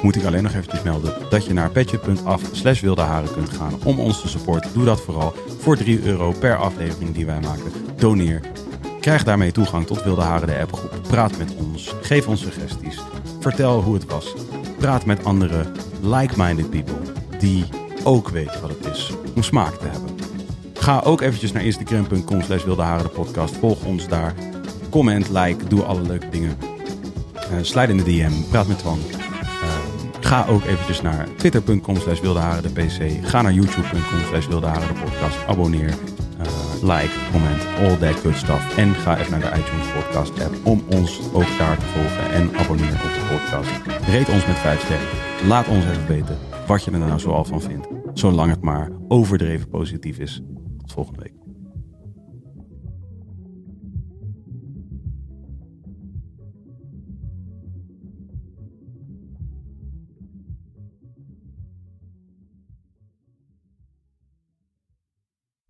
moet 0.02 0.16
ik 0.16 0.24
alleen 0.24 0.42
nog 0.42 0.52
eventjes 0.52 0.82
melden 0.82 1.14
dat 1.30 1.44
je 1.46 1.52
naar 1.52 1.70
petje.af 1.70 2.42
slash 2.52 2.80
wilde 2.80 3.02
haren 3.02 3.32
kunt 3.32 3.48
gaan 3.48 3.72
om 3.84 4.00
ons 4.00 4.20
te 4.20 4.28
supporten. 4.28 4.70
Doe 4.72 4.84
dat 4.84 5.00
vooral 5.00 5.34
voor 5.58 5.76
3 5.76 6.02
euro 6.02 6.32
per 6.32 6.56
aflevering 6.56 7.14
die 7.14 7.26
wij 7.26 7.40
maken. 7.40 7.72
Doneer. 7.96 8.40
Krijg 9.00 9.24
daarmee 9.24 9.52
toegang 9.52 9.86
tot 9.86 10.02
Wilde 10.02 10.22
Haren 10.22 10.46
de 10.46 10.58
appgroep. 10.58 11.00
Praat 11.08 11.38
met 11.38 11.54
ons. 11.56 11.94
Geef 12.02 12.28
ons 12.28 12.40
suggesties. 12.40 12.98
Vertel 13.40 13.82
hoe 13.82 13.94
het 13.94 14.06
was. 14.06 14.34
Praat 14.78 15.04
met 15.04 15.24
andere 15.24 15.66
like-minded 16.02 16.70
people 16.70 16.98
die 17.38 17.64
ook 18.04 18.28
weten 18.28 18.60
wat 18.60 18.70
het 18.70 18.86
is 18.86 19.12
om 19.34 19.42
smaak 19.42 19.74
te 19.74 19.86
hebben. 19.86 20.11
Ga 20.82 21.00
ook 21.04 21.20
eventjes 21.20 21.52
naar 21.52 21.64
instagram.com 21.64 22.42
slash 22.42 22.64
podcast. 23.14 23.56
Volg 23.56 23.84
ons 23.84 24.08
daar. 24.08 24.34
Comment, 24.90 25.28
like, 25.28 25.66
doe 25.68 25.82
alle 25.82 26.02
leuke 26.02 26.28
dingen. 26.28 26.56
Slide 27.60 27.88
in 27.92 27.96
de 27.96 28.02
DM, 28.02 28.32
praat 28.50 28.66
met 28.66 28.78
Twan. 28.78 28.98
Eh, 29.10 29.68
ga 30.20 30.46
ook 30.46 30.64
eventjes 30.64 31.02
naar 31.02 31.28
twitter.com 31.36 31.96
slash 31.96 32.20
pc. 32.72 33.26
Ga 33.28 33.42
naar 33.42 33.52
youtube.com 33.52 34.20
slash 34.28 34.46
podcast. 34.46 35.46
Abonneer, 35.46 35.94
eh, 36.38 36.46
like, 36.80 37.10
comment, 37.32 37.62
all 37.78 37.96
that 37.96 38.20
good 38.20 38.36
stuff. 38.36 38.76
En 38.76 38.94
ga 38.94 39.18
even 39.18 39.30
naar 39.30 39.40
de 39.40 39.58
iTunes 39.58 39.86
podcast 39.94 40.44
app 40.44 40.54
om 40.62 40.82
ons 40.90 41.20
ook 41.32 41.58
daar 41.58 41.78
te 41.78 41.86
volgen 41.86 42.32
en 42.32 42.56
abonneren 42.56 42.94
op 42.94 43.12
de 43.14 43.26
podcast. 43.30 43.70
Rate 43.86 44.32
ons 44.32 44.46
met 44.46 44.58
5 44.58 44.80
sterren. 44.80 45.06
Laat 45.46 45.68
ons 45.68 45.84
even 45.84 46.06
weten 46.06 46.38
wat 46.66 46.84
je 46.84 46.90
er 46.90 46.98
nou 46.98 47.18
zoal 47.18 47.44
van 47.44 47.60
vindt. 47.60 47.86
Zolang 48.14 48.50
het 48.50 48.62
maar 48.62 48.90
overdreven 49.08 49.68
positief 49.68 50.18
is. 50.18 50.42
Tot 50.82 50.92
volgende 50.92 51.20
week. 51.20 51.41